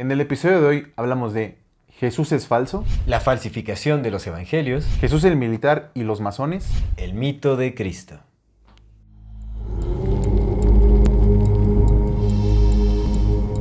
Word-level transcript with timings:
En 0.00 0.10
el 0.10 0.22
episodio 0.22 0.62
de 0.62 0.66
hoy 0.66 0.86
hablamos 0.96 1.34
de 1.34 1.58
Jesús 1.90 2.32
es 2.32 2.46
falso, 2.46 2.86
La 3.04 3.20
falsificación 3.20 4.02
de 4.02 4.10
los 4.10 4.26
evangelios, 4.26 4.86
Jesús 4.98 5.24
el 5.24 5.36
militar 5.36 5.90
y 5.92 6.04
los 6.04 6.22
masones, 6.22 6.70
el 6.96 7.12
mito 7.12 7.58
de 7.58 7.74
Cristo. 7.74 8.14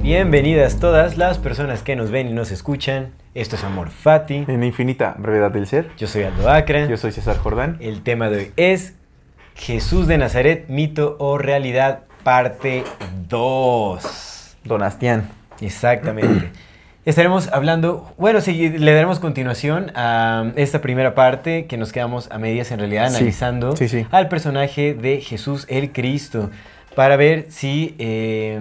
Bienvenidas 0.02 0.80
todas 0.80 1.18
las 1.18 1.40
personas 1.40 1.84
que 1.84 1.98
nos 1.98 2.10
ven 2.10 2.30
y 2.30 2.34
nos 2.34 2.52
escuchan. 2.52 3.12
Esto 3.34 3.58
es 3.58 3.66
Amor 3.66 3.90
Fati. 3.90 4.46
en 4.48 4.64
infinita 4.64 5.18
brevedad 5.20 5.52
del 5.52 5.68
ser. 5.68 5.92
Yo 5.98 6.08
soy 6.08 6.24
Aldo 6.24 6.50
Acra. 6.50 6.88
Yo 6.88 6.96
soy 6.96 7.12
César 7.12 7.38
Jordán. 7.38 7.76
El 7.82 8.02
tema 8.02 8.30
de 8.30 8.38
hoy 8.38 8.52
es 8.56 8.96
Jesús 9.56 10.08
de 10.08 10.18
Nazaret, 10.18 10.70
mito 10.70 11.18
o 11.20 11.38
realidad, 11.38 12.04
parte 12.24 12.86
2. 13.28 14.56
Donastián. 14.64 15.39
Exactamente. 15.62 16.52
Estaremos 17.06 17.48
hablando, 17.54 18.14
bueno, 18.18 18.42
sí, 18.42 18.70
le 18.70 18.92
daremos 18.94 19.20
continuación 19.20 19.92
a 19.96 20.52
esta 20.58 20.82
primera 20.82 21.16
parte 21.16 21.66
que 21.66 21.78
nos 21.78 21.92
quedamos 21.92 22.30
a 22.30 22.38
medias 22.38 22.72
en 22.72 22.80
realidad 22.80 23.06
analizando 23.08 23.76
sí, 23.76 23.88
sí. 23.88 24.06
al 24.12 24.28
personaje 24.28 24.94
de 24.94 25.22
Jesús 25.22 25.66
el 25.70 25.92
Cristo 25.92 26.52
para 26.96 27.16
ver 27.16 27.46
si, 27.50 27.96
eh, 28.00 28.60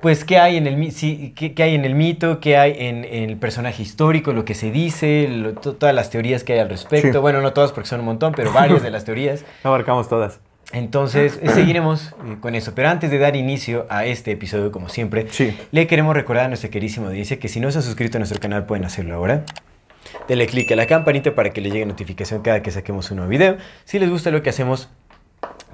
pues, 0.00 0.24
qué 0.24 0.38
hay 0.38 0.56
en 0.56 0.66
el, 0.66 0.90
si- 0.90 1.32
qué, 1.36 1.52
qué 1.54 1.62
hay 1.62 1.74
en 1.74 1.84
el 1.84 1.94
mito, 1.94 2.40
qué 2.40 2.56
hay 2.56 2.74
en, 2.78 3.04
en 3.04 3.30
el 3.30 3.36
personaje 3.36 3.82
histórico, 3.82 4.32
lo 4.32 4.44
que 4.44 4.54
se 4.54 4.70
dice, 4.70 5.28
lo- 5.28 5.52
todas 5.52 5.94
las 5.94 6.10
teorías 6.10 6.42
que 6.42 6.54
hay 6.54 6.58
al 6.60 6.70
respecto. 6.70 7.20
Bueno, 7.20 7.40
no 7.40 7.52
todas 7.52 7.72
porque 7.72 7.88
son 7.88 8.00
un 8.00 8.06
montón, 8.06 8.32
pero 8.34 8.52
varias 8.52 8.82
de 8.82 8.90
las 8.90 9.04
teorías. 9.04 9.44
Abarcamos 9.62 10.08
todas. 10.08 10.40
Entonces, 10.72 11.38
eh, 11.42 11.48
seguiremos 11.54 12.14
con 12.40 12.54
eso. 12.54 12.74
Pero 12.74 12.88
antes 12.88 13.10
de 13.10 13.18
dar 13.18 13.36
inicio 13.36 13.86
a 13.88 14.04
este 14.06 14.32
episodio, 14.32 14.72
como 14.72 14.88
siempre, 14.88 15.26
Sí. 15.30 15.56
le 15.70 15.86
queremos 15.86 16.14
recordar 16.14 16.46
a 16.46 16.48
nuestra 16.48 16.70
queridísima 16.70 17.08
audiencia 17.08 17.38
que 17.38 17.48
si 17.48 17.60
no 17.60 17.70
se 17.70 17.78
ha 17.78 17.82
suscrito 17.82 18.18
a 18.18 18.20
nuestro 18.20 18.40
canal, 18.40 18.66
pueden 18.66 18.84
hacerlo 18.84 19.14
ahora. 19.14 19.44
Denle 20.28 20.46
click 20.46 20.70
a 20.72 20.76
la 20.76 20.86
campanita 20.86 21.34
para 21.34 21.50
que 21.50 21.60
les 21.60 21.72
llegue 21.72 21.86
notificación 21.86 22.42
cada 22.42 22.62
que 22.62 22.70
saquemos 22.70 23.10
un 23.10 23.18
nuevo 23.18 23.30
video. 23.30 23.56
Si 23.84 23.98
les 23.98 24.10
gusta 24.10 24.30
lo 24.30 24.42
que 24.42 24.50
hacemos, 24.50 24.88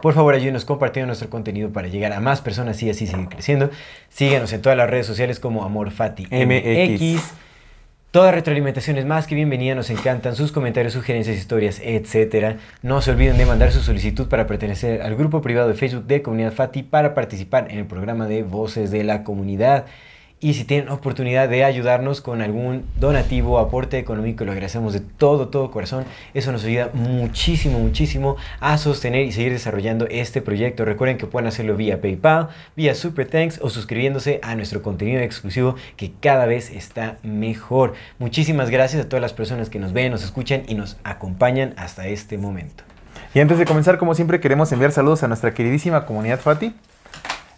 por 0.02 0.14
favor 0.14 0.34
ayúdenos 0.34 0.64
compartiendo 0.64 1.06
nuestro 1.08 1.28
contenido 1.30 1.70
para 1.70 1.88
llegar 1.88 2.12
a 2.12 2.20
más 2.20 2.41
personas 2.41 2.82
y 2.82 2.91
así 2.91 3.06
seguir 3.06 3.28
creciendo. 3.28 3.70
Síganos 4.10 4.52
en 4.52 4.62
todas 4.62 4.76
las 4.76 4.88
redes 4.88 5.06
sociales 5.06 5.41
como 5.41 5.64
AmorFati 5.64 6.26
MX. 6.30 7.22
Toda 8.10 8.32
retroalimentación 8.32 8.96
es 8.96 9.04
más 9.04 9.26
que 9.26 9.34
bienvenida, 9.34 9.74
nos 9.74 9.90
encantan 9.90 10.34
sus 10.34 10.50
comentarios, 10.50 10.94
sugerencias, 10.94 11.36
historias, 11.36 11.78
etc. 11.84 12.56
No 12.80 13.02
se 13.02 13.10
olviden 13.10 13.36
de 13.36 13.44
mandar 13.44 13.70
su 13.70 13.82
solicitud 13.82 14.28
para 14.28 14.46
pertenecer 14.46 15.02
al 15.02 15.14
grupo 15.14 15.42
privado 15.42 15.68
de 15.68 15.74
Facebook 15.74 16.06
de 16.06 16.22
Comunidad 16.22 16.54
Fati 16.54 16.82
para 16.82 17.12
participar 17.12 17.70
en 17.70 17.80
el 17.80 17.86
programa 17.86 18.26
de 18.26 18.44
Voces 18.44 18.90
de 18.90 19.04
la 19.04 19.24
Comunidad. 19.24 19.84
Y 20.41 20.55
si 20.55 20.64
tienen 20.64 20.89
oportunidad 20.89 21.48
de 21.48 21.64
ayudarnos 21.64 22.20
con 22.20 22.42
algún 22.42 22.84
donativo 23.00 23.55
o 23.55 23.58
aporte 23.58 23.98
económico, 23.98 24.44
lo 24.44 24.53
agradecemos 24.53 24.92
de 24.92 25.00
todo, 25.00 25.48
todo 25.48 25.72
corazón. 25.72 26.04
Eso 26.32 26.53
nos 26.53 26.65
ayuda 26.65 26.91
muchísimo, 26.94 27.81
muchísimo 27.81 28.37
a 28.60 28.78
sostener 28.78 29.27
y 29.27 29.32
seguir 29.32 29.50
desarrollando 29.50 30.06
este 30.06 30.41
proyecto. 30.41 30.84
Recuerden 30.84 31.19
que 31.19 31.27
pueden 31.27 31.48
hacerlo 31.48 31.77
vía 31.77 32.00
PayPal, 32.00 32.50
vía 32.77 32.94
Super 32.94 33.27
Thanks 33.27 33.59
o 33.60 33.69
suscribiéndose 33.69 34.38
a 34.44 34.54
nuestro 34.54 34.81
contenido 34.81 35.21
exclusivo 35.22 35.75
que 35.97 36.12
cada 36.21 36.47
vez 36.47 36.71
está 36.71 37.19
mejor. 37.25 37.94
Muchísimas 38.21 38.71
gracias 38.71 39.04
a 39.04 39.09
todas 39.09 39.22
las 39.22 39.32
personas 39.32 39.71
que 39.71 39.81
nos 39.81 39.93
ven, 39.93 40.12
nos 40.12 40.22
escuchan 40.22 40.62
y 40.69 40.75
nos 40.75 40.98
acompañan 41.03 41.75
hasta 41.77 42.06
este 42.06 42.38
momento. 42.38 42.84
Y 43.34 43.41
antes 43.41 43.59
de 43.59 43.65
comenzar, 43.65 43.98
como 43.98 44.15
siempre, 44.15 44.38
queremos 44.38 44.71
enviar 44.71 44.93
saludos 44.93 45.25
a 45.25 45.28
nuestra 45.28 45.53
queridísima 45.53 46.06
comunidad 46.06 46.38
Fati. 46.38 46.75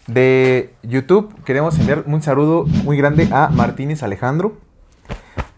De 0.07 0.73
YouTube 0.83 1.33
queremos 1.45 1.77
enviar 1.79 2.03
un 2.07 2.21
saludo 2.21 2.65
muy 2.83 2.97
grande 2.97 3.27
a 3.31 3.49
Martínez 3.49 4.03
Alejandro, 4.03 4.57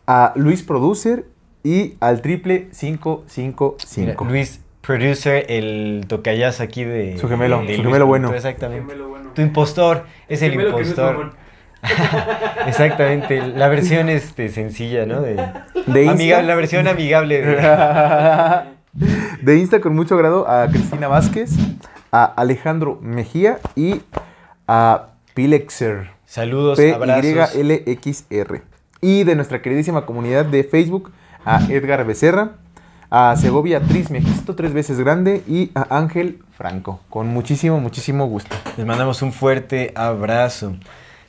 a 0.05 0.33
Luis 0.35 0.63
Producer 0.63 1.25
y 1.63 1.95
al 2.01 2.21
triple 2.21 2.53
Mira, 2.53 2.69
555. 3.25 4.25
Luis, 4.25 4.61
producer, 4.81 5.45
el 5.47 6.05
tocayas 6.07 6.59
aquí 6.59 6.83
de... 6.83 7.17
Su 7.17 7.29
gemelo, 7.29 7.61
de 7.61 7.67
su 7.67 7.71
Luis 7.73 7.83
gemelo 7.83 8.05
bueno. 8.05 8.33
Exactamente. 8.33 8.85
Gemelo 8.85 9.09
bueno. 9.09 9.29
Tu 9.33 9.41
impostor 9.41 10.05
es 10.27 10.41
el, 10.41 10.53
impostor. 10.53 11.31
Exactamente, 12.67 13.41
la 13.47 13.67
versión 13.69 14.09
este, 14.09 14.49
sencilla, 14.49 15.05
¿no? 15.05 15.21
De, 15.21 15.35
De 15.87 16.03
Insta. 16.03 16.11
amigable, 16.11 16.47
la 16.47 16.55
versión 16.55 16.87
amigable. 16.87 17.41
de- 17.41 18.73
De 19.41 19.57
Insta 19.57 19.81
con 19.81 19.95
mucho 19.95 20.15
grado 20.17 20.47
a 20.49 20.67
Cristina 20.67 21.07
Vázquez, 21.07 21.51
a 22.11 22.25
Alejandro 22.25 22.99
Mejía 23.01 23.57
y 23.75 24.01
a 24.67 25.07
Pilexer. 25.33 26.11
Saludos, 26.25 26.79
abrazos. 26.79 27.51
P-Y-L-X-R. 27.51 28.61
Y 29.01 29.23
de 29.23 29.35
nuestra 29.35 29.61
queridísima 29.61 30.05
comunidad 30.05 30.45
de 30.45 30.63
Facebook 30.63 31.11
a 31.45 31.61
Edgar 31.69 32.05
Becerra, 32.05 32.53
a 33.09 33.35
Segovia 33.35 33.81
Tris 33.81 34.09
Mejisto, 34.09 34.55
tres 34.55 34.73
veces 34.73 34.99
grande, 34.99 35.43
y 35.47 35.71
a 35.75 35.97
Ángel 35.97 36.39
Franco. 36.57 37.01
Con 37.09 37.27
muchísimo, 37.27 37.79
muchísimo 37.79 38.25
gusto. 38.25 38.55
Les 38.77 38.85
mandamos 38.85 39.21
un 39.21 39.33
fuerte 39.33 39.91
abrazo. 39.95 40.75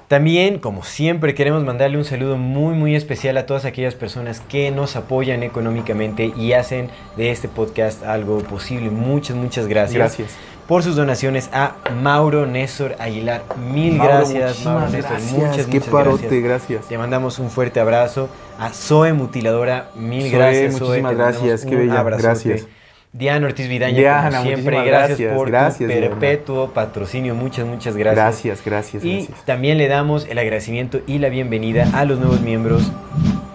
También, 0.08 0.58
como 0.58 0.84
siempre, 0.84 1.34
queremos 1.34 1.64
mandarle 1.64 1.96
un 1.96 2.04
saludo 2.04 2.36
muy, 2.36 2.74
muy 2.74 2.94
especial 2.94 3.36
a 3.38 3.46
todas 3.46 3.64
aquellas 3.64 3.94
personas 3.94 4.40
que 4.40 4.70
nos 4.70 4.96
apoyan 4.96 5.42
económicamente 5.42 6.32
y 6.36 6.52
hacen 6.52 6.88
de 7.16 7.30
este 7.30 7.48
podcast 7.48 8.02
algo 8.04 8.38
posible. 8.38 8.90
Muchas, 8.90 9.36
muchas 9.36 9.66
gracias. 9.66 9.98
Gracias. 9.98 10.36
Por 10.68 10.82
sus 10.82 10.96
donaciones 10.96 11.50
a 11.52 11.74
Mauro 12.02 12.46
Néstor 12.46 12.96
Aguilar. 12.98 13.42
Mil 13.72 13.96
Mauro, 13.96 14.14
gracias, 14.14 14.64
Mauro 14.64 14.88
Néstor. 14.88 15.10
gracias. 15.12 15.32
Muchas, 15.32 15.66
Qué 15.66 15.72
muchas 15.74 15.88
parote, 15.90 16.40
gracias. 16.40 16.88
Te 16.88 16.96
mandamos 16.96 17.38
un 17.38 17.50
fuerte 17.50 17.80
abrazo. 17.80 18.28
A 18.58 18.70
Zoe 18.70 19.12
Mutiladora, 19.12 19.90
mil 19.94 20.22
Zoe, 20.22 20.30
gracias. 20.30 20.76
Zoe, 20.78 21.02
muchísimas 21.02 21.10
te 21.12 21.16
gracias, 21.18 21.64
qué 21.66 21.76
bella, 21.76 22.00
abrazote. 22.00 22.22
gracias. 22.28 22.66
Diana 23.12 23.46
Ortiz 23.46 23.68
Vidaña, 23.68 23.96
Diana, 23.98 24.30
como 24.38 24.42
siempre, 24.42 24.76
gracias, 24.84 25.08
gracias, 25.18 25.36
por 25.36 25.48
gracias, 25.50 25.78
tu 25.78 25.86
Diana. 25.86 26.08
perpetuo 26.08 26.70
patrocinio. 26.70 27.34
Muchas, 27.36 27.64
muchas 27.66 27.96
gracias. 27.96 28.16
Gracias, 28.24 28.64
gracias, 28.64 29.04
Y 29.04 29.16
gracias. 29.18 29.44
también 29.44 29.78
le 29.78 29.86
damos 29.86 30.26
el 30.28 30.38
agradecimiento 30.38 31.00
y 31.06 31.18
la 31.18 31.28
bienvenida 31.28 31.88
a 31.92 32.04
los 32.06 32.18
nuevos 32.18 32.40
miembros, 32.40 32.90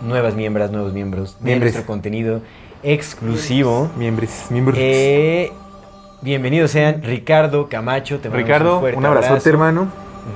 nuevas 0.02 0.36
miembros, 0.36 0.72
nuevos 0.72 0.94
miembros 0.94 1.38
de 1.40 1.46
Miembros. 1.46 1.74
nuestro 1.74 1.86
contenido 1.88 2.42
exclusivo. 2.84 3.90
Miembros, 3.98 4.30
miembros. 4.50 4.78
Eh, 4.80 5.52
bienvenidos 6.22 6.72
sean 6.72 7.02
Ricardo 7.04 7.70
Camacho, 7.70 8.20
te 8.20 8.30
Ricardo, 8.30 8.76
un, 8.76 8.80
fuerte 8.82 8.98
un 8.98 9.06
abrazote, 9.06 9.30
abrazo. 9.32 9.50
hermano. 9.50 9.88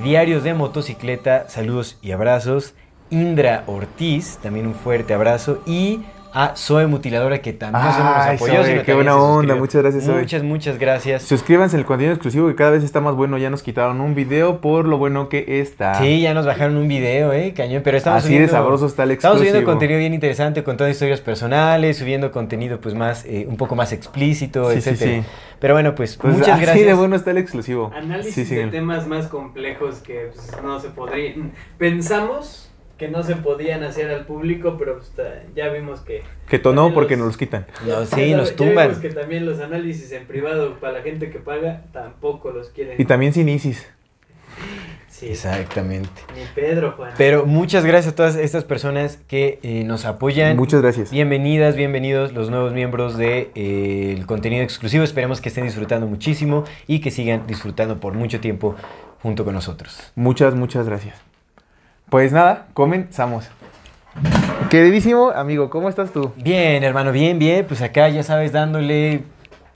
Diarios 0.03 0.43
de 0.43 0.53
motocicleta, 0.53 1.49
saludos 1.49 1.97
y 2.01 2.11
abrazos. 2.11 2.73
Indra 3.09 3.63
Ortiz, 3.67 4.39
también 4.41 4.65
un 4.67 4.73
fuerte 4.73 5.13
abrazo. 5.13 5.61
Y 5.65 6.01
a 6.33 6.55
Zoe 6.55 6.87
Mutiladora, 6.87 7.39
que 7.41 7.53
también 7.53 7.83
solo 7.93 8.05
nos 8.05 8.17
Ay, 8.17 8.35
apoyó, 8.35 8.53
Zoe, 8.55 8.65
sino 8.65 8.83
qué 8.83 8.93
buena 8.93 9.15
onda, 9.15 9.55
muchas 9.55 9.81
gracias, 9.83 10.03
Zoe. 10.05 10.19
Muchas, 10.21 10.43
muchas 10.43 10.79
gracias. 10.79 11.23
Suscríbanse 11.23 11.77
al 11.77 11.85
contenido 11.85 12.13
exclusivo 12.13 12.47
que 12.47 12.55
cada 12.55 12.71
vez 12.71 12.83
está 12.83 13.01
más 13.01 13.15
bueno. 13.15 13.37
Ya 13.37 13.49
nos 13.49 13.61
quitaron 13.63 14.01
un 14.01 14.15
video 14.15 14.59
por 14.61 14.87
lo 14.87 14.97
bueno 14.97 15.29
que 15.29 15.59
está. 15.61 15.95
Sí, 15.95 16.21
ya 16.21 16.33
nos 16.33 16.45
bajaron 16.45 16.75
un 16.77 16.87
video, 16.87 17.31
eh, 17.33 17.53
cañón, 17.55 17.81
pero 17.83 17.97
estamos 17.97 18.19
Así 18.23 18.29
de 18.29 18.35
subiendo- 18.47 18.51
sabroso 18.51 18.85
está 18.87 19.03
el 19.03 19.11
Estamos 19.11 19.37
subiendo 19.37 19.59
exclusivo. 19.59 19.71
contenido 19.79 19.99
bien 19.99 20.13
interesante, 20.13 20.63
contando 20.63 20.91
historias 20.91 21.21
personales, 21.21 21.97
subiendo 21.97 22.31
contenido 22.31 22.81
pues 22.81 22.95
más, 22.95 23.25
eh, 23.25 23.45
un 23.47 23.57
poco 23.57 23.75
más 23.75 23.91
explícito, 23.93 24.71
Sí, 24.71 24.81
sí, 24.81 24.89
etcétera. 24.89 25.21
sí. 25.21 25.27
Pero 25.59 25.75
bueno, 25.75 25.95
pues, 25.95 26.17
Pues 26.17 26.33
muchas 26.33 26.55
así 26.55 26.61
gracias. 26.65 26.85
de 26.87 26.93
bueno 26.93 27.15
está 27.15 27.31
el 27.31 27.37
exclusivo. 27.37 27.91
Análisis 27.95 28.47
Sí, 28.49 28.55
de 28.55 28.67
temas 28.67 29.07
más 29.07 29.27
complejos 29.27 29.99
que 29.99 30.31
pues, 30.33 30.51
no 30.63 30.79
se 30.79 30.89
podrían. 30.89 31.51
Pensamos 31.77 32.69
que 32.97 33.07
no 33.07 33.23
se 33.23 33.35
podían 33.35 33.83
hacer 33.83 34.09
al 34.11 34.25
público, 34.25 34.75
pero 34.77 34.97
pues, 34.99 35.11
ya 35.55 35.69
vimos 35.69 36.01
que. 36.01 36.21
Que 36.47 36.59
tonó 36.59 36.93
porque 36.93 37.13
los- 37.15 37.19
nos 37.19 37.27
los 37.29 37.37
quitan. 37.37 37.65
No, 37.87 38.05
sí, 38.05 38.29
ya 38.29 38.37
nos 38.37 38.49
sabe- 38.49 38.51
ya 38.51 38.55
tumban. 38.55 38.87
vimos 38.89 39.01
que 39.01 39.09
también 39.09 39.45
los 39.45 39.59
análisis 39.59 40.11
en 40.11 40.25
privado 40.27 40.75
para 40.79 40.93
la 40.93 41.01
gente 41.01 41.29
que 41.31 41.39
paga 41.39 41.83
tampoco 41.91 42.51
los 42.51 42.69
quieren. 42.69 42.95
Y 42.99 43.05
también 43.05 43.33
sin 43.33 43.49
ISIS. 43.49 43.87
Sí, 45.09 45.27
Exactamente. 45.29 46.09
Ni 46.35 46.43
Pedro, 46.55 46.93
Juan. 46.97 47.11
Pero 47.17 47.45
muchas 47.45 47.85
gracias 47.85 48.13
a 48.13 48.15
todas 48.15 48.35
estas 48.35 48.63
personas 48.63 49.17
que 49.27 49.59
eh, 49.63 49.83
nos 49.83 50.05
apoyan. 50.05 50.57
Muchas 50.57 50.81
gracias. 50.81 51.11
Bienvenidas, 51.11 51.75
bienvenidos 51.75 52.33
los 52.33 52.49
nuevos 52.49 52.73
miembros 52.73 53.15
del 53.17 53.49
de, 53.53 54.11
el 54.17 54.25
contenido 54.25 54.63
exclusivo. 54.63 55.03
Esperemos 55.03 55.39
que 55.39 55.49
estén 55.49 55.65
disfrutando 55.65 56.07
muchísimo 56.07 56.63
y 56.87 56.99
que 56.99 57.11
sigan 57.11 57.45
disfrutando 57.47 57.99
por 57.99 58.13
mucho 58.13 58.39
tiempo 58.39 58.75
junto 59.21 59.45
con 59.45 59.53
nosotros. 59.53 60.11
Muchas, 60.15 60.55
muchas 60.55 60.87
gracias. 60.87 61.32
Pues 62.13 62.31
nada, 62.31 62.67
comenzamos. 62.75 63.49
Queridísimo 64.69 65.31
amigo, 65.31 65.71
¿cómo 65.71 65.89
estás 65.89 66.11
tú? 66.11 66.31
Bien, 66.35 66.83
hermano, 66.83 67.11
bien, 67.11 67.39
bien. 67.39 67.65
Pues 67.67 67.81
acá 67.81 68.07
ya 68.09 68.21
sabes, 68.21 68.51
dándole 68.51 69.23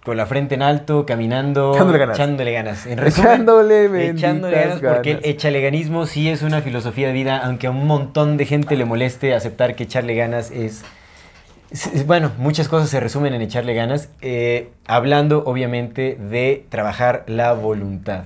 con 0.06 0.18
la 0.18 0.28
frente 0.28 0.54
en 0.54 0.62
alto, 0.62 1.08
caminando, 1.08 1.74
Echándole 1.74 1.98
ganas. 1.98 2.16
echándole 2.20 2.52
ganas. 2.52 2.86
En 2.86 3.00
resumen, 3.00 3.32
Echándole 3.32 4.10
echándole 4.12 4.56
ganas 4.56 4.80
porque 4.82 5.10
el 5.14 5.18
ganas. 5.18 5.30
echaleganismo 5.32 6.06
sí 6.06 6.30
es 6.30 6.44
una 6.44 6.62
filosofía 6.62 7.08
de 7.08 7.14
vida, 7.14 7.40
aunque 7.44 7.66
a 7.66 7.72
un 7.72 7.88
montón 7.88 8.38
de 8.38 8.46
gente 8.46 8.76
le 8.76 8.86
moleste 8.86 9.34
aceptar 9.34 9.76
que 9.76 9.86
echarle 9.86 10.14
ganas 10.14 10.52
es... 10.52 10.84
es- 11.72 11.88
es- 11.88 12.06
Bueno, 12.06 12.34
muchas 12.38 12.68
cosas 12.70 12.88
se 12.92 13.00
resumen 13.00 13.34
en 13.34 13.42
echarle 13.42 13.74
ganas, 13.74 14.10
eh, 14.22 14.70
hablando 14.86 15.42
obviamente 15.44 16.16
de 16.22 16.68
trabajar 16.70 17.24
la 17.26 17.54
voluntad. 17.54 18.22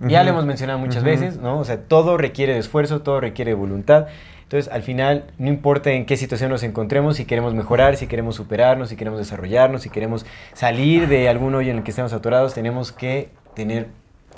Ujú, 0.00 0.08
Ya 0.08 0.22
lo 0.24 0.30
hemos 0.30 0.44
mencionado 0.46 0.78
muchas 0.78 0.98
Ujú. 0.98 1.06
veces, 1.06 1.36
¿no? 1.38 1.58
O 1.58 1.64
sea, 1.64 1.78
todo 1.82 2.16
requiere 2.16 2.52
de 2.54 2.58
esfuerzo, 2.58 3.00
todo 3.02 3.20
requiere 3.20 3.52
de 3.52 3.54
voluntad. 3.56 4.06
Entonces, 4.42 4.72
al 4.72 4.82
final, 4.82 5.24
no 5.38 5.48
importa 5.48 5.90
en 5.90 6.06
qué 6.06 6.16
situación 6.16 6.50
nos 6.50 6.62
encontremos, 6.62 7.16
si 7.16 7.24
queremos 7.24 7.52
mejorar, 7.54 7.96
si 7.96 8.06
queremos 8.06 8.36
superarnos, 8.36 8.90
si 8.90 8.96
queremos 8.96 9.18
desarrollarnos, 9.18 9.82
si 9.82 9.90
queremos 9.90 10.24
salir 10.52 11.08
de 11.08 11.28
algún 11.28 11.54
hoyo 11.56 11.72
en 11.72 11.78
el 11.78 11.82
que 11.82 11.90
estemos 11.90 12.12
atorados, 12.12 12.54
tenemos 12.54 12.92
que 12.92 13.30
tener 13.54 13.88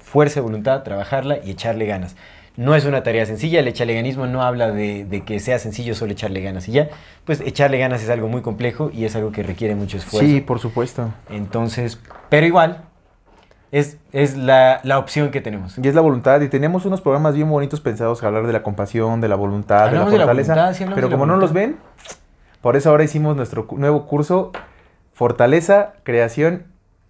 fuerza 0.02 0.36
de 0.36 0.40
voluntad, 0.40 0.82
trabajarla 0.82 1.38
y 1.44 1.50
echarle 1.50 1.84
ganas. 1.84 2.16
No 2.56 2.74
es 2.74 2.86
una 2.86 3.02
tarea 3.02 3.24
sencilla, 3.26 3.60
el 3.60 3.68
echaleganismo 3.68 4.26
no 4.26 4.42
habla 4.42 4.72
de, 4.72 5.04
de 5.04 5.20
que 5.24 5.38
sea 5.38 5.58
sencillo 5.58 5.94
solo 5.94 6.12
echarle 6.12 6.40
ganas 6.40 6.66
y 6.68 6.72
ya. 6.72 6.88
Pues 7.24 7.40
echarle 7.40 7.78
ganas 7.78 8.02
es 8.02 8.08
algo 8.08 8.26
muy 8.28 8.40
complejo 8.40 8.90
y 8.92 9.04
es 9.04 9.14
algo 9.14 9.30
que 9.30 9.42
requiere 9.42 9.74
mucho 9.76 9.98
esfuerzo. 9.98 10.26
Sí, 10.28 10.40
por 10.40 10.58
supuesto. 10.58 11.12
Entonces, 11.30 12.00
pero 12.30 12.46
igual, 12.46 12.82
es, 13.70 13.98
es 14.12 14.36
la, 14.36 14.80
la 14.82 14.98
opción 14.98 15.30
que 15.30 15.40
tenemos. 15.40 15.78
Y 15.78 15.86
es 15.86 15.94
la 15.94 16.00
voluntad. 16.00 16.40
Y 16.40 16.48
teníamos 16.48 16.84
unos 16.86 17.00
programas 17.00 17.34
bien 17.34 17.48
bonitos 17.48 17.80
pensados 17.80 18.22
a 18.22 18.26
hablar 18.26 18.46
de 18.46 18.52
la 18.52 18.62
compasión, 18.62 19.20
de 19.20 19.28
la 19.28 19.36
voluntad, 19.36 19.88
Hablamos 19.88 20.06
de 20.10 20.12
de 20.12 20.18
la 20.18 20.24
fortaleza. 20.24 20.54
voluntad, 20.54 20.74
sí, 20.74 20.82
hablamos 20.84 20.94
pero 21.00 21.10
como 21.10 21.26
no 21.26 21.36
los 21.36 21.52
ven, 21.52 21.76
por 22.60 22.76
eso 22.76 22.90
ahora 22.90 23.04
hicimos 23.04 23.36
nuestro 23.36 23.66
nuevo 23.72 24.06
curso 24.06 24.52
Fortaleza, 25.12 25.94
Creación 26.04 26.64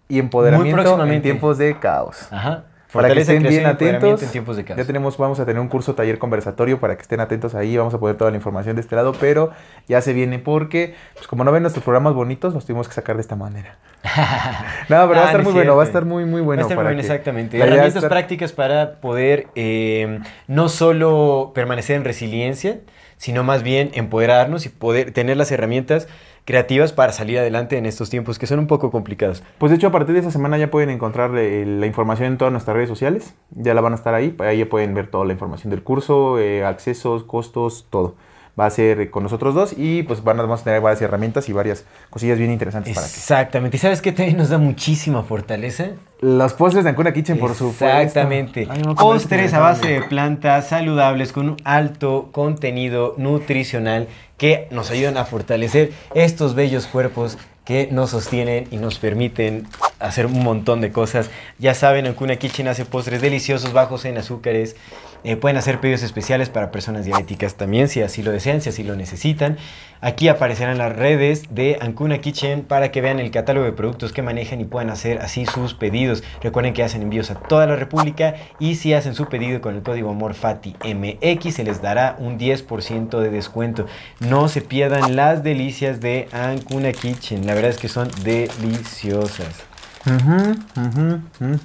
y 0.09 0.19
Empoderamiento 0.19 1.05
en 1.05 1.23
tiempos 1.23 1.59
de 1.59 1.79
caos. 1.79 2.29
Ajá. 2.33 2.65
Para 2.93 3.13
que 3.13 3.21
estén 3.21 3.43
bien 3.43 3.67
atentos. 3.67 4.23
En 4.23 4.31
tiempos 4.31 4.57
de 4.57 4.65
caos. 4.65 4.79
Ya 4.79 4.85
tenemos, 4.85 5.17
vamos 5.19 5.39
a 5.41 5.45
tener 5.47 5.61
un 5.61 5.69
curso 5.69 5.95
taller 5.95 6.19
conversatorio 6.19 6.81
para 6.81 6.97
que 6.97 7.03
estén 7.03 7.21
atentos 7.21 7.55
ahí. 7.55 7.77
Vamos 7.77 7.93
a 7.95 7.99
poner 7.99 8.17
toda 8.17 8.31
la 8.31 8.37
información 8.37 8.77
de 8.77 8.81
este 8.83 8.97
lado, 8.97 9.13
pero 9.21 9.51
ya 9.87 10.01
se 10.01 10.13
viene 10.13 10.39
porque, 10.39 10.95
pues 11.15 11.27
como 11.27 11.45
no 11.45 11.53
ven 11.53 11.63
nuestros 11.63 11.85
programas 11.85 12.15
bonitos, 12.15 12.55
los 12.55 12.65
tuvimos 12.65 12.89
que 12.89 12.95
sacar 12.95 13.17
de 13.17 13.23
esta 13.23 13.37
manera. 13.37 13.77
no, 14.89 15.07
pero 15.09 15.09
va 15.11 15.17
a 15.19 15.23
Ah, 15.23 15.25
estar 15.27 15.39
no 15.39 15.45
muy 15.45 15.53
bueno, 15.53 15.77
va 15.77 15.83
a 15.83 15.87
estar 15.87 16.05
muy, 16.05 16.25
muy 16.25 16.41
bueno. 16.41 16.61
Va 16.63 16.65
a 16.65 16.67
estar 16.69 16.77
para 16.77 16.89
muy 16.91 16.95
bien, 16.97 17.07
que- 17.07 17.13
exactamente. 17.13 17.59
Herramientas 17.59 17.97
estar- 17.97 18.09
prácticas 18.11 18.53
para 18.53 19.01
poder 19.01 19.49
eh, 19.55 20.21
no 20.47 20.69
solo 20.69 21.53
permanecer 21.55 21.97
en 21.97 22.05
resiliencia, 22.05 22.79
sino 23.17 23.43
más 23.45 23.63
bien 23.63 23.91
empoderarnos 23.95 24.65
y 24.67 24.69
poder 24.69 25.13
tener 25.13 25.37
las 25.37 25.51
herramientas 25.51 26.07
creativas 26.49 26.95
para 26.95 27.13
salir 27.13 27.39
adelante 27.39 27.77
en 27.77 27.85
estos 27.85 28.09
tiempos 28.09 28.39
que 28.39 28.47
son 28.47 28.59
un 28.59 28.67
poco 28.67 28.91
complicados. 28.91 29.43
Pues 29.59 29.69
de 29.69 29.77
hecho, 29.77 29.89
a 29.89 29.93
partir 29.93 30.15
de 30.15 30.21
esta 30.21 30.31
semana 30.31 30.57
ya 30.57 30.71
pueden 30.71 30.89
encontrar 30.89 31.37
eh, 31.37 31.67
la 31.67 31.85
información 31.85 32.29
en 32.29 32.39
todas 32.39 32.53
nuestras 32.53 32.75
redes 32.75 32.89
sociales. 32.89 33.35
Ya 33.51 33.75
la 33.75 33.83
van 33.83 33.93
a 33.93 33.97
estar 33.97 34.15
ahí. 34.15 34.35
Ahí 34.39 34.61
ya 34.61 34.67
pueden 34.67 34.95
ver 34.95 35.11
toda 35.11 35.27
la 35.27 35.35
información 35.35 35.71
del 35.71 35.83
curso, 35.83 36.39
eh, 36.39 36.65
accesos, 36.65 37.25
costos, 37.25 37.89
todo. 37.91 38.15
Va 38.59 38.67
a 38.67 38.71
ser 38.71 39.11
con 39.11 39.23
nosotros 39.23 39.55
dos 39.55 39.75
y 39.77 40.03
pues 40.03 40.25
van 40.25 40.39
a, 40.41 40.43
vamos 40.43 40.63
a 40.63 40.65
tener 40.65 40.81
varias 40.81 41.01
herramientas 41.03 41.49
y 41.49 41.53
varias 41.53 41.85
cosillas 42.11 42.39
bien 42.39 42.51
interesantes 42.51 42.95
para 42.95 43.07
que. 43.07 43.13
Exactamente. 43.13 43.77
¿Y 43.77 43.81
sabes 43.81 44.03
qué 44.03 44.13
también 44.13 44.37
nos 44.37 44.49
da 44.49 44.59
muchísima 44.59 45.23
fortaleza? 45.23 45.91
Los 46.21 46.55
postres 46.55 46.83
de 46.85 46.91
Ancuna 46.91 47.13
Kitchen, 47.13 47.39
por 47.39 47.55
supuesto. 47.55 47.87
Exactamente. 47.87 48.67
Ay, 48.69 48.79
no, 48.79 48.97
comer 48.97 49.19
Postres 49.19 49.55
a 49.55 49.61
base 49.61 49.87
de 49.89 50.03
plantas 50.03 50.69
saludables 50.69 51.33
con 51.33 51.51
un 51.51 51.57
alto 51.65 52.31
contenido 52.33 53.15
nutricional 53.17 54.09
que 54.37 54.69
nos 54.71 54.91
ayudan 54.91 55.17
a 55.17 55.25
fortalecer 55.25 55.93
estos 56.15 56.55
bellos 56.55 56.87
cuerpos 56.87 57.39
que 57.65 57.89
nos 57.93 58.11
sostienen 58.11 58.67
y 58.71 58.79
nos 58.79 58.99
permiten 58.99 59.67
hacer 59.99 60.25
un 60.25 60.43
montón 60.43 60.81
de 60.81 60.91
cosas. 60.91 61.29
Ya 61.59 61.75
saben, 61.75 62.07
Ancuna 62.07 62.37
Kitchen 62.37 62.67
hace 62.67 62.87
postres 62.87 63.21
deliciosos, 63.21 63.75
bajos 63.75 64.07
en 64.07 64.17
azúcares. 64.17 64.75
Eh, 65.25 65.37
pueden 65.37 65.57
hacer 65.57 65.81
pedidos 65.81 66.03
especiales 66.03 66.49
para 66.49 66.71
personas 66.71 67.05
diabéticas 67.05 67.55
también, 67.55 67.89
si 67.89 68.03
así 68.03 68.23
lo 68.23 68.31
desean, 68.31 68.61
si 68.61 68.69
así 68.69 68.85
lo 68.85 68.97
necesitan. 68.97 69.59
Aquí 70.01 70.29
aparecerán 70.29 70.79
las 70.79 70.95
redes 70.95 71.53
de 71.53 71.77
Ancuna 71.81 72.19
Kitchen 72.19 72.63
para 72.63 72.93
que 72.93 73.01
vean 73.01 73.19
el 73.19 73.33
catálogo 73.33 73.67
de 73.67 73.73
productos 73.73 74.13
que 74.13 74.23
manejan 74.23 74.61
y 74.61 74.65
puedan 74.65 74.91
hacer 74.91 75.19
así 75.19 75.45
sus 75.45 75.75
pedidos. 75.75 76.23
Recuerden 76.41 76.73
que 76.73 76.85
hacen 76.85 77.03
envíos 77.03 77.33
a 77.33 77.35
toda 77.35 77.67
la 77.67 77.75
República 77.75 78.37
y 78.61 78.77
si 78.77 78.95
hacen 78.95 79.17
su 79.17 79.27
pedido 79.27 79.61
con 79.61 79.75
el 79.75 79.83
código 79.83 80.11
AMORFATIMX 80.11 81.55
se 81.55 81.65
les 81.65 81.83
dará 81.83 82.15
un 82.21 82.39
10% 82.39 83.21
de 83.21 83.31
descuento. 83.31 83.87
No 84.21 84.49
se 84.49 84.61
pierdan 84.61 85.17
las 85.17 85.43
delicias 85.43 86.01
de 86.01 86.29
Ancuna 86.31 86.93
Kitchen. 86.93 87.45
La 87.45 87.55
verdad 87.55 87.71
es 87.71 87.79
que 87.79 87.89
son 87.89 88.09
deliciosas. 88.23 89.65
Ujú, 90.07 90.55
ujú, 90.77 91.21
ujú. 91.41 91.59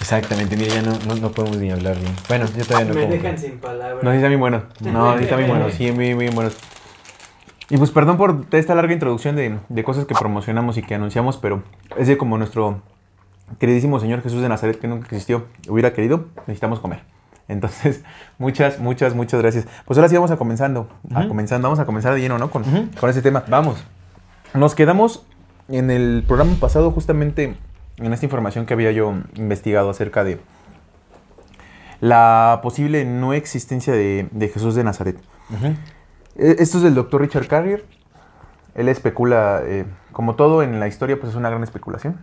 Exactamente, 0.00 0.56
mira, 0.56 0.74
ya 0.74 0.82
no, 0.82 0.92
no, 1.06 1.14
no 1.16 1.30
podemos 1.32 1.56
ni 1.58 1.70
hablar 1.70 1.98
bien. 1.98 2.12
Bueno, 2.28 2.46
yo 2.56 2.64
todavía 2.64 2.88
no 2.88 2.94
Me 2.94 3.00
como. 3.02 3.12
dejan 3.14 3.38
sin 3.38 3.58
palabras. 3.58 4.04
No, 4.04 4.10
sí 4.10 4.16
está 4.16 4.28
bien 4.28 4.40
bueno. 4.40 4.62
No, 4.80 5.16
sí 5.16 5.24
está 5.24 5.36
bien 5.36 5.48
bueno. 5.48 5.70
Sí, 5.70 5.90
muy, 5.92 6.14
muy 6.14 6.28
buenos. 6.28 6.56
Y 7.68 7.78
pues 7.78 7.90
perdón 7.90 8.16
por 8.16 8.44
esta 8.52 8.74
larga 8.74 8.92
introducción 8.92 9.34
de, 9.36 9.58
de 9.68 9.84
cosas 9.84 10.04
que 10.04 10.14
promocionamos 10.14 10.76
y 10.76 10.82
que 10.82 10.94
anunciamos, 10.94 11.36
pero 11.38 11.62
es 11.96 12.06
de 12.06 12.16
como 12.16 12.38
nuestro 12.38 12.80
queridísimo 13.58 13.98
Señor 13.98 14.22
Jesús 14.22 14.42
de 14.42 14.48
Nazaret, 14.48 14.78
que 14.78 14.86
nunca 14.86 15.06
existió, 15.06 15.46
hubiera 15.68 15.92
querido, 15.92 16.26
necesitamos 16.46 16.78
comer. 16.78 17.00
Entonces, 17.48 18.04
muchas, 18.38 18.78
muchas, 18.78 19.14
muchas 19.14 19.40
gracias. 19.40 19.66
Pues 19.84 19.98
ahora 19.98 20.08
sí 20.08 20.14
vamos 20.14 20.30
a 20.30 20.36
comenzando, 20.36 20.88
a 21.14 21.26
comenzando, 21.26 21.66
vamos 21.68 21.80
a 21.80 21.86
comenzar 21.86 22.14
de 22.14 22.20
lleno, 22.20 22.38
¿no? 22.38 22.50
Con, 22.50 22.64
con 23.00 23.10
ese 23.10 23.22
tema. 23.22 23.44
Vamos. 23.48 23.82
Nos 24.54 24.74
quedamos 24.74 25.24
en 25.68 25.90
el 25.90 26.22
programa 26.26 26.54
pasado 26.60 26.92
justamente 26.92 27.56
en 27.98 28.12
esta 28.12 28.26
información 28.26 28.66
que 28.66 28.74
había 28.74 28.92
yo 28.92 29.14
investigado 29.34 29.90
acerca 29.90 30.24
de 30.24 30.38
la 32.00 32.60
posible 32.62 33.04
no 33.04 33.32
existencia 33.32 33.92
de, 33.92 34.28
de 34.30 34.48
Jesús 34.48 34.74
de 34.74 34.84
Nazaret. 34.84 35.18
Eh, 36.36 36.56
Esto 36.58 36.78
es 36.78 36.82
del 36.82 36.94
doctor 36.94 37.20
Richard 37.22 37.48
Carrier. 37.48 37.84
Él 38.74 38.88
especula, 38.88 39.62
eh, 39.64 39.86
como 40.12 40.34
todo 40.34 40.62
en 40.62 40.78
la 40.78 40.88
historia, 40.88 41.18
pues 41.18 41.30
es 41.30 41.36
una 41.36 41.48
gran 41.48 41.62
especulación. 41.62 42.20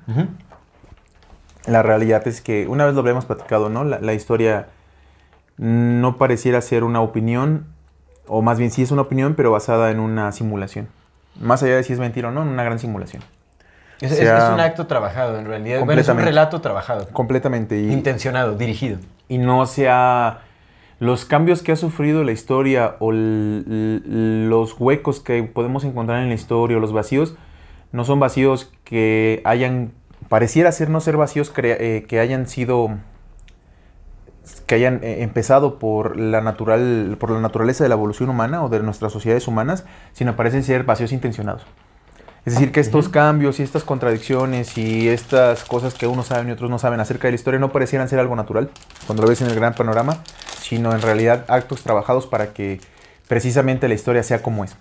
La 1.65 1.81
realidad 1.81 2.27
es 2.27 2.41
que, 2.41 2.67
una 2.67 2.85
vez 2.85 2.93
lo 2.93 3.01
habíamos 3.01 3.25
platicado, 3.25 3.69
¿no? 3.69 3.83
La, 3.83 3.99
la 3.99 4.13
historia 4.13 4.67
no 5.57 6.17
pareciera 6.17 6.61
ser 6.61 6.83
una 6.83 7.01
opinión, 7.01 7.65
o 8.27 8.41
más 8.43 8.59
bien 8.59 8.69
sí 8.69 8.83
es 8.83 8.91
una 8.91 9.01
opinión, 9.01 9.33
pero 9.33 9.51
basada 9.51 9.89
en 9.89 9.99
una 9.99 10.31
simulación. 10.31 10.87
Más 11.39 11.63
allá 11.63 11.77
de 11.77 11.83
si 11.83 11.93
es 11.93 11.99
mentira 11.99 12.27
o 12.27 12.31
no, 12.31 12.43
en 12.43 12.49
una 12.49 12.63
gran 12.63 12.77
simulación. 12.77 13.23
Es, 14.01 14.11
es- 14.11 14.17
sea- 14.19 14.47
es 14.49 14.53
un 14.53 14.59
acto 14.59 14.87
trabajado, 14.87 15.37
en 15.39 15.45
realidad. 15.45 15.83
Bueno, 15.85 16.01
es 16.01 16.09
un 16.09 16.17
relato 16.19 16.61
trabajado. 16.61 17.07
Completamente. 17.13 17.79
Y, 17.79 17.91
Intencionado, 17.91 18.55
dirigido. 18.55 18.97
y 19.29 19.37
no 19.37 19.65
sea 19.65 20.39
los 20.99 21.25
cambios 21.25 21.61
que 21.63 21.71
ha 21.71 21.75
sufrido 21.75 22.23
la 22.23 22.31
historia 22.31 22.95
o 22.99 23.11
los 23.11 24.79
huecos 24.79 25.19
que 25.19 25.43
podemos 25.43 25.83
encontrar 25.83 26.21
en 26.21 26.29
la 26.29 26.35
historia 26.35 26.77
o 26.77 26.79
los 26.79 26.93
vacíos 26.93 27.35
no 27.91 28.05
son 28.05 28.19
vacíos 28.19 28.71
que 28.85 29.41
hayan 29.43 29.91
pareciera 30.29 30.71
ser 30.71 30.89
no 30.89 31.01
ser 31.01 31.17
vacíos 31.17 31.51
eh, 31.57 32.05
que 32.07 32.19
hayan 32.19 32.47
sido 32.47 32.97
que 34.65 34.75
hayan 34.75 34.99
eh, 35.03 35.23
empezado 35.23 35.77
por 35.79 36.17
la 36.17 36.41
natural 36.41 37.17
por 37.19 37.31
la 37.31 37.39
naturaleza 37.41 37.83
de 37.83 37.89
la 37.89 37.95
evolución 37.95 38.29
humana 38.29 38.63
o 38.63 38.69
de 38.69 38.79
nuestras 38.79 39.11
sociedades 39.11 39.47
humanas 39.47 39.85
sino 40.13 40.35
parecen 40.35 40.63
ser 40.63 40.83
vacíos 40.83 41.11
intencionados 41.11 41.63
es 42.45 42.53
decir, 42.53 42.71
que 42.71 42.79
estos 42.81 43.07
cambios 43.09 43.59
y 43.59 43.63
estas 43.63 43.83
contradicciones 43.83 44.77
y 44.77 45.07
estas 45.07 45.63
cosas 45.63 45.93
que 45.93 46.07
unos 46.07 46.27
saben 46.27 46.49
y 46.49 46.51
otros 46.51 46.69
no 46.69 46.77
saben 46.79 46.99
acerca 46.99 47.27
de 47.27 47.31
la 47.31 47.35
historia 47.35 47.59
no 47.59 47.71
parecieran 47.71 48.09
ser 48.09 48.19
algo 48.19 48.35
natural 48.35 48.69
cuando 49.07 49.23
lo 49.23 49.29
ves 49.29 49.41
en 49.41 49.47
el 49.47 49.55
gran 49.55 49.73
panorama, 49.75 50.17
sino 50.59 50.93
en 50.93 51.01
realidad 51.01 51.45
actos 51.47 51.83
trabajados 51.83 52.27
para 52.27 52.51
que 52.53 52.81
precisamente 53.27 53.87
la 53.87 53.93
historia 53.93 54.23
sea 54.23 54.41
como 54.41 54.63
es. 54.65 54.75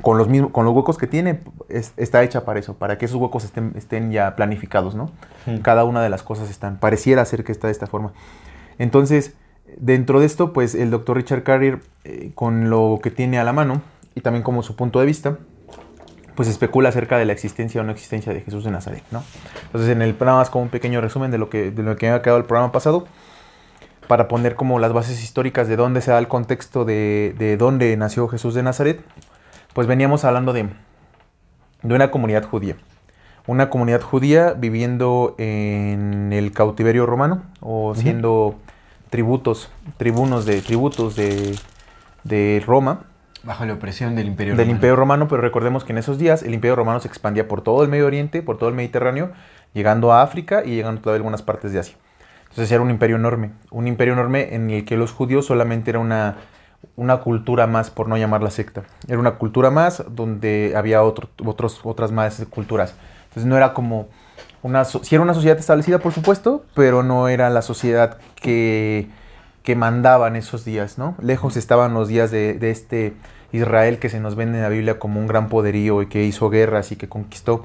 Con 0.00 0.16
los, 0.16 0.28
mismos, 0.28 0.52
con 0.52 0.64
los 0.64 0.74
huecos 0.74 0.96
que 0.96 1.06
tiene, 1.06 1.40
es- 1.68 1.92
está 1.96 2.22
hecha 2.22 2.44
para 2.44 2.58
eso, 2.60 2.74
para 2.74 2.98
que 2.98 3.04
esos 3.06 3.16
huecos 3.20 3.44
estén, 3.44 3.72
estén 3.76 4.10
ya 4.12 4.34
planificados, 4.36 4.94
¿no? 4.94 5.10
Cada 5.62 5.84
una 5.84 6.02
de 6.02 6.08
las 6.08 6.22
cosas 6.22 6.48
están, 6.50 6.78
pareciera 6.78 7.24
ser 7.24 7.42
que 7.44 7.52
está 7.52 7.66
de 7.66 7.72
esta 7.72 7.86
forma. 7.86 8.12
Entonces, 8.78 9.34
dentro 9.76 10.20
de 10.20 10.26
esto, 10.26 10.52
pues 10.52 10.74
el 10.74 10.90
doctor 10.90 11.16
Richard 11.16 11.42
Carrier, 11.42 11.80
eh, 12.04 12.30
con 12.34 12.70
lo 12.70 13.00
que 13.02 13.10
tiene 13.10 13.38
a 13.38 13.44
la 13.44 13.52
mano 13.52 13.82
y 14.14 14.20
también 14.20 14.42
como 14.44 14.62
su 14.62 14.76
punto 14.76 15.00
de 15.00 15.06
vista, 15.06 15.38
pues 16.36 16.48
especula 16.48 16.90
acerca 16.90 17.18
de 17.18 17.24
la 17.24 17.32
existencia 17.32 17.80
o 17.80 17.84
no 17.84 17.90
existencia 17.90 18.32
de 18.32 18.42
Jesús 18.42 18.62
de 18.62 18.70
Nazaret, 18.70 19.02
¿no? 19.10 19.24
Entonces, 19.64 19.90
en 19.90 20.02
el 20.02 20.14
nada 20.20 20.36
más 20.36 20.50
como 20.50 20.64
un 20.64 20.70
pequeño 20.70 21.00
resumen 21.00 21.30
de 21.32 21.38
lo 21.38 21.48
que, 21.50 21.72
de 21.72 21.82
lo 21.82 21.96
que 21.96 22.08
había 22.08 22.22
quedado 22.22 22.38
el 22.38 22.44
programa 22.44 22.70
pasado, 22.70 23.06
para 24.06 24.28
poner 24.28 24.54
como 24.54 24.78
las 24.78 24.92
bases 24.92 25.24
históricas 25.24 25.66
de 25.66 25.74
dónde 25.74 26.00
se 26.00 26.12
da 26.12 26.18
el 26.18 26.28
contexto 26.28 26.84
de, 26.84 27.34
de 27.38 27.56
dónde 27.56 27.96
nació 27.96 28.28
Jesús 28.28 28.54
de 28.54 28.62
Nazaret, 28.62 29.00
pues 29.74 29.88
veníamos 29.88 30.24
hablando 30.24 30.52
de, 30.52 30.68
de 31.82 31.94
una 31.94 32.10
comunidad 32.12 32.44
judía. 32.44 32.76
una 33.46 33.70
comunidad 33.70 34.00
judía 34.02 34.52
viviendo 34.52 35.34
en 35.38 36.32
el 36.32 36.52
cautiverio 36.52 37.06
romano 37.06 37.42
o 37.60 37.94
siendo 37.94 38.56
tributos, 39.10 39.70
tribunos 39.96 40.46
de 40.46 40.62
tributos 40.62 41.14
de, 41.16 41.56
de 42.24 42.62
Roma, 42.66 43.04
Bajo 43.46 43.64
la 43.64 43.74
opresión 43.74 44.16
del 44.16 44.26
Imperio 44.26 44.54
del 44.54 44.64
Romano. 44.64 44.74
Imperio 44.74 44.96
Romano, 44.96 45.28
pero 45.28 45.40
recordemos 45.40 45.84
que 45.84 45.92
en 45.92 45.98
esos 45.98 46.18
días 46.18 46.42
el 46.42 46.52
Imperio 46.52 46.74
Romano 46.74 46.98
se 46.98 47.06
expandía 47.06 47.46
por 47.46 47.62
todo 47.62 47.84
el 47.84 47.88
Medio 47.88 48.06
Oriente, 48.06 48.42
por 48.42 48.58
todo 48.58 48.68
el 48.68 48.74
Mediterráneo, 48.74 49.30
llegando 49.72 50.12
a 50.12 50.22
África 50.22 50.64
y 50.64 50.74
llegando 50.74 51.00
todavía 51.00 51.18
a 51.18 51.20
algunas 51.20 51.42
partes 51.42 51.72
de 51.72 51.78
Asia. 51.78 51.96
Entonces 52.48 52.72
era 52.72 52.82
un 52.82 52.90
imperio 52.90 53.16
enorme, 53.16 53.52
un 53.70 53.86
imperio 53.86 54.14
enorme 54.14 54.54
en 54.54 54.70
el 54.70 54.84
que 54.84 54.96
los 54.96 55.12
judíos 55.12 55.46
solamente 55.46 55.90
era 55.90 56.00
una, 56.00 56.38
una 56.96 57.18
cultura 57.18 57.68
más, 57.68 57.90
por 57.90 58.08
no 58.08 58.16
llamarla 58.16 58.50
secta. 58.50 58.82
Era 59.06 59.18
una 59.18 59.36
cultura 59.36 59.70
más 59.70 60.02
donde 60.10 60.72
había 60.74 61.04
otro, 61.04 61.28
otros, 61.44 61.80
otras 61.84 62.10
más 62.10 62.44
culturas. 62.50 62.96
Entonces 63.28 63.44
no 63.44 63.56
era 63.56 63.74
como 63.74 64.08
una... 64.62 64.84
Sí 64.84 65.14
era 65.14 65.22
una 65.22 65.34
sociedad 65.34 65.56
establecida, 65.56 66.00
por 66.00 66.12
supuesto, 66.12 66.64
pero 66.74 67.04
no 67.04 67.28
era 67.28 67.48
la 67.50 67.62
sociedad 67.62 68.18
que, 68.34 69.08
que 69.62 69.76
mandaba 69.76 70.26
en 70.26 70.34
esos 70.34 70.64
días, 70.64 70.98
¿no? 70.98 71.14
Lejos 71.20 71.56
estaban 71.56 71.94
los 71.94 72.08
días 72.08 72.32
de, 72.32 72.54
de 72.54 72.70
este 72.70 73.14
Israel 73.52 73.98
que 73.98 74.08
se 74.08 74.20
nos 74.20 74.34
vende 74.34 74.58
en 74.58 74.62
la 74.62 74.68
Biblia 74.68 74.98
como 74.98 75.20
un 75.20 75.26
gran 75.26 75.48
poderío 75.48 76.02
y 76.02 76.06
que 76.06 76.24
hizo 76.24 76.50
guerras 76.50 76.92
y 76.92 76.96
que 76.96 77.08
conquistó. 77.08 77.64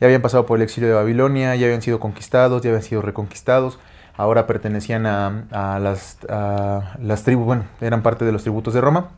Ya 0.00 0.06
habían 0.06 0.22
pasado 0.22 0.46
por 0.46 0.58
el 0.58 0.62
exilio 0.62 0.88
de 0.88 0.94
Babilonia, 0.94 1.54
ya 1.56 1.66
habían 1.66 1.82
sido 1.82 2.00
conquistados, 2.00 2.62
ya 2.62 2.70
habían 2.70 2.82
sido 2.82 3.02
reconquistados. 3.02 3.78
Ahora 4.16 4.46
pertenecían 4.46 5.06
a, 5.06 5.44
a 5.50 5.78
las, 5.78 6.18
a 6.28 6.96
las 7.00 7.22
tribus, 7.22 7.46
bueno, 7.46 7.64
eran 7.80 8.02
parte 8.02 8.24
de 8.24 8.32
los 8.32 8.42
tributos 8.42 8.74
de 8.74 8.80
Roma. 8.80 9.10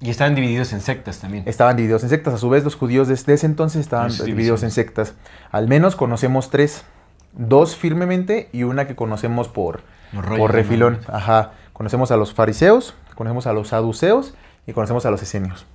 Y 0.00 0.10
estaban 0.10 0.34
divididos 0.34 0.72
en 0.72 0.80
sectas 0.80 1.20
también. 1.20 1.44
Estaban 1.46 1.76
divididos 1.76 2.02
en 2.02 2.08
sectas. 2.10 2.34
A 2.34 2.38
su 2.38 2.50
vez, 2.50 2.62
los 2.62 2.74
judíos 2.74 3.08
desde 3.08 3.32
ese 3.32 3.46
entonces 3.46 3.80
estaban 3.80 4.10
divididos 4.24 4.62
en 4.62 4.70
sectas. 4.70 5.14
Al 5.50 5.66
menos 5.68 5.96
conocemos 5.96 6.50
tres. 6.50 6.84
Dos 7.32 7.74
firmemente 7.74 8.48
y 8.52 8.64
una 8.64 8.86
que 8.86 8.94
conocemos 8.94 9.48
por, 9.48 9.80
por 10.36 10.52
refilón. 10.52 10.98
Ajá. 11.08 11.52
Conocemos 11.72 12.10
a 12.10 12.16
los 12.16 12.32
fariseos, 12.32 12.94
conocemos 13.16 13.46
a 13.46 13.52
los 13.52 13.68
saduceos 13.68 14.34
y 14.66 14.72
conocemos 14.72 15.06
a 15.06 15.10
los 15.10 15.22
esenios. 15.22 15.66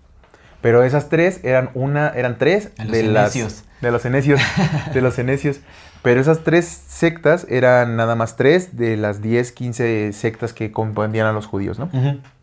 Pero 0.62 0.84
esas 0.84 1.10
tres 1.10 1.40
eran 1.44 1.70
una, 1.74 2.10
eran 2.10 2.38
tres 2.38 2.72
A 2.78 2.84
los 2.84 2.92
de 2.92 3.04
las 3.04 3.34
de 3.82 3.92
los 3.92 4.06
enecios, 4.06 4.42
de 4.94 5.02
los 5.02 5.18
enecios. 5.20 5.62
Pero 6.02 6.22
esas 6.22 6.44
tres 6.44 6.66
sectas 6.66 7.46
eran 7.50 7.96
nada 7.96 8.16
más 8.16 8.36
tres 8.36 8.78
de 8.78 8.96
las 8.96 9.22
10, 9.22 9.52
15 9.52 10.14
sectas 10.14 10.54
que 10.54 10.72
comprendían 10.72 11.28
a 11.28 11.34
los 11.34 11.46
judíos, 11.46 11.78
¿no? 11.78 11.90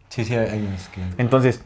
Sí, 0.09 0.25
sí, 0.25 0.35
hay 0.35 0.67
unos 0.67 0.89
que... 0.89 1.01
Entonces, 1.17 1.63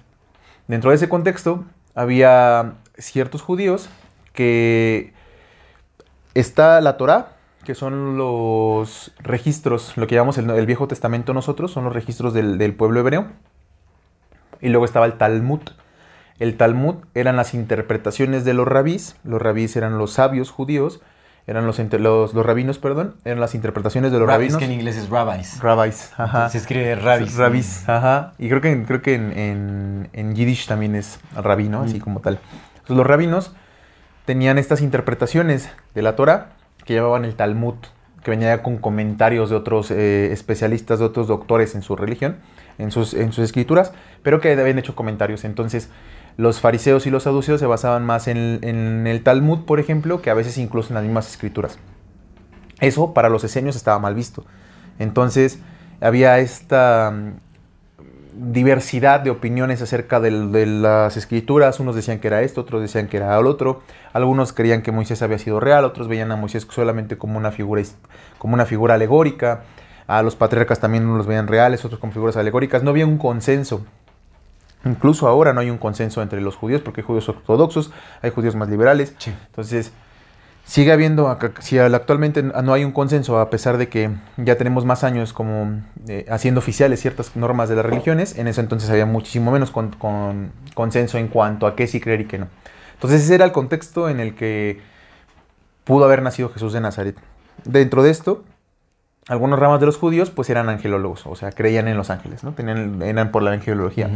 dentro 0.69 0.91
de 0.91 0.97
ese 0.97 1.09
contexto, 1.09 1.65
había 1.95 2.75
ciertos 2.97 3.43
judíos 3.43 3.91
que 4.33 5.13
está 6.35 6.81
la 6.81 6.97
Torá, 6.97 7.33
que 7.65 7.75
son 7.75 8.17
los 8.17 9.13
registros, 9.19 9.97
lo 9.97 10.07
que 10.07 10.15
llamamos 10.15 10.39
el, 10.39 10.49
el 10.51 10.67
Viejo 10.67 10.87
Testamento 10.87 11.35
nosotros, 11.35 11.73
son 11.73 11.85
los 11.85 11.93
registros 11.93 12.33
del, 12.33 12.57
del 12.57 12.75
pueblo 12.75 13.01
hebreo. 13.01 13.27
Y 14.61 14.69
luego 14.69 14.85
estaba 14.85 15.07
el 15.07 15.14
Talmud. 15.14 15.61
El 16.38 16.57
Talmud 16.57 16.97
eran 17.14 17.37
las 17.37 17.52
interpretaciones 17.55 18.45
de 18.45 18.55
los 18.55 18.67
rabís, 18.67 19.17
los 19.25 19.40
rabís 19.43 19.76
eran 19.76 19.99
los 19.99 20.12
sabios 20.14 20.50
judíos, 20.50 21.00
eran 21.47 21.67
los, 21.67 21.79
los, 21.79 22.33
los 22.35 22.47
rabinos, 22.47 22.79
perdón, 22.79 23.17
eran 23.25 23.40
las 23.40 23.55
interpretaciones 23.55 24.12
de 24.12 24.19
los 24.19 24.26
Rabbis, 24.29 24.52
rabinos. 24.52 24.59
que 24.59 24.64
en 24.67 24.73
inglés 24.73 24.97
es 24.97 25.09
rabbis. 25.11 25.61
Rabbis, 25.61 26.12
ajá. 26.17 26.49
Se 26.49 26.59
escribe 26.59 26.95
rabbis. 26.95 27.37
Rabis, 27.37 27.88
ajá. 27.88 28.33
Y 28.38 28.49
creo 28.49 28.61
que, 28.61 28.85
creo 28.85 29.02
que 29.02 29.14
en, 29.14 29.33
en, 29.37 30.09
en 30.12 30.35
Yiddish 30.35 30.67
también 30.67 30.95
es 30.95 31.19
rabino, 31.35 31.83
así 31.83 31.99
Mm. 31.99 32.00
como 32.02 32.21
tal. 32.21 32.38
Entonces, 32.75 32.97
los 32.97 33.07
rabinos 33.07 33.52
tenían 34.25 34.59
estas 34.59 34.81
interpretaciones 34.81 35.71
de 35.95 36.02
la 36.02 36.14
Torah 36.17 36.52
que 36.85 36.95
llamaban 36.95 37.25
el 37.25 37.35
Talmud, 37.35 37.75
que 38.23 38.31
venía 38.31 38.62
con 38.62 38.79
comentarios 38.79 39.50
de 39.50 39.57
otros 39.57 39.91
eh, 39.91 40.33
especialistas, 40.33 40.99
de 40.99 41.05
otros 41.07 41.29
doctores 41.29 41.75
en 41.75 41.83
su 41.83 41.97
religión, 41.97 42.37
en 42.79 42.91
sus, 42.91 43.15
en 43.15 43.33
sus 43.33 43.45
escrituras, 43.45 43.93
pero 44.23 44.41
que 44.41 44.53
habían 44.53 44.79
hecho 44.79 44.95
comentarios. 44.95 45.45
Entonces, 45.45 45.89
los 46.37 46.61
fariseos 46.61 47.07
y 47.07 47.11
los 47.11 47.25
saduceos 47.25 47.61
se 47.61 47.67
basaban 47.67 48.05
más 48.05 48.29
en, 48.29 48.61
en 48.62 49.07
el 49.07 49.23
Talmud, 49.23 49.65
por 49.65 49.81
ejemplo, 49.81 50.23
que 50.23 50.31
a 50.31 50.35
veces 50.35 50.59
incluso 50.59 50.91
en 50.91 50.95
las 50.95 51.05
mismas 51.05 51.31
escrituras. 51.31 51.79
Eso 52.81 53.12
para 53.15 53.29
los 53.29 53.45
esenios 53.45 53.77
estaba 53.77 53.99
mal 53.99 54.15
visto. 54.15 54.45
Entonces 54.99 55.59
había 56.00 56.39
esta 56.39 57.12
diversidad 58.40 59.20
de 59.20 59.30
opiniones 59.30 59.82
acerca 59.82 60.18
de, 60.18 60.30
las 60.66 61.16
escrituras. 61.16 61.78
Unos 61.78 61.94
decían 61.94 62.18
que 62.20 62.28
era 62.28 62.42
esto, 62.42 62.62
otros 62.62 62.80
decían 62.80 63.06
que 63.06 63.18
era 63.18 63.38
el 63.38 63.47
otro. 63.47 63.82
Algunos 64.12 64.52
creían 64.52 64.82
que 64.82 64.92
Moisés 64.92 65.20
había 65.23 65.38
sido 65.38 65.61
real, 65.61 65.85
otros 65.85 66.09
veían 66.09 66.32
a 66.32 66.37
Moisés 66.37 66.66
solamente 66.70 67.18
como 67.18 67.37
una 67.37 67.52
figura, 67.52 67.82
como 68.38 68.54
una 68.54 68.64
figura 68.64 68.94
alegórica. 68.94 69.62
A 70.06 70.23
los 70.23 70.35
patriarcas 70.37 70.80
también 70.80 71.04
unos 71.04 71.18
los 71.18 71.26
veían 71.26 71.47
reales, 71.47 71.85
otros 71.85 72.00
como 72.00 72.12
figuras 72.12 72.37
alegóricas. 72.37 72.82
No 72.82 72.90
había 72.90 73.06
un 73.06 73.18
consenso. 73.18 73.85
Incluso 74.85 75.28
ahora 75.28 75.52
no 75.52 75.61
hay 75.61 75.68
un 75.68 75.78
consenso 75.78 76.23
entre 76.23 76.40
los 76.40 76.56
judíos, 76.56 76.80
porque 76.80 77.02
hay 77.02 77.06
judíos 77.06 77.28
ortodoxos, 77.28 77.92
hay 78.23 78.30
judíos 78.30 78.56
más 78.56 78.70
liberales. 78.70 79.14
Sí. 79.18 79.32
Entonces, 79.47 79.92
sigue 80.71 80.93
habiendo, 80.93 81.37
si 81.59 81.79
al- 81.79 81.97
actualmente 81.97 82.45
no 82.45 82.73
hay 82.73 82.85
un 82.85 82.93
consenso, 82.93 83.41
a 83.41 83.50
pesar 83.50 83.77
de 83.77 83.89
que 83.89 84.09
ya 84.37 84.55
tenemos 84.55 84.85
más 84.85 85.03
años 85.03 85.33
como 85.33 85.81
eh, 86.07 86.27
haciendo 86.31 86.61
oficiales 86.61 87.00
ciertas 87.00 87.35
normas 87.35 87.69
de 87.69 87.75
las 87.75 87.85
religiones, 87.85 88.39
en 88.39 88.47
eso 88.47 88.61
entonces 88.61 88.89
había 88.89 89.05
muchísimo 89.05 89.50
menos 89.50 89.73
con- 89.73 89.91
con- 89.91 90.53
consenso 90.75 91.19
en 91.19 91.27
cuanto 91.27 91.67
a 91.67 91.75
qué 91.75 91.89
sí 91.89 91.99
creer 92.00 92.21
y 92.21 92.25
qué 92.27 92.39
no. 92.39 92.47
Entonces 92.95 93.23
ese 93.25 93.35
era 93.35 93.45
el 93.45 93.50
contexto 93.50 94.09
en 94.09 94.21
el 94.21 94.37
que 94.37 94.81
pudo 95.83 96.05
haber 96.05 96.23
nacido 96.23 96.50
Jesús 96.50 96.73
de 96.73 96.81
Nazaret. 96.81 97.17
Dentro 97.65 98.05
de 98.05 98.11
esto, 98.11 98.45
algunos 99.27 99.59
ramas 99.59 99.81
de 99.81 99.87
los 99.87 99.97
judíos 99.97 100.31
pues 100.31 100.50
eran 100.50 100.69
angelólogos, 100.69 101.27
o 101.27 101.35
sea, 101.35 101.50
creían 101.50 101.89
en 101.89 101.97
los 101.97 102.11
ángeles, 102.11 102.45
¿no? 102.45 102.53
Tenían, 102.53 103.03
eran 103.03 103.33
por 103.33 103.43
la 103.43 103.50
angelología. 103.50 104.09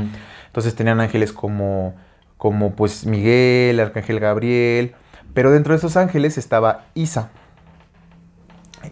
Entonces 0.47 0.77
tenían 0.77 1.01
ángeles 1.01 1.33
como, 1.33 1.97
como 2.37 2.77
pues 2.77 3.07
Miguel, 3.07 3.81
Arcángel 3.81 4.21
Gabriel, 4.21 4.95
pero 5.35 5.51
dentro 5.51 5.73
de 5.73 5.79
esos 5.79 5.97
ángeles 5.97 6.39
estaba 6.39 6.87
Isa. 6.95 7.31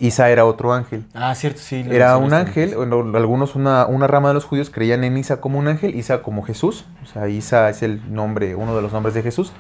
Isa 0.01 0.31
era 0.31 0.45
otro 0.45 0.73
ángel. 0.73 1.05
Ah, 1.15 1.35
cierto, 1.35 1.61
sí. 1.61 1.85
Era 1.91 2.17
un 2.17 2.33
ángel, 2.33 2.75
bueno, 2.75 3.17
algunos, 3.17 3.55
una, 3.55 3.87
una 3.87 4.07
rama 4.07 4.29
de 4.29 4.35
los 4.35 4.45
judíos 4.45 4.71
creían 4.71 5.05
en 5.05 5.17
Isa 5.17 5.41
como 5.41 5.59
un 5.59 5.69
ángel, 5.69 5.95
Isa 5.95 6.23
como 6.23 6.43
Jesús, 6.43 6.85
o 7.03 7.07
sea, 7.07 7.29
Isa 7.29 7.69
es 7.71 7.83
el 7.83 8.13
nombre, 8.13 8.55
uno 8.55 8.75
de 8.75 8.83
los 8.83 8.93
nombres 8.93 9.15
de 9.15 9.23
Jesús. 9.23 9.53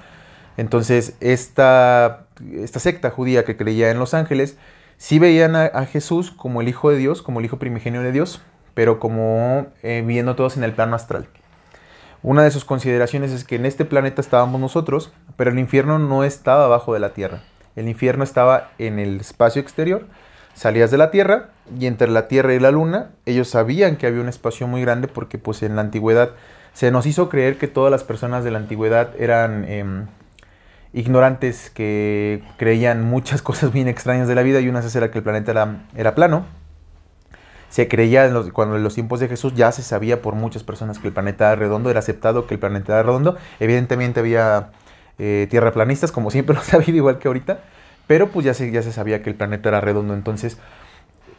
Entonces, 0.57 1.17
esta, 1.21 2.27
esta 2.53 2.79
secta 2.79 3.11
judía 3.11 3.45
que 3.45 3.57
creía 3.57 3.91
en 3.91 3.99
los 3.99 4.15
ángeles, 4.15 4.57
sí 4.97 5.19
veían 5.19 5.57
a, 5.57 5.65
a 5.67 5.87
Jesús 5.87 6.31
como 6.31 6.61
el 6.61 6.69
Hijo 6.69 6.91
de 6.91 6.97
Dios, 6.97 7.23
como 7.23 7.41
el 7.41 7.47
Hijo 7.47 7.59
primigenio 7.59 8.03
de 8.03 8.13
Dios, 8.13 8.43
pero 8.75 8.99
como 8.99 9.67
eh, 9.83 10.03
viviendo 10.05 10.35
todos 10.35 10.57
en 10.57 10.65
el 10.65 10.73
plano 10.73 10.97
astral. 10.97 11.27
Una 12.23 12.45
de 12.45 12.53
sus 12.53 12.65
consideraciones 12.65 13.33
es 13.33 13.45
que 13.45 13.57
en 13.57 13.67
este 13.67 13.85
planeta 13.85 14.21
estábamos 14.21 14.61
nosotros, 14.61 15.13
pero 15.37 15.51
el 15.51 15.59
infierno 15.59 15.99
no 15.99 16.23
estaba 16.23 16.67
abajo 16.67 16.95
de 16.95 17.01
la 17.01 17.15
tierra. 17.15 17.43
El 17.75 17.89
infierno 17.89 18.23
estaba 18.23 18.71
en 18.79 19.01
el 19.01 19.21
espacio 19.21 19.61
exterior. 19.61 20.07
Salías 20.55 20.93
de 20.93 20.99
la 20.99 21.11
tierra 21.11 21.49
y 21.79 21.87
entre 21.87 22.09
la 22.09 22.29
tierra 22.29 22.55
y 22.55 22.61
la 22.61 22.71
luna, 22.71 23.11
ellos 23.27 23.49
sabían 23.49 23.97
que 23.97 24.07
había 24.07 24.21
un 24.21 24.29
espacio 24.29 24.69
muy 24.69 24.83
grande 24.83 25.09
porque 25.09 25.39
pues 25.39 25.63
en 25.63 25.75
la 25.75 25.83
antigüedad 25.83 26.31
se 26.75 26.91
nos 26.91 27.07
hizo 27.07 27.29
creer 27.29 27.59
que 27.59 27.69
todas 27.69 27.91
las 27.91 28.05
personas 28.05 28.45
de 28.45 28.51
la 28.53 28.59
antigüedad 28.59 29.11
eran 29.19 29.65
em, 29.65 30.07
ignorantes, 30.93 31.71
que 31.71 32.45
creían 32.57 33.03
muchas 33.03 33.43
cosas 33.43 33.73
bien 33.73 33.89
extrañas 33.89 34.29
de 34.29 34.35
la 34.37 34.43
vida 34.43 34.61
y 34.61 34.69
una 34.69 34.81
de 34.81 34.87
esas 34.87 34.95
era 34.95 35.11
que 35.11 35.19
el 35.19 35.25
planeta 35.25 35.51
era, 35.51 35.87
era 35.97 36.15
plano. 36.15 36.47
Se 37.73 37.89
creía 37.89 38.27
en 38.27 38.35
los- 38.35 38.51
cuando 38.53 38.77
en 38.77 38.83
los 38.83 38.95
tiempos 38.95 39.19
de 39.19 39.29
Jesús 39.29 39.55
ya 39.57 39.73
se 39.73 39.83
sabía 39.83 40.21
por 40.21 40.35
muchas 40.35 40.63
personas 40.63 40.99
que 40.99 41.07
el 41.09 41.15
planeta 41.15 41.47
era 41.47 41.57
redondo, 41.57 41.89
era 41.91 42.01
aceptado 42.01 42.47
que 42.47 42.53
el 42.55 42.61
planeta 42.61 42.93
era 42.93 43.03
redondo. 43.03 43.39
Evidentemente 43.61 44.21
había 44.21 44.69
eh, 45.19 45.47
tierraplanistas, 45.51 46.13
como 46.13 46.31
siempre 46.31 46.55
lo 46.55 46.61
ha 46.61 46.65
sabido, 46.65 46.97
igual 46.97 47.19
que 47.19 47.29
ahorita, 47.29 47.61
pero 48.07 48.29
pues 48.29 48.45
ya 48.45 48.53
se, 48.55 48.71
ya 48.71 48.83
se 48.83 48.93
sabía 48.93 49.23
que 49.23 49.31
el 49.31 49.37
planeta 49.37 49.71
era 49.71 49.81
redondo. 49.81 50.13
Entonces 50.13 50.59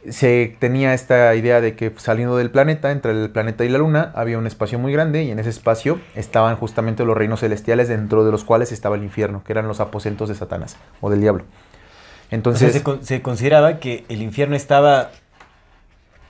se 0.09 0.55
tenía 0.59 0.93
esta 0.93 1.33
idea 1.35 1.61
de 1.61 1.75
que 1.75 1.93
saliendo 1.97 2.35
del 2.35 2.49
planeta, 2.51 2.91
entre 2.91 3.11
el 3.11 3.29
planeta 3.29 3.63
y 3.63 3.69
la 3.69 3.77
luna, 3.77 4.11
había 4.15 4.37
un 4.37 4.47
espacio 4.47 4.77
muy 4.79 4.91
grande 4.91 5.23
y 5.23 5.31
en 5.31 5.39
ese 5.39 5.49
espacio 5.49 5.99
estaban 6.15 6.55
justamente 6.57 7.05
los 7.05 7.15
reinos 7.15 7.39
celestiales 7.39 7.87
dentro 7.87 8.25
de 8.25 8.31
los 8.31 8.43
cuales 8.43 8.71
estaba 8.73 8.95
el 8.97 9.03
infierno, 9.03 9.43
que 9.45 9.53
eran 9.53 9.67
los 9.67 9.79
aposentos 9.79 10.27
de 10.29 10.35
Satanás 10.35 10.77
o 10.99 11.09
del 11.09 11.21
diablo. 11.21 11.43
O 11.43 11.47
sea, 11.47 12.35
Entonces, 12.37 12.73
se, 12.73 12.83
con- 12.83 13.05
se 13.05 13.21
consideraba 13.21 13.79
que 13.79 14.03
el 14.09 14.21
infierno 14.21 14.55
estaba 14.55 15.11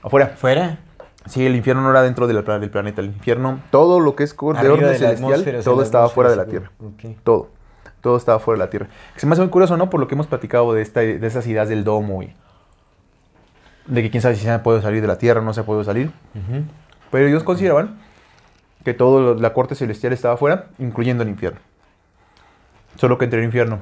afuera. 0.04 0.28
fuera. 0.36 0.78
Sí, 1.26 1.44
el 1.46 1.56
infierno 1.56 1.82
no 1.82 1.90
era 1.90 2.02
dentro 2.02 2.26
del, 2.26 2.44
pla- 2.44 2.58
del 2.58 2.70
planeta. 2.70 3.00
El 3.00 3.06
infierno, 3.08 3.60
todo 3.70 3.98
lo 3.98 4.14
que 4.14 4.24
es 4.24 4.36
de 4.36 4.50
arriba 4.58 4.74
orden 4.74 4.88
de 4.90 4.98
celestial, 4.98 5.62
todo 5.64 5.82
estaba 5.82 6.08
fuera 6.10 6.30
de 6.30 6.36
la 6.36 6.44
Tierra. 6.46 6.70
Todo. 7.24 7.48
Todo 8.02 8.16
estaba 8.18 8.38
fuera 8.38 8.58
de 8.58 8.66
la 8.66 8.70
Tierra. 8.70 8.88
Que 9.14 9.20
se 9.20 9.26
me 9.26 9.32
hace 9.32 9.40
muy 9.40 9.50
curioso, 9.50 9.76
¿no? 9.78 9.88
Por 9.88 10.00
lo 10.00 10.06
que 10.08 10.14
hemos 10.14 10.26
platicado 10.26 10.74
de, 10.74 10.82
esta, 10.82 11.00
de 11.00 11.26
esas 11.26 11.46
ideas 11.46 11.70
del 11.70 11.82
domo 11.84 12.22
y 12.22 12.34
de 13.86 14.02
que 14.02 14.10
quién 14.10 14.22
sabe 14.22 14.34
si 14.36 14.42
se 14.42 14.50
ha 14.50 14.62
podido 14.62 14.82
salir 14.82 15.00
de 15.00 15.06
la 15.08 15.16
Tierra 15.18 15.40
o 15.40 15.44
no 15.44 15.54
se 15.54 15.60
ha 15.60 15.64
podido 15.64 15.84
salir. 15.84 16.10
Pero 17.10 17.26
ellos 17.26 17.42
consideraban 17.42 17.96
que 18.84 18.92
toda 18.92 19.34
la 19.40 19.54
corte 19.54 19.74
celestial 19.74 20.12
estaba 20.12 20.36
fuera, 20.36 20.66
incluyendo 20.78 21.22
el 21.22 21.30
infierno. 21.30 21.60
Solo 22.96 23.16
que 23.16 23.24
entre 23.24 23.38
el 23.40 23.46
infierno 23.46 23.80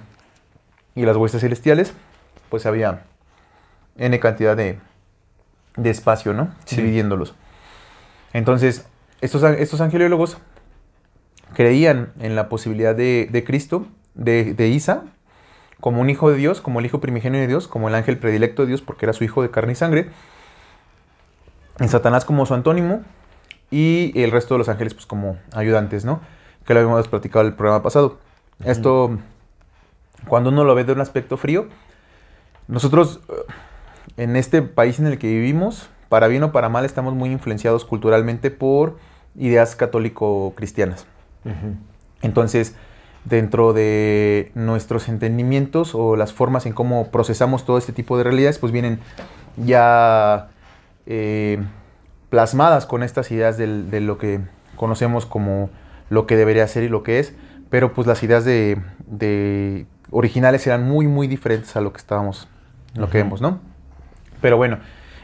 y 0.94 1.04
las 1.04 1.16
huestes 1.16 1.40
celestiales, 1.40 1.92
pues 2.50 2.66
había 2.66 3.02
n 3.98 4.18
cantidad 4.20 4.56
de, 4.56 4.78
de 5.76 5.90
espacio, 5.90 6.34
¿no? 6.34 6.54
Sí. 6.64 6.76
Dividiéndolos. 6.76 7.34
Entonces, 8.32 8.86
estos, 9.20 9.42
estos 9.42 9.80
angeliólogos 9.80 10.38
creían 11.54 12.12
en 12.18 12.34
la 12.34 12.48
posibilidad 12.48 12.94
de, 12.94 13.28
de 13.30 13.44
Cristo, 13.44 13.86
de, 14.14 14.54
de 14.54 14.68
Isa, 14.68 15.04
como 15.80 16.00
un 16.00 16.10
hijo 16.10 16.30
de 16.30 16.36
Dios, 16.36 16.60
como 16.60 16.80
el 16.80 16.86
hijo 16.86 17.00
primigenio 17.00 17.40
de 17.40 17.46
Dios, 17.46 17.68
como 17.68 17.88
el 17.88 17.94
ángel 17.94 18.18
predilecto 18.18 18.62
de 18.62 18.68
Dios, 18.68 18.82
porque 18.82 19.04
era 19.04 19.12
su 19.12 19.24
hijo 19.24 19.42
de 19.42 19.50
carne 19.50 19.72
y 19.72 19.76
sangre, 19.76 20.10
en 21.78 21.88
Satanás 21.88 22.24
como 22.24 22.46
su 22.46 22.54
antónimo, 22.54 23.02
y 23.70 24.12
el 24.20 24.30
resto 24.30 24.54
de 24.54 24.58
los 24.58 24.68
ángeles 24.68 24.94
pues 24.94 25.06
como 25.06 25.38
ayudantes, 25.54 26.04
¿no? 26.04 26.20
Que 26.66 26.74
lo 26.74 26.80
habíamos 26.80 27.08
platicado 27.08 27.40
en 27.40 27.48
el 27.48 27.56
programa 27.56 27.82
pasado. 27.82 28.18
Esto, 28.64 29.18
cuando 30.28 30.50
uno 30.50 30.62
lo 30.62 30.74
ve 30.74 30.84
de 30.84 30.92
un 30.92 31.00
aspecto 31.00 31.36
frío, 31.36 31.66
nosotros 32.68 33.20
en 34.16 34.36
este 34.36 34.62
país 34.62 34.98
en 34.98 35.06
el 35.06 35.18
que 35.18 35.26
vivimos, 35.28 35.88
para 36.08 36.28
bien 36.28 36.42
o 36.42 36.52
para 36.52 36.68
mal, 36.68 36.84
estamos 36.84 37.14
muy 37.14 37.30
influenciados 37.30 37.84
culturalmente 37.84 38.50
por 38.50 38.98
ideas 39.36 39.74
católico-cristianas. 39.76 41.06
Entonces, 42.20 42.74
dentro 43.24 43.72
de 43.72 44.50
nuestros 44.54 45.08
entendimientos 45.08 45.94
o 45.94 46.16
las 46.16 46.32
formas 46.32 46.66
en 46.66 46.72
cómo 46.72 47.08
procesamos 47.10 47.64
todo 47.64 47.78
este 47.78 47.92
tipo 47.92 48.18
de 48.18 48.24
realidades, 48.24 48.58
pues 48.58 48.72
vienen 48.72 48.98
ya 49.56 50.48
eh, 51.06 51.62
plasmadas 52.30 52.86
con 52.86 53.02
estas 53.02 53.30
ideas 53.30 53.56
del- 53.58 53.90
de 53.90 54.00
lo 54.00 54.18
que 54.18 54.40
conocemos 54.76 55.26
como 55.26 55.70
lo 56.10 56.26
que 56.26 56.36
debería 56.36 56.66
ser 56.68 56.82
y 56.84 56.88
lo 56.88 57.02
que 57.02 57.18
es, 57.18 57.34
pero 57.70 57.92
pues 57.92 58.06
las 58.06 58.22
ideas 58.22 58.44
de, 58.44 58.80
de 59.06 59.86
originales 60.10 60.66
eran 60.66 60.84
muy, 60.86 61.06
muy 61.08 61.26
diferentes 61.26 61.74
a 61.76 61.80
lo 61.80 61.92
que 61.92 61.98
estábamos, 61.98 62.48
lo 62.94 63.08
que 63.10 63.18
vemos, 63.18 63.40
¿no? 63.40 63.60
Pero 64.42 64.58
bueno, 64.58 64.78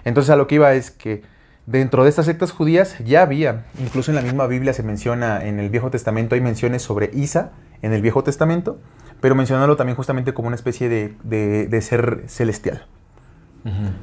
entonces 0.07 0.31
a 0.31 0.37
lo 0.37 0.47
que 0.47 0.55
iba 0.55 0.73
es 0.73 0.91
que 0.91 1.23
dentro 1.67 2.03
de 2.05 2.09
estas 2.09 2.25
sectas 2.25 2.51
judías 2.53 2.97
ya 3.05 3.21
había, 3.21 3.67
incluso 3.79 4.11
en 4.11 4.15
la 4.15 4.23
misma 4.23 4.47
Biblia 4.47 4.73
se 4.73 4.83
menciona, 4.83 5.45
en 5.45 5.61
el 5.61 5.69
Viejo 5.69 5.91
Testamento 5.91 6.35
hay 6.35 6.41
menciones 6.41 6.81
sobre 6.81 7.11
Isa 7.13 7.51
en 7.83 7.93
el 7.93 8.01
Viejo 8.01 8.25
Testamento, 8.25 8.79
pero 9.21 9.35
mencionarlo 9.35 9.77
también 9.77 9.97
justamente 9.97 10.33
como 10.33 10.47
una 10.49 10.55
especie 10.57 10.89
de, 10.89 11.15
de- 11.25 11.67
de 11.67 11.83
ser 11.83 12.23
celestial. 12.29 12.87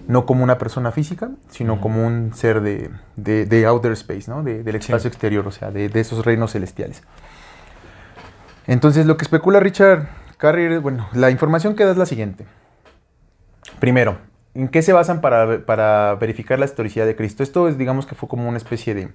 No 0.07 0.27
como 0.27 0.43
una 0.43 0.59
persona 0.59 0.91
física, 0.91 1.31
sino 1.49 1.81
como 1.81 2.05
un 2.05 2.33
ser 2.35 2.61
de, 2.61 2.91
de- 3.15 3.65
outer 3.65 3.93
space, 3.93 4.29
¿no? 4.29 4.43
De- 4.43 4.61
del 4.61 4.75
espacio 4.75 4.99
Sí. 4.99 5.07
exterior, 5.07 5.47
o 5.47 5.51
sea, 5.51 5.71
de 5.71 5.89
esos 5.95 6.23
reinos 6.23 6.51
celestiales. 6.51 7.01
Entonces, 8.67 9.07
lo 9.07 9.17
que 9.17 9.23
especula 9.23 9.59
Richard 9.59 10.07
Carrier, 10.37 10.79
bueno, 10.81 11.07
la 11.13 11.31
información 11.31 11.75
que 11.75 11.83
da 11.85 11.91
es 11.91 11.97
la 11.97 12.05
siguiente. 12.05 12.45
Primero, 13.79 14.17
¿en 14.55 14.67
qué 14.69 14.81
se 14.81 14.93
basan 14.93 15.21
para, 15.21 15.65
para 15.65 16.15
verificar 16.15 16.57
la 16.59 16.65
historicidad 16.65 17.05
de 17.05 17.15
Cristo? 17.15 17.43
Esto 17.43 17.67
es, 17.67 17.77
digamos 17.77 18.05
que 18.05 18.15
fue 18.15 18.27
como 18.29 18.47
una 18.49 18.57
especie 18.57 18.95
de, 18.95 19.09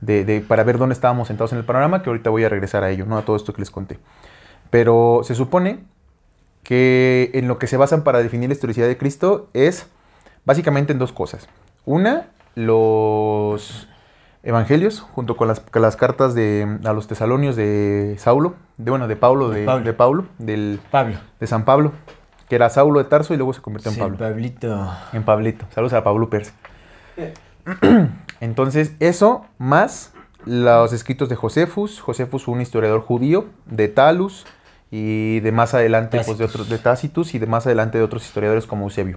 de- 0.00 0.24
de- 0.24 0.40
para 0.40 0.64
ver 0.64 0.78
dónde 0.78 0.92
estábamos 0.92 1.28
sentados 1.28 1.52
en 1.52 1.58
el 1.58 1.64
panorama, 1.64 2.02
que 2.02 2.10
ahorita 2.10 2.30
voy 2.30 2.44
a 2.44 2.48
regresar 2.48 2.84
a 2.84 2.90
ello, 2.90 3.06
no 3.06 3.16
a 3.16 3.22
todo 3.22 3.36
esto 3.36 3.52
que 3.52 3.60
les 3.62 3.70
conté. 3.70 3.98
Pero 4.70 5.20
se 5.24 5.34
supone 5.34 5.80
que 6.62 7.30
en 7.34 7.48
lo 7.48 7.58
que 7.58 7.66
se 7.66 7.76
basan 7.76 8.02
para 8.04 8.22
definir 8.22 8.48
la 8.48 8.54
historicidad 8.54 8.86
de 8.86 8.96
Cristo 8.96 9.48
es 9.54 9.86
básicamente 10.44 10.92
en 10.92 10.98
dos 10.98 11.12
cosas. 11.12 11.48
Una, 11.84 12.28
los 12.54 13.88
evangelios, 14.44 15.00
junto 15.00 15.36
con 15.36 15.48
las, 15.48 15.60
con 15.60 15.82
las 15.82 15.96
cartas 15.96 16.34
de, 16.34 16.78
a 16.84 16.92
los 16.92 17.06
tesalonios 17.06 17.56
de 17.56 18.16
Saulo, 18.18 18.54
de, 18.76 18.90
bueno, 18.90 19.06
de 19.08 19.16
Pablo, 19.16 19.50
De 19.50 19.60
de, 19.60 19.66
Pablo. 19.66 19.84
de 19.84 19.92
Pablo, 19.92 20.24
del, 20.38 20.80
Pablo. 20.90 21.16
de 21.40 21.46
San 21.46 21.64
Pablo, 21.64 21.92
que 22.52 22.56
era 22.56 22.68
Saulo 22.68 23.02
de 23.02 23.06
Tarso 23.08 23.32
y 23.32 23.38
luego 23.38 23.54
se 23.54 23.62
convirtió 23.62 23.88
en 23.88 23.94
Sí, 23.94 24.00
Pablo. 24.02 24.18
Pablito. 24.18 24.92
En 25.14 25.22
Pablito. 25.22 25.64
Saludos 25.74 25.94
a 25.94 26.04
Pablo 26.04 26.28
Pérez. 26.28 26.52
Entonces, 28.40 28.92
eso 29.00 29.46
más 29.56 30.12
los 30.44 30.92
escritos 30.92 31.30
de 31.30 31.34
Josefus. 31.34 32.02
Josefus 32.02 32.44
fue 32.44 32.52
un 32.52 32.60
historiador 32.60 33.00
judío, 33.00 33.46
de 33.64 33.88
Talus 33.88 34.44
y 34.90 35.40
de 35.40 35.50
más 35.50 35.72
adelante 35.72 36.20
pues, 36.26 36.36
de 36.36 36.44
otros 36.44 36.68
de 36.68 36.76
Tácitus 36.76 37.34
y 37.34 37.38
de 37.38 37.46
más 37.46 37.64
adelante 37.64 37.96
de 37.96 38.04
otros 38.04 38.22
historiadores 38.26 38.66
como 38.66 38.84
Eusebio. 38.84 39.16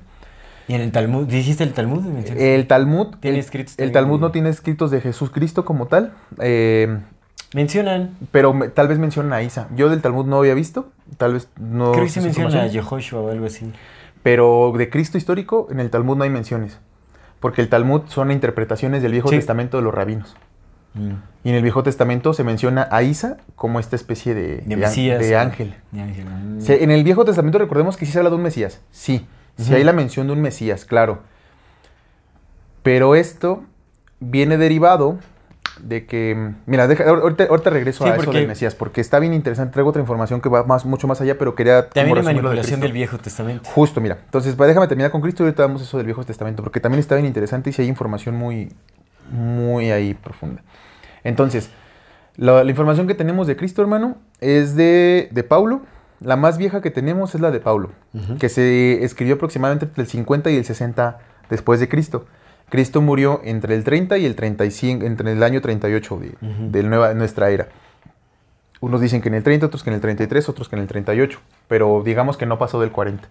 ¿Y 0.70 0.76
en 0.76 0.80
el 0.80 0.94
Talmud? 0.94 1.28
¿Dijiste 1.28 1.66
el 1.66 1.74
Talmud? 1.74 2.06
El 2.38 2.68
Talmud, 2.68 3.18
Tiene 3.20 3.36
el, 3.40 3.44
escritos 3.44 3.74
el 3.74 3.92
también 3.92 3.94
Talmud 3.94 4.20
no 4.22 4.32
tiene 4.32 4.48
escritos 4.48 4.92
de 4.92 5.02
Jesucristo 5.02 5.66
como 5.66 5.88
tal, 5.88 6.14
eh, 6.40 7.00
Mencionan. 7.56 8.12
pero 8.32 8.54
me- 8.54 8.68
tal 8.68 8.88
vez 8.90 9.00
mencionan 9.00 9.32
a 9.34 9.42
Isa. 9.42 9.68
Yo 9.76 9.90
del 9.90 10.02
Talmud 10.02 10.26
no 10.26 10.38
había 10.40 10.54
visto, 10.54 10.92
tal 11.18 11.34
vez 11.34 11.48
no. 11.58 11.94
Creo 11.94 12.04
que 12.04 12.10
sí 12.12 12.20
mencionan 12.20 12.58
a. 12.58 12.68
Yehoshua 12.68 13.22
o 13.22 13.32
algo 13.32 13.46
así. 13.46 13.72
Pero 14.24 14.74
de 14.78 14.90
Cristo 14.90 15.18
histórico, 15.18 15.68
en 15.72 15.80
el 15.80 15.90
Talmud 15.90 16.18
no 16.18 16.24
hay 16.26 16.30
menciones. 16.30 16.78
Porque 17.40 17.62
el 17.62 17.70
Talmud 17.70 18.02
son 18.08 18.32
interpretaciones 18.32 19.02
del 19.02 19.14
Viejo 19.14 19.30
Sí. 19.30 19.36
Testamento 19.38 19.78
de 19.78 19.84
los 19.84 19.94
rabinos. 19.94 20.36
Mm. 20.96 21.12
Y 21.44 21.50
en 21.50 21.56
el 21.56 21.62
Viejo 21.64 21.82
Testamento 21.84 22.34
se 22.34 22.44
menciona 22.44 22.88
a 22.92 23.04
Isa 23.04 23.38
como 23.56 23.80
esta 23.80 23.96
especie 23.96 24.34
de, 24.34 24.58
De 24.58 24.64
de 24.66 24.76
Mesías. 24.78 25.32
ángel. 25.34 25.76
Mm. 25.92 26.60
En 26.68 26.92
el 26.92 27.04
Viejo 27.04 27.24
Testamento 27.26 27.58
recordemos 27.58 27.98
que 27.98 28.06
sí 28.06 28.12
se 28.12 28.18
habla 28.18 28.30
de 28.32 28.36
un 28.36 28.44
Mesías. 28.44 28.82
Sí. 28.92 29.26
Sí 29.58 29.74
hay 29.74 29.84
la 29.86 29.94
mención 29.94 30.28
de 30.28 30.34
un 30.34 30.42
Mesías, 30.42 30.84
claro. 30.86 31.20
Pero 32.84 33.16
esto 33.16 33.64
viene 34.20 34.58
derivado 34.58 35.18
de 35.82 36.06
que... 36.06 36.54
Mira, 36.66 36.88
deja- 36.88 37.04
ahorita, 37.10 37.46
ahorita 37.50 37.70
regreso 37.70 38.04
Sí, 38.06 38.10
a 38.10 38.16
eso 38.16 38.32
del 38.32 38.48
Mesías, 38.48 38.76
porque 38.76 39.02
está 39.02 39.20
bien 39.20 39.34
interesante. 39.34 39.74
Traigo 39.74 39.90
otra 39.90 40.02
información 40.02 40.40
que 40.42 40.50
va 40.50 40.64
más, 40.64 40.86
mucho 40.86 41.08
más 41.08 41.20
allá, 41.22 41.38
pero 41.38 41.54
quería... 41.56 41.90
También 41.90 42.16
de 42.18 42.24
manipulación 42.24 42.80
del 42.80 42.92
Viejo 42.94 43.18
Testamento. 43.18 43.70
Justo, 43.74 44.00
mira. 44.02 44.18
Entonces, 44.26 44.56
déjame 44.58 44.88
terminar 44.88 45.12
con 45.12 45.22
Cristo 45.22 45.44
y 45.44 45.46
ahorita 45.48 45.64
damos 45.64 45.82
eso 45.82 45.98
del 45.98 46.06
Viejo 46.06 46.24
Testamento, 46.24 46.64
porque 46.64 46.80
también 46.80 47.00
está 47.00 47.16
bien 47.16 47.26
interesante 47.28 47.70
y 47.70 47.74
si 47.74 47.82
hay 47.82 47.88
información 47.88 48.36
muy, 48.36 48.72
muy 49.32 49.92
ahí 49.92 50.14
profunda. 50.14 50.62
Entonces, 51.24 51.70
la, 52.38 52.64
la 52.64 52.70
información 52.70 53.08
que 53.08 53.16
tenemos 53.16 53.48
de 53.48 53.56
Cristo, 53.56 53.82
hermano, 53.82 54.18
es 54.40 54.76
de, 54.76 55.30
de 55.32 55.44
Paulo. 55.44 55.82
La 56.22 56.38
más 56.38 56.58
vieja 56.58 56.82
que 56.82 56.92
tenemos 56.92 57.36
es 57.36 57.42
la 57.42 57.52
de 57.52 57.60
Paulo, 57.60 57.92
Ujú. 58.14 58.38
que 58.38 58.48
se 58.48 59.04
escribió 59.04 59.36
aproximadamente 59.36 59.86
entre 59.86 60.02
el 60.04 60.08
50 60.10 60.50
y 60.50 60.56
el 60.58 60.64
60 60.66 61.20
después 61.50 61.80
de 61.82 61.90
Cristo. 61.90 62.26
Cristo 62.70 63.02
murió 63.02 63.42
entre 63.44 63.76
el 63.76 63.84
30 63.84 64.18
y 64.18 64.26
el 64.26 64.36
35, 64.36 65.06
entre 65.06 65.32
el 65.32 65.44
año 65.44 65.62
38 65.62 66.20
de, 66.20 66.36
de 66.42 66.84
nueva, 66.84 67.14
nuestra 67.14 67.50
era. 67.50 67.68
Unos 68.82 69.02
dicen 69.02 69.22
que 69.22 69.30
en 69.30 69.36
el 69.36 69.44
30, 69.44 69.68
otros 69.68 69.84
que 69.84 69.90
en 69.90 69.96
el 69.96 70.02
33, 70.02 70.50
otros 70.50 70.70
que 70.70 70.76
en 70.76 70.82
el 70.82 70.88
38, 70.88 71.40
pero 71.68 72.02
digamos 72.04 72.38
que 72.38 72.46
no 72.46 72.58
pasó 72.58 72.82
del 72.82 72.92
40. 72.92 73.28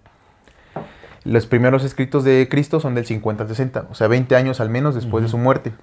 Los 1.23 1.47
primeros 1.47 1.83
escritos 1.83 2.23
de 2.23 2.47
Cristo 2.49 2.79
son 2.79 2.95
del 2.95 3.05
50 3.05 3.43
al 3.43 3.49
60, 3.49 3.87
o 3.89 3.95
sea, 3.95 4.07
20 4.07 4.35
años 4.35 4.59
al 4.59 4.69
menos 4.69 4.95
después 4.95 5.23
de 5.23 5.29
su 5.29 5.37
muerte. 5.37 5.73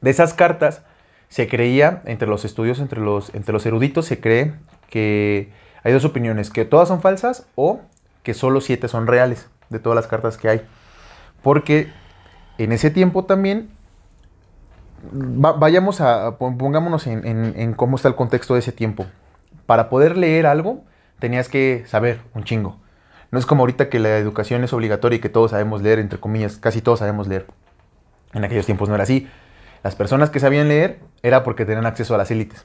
De 0.00 0.10
esas 0.10 0.32
cartas 0.32 0.82
se 1.28 1.48
creía, 1.48 2.02
entre 2.06 2.28
los 2.28 2.44
estudios, 2.44 2.78
entre 2.78 3.00
los, 3.00 3.34
entre 3.34 3.52
los 3.52 3.66
eruditos, 3.66 4.06
se 4.06 4.20
cree 4.20 4.54
que 4.88 5.50
hay 5.82 5.92
dos 5.92 6.04
opiniones, 6.04 6.50
que 6.50 6.64
todas 6.64 6.88
son 6.88 7.00
falsas 7.02 7.46
o 7.54 7.80
que 8.22 8.34
solo 8.34 8.60
siete 8.60 8.88
son 8.88 9.06
reales 9.06 9.48
de 9.70 9.78
todas 9.78 9.96
las 9.96 10.06
cartas 10.06 10.36
que 10.36 10.48
hay. 10.48 10.62
Porque 11.42 11.92
en 12.58 12.72
ese 12.72 12.90
tiempo 12.90 13.24
también, 13.24 13.70
va- 15.14 15.52
vayamos 15.52 16.00
a, 16.00 16.38
pon- 16.38 16.58
pongámonos 16.58 17.06
en, 17.06 17.26
en- 17.26 17.54
en 17.56 17.74
cómo 17.74 17.96
está 17.96 18.08
el 18.08 18.14
contexto 18.14 18.54
de 18.54 18.60
ese 18.60 18.72
tiempo. 18.72 19.06
Para 19.66 19.88
poder 19.88 20.16
leer 20.16 20.46
algo, 20.46 20.84
tenías 21.18 21.48
que 21.48 21.84
saber 21.86 22.20
un 22.34 22.44
chingo. 22.44 22.76
No 23.30 23.38
es 23.38 23.44
como 23.46 23.62
ahorita 23.62 23.88
que 23.90 23.98
la 23.98 24.16
educación 24.16 24.64
es 24.64 24.72
obligatoria 24.72 25.16
y 25.16 25.20
que 25.20 25.28
todos 25.28 25.50
sabemos 25.50 25.82
leer, 25.82 25.98
entre 25.98 26.18
comillas, 26.18 26.56
casi 26.56 26.80
todos 26.80 27.00
sabemos 27.00 27.28
leer. 27.28 27.46
En 28.32 28.44
aquellos 28.44 28.66
tiempos 28.66 28.88
no 28.88 28.94
era 28.94 29.04
así. 29.04 29.28
Las 29.82 29.94
personas 29.94 30.30
que 30.30 30.40
sabían 30.40 30.68
leer 30.68 30.98
era 31.22 31.44
porque 31.44 31.64
tenían 31.64 31.86
acceso 31.86 32.14
a 32.14 32.18
las 32.18 32.30
élites. 32.30 32.64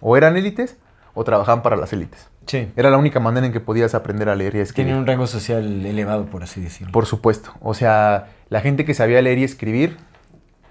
O 0.00 0.16
eran 0.16 0.36
élites 0.36 0.76
o 1.14 1.24
trabajaban 1.24 1.62
para 1.62 1.76
las 1.76 1.92
élites. 1.92 2.28
Sí. 2.50 2.68
Era 2.74 2.90
la 2.90 2.96
única 2.96 3.20
manera 3.20 3.46
en 3.46 3.52
que 3.52 3.60
podías 3.60 3.94
aprender 3.94 4.28
a 4.28 4.34
leer 4.34 4.56
y 4.56 4.58
a 4.58 4.62
escribir. 4.62 4.86
Tienen 4.86 5.00
un 5.00 5.06
rango 5.06 5.28
social 5.28 5.86
elevado, 5.86 6.26
por 6.26 6.42
así 6.42 6.60
decirlo. 6.60 6.90
Por 6.90 7.06
supuesto. 7.06 7.52
O 7.60 7.74
sea, 7.74 8.26
la 8.48 8.60
gente 8.60 8.84
que 8.84 8.92
sabía 8.92 9.22
leer 9.22 9.38
y 9.38 9.44
escribir 9.44 9.98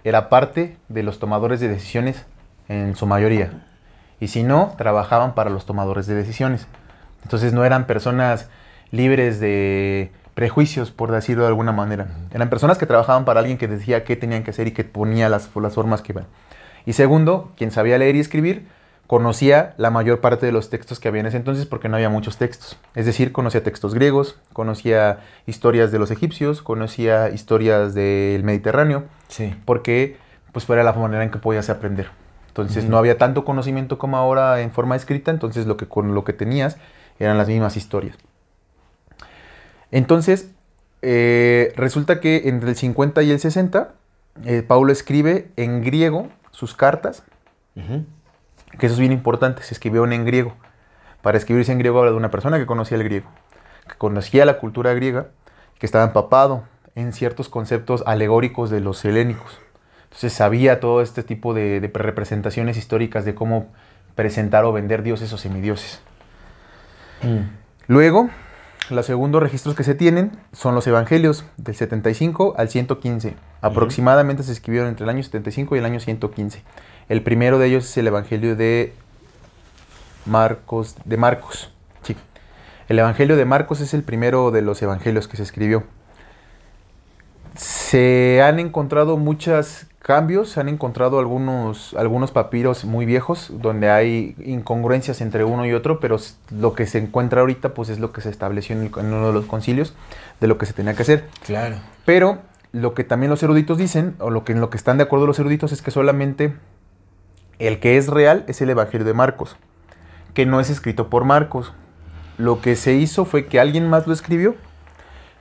era 0.03 0.27
parte 0.27 0.75
de 0.89 1.03
los 1.03 1.19
tomadores 1.19 1.61
de 1.61 1.69
decisiones 1.69 2.25
en 2.67 2.97
su 2.97 3.05
mayoría. 3.05 3.63
Y 4.19 4.27
si 4.27 4.43
no, 4.43 4.73
trabajaban 4.77 5.35
para 5.35 5.49
los 5.49 5.65
tomadores 5.65 6.05
de 6.05 6.15
decisiones. 6.15 6.67
Entonces 7.23 7.53
no 7.53 7.63
eran 7.63 7.87
personas 7.87 8.49
libres 8.91 9.39
de 9.39 10.11
prejuicios, 10.33 10.91
por 10.91 11.11
decirlo 11.11 11.43
de 11.43 11.47
alguna 11.47 11.71
manera. 11.71 12.07
Eran 12.33 12.49
personas 12.49 12.77
que 12.77 12.87
trabajaban 12.87 13.23
para 13.23 13.39
alguien 13.39 13.57
que 13.57 13.69
decía 13.69 14.03
qué 14.03 14.17
tenían 14.17 14.43
que 14.43 14.51
hacer 14.51 14.67
y 14.67 14.71
que 14.71 14.83
ponía 14.83 15.29
las, 15.29 15.49
las 15.55 15.73
formas 15.75 16.01
que 16.01 16.11
iban. 16.11 16.25
Y 16.85 16.91
segundo, 16.91 17.53
quien 17.55 17.71
sabía 17.71 17.97
leer 17.97 18.17
y 18.17 18.19
escribir 18.19 18.67
conocía 19.09 19.73
la 19.77 19.89
mayor 19.89 20.21
parte 20.21 20.45
de 20.45 20.51
los 20.51 20.69
textos 20.69 20.99
que 20.99 21.07
había 21.07 21.21
en 21.21 21.25
ese 21.25 21.37
entonces 21.37 21.65
porque 21.65 21.89
no 21.89 21.95
había 21.95 22.09
muchos 22.09 22.37
textos. 22.37 22.77
Es 22.93 23.07
decir, 23.07 23.31
conocía 23.31 23.63
textos 23.63 23.95
griegos, 23.95 24.37
conocía 24.53 25.21
historias 25.47 25.91
de 25.91 25.97
los 25.97 26.11
egipcios, 26.11 26.61
conocía 26.61 27.29
historias 27.29 27.95
del 27.95 28.43
Mediterráneo, 28.43 29.05
Sí. 29.27 29.55
porque 29.65 30.17
pues 30.51 30.65
fuera 30.65 30.83
la 30.83 30.93
manera 30.93 31.23
en 31.23 31.31
que 31.31 31.39
podías 31.39 31.71
aprender. 31.71 32.11
Entonces 32.49 32.85
no 32.85 32.99
había 32.99 33.17
tanto 33.17 33.45
conocimiento 33.45 33.97
como 33.97 34.15
ahora 34.15 34.61
en 34.61 34.69
forma 34.69 34.95
escrita, 34.95 35.31
entonces 35.31 35.65
lo 35.65 35.75
que 35.75 35.87
con 35.87 36.13
lo 36.13 36.23
que 36.23 36.33
tenías 36.33 36.77
eran 37.17 37.39
las 37.39 37.47
mismas 37.47 37.77
historias. 37.77 38.15
Entonces, 39.89 40.51
eh, 41.01 41.73
resulta 41.75 42.19
que 42.19 42.47
entre 42.47 42.69
el 42.69 42.75
50 42.75 43.23
y 43.23 43.31
el 43.31 43.39
60, 43.39 43.93
eh, 44.45 44.61
Pablo 44.61 44.91
escribe 44.91 45.49
en 45.55 45.81
griego 45.83 46.29
sus 46.51 46.75
cartas. 46.75 47.23
Que 48.79 48.87
eso 48.87 48.93
es 48.93 48.99
bien 48.99 49.11
importante, 49.11 49.61
se 49.61 49.73
escribieron 49.73 50.13
en 50.13 50.25
griego. 50.25 50.53
Para 51.21 51.37
escribirse 51.37 51.71
en 51.71 51.79
griego 51.79 51.99
habla 51.99 52.11
de 52.11 52.17
una 52.17 52.31
persona 52.31 52.57
que 52.57 52.65
conocía 52.65 52.97
el 52.97 53.03
griego, 53.03 53.29
que 53.87 53.95
conocía 53.95 54.45
la 54.45 54.57
cultura 54.57 54.93
griega, 54.93 55.27
que 55.77 55.85
estaba 55.85 56.05
empapado 56.05 56.63
en 56.95 57.13
ciertos 57.13 57.49
conceptos 57.49 58.03
alegóricos 58.07 58.69
de 58.69 58.79
los 58.79 59.03
helénicos. 59.05 59.59
Entonces 60.05 60.33
sabía 60.33 60.79
todo 60.79 61.01
este 61.01 61.21
tipo 61.21 61.53
de, 61.53 61.79
de 61.79 61.87
representaciones 61.93 62.77
históricas 62.77 63.25
de 63.25 63.35
cómo 63.35 63.67
presentar 64.15 64.65
o 64.65 64.73
vender 64.73 65.03
dioses 65.03 65.31
o 65.33 65.37
semidioses. 65.37 66.01
Mm. 67.21 67.59
Luego, 67.87 68.29
los 68.89 69.05
segundos 69.05 69.41
registros 69.41 69.75
que 69.75 69.83
se 69.83 69.93
tienen 69.93 70.31
son 70.51 70.73
los 70.73 70.87
evangelios 70.87 71.45
del 71.57 71.75
75 71.75 72.55
al 72.57 72.69
115. 72.69 73.35
Aproximadamente 73.61 74.43
se 74.43 74.51
escribieron 74.51 74.89
entre 74.89 75.03
el 75.03 75.09
año 75.09 75.21
75 75.21 75.75
y 75.75 75.79
el 75.79 75.85
año 75.85 75.99
115. 75.99 76.63
El 77.09 77.21
primero 77.23 77.59
de 77.59 77.67
ellos 77.67 77.85
es 77.85 77.97
el 77.97 78.07
evangelio 78.07 78.55
de 78.55 78.93
Marcos, 80.25 80.95
de 81.05 81.17
Marcos. 81.17 81.71
Sí. 82.03 82.15
El 82.87 82.99
evangelio 82.99 83.35
de 83.35 83.45
Marcos 83.45 83.81
es 83.81 83.93
el 83.93 84.03
primero 84.03 84.51
de 84.51 84.61
los 84.61 84.81
evangelios 84.81 85.27
que 85.27 85.35
se 85.37 85.43
escribió. 85.43 85.83
Se 87.55 88.41
han 88.41 88.59
encontrado 88.59 89.17
muchos 89.17 89.87
cambios, 89.99 90.49
se 90.51 90.59
han 90.61 90.69
encontrado 90.69 91.19
algunos, 91.19 91.93
algunos 91.97 92.31
papiros 92.31 92.85
muy 92.85 93.05
viejos 93.05 93.51
donde 93.51 93.89
hay 93.89 94.35
incongruencias 94.45 95.19
entre 95.21 95.43
uno 95.43 95.65
y 95.65 95.73
otro, 95.73 95.99
pero 95.99 96.17
lo 96.51 96.73
que 96.73 96.85
se 96.87 96.99
encuentra 96.99 97.41
ahorita 97.41 97.73
pues 97.73 97.89
es 97.89 97.99
lo 97.99 98.11
que 98.13 98.21
se 98.21 98.29
estableció 98.29 98.75
en, 98.75 98.83
el- 98.83 98.91
en 98.97 99.07
uno 99.13 99.27
de 99.27 99.33
los 99.33 99.45
concilios 99.45 99.93
de 100.39 100.47
lo 100.47 100.57
que 100.57 100.65
se 100.67 100.73
tenía 100.73 100.93
que 100.93 101.01
hacer. 101.01 101.25
Claro. 101.45 101.75
Pero 102.05 102.37
lo 102.71 102.93
que 102.93 103.03
también 103.03 103.29
los 103.29 103.43
eruditos 103.43 103.77
dicen, 103.77 104.15
o 104.19 104.29
lo 104.29 104.45
que 104.45 104.53
en 104.53 104.61
lo 104.61 104.69
que 104.69 104.77
están 104.77 104.97
de 104.97 105.03
acuerdo 105.03 105.27
los 105.27 105.39
eruditos, 105.39 105.71
es 105.71 105.81
que 105.81 105.91
solamente 105.91 106.53
el 107.59 107.79
que 107.79 107.97
es 107.97 108.07
real 108.07 108.43
es 108.47 108.61
el 108.61 108.69
Evangelio 108.69 109.05
de 109.05 109.13
Marcos, 109.13 109.57
que 110.33 110.45
no 110.45 110.59
es 110.59 110.69
escrito 110.69 111.09
por 111.09 111.25
Marcos. 111.25 111.73
Lo 112.37 112.61
que 112.61 112.75
se 112.75 112.93
hizo 112.93 113.25
fue 113.25 113.45
que 113.47 113.59
alguien 113.59 113.89
más 113.89 114.07
lo 114.07 114.13
escribió, 114.13 114.55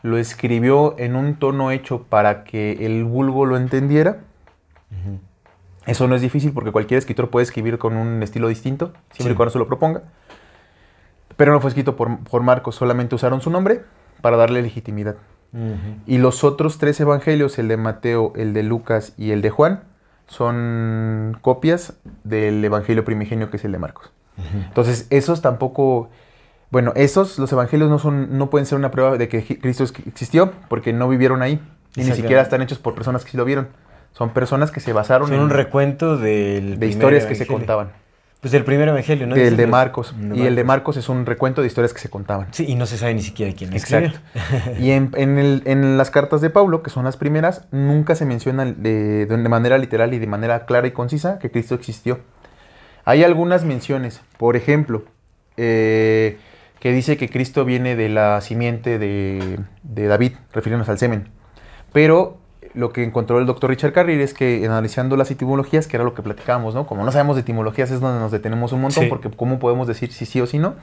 lo 0.02 0.18
escribió 0.18 0.94
en 0.98 1.16
un 1.16 1.36
tono 1.36 1.70
hecho 1.70 2.02
para 2.04 2.44
que 2.44 2.84
el 2.86 3.04
vulgo 3.04 3.46
lo 3.46 3.56
entendiera. 3.56 4.18
Eso 5.86 6.06
no 6.06 6.14
es 6.14 6.20
difícil 6.22 6.52
porque 6.52 6.72
cualquier 6.72 6.98
escritor 6.98 7.30
puede 7.30 7.44
escribir 7.44 7.78
con 7.78 7.96
un 7.96 8.22
estilo 8.22 8.48
distinto, 8.48 8.92
siempre 9.12 9.30
Sí. 9.30 9.30
y 9.32 9.34
cuando 9.34 9.52
se 9.52 9.58
lo 9.58 9.66
proponga. 9.66 10.02
Pero 11.36 11.52
no 11.52 11.60
fue 11.60 11.68
escrito 11.68 11.96
por, 11.96 12.18
por 12.24 12.42
Marcos, 12.42 12.74
solamente 12.74 13.14
usaron 13.14 13.40
su 13.40 13.48
nombre 13.50 13.82
para 14.20 14.36
darle 14.36 14.60
legitimidad. 14.62 15.16
Y 16.06 16.18
los 16.18 16.44
otros 16.44 16.76
tres 16.76 17.00
evangelios, 17.00 17.58
el 17.58 17.68
de 17.68 17.78
Mateo, 17.78 18.34
el 18.36 18.52
de 18.52 18.62
Lucas 18.62 19.14
y 19.16 19.30
el 19.30 19.40
de 19.40 19.48
Juan, 19.48 19.82
son 20.28 21.36
copias 21.40 21.94
del 22.22 22.64
evangelio 22.64 23.04
primigenio 23.04 23.50
que 23.50 23.56
es 23.56 23.64
el 23.64 23.72
de 23.72 23.78
Marcos. 23.78 24.12
Entonces, 24.68 25.08
esos 25.10 25.42
tampoco, 25.42 26.10
bueno, 26.70 26.92
esos, 26.94 27.40
los 27.40 27.50
evangelios 27.50 27.90
no 27.90 27.98
son, 27.98 28.38
no 28.38 28.50
pueden 28.50 28.66
ser 28.66 28.78
una 28.78 28.92
prueba 28.92 29.16
de 29.16 29.28
que 29.28 29.42
Cristo 29.58 29.84
existió, 30.06 30.52
porque 30.68 30.92
no 30.92 31.08
vivieron 31.08 31.42
ahí. 31.42 31.60
Y 31.96 32.04
ni 32.04 32.12
siquiera 32.12 32.42
están 32.42 32.62
hechos 32.62 32.78
por 32.78 32.94
personas 32.94 33.24
que 33.24 33.32
sí 33.32 33.36
lo 33.36 33.44
vieron. 33.44 33.68
Son 34.12 34.30
personas 34.30 34.70
que 34.70 34.80
se 34.80 34.92
basaron 34.92 35.28
Son 35.28 35.36
en, 35.36 35.42
un 35.42 35.50
recuento 35.50 36.16
del 36.16 36.78
de 36.78 36.86
historias 36.86 37.26
que 37.26 37.34
se 37.34 37.46
contaban. 37.46 37.90
Pues 38.40 38.52
del 38.52 38.64
primer 38.64 38.86
evangelio, 38.88 39.26
¿no? 39.26 39.34
del 39.34 39.44
Dices 39.44 39.56
de 39.58 39.66
Marcos. 39.66 40.14
Y 40.34 40.42
el 40.42 40.54
de 40.54 40.62
Marcos. 40.62 40.96
Es 40.96 41.08
un 41.08 41.26
recuento 41.26 41.60
de 41.60 41.66
historias 41.66 41.92
que 41.92 41.98
se 41.98 42.08
contaban. 42.08 42.46
Sí, 42.52 42.66
y 42.68 42.76
no 42.76 42.86
se 42.86 42.96
sabe 42.96 43.12
ni 43.14 43.22
siquiera 43.22 43.52
quién 43.56 43.72
escribió. 43.72 44.08
Exacto. 44.10 44.70
Y 44.80 44.92
en, 44.92 45.10
en 45.16 45.38
el- 45.38 45.62
en 45.64 45.98
las 45.98 46.10
cartas 46.12 46.40
de 46.40 46.48
Pablo, 46.50 46.82
que 46.84 46.90
son 46.90 47.04
las 47.04 47.16
primeras, 47.16 47.66
nunca 47.72 48.14
se 48.14 48.24
menciona 48.26 48.64
de, 48.64 49.26
de 49.26 49.36
manera 49.48 49.76
literal 49.78 50.14
y 50.14 50.18
de 50.20 50.26
manera 50.28 50.66
clara 50.66 50.86
y 50.86 50.92
concisa 50.92 51.40
que 51.40 51.50
Cristo 51.50 51.74
existió. 51.74 52.20
Hay 53.04 53.24
algunas 53.24 53.64
menciones, 53.64 54.20
por 54.36 54.54
ejemplo, 54.54 55.02
eh, 55.56 56.38
que 56.78 56.92
dice 56.92 57.16
que 57.16 57.28
Cristo 57.28 57.64
viene 57.64 57.96
de 57.96 58.08
la 58.08 58.40
simiente 58.40 59.00
de, 59.00 59.58
de 59.82 60.06
David, 60.06 60.34
refiriéndonos 60.52 60.88
al 60.88 60.98
semen. 60.98 61.28
Pero 61.92 62.38
lo 62.78 62.92
que 62.92 63.02
encontró 63.02 63.40
el 63.40 63.46
doctor 63.46 63.70
Richard 63.70 63.92
Carrier 63.92 64.20
es 64.20 64.34
que 64.34 64.64
analizando 64.64 65.16
las 65.16 65.30
etimologías, 65.30 65.88
que 65.88 65.96
era 65.96 66.04
lo 66.04 66.14
que 66.14 66.22
platicábamos, 66.22 66.74
¿no? 66.74 66.86
Como 66.86 67.04
no 67.04 67.10
sabemos 67.10 67.34
de 67.34 67.42
etimologías 67.42 67.90
es 67.90 68.00
donde 68.00 68.20
nos 68.20 68.30
detenemos 68.30 68.72
un 68.72 68.80
montón, 68.82 69.04
Sí. 69.04 69.08
porque 69.08 69.28
¿cómo 69.30 69.58
podemos 69.58 69.88
decir 69.88 70.12
si 70.12 70.26
sí 70.26 70.40
o 70.40 70.46
si 70.46 70.58
no? 70.58 70.74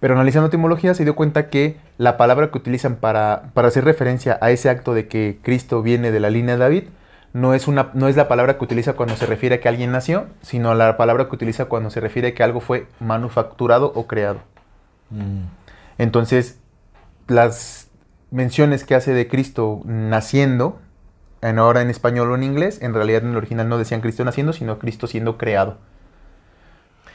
Pero 0.00 0.14
analizando 0.14 0.48
etimología 0.48 0.92
se 0.92 1.04
dio 1.04 1.14
cuenta 1.16 1.48
que 1.48 1.76
la 1.96 2.18
palabra 2.18 2.50
que 2.50 2.58
utilizan 2.58 2.96
para, 2.96 3.44
para 3.54 3.68
hacer 3.68 3.84
referencia 3.84 4.38
a 4.42 4.50
ese 4.50 4.68
acto 4.68 4.92
de 4.92 5.08
que 5.08 5.38
Cristo 5.42 5.80
viene 5.80 6.12
de 6.12 6.20
la 6.20 6.28
línea 6.28 6.56
de 6.56 6.60
David 6.60 6.84
no 7.32 7.54
es, 7.54 7.66
una, 7.66 7.88
no 7.94 8.06
es 8.06 8.14
la 8.14 8.28
palabra 8.28 8.58
que 8.58 8.64
utiliza 8.64 8.92
cuando 8.92 9.16
se 9.16 9.24
refiere 9.24 9.56
a 9.56 9.60
que 9.60 9.68
alguien 9.68 9.90
nació, 9.90 10.26
sino 10.42 10.74
la 10.74 10.98
palabra 10.98 11.28
que 11.28 11.34
utiliza 11.34 11.64
cuando 11.64 11.88
se 11.90 12.00
refiere 12.00 12.28
a 12.28 12.34
que 12.34 12.42
algo 12.42 12.60
fue 12.60 12.86
manufacturado 13.00 13.90
o 13.94 14.06
creado. 14.06 14.40
Mm. 15.08 15.44
Entonces, 15.98 16.58
las 17.26 17.83
menciones 18.34 18.84
que 18.84 18.94
hace 18.94 19.12
de 19.14 19.28
Cristo 19.28 19.80
naciendo, 19.84 20.78
en 21.40 21.58
ahora 21.58 21.82
en 21.82 21.90
español 21.90 22.30
o 22.30 22.34
en 22.34 22.42
inglés, 22.42 22.80
en 22.82 22.94
realidad 22.94 23.22
en 23.22 23.30
el 23.30 23.36
original 23.36 23.68
no 23.68 23.78
decían 23.78 24.00
Cristo 24.00 24.24
naciendo, 24.24 24.52
sino 24.52 24.78
Cristo 24.78 25.06
siendo 25.06 25.38
creado. 25.38 25.78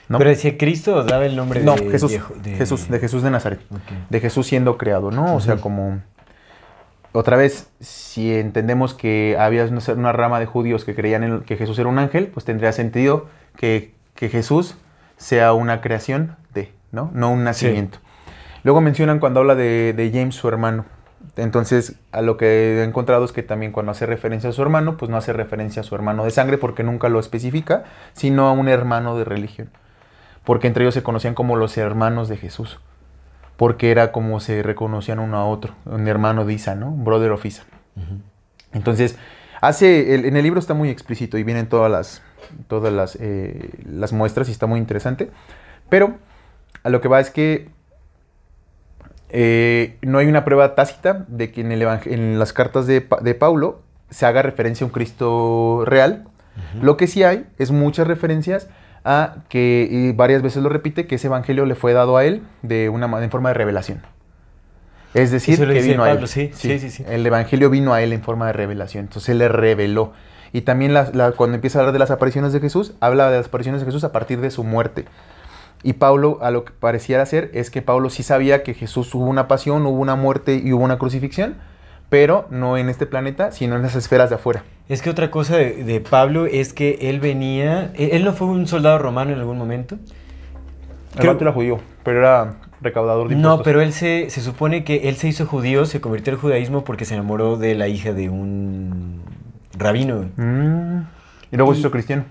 ¿no? 0.07 0.17
Pero 0.17 0.29
decía 0.31 0.57
Cristo 0.57 1.03
daba 1.03 1.25
el 1.25 1.35
nombre 1.35 1.61
No, 1.63 1.75
de 1.75 1.89
Jesús, 1.91 2.09
viejo- 2.11 2.33
de- 2.41 2.55
Jesús, 2.55 2.89
de 2.89 2.99
Jesús 2.99 3.21
de 3.21 3.29
Nazaret 3.31 3.59
de 4.09 4.19
Jesús 4.19 4.47
siendo 4.47 4.77
creado, 4.77 5.11
¿no? 5.11 5.35
O 5.35 5.39
sea, 5.39 5.57
como 5.57 5.99
otra 7.11 7.37
vez, 7.37 7.69
si 7.79 8.33
entendemos 8.33 8.93
que 8.93 9.35
había 9.39 9.65
una, 9.65 9.81
una 9.95 10.11
rama 10.11 10.39
de 10.39 10.45
judíos 10.45 10.83
que 10.85 10.95
creían 10.95 11.23
en, 11.23 11.41
que 11.41 11.57
Jesús 11.57 11.77
era 11.79 11.89
un 11.89 11.99
ángel, 11.99 12.27
pues 12.27 12.45
tendría 12.45 12.71
sentido 12.71 13.27
que, 13.55 13.93
que 14.15 14.29
Jesús 14.29 14.75
sea 15.17 15.53
una 15.53 15.81
creación 15.81 16.37
de, 16.53 16.71
¿no? 16.91 17.11
No 17.13 17.31
un 17.31 17.43
nacimiento. 17.43 17.97
Luego 18.63 18.81
mencionan 18.81 19.19
cuando 19.19 19.39
habla 19.39 19.55
de, 19.55 19.93
de 19.93 20.11
James, 20.11 20.35
su 20.35 20.47
hermano. 20.47 20.85
Entonces, 21.41 21.95
a 22.11 22.21
lo 22.21 22.37
que 22.37 22.79
he 22.79 22.83
encontrado 22.83 23.25
es 23.25 23.31
que 23.31 23.43
también 23.43 23.71
cuando 23.71 23.91
hace 23.91 24.05
referencia 24.05 24.49
a 24.49 24.53
su 24.53 24.61
hermano, 24.61 24.97
pues 24.97 25.09
no 25.09 25.17
hace 25.17 25.33
referencia 25.33 25.81
a 25.81 25.83
su 25.83 25.95
hermano 25.95 26.23
de 26.25 26.31
sangre 26.31 26.57
porque 26.57 26.83
nunca 26.83 27.09
lo 27.09 27.19
especifica, 27.19 27.83
sino 28.13 28.47
a 28.47 28.51
un 28.51 28.67
hermano 28.67 29.17
de 29.17 29.23
religión. 29.25 29.69
Porque 30.43 30.67
entre 30.67 30.83
ellos 30.83 30.93
se 30.93 31.03
conocían 31.03 31.33
como 31.35 31.55
los 31.55 31.77
hermanos 31.77 32.27
de 32.29 32.37
Jesús 32.37 32.79
porque 33.57 33.91
era 33.91 34.13
como 34.13 34.39
se 34.39 34.63
reconocían 34.63 35.19
uno 35.19 35.35
a 35.37 35.45
otro, 35.45 35.73
un 35.85 36.07
hermano 36.07 36.45
de 36.45 36.53
Isa, 36.53 36.75
¿no? 36.75 36.91
Brother 36.91 37.31
of 37.31 37.45
Isa. 37.45 37.63
Entonces, 38.73 39.17
hace, 39.59 40.15
el- 40.15 40.23
en 40.25 40.37
el 40.37 40.43
libro 40.43 40.61
está 40.61 40.73
muy 40.73 40.89
explícito 40.89 41.37
y 41.37 41.43
vienen 41.43 41.67
todas 41.67 41.91
las, 41.91 42.21
todas 42.69 42.93
las, 42.93 43.17
eh, 43.19 43.69
las 43.85 44.13
muestras 44.13 44.47
y 44.47 44.53
está 44.53 44.65
muy 44.65 44.79
interesante, 44.79 45.29
pero 45.89 46.15
a 46.83 46.89
lo 46.89 47.01
que 47.01 47.09
va 47.09 47.19
es 47.19 47.31
que 47.31 47.69
eh, 49.29 49.97
no 50.01 50.17
hay 50.17 50.27
una 50.27 50.43
prueba 50.45 50.75
tácita 50.75 51.25
de 51.27 51.51
que 51.51 51.61
en, 51.61 51.71
el 51.71 51.81
en 52.05 52.39
las 52.39 52.53
cartas 52.53 52.87
de, 52.87 53.01
Pa- 53.01 53.19
de 53.21 53.35
Paulo 53.35 53.81
se 54.09 54.25
haga 54.25 54.41
referencia 54.41 54.83
a 54.83 54.87
un 54.87 54.91
Cristo 54.91 55.83
real. 55.85 56.25
Lo 56.81 56.97
que 56.97 57.07
sí 57.07 57.23
hay 57.23 57.45
es 57.57 57.71
muchas 57.71 58.05
referencias 58.07 58.67
a 59.05 59.35
que, 59.47 59.87
y 59.89 60.11
varias 60.11 60.41
veces 60.41 60.61
lo 60.61 60.67
repite, 60.67 61.07
que 61.07 61.15
ese 61.15 61.27
evangelio 61.27 61.65
le 61.65 61.73
fue 61.75 61.93
dado 61.93 62.17
a 62.17 62.25
él 62.25 62.41
de 62.63 62.89
una 62.89 63.05
en 63.23 63.31
forma 63.31 63.49
de 63.49 63.53
revelación. 63.53 64.01
Es 65.13 65.31
decir, 65.31 65.55
que 65.73 65.79
vino 65.91 66.03
a 66.03 66.07
él. 66.11 66.17
sí, 66.53 66.79
sí, 66.79 66.89
sí. 66.89 67.05
El 67.07 67.25
evangelio 67.25 67.69
vino 67.69 67.93
a 67.93 68.01
él 68.01 68.11
en 68.13 68.21
forma 68.21 68.47
de 68.47 68.53
revelación. 68.53 69.05
Entonces 69.05 69.29
él 69.29 69.37
le 69.39 69.47
reveló. 69.47 70.11
Y 70.51 70.61
también 70.61 70.93
la- 70.93 71.09
la- 71.13 71.31
cuando 71.31 71.55
empieza 71.55 71.79
a 71.79 71.81
hablar 71.81 71.93
de 71.93 71.99
las 71.99 72.11
apariciones 72.11 72.51
de 72.53 72.59
Jesús, 72.59 72.93
habla 72.99 73.29
de 73.31 73.37
las 73.37 73.47
apariciones 73.47 73.81
de 73.81 73.85
Jesús 73.85 74.03
a 74.03 74.11
partir 74.11 74.41
de 74.41 74.51
su 74.51 74.63
muerte. 74.63 75.05
Y 75.83 75.93
Pablo, 75.93 76.39
a 76.41 76.51
lo 76.51 76.65
que 76.65 76.73
pareciera 76.73 77.25
ser, 77.25 77.51
es 77.53 77.69
que 77.71 77.81
Pablo 77.81 78.09
sí 78.09 78.21
sabía 78.23 78.63
que 78.63 78.73
Jesús 78.73 79.13
hubo 79.15 79.25
una 79.25 79.47
pasión, 79.47 79.85
hubo 79.85 79.99
una 79.99 80.15
muerte 80.15 80.55
y 80.63 80.73
hubo 80.73 80.83
una 80.83 80.97
crucifixión, 80.97 81.55
pero 82.09 82.47
no 82.49 82.77
en 82.77 82.89
este 82.89 83.05
planeta, 83.05 83.51
sino 83.51 83.75
en 83.77 83.81
las 83.83 83.95
esferas 83.95 84.29
de 84.29 84.35
afuera. 84.35 84.63
Es 84.89 85.01
que 85.01 85.09
otra 85.09 85.31
cosa 85.31 85.55
de, 85.55 85.83
de 85.83 86.01
Pablo 86.01 86.47
es 86.47 86.73
que 86.73 86.97
él 87.03 87.19
venía. 87.19 87.91
Él, 87.95 88.09
él 88.13 88.25
no 88.25 88.33
fue 88.33 88.47
un 88.47 88.67
soldado 88.67 88.97
romano 88.97 89.31
en 89.31 89.39
algún 89.39 89.57
momento. 89.57 89.95
El 91.13 91.19
Creo- 91.21 91.33
vato 91.33 91.43
era 91.45 91.53
judío, 91.53 91.79
pero 92.03 92.19
era 92.19 92.55
recaudador 92.81 93.29
de 93.29 93.35
No, 93.35 93.39
impuestos. 93.41 93.63
pero 93.65 93.81
él 93.81 93.93
se, 93.93 94.29
se 94.29 94.41
supone 94.41 94.83
que 94.83 95.07
él 95.09 95.15
se 95.17 95.27
hizo 95.27 95.45
judío, 95.45 95.85
se 95.85 96.01
convirtió 96.01 96.33
al 96.33 96.39
judaísmo 96.39 96.83
porque 96.83 97.05
se 97.05 97.13
enamoró 97.13 97.57
de 97.57 97.75
la 97.75 97.87
hija 97.87 98.11
de 98.13 98.29
un 98.29 99.21
rabino. 99.77 100.25
Mm, 100.35 101.01
Y 101.51 101.57
luego 101.57 101.73
se 101.73 101.79
hizo 101.81 101.91
cristiano. 101.91 102.25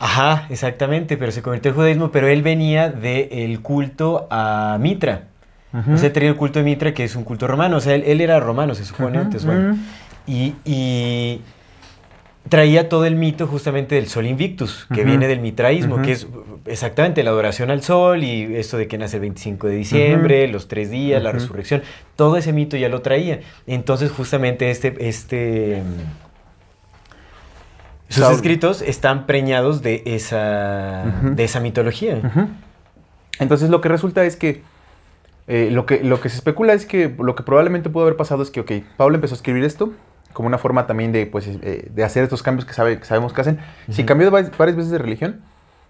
Ajá, 0.00 0.46
exactamente, 0.48 1.16
pero 1.16 1.30
se 1.30 1.42
convirtió 1.42 1.70
al 1.70 1.76
judaísmo, 1.76 2.10
pero 2.10 2.26
él 2.26 2.42
venía 2.42 2.88
del 2.88 3.60
culto 3.60 4.26
a 4.30 4.78
Mitra. 4.80 5.28
O 5.92 5.96
sea, 5.96 6.12
tenía 6.12 6.30
el 6.30 6.36
culto 6.36 6.58
de 6.58 6.64
Mitra, 6.64 6.92
que 6.92 7.04
es 7.04 7.14
un 7.14 7.22
culto 7.22 7.46
romano. 7.46 7.76
O 7.76 7.80
sea, 7.80 7.94
él, 7.94 8.02
él 8.04 8.20
era 8.20 8.40
romano, 8.40 8.74
se 8.74 8.84
supone. 8.84 9.18
Entonces, 9.18 9.44
bueno. 9.44 9.76
Y, 10.26 10.54
y 10.64 11.40
traía 12.48 12.88
todo 12.88 13.04
el 13.04 13.14
mito 13.14 13.46
justamente 13.46 13.94
del 13.94 14.08
Sol 14.08 14.26
Invictus, 14.26 14.86
que 14.92 15.04
viene 15.04 15.28
del 15.28 15.40
mitraísmo, 15.40 16.02
que 16.02 16.12
es 16.12 16.26
exactamente 16.66 17.22
la 17.22 17.30
adoración 17.30 17.70
al 17.70 17.82
Sol 17.82 18.24
y 18.24 18.56
esto 18.56 18.76
de 18.76 18.88
que 18.88 18.98
nace 18.98 19.16
el 19.16 19.20
25 19.22 19.66
de 19.68 19.76
diciembre, 19.76 20.48
los 20.48 20.66
tres 20.66 20.90
días, 20.90 21.22
la 21.22 21.32
resurrección, 21.32 21.82
todo 22.16 22.36
ese 22.36 22.52
mito 22.52 22.76
ya 22.76 22.88
lo 22.88 23.02
traía. 23.02 23.40
Entonces 23.66 24.10
justamente 24.10 24.70
este, 24.70 25.08
este, 25.08 25.82
sus 28.10 28.28
escritos 28.30 28.82
están 28.82 29.26
preñados 29.26 29.82
de 29.82 30.02
esa, 30.04 31.04
de 31.22 31.44
esa 31.44 31.60
mitología. 31.60 32.20
Entonces 33.38 33.70
lo 33.70 33.80
que 33.80 33.88
resulta 33.88 34.24
es 34.24 34.36
que, 34.36 34.62
eh, 35.48 35.70
lo 35.72 35.86
que 35.86 36.04
lo 36.04 36.20
que 36.20 36.28
se 36.28 36.36
especula 36.36 36.74
es 36.74 36.84
que 36.86 37.14
lo 37.18 37.34
que 37.34 37.42
probablemente 37.42 37.88
pudo 37.88 38.02
haber 38.04 38.16
pasado 38.16 38.42
es 38.42 38.50
que, 38.50 38.60
ok, 38.60 38.72
Pablo 38.96 39.14
empezó 39.14 39.34
a 39.34 39.36
escribir 39.36 39.64
esto 39.64 39.92
como 40.32 40.46
una 40.46 40.58
forma 40.58 40.86
también 40.86 41.10
de, 41.12 41.26
pues, 41.26 41.46
eh, 41.48 41.88
de 41.92 42.04
hacer 42.04 42.22
estos 42.22 42.42
cambios 42.42 42.64
que, 42.64 42.72
sabe, 42.72 42.98
que 42.98 43.04
sabemos 43.04 43.32
que 43.32 43.40
hacen. 43.40 43.58
Si 43.90 44.04
cambió 44.04 44.30
varias, 44.30 44.56
varias 44.56 44.76
veces 44.76 44.92
de 44.92 44.98
religión, 44.98 45.40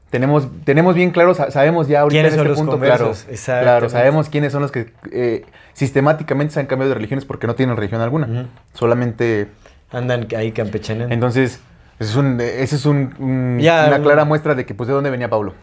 tenemos, 0.08 0.48
tenemos 0.64 0.94
bien 0.94 1.10
claro, 1.10 1.34
sa- 1.34 1.50
sabemos 1.50 1.88
ya 1.88 2.00
ahorita 2.00 2.14
¿Quiénes 2.22 2.32
en 2.32 2.38
son 2.38 2.46
este 2.46 2.48
los 2.48 2.58
punto, 2.58 2.78
claro, 2.84 3.12
claro, 3.44 3.90
sabemos 3.90 4.28
quiénes 4.30 4.52
son 4.52 4.62
los 4.62 4.72
que 4.72 4.92
eh, 5.12 5.44
sistemáticamente 5.74 6.54
se 6.54 6.60
han 6.60 6.66
cambiado 6.66 6.88
de 6.88 6.94
religiones 6.94 7.24
porque 7.26 7.46
no 7.46 7.54
tienen 7.54 7.76
religión 7.76 8.00
alguna, 8.00 8.48
solamente... 8.72 9.48
Andan 9.92 10.26
ahí 10.36 10.52
campechaneando. 10.52 11.12
Entonces, 11.12 11.60
ese 12.00 12.10
es, 12.10 12.16
un, 12.16 12.40
ese 12.40 12.74
es 12.76 12.86
un- 12.86 13.14
un- 13.18 13.58
Ya, 13.60 13.84
una 13.86 13.96
un- 13.98 14.02
clara 14.02 14.24
muestra 14.24 14.54
de 14.56 14.66
que, 14.66 14.74
pues, 14.74 14.88
de 14.88 14.94
dónde 14.94 15.10
venía 15.10 15.30
Pablo. 15.30 15.54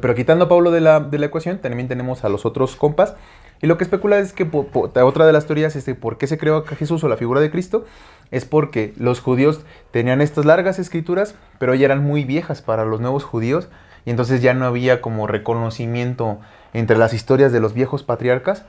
Pero 0.00 0.14
quitando 0.14 0.46
a 0.46 0.48
Pablo 0.48 0.70
de 0.70 0.80
la, 0.80 1.00
de 1.00 1.18
la 1.18 1.26
ecuación, 1.26 1.58
también 1.58 1.88
tenemos 1.88 2.24
a 2.24 2.28
los 2.30 2.46
otros 2.46 2.76
compas. 2.76 3.14
Y 3.60 3.66
lo 3.66 3.76
que 3.76 3.84
especula 3.84 4.18
es 4.18 4.32
que 4.32 4.46
po- 4.46 4.66
po- 4.66 4.90
otra 5.04 5.26
de 5.26 5.32
las 5.32 5.46
teorías 5.46 5.76
es 5.76 5.84
de 5.84 5.94
por 5.94 6.16
qué 6.18 6.26
se 6.26 6.38
creó 6.38 6.58
a 6.58 6.74
Jesús 6.76 7.04
o 7.04 7.08
la 7.08 7.16
figura 7.16 7.40
de 7.40 7.50
Cristo. 7.50 7.84
Es 8.30 8.44
porque 8.44 8.94
los 8.96 9.20
judíos 9.20 9.60
tenían 9.90 10.20
estas 10.20 10.44
largas 10.46 10.78
escrituras, 10.78 11.34
pero 11.58 11.74
ya 11.74 11.84
eran 11.84 12.02
muy 12.02 12.24
viejas 12.24 12.62
para 12.62 12.84
los 12.84 13.00
nuevos 13.00 13.24
judíos. 13.24 13.68
Y 14.04 14.10
entonces 14.10 14.40
ya 14.40 14.54
no 14.54 14.66
había 14.66 15.00
como 15.00 15.26
reconocimiento 15.26 16.38
entre 16.72 16.96
las 16.96 17.12
historias 17.12 17.52
de 17.52 17.60
los 17.60 17.74
viejos 17.74 18.02
patriarcas, 18.02 18.64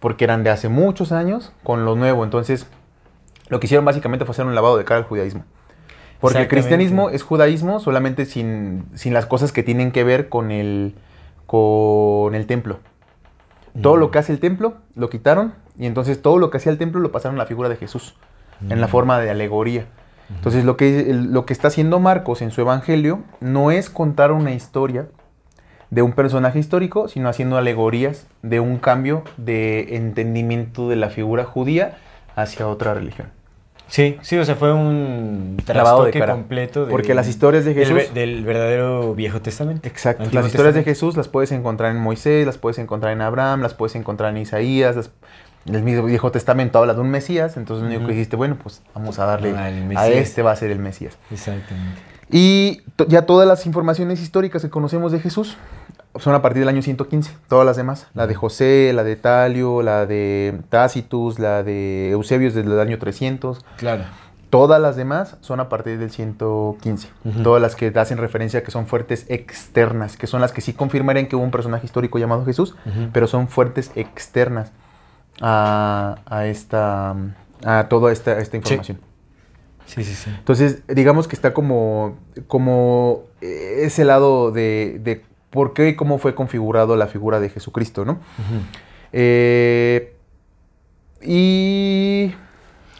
porque 0.00 0.24
eran 0.24 0.44
de 0.44 0.50
hace 0.50 0.68
muchos 0.68 1.12
años 1.12 1.52
con 1.62 1.84
lo 1.84 1.96
nuevo. 1.96 2.24
Entonces, 2.24 2.66
lo 3.48 3.58
que 3.60 3.66
hicieron 3.66 3.84
básicamente 3.84 4.24
fue 4.24 4.32
hacer 4.32 4.46
un 4.46 4.54
lavado 4.54 4.76
de 4.78 4.84
cara 4.84 4.98
al 4.98 5.04
judaísmo. 5.06 5.44
Porque 6.22 6.38
el 6.38 6.48
cristianismo 6.48 7.10
es 7.10 7.22
judaísmo 7.22 7.78
solamente 7.80 8.24
sin, 8.24 8.84
sin 8.94 9.12
las 9.12 9.26
cosas 9.26 9.52
que 9.52 9.62
tienen 9.62 9.92
que 9.92 10.04
ver 10.04 10.28
con 10.30 10.50
el, 10.50 10.94
con 11.46 12.34
el 12.34 12.46
templo. 12.46 12.78
Todo 13.82 13.96
Mm. 13.96 14.00
lo 14.00 14.10
que 14.10 14.18
hace 14.18 14.32
el 14.32 14.40
templo 14.40 14.74
lo 14.94 15.10
quitaron 15.10 15.52
y 15.78 15.86
entonces 15.86 16.22
todo 16.22 16.38
lo 16.38 16.50
que 16.50 16.56
hacía 16.58 16.72
el 16.72 16.78
templo 16.78 17.00
lo 17.00 17.12
pasaron 17.12 17.36
a 17.36 17.38
la 17.38 17.46
figura 17.46 17.68
de 17.68 17.76
Jesús 17.76 18.14
en 18.68 18.80
la 18.80 18.86
Mm. 18.86 18.90
forma 18.90 19.18
de 19.20 19.30
alegoría. 19.30 19.86
Entonces 20.34 20.64
lo 20.64 20.76
que, 20.78 21.12
lo 21.12 21.44
que 21.44 21.52
está 21.52 21.68
haciendo 21.68 21.98
Marcos 21.98 22.40
en 22.40 22.50
su 22.52 22.60
evangelio 22.62 23.20
no 23.40 23.70
es 23.70 23.90
contar 23.90 24.32
una 24.32 24.52
historia 24.52 25.08
de 25.90 26.00
un 26.00 26.12
personaje 26.12 26.58
histórico, 26.58 27.08
sino 27.08 27.28
haciendo 27.28 27.58
alegorías 27.58 28.26
de 28.42 28.60
un 28.60 28.78
cambio 28.78 29.24
de 29.36 29.96
entendimiento 29.96 30.88
de 30.88 30.96
la 30.96 31.10
figura 31.10 31.44
judía 31.44 31.98
hacia 32.36 32.66
otra 32.66 32.94
religión. 32.94 33.28
Sí, 33.92 34.16
sí, 34.22 34.38
o 34.38 34.44
sea, 34.46 34.54
fue 34.56 34.72
un 34.72 35.58
Lavado 35.66 36.04
de 36.04 36.12
cara. 36.12 36.32
completo 36.32 36.86
de- 36.86 36.90
Porque 36.90 37.12
las 37.12 37.28
historias 37.28 37.66
de 37.66 37.74
Jesús... 37.74 38.14
del, 38.14 38.42
verdadero 38.42 39.14
Viejo 39.14 39.42
Testamento. 39.42 39.86
Exacto. 39.86 40.22
Antiguo 40.22 40.40
las 40.40 40.50
historias 40.50 40.74
de. 40.74 40.82
Jesús 40.82 41.14
las 41.14 41.28
puedes 41.28 41.52
encontrar 41.52 41.90
en 41.90 41.98
Moisés, 42.00 42.46
las 42.46 42.56
puedes 42.56 42.78
encontrar 42.78 43.12
en 43.12 43.20
Abraham, 43.20 43.60
las 43.60 43.74
puedes 43.74 43.94
encontrar 43.94 44.30
en 44.30 44.38
Isaías. 44.38 44.96
las- 44.96 45.10
el 45.66 45.82
mismo 45.82 46.04
Viejo 46.06 46.32
Testamento 46.32 46.78
habla 46.78 46.94
de 46.94 47.00
un 47.02 47.10
Mesías, 47.10 47.58
entonces 47.58 47.82
lo 47.82 47.88
único 47.90 48.06
que 48.06 48.14
dijiste, 48.14 48.34
bueno, 48.34 48.56
pues 48.60 48.80
vamos 48.94 49.18
a 49.18 49.26
darle 49.26 49.52
Ah, 49.54 49.66
a 50.00 50.08
este 50.08 50.40
va 50.40 50.52
a 50.52 50.56
ser 50.56 50.70
el 50.70 50.78
Mesías. 50.78 51.18
Exactamente. 51.30 52.00
Y 52.30 52.80
ya 53.08 53.26
todas 53.26 53.46
las 53.46 53.66
informaciones 53.66 54.22
históricas 54.22 54.62
que 54.62 54.70
conocemos 54.70 55.12
de 55.12 55.20
Jesús 55.20 55.58
son 56.16 56.34
a 56.34 56.42
partir 56.42 56.60
del 56.60 56.68
año 56.68 56.82
115, 56.82 57.32
todas 57.48 57.64
las 57.64 57.76
demás. 57.76 58.06
La 58.14 58.26
de 58.26 58.34
José, 58.34 58.92
la 58.94 59.04
de 59.04 59.16
Talio, 59.16 59.82
la 59.82 60.06
de 60.06 60.60
Tacitus, 60.68 61.38
la 61.38 61.62
de 61.62 62.10
Eusebius 62.10 62.54
desde 62.54 62.70
el 62.70 62.80
año 62.80 62.98
300. 62.98 63.64
Claro. 63.76 64.04
Todas 64.50 64.82
las 64.82 64.96
demás 64.96 65.36
son 65.40 65.60
a 65.60 65.70
partir 65.70 65.98
del 65.98 66.10
115. 66.10 67.08
Ujú. 67.24 67.42
Todas 67.42 67.62
las 67.62 67.74
que 67.74 67.90
hacen 67.96 68.18
referencia 68.18 68.60
a 68.60 68.62
que 68.62 68.70
son 68.70 68.86
fuertes 68.86 69.24
externas, 69.28 70.18
que 70.18 70.26
son 70.26 70.42
las 70.42 70.52
que 70.52 70.60
sí 70.60 70.74
confirmarían 70.74 71.26
que 71.26 71.36
hubo 71.36 71.44
un 71.44 71.50
personaje 71.50 71.86
histórico 71.86 72.18
llamado 72.18 72.44
Jesús, 72.44 72.74
pero 73.12 73.26
son 73.26 73.48
fuertes 73.48 73.90
externas 73.94 74.72
a, 75.40 76.16
a 76.26 76.46
esta 76.46 77.16
a 77.64 77.88
toda 77.88 78.12
esta, 78.12 78.38
esta 78.38 78.56
información. 78.56 78.98
Sí, 79.86 80.04
sí, 80.04 80.14
sí. 80.14 80.30
Entonces, 80.30 80.82
digamos 80.88 81.28
que 81.28 81.36
está 81.36 81.52
como, 81.52 82.18
como 82.46 83.24
eh, 83.40 83.80
ese 83.82 84.04
lado 84.04 84.52
de, 84.52 85.00
de 85.02 85.22
por 85.52 85.72
qué 85.74 85.90
y 85.90 85.94
cómo 85.94 86.18
fue 86.18 86.34
configurado 86.34 86.96
la 86.96 87.06
figura 87.06 87.38
de 87.38 87.48
Jesucristo, 87.50 88.04
¿no? 88.04 88.18
Eh, 89.12 90.12
y 91.22 92.34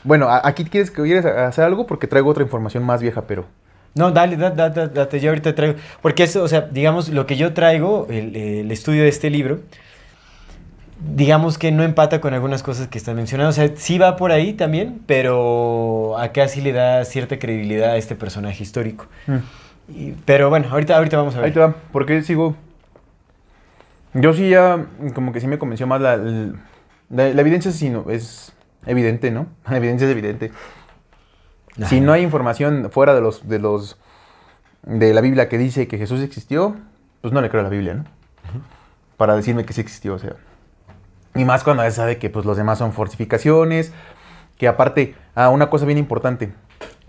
bueno, 0.05 0.29
aquí 0.31 0.65
quieres 0.65 0.91
que 0.91 1.03
quieres 1.03 1.25
hacer 1.27 1.65
algo 1.65 1.87
porque 1.87 2.07
traigo 2.07 2.31
otra 2.31 2.43
información 2.45 2.85
más 2.85 3.03
vieja, 3.03 3.23
pero 3.27 3.47
No, 3.95 4.11
dale, 4.11 4.37
da- 4.37 4.51
da- 4.51 4.71
da- 4.71 4.87
date, 4.89 5.21
yo 5.21 5.31
ahorita 5.31 5.55
traigo. 5.55 5.75
Porque 6.01 6.23
eso, 6.23 6.43
o 6.43 6.49
sea, 6.49 6.63
digamos, 6.63 7.09
lo 7.11 7.27
que 7.27 7.37
yo 7.37 7.53
traigo, 7.53 8.07
el, 8.11 8.35
el 8.37 8.71
estudio 8.71 9.03
de 9.03 9.09
este 9.09 9.29
libro, 9.29 9.61
digamos 11.15 11.59
que 11.59 11.73
no 11.73 11.83
empata 11.83 12.21
con 12.21 12.33
algunas 12.33 12.63
cosas 12.63 12.89
que 12.89 12.97
están 12.97 13.17
mencionando. 13.17 13.51
O 13.51 13.53
sea, 13.53 13.71
sí 13.77 13.99
va 13.99 14.17
por 14.17 14.33
ahí 14.33 14.53
también, 14.55 15.01
pero 15.07 16.17
acá 16.19 16.49
sí 16.49 16.61
le 16.63 16.73
da 16.73 17.05
cierta 17.05 17.39
credibilidad 17.39 17.91
a 17.91 17.97
este 17.97 18.15
personaje 18.15 18.63
histórico. 18.63 19.07
Y- 19.95 20.17
pero 20.25 20.49
bueno, 20.51 20.69
ahorita, 20.71 20.97
ahorita 20.97 21.17
vamos 21.17 21.35
a 21.35 21.39
ver. 21.39 21.47
ahí 21.47 21.53
te 21.53 21.61
va. 21.61 21.75
¿Por 21.93 22.07
qué 22.07 22.23
sigo? 22.23 22.57
Yo 24.15 24.33
sí 24.35 24.49
ya, 24.51 24.87
como 25.15 25.33
que 25.33 25.41
sí 25.41 25.47
me 25.47 25.59
convenció 25.59 25.87
más 25.87 26.01
la, 26.01 26.17
la, 26.17 26.53
la 27.09 27.41
evidencia 27.41 27.73
sí, 27.73 27.89
no, 27.91 28.11
es 28.11 28.53
evidente, 28.87 29.31
¿no? 29.31 29.47
La 29.71 29.77
evidencia 29.79 30.07
es 30.07 30.13
evidente. 30.13 30.53
Si 31.89 31.97
Ajá. 31.97 32.05
no 32.05 32.13
hay 32.13 32.23
información 32.23 32.91
fuera 32.91 33.15
de 33.15 33.23
los, 33.23 33.49
de 33.49 33.59
los 33.59 33.97
de 34.83 35.15
la 35.15 35.21
Biblia 35.23 35.49
que 35.49 35.57
dice 35.57 35.87
que 35.89 35.97
Jesús 35.97 36.21
existió, 36.21 36.77
pues 37.23 37.33
no 37.33 37.41
le 37.41 37.49
creo 37.49 37.61
a 37.61 37.65
la 37.65 37.71
Biblia, 37.71 37.95
¿no? 37.95 38.05
Para 39.17 39.37
decirme 39.37 39.65
que 39.65 39.73
sí 39.73 39.81
existió, 39.81 40.15
o 40.15 40.19
sea. 40.19 40.35
Y 41.35 41.45
más 41.47 41.65
cuando 41.65 41.83
ya 41.85 41.91
sabe 41.91 42.19
que 42.19 42.29
pues 42.29 42.45
los 42.45 42.57
demás 42.59 42.79
son 42.79 42.93
fortificaciones, 42.93 43.93
que 44.59 44.69
aparte, 44.69 45.15
ah, 45.35 45.49
una 45.49 45.71
cosa 45.71 45.87
bien 45.87 45.97
importante. 45.99 46.53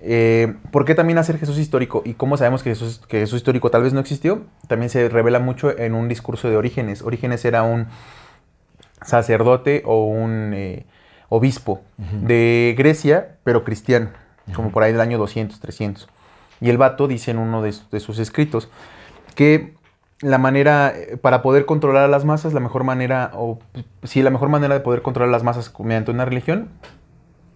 Eh, 0.05 0.55
¿Por 0.71 0.85
qué 0.85 0.95
también 0.95 1.17
hacer 1.17 1.37
Jesús 1.39 1.57
histórico? 1.57 2.01
¿Y 2.05 2.13
cómo 2.13 2.35
sabemos 2.37 2.61
que 2.61 2.71
Jesús, 2.71 3.01
que 3.07 3.19
Jesús 3.19 3.37
histórico 3.37 3.71
tal 3.71 3.83
vez 3.83 3.93
no 3.93 3.99
existió? 4.01 4.43
También 4.67 4.89
se 4.89 5.07
revela 5.09 5.39
mucho 5.39 5.77
en 5.77 5.93
un 5.95 6.09
discurso 6.09 6.49
de 6.49 6.57
Orígenes. 6.57 7.01
Orígenes 7.01 7.45
era 7.45 7.63
un 7.63 7.87
sacerdote 9.01 9.83
o 9.85 10.05
un 10.07 10.53
eh, 10.53 10.85
obispo 11.29 11.81
de 11.97 12.75
Grecia, 12.77 13.37
pero 13.43 13.63
cristiano, 13.63 14.09
como 14.55 14.71
por 14.71 14.83
ahí 14.83 14.91
del 14.91 15.01
año 15.01 15.17
200, 15.17 15.59
300. 15.59 16.07
Y 16.61 16.69
el 16.69 16.77
vato 16.77 17.07
dice 17.07 17.31
en 17.31 17.37
uno 17.39 17.61
de, 17.61 17.73
sus- 17.73 17.89
de 17.89 17.99
sus 17.99 18.19
escritos 18.19 18.69
que 19.35 19.73
la 20.21 20.37
manera, 20.37 20.93
eh, 20.95 21.17
para 21.17 21.41
poder 21.41 21.65
controlar 21.65 22.03
a 22.03 22.07
las 22.07 22.23
masas, 22.23 22.53
la 22.53 22.59
mejor 22.61 22.83
manera, 22.85 23.31
o 23.33 23.59
sí, 24.03 24.21
la 24.21 24.29
mejor 24.29 24.47
manera 24.49 24.73
de 24.73 24.79
poder 24.79 25.01
controlar 25.01 25.29
a 25.29 25.31
las 25.33 25.43
masas 25.43 25.73
mediante 25.79 26.11
una 26.11 26.23
religión 26.25 26.69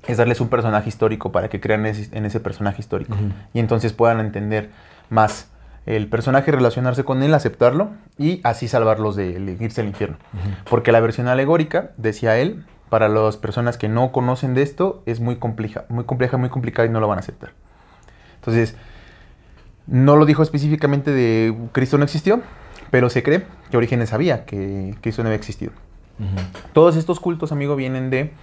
es 0.08 0.18
darles 0.18 0.40
un 0.42 0.50
personaje 0.50 0.90
histórico 0.90 1.32
para 1.32 1.50
que 1.50 1.60
crean 1.60 1.86
ese- 1.86 2.16
en 2.18 2.26
ese 2.26 2.40
personaje 2.40 2.82
histórico. 2.82 3.16
Y 3.54 3.60
entonces 3.60 3.94
puedan 3.94 4.20
entender 4.20 4.70
más 5.10 5.50
el 5.86 6.08
personaje, 6.08 6.52
relacionarse 6.52 7.04
con 7.04 7.24
él, 7.24 7.34
aceptarlo 7.34 7.92
y 8.18 8.42
así 8.44 8.68
salvarlos 8.68 9.16
de 9.16 9.40
de 9.40 9.64
irse 9.64 9.82
al 9.82 9.88
infierno. 9.88 10.18
Porque 10.70 10.92
la 10.92 11.00
versión 11.00 11.28
alegórica, 11.28 11.92
decía 11.98 12.38
él, 12.38 12.66
para 12.90 13.10
las 13.10 13.38
personas 13.38 13.78
que 13.78 13.90
no 13.90 14.12
conocen 14.12 14.54
de 14.54 14.62
esto, 14.64 15.04
es 15.06 15.20
muy 15.20 15.36
compleja, 15.38 15.86
muy 15.90 16.04
compleja, 16.06 16.38
muy 16.38 16.50
complicada 16.50 16.88
y 16.88 16.92
no 16.92 17.00
lo 17.00 17.08
van 17.08 17.18
a 17.18 17.22
aceptar. 17.22 17.52
Entonces, 18.36 18.76
no 19.88 20.16
lo 20.16 20.26
dijo 20.26 20.44
específicamente 20.44 21.12
de 21.12 21.56
Cristo 21.72 21.98
no 21.98 22.04
existió, 22.04 22.42
pero 22.92 23.10
se 23.10 23.24
cree 23.24 23.46
que 23.72 23.78
Orígenes 23.78 24.10
sabía 24.10 24.46
que 24.46 24.96
Cristo 25.02 25.24
no 25.24 25.30
había 25.30 25.38
existido. 25.38 25.72
Todos 26.74 26.96
estos 26.96 27.20
cultos, 27.20 27.52
amigo, 27.52 27.76
vienen 27.76 28.10
de, 28.10 28.34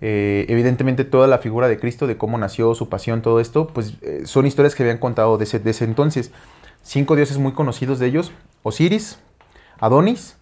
eh, 0.00 0.46
evidentemente, 0.48 1.04
toda 1.04 1.26
la 1.26 1.38
figura 1.38 1.68
de 1.68 1.78
Cristo, 1.78 2.06
de 2.06 2.16
cómo 2.16 2.38
nació, 2.38 2.74
su 2.74 2.88
pasión, 2.88 3.22
todo 3.22 3.40
esto, 3.40 3.68
pues 3.68 3.94
eh, 4.02 4.22
son 4.24 4.46
historias 4.46 4.74
que 4.74 4.82
habían 4.82 4.98
contado 4.98 5.36
de 5.36 5.44
ese, 5.44 5.58
de 5.58 5.70
ese 5.70 5.84
entonces. 5.84 6.32
Cinco 6.82 7.16
dioses 7.16 7.38
muy 7.38 7.52
conocidos 7.52 7.98
de 7.98 8.06
ellos, 8.06 8.32
Osiris, 8.62 9.18
Adonis, 9.78 10.36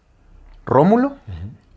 Rómulo. 0.64 1.16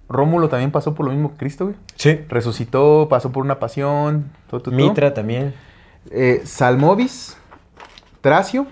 Rómulo 0.10 0.50
también 0.50 0.72
pasó 0.72 0.94
por 0.94 1.06
lo 1.06 1.12
mismo 1.12 1.32
que 1.32 1.38
Cristo, 1.38 1.66
güey. 1.66 1.78
Sí. 1.96 2.20
Resucitó, 2.28 3.08
pasó 3.10 3.32
por 3.32 3.44
una 3.44 3.60
pasión, 3.60 4.30
todo, 4.50 4.62
todo, 4.62 4.76
todo. 4.76 4.76
Mitra 4.76 5.14
también. 5.14 5.54
Eh, 6.12 6.42
Salmovis, 6.44 7.38
Tracio. 8.22 8.68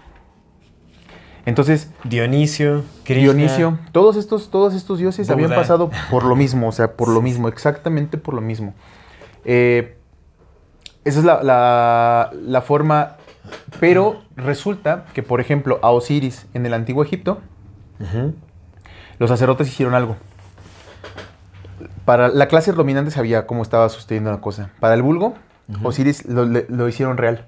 Entonces, 1.45 1.89
Dionisio. 2.03 2.83
Krishna. 3.05 3.33
Dionisio, 3.33 3.79
todos 3.91 4.17
estos, 4.17 4.51
todos 4.51 4.75
estos 4.75 4.99
dioses 4.99 5.29
habían 5.29 5.49
pasado 5.49 5.89
por 6.11 6.23
lo 6.23 6.35
mismo, 6.35 6.67
o 6.67 6.71
sea, 6.71 6.93
por 6.93 7.07
lo 7.07 7.21
mismo, 7.21 7.47
exactamente 7.47 8.17
por 8.19 8.35
lo 8.35 8.41
mismo. 8.41 8.75
Eh, 9.45 9.97
esa 11.05 11.19
es 11.19 11.25
la, 11.25 11.41
la- 11.43 12.31
la 12.33 12.61
forma 12.61 13.15
Pero 13.79 14.21
resulta 14.35 15.05
que, 15.13 15.23
por 15.23 15.39
ejemplo, 15.41 15.79
a 15.81 15.89
Osiris 15.91 16.45
en 16.53 16.65
el 16.65 16.73
antiguo 16.73 17.03
Egipto, 17.03 17.39
los 19.17 19.29
sacerdotes 19.29 19.67
hicieron 19.67 19.95
algo. 19.95 20.15
Para 22.05 22.27
la 22.29 22.47
clase 22.47 22.71
dominante 22.73 23.11
sabía 23.11 23.45
cómo 23.47 23.61
estaba 23.61 23.87
sucediendo 23.89 24.31
la 24.31 24.41
cosa. 24.41 24.69
Para 24.79 24.93
el 24.95 25.01
vulgo, 25.01 25.35
Osiris 25.83 26.25
lo, 26.25 26.45
le- 26.45 26.65
lo 26.69 26.87
hicieron 26.87 27.17
real. 27.17 27.45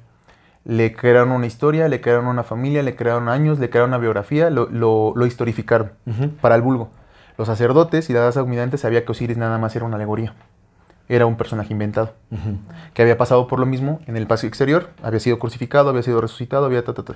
Le 0.64 0.94
crearon 0.94 1.32
una 1.32 1.48
historia, 1.48 1.88
le 1.88 2.02
crearon 2.02 2.28
una 2.28 2.44
familia, 2.44 2.84
le 2.84 2.96
crearon 2.96 3.30
años, 3.30 3.58
le 3.60 3.70
crearon 3.70 3.90
una 3.90 3.98
biografía, 3.98 4.50
lo, 4.52 4.68
lo, 4.70 5.14
lo 5.16 5.26
historificaron. 5.26 5.92
Para 6.42 6.56
el 6.56 6.62
vulgo. 6.62 6.90
Los 7.38 7.48
sacerdotes 7.48 8.10
y 8.10 8.14
la 8.14 8.26
raza 8.26 8.42
dominante 8.42 8.78
sabía 8.78 9.04
que 9.04 9.12
Osiris 9.12 9.38
nada 9.38 9.58
más 9.58 9.76
era 9.76 9.86
una 9.86 9.96
alegoría. 9.96 10.34
Era 11.12 11.26
un 11.26 11.36
personaje 11.36 11.74
inventado. 11.74 12.14
Que 12.94 13.02
había 13.02 13.18
pasado 13.18 13.46
por 13.48 13.60
lo 13.60 13.66
mismo 13.66 14.00
en 14.08 14.16
el 14.16 14.28
paso 14.28 14.48
exterior, 14.48 14.92
había 15.04 15.20
sido 15.20 15.40
crucificado, 15.40 15.90
había 15.90 16.04
sido 16.04 16.22
resucitado, 16.22 16.66
había 16.66 16.86
ta, 16.86 16.94
ta, 16.94 17.04
ta. 17.04 17.16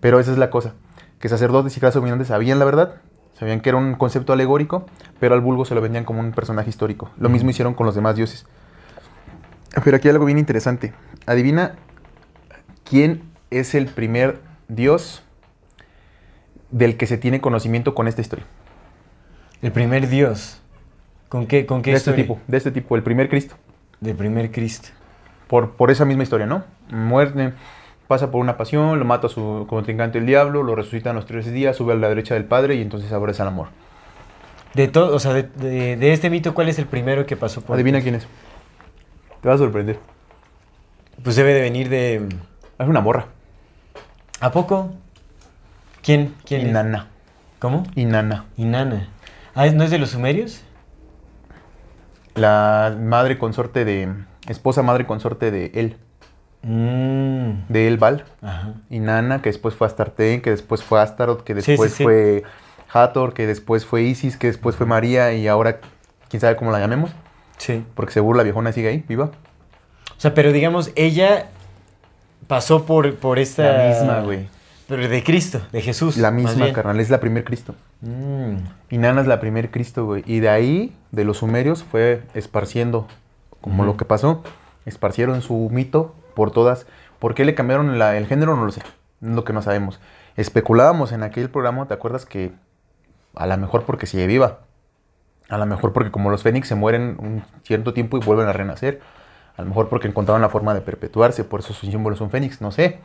Pero 0.00 0.18
esa 0.18 0.32
es 0.32 0.38
la 0.38 0.48
cosa. 0.48 0.72
Que 1.20 1.28
sacerdotes 1.28 1.76
y 1.76 1.80
clases 1.80 1.96
dominantes 1.96 2.28
sabían 2.28 2.58
la 2.58 2.64
verdad, 2.64 3.02
sabían 3.38 3.60
que 3.60 3.68
era 3.68 3.76
un 3.76 3.96
concepto 3.96 4.32
alegórico, 4.32 4.86
pero 5.20 5.34
al 5.34 5.42
vulgo 5.42 5.66
se 5.66 5.74
lo 5.74 5.82
vendían 5.82 6.06
como 6.06 6.20
un 6.20 6.32
personaje 6.32 6.70
histórico. 6.70 7.10
Lo 7.18 7.28
mismo 7.28 7.50
hicieron 7.50 7.74
con 7.74 7.84
los 7.84 7.94
demás 7.94 8.16
dioses. 8.16 8.46
Pero 9.84 9.98
aquí 9.98 10.08
hay 10.08 10.12
algo 10.12 10.24
bien 10.24 10.38
interesante. 10.38 10.94
Adivina 11.26 11.74
quién 12.82 13.24
es 13.50 13.74
el 13.74 13.88
primer 13.88 14.40
dios 14.68 15.22
del 16.70 16.96
que 16.96 17.06
se 17.06 17.18
tiene 17.18 17.42
conocimiento 17.42 17.94
con 17.94 18.08
esta 18.08 18.22
historia. 18.22 18.46
El 19.60 19.72
primer 19.72 20.08
Dios. 20.08 20.62
¿Con 21.28 21.46
qué, 21.46 21.66
con 21.66 21.82
qué 21.82 21.90
De 21.90 21.96
este 21.96 22.10
historia? 22.10 22.24
tipo, 22.24 22.40
de 22.46 22.56
este 22.56 22.70
tipo, 22.70 22.96
el 22.96 23.02
primer 23.02 23.28
Cristo. 23.28 23.54
Del 24.00 24.16
primer 24.16 24.50
Cristo. 24.50 24.88
por, 25.48 25.72
por 25.72 25.90
esa 25.90 26.04
misma 26.04 26.22
historia, 26.22 26.46
¿no? 26.46 26.64
Muerte, 26.90 27.52
pasa 28.06 28.30
por 28.30 28.40
una 28.40 28.56
pasión, 28.56 28.98
lo 28.98 29.04
mata 29.04 29.26
a 29.26 29.30
su 29.30 29.66
contrincante 29.68 30.18
el 30.18 30.26
diablo, 30.26 30.62
lo 30.62 30.74
resucita 30.74 31.10
en 31.10 31.16
los 31.16 31.26
tres 31.26 31.50
días, 31.52 31.76
sube 31.76 31.92
a 31.92 31.96
la 31.96 32.08
derecha 32.08 32.34
del 32.34 32.44
Padre 32.44 32.74
y 32.76 32.82
entonces 32.82 33.12
abraza 33.12 33.42
el 33.42 33.48
amor. 33.48 33.68
De 34.74 34.88
todo, 34.88 35.14
o 35.14 35.18
sea, 35.18 35.32
de, 35.32 35.42
de- 35.44 35.96
de 35.96 36.12
este 36.12 36.30
mito, 36.30 36.54
¿cuál 36.54 36.68
es 36.68 36.78
el 36.78 36.86
primero 36.86 37.24
que 37.26 37.36
pasó 37.36 37.60
por 37.62 37.74
Adivina 37.74 38.00
quién 38.00 38.14
es. 38.14 38.26
Te 39.40 39.48
va 39.48 39.54
a 39.54 39.58
sorprender. 39.58 39.98
Pues 41.22 41.36
debe 41.36 41.52
de 41.54 41.60
venir 41.62 41.88
de. 41.88 42.26
Es 42.78 42.86
una 42.86 43.00
morra. 43.00 43.26
¿A 44.40 44.52
poco? 44.52 44.92
¿Quién? 46.02 46.34
¿Quién 46.44 46.60
es? 46.62 46.68
Inanna. 46.68 47.08
¿Cómo? 47.58 47.84
Inanna. 47.96 48.44
Inanna. 48.56 49.08
Ah, 49.54 49.66
¿no 49.66 49.82
es 49.84 49.90
de 49.90 49.98
los 49.98 50.10
sumerios? 50.10 50.62
La 52.38 52.96
madre 52.98 53.38
consorte 53.38 53.84
de... 53.84 54.12
Esposa 54.48 54.82
madre 54.82 55.06
consorte 55.06 55.50
de 55.50 55.72
él. 55.74 55.96
Mmm. 56.62 57.66
De 57.68 57.86
Elbal. 57.88 58.24
Ajá. 58.42 58.74
Inanna, 58.90 59.42
que 59.42 59.50
después 59.50 59.74
fue 59.74 59.86
Astarté, 59.86 60.40
que 60.42 60.50
después 60.50 60.82
fue 60.82 61.00
Astaroth, 61.00 61.42
que 61.42 61.60
sí, 61.60 61.72
después 61.72 61.92
sí. 61.92 62.04
fue 62.04 62.44
Hathor, 62.92 63.34
que 63.34 63.46
después 63.46 63.84
fue 63.84 64.02
Isis, 64.02 64.36
que 64.36 64.46
después 64.46 64.76
fue 64.76 64.86
María 64.86 65.32
y 65.34 65.46
ahora 65.48 65.80
quién 66.28 66.40
sabe 66.40 66.56
cómo 66.56 66.70
la 66.70 66.80
llamemos. 66.80 67.10
Sí. 67.58 67.84
Porque 67.94 68.12
seguro 68.12 68.36
la 68.36 68.44
viejona 68.44 68.72
sigue 68.72 68.88
ahí, 68.88 69.04
viva. 69.06 69.30
O 70.16 70.20
sea, 70.20 70.34
pero 70.34 70.52
digamos, 70.52 70.90
ella 70.96 71.46
pasó 72.46 72.86
por, 72.86 73.14
por 73.16 73.38
esta. 73.38 73.72
La 73.72 73.88
misma, 73.88 74.20
güey. 74.20 74.48
Pero 74.88 75.06
de 75.06 75.22
Cristo, 75.22 75.60
de 75.70 75.82
Jesús. 75.82 76.16
La 76.16 76.30
misma, 76.30 76.72
carnal. 76.72 76.98
Es 76.98 77.10
la 77.10 77.20
primer 77.20 77.44
Cristo. 77.44 77.74
Mm. 78.00 78.56
Inanna 78.90 79.20
es 79.20 79.26
la 79.26 79.38
primer 79.38 79.70
Cristo, 79.70 80.06
güey. 80.06 80.22
Y 80.26 80.40
de 80.40 80.48
ahí, 80.48 80.96
de 81.12 81.24
los 81.24 81.38
sumerios, 81.38 81.84
fue 81.84 82.22
esparciendo, 82.34 83.06
como 83.60 83.84
lo 83.84 83.96
que 83.98 84.04
pasó. 84.06 84.42
Esparcieron 84.86 85.42
su 85.42 85.68
mito 85.70 86.14
por 86.34 86.50
todas. 86.50 86.86
¿Por 87.18 87.34
qué 87.34 87.44
le 87.44 87.54
cambiaron 87.54 87.98
la- 87.98 88.16
el 88.16 88.26
género? 88.26 88.56
No 88.56 88.64
lo 88.64 88.72
sé. 88.72 88.80
Es 88.80 89.28
lo 89.28 89.44
que 89.44 89.52
no 89.52 89.60
sabemos. 89.60 90.00
Especulábamos 90.36 91.12
en 91.12 91.22
aquel 91.22 91.50
programa, 91.50 91.86
¿te 91.86 91.94
acuerdas 91.94 92.24
que 92.24 92.52
a 93.34 93.46
lo 93.46 93.56
mejor 93.58 93.84
porque 93.84 94.06
sigue 94.06 94.26
viva? 94.26 94.60
A 95.50 95.58
lo 95.58 95.66
mejor 95.66 95.92
porque 95.92 96.10
como 96.10 96.30
los 96.30 96.42
fénix 96.42 96.68
se 96.68 96.74
mueren 96.76 97.16
un 97.18 97.42
cierto 97.62 97.92
tiempo 97.92 98.16
y 98.16 98.20
vuelven 98.20 98.46
a 98.48 98.52
renacer. 98.52 99.00
A 99.56 99.62
lo 99.62 99.68
mejor 99.68 99.88
porque 99.88 100.08
encontraron 100.08 100.40
la 100.40 100.48
forma 100.48 100.72
de 100.72 100.80
perpetuarse, 100.80 101.42
por 101.44 101.60
eso 101.60 101.72
su 101.74 101.86
símbolo 101.86 102.14
es 102.14 102.20
un 102.22 102.30
fénix, 102.30 102.60
no 102.60 102.70
sé. 102.70 103.00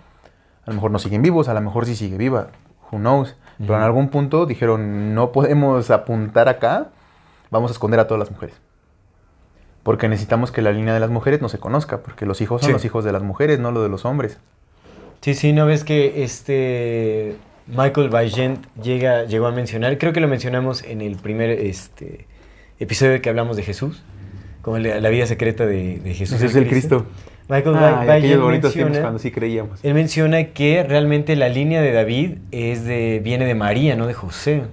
A 0.66 0.70
lo 0.72 0.76
mejor 0.76 0.92
no 0.92 1.00
siguen 1.00 1.22
vivos, 1.22 1.50
a 1.50 1.54
lo 1.54 1.62
mejor 1.62 1.86
sí 1.86 1.96
sigue 1.96 2.18
viva. 2.18 2.50
Who 2.92 3.00
knows? 3.00 3.36
Pero 3.60 3.76
en 3.76 3.84
algún 3.84 4.10
punto 4.10 4.46
dijeron, 4.46 5.14
no 5.14 5.32
podemos 5.32 5.90
apuntar 5.92 6.50
acá, 6.50 6.90
vamos 7.52 7.72
a 7.72 7.74
esconder 7.74 8.00
a 8.00 8.08
todas 8.08 8.20
las 8.20 8.32
mujeres. 8.32 8.56
Porque 9.84 10.08
necesitamos 10.08 10.52
que 10.52 10.62
la 10.62 10.72
línea 10.72 10.94
de 10.94 11.00
las 11.00 11.10
mujeres 11.10 11.42
no 11.42 11.50
se 11.50 11.60
conozca, 11.60 12.00
porque 12.02 12.26
los 12.26 12.40
hijos 12.42 12.62
son 12.62 12.70
Sí. 12.70 12.74
los 12.74 12.86
hijos 12.86 13.04
de 13.04 13.12
las 13.12 13.22
mujeres, 13.24 13.60
no 13.60 13.72
los 13.72 13.84
de 13.84 13.90
los 13.90 14.06
hombres. 14.06 14.38
Sí, 15.22 15.34
sí, 15.34 15.54
¿no 15.54 15.66
ves 15.66 15.84
que 15.84 16.24
este 16.24 17.36
Michael 17.68 18.10
Vaillant 18.10 18.66
llega, 18.82 19.24
llegó 19.26 19.48
a 19.48 19.52
mencionar? 19.52 19.98
Creo 19.98 20.14
que 20.14 20.20
lo 20.22 20.28
mencionamos 20.28 20.84
en 20.84 21.02
el 21.02 21.18
primer 21.18 21.50
este, 21.50 22.28
episodio 22.80 23.22
que 23.22 23.30
hablamos 23.30 23.56
de 23.58 23.64
Jesús, 23.64 24.04
como 24.62 24.78
la, 24.80 25.00
la 25.00 25.10
vida 25.10 25.26
secreta 25.26 25.66
de, 25.66 26.00
de 26.00 26.14
Jesús. 26.14 26.40
Jesús 26.40 26.56
el 26.56 26.68
Cristo. 26.68 27.06
Michael 27.50 27.76
Ah, 27.78 28.06
bonitos 28.40 28.76
menciona, 28.76 29.02
cuando 29.02 29.20
sí 29.20 29.32
creíamos. 29.32 29.84
él 29.84 29.94
menciona 29.94 30.44
que 30.46 30.84
realmente 30.84 31.36
la 31.36 31.50
línea 31.50 31.82
de 31.82 31.92
David 31.92 32.32
es 32.52 32.86
de, 32.86 33.20
viene 33.24 33.46
de 33.46 33.54
María, 33.56 33.96
no 33.96 34.08
de 34.08 34.14
José. 34.14 34.64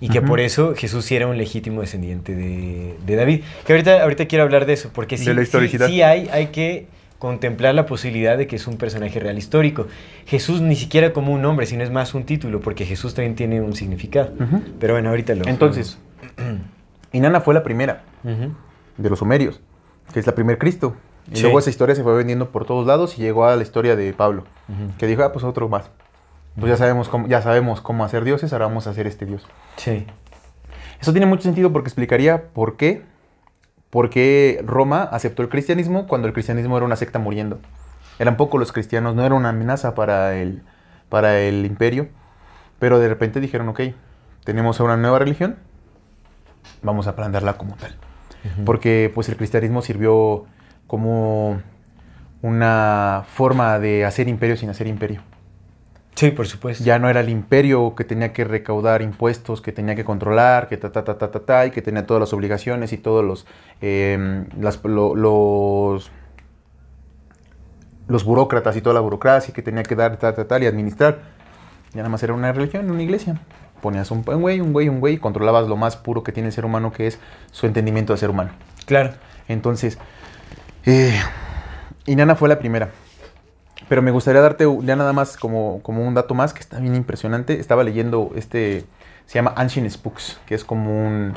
Y 0.00 0.08
que 0.08 0.20
por 0.20 0.40
eso 0.40 0.74
Jesús 0.76 1.04
sí 1.06 1.16
era 1.16 1.26
un 1.26 1.38
legítimo 1.38 1.80
descendiente 1.80 2.34
de, 2.34 2.94
de 3.06 3.16
David. 3.16 3.40
Que 3.66 3.72
ahorita, 3.72 4.02
ahorita 4.02 4.26
quiero 4.26 4.44
hablar 4.44 4.66
de 4.66 4.74
eso, 4.74 4.90
porque 4.92 5.16
sí, 5.16 5.24
De 5.26 5.34
la 5.34 5.44
sí- 5.46 5.68
sí 5.86 6.02
hay, 6.02 6.28
hay 6.30 6.48
que 6.48 6.88
contemplar 7.18 7.74
la 7.74 7.86
posibilidad 7.86 8.36
de 8.36 8.46
que 8.46 8.56
es 8.56 8.66
un 8.66 8.76
personaje 8.76 9.18
real 9.18 9.38
histórico. 9.38 9.86
Jesús 10.26 10.60
ni 10.60 10.76
siquiera 10.76 11.14
como 11.14 11.32
un 11.32 11.40
nombre, 11.40 11.64
sino 11.64 11.82
es 11.82 11.90
más 11.90 12.12
un 12.12 12.24
título, 12.24 12.60
porque 12.60 12.84
Jesús 12.84 13.14
también 13.14 13.34
tiene 13.34 13.62
un 13.62 13.74
significado. 13.74 14.32
Pero 14.78 14.92
bueno, 14.94 15.08
ahorita 15.08 15.34
lo... 15.36 15.46
Entonces, 15.48 15.96
Inanna 17.12 17.40
fue 17.40 17.54
la 17.54 17.62
primera 17.62 18.02
de 18.98 19.08
los 19.10 19.18
sumerios, 19.20 19.60
que 20.12 20.20
es 20.20 20.26
la 20.26 20.34
primer 20.34 20.58
Cristo. 20.58 20.94
Y 21.32 21.36
Sí. 21.36 21.42
luego 21.42 21.58
esa 21.58 21.70
historia 21.70 21.94
se 21.94 22.02
fue 22.02 22.14
vendiendo 22.14 22.50
por 22.50 22.66
todos 22.66 22.86
lados 22.86 23.18
y 23.18 23.22
llegó 23.22 23.46
a 23.46 23.56
la 23.56 23.62
historia 23.62 23.96
de 23.96 24.12
Pablo, 24.12 24.44
que 24.98 25.06
dijo, 25.06 25.22
ah, 25.22 25.32
pues 25.32 25.44
otro 25.44 25.68
más. 25.68 25.90
Pues 26.58 26.70
ya 26.70 26.76
sabemos 26.76 27.08
cómo, 27.08 27.26
ya 27.26 27.40
sabemos 27.42 27.80
cómo 27.80 28.04
hacer 28.04 28.22
dioses, 28.24 28.52
ahora 28.52 28.66
vamos 28.66 28.86
a 28.86 28.90
hacer 28.90 29.06
este 29.06 29.24
dios. 29.26 29.44
Sí. 29.76 30.06
Eso 31.00 31.12
tiene 31.12 31.26
mucho 31.26 31.42
sentido 31.42 31.72
porque 31.72 31.88
explicaría 31.88 32.48
por 32.52 32.76
qué, 32.76 33.02
por 33.90 34.10
qué 34.10 34.62
Roma 34.64 35.02
aceptó 35.02 35.42
el 35.42 35.48
cristianismo 35.48 36.06
cuando 36.06 36.28
el 36.28 36.34
cristianismo 36.34 36.76
era 36.76 36.86
una 36.86 36.96
secta 36.96 37.18
muriendo. 37.18 37.58
Eran 38.18 38.36
pocos 38.36 38.60
los 38.60 38.70
cristianos, 38.70 39.14
no 39.16 39.24
era 39.24 39.34
una 39.34 39.48
amenaza 39.48 39.94
para 39.94 40.36
el, 40.36 40.62
para 41.08 41.40
el 41.40 41.64
imperio, 41.66 42.08
pero 42.78 42.98
de 43.00 43.08
repente 43.08 43.40
dijeron, 43.40 43.68
ok, 43.70 43.80
tenemos 44.44 44.78
una 44.78 44.96
nueva 44.96 45.18
religión, 45.18 45.56
vamos 46.82 47.06
a 47.08 47.16
plantearla 47.16 47.54
como 47.54 47.74
tal. 47.76 47.96
Porque 48.66 49.10
pues 49.14 49.28
el 49.28 49.36
cristianismo 49.36 49.80
sirvió 49.82 50.44
como 50.86 51.60
una 52.42 53.24
forma 53.26 53.78
de 53.78 54.04
hacer 54.04 54.28
imperio 54.28 54.56
sin 54.56 54.68
hacer 54.70 54.86
imperio. 54.86 55.22
Sí, 56.14 56.30
por 56.30 56.46
supuesto. 56.46 56.84
Ya 56.84 56.98
no 56.98 57.08
era 57.08 57.20
el 57.20 57.28
imperio 57.28 57.94
que 57.96 58.04
tenía 58.04 58.32
que 58.32 58.44
recaudar 58.44 59.02
impuestos, 59.02 59.60
que 59.60 59.72
tenía 59.72 59.96
que 59.96 60.04
controlar, 60.04 60.68
que 60.68 60.76
ta 60.76 60.92
ta 60.92 61.02
ta 61.04 61.18
ta 61.18 61.30
ta, 61.30 61.40
ta 61.40 61.66
y 61.66 61.70
que 61.72 61.82
tenía 61.82 62.06
todas 62.06 62.20
las 62.20 62.32
obligaciones 62.32 62.92
y 62.92 62.98
todos 62.98 63.24
los 63.24 63.46
eh, 63.80 64.44
las- 64.60 64.84
lo- 64.84 65.16
los 65.16 66.10
los 68.06 68.24
burócratas 68.24 68.76
y 68.76 68.80
toda 68.82 68.94
la 68.94 69.00
burocracia 69.00 69.54
que 69.54 69.62
tenía 69.62 69.82
que 69.82 69.96
dar 69.96 70.16
ta 70.18 70.34
ta 70.34 70.46
tal 70.46 70.62
y 70.62 70.66
administrar. 70.66 71.18
Ya 71.92 71.98
nada 71.98 72.10
más 72.10 72.22
era 72.22 72.34
una 72.34 72.52
religión, 72.52 72.90
una 72.90 73.02
iglesia. 73.02 73.40
Ponías 73.80 74.10
un 74.10 74.24
un 74.26 74.40
güey, 74.40 74.60
un 74.60 74.72
güey, 74.72 74.88
un 74.88 75.00
güey 75.00 75.14
y 75.14 75.18
controlabas 75.18 75.68
lo 75.68 75.76
más 75.76 75.96
puro 75.96 76.22
que 76.22 76.32
tiene 76.32 76.48
el 76.48 76.52
ser 76.52 76.64
humano, 76.64 76.92
que 76.92 77.06
es 77.06 77.18
su 77.52 77.66
entendimiento 77.66 78.12
de 78.12 78.18
ser 78.18 78.30
humano. 78.30 78.50
Claro. 78.86 79.12
Entonces, 79.48 79.98
eh, 80.86 81.18
Inanna 82.06 82.34
fue 82.34 82.48
la 82.48 82.58
primera. 82.58 82.90
Pero 83.88 84.00
me 84.00 84.10
gustaría 84.10 84.40
darte 84.40 84.66
ya 84.82 84.96
nada 84.96 85.12
más 85.12 85.36
como, 85.36 85.80
como 85.82 86.06
un 86.06 86.14
dato 86.14 86.34
más 86.34 86.54
que 86.54 86.60
está 86.60 86.78
bien 86.78 86.94
impresionante. 86.94 87.60
Estaba 87.60 87.84
leyendo 87.84 88.30
este, 88.34 88.84
se 89.26 89.34
llama 89.34 89.52
Ancient 89.56 89.90
Spooks, 89.90 90.40
que 90.46 90.54
es 90.54 90.64
como 90.64 91.06
un, 91.06 91.34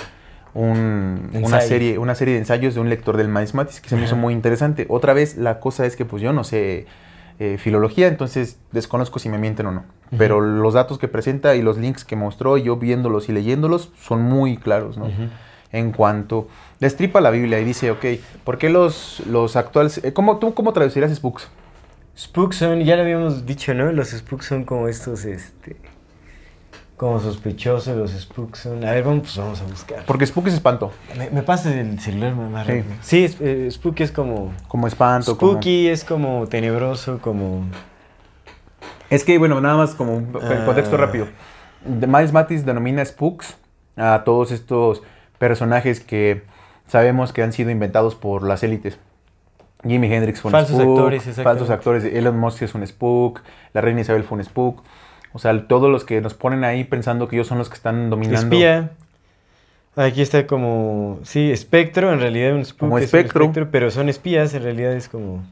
un- 0.54 1.30
una, 1.34 1.60
serie, 1.62 1.98
una 1.98 2.16
serie 2.16 2.36
de 2.36 2.40
ensayos 2.40 2.74
de 2.76 2.80
un 2.80 2.90
lector 2.90 3.18
del 3.18 3.28
Maíz 3.28 3.54
Matis 3.54 3.82
que 3.82 3.90
se 3.90 3.98
me 3.98 4.06
hizo 4.06 4.16
muy 4.16 4.34
interesante. 4.34 4.86
Otra 4.90 5.12
vez, 5.14 5.36
la 5.36 5.60
cosa 5.60 5.86
es 5.86 5.98
que 5.98 6.06
pues 6.06 6.22
yo 6.22 6.32
no 6.32 6.46
sé 6.46 6.86
eh, 7.40 7.58
filología, 7.58 8.08
entonces 8.08 8.58
desconozco 8.72 9.20
si 9.20 9.28
me 9.28 9.38
mienten 9.38 9.66
o 9.66 9.72
no. 9.74 9.84
Pero 10.18 10.40
los 10.42 10.74
datos 10.74 10.98
que 11.00 11.08
presenta 11.08 11.56
y 11.56 11.62
los 11.62 11.78
links 11.78 12.06
que 12.06 12.16
mostró, 12.16 12.58
y 12.58 12.64
yo 12.64 12.78
viéndolos 12.78 13.28
y 13.30 13.34
leyéndolos, 13.34 13.92
son 14.00 14.22
muy 14.22 14.58
claros, 14.58 14.98
¿no? 14.98 15.10
En 15.74 15.92
cuanto 15.92 16.48
destripa 16.80 17.20
la 17.20 17.30
Biblia 17.30 17.60
y 17.60 17.66
dice, 17.66 17.92
ok, 17.92 18.06
¿por 18.46 18.58
qué 18.58 18.70
los, 18.70 19.22
los 19.28 19.56
actuales... 19.58 19.98
eh, 20.04 20.14
¿cómo, 20.14 20.38
¿Tú 20.38 20.54
cómo 20.54 20.72
traducirías 20.72 21.14
spooks? 21.14 21.50
Spooks 22.18 22.56
son, 22.56 22.82
ya 22.84 22.96
lo 22.96 23.02
habíamos 23.02 23.46
dicho, 23.46 23.74
¿no? 23.74 23.92
Los 23.92 24.10
spooks 24.12 24.46
son 24.46 24.64
como 24.64 24.88
estos, 24.88 25.26
este... 25.26 25.76
Como 26.96 27.20
sospechoso, 27.20 27.94
los 27.96 28.10
spooks 28.12 28.60
son... 28.60 28.84
A 28.84 28.92
ver, 28.92 29.04
vamos, 29.04 29.22
pues 29.24 29.38
vamos 29.38 29.62
a 29.62 29.66
buscar. 29.66 30.04
Porque 30.08 30.26
spook 30.26 30.48
es 30.48 30.56
espanto. 30.56 30.92
Me, 31.16 31.30
me 31.30 31.44
pasas 31.44 31.76
el 31.76 32.00
celular 32.00 32.34
más 32.34 32.66
Sí. 32.66 32.84
Sí, 33.02 33.24
es- 33.26 33.38
eh, 33.40 33.70
spooky 33.70 34.02
es 34.04 34.12
como... 34.12 34.52
Como 34.68 34.88
espanto. 34.88 35.38
como- 35.38 35.52
Spooky 35.52 35.90
es 35.90 36.04
como 36.04 36.48
tenebroso, 36.48 37.20
como... 37.20 37.66
Es 39.10 39.24
que, 39.24 39.38
bueno, 39.38 39.62
nada 39.62 39.78
más 39.78 39.96
como 39.96 40.16
un 40.16 40.32
Ah. 40.42 40.64
contexto 40.66 40.98
rápido. 40.98 41.28
De- 41.86 42.08
Miles 42.08 42.34
Matis 42.34 42.66
denomina 42.66 43.04
spooks 43.06 43.58
a 43.96 44.24
todos 44.26 44.52
estos 44.52 45.02
personajes 45.38 46.00
que 46.00 46.44
sabemos 46.88 47.32
que 47.34 47.44
han 47.44 47.54
sido 47.54 47.70
inventados 47.70 48.16
por 48.16 48.44
las 48.44 48.64
élites. 48.64 48.98
Jimi 49.84 50.12
Hendrix 50.12 50.42
fue 50.42 50.50
un 50.50 50.54
Falsos 50.54 50.76
spook, 50.78 50.98
actores, 50.98 51.24
falsos 51.44 51.70
actores. 51.70 52.04
Elon 52.04 52.38
Musk 52.38 52.64
es 52.64 52.74
un 52.76 52.86
spook, 52.86 53.42
la 53.74 53.82
reina 53.82 54.02
Isabel 54.02 54.24
fue 54.24 54.38
un 54.40 54.44
spook. 54.44 54.84
O 55.34 55.40
sea, 55.40 55.68
todos 55.68 55.92
los 55.92 56.04
que 56.04 56.20
nos 56.20 56.34
ponen 56.34 56.64
ahí 56.64 56.84
pensando 56.84 57.28
que 57.28 57.36
ellos 57.36 57.48
son 57.48 57.60
los 57.60 57.70
que 57.70 57.76
están 57.76 58.10
dominando. 58.10 58.40
Espía. 58.42 58.92
Aquí 59.96 60.22
está 60.22 60.46
como... 60.48 61.20
Sí, 61.24 61.52
espectro, 61.52 62.12
en 62.12 62.20
realidad 62.20 62.54
un 62.54 62.64
spook 62.66 62.80
Como 62.80 62.98
es 63.00 63.02
un 63.14 63.20
espectro. 63.20 63.52
pero 63.72 63.90
son 63.92 64.10
espías, 64.10 64.54
en 64.54 64.64
realidad 64.64 64.94
es 64.94 65.10
como... 65.10 65.44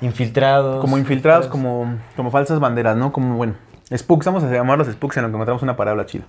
Infiltrados. 0.00 0.80
Como 0.80 0.98
infiltrados, 0.98 1.46
como, 1.46 1.98
como 2.16 2.30
falsas 2.30 2.60
banderas, 2.60 2.96
¿no? 2.96 3.12
Como, 3.12 3.36
bueno, 3.36 3.54
spooks, 3.94 4.26
vamos 4.26 4.42
a 4.44 4.50
llamarlos 4.52 4.88
spooks 4.88 5.16
en 5.16 5.22
lo 5.24 5.28
que 5.30 5.34
encontramos 5.34 5.62
una 5.62 5.76
palabra 5.76 6.04
chida. 6.06 6.24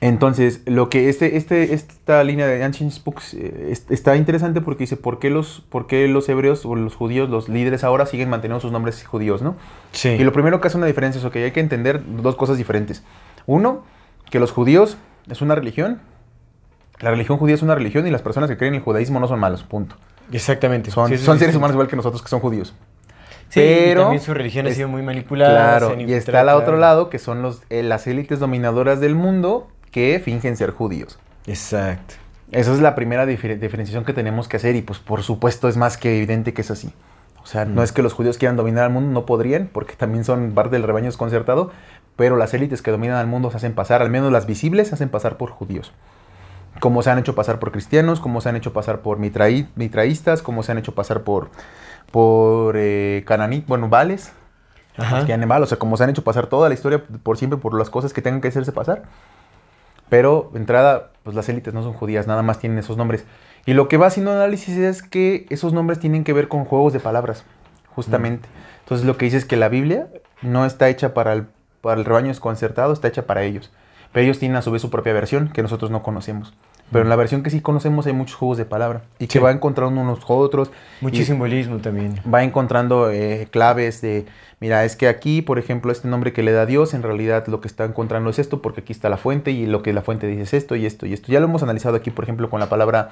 Entonces, 0.00 0.62
lo 0.66 0.88
que 0.88 1.08
este, 1.08 1.36
este, 1.36 1.74
esta 1.74 2.22
línea 2.22 2.46
de 2.46 2.62
Ancient 2.62 2.92
Spooks 2.92 3.34
eh, 3.34 3.68
es- 3.72 3.86
está 3.90 4.14
interesante 4.14 4.60
porque 4.60 4.84
dice, 4.84 4.96
¿por 4.96 5.18
qué, 5.18 5.28
los, 5.28 5.60
¿por 5.68 5.88
qué 5.88 6.06
los 6.06 6.28
hebreos 6.28 6.64
o 6.64 6.76
los 6.76 6.94
judíos, 6.94 7.28
los 7.28 7.48
líderes 7.48 7.82
ahora 7.82 8.06
siguen 8.06 8.30
manteniendo 8.30 8.60
sus 8.60 8.70
nombres 8.70 9.04
judíos, 9.04 9.42
no? 9.42 9.56
Sí. 9.90 10.10
Y 10.10 10.22
lo 10.22 10.32
primero 10.32 10.60
que 10.60 10.68
hace 10.68 10.76
una 10.76 10.86
diferencia 10.86 11.20
es 11.20 11.32
que 11.32 11.42
hay 11.42 11.50
que 11.50 11.58
entender 11.58 12.00
dos 12.22 12.36
cosas 12.36 12.56
diferentes. 12.58 13.02
Uno, 13.46 13.82
que 14.30 14.38
los 14.38 14.52
judíos 14.52 14.98
es 15.28 15.42
una 15.42 15.56
religión. 15.56 16.00
La 17.00 17.10
religión 17.10 17.36
judía 17.38 17.56
es 17.56 17.62
una 17.62 17.74
religión 17.74 18.06
y 18.06 18.10
las 18.12 18.22
personas 18.22 18.48
que 18.48 18.56
creen 18.56 18.74
en 18.74 18.78
el 18.78 18.84
judaísmo 18.84 19.18
no 19.18 19.26
son 19.26 19.40
malos, 19.40 19.64
punto. 19.64 19.96
Exactamente. 20.32 20.90
Son, 20.90 21.08
Sí, 21.08 21.18
seres 21.18 21.54
humanos 21.56 21.74
igual 21.74 21.88
que 21.88 21.96
nosotros 21.96 22.22
que 22.22 22.28
son 22.28 22.40
judíos. 22.40 22.74
Sí, 23.50 23.60
pero 23.60 24.00
y 24.00 24.04
también 24.04 24.22
su 24.22 24.34
religión 24.34 24.66
ha 24.66 24.70
sido 24.72 24.88
muy 24.88 25.02
manipulada. 25.02 25.78
Claro, 25.78 25.98
y 25.98 26.12
está 26.12 26.40
al 26.40 26.48
otro 26.50 26.76
lado 26.76 27.08
que 27.08 27.18
son 27.18 27.40
los, 27.42 27.62
eh, 27.70 27.82
las 27.82 28.06
élites 28.06 28.38
dominadoras 28.40 29.00
del 29.00 29.14
mundo 29.14 29.68
que 29.90 30.20
fingen 30.22 30.56
ser 30.56 30.70
judíos. 30.72 31.18
Exacto. 31.46 32.14
Esa 32.52 32.72
es 32.74 32.80
la 32.80 32.94
primera 32.94 33.24
difer- 33.26 33.58
diferenciación 33.58 34.04
que 34.04 34.12
tenemos 34.12 34.48
que 34.48 34.58
hacer 34.58 34.76
y 34.76 34.82
pues 34.82 34.98
por 34.98 35.22
supuesto 35.22 35.68
es 35.68 35.76
más 35.78 35.96
que 35.96 36.16
evidente 36.18 36.52
que 36.52 36.60
es 36.62 36.70
así. 36.70 36.92
O 37.42 37.46
sea, 37.46 37.64
no 37.64 37.80
Mm. 37.80 37.84
es 37.84 37.92
que 37.92 38.02
los 38.02 38.12
judíos 38.12 38.36
quieran 38.36 38.56
dominar 38.56 38.84
al 38.84 38.90
mundo, 38.90 39.10
no 39.12 39.24
podrían, 39.24 39.68
porque 39.72 39.94
también 39.96 40.24
son 40.24 40.52
parte 40.52 40.76
del 40.76 40.82
rebaño 40.82 41.06
desconcertado, 41.06 41.70
pero 42.16 42.36
las 42.36 42.52
élites 42.52 42.82
que 42.82 42.90
dominan 42.90 43.16
al 43.16 43.26
mundo 43.26 43.50
se 43.50 43.56
hacen 43.56 43.72
pasar, 43.74 44.02
al 44.02 44.10
menos 44.10 44.30
las 44.30 44.44
visibles, 44.46 44.88
se 44.88 44.94
hacen 44.94 45.08
pasar 45.08 45.38
por 45.38 45.50
judíos. 45.50 45.92
Como 46.80 47.02
se 47.02 47.10
han 47.10 47.18
hecho 47.18 47.34
pasar 47.34 47.58
por 47.58 47.72
cristianos, 47.72 48.20
como 48.20 48.40
se 48.40 48.48
han 48.48 48.56
hecho 48.56 48.72
pasar 48.72 49.00
por 49.00 49.18
mitraí- 49.18 49.68
mitraístas, 49.74 50.42
como 50.42 50.62
se 50.62 50.72
han 50.72 50.78
hecho 50.78 50.94
pasar 50.94 51.22
por, 51.22 51.50
por 52.12 52.76
eh, 52.76 53.24
cananí, 53.26 53.64
bueno, 53.66 53.88
vales, 53.88 54.32
Ajá. 54.96 55.26
que 55.26 55.32
animal, 55.32 55.62
o 55.62 55.66
sea, 55.66 55.78
como 55.78 55.96
se 55.96 56.04
han 56.04 56.10
hecho 56.10 56.24
pasar 56.24 56.46
toda 56.46 56.68
la 56.68 56.74
historia 56.74 57.02
por 57.22 57.36
siempre 57.36 57.58
por 57.58 57.76
las 57.76 57.90
cosas 57.90 58.12
que 58.12 58.22
tengan 58.22 58.40
que 58.40 58.48
hacerse 58.48 58.72
pasar. 58.72 59.02
Pero, 60.08 60.50
de 60.52 60.60
entrada, 60.60 61.10
pues 61.22 61.36
las 61.36 61.48
élites 61.48 61.74
no 61.74 61.82
son 61.82 61.92
judías, 61.92 62.26
nada 62.26 62.42
más 62.42 62.58
tienen 62.58 62.78
esos 62.78 62.96
nombres. 62.96 63.24
Y 63.66 63.74
lo 63.74 63.88
que 63.88 63.98
va 63.98 64.06
haciendo 64.06 64.32
análisis 64.32 64.76
es 64.78 65.02
que 65.02 65.46
esos 65.50 65.72
nombres 65.72 65.98
tienen 65.98 66.24
que 66.24 66.32
ver 66.32 66.48
con 66.48 66.64
juegos 66.64 66.92
de 66.94 67.00
palabras, 67.00 67.44
justamente. 67.94 68.48
Entonces, 68.80 69.06
lo 69.06 69.18
que 69.18 69.26
dice 69.26 69.36
es 69.36 69.44
que 69.44 69.56
la 69.56 69.68
Biblia 69.68 70.08
no 70.40 70.64
está 70.64 70.88
hecha 70.88 71.12
para 71.12 71.34
el, 71.34 71.46
para 71.82 72.00
el 72.00 72.06
rebaño 72.06 72.28
desconcertado, 72.28 72.92
está 72.94 73.08
hecha 73.08 73.26
para 73.26 73.42
ellos. 73.42 73.70
Pero 74.12 74.24
ellos 74.24 74.38
tienen 74.38 74.56
a 74.56 74.62
su 74.62 74.70
vez 74.70 74.82
su 74.82 74.90
propia 74.90 75.12
versión 75.12 75.48
que 75.48 75.62
nosotros 75.62 75.90
no 75.90 76.02
conocemos. 76.02 76.54
Pero 76.90 77.02
en 77.02 77.10
la 77.10 77.16
versión 77.16 77.42
que 77.42 77.50
sí 77.50 77.60
conocemos 77.60 78.06
hay 78.06 78.14
muchos 78.14 78.36
juegos 78.36 78.56
de 78.56 78.64
palabra 78.64 79.02
y 79.18 79.26
que 79.26 79.40
va 79.40 79.50
encontrando 79.50 80.00
unos 80.00 80.20
otros. 80.26 80.70
Mucho 81.00 81.22
simbolismo 81.22 81.78
también. 81.78 82.20
va 82.32 82.42
encontrando 82.42 83.10
eh, 83.10 83.46
claves 83.50 84.00
de, 84.00 84.24
mira, 84.60 84.84
es 84.84 84.96
que 84.96 85.06
aquí, 85.06 85.42
por 85.42 85.58
ejemplo, 85.58 85.92
este 85.92 86.08
nombre 86.08 86.32
que 86.32 86.42
le 86.42 86.52
da 86.52 86.64
Dios, 86.64 86.94
en 86.94 87.02
realidad 87.02 87.46
lo 87.46 87.60
que 87.60 87.68
está 87.68 87.84
encontrando 87.84 88.30
es 88.30 88.38
esto, 88.38 88.62
porque 88.62 88.80
aquí 88.80 88.92
está 88.92 89.10
la 89.10 89.18
fuente 89.18 89.50
y 89.50 89.66
lo 89.66 89.82
que 89.82 89.92
la 89.92 90.00
fuente 90.00 90.26
dice 90.26 90.42
es 90.42 90.54
esto 90.54 90.76
y 90.76 90.86
esto 90.86 91.04
y 91.04 91.12
esto. 91.12 91.30
Ya 91.30 91.40
lo 91.40 91.46
hemos 91.46 91.62
analizado 91.62 91.96
aquí, 91.96 92.10
por 92.10 92.24
ejemplo, 92.24 92.48
con 92.48 92.58
la 92.58 92.70
palabra 92.70 93.10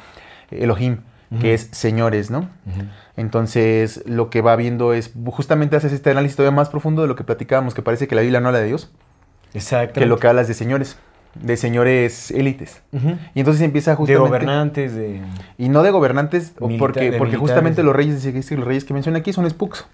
Elohim, 0.51 1.01
que 1.41 1.53
es 1.53 1.69
señores, 1.73 2.31
¿no? 2.31 2.49
Entonces, 3.17 4.03
lo 4.07 4.31
que 4.31 4.41
va 4.41 4.57
viendo 4.57 4.95
es, 4.95 5.13
justamente 5.27 5.77
haces 5.77 5.93
este 5.93 6.11
análisis 6.11 6.37
todavía 6.37 6.57
más 6.57 6.71
profundo 6.71 7.03
de 7.03 7.09
lo 7.09 7.17
que 7.17 7.25
platicábamos, 7.25 7.75
que 7.75 7.83
parece 7.83 8.09
que 8.09 8.15
la 8.15 8.23
Biblia 8.23 8.41
no 8.41 8.49
habla 8.49 8.61
de 8.61 8.69
Dios, 8.69 8.91
Exacto. 9.55 10.01
que 10.01 10.07
lo 10.07 10.19
que 10.19 10.29
habla 10.29 10.43
es 10.43 10.49
de 10.49 10.55
señores, 10.55 10.97
de 11.35 11.57
señores 11.57 12.31
élites. 12.31 12.83
Ujú. 12.93 13.17
Y 13.35 13.41
entonces 13.41 13.63
empieza 13.63 13.93
De 13.93 13.97
justamente... 13.97 14.29
gobernantes, 14.29 14.95
de... 14.95 15.21
Y 15.59 15.69
no 15.69 15.83
de 15.83 15.91
gobernantes, 15.91 16.55
Milita- 16.61 16.79
porque, 16.79 17.11
de 17.11 17.19
porque 17.19 17.37
justamente 17.37 17.83
los 17.83 17.95
reyes, 17.95 18.25
los 18.51 18.65
reyes 18.65 18.85
que 18.85 18.95
menciona 18.95 19.19
aquí 19.19 19.33
son 19.33 19.49
spooks. 19.49 19.87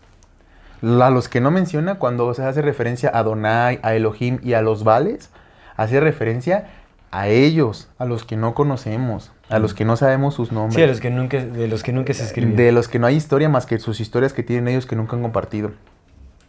A 0.83 1.11
los 1.11 1.29
que 1.29 1.41
no 1.41 1.51
menciona, 1.53 1.95
cuando 1.97 2.35
se 2.35 2.43
hace 2.43 2.61
referencia 2.61 3.11
a 3.15 3.19
Adonai, 3.21 3.79
a 3.83 3.95
Elohim 3.95 4.39
y 4.43 4.55
a 4.55 4.63
los 4.63 4.83
Vales, 4.83 5.31
hace 5.77 6.01
referencia 6.01 6.71
a 7.13 7.29
ellos, 7.29 7.89
a 7.99 8.05
los 8.05 8.25
que 8.25 8.37
no 8.37 8.55
conocemos, 8.55 9.31
a 9.49 9.61
los 9.61 9.75
que 9.75 9.85
no 9.85 9.97
sabemos 9.97 10.35
sus 10.35 10.51
nombres. 10.51 10.75
Sí, 10.75 10.83
a 10.83 10.87
los 10.89 10.99
que 10.99 11.11
nunca, 11.11 11.45
de 11.45 11.69
los 11.69 11.83
que 11.85 11.93
nunca 11.93 12.13
se 12.15 12.25
escribió. 12.25 12.57
De 12.57 12.73
los 12.73 12.89
que 12.89 12.99
no 12.99 13.07
hay 13.07 13.15
historia 13.15 13.49
más 13.49 13.67
que 13.67 13.79
sus 13.79 14.01
historias 14.01 14.33
que 14.33 14.43
tienen 14.43 14.67
ellos 14.69 14.87
que 14.87 14.97
nunca 14.97 15.15
han 15.15 15.23
compartido. 15.23 15.71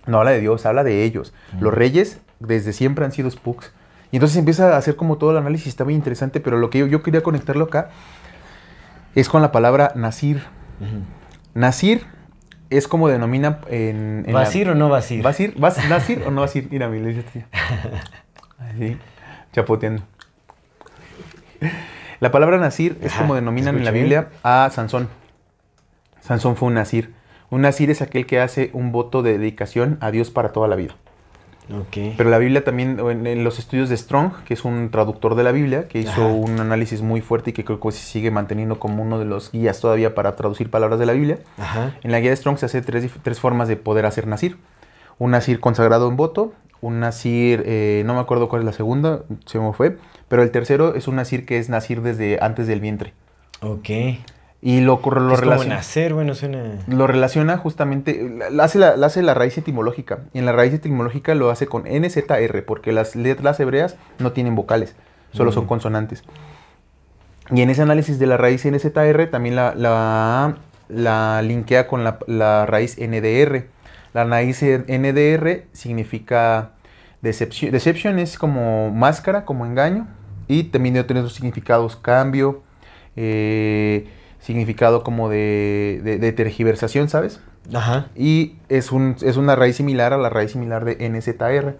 No 0.08 0.18
habla 0.20 0.32
de 0.32 0.39
Dios, 0.39 0.66
habla 0.66 0.84
de 0.84 1.04
ellos. 1.04 1.34
Los 1.60 1.74
reyes 1.74 2.20
desde 2.40 2.74
siempre 2.74 3.06
han 3.06 3.12
sido 3.12 3.30
spooks. 3.30 3.72
Y 4.12 4.18
entonces 4.18 4.38
empieza 4.38 4.74
a 4.76 4.78
hacer 4.78 4.96
como 4.96 5.18
todo 5.18 5.32
el 5.32 5.38
análisis, 5.38 5.68
está 5.68 5.84
muy 5.86 5.96
interesante, 5.96 6.40
pero 6.40 6.58
lo 6.58 6.70
que 6.70 6.80
yo, 6.80 6.86
yo 6.88 7.02
quería 7.02 7.24
conectarlo 7.24 7.66
acá 7.66 7.90
es 9.16 9.28
con 9.30 9.42
la 9.42 9.52
palabra 9.52 9.92
Nasir. 9.96 10.44
Nasir 11.54 12.06
es 12.70 12.88
como 12.88 13.08
denomina 13.08 13.60
en... 13.70 14.24
en 14.28 14.34
la- 14.34 14.40
¿Vas 14.42 14.54
a 14.54 14.58
ir 14.58 14.70
o 14.70 14.76
no 14.76 14.90
vas 14.90 15.10
a 15.10 15.14
ir? 15.14 15.24
¿Vas 15.24 15.40
a 15.40 15.44
ir? 15.44 15.54
¿Vas 15.58 15.90
¿Vas 15.90 16.10
a 16.10 16.12
ir 16.12 16.24
o 16.26 16.32
no 16.32 16.42
vas 16.42 16.54
a 16.56 16.58
ir? 16.60 16.68
Mira, 16.72 16.90
mi 16.90 17.00
le. 17.00 17.24
Así, 18.60 18.98
chapoteando. 19.52 20.04
La 22.20 22.32
palabra 22.32 22.58
Nasir 22.58 22.98
es 23.02 23.12
Ajá, 23.14 23.22
como 23.22 23.36
denominan 23.36 23.78
en 23.78 23.86
la. 23.86 23.92
Biblia 23.92 24.30
a 24.44 24.70
Sansón. 24.72 25.10
Sansón 26.22 26.56
fue 26.56 26.68
un 26.70 26.76
Nasir. 26.76 27.14
Un 27.50 27.62
Nasir 27.62 27.90
es 27.92 28.02
aquel 28.02 28.26
que 28.26 28.40
hace 28.40 28.70
un 28.74 28.92
voto 28.92 29.22
de 29.22 29.38
dedicación 29.38 29.98
a 30.02 30.10
Dios 30.12 30.32
para 30.32 30.54
toda 30.54 30.68
la 30.68 30.76
vida. 30.76 30.96
Pero 32.18 32.30
la 32.30 32.38
Biblia 32.38 32.64
también, 32.64 32.99
en, 32.99 33.26
en 33.26 33.43
los 33.43 33.59
estudios 33.59 33.89
de 33.89 33.97
Strong, 33.97 34.43
que 34.45 34.53
es 34.53 34.66
un 34.66 34.89
traductor 34.91 35.36
de 35.36 35.43
la 35.43 35.51
Biblia, 35.51 35.88
que 35.88 35.99
hizo 35.99 36.11
Ajá. 36.11 36.34
un 36.34 36.59
análisis 36.59 37.01
muy 37.01 37.22
fuerte 37.22 37.51
y 37.51 37.53
que 37.53 37.64
creo 37.64 37.80
que 37.80 37.91
se 37.91 38.03
sigue 38.03 38.32
manteniendo 38.32 38.80
como 38.80 39.01
uno 39.03 39.20
de 39.20 39.26
los 39.26 39.51
guías 39.51 39.80
todavía 39.80 40.14
para 40.16 40.36
traducir 40.36 40.70
palabras 40.70 40.99
de 40.99 41.05
la 41.05 41.14
Biblia, 41.14 41.39
Ajá. 41.57 41.95
en 42.03 42.11
la 42.11 42.20
guía 42.20 42.30
de 42.32 42.36
Strong 42.36 42.57
se 42.57 42.66
hace 42.66 42.82
tres, 42.82 43.09
tres 43.24 43.39
formas 43.39 43.68
de 43.68 43.76
poder 43.78 44.05
hacer 44.05 44.28
Nasir. 44.28 44.57
Un 45.20 45.32
Nasir 45.32 45.59
consagrado 45.59 46.09
en 46.09 46.18
voto, 46.18 46.53
un 46.82 46.99
Nasir, 46.99 47.64
eh, 47.66 48.03
no 48.05 48.14
me 48.14 48.20
acuerdo 48.20 48.49
cuál 48.49 48.61
es 48.64 48.66
la 48.66 48.74
segunda, 48.74 49.22
se 49.45 49.59
me 49.59 49.72
fue, 49.74 49.97
pero 50.28 50.43
el 50.43 50.51
tercero 50.51 50.95
es 50.95 51.07
un 51.07 51.16
Nasir 51.16 51.45
que 51.45 51.59
es 51.59 51.70
Nasir 51.70 52.01
desde 52.01 52.39
antes 52.41 52.68
del 52.68 52.82
vientre. 52.82 53.14
Ok. 53.61 53.89
Y 54.66 54.80
lo, 54.80 54.93
lo, 54.93 54.95
es 54.95 55.01
como 55.03 55.36
relaciona, 55.36 55.76
nacer, 55.76 56.14
bueno, 56.14 56.36
suena... 56.36 56.80
lo 56.88 57.05
relaciona 57.05 57.57
justamente, 57.57 58.32
la, 58.49 58.64
hace 58.64 58.80
la, 58.80 58.95
la 58.95 59.07
hace 59.07 59.22
la 59.22 59.34
raíz 59.34 59.57
etimológica. 59.57 60.20
Y 60.32 60.39
en 60.39 60.45
la 60.45 60.53
raíz 60.53 60.74
etimológica 60.74 61.36
lo 61.36 61.49
hace 61.49 61.68
con 61.68 61.84
NZR, 61.84 62.64
porque 62.66 62.93
las 62.93 63.18
letras 63.18 63.59
hebreas 63.59 63.97
no 64.20 64.32
tienen 64.32 64.55
vocales, 64.55 64.95
solo 65.34 65.51
son 65.51 65.66
Mm. 65.66 65.68
consonantes. 65.68 66.24
Y 67.51 67.61
en 67.61 67.70
ese 67.72 67.82
análisis 67.82 68.20
de 68.20 68.26
la 68.26 68.38
raíz 68.38 68.66
NZR 68.66 69.28
también 69.30 69.57
la, 69.57 69.76
la, 69.76 70.55
la 70.88 71.41
linkea 71.41 71.88
con 71.88 72.05
la, 72.05 72.20
la 72.28 72.66
raíz 72.66 72.97
NDR. 72.97 73.66
La 74.14 74.24
raíz 74.24 74.64
NDR 74.64 75.66
significa 75.74 76.72
decepción. 77.22 77.72
Deception 77.74 78.18
es 78.18 78.38
como 78.38 78.91
máscara, 78.91 79.43
como 79.43 79.66
engaño. 79.66 80.07
Y 80.47 80.64
también 80.66 80.93
tiene 81.05 81.20
otros 81.20 81.34
significados, 81.34 81.97
cambio, 81.97 82.64
eh, 83.18 84.07
significado 84.44 85.04
como 85.04 85.30
de, 85.30 86.02
de- 86.04 86.18
de 86.20 86.32
tergiversación, 86.34 87.08
¿sabes? 87.10 87.39
Ajá. 87.74 88.08
Y 88.14 88.56
es, 88.68 88.91
un, 88.91 89.16
es 89.22 89.38
una 89.38 89.56
raíz 89.56 89.78
similar 89.78 90.12
a 90.12 90.18
la 90.18 90.30
raíz 90.30 90.52
similar 90.52 90.84
de 90.84 90.98
NZR. 91.10 91.78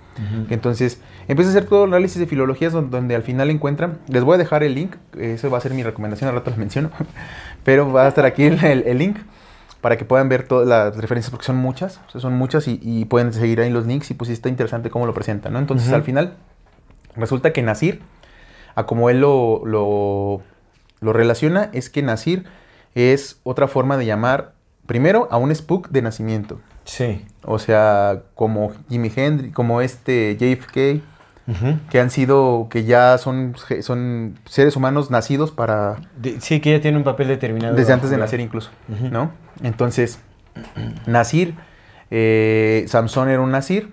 Entonces, 0.50 1.02
empieza 1.28 1.52
a 1.52 1.54
hacer 1.58 1.66
todo 1.68 1.84
el 1.84 1.90
análisis 1.92 2.20
de 2.20 2.26
filologías 2.26 2.72
donde, 2.72 2.90
donde 2.96 3.16
al 3.16 3.24
final 3.24 3.50
encuentran. 3.50 3.98
Les 4.08 4.24
voy 4.24 4.36
a 4.36 4.38
dejar 4.38 4.64
el 4.64 4.76
link, 4.76 4.96
eso 5.20 5.50
va 5.52 5.58
a 5.58 5.62
ser 5.62 5.74
mi 5.74 5.84
recomendación, 5.84 6.30
al 6.30 6.36
rato 6.36 6.52
lo 6.52 6.58
menciono. 6.58 6.90
Pero 7.66 7.92
va 7.92 8.06
a 8.06 8.08
estar 8.08 8.26
aquí 8.26 8.44
el, 8.46 8.64
el- 8.64 8.84
el 8.88 8.98
link 8.98 9.18
para 9.82 9.98
que 9.98 10.06
puedan 10.06 10.30
ver 10.30 10.44
todas 10.48 10.66
las 10.66 10.96
referencias, 10.96 11.30
porque 11.32 11.46
son 11.46 11.58
muchas, 11.58 12.00
o 12.08 12.12
sea, 12.12 12.22
son 12.22 12.34
muchas 12.36 12.70
y, 12.70 12.80
y 12.82 13.04
pueden 13.04 13.34
seguir 13.34 13.60
ahí 13.60 13.70
los 13.70 13.86
links 13.86 14.10
y 14.12 14.14
pues 14.14 14.28
sí 14.30 14.34
está 14.34 14.48
interesante 14.48 14.90
cómo 14.90 15.06
lo 15.06 15.14
presentan, 15.14 15.52
¿no? 15.52 15.60
Entonces, 15.60 15.92
al 15.92 16.04
final, 16.04 16.36
resulta 17.18 17.52
que 17.52 17.62
Nasir, 17.62 18.00
a 18.76 18.86
como 18.86 19.10
él 19.10 19.20
lo, 19.20 19.62
lo, 19.66 20.42
lo 21.04 21.14
relaciona, 21.14 21.70
es 21.74 21.90
que 21.90 22.02
Nasir 22.02 22.46
es 22.96 23.40
otra 23.44 23.68
forma 23.68 23.98
de 23.98 24.06
llamar, 24.06 24.54
primero, 24.86 25.28
a 25.32 25.38
un 25.38 25.54
spook 25.54 25.90
de 25.90 26.02
nacimiento. 26.02 26.60
Sí. 26.86 27.26
O 27.44 27.60
sea, 27.60 28.24
como 28.36 28.72
Jimi 28.90 29.12
Hendrix, 29.16 29.54
como 29.54 29.82
este 29.82 30.36
JFK, 30.38 31.02
Ujú. 31.46 31.78
que 31.90 32.00
han 32.00 32.10
sido, 32.10 32.68
que 32.70 32.86
ya 32.86 33.18
son, 33.18 33.56
son 33.82 34.40
seres 34.46 34.76
humanos 34.78 35.12
nacidos 35.12 35.52
para, 35.52 35.98
De- 36.18 36.40
sí, 36.40 36.62
que 36.62 36.72
ya 36.72 36.80
tiene 36.82 36.98
un 36.98 37.04
papel 37.04 37.28
determinado. 37.28 37.76
desde 37.76 37.92
antes 37.94 38.10
de 38.10 38.18
nacer 38.18 38.40
incluso. 38.40 38.70
¿no? 39.12 39.32
Entonces, 39.62 40.20
Nasir, 41.06 41.56
eh, 42.12 42.86
Samson 42.88 43.30
era 43.30 43.42
un 43.42 43.52
Nasir 43.52 43.92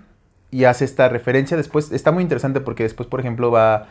y 0.50 0.64
hace 0.64 0.84
esta 0.84 1.08
referencia. 1.08 1.56
Después, 1.56 1.90
está 1.92 2.12
muy 2.12 2.22
interesante 2.22 2.60
porque 2.60 2.82
después, 2.84 3.08
por 3.08 3.20
ejemplo, 3.20 3.50
va 3.50 3.86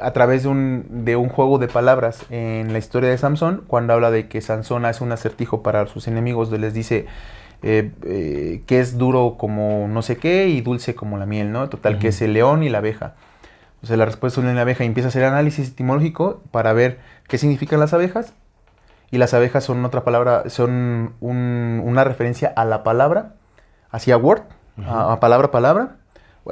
a 0.00 0.12
través 0.12 0.42
de 0.44 0.48
un, 0.48 1.04
de 1.04 1.16
un 1.16 1.28
juego 1.28 1.58
de 1.58 1.68
palabras 1.68 2.24
en 2.30 2.72
la 2.72 2.78
historia 2.78 3.10
de 3.10 3.18
Samson, 3.18 3.64
cuando 3.66 3.92
habla 3.92 4.10
de 4.10 4.28
que 4.28 4.40
Sansón 4.40 4.84
hace 4.84 5.02
un 5.04 5.12
acertijo 5.12 5.62
para 5.62 5.86
sus 5.88 6.06
enemigos, 6.08 6.50
les 6.52 6.72
dice 6.74 7.06
eh, 7.62 7.90
eh, 8.04 8.62
que 8.66 8.80
es 8.80 8.96
duro 8.98 9.36
como 9.38 9.86
no 9.88 10.02
sé 10.02 10.16
qué 10.16 10.48
y 10.48 10.60
dulce 10.60 10.94
como 10.94 11.18
la 11.18 11.26
miel, 11.26 11.52
¿no? 11.52 11.68
Total, 11.68 11.98
que 11.98 12.08
es 12.08 12.22
el 12.22 12.32
león 12.32 12.62
y 12.62 12.68
la 12.68 12.78
abeja. 12.78 13.14
O 13.82 13.86
sea, 13.86 13.96
la 13.96 14.04
respuesta 14.04 14.40
es 14.40 14.54
la 14.54 14.60
abeja 14.60 14.84
y 14.84 14.86
empieza 14.86 15.08
a 15.08 15.10
hacer 15.10 15.24
análisis 15.24 15.68
etimológico 15.70 16.42
para 16.50 16.72
ver 16.72 16.98
qué 17.28 17.36
significan 17.38 17.80
las 17.80 17.92
abejas 17.92 18.34
y 19.10 19.18
las 19.18 19.34
abejas 19.34 19.64
son 19.64 19.84
otra 19.84 20.04
palabra, 20.04 20.44
son 20.48 21.14
un- 21.20 21.82
una 21.84 22.04
referencia 22.04 22.52
a 22.56 22.64
la 22.64 22.82
palabra, 22.84 23.34
hacia 23.90 24.16
word, 24.16 24.42
a, 24.86 25.12
a 25.12 25.20
palabra 25.20 25.50
palabra, 25.50 25.96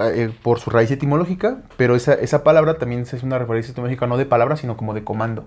eh, 0.00 0.30
por 0.42 0.60
su 0.60 0.70
raíz 0.70 0.90
etimológica, 0.90 1.58
pero 1.76 1.96
esa, 1.96 2.14
esa 2.14 2.42
palabra 2.44 2.74
también 2.74 3.02
es 3.02 3.22
una 3.22 3.38
referencia 3.38 3.72
etimológica 3.72 4.06
no 4.06 4.16
de 4.16 4.26
palabra, 4.26 4.56
sino 4.56 4.76
como 4.76 4.94
de 4.94 5.04
comando, 5.04 5.46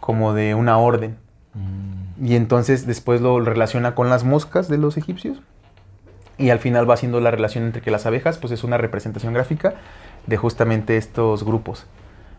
como 0.00 0.34
de 0.34 0.54
una 0.54 0.78
orden. 0.78 1.16
Mm. 1.54 2.26
Y 2.26 2.36
entonces 2.36 2.86
después 2.86 3.20
lo 3.20 3.40
relaciona 3.40 3.94
con 3.94 4.08
las 4.10 4.24
moscas 4.24 4.68
de 4.68 4.78
los 4.78 4.96
egipcios. 4.96 5.38
Y 6.38 6.50
al 6.50 6.58
final 6.58 6.88
va 6.88 6.94
haciendo 6.94 7.20
la 7.20 7.30
relación 7.30 7.64
entre 7.64 7.82
que 7.82 7.90
las 7.90 8.06
abejas, 8.06 8.38
pues 8.38 8.52
es 8.52 8.64
una 8.64 8.78
representación 8.78 9.32
gráfica 9.34 9.74
de 10.26 10.36
justamente 10.36 10.96
estos 10.96 11.44
grupos 11.44 11.86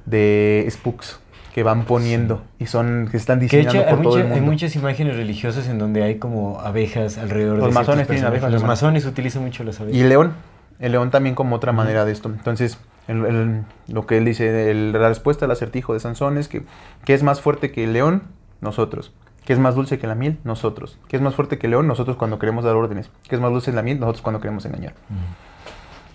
de 0.05 0.65
spooks 0.69 1.19
que 1.53 1.61
van 1.63 1.85
poniendo 1.85 2.41
y 2.57 2.65
son 2.65 3.07
que 3.11 3.17
están 3.17 3.37
Que 3.39 3.43
diseñando 3.45 3.71
hecho 3.79 3.87
hay, 3.89 3.93
por 3.93 4.03
todo 4.03 4.13
mucha- 4.13 4.25
el 4.25 4.31
hay 4.31 4.39
mundo. 4.39 4.51
muchas 4.51 4.75
imágenes 4.75 5.15
religiosas 5.15 5.67
en 5.67 5.77
donde 5.77 6.01
hay 6.03 6.15
como 6.17 6.59
abejas 6.61 7.17
alrededor 7.19 7.59
Los 7.59 7.67
de 7.67 7.73
masones 7.73 8.07
tienen 8.07 8.25
abejas, 8.25 8.51
Los 8.51 8.63
masones 8.63 9.05
utilizan 9.05 9.43
mucho 9.43 9.63
las 9.63 9.79
abejas. 9.79 9.95
Y 9.97 10.01
el 10.01 10.09
león, 10.09 10.33
el 10.79 10.91
león 10.91 11.11
también 11.11 11.35
como 11.35 11.55
otra 11.55 11.71
manera 11.71 12.05
de 12.05 12.11
esto. 12.11 12.29
Entonces, 12.29 12.77
el- 13.07 13.25
el- 13.25 13.63
lo 13.87 14.05
que 14.05 14.17
él 14.17 14.25
dice, 14.25 14.71
el- 14.71 14.91
la 14.93 15.07
respuesta 15.09 15.45
al 15.45 15.51
acertijo 15.51 15.93
de 15.93 15.99
Sansón 15.99 16.37
es 16.37 16.47
que, 16.47 16.63
¿qué 17.05 17.13
es 17.13 17.23
más 17.23 17.41
fuerte 17.41 17.71
que 17.71 17.83
el 17.83 17.93
león? 17.93 18.23
Nosotros. 18.61 19.13
¿Qué 19.45 19.51
es 19.53 19.59
más 19.59 19.75
dulce 19.75 19.99
que 19.99 20.07
la 20.07 20.15
miel? 20.15 20.39
Nosotros. 20.45 20.97
¿Qué 21.09 21.17
es 21.17 21.21
más 21.21 21.35
fuerte 21.35 21.57
que 21.57 21.67
el 21.67 21.71
león? 21.71 21.85
Nosotros 21.87 22.15
cuando 22.15 22.39
queremos 22.39 22.63
dar 22.63 22.75
órdenes. 22.75 23.09
¿Qué 23.27 23.35
es 23.35 23.41
más 23.41 23.51
dulce 23.51 23.71
que 23.71 23.75
la 23.75 23.81
miel? 23.83 23.99
Nosotros 23.99 24.21
cuando 24.21 24.39
queremos 24.39 24.63
engañar. 24.65 24.93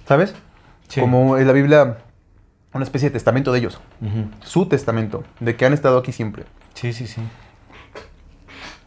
¿Sabes? 0.07 0.35
Sí. 0.89 1.01
Como 1.03 1.37
en 1.37 1.47
la 1.47 1.53
Biblia, 1.53 1.99
una 2.73 2.85
especie 2.85 3.11
de 3.11 3.13
testamento 3.13 3.53
de 3.53 3.59
ellos. 3.59 3.81
Su 4.43 4.65
testamento, 4.67 5.25
de 5.41 5.57
que 5.57 5.67
han 5.67 5.75
estado 5.75 5.99
aquí 5.99 6.13
siempre. 6.13 6.45
Sí, 6.73 6.95
sí, 6.95 7.07
sí. 7.07 7.21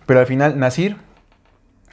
Pero 0.08 0.20
al 0.20 0.26
final, 0.26 0.58
Nasir 0.58 0.98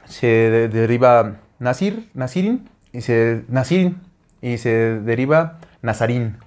se 0.05 0.25
de- 0.27 0.67
deriva 0.69 1.35
Nasir, 1.59 2.09
Nasirin, 2.15 2.67
y 2.93 3.01
se 3.01 3.43
Nasirin, 3.47 3.99
y 4.41 4.57
se 4.57 4.99
deriva 5.01 5.59
Nazarín, 5.81 6.37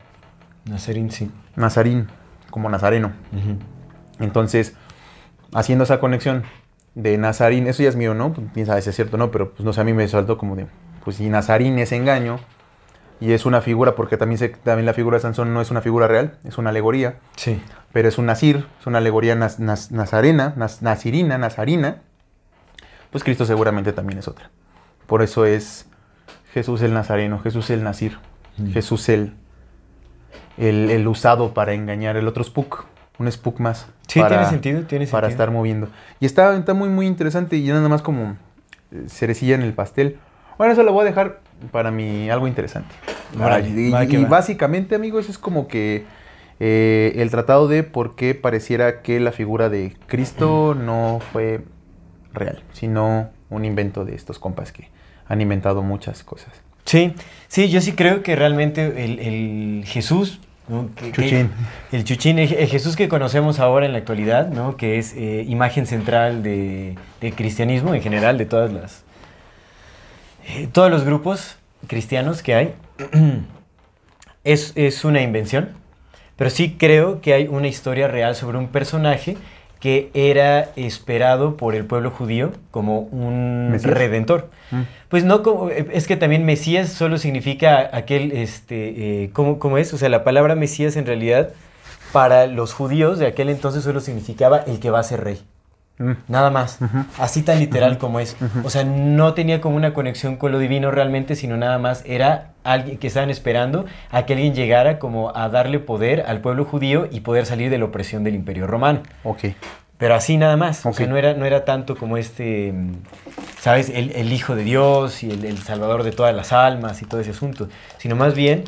Nazarín, 0.65 1.11
sí. 1.11 1.31
Nazarín, 1.57 2.09
como 2.51 2.69
Nazareno. 2.69 3.13
Entonces, 4.21 4.75
haciendo 5.55 5.85
esa 5.85 6.01
conexión 6.01 6.45
de 6.95 7.17
Nazarín, 7.19 7.67
eso 7.67 7.83
ya 7.83 7.89
es 7.89 7.97
mío, 7.97 8.15
¿no? 8.15 8.33
Pues, 8.33 8.47
Quién 8.55 8.67
sabe 8.67 8.83
si 8.83 8.91
es 8.91 8.97
cierto 8.97 9.17
no, 9.17 9.31
pero 9.31 9.53
pues 9.53 9.65
no 9.65 9.73
sé, 9.73 9.81
a 9.81 9.85
mí 9.85 9.93
me 9.93 10.07
saltó 10.09 10.37
como 10.39 10.57
de, 10.57 10.67
pues 11.05 11.17
si 11.17 11.29
Nazarín 11.29 11.79
es 11.79 11.93
engaño, 11.93 12.39
y 13.21 13.33
es 13.33 13.47
una 13.47 13.61
figura, 13.61 13.95
porque 13.95 14.17
también, 14.17 14.39
se, 14.39 14.49
también 14.49 14.85
la 14.85 14.95
figura 14.95 15.17
de 15.17 15.21
Sansón 15.23 15.55
no 15.55 15.61
es 15.61 15.71
una 15.71 15.81
figura 15.81 16.09
real, 16.09 16.39
es 16.45 16.59
una 16.59 16.71
alegoría, 16.71 17.19
Sí. 17.37 17.63
pero 17.93 18.09
es 18.09 18.19
un 18.19 18.27
nazir, 18.27 18.67
es 18.81 18.87
una 18.87 18.99
alegoría 18.99 19.37
nas- 19.37 19.59
nas- 19.61 19.91
nazarena, 19.93 20.55
nas- 20.57 20.83
nazirina, 20.83 21.39
nazarina, 21.39 21.99
pues 23.13 23.23
Cristo 23.23 23.45
seguramente 23.47 23.93
también 23.93 24.19
es 24.19 24.27
otra. 24.27 24.51
Por 25.07 25.23
eso 25.23 25.45
es 25.47 25.87
Jesús 26.53 26.83
el 26.83 26.93
Nazareno, 26.95 27.39
Jesús 27.39 27.71
el 27.71 27.83
Nazir, 27.83 28.19
Mm. 28.59 28.73
Jesús 28.73 29.09
el, 29.09 29.33
el, 30.59 30.91
el 30.91 31.09
usado 31.09 31.55
para 31.55 31.73
engañar, 31.73 32.17
el 32.17 32.29
otro 32.29 32.45
spook, 32.45 32.85
un 33.19 33.31
spook 33.31 33.61
más. 33.61 33.87
Sí, 34.09 34.21
tiene 34.29 34.47
sentido, 34.47 34.83
tiene 34.83 35.07
Para 35.07 35.29
sentido. 35.29 35.45
estar 35.45 35.51
moviendo. 35.51 35.89
Y 36.21 36.27
está, 36.27 36.55
está 36.57 36.75
muy, 36.75 36.89
muy 36.89 37.07
interesante 37.07 37.57
y 37.57 37.67
nada 37.69 37.89
más 37.89 38.03
como 38.03 38.37
eh, 38.91 39.05
cerecilla 39.09 39.55
en 39.55 39.63
el 39.63 39.73
pastel. 39.73 40.19
Bueno, 40.59 40.75
eso 40.75 40.83
lo 40.83 40.93
voy 40.93 41.03
a 41.03 41.05
dejar 41.07 41.41
para 41.71 41.91
mi 41.91 42.29
algo 42.31 42.47
interesante. 42.47 42.95
Y 43.71 44.25
básicamente, 44.27 44.95
amigos, 44.95 45.31
es 45.31 45.39
como 45.39 45.67
que 45.67 46.05
eh, 46.61 47.15
el 47.17 47.31
tratado 47.31 47.69
de 47.69 47.83
por 47.85 48.15
qué 48.17 48.35
pareciera 48.35 49.01
que 49.01 49.19
la 49.19 49.33
figura 49.33 49.71
de 49.71 49.97
Cristo 50.07 50.75
no 50.79 51.21
fue 51.33 51.65
real, 52.35 52.63
sino 52.73 53.31
un 53.49 53.65
invento 53.65 54.05
de 54.05 54.15
estos 54.15 54.39
compas 54.39 54.73
que 54.73 54.91
han 55.29 55.41
inventado 55.41 55.83
muchas 55.83 56.23
cosas. 56.25 56.49
Sí, 56.85 57.15
sí, 57.49 57.69
yo 57.69 57.81
sí 57.81 57.93
creo 57.93 58.23
que 58.23 58.35
realmente 58.37 59.05
el, 59.05 59.19
el 59.21 59.85
Jesús, 59.87 60.41
¿no? 60.69 60.89
Que- 60.97 61.13
que- 61.13 61.23
Chuchín. 61.23 61.51
el 61.93 62.05
Chuchín, 62.05 62.39
el, 62.39 62.53
el 62.53 62.67
Jesús 62.69 62.97
que 62.97 63.09
conocemos 63.09 63.59
ahora 63.61 63.87
en 63.87 63.93
la 63.93 63.99
actualidad, 63.99 64.49
¿no? 64.49 64.77
que 64.77 64.99
es 64.99 65.15
eh, 65.15 65.45
imagen 65.49 65.87
central 65.87 66.43
de, 66.43 66.97
del 67.21 67.35
cristianismo 67.35 67.95
en 67.95 68.03
general, 68.03 68.37
de 68.39 68.47
todas 68.47 68.73
las, 68.73 69.05
eh, 70.49 70.69
todos 70.73 70.91
los 70.91 71.05
grupos 71.05 71.57
cristianos 71.87 72.43
que 72.43 72.55
hay, 72.55 72.75
es, 74.45 74.73
es 74.75 75.05
una 75.05 75.21
invención, 75.23 75.71
pero 76.37 76.51
sí 76.51 76.77
creo 76.79 77.21
que 77.21 77.35
hay 77.35 77.47
una 77.47 77.69
historia 77.69 78.09
real 78.09 78.35
sobre 78.35 78.59
un 78.59 78.69
personaje 78.69 79.37
que 79.83 80.13
era 80.15 80.71
esperado 80.77 81.57
por 81.57 81.75
el 81.75 81.85
pueblo 81.85 82.13
judío 82.13 82.53
como 82.71 83.01
un 83.01 83.73
Mesías. 83.73 83.93
redentor. 83.93 84.49
Mm. 84.71 84.83
Pues 85.09 85.25
no, 85.25 85.43
como, 85.43 85.71
es 85.71 86.07
que 86.07 86.17
también 86.17 86.45
Mesías 86.45 86.91
solo 86.91 87.19
significa 87.19 87.91
aquel, 87.93 88.31
este, 88.31 89.25
eh, 89.25 89.31
¿cómo, 89.33 89.59
cómo 89.59 89.79
es? 89.79 89.93
O 89.93 89.99
sea, 89.99 90.09
la 90.09 90.23
palabra 90.23 90.55
Mesías 90.55 90.95
en 90.95 91.05
realidad 91.05 91.49
para 92.13 92.47
los 92.47 92.73
judíos 92.75 93.19
de 93.19 93.27
aquel 93.27 93.49
entonces 93.49 93.83
solo 93.83 93.99
significaba 93.99 94.59
el 94.59 94.79
que 94.79 94.91
va 94.91 95.01
a 95.01 95.03
ser 95.03 95.25
rey. 95.25 95.41
Nada 96.29 96.51
más. 96.51 96.79
Así 97.19 97.43
tan 97.43 97.59
literal 97.59 97.99
como 97.99 98.21
es. 98.21 98.37
O 98.65 98.71
sea, 98.71 98.85
no 98.85 99.35
tenía 99.35 99.61
como 99.61 99.77
una 99.77 99.95
conexión 99.95 100.37
con 100.37 100.53
lo 100.53 100.59
divino 100.59 100.91
realmente, 100.91 101.37
sino 101.37 101.57
nada 101.57 101.79
más 101.79 102.03
era 102.07 102.53
alguien 102.65 102.99
que 102.99 103.07
estaban 103.07 103.31
esperando 103.31 103.87
a 104.11 104.25
que 104.25 104.35
alguien 104.35 104.55
llegara 104.55 104.99
como 104.99 105.37
a 105.37 105.49
darle 105.49 105.79
poder 105.79 106.25
al 106.27 106.41
pueblo 106.41 106.65
judío 106.65 107.09
y 107.11 107.21
poder 107.21 107.47
salir 107.47 107.71
de 107.71 107.79
la 107.79 107.87
opresión 107.87 108.25
del 108.25 108.35
imperio 108.35 108.67
romano. 108.67 109.03
Ok. 109.25 109.45
Pero 109.99 110.17
así 110.17 110.37
nada 110.37 110.57
más. 110.57 110.85
O 110.85 110.93
sea, 110.93 111.07
no 111.07 111.17
era, 111.17 111.35
no 111.35 111.45
era 111.45 111.65
tanto 111.65 111.97
como 111.97 112.17
este, 112.17 112.73
mm, 112.73 112.93
¿sabes? 113.61 113.89
El, 113.89 114.11
el 114.17 114.33
Hijo 114.33 114.57
de 114.57 114.65
Dios 114.65 115.23
y 115.23 115.31
el, 115.31 115.45
el 115.45 115.59
Salvador 115.59 116.03
de 116.03 116.11
todas 116.11 116.35
las 116.35 116.53
almas 116.53 117.03
y 117.03 117.05
todo 117.05 117.21
ese 117.21 117.31
asunto. 117.31 117.69
Sino 117.99 118.17
más 118.17 118.35
bien, 118.35 118.65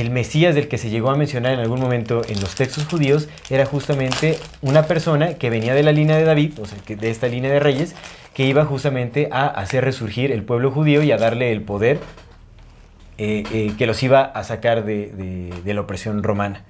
el 0.00 0.10
Mesías 0.10 0.54
del 0.54 0.68
que 0.68 0.78
se 0.78 0.90
llegó 0.90 1.10
a 1.10 1.16
mencionar 1.16 1.52
en 1.52 1.60
algún 1.60 1.80
momento 1.80 2.22
en 2.28 2.40
los 2.40 2.54
textos 2.54 2.86
judíos 2.86 3.28
era 3.50 3.66
justamente 3.66 4.38
una 4.62 4.84
persona 4.84 5.34
que 5.34 5.50
venía 5.50 5.74
de 5.74 5.82
la 5.82 5.92
línea 5.92 6.16
de 6.16 6.24
David, 6.24 6.52
o 6.60 6.66
sea, 6.66 6.78
de 6.86 7.10
esta 7.10 7.28
línea 7.28 7.50
de 7.50 7.60
reyes, 7.60 7.94
que 8.34 8.46
iba 8.46 8.64
justamente 8.64 9.28
a 9.30 9.46
hacer 9.46 9.84
resurgir 9.84 10.32
el 10.32 10.42
pueblo 10.42 10.70
judío 10.70 11.02
y 11.02 11.12
a 11.12 11.16
darle 11.16 11.52
el 11.52 11.62
poder 11.62 11.98
eh, 13.18 13.44
eh, 13.52 13.72
que 13.78 13.86
los 13.86 14.02
iba 14.02 14.22
a 14.22 14.42
sacar 14.44 14.84
de, 14.84 15.06
de- 15.12 15.54
de 15.64 15.74
la 15.74 15.82
opresión 15.82 16.22
romana. 16.22 16.62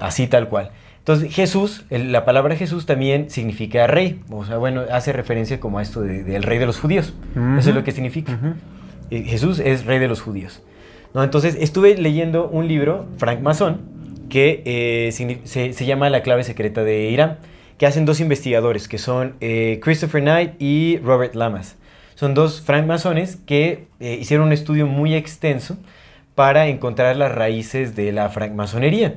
Así 0.00 0.26
tal 0.26 0.48
cual. 0.48 0.70
Entonces 0.98 1.34
Jesús, 1.34 1.84
el- 1.90 2.12
la 2.12 2.24
palabra 2.24 2.56
Jesús 2.56 2.86
también 2.86 3.28
significa 3.30 3.86
rey, 3.86 4.20
o 4.30 4.44
sea, 4.46 4.56
bueno, 4.56 4.82
hace 4.90 5.12
referencia 5.12 5.60
como 5.60 5.78
a 5.78 5.82
esto 5.82 6.00
de- 6.00 6.22
del 6.24 6.42
rey 6.44 6.58
de 6.58 6.66
los 6.66 6.78
judíos. 6.78 7.12
Eso 7.58 7.70
es 7.70 7.74
lo 7.74 7.84
que 7.84 7.92
significa. 7.92 8.38
Eh, 9.10 9.24
Jesús 9.24 9.58
es 9.58 9.84
rey 9.84 9.98
de 9.98 10.08
los 10.08 10.20
judíos. 10.22 10.62
¿No? 11.14 11.22
Entonces 11.22 11.56
estuve 11.60 11.96
leyendo 11.96 12.48
un 12.48 12.68
libro, 12.68 13.06
Frank 13.16 13.40
Mason, 13.40 13.80
que 14.28 14.62
eh, 14.64 15.12
se, 15.12 15.72
se 15.72 15.84
llama 15.84 16.10
La 16.10 16.22
clave 16.22 16.44
secreta 16.44 16.84
de 16.84 17.10
Irán, 17.10 17.38
que 17.78 17.86
hacen 17.86 18.04
dos 18.04 18.20
investigadores, 18.20 18.88
que 18.88 18.98
son 18.98 19.36
eh, 19.40 19.80
Christopher 19.82 20.20
Knight 20.20 20.60
y 20.60 20.98
Robert 20.98 21.34
Lamas. 21.34 21.76
Son 22.14 22.34
dos 22.34 22.60
francmasones 22.60 23.36
que 23.46 23.86
eh, 23.98 24.18
hicieron 24.20 24.48
un 24.48 24.52
estudio 24.52 24.86
muy 24.86 25.14
extenso 25.14 25.78
para 26.34 26.68
encontrar 26.68 27.16
las 27.16 27.34
raíces 27.34 27.96
de 27.96 28.12
la 28.12 28.28
francmasonería. 28.28 29.14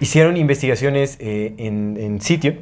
Hicieron 0.00 0.38
investigaciones 0.38 1.18
eh, 1.20 1.52
en, 1.58 1.98
en 2.00 2.22
sitio, 2.22 2.54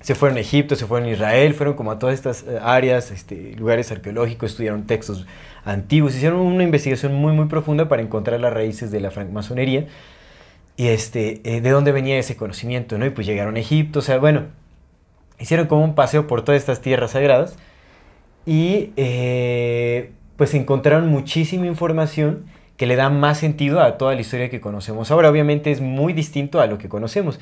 se 0.00 0.14
fueron 0.14 0.38
a 0.38 0.42
Egipto, 0.42 0.76
se 0.76 0.86
fueron 0.86 1.08
a 1.08 1.12
Israel, 1.12 1.54
fueron 1.54 1.74
como 1.74 1.90
a 1.90 1.98
todas 1.98 2.14
estas 2.14 2.44
eh, 2.44 2.58
áreas, 2.62 3.10
este, 3.10 3.56
lugares 3.56 3.90
arqueológicos, 3.90 4.52
estudiaron 4.52 4.84
textos 4.86 5.26
antiguos, 5.64 6.14
hicieron 6.14 6.40
una 6.40 6.62
investigación 6.62 7.14
muy 7.14 7.32
muy 7.32 7.46
profunda 7.46 7.88
para 7.88 8.02
encontrar 8.02 8.40
las 8.40 8.52
raíces 8.52 8.90
de 8.90 9.00
la 9.00 9.10
francmasonería 9.10 9.86
y 10.76 10.88
este, 10.88 11.40
eh, 11.44 11.60
de 11.60 11.70
dónde 11.70 11.92
venía 11.92 12.18
ese 12.18 12.36
conocimiento, 12.36 12.98
¿no? 12.98 13.06
Y 13.06 13.10
pues 13.10 13.26
llegaron 13.26 13.56
a 13.56 13.60
Egipto, 13.60 14.00
o 14.00 14.02
sea, 14.02 14.18
bueno, 14.18 14.46
hicieron 15.38 15.66
como 15.66 15.84
un 15.84 15.94
paseo 15.94 16.26
por 16.26 16.42
todas 16.42 16.60
estas 16.60 16.80
tierras 16.80 17.12
sagradas 17.12 17.56
y 18.46 18.90
eh, 18.96 20.10
pues 20.36 20.52
encontraron 20.54 21.08
muchísima 21.08 21.66
información 21.66 22.44
que 22.76 22.86
le 22.86 22.96
da 22.96 23.08
más 23.08 23.38
sentido 23.38 23.80
a 23.80 23.96
toda 23.98 24.14
la 24.14 24.20
historia 24.20 24.50
que 24.50 24.60
conocemos. 24.60 25.10
Ahora, 25.10 25.30
obviamente, 25.30 25.70
es 25.70 25.80
muy 25.80 26.12
distinto 26.12 26.60
a 26.60 26.66
lo 26.66 26.76
que 26.76 26.88
conocemos. 26.88 27.38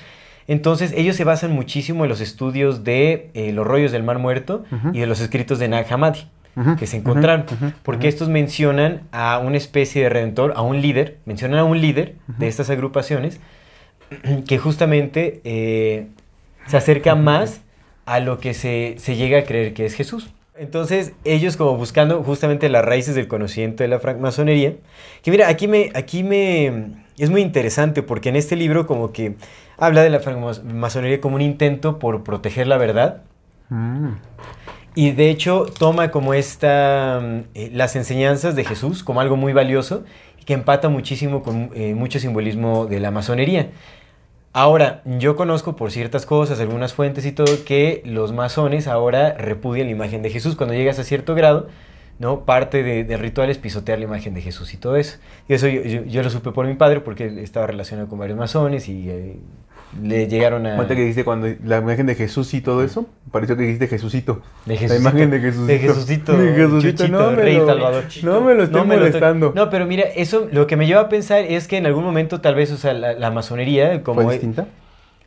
Entonces, 0.46 0.92
ellos 0.94 1.16
se 1.16 1.24
basan 1.24 1.52
muchísimo 1.52 2.04
en 2.04 2.10
los 2.10 2.20
estudios 2.20 2.84
de 2.84 3.30
eh, 3.32 3.52
los 3.52 3.66
rollos 3.66 3.92
del 3.92 4.02
Mar 4.02 4.18
Muerto 4.18 4.64
y 4.92 4.98
de 4.98 5.06
los 5.06 5.20
escritos 5.20 5.58
de 5.58 5.68
Nag 5.68 5.90
Hammadi 5.90 6.26
Ujú, 6.54 6.76
que 6.76 6.86
se 6.86 6.98
encontraron, 6.98 7.46
ujú, 7.46 7.66
ujú, 7.66 7.74
porque 7.82 8.08
estos 8.08 8.28
mencionan 8.28 9.02
a 9.10 9.38
una 9.38 9.56
especie 9.56 10.02
de 10.02 10.08
redentor, 10.10 10.52
a 10.54 10.62
un 10.62 10.82
líder, 10.82 11.16
mencionan 11.24 11.60
a 11.60 11.64
un 11.64 11.80
líder 11.80 12.16
de 12.26 12.46
estas 12.48 12.68
agrupaciones 12.68 13.40
que 14.46 14.58
justamente 14.58 15.40
eh, 15.44 16.08
se 16.66 16.76
acerca 16.76 17.14
más 17.14 17.62
a 18.04 18.20
lo 18.20 18.38
que 18.38 18.52
se, 18.52 18.96
se 18.98 19.16
llega 19.16 19.38
a 19.38 19.44
creer 19.44 19.72
que 19.72 19.86
es 19.86 19.94
Jesús. 19.94 20.30
Entonces, 20.54 21.12
ellos 21.24 21.56
como 21.56 21.76
buscando 21.76 22.22
justamente 22.22 22.68
las 22.68 22.84
raíces 22.84 23.14
del 23.14 23.26
conocimiento 23.26 23.82
de 23.82 23.88
la 23.88 23.98
francmasonería, 23.98 24.74
que 25.22 25.30
mira, 25.30 25.48
aquí 25.48 25.66
me, 25.66 25.90
aquí 25.94 26.22
me, 26.22 26.96
es 27.18 27.30
muy 27.30 27.40
interesante 27.40 28.02
porque 28.02 28.28
en 28.28 28.36
este 28.36 28.56
libro 28.56 28.86
como 28.86 29.12
que 29.12 29.36
habla 29.78 30.02
de 30.02 30.10
la 30.10 30.20
francmasonería 30.20 31.20
como 31.22 31.36
un 31.36 31.42
intento 31.42 31.98
por 31.98 32.22
proteger 32.22 32.66
la 32.66 32.76
verdad, 32.76 33.22
Mm. 33.72 34.16
Y 34.94 35.12
de 35.12 35.30
hecho 35.30 35.66
toma 35.78 36.10
como 36.10 36.34
esta, 36.34 37.20
mm, 37.22 37.40
eh, 37.54 37.70
las 37.72 37.96
enseñanzas 37.96 38.56
de 38.56 38.64
Jesús 38.64 39.02
como 39.02 39.20
algo 39.20 39.36
muy 39.36 39.52
valioso 39.52 40.04
y 40.40 40.44
que 40.44 40.54
empata 40.54 40.88
muchísimo 40.88 41.42
con 41.42 41.70
eh, 41.74 41.94
mucho 41.94 42.18
simbolismo 42.18 42.86
de 42.86 43.00
la 43.00 43.10
masonería. 43.10 43.70
Ahora, 44.54 45.00
yo 45.06 45.34
conozco 45.34 45.76
por 45.76 45.90
ciertas 45.90 46.26
cosas, 46.26 46.60
algunas 46.60 46.92
fuentes 46.92 47.24
y 47.24 47.32
todo, 47.32 47.64
que 47.64 48.02
los 48.04 48.32
masones 48.32 48.86
ahora 48.86 49.32
repudian 49.32 49.86
la 49.86 49.92
imagen 49.92 50.20
de 50.22 50.28
Jesús. 50.28 50.56
Cuando 50.56 50.74
llegas 50.74 50.98
a 50.98 51.04
cierto 51.04 51.34
grado, 51.34 51.68
¿no? 52.18 52.44
Parte 52.44 52.82
de, 52.82 53.04
del 53.04 53.18
ritual 53.18 53.48
es 53.48 53.56
pisotear 53.56 53.98
la 53.98 54.04
imagen 54.04 54.34
de 54.34 54.42
Jesús 54.42 54.74
y 54.74 54.76
todo 54.76 54.96
eso. 54.96 55.18
Y 55.48 55.54
eso 55.54 55.68
yo, 55.68 56.22
lo 56.22 56.28
supe 56.28 56.52
por 56.52 56.66
mi 56.66 56.74
padre 56.74 57.00
porque 57.00 57.42
estaba 57.42 57.66
relacionado 57.66 58.08
con 58.08 58.18
varios 58.18 58.38
masones 58.38 58.88
y 58.88 59.08
eh, 59.08 59.36
le 60.00 60.26
llegaron 60.28 60.66
a... 60.66 60.76
Ahorita 60.76 60.94
que 60.94 61.00
dijiste 61.02 61.24
cuando 61.24 61.48
la 61.64 61.78
imagen 61.78 62.06
de 62.06 62.14
Jesús 62.14 62.54
y 62.54 62.60
todo 62.60 62.82
eso, 62.84 63.06
pareció 63.30 63.56
que 63.56 63.62
dijiste 63.64 63.88
Jesucito. 63.88 64.42
De 64.66 64.76
La 64.88 64.96
imagen 64.96 65.30
de 65.30 65.40
Jesucito. 65.40 65.66
De 65.66 65.78
Jesucito. 65.78 66.36
De 66.38 66.52
Jesucito, 66.54 66.96
Chuchito, 67.04 67.08
no 67.08 67.30
me 67.32 67.36
Rey 67.36 67.56
lo- 67.56 67.66
Salvador. 67.66 68.04
No 68.22 68.40
me 68.40 68.54
lo 68.54 68.62
estoy 68.64 68.80
No 68.80 68.86
me 68.86 68.96
lo 68.96 69.06
estoy- 69.06 69.20
molestando. 69.20 69.52
No, 69.54 69.68
pero 69.70 69.86
mira, 69.86 70.04
eso 70.16 70.48
lo 70.52 70.66
que 70.66 70.76
me 70.76 70.86
lleva 70.86 71.02
a 71.02 71.08
pensar 71.08 71.40
es 71.44 71.68
que 71.68 71.76
en 71.76 71.86
algún 71.86 72.04
momento 72.04 72.40
tal 72.40 72.54
vez, 72.54 72.70
o 72.72 72.76
sea, 72.76 72.94
la, 72.94 73.12
la 73.14 73.30
masonería 73.30 74.02
como... 74.02 74.22
¿Fue 74.22 74.32
distinta? 74.32 74.66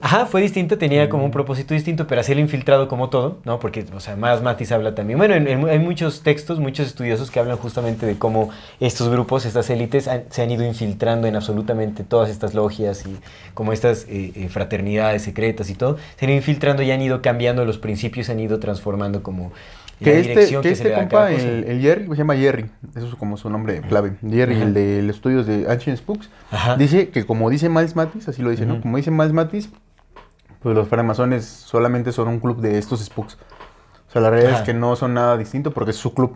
Ajá, 0.06 0.28
fue 0.28 0.39
distinta, 0.43 0.78
tenía 0.78 1.06
Mm. 1.06 1.10
como 1.10 1.26
un 1.26 1.32
propósito 1.32 1.74
distinto, 1.74 2.06
pero 2.06 2.22
así 2.22 2.32
el 2.32 2.38
infiltrado 2.39 2.88
como 2.88 3.10
todo, 3.10 3.39
¿no? 3.43 3.58
Porque, 3.60 3.84
o 3.95 3.99
sea, 3.99 4.16
más 4.16 4.43
Matis 4.43 4.72
habla 4.72 4.93
también. 4.93 5.18
Bueno, 5.18 5.34
en- 5.34 5.47
en- 5.47 5.68
hay 5.68 5.80
muchos 5.80 6.22
textos, 6.22 6.60
muchos 6.60 6.86
estudiosos 6.86 7.32
que 7.32 7.39
hablan 7.39 7.58
justamente 7.58 8.06
de 8.06 8.16
cómo 8.16 8.51
estos 8.80 9.10
grupos, 9.10 9.47
estas 9.47 9.68
élites, 9.72 10.08
han- 10.08 10.26
se 10.30 10.43
han 10.43 10.51
ido 10.51 10.64
infiltrando 10.64 11.26
en 11.28 11.36
absolutamente 11.36 12.03
todas 12.03 12.30
estas 12.30 12.53
logias 12.53 13.03
y 13.08 13.18
como 13.56 13.74
estas 13.74 14.06
eh, 14.08 14.32
eh, 14.36 14.47
fraternidades 14.47 15.24
secretas 15.24 15.72
y 15.72 15.74
todo. 15.74 15.97
Se 16.20 16.26
han 16.26 16.30
ido 16.30 16.38
infiltrando 16.38 16.84
y 16.84 16.91
han 16.91 17.01
ido 17.01 17.24
cambiando 17.24 17.66
los 17.66 17.80
principios, 17.80 18.28
se 18.28 18.34
han 18.34 18.39
ido 18.39 18.60
transformando 18.60 19.24
como 19.24 19.53
la 20.01 20.06
Que 20.12 20.20
este, 20.20 20.30
dirección 20.34 20.62
que 20.62 20.68
se 20.70 20.74
este 20.74 20.84
le 20.84 20.89
da 20.91 20.97
a 20.97 20.99
compa, 21.01 21.32
el, 21.32 21.64
el 21.64 21.82
Jerry, 21.82 22.06
se 22.10 22.16
llama 22.16 22.36
Jerry, 22.36 22.66
eso 22.95 23.08
es 23.08 23.16
como 23.16 23.38
su 23.38 23.49
nombre 23.49 23.82
clave. 23.82 24.12
Jerry, 24.30 24.56
Ajá. 24.56 24.64
el 24.66 24.74
de 24.76 25.01
los 25.01 25.16
estudios 25.16 25.47
de 25.47 25.66
Ancient 25.68 25.97
Spooks, 25.97 26.30
Ajá. 26.51 26.76
dice 26.76 27.10
que 27.10 27.26
como 27.26 27.49
dice 27.49 27.70
Miles 27.70 27.95
Matis, 27.95 28.28
así 28.28 28.43
lo 28.43 28.51
dice, 28.51 28.66
¿no? 28.68 28.82
Como 28.82 28.97
dice 28.97 29.10
Miles 29.10 29.32
Matis, 29.34 29.70
pues 30.66 30.76
los 30.76 30.88
francmasones 30.88 31.45
solamente 31.45 32.11
son 32.11 32.28
un 32.28 32.39
club 32.39 32.59
de 32.59 32.80
estos 32.80 32.99
spooks. 33.05 33.38
O 34.09 34.11
sea, 34.11 34.20
la 34.20 34.32
realidad 34.32 34.53
Ajá. 34.53 34.61
es 34.61 34.66
que 34.66 34.74
no 34.74 34.95
son 34.95 35.13
nada 35.13 35.38
distinto 35.38 35.70
porque 35.70 35.91
es 35.91 35.97
su 35.97 36.16
club. 36.16 36.36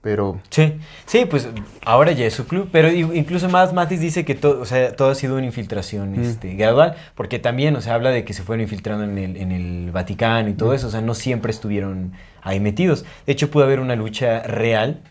Pero 0.00 0.40
Sí, 0.50 0.78
sí, 1.06 1.26
pues 1.26 1.48
ahora 1.84 2.10
ya 2.10 2.26
es 2.26 2.34
su 2.34 2.48
club, 2.48 2.68
pero 2.72 2.90
incluso 2.90 3.48
más 3.48 3.72
Matis 3.72 4.00
dice 4.00 4.24
que 4.24 4.34
todo, 4.34 4.60
o 4.60 4.64
sea, 4.64 4.96
todo 4.96 5.10
ha 5.10 5.14
sido 5.14 5.36
una 5.36 5.46
infiltración 5.46 6.12
Mm. 6.18 6.20
este, 6.24 6.54
gradual, 6.54 6.96
porque 7.14 7.38
también, 7.38 7.76
o 7.76 7.80
sea, 7.80 7.94
habla 7.94 8.10
de 8.10 8.24
que 8.24 8.32
se 8.32 8.42
fueron 8.42 8.62
infiltrando 8.62 9.04
en 9.04 9.16
el, 9.16 9.36
en 9.36 9.52
el 9.52 9.92
Vaticano 9.92 10.48
y 10.48 10.54
todo 10.54 10.70
Mm. 10.70 10.74
eso, 10.74 10.88
o 10.88 10.90
sea, 10.90 11.00
no 11.00 11.14
siempre 11.14 11.52
estuvieron 11.52 12.14
ahí 12.42 12.58
metidos. 12.58 13.04
De 13.26 13.32
hecho, 13.32 13.48
pudo 13.48 13.62
haber 13.62 13.78
una 13.78 13.94
lucha 13.94 14.42
real 14.42 15.02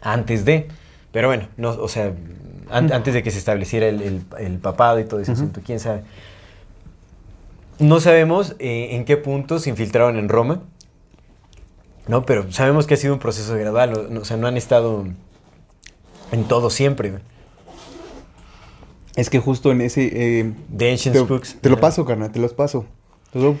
antes 0.00 0.46
de, 0.46 0.68
pero 1.12 1.28
bueno, 1.28 1.48
no, 1.58 1.70
o 1.72 1.88
sea, 1.88 2.12
an- 2.70 2.90
antes 2.92 3.12
de 3.12 3.22
que 3.22 3.30
se 3.30 3.38
estableciera 3.38 3.86
el, 3.86 4.00
el- 4.00 4.22
el 4.38 4.58
papado 4.60 4.98
y 5.00 5.04
todo 5.04 5.20
ese 5.20 5.32
Ujú. 5.32 5.40
asunto, 5.42 5.60
quién 5.64 5.78
sabe. 5.80 6.02
No 7.78 8.00
sabemos 8.00 8.56
eh, 8.58 8.88
en 8.92 9.04
qué 9.04 9.16
punto 9.16 9.58
se 9.58 9.70
infiltraron 9.70 10.16
en 10.16 10.28
Roma. 10.28 10.62
No, 12.08 12.24
pero 12.24 12.50
sabemos 12.52 12.86
que 12.86 12.94
ha 12.94 12.96
sido 12.96 13.12
un 13.14 13.20
proceso 13.20 13.54
gradual, 13.56 14.16
o, 14.20 14.24
sea, 14.24 14.36
no 14.36 14.46
han 14.46 14.56
estado 14.56 15.04
en 16.32 16.44
todo 16.44 16.70
siempre. 16.70 17.12
es 19.16 19.28
que 19.30 19.38
justo 19.40 19.72
en 19.72 19.80
ese... 19.80 20.10
eh, 20.12 20.52
The 20.76 20.90
Ancient 20.92 21.16
te, 21.16 21.22
Spooks. 21.22 21.56
te 21.60 21.68
lo 21.70 21.80
paso, 21.80 22.04
carnal, 22.04 22.30
te 22.30 22.38
los 22.38 22.54
paso. 22.54 22.86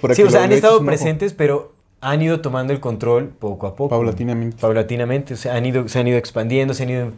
Para 0.00 0.14
Sí, 0.14 0.22
que 0.22 0.28
o 0.28 0.30
sea, 0.30 0.44
han 0.44 0.52
estado 0.52 0.76
ojo. 0.76 0.86
presentes, 0.86 1.32
pero 1.34 1.72
han 2.00 2.22
ido 2.22 2.40
tomando 2.40 2.72
el 2.72 2.80
control 2.80 3.28
poco 3.28 3.66
a 3.66 3.74
poco. 3.74 3.90
Paulatinamente. 3.90 4.56
Paulatinamente, 4.60 5.34
o 5.34 5.36
sea, 5.36 5.56
han 5.56 5.66
ido, 5.66 5.88
se 5.88 5.98
han 5.98 6.06
ido 6.08 6.16
expandiendo, 6.18 6.72
se 6.72 6.84
han 6.84 6.90
ido... 6.90 7.06
O 7.08 7.10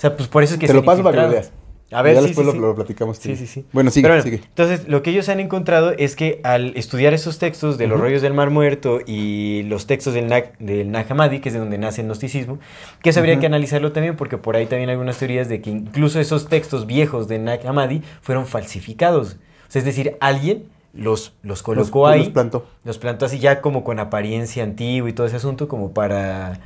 sea, 0.00 0.16
pues 0.16 0.28
por 0.28 0.42
eso 0.44 0.54
es 0.54 0.60
que 0.60 0.66
Te 0.66 0.72
se 0.72 0.74
lo 0.74 0.80
han 0.80 0.86
paso 0.86 1.02
para 1.02 1.12
que 1.16 1.22
lo 1.22 1.26
infiltrado. 1.26 1.50
veas. 1.50 1.65
A 1.92 2.02
ver, 2.02 2.14
ya 2.16 2.20
sí, 2.20 2.26
después 2.28 2.48
sí, 2.50 2.58
lo, 2.58 2.66
lo 2.68 2.74
platicamos. 2.74 3.18
Sí, 3.18 3.36
sí, 3.36 3.46
sí. 3.46 3.64
Bueno, 3.72 3.90
sigue, 3.92 4.08
bueno, 4.08 4.22
sigue. 4.22 4.40
Entonces, 4.42 4.88
lo 4.88 5.02
que 5.04 5.10
ellos 5.10 5.28
han 5.28 5.38
encontrado 5.38 5.92
es 5.96 6.16
que 6.16 6.40
al 6.42 6.76
estudiar 6.76 7.14
esos 7.14 7.38
textos 7.38 7.78
de 7.78 7.86
los 7.86 8.00
rollos 8.00 8.22
del 8.22 8.34
Mar 8.34 8.50
Muerto 8.50 8.98
y 9.06 9.62
los 9.68 9.86
textos 9.86 10.12
del, 10.12 10.26
Nag, 10.26 10.58
del 10.58 10.90
Nag 10.90 11.06
Hammadi, 11.10 11.38
que 11.38 11.48
es 11.48 11.52
de 11.52 11.60
donde 11.60 11.78
nace 11.78 12.00
el 12.00 12.08
gnosticismo, 12.08 12.58
que 13.02 13.10
eso 13.10 13.20
habría 13.20 13.38
que 13.38 13.46
analizarlo 13.46 13.92
también 13.92 14.16
porque 14.16 14.36
por 14.36 14.56
ahí 14.56 14.66
también 14.66 14.88
hay 14.90 14.94
algunas 14.94 15.16
teorías 15.18 15.48
de 15.48 15.60
que 15.60 15.70
incluso 15.70 16.18
esos 16.18 16.48
textos 16.48 16.86
viejos 16.86 17.28
de 17.28 17.38
Nag 17.38 17.64
Hammadi 17.64 18.02
fueron 18.20 18.46
falsificados. 18.46 19.36
O 19.68 19.70
sea, 19.70 19.78
es 19.78 19.84
decir, 19.86 20.16
alguien 20.20 20.64
los, 20.92 21.34
los 21.42 21.62
colocó 21.62 22.06
Los- 22.06 22.12
ahí, 22.14 22.18
los 22.24 22.28
plantó. 22.30 22.66
los 22.82 22.98
plantó 22.98 23.26
así 23.26 23.38
ya 23.38 23.60
como 23.60 23.84
con 23.84 24.00
apariencia 24.00 24.64
antigua 24.64 25.08
y 25.08 25.12
todo 25.12 25.26
ese 25.28 25.36
asunto 25.36 25.68
como 25.68 25.92
para... 25.92 26.58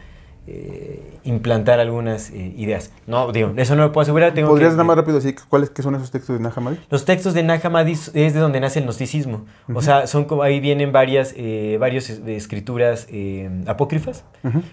eh, 0.52 1.18
implantar 1.24 1.78
algunas 1.78 2.30
eh, 2.30 2.52
ideas. 2.56 2.90
No, 3.06 3.30
digo, 3.30 3.52
eso 3.56 3.76
no 3.76 3.82
lo 3.82 3.92
puedo 3.92 4.02
asegurar. 4.02 4.34
Tengo 4.34 4.48
¿Podrías 4.48 4.70
que- 4.72 4.76
nada 4.76 4.84
más 4.84 4.96
rápido 4.96 5.16
decir 5.16 5.36
cuáles 5.48 5.70
qué 5.70 5.82
son 5.82 5.94
esos 5.94 6.10
textos 6.10 6.36
de 6.36 6.42
Nahamadi? 6.42 6.78
los 6.90 7.04
textos 7.04 7.34
de 7.34 7.42
Nag 7.42 7.64
Hammadi 7.64 7.92
es 7.92 8.12
de 8.14 8.40
donde 8.40 8.58
nace 8.60 8.80
el 8.80 8.84
gnosticismo. 8.86 9.44
O 9.72 9.80
sea, 9.82 10.06
son 10.06 10.24
como 10.24 10.42
ahí 10.42 10.58
vienen 10.60 10.90
varias, 10.92 11.32
eh, 11.36 11.78
de 12.24 12.36
escrituras 12.36 13.06
eh, 13.10 13.48
apócrifas, 13.66 14.24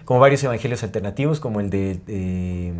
como 0.04 0.18
varios 0.20 0.42
evangelios 0.42 0.82
alternativos, 0.82 1.38
como 1.38 1.60
el 1.60 1.70
de, 1.70 2.00
de, 2.06 2.72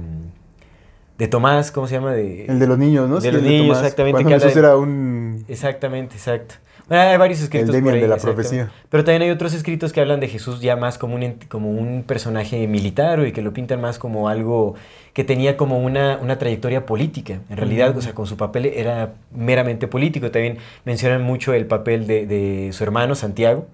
de 1.18 1.28
Tomás, 1.28 1.70
¿cómo 1.70 1.86
se 1.86 1.94
llama? 1.94 2.12
De, 2.12 2.46
El 2.46 2.58
de 2.58 2.66
los 2.66 2.78
niños, 2.78 3.08
¿no? 3.08 3.16
De 3.16 3.28
Sí, 3.28 3.30
los 3.30 3.42
niños, 3.42 3.76
exactamente, 3.78 4.22
Cuando 4.22 4.30
Jesús 4.40 4.54
de- 4.54 4.60
era 4.60 4.76
un... 4.76 5.44
Exactamente, 5.48 6.14
exacto. 6.16 6.54
Bueno, 6.88 7.02
hay 7.02 7.16
varios 7.18 7.40
escritos 7.40 7.68
Demian 7.68 7.84
por 7.84 7.94
ahí, 7.94 8.00
de 8.00 8.08
la 8.08 8.14
exactamente. 8.14 8.48
profecía. 8.48 8.72
Pero 8.88 9.04
también 9.04 9.22
hay 9.22 9.30
otros 9.30 9.52
escritos 9.52 9.92
que 9.92 10.00
hablan 10.00 10.20
de 10.20 10.28
Jesús 10.28 10.60
ya 10.60 10.74
más 10.76 10.96
como 10.96 11.16
un, 11.16 11.34
como 11.48 11.70
un 11.70 12.02
personaje 12.02 12.66
militar 12.66 13.24
y 13.26 13.32
que 13.32 13.42
lo 13.42 13.52
pintan 13.52 13.80
más 13.80 13.98
como 13.98 14.28
algo 14.28 14.74
que 15.12 15.22
tenía 15.24 15.56
como 15.56 15.78
una, 15.80 16.18
una 16.22 16.38
trayectoria 16.38 16.86
política. 16.86 17.40
En 17.50 17.56
realidad, 17.58 17.96
o 17.96 18.00
sea, 18.00 18.14
con 18.14 18.26
su 18.26 18.36
papel 18.36 18.66
era 18.66 19.14
meramente 19.32 19.86
político. 19.86 20.30
También 20.30 20.58
mencionan 20.84 21.22
mucho 21.22 21.52
el 21.52 21.66
papel 21.66 22.06
de, 22.06 22.26
de 22.26 22.72
su 22.72 22.84
hermano 22.84 23.14
Santiago. 23.14 23.66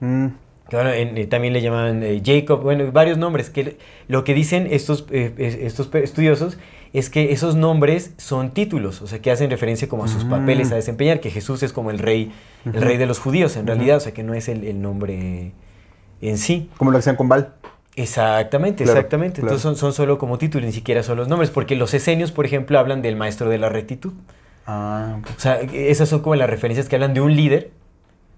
Mm, 0.00 0.26
bueno, 0.72 0.90
en- 0.90 1.16
eh, 1.18 1.26
también 1.26 1.52
le 1.52 1.62
llamaban 1.62 2.02
eh, 2.02 2.22
Jacob, 2.24 2.62
bueno, 2.62 2.90
varios 2.92 3.18
nombres. 3.18 3.50
Que 3.50 3.76
lo 4.08 4.24
que 4.24 4.34
dicen 4.34 4.66
estos, 4.70 5.06
eh, 5.10 5.32
es- 5.38 5.54
estos 5.54 5.94
estudiosos 5.94 6.58
es 6.92 7.10
que 7.10 7.32
esos 7.32 7.56
nombres 7.56 8.12
son 8.16 8.52
títulos, 8.52 9.02
o 9.02 9.06
sea, 9.06 9.20
que 9.20 9.30
hacen 9.30 9.50
referencia 9.50 9.88
como 9.88 10.04
a 10.04 10.08
sus 10.08 10.24
Mm. 10.24 10.30
papeles 10.30 10.72
a 10.72 10.76
desempeñar, 10.76 11.20
que 11.20 11.30
Jesús 11.30 11.62
es 11.62 11.72
como 11.72 11.90
el 11.90 11.98
rey, 11.98 12.32
el 12.64 12.80
rey 12.80 12.96
de 12.96 13.06
los 13.06 13.18
judíos 13.18 13.56
en 13.56 13.66
realidad, 13.66 13.98
o 13.98 14.00
sea, 14.00 14.12
que 14.12 14.22
no 14.22 14.34
es 14.34 14.48
el, 14.48 14.64
el 14.64 14.80
nombre 14.80 15.52
en 16.22 16.38
sí. 16.38 16.70
como 16.78 16.90
lo 16.90 16.98
hacían 16.98 17.16
con 17.16 17.28
Val. 17.28 17.52
Exactamente, 17.96 18.84
Claro, 18.84 18.98
exactamente. 18.98 19.40
claro. 19.40 19.48
Entonces 19.56 19.62
son, 19.62 19.76
son 19.76 19.92
solo 19.92 20.18
como 20.18 20.36
títulos, 20.38 20.66
ni 20.66 20.72
siquiera 20.72 21.02
son 21.02 21.16
los 21.16 21.28
nombres, 21.28 21.50
porque 21.50 21.76
los 21.76 21.94
esenios, 21.94 22.30
por 22.32 22.44
ejemplo, 22.46 22.78
hablan 22.78 23.02
del 23.02 23.16
maestro 23.16 23.48
de 23.50 23.58
la 23.58 23.68
rectitud. 23.68 24.12
Ah, 24.66 25.16
ok. 25.18 25.28
O 25.36 25.40
sea, 25.40 25.60
esas 25.60 26.08
son 26.08 26.20
como 26.20 26.34
las 26.36 26.48
referencias 26.50 26.88
que 26.88 26.96
hablan 26.96 27.14
de 27.14 27.20
un 27.20 27.34
líder, 27.36 27.70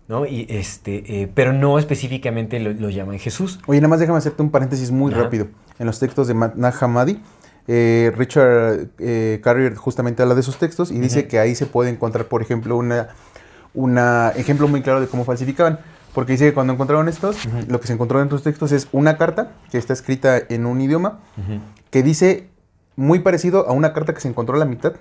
¿no? 0.09 0.27
Y 0.27 0.47
este, 0.49 1.23
eh, 1.23 1.31
pero 1.33 1.53
no 1.53 1.79
específicamente 1.79 2.59
lo, 2.61 2.73
lo 2.73 2.91
llaman 2.91 3.19
Jesús. 3.19 3.61
Oye, 3.67 3.81
nada 3.81 3.89
más 3.89 4.01
déjame 4.01 4.19
hacerte 4.19 4.43
un 4.43 4.51
paréntesis 4.51 4.91
muy 4.91 5.13
Ajá. 5.13 5.25
rápido. 5.25 5.49
En 5.79 5.87
los 5.87 5.99
textos 6.01 6.27
de 6.27 6.35
Ma- 6.35 6.53
Nag 6.57 6.75
Hammadi, 6.83 7.21
eh, 7.69 8.13
Richard 8.17 8.89
eh, 8.99 9.41
Carrier 9.45 9.75
justamente 9.77 10.23
habla 10.23 10.35
de 10.35 10.41
esos 10.41 10.57
textos 10.59 10.91
y 10.91 10.99
dice 10.99 11.29
que 11.29 11.39
ahí 11.39 11.55
se 11.55 11.67
puede 11.67 11.91
encontrar, 11.91 12.25
por 12.27 12.41
ejemplo, 12.43 12.77
una, 12.77 13.09
una 13.75 14.31
ejemplo 14.37 14.67
muy 14.69 14.83
claro 14.83 15.01
de 15.01 15.07
cómo 15.07 15.25
falsificaban. 15.25 15.79
Porque 16.15 16.33
dice 16.33 16.47
que 16.47 16.55
cuando 16.55 16.73
encontraron 16.73 17.09
estos, 17.09 17.37
lo 17.69 17.81
que 17.81 17.87
se 17.87 17.93
encontró 17.93 18.21
en 18.23 18.29
tus 18.29 18.43
textos 18.43 18.73
es 18.73 18.89
una 18.93 19.19
carta 19.19 19.53
que 19.71 19.79
está 19.79 19.93
escrita 19.93 20.39
en 20.49 20.65
un 20.67 20.81
idioma 20.81 21.21
que 21.91 22.03
dice 22.03 22.49
muy 22.97 23.21
parecido 23.21 23.69
a 23.69 23.73
una 23.73 23.93
carta 23.93 24.15
que 24.15 24.21
se 24.21 24.29
encontró 24.29 24.57
a 24.57 24.59
la 24.59 24.65
mitad 24.65 24.95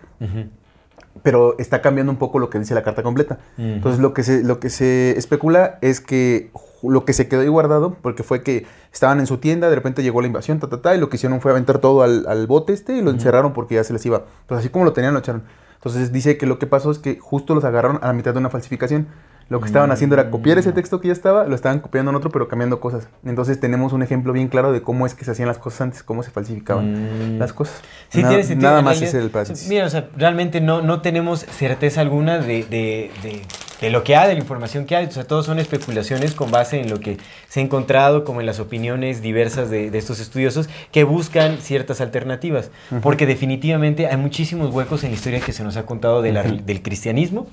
pero 1.23 1.55
está 1.57 1.81
cambiando 1.81 2.11
un 2.11 2.17
poco 2.17 2.39
lo 2.39 2.49
que 2.49 2.59
dice 2.59 2.73
la 2.75 2.83
carta 2.83 3.03
completa. 3.03 3.39
Entonces 3.57 4.01
lo 4.01 4.13
que 4.13 4.23
se, 4.23 4.43
lo 4.43 4.59
que 4.59 4.69
se 4.69 5.17
especula 5.17 5.77
es 5.81 6.01
que 6.01 6.51
lo 6.83 7.05
que 7.05 7.13
se 7.13 7.27
quedó 7.27 7.41
ahí 7.41 7.47
guardado, 7.47 7.95
porque 8.01 8.23
fue 8.23 8.43
que 8.43 8.65
estaban 8.93 9.19
en 9.19 9.27
su 9.27 9.37
tienda, 9.37 9.69
de 9.69 9.75
repente 9.75 10.03
llegó 10.03 10.21
la 10.21 10.27
invasión, 10.27 10.59
ta, 10.59 10.67
ta, 10.67 10.81
ta, 10.81 10.95
y 10.95 10.99
lo 10.99 11.09
que 11.09 11.17
hicieron 11.17 11.41
fue 11.41 11.51
aventar 11.51 11.79
todo 11.79 12.03
al, 12.03 12.25
al 12.27 12.47
bote 12.47 12.73
este 12.73 12.97
y 12.97 13.01
lo 13.01 13.11
encerraron 13.11 13.53
porque 13.53 13.75
ya 13.75 13.83
se 13.83 13.93
les 13.93 14.05
iba. 14.05 14.25
Pues 14.45 14.59
así 14.59 14.69
como 14.69 14.85
lo 14.85 14.93
tenían, 14.93 15.13
lo 15.13 15.19
echaron. 15.19 15.43
Entonces 15.75 16.11
dice 16.11 16.37
que 16.37 16.45
lo 16.45 16.59
que 16.59 16.67
pasó 16.67 16.91
es 16.91 16.99
que 16.99 17.19
justo 17.19 17.55
los 17.55 17.63
agarraron 17.63 17.99
a 18.01 18.07
la 18.07 18.13
mitad 18.13 18.33
de 18.33 18.39
una 18.39 18.49
falsificación. 18.49 19.07
Lo 19.49 19.61
que 19.61 19.67
estaban 19.67 19.91
haciendo 19.91 20.13
era 20.15 20.29
copiar 20.29 20.57
ese 20.57 20.73
texto 20.73 20.99
que 20.99 21.07
ya 21.07 21.13
estaba, 21.13 21.45
lo 21.45 21.55
estaban 21.55 21.79
copiando 21.79 22.11
en 22.11 22.17
otro, 22.17 22.29
pero 22.31 22.47
cambiando 22.49 22.79
cosas. 22.81 23.07
Entonces 23.23 23.59
tenemos 23.59 23.93
un 23.93 24.03
ejemplo 24.03 24.33
bien 24.33 24.49
claro 24.49 24.73
de 24.73 24.81
cómo 24.81 25.05
es 25.05 25.13
que 25.13 25.23
se 25.23 25.31
hacían 25.31 25.47
las 25.47 25.57
cosas 25.57 25.81
antes, 25.81 26.03
cómo 26.03 26.21
se 26.23 26.31
falsificaban 26.31 27.35
Mm. 27.35 27.39
las 27.39 27.53
cosas. 27.53 27.81
Sí, 28.09 28.17
nada, 28.19 28.29
tiene 28.29 28.43
sentido. 28.43 28.69
nada 28.71 28.81
más 28.81 28.99
realidad, 28.99 29.19
es 29.19 29.23
el 29.25 29.29
paréntesis. 29.31 29.69
Mira, 29.69 29.85
o 29.85 29.89
sea, 29.89 30.09
realmente 30.17 30.59
no, 30.59 30.81
no 30.81 31.01
tenemos 31.01 31.39
certeza 31.39 32.01
alguna 32.01 32.39
de, 32.39 32.63
de- 32.65 33.11
de- 33.23 33.41
de 33.81 33.89
lo 33.89 34.03
que 34.03 34.15
hay, 34.15 34.27
de 34.29 34.33
la 34.33 34.39
información 34.39 34.85
que 34.85 34.95
hay. 34.95 35.05
O 35.05 35.11
sea, 35.11 35.23
todos 35.25 35.45
son 35.45 35.59
especulaciones 35.59 36.33
con 36.33 36.49
base 36.51 36.79
en 36.81 36.89
lo 36.89 36.99
que 36.99 37.17
se 37.47 37.59
ha 37.59 37.63
encontrado, 37.63 38.23
como 38.23 38.39
en 38.39 38.45
las 38.45 38.59
opiniones 38.59 39.21
diversas 39.21 39.69
de, 39.69 39.91
de 39.91 39.97
estos 39.97 40.19
estudiosos 40.19 40.67
que 40.91 41.03
buscan 41.03 41.57
ciertas 41.59 42.01
alternativas. 42.01 42.71
Porque 43.01 43.25
definitivamente 43.25 44.07
hay 44.07 44.17
muchísimos 44.17 44.73
huecos 44.73 45.03
en 45.03 45.11
la 45.11 45.15
historia 45.15 45.39
que 45.39 45.53
se 45.53 45.63
nos 45.63 45.77
ha 45.77 45.85
contado 45.85 46.21
de 46.21 46.31
la- 46.31 46.43
del 46.43 46.81
cristianismo 46.81 47.47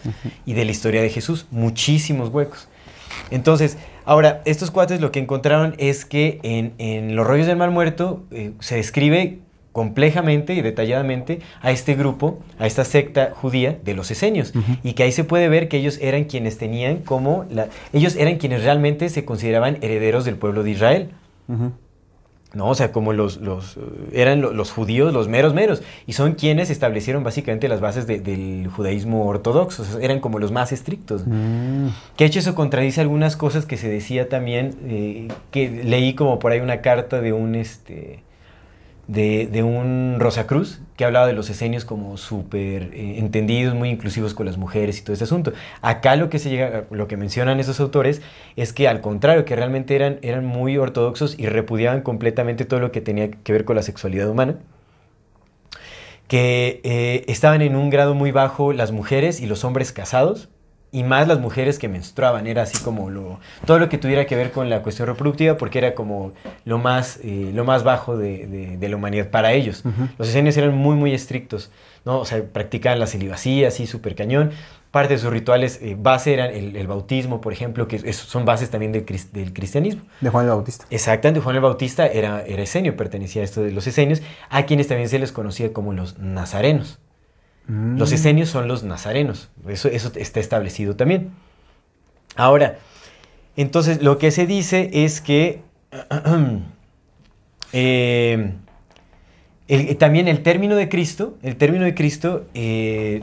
y 0.46 0.54
de 0.54 0.64
la 0.64 0.70
historia 0.70 1.02
de 1.02 1.10
Jesús. 1.10 1.46
Muchísimos 1.50 2.30
huecos. 2.30 2.68
Entonces, 3.30 3.76
ahora, 4.04 4.42
estos 4.44 4.70
cuates 4.70 5.00
lo 5.00 5.12
que 5.12 5.18
encontraron 5.20 5.74
es 5.78 6.04
que 6.04 6.40
en, 6.42 6.72
en 6.78 7.16
los 7.16 7.26
rollos 7.26 7.46
del 7.46 7.56
Mar 7.56 7.70
Muerto 7.70 8.24
eh, 8.30 8.52
se 8.60 8.76
describe 8.76 9.38
complejamente 9.74 10.54
y 10.54 10.62
detalladamente 10.62 11.40
a 11.60 11.70
este 11.72 11.94
grupo, 11.96 12.38
a 12.58 12.66
esta 12.66 12.84
secta 12.84 13.32
judía 13.34 13.76
de 13.84 13.92
los 13.94 14.10
esenios. 14.10 14.54
Y 14.84 14.92
que 14.94 15.02
ahí 15.02 15.12
se 15.12 15.24
puede 15.24 15.48
ver 15.50 15.68
que 15.68 15.76
ellos 15.76 15.98
eran 16.00 16.24
quienes 16.24 16.56
tenían 16.56 16.98
como... 16.98 17.44
La, 17.50 17.66
ellos 17.92 18.14
eran 18.16 18.36
quienes 18.36 18.62
realmente 18.62 19.08
se 19.10 19.24
consideraban 19.26 19.78
herederos 19.82 20.24
del 20.24 20.36
pueblo 20.36 20.62
de 20.62 20.70
Israel. 20.70 21.08
¿no? 22.54 22.68
O 22.68 22.74
sea, 22.76 22.92
como 22.92 23.12
los, 23.12 23.38
los, 23.38 23.76
eran 24.12 24.40
lo- 24.40 24.52
los 24.52 24.70
judíos, 24.70 25.12
los 25.12 25.26
meros 25.26 25.54
meros, 25.54 25.82
y 26.06 26.12
son 26.12 26.34
quienes 26.34 26.70
establecieron 26.70 27.24
básicamente 27.24 27.66
las 27.66 27.80
bases 27.80 28.06
de- 28.06 28.20
del 28.20 28.68
judaísmo 28.68 29.26
ortodoxo, 29.26 29.82
o 29.82 29.84
sea, 29.84 30.00
eran 30.00 30.20
como 30.20 30.38
los 30.38 30.52
más 30.52 30.70
estrictos. 30.70 31.24
Mm. 31.26 31.88
Que 32.16 32.22
de 32.24 32.26
hecho 32.28 32.38
eso 32.38 32.54
contradice 32.54 33.00
algunas 33.00 33.36
cosas 33.36 33.66
que 33.66 33.76
se 33.76 33.88
decía 33.88 34.28
también, 34.28 34.76
eh, 34.84 35.28
que 35.50 35.68
leí 35.68 36.14
como 36.14 36.38
por 36.38 36.52
ahí 36.52 36.60
una 36.60 36.80
carta 36.80 37.20
de 37.20 37.32
un, 37.32 37.56
este, 37.56 38.20
de, 39.06 39.46
de 39.46 39.62
un 39.62 40.16
Rosacruz, 40.18 40.80
que 40.96 41.04
hablaba 41.04 41.26
de 41.26 41.32
los 41.32 41.50
esenios 41.50 41.84
como 41.84 42.16
súper 42.16 42.90
eh, 42.94 43.18
entendidos, 43.18 43.74
muy 43.74 43.90
inclusivos 43.90 44.34
con 44.34 44.46
las 44.46 44.56
mujeres 44.56 44.98
y 44.98 45.02
todo 45.02 45.12
ese 45.12 45.24
asunto. 45.24 45.52
Acá 45.82 46.16
lo 46.16 46.30
que, 46.30 46.38
se 46.38 46.50
llega, 46.50 46.84
lo 46.90 47.08
que 47.08 47.16
mencionan 47.16 47.60
esos 47.60 47.80
autores 47.80 48.22
es 48.56 48.72
que 48.72 48.88
al 48.88 49.00
contrario, 49.00 49.44
que 49.44 49.56
realmente 49.56 49.94
eran, 49.96 50.18
eran 50.22 50.44
muy 50.44 50.78
ortodoxos 50.78 51.38
y 51.38 51.46
repudiaban 51.46 52.02
completamente 52.02 52.64
todo 52.64 52.80
lo 52.80 52.92
que 52.92 53.00
tenía 53.00 53.30
que 53.30 53.52
ver 53.52 53.64
con 53.64 53.76
la 53.76 53.82
sexualidad 53.82 54.28
humana 54.28 54.56
que 56.28 56.80
eh, 56.84 57.24
estaban 57.28 57.62
en 57.62 57.76
un 57.76 57.90
grado 57.90 58.14
muy 58.14 58.32
bajo 58.32 58.72
las 58.72 58.92
mujeres 58.92 59.40
y 59.40 59.46
los 59.46 59.64
hombres 59.64 59.92
casados, 59.92 60.48
y 60.94 61.02
más 61.02 61.28
las 61.28 61.40
mujeres 61.40 61.78
que 61.78 61.88
menstruaban, 61.88 62.46
era 62.46 62.62
así 62.62 62.78
como 62.78 63.10
lo, 63.10 63.40
todo 63.66 63.78
lo 63.78 63.88
que 63.88 63.98
tuviera 63.98 64.24
que 64.26 64.36
ver 64.36 64.50
con 64.52 64.70
la 64.70 64.80
cuestión 64.82 65.08
reproductiva, 65.08 65.56
porque 65.56 65.78
era 65.78 65.94
como 65.94 66.32
lo 66.64 66.78
más, 66.78 67.18
eh, 67.22 67.50
lo 67.52 67.64
más 67.64 67.82
bajo 67.84 68.16
de, 68.16 68.46
de- 68.46 68.76
de 68.78 68.88
la 68.88 68.96
humanidad 68.96 69.28
para 69.30 69.52
ellos. 69.52 69.82
Los 70.18 70.28
esenios 70.28 70.56
eran 70.56 70.74
muy, 70.74 70.96
muy 70.96 71.12
estrictos, 71.12 71.70
¿no? 72.04 72.18
O 72.20 72.24
sea, 72.24 72.42
practicaban 72.44 72.98
la 73.00 73.06
celibacía, 73.06 73.68
así, 73.68 73.86
súper 73.86 74.14
cañón. 74.14 74.52
Parte 74.90 75.14
de 75.14 75.18
sus 75.18 75.32
rituales 75.32 75.80
eh, 75.82 75.96
base 75.98 76.32
eran 76.32 76.50
el, 76.54 76.76
el 76.76 76.86
bautismo, 76.86 77.40
por 77.40 77.52
ejemplo, 77.52 77.88
que 77.88 77.96
es- 77.96 78.16
son 78.16 78.44
bases 78.44 78.70
también 78.70 78.92
del 78.92 79.04
cristianismo. 79.52 80.02
De 80.20 80.30
Juan 80.30 80.44
el 80.44 80.50
Bautista. 80.52 80.84
Exactamente, 80.90 81.40
Juan 81.40 81.56
el 81.56 81.62
Bautista 81.62 82.06
era, 82.06 82.44
era 82.46 82.62
esenio, 82.62 82.96
pertenecía 82.96 83.42
a 83.42 83.44
esto 83.44 83.62
de 83.62 83.72
los 83.72 83.86
esenios, 83.88 84.22
a 84.50 84.64
quienes 84.66 84.86
también 84.86 85.08
se 85.08 85.18
les 85.18 85.32
conocía 85.32 85.72
como 85.72 85.92
los 85.92 86.18
nazarenos. 86.20 87.00
Mm. 87.66 87.98
Los 87.98 88.12
esenios 88.12 88.48
son 88.48 88.68
los 88.68 88.84
nazarenos, 88.84 89.48
eso, 89.68 89.88
está 89.88 90.40
establecido 90.40 90.96
también. 90.96 91.30
Ahora, 92.36 92.78
entonces 93.56 94.02
lo 94.02 94.18
que 94.18 94.30
se 94.30 94.46
dice 94.46 94.90
es 94.92 95.20
que 95.20 95.62
eh, 97.72 98.52
también 99.98 100.28
el 100.28 100.42
término 100.42 100.76
de 100.76 100.88
Cristo, 100.88 101.38
el 101.42 101.56
término 101.56 101.84
de 101.84 101.94
Cristo, 101.94 102.46
eh, 102.54 103.22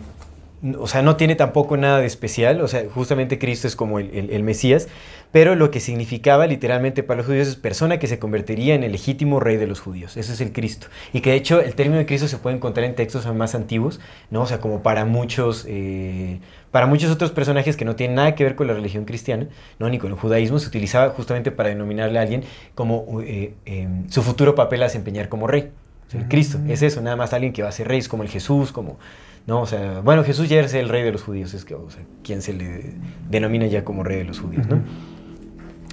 o 0.77 0.87
sea, 0.87 1.01
no 1.01 1.15
tiene 1.15 1.35
tampoco 1.35 1.75
nada 1.77 1.99
de 1.99 2.05
especial, 2.05 2.61
o 2.61 2.67
sea, 2.67 2.83
justamente 2.93 3.39
Cristo 3.39 3.67
es 3.67 3.75
como 3.75 3.99
el, 3.99 4.09
el- 4.15 4.29
el 4.29 4.43
Mesías, 4.43 4.87
pero 5.31 5.55
lo 5.55 5.71
que 5.71 5.79
significaba 5.79 6.45
literalmente 6.45 7.03
para 7.03 7.17
los 7.19 7.25
judíos 7.25 7.47
es 7.47 7.55
persona 7.55 7.97
que 7.99 8.07
se 8.07 8.19
convertiría 8.19 8.75
en 8.75 8.83
el 8.83 8.91
legítimo 8.91 9.39
rey 9.39 9.57
de 9.57 9.65
los 9.65 9.79
judíos, 9.79 10.17
ese 10.17 10.33
es 10.33 10.41
el 10.41 10.51
Cristo. 10.51 10.87
Y 11.13 11.21
que 11.21 11.31
de 11.31 11.37
hecho 11.37 11.61
el 11.61 11.73
término 11.73 11.97
de 11.97 12.05
Cristo 12.05 12.27
se 12.27 12.37
puede 12.37 12.57
encontrar 12.57 12.85
en 12.85 12.95
textos 12.95 13.25
más 13.33 13.55
antiguos, 13.55 13.99
¿no? 14.29 14.41
O 14.41 14.45
sea, 14.45 14.59
como 14.59 14.83
para 14.83 15.05
muchos, 15.05 15.65
eh, 15.67 16.39
para 16.69 16.85
muchos 16.85 17.09
otros 17.11 17.31
personajes 17.31 17.75
que 17.77 17.85
no 17.85 17.95
tienen 17.95 18.15
nada 18.15 18.35
que 18.35 18.43
ver 18.43 18.55
con 18.55 18.67
la 18.67 18.73
religión 18.73 19.05
cristiana, 19.05 19.47
¿no? 19.79 19.89
Ni 19.89 19.97
con 19.99 20.11
el 20.11 20.17
judaísmo, 20.17 20.59
se 20.59 20.67
utilizaba 20.67 21.09
justamente 21.09 21.51
para 21.51 21.69
denominarle 21.69 22.19
a 22.19 22.21
alguien 22.23 22.43
como 22.75 23.21
eh, 23.21 23.53
eh, 23.65 23.87
su 24.09 24.21
futuro 24.21 24.53
papel 24.53 24.81
a 24.83 24.85
desempeñar 24.85 25.27
como 25.29 25.47
rey. 25.47 25.69
O 26.07 26.11
sea, 26.11 26.19
el 26.21 26.27
Cristo, 26.27 26.59
es 26.67 26.81
eso, 26.81 27.01
nada 27.01 27.15
más 27.15 27.31
alguien 27.33 27.53
que 27.53 27.63
va 27.63 27.69
a 27.69 27.71
ser 27.71 27.87
rey, 27.87 27.99
es 27.99 28.09
como 28.09 28.23
el 28.23 28.29
Jesús, 28.29 28.73
como, 28.73 28.99
¿no? 29.47 29.61
O 29.61 29.65
sea, 29.65 30.01
bueno, 30.01 30.23
Jesús 30.23 30.49
ya 30.49 30.59
es 30.59 30.73
el 30.73 30.89
rey 30.89 31.03
de 31.03 31.11
los 31.11 31.23
judíos, 31.23 31.53
es 31.53 31.65
que, 31.65 31.75
o 31.75 31.89
sea, 31.89 32.03
quien 32.23 32.41
se 32.41 32.53
le 32.53 32.93
denomina 33.29 33.67
ya 33.67 33.83
como 33.83 34.03
rey 34.03 34.17
de 34.17 34.25
los 34.25 34.39
judíos, 34.39 34.67
¿no? 34.67 34.81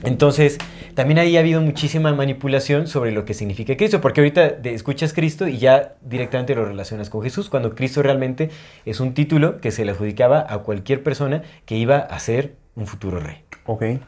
Entonces, 0.04 0.58
también 0.94 1.18
ahí 1.18 1.36
ha 1.36 1.40
habido 1.40 1.60
muchísima 1.60 2.14
manipulación 2.14 2.86
sobre 2.86 3.10
lo 3.10 3.24
que 3.24 3.34
significa 3.34 3.76
Cristo, 3.76 4.00
porque 4.00 4.20
ahorita 4.20 4.58
escuchas 4.64 5.12
Cristo 5.12 5.48
y 5.48 5.58
ya 5.58 5.96
directamente 6.02 6.54
lo 6.54 6.64
relacionas 6.64 7.10
con 7.10 7.22
Jesús, 7.22 7.48
cuando 7.48 7.74
Cristo 7.74 8.00
realmente 8.00 8.50
es 8.84 9.00
un 9.00 9.12
título 9.12 9.60
que 9.60 9.72
se 9.72 9.84
le 9.84 9.90
adjudicaba 9.90 10.46
a 10.48 10.58
cualquier 10.58 11.02
persona 11.02 11.42
que 11.64 11.76
iba 11.76 11.98
a 11.98 12.18
ser 12.20 12.54
un 12.76 12.86
futuro 12.86 13.18
rey 13.18 13.42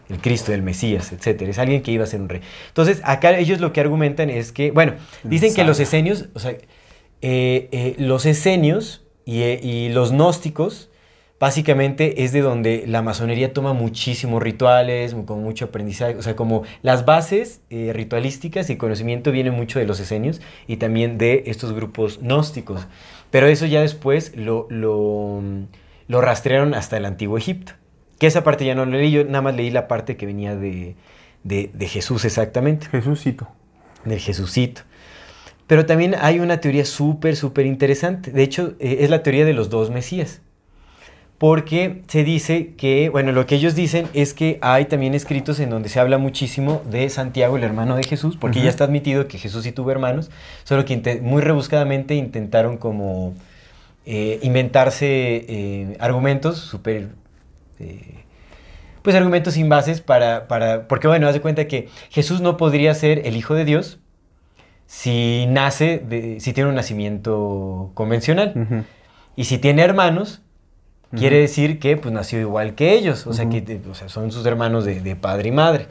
el 0.08 0.20
Cristo, 0.20 0.52
el 0.52 0.62
Mesías, 0.62 1.12
etcétera. 1.12 1.50
Es 1.50 1.58
alguien 1.58 1.82
que 1.82 1.92
iba 1.92 2.04
a 2.04 2.06
ser 2.06 2.20
un 2.20 2.28
rey. 2.28 2.40
Entonces, 2.68 3.00
acá 3.04 3.36
ellos 3.38 3.60
lo 3.60 3.72
que 3.72 3.80
argumentan 3.80 4.30
es 4.30 4.52
que, 4.52 4.70
bueno, 4.70 4.94
dicen 5.22 5.54
que 5.54 5.64
los 5.64 5.80
esenios, 5.80 6.28
o 6.34 6.38
sea, 6.38 6.52
eh, 6.52 7.68
eh, 7.72 7.94
los 7.98 8.24
esenios 8.24 9.04
y, 9.30 9.42
eh, 9.42 9.60
y 9.62 9.88
los 9.90 10.10
gnósticos, 10.12 10.88
básicamente 11.38 12.22
es 12.24 12.32
de 12.32 12.40
donde 12.42 12.84
la 12.86 13.00
masonería 13.02 13.52
toma 13.52 13.72
muchísimos 13.72 14.42
rituales, 14.42 15.14
como 15.26 15.40
mucho 15.40 15.66
aprendizaje, 15.66 16.16
o 16.16 16.22
sea, 16.22 16.36
como 16.36 16.64
las 16.82 17.04
bases 17.04 17.60
eh, 17.70 17.92
ritualísticas 17.94 18.68
y 18.70 18.76
conocimiento 18.76 19.32
vienen 19.32 19.54
mucho 19.54 19.78
de 19.78 19.86
los 19.86 20.00
esenios 20.00 20.40
y 20.66 20.76
también 20.76 21.16
de 21.16 21.44
estos 21.46 21.72
grupos 21.72 22.18
gnósticos. 22.20 22.86
Pero 23.30 23.46
eso 23.46 23.64
ya 23.66 23.80
después 23.80 24.32
lo, 24.36 24.66
lo, 24.70 25.40
lo 26.08 26.20
rastrearon 26.20 26.74
hasta 26.74 26.96
el 26.98 27.04
antiguo 27.06 27.38
Egipto. 27.38 27.72
Que 28.18 28.26
esa 28.26 28.44
parte 28.44 28.66
ya 28.66 28.74
no 28.74 28.84
la 28.84 28.98
leí, 28.98 29.10
yo 29.12 29.24
nada 29.24 29.40
más 29.40 29.54
leí 29.54 29.70
la 29.70 29.88
parte 29.88 30.16
que 30.18 30.26
venía 30.26 30.54
de, 30.56 30.94
de- 31.44 31.70
de 31.72 31.86
Jesús 31.88 32.24
exactamente, 32.26 32.86
Jesucito. 32.88 33.48
del 34.04 34.18
Jesucito. 34.18 34.82
Pero 35.70 35.86
también 35.86 36.16
hay 36.20 36.40
una 36.40 36.60
teoría 36.60 36.84
súper, 36.84 37.36
súper 37.36 37.64
interesante. 37.64 38.32
De 38.32 38.42
hecho, 38.42 38.74
eh, 38.80 38.98
es 39.02 39.10
la 39.10 39.22
teoría 39.22 39.44
de 39.44 39.52
los 39.52 39.70
dos 39.70 39.88
Mesías. 39.88 40.40
Porque 41.38 42.02
se 42.08 42.24
dice 42.24 42.74
que, 42.76 43.08
bueno, 43.08 43.30
lo 43.30 43.46
que 43.46 43.54
ellos 43.54 43.76
dicen 43.76 44.08
es 44.12 44.34
que 44.34 44.58
hay 44.62 44.86
también 44.86 45.14
escritos 45.14 45.60
en 45.60 45.70
donde 45.70 45.88
se 45.88 46.00
habla 46.00 46.18
muchísimo 46.18 46.82
de 46.90 47.08
Santiago, 47.08 47.56
el 47.56 47.62
hermano 47.62 47.94
de 47.94 48.02
Jesús, 48.02 48.36
porque 48.36 48.60
ya 48.60 48.68
está 48.68 48.82
admitido 48.82 49.28
que 49.28 49.38
Jesús 49.38 49.62
sí 49.62 49.70
tuvo 49.70 49.92
hermanos, 49.92 50.32
solo 50.64 50.84
que 50.84 51.20
muy 51.22 51.40
rebuscadamente 51.40 52.16
intentaron 52.16 52.76
como 52.76 53.34
eh, 54.06 54.40
inventarse 54.42 55.06
eh, 55.06 55.96
argumentos 56.00 56.58
súper 56.58 57.10
eh, 57.78 58.24
pues 59.02 59.14
argumentos 59.14 59.54
sin 59.54 59.68
bases 59.68 60.00
para, 60.00 60.48
para, 60.48 60.88
porque 60.88 61.06
bueno, 61.06 61.28
haz 61.28 61.34
de 61.34 61.40
cuenta 61.40 61.68
que 61.68 61.88
Jesús 62.10 62.40
no 62.40 62.56
podría 62.56 62.92
ser 62.92 63.24
el 63.24 63.36
Hijo 63.36 63.54
de 63.54 63.64
Dios 63.64 64.00
si 64.92 65.46
nace, 65.48 66.02
de- 66.04 66.40
si 66.40 66.52
tiene 66.52 66.68
un 66.68 66.74
nacimiento 66.74 67.92
convencional. 67.94 68.84
Y 69.36 69.44
si 69.44 69.58
tiene 69.58 69.82
hermanos, 69.82 70.42
quiere 71.16 71.38
decir 71.38 71.78
que 71.78 71.96
pues 71.96 72.12
nació 72.12 72.40
igual 72.40 72.74
que 72.74 72.94
ellos, 72.94 73.24
o 73.28 73.32
sea, 73.32 73.44
Ujú. 73.46 73.52
que 73.64 73.80
o 73.88 73.94
sea, 73.94 74.08
son 74.08 74.32
sus 74.32 74.44
hermanos 74.46 74.84
de, 74.84 75.00
de 75.00 75.14
padre 75.14 75.50
y 75.50 75.52
madre. 75.52 75.86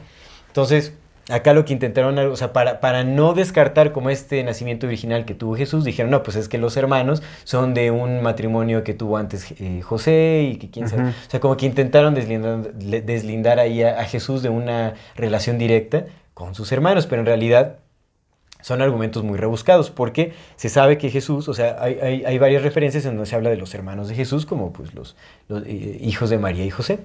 Entonces, 0.48 0.92
acá 1.30 1.54
lo 1.54 1.64
que 1.64 1.72
intentaron, 1.72 2.18
o 2.18 2.36
sea, 2.36 2.52
para, 2.52 2.80
para 2.80 3.02
no 3.02 3.32
descartar 3.32 3.92
como 3.92 4.10
este 4.10 4.44
nacimiento 4.44 4.86
original 4.86 5.24
que 5.24 5.34
tuvo 5.34 5.56
Jesús, 5.56 5.82
dijeron, 5.84 6.10
no, 6.10 6.22
pues 6.22 6.36
es 6.36 6.48
que 6.50 6.58
los 6.58 6.76
hermanos 6.76 7.22
son 7.44 7.72
de 7.72 7.90
un 7.90 8.20
matrimonio 8.22 8.84
que 8.84 8.92
tuvo 8.92 9.16
antes 9.16 9.50
eh, 9.60 9.80
José 9.80 10.50
y 10.52 10.56
que 10.58 10.68
quién 10.70 10.90
sabe. 10.90 11.04
O 11.08 11.12
sea, 11.30 11.40
como 11.40 11.56
que 11.56 11.64
intentaron 11.64 12.14
deslindar, 12.14 12.74
deslindar 12.74 13.60
ahí 13.60 13.82
a, 13.82 13.98
a 13.98 14.04
Jesús 14.04 14.42
de 14.42 14.50
una 14.50 14.92
relación 15.16 15.56
directa 15.56 16.04
con 16.34 16.54
sus 16.54 16.70
hermanos, 16.70 17.06
pero 17.06 17.20
en 17.20 17.26
realidad 17.26 17.76
son 18.62 18.82
argumentos 18.82 19.22
muy 19.24 19.38
rebuscados 19.38 19.90
porque 19.90 20.32
se 20.56 20.68
sabe 20.68 20.98
que 20.98 21.10
Jesús, 21.10 21.48
o 21.48 21.54
sea, 21.54 21.76
hay, 21.80 22.22
hay- 22.24 22.38
varias 22.38 22.62
referencias 22.62 23.04
en 23.04 23.12
donde 23.16 23.26
se 23.28 23.36
habla 23.36 23.50
de 23.50 23.56
los 23.56 23.74
hermanos 23.74 24.08
de 24.08 24.14
Jesús 24.14 24.46
como 24.46 24.72
pues 24.72 24.94
los, 24.94 25.16
eh, 25.66 25.98
hijos 26.02 26.30
de 26.30 26.38
María 26.38 26.64
y 26.64 26.70
José. 26.70 26.98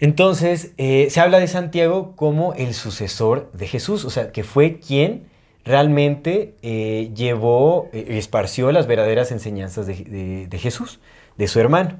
Entonces, 0.00 0.72
eh, 0.76 1.06
se 1.10 1.20
habla 1.20 1.38
de 1.38 1.46
Santiago 1.46 2.14
como 2.16 2.52
el 2.54 2.74
sucesor 2.74 3.50
de 3.52 3.66
Jesús, 3.66 4.04
o 4.04 4.10
sea, 4.10 4.32
que 4.32 4.42
fue 4.44 4.80
quien 4.80 5.24
realmente 5.64 6.54
eh, 6.62 7.10
llevó, 7.14 7.88
esparció 7.92 8.70
las 8.72 8.86
verdaderas 8.86 9.32
enseñanzas 9.32 9.86
de- 9.86 10.46
de 10.48 10.58
Jesús, 10.58 11.00
de 11.38 11.48
su 11.48 11.60
hermano. 11.60 11.98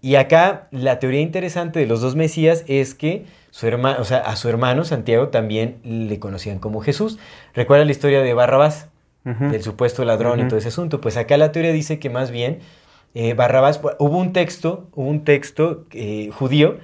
Y 0.00 0.14
acá 0.14 0.68
la 0.70 1.00
teoría 1.00 1.20
interesante 1.20 1.80
de 1.80 1.86
los 1.86 2.00
dos 2.00 2.14
Mesías 2.14 2.64
es 2.68 2.94
que 2.94 3.24
su 3.50 3.66
hermano, 3.66 3.98
o 4.00 4.04
sea, 4.04 4.18
a 4.18 4.36
su 4.36 4.48
hermano 4.48 4.84
Santiago 4.84 5.28
también 5.28 5.78
le 5.82 6.18
conocían 6.18 6.58
como 6.58 6.80
Jesús. 6.80 7.18
¿Recuerda 7.54 7.84
la 7.84 7.90
historia 7.90 8.22
de 8.22 8.34
Barrabás? 8.34 8.88
Del 9.24 9.62
supuesto 9.62 10.06
ladrón 10.06 10.40
y 10.40 10.48
todo 10.48 10.56
ese 10.56 10.68
asunto. 10.68 11.02
Pues 11.02 11.18
acá 11.18 11.36
la 11.36 11.52
teoría 11.52 11.70
dice 11.70 11.98
que 11.98 12.08
más 12.08 12.30
bien 12.30 12.60
eh, 13.14 13.34
Barrabás, 13.34 13.78
hubo 13.98 14.16
un 14.16 14.32
texto, 14.32 14.88
hubo 14.94 15.06
un 15.06 15.24
texto 15.24 15.84
eh, 15.90 16.30
judío 16.32 16.78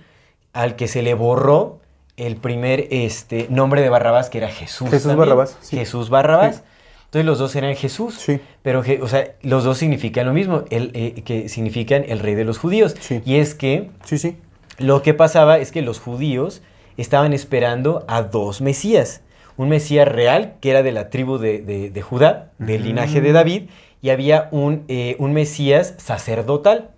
al 0.52 0.76
que 0.76 0.86
se 0.86 1.02
le 1.02 1.14
borró 1.14 1.80
el 2.16 2.36
primer 2.36 2.86
este, 2.90 3.46
nombre 3.48 3.80
de 3.80 3.88
Barrabás, 3.88 4.30
que 4.30 4.38
era 4.38 4.48
Jesús. 4.48 4.90
Jesús 4.90 5.04
también. 5.04 5.20
Barrabás, 5.20 5.56
sí. 5.60 5.76
Jesús 5.76 6.10
Barrabás. 6.10 6.56
Sí. 6.56 6.62
Entonces 7.06 7.26
los 7.26 7.38
dos 7.38 7.54
eran 7.56 7.76
Jesús. 7.76 8.14
Sí. 8.14 8.40
Pero, 8.62 8.82
o 9.00 9.08
sea, 9.08 9.34
los 9.42 9.64
dos 9.64 9.78
significan 9.78 10.26
lo 10.26 10.32
mismo, 10.32 10.64
el, 10.70 10.90
eh, 10.94 11.22
que 11.24 11.48
significan 11.48 12.04
el 12.08 12.18
rey 12.18 12.34
de 12.34 12.44
los 12.44 12.58
judíos. 12.58 12.96
Sí. 12.98 13.22
Y 13.24 13.36
es 13.36 13.54
que 13.54 13.90
Sí, 14.04 14.18
sí. 14.18 14.36
Lo 14.78 15.02
que 15.02 15.14
pasaba 15.14 15.58
es 15.58 15.72
que 15.72 15.82
los 15.82 16.00
judíos 16.00 16.62
estaban 16.96 17.32
esperando 17.32 18.04
a 18.08 18.22
dos 18.22 18.60
Mesías. 18.60 19.22
Un 19.56 19.68
Mesías 19.68 20.08
real, 20.08 20.54
que 20.60 20.70
era 20.70 20.82
de 20.82 20.92
la 20.92 21.10
tribu 21.10 21.38
de, 21.38 21.60
de- 21.60 21.90
de 21.90 22.02
Judá, 22.02 22.52
del 22.58 22.82
linaje 22.84 23.20
de 23.20 23.32
David, 23.32 23.62
y 24.02 24.10
había 24.10 24.48
un, 24.50 24.82
eh, 24.88 25.16
un 25.18 25.32
Mesías 25.32 25.94
sacerdotal, 25.98 26.90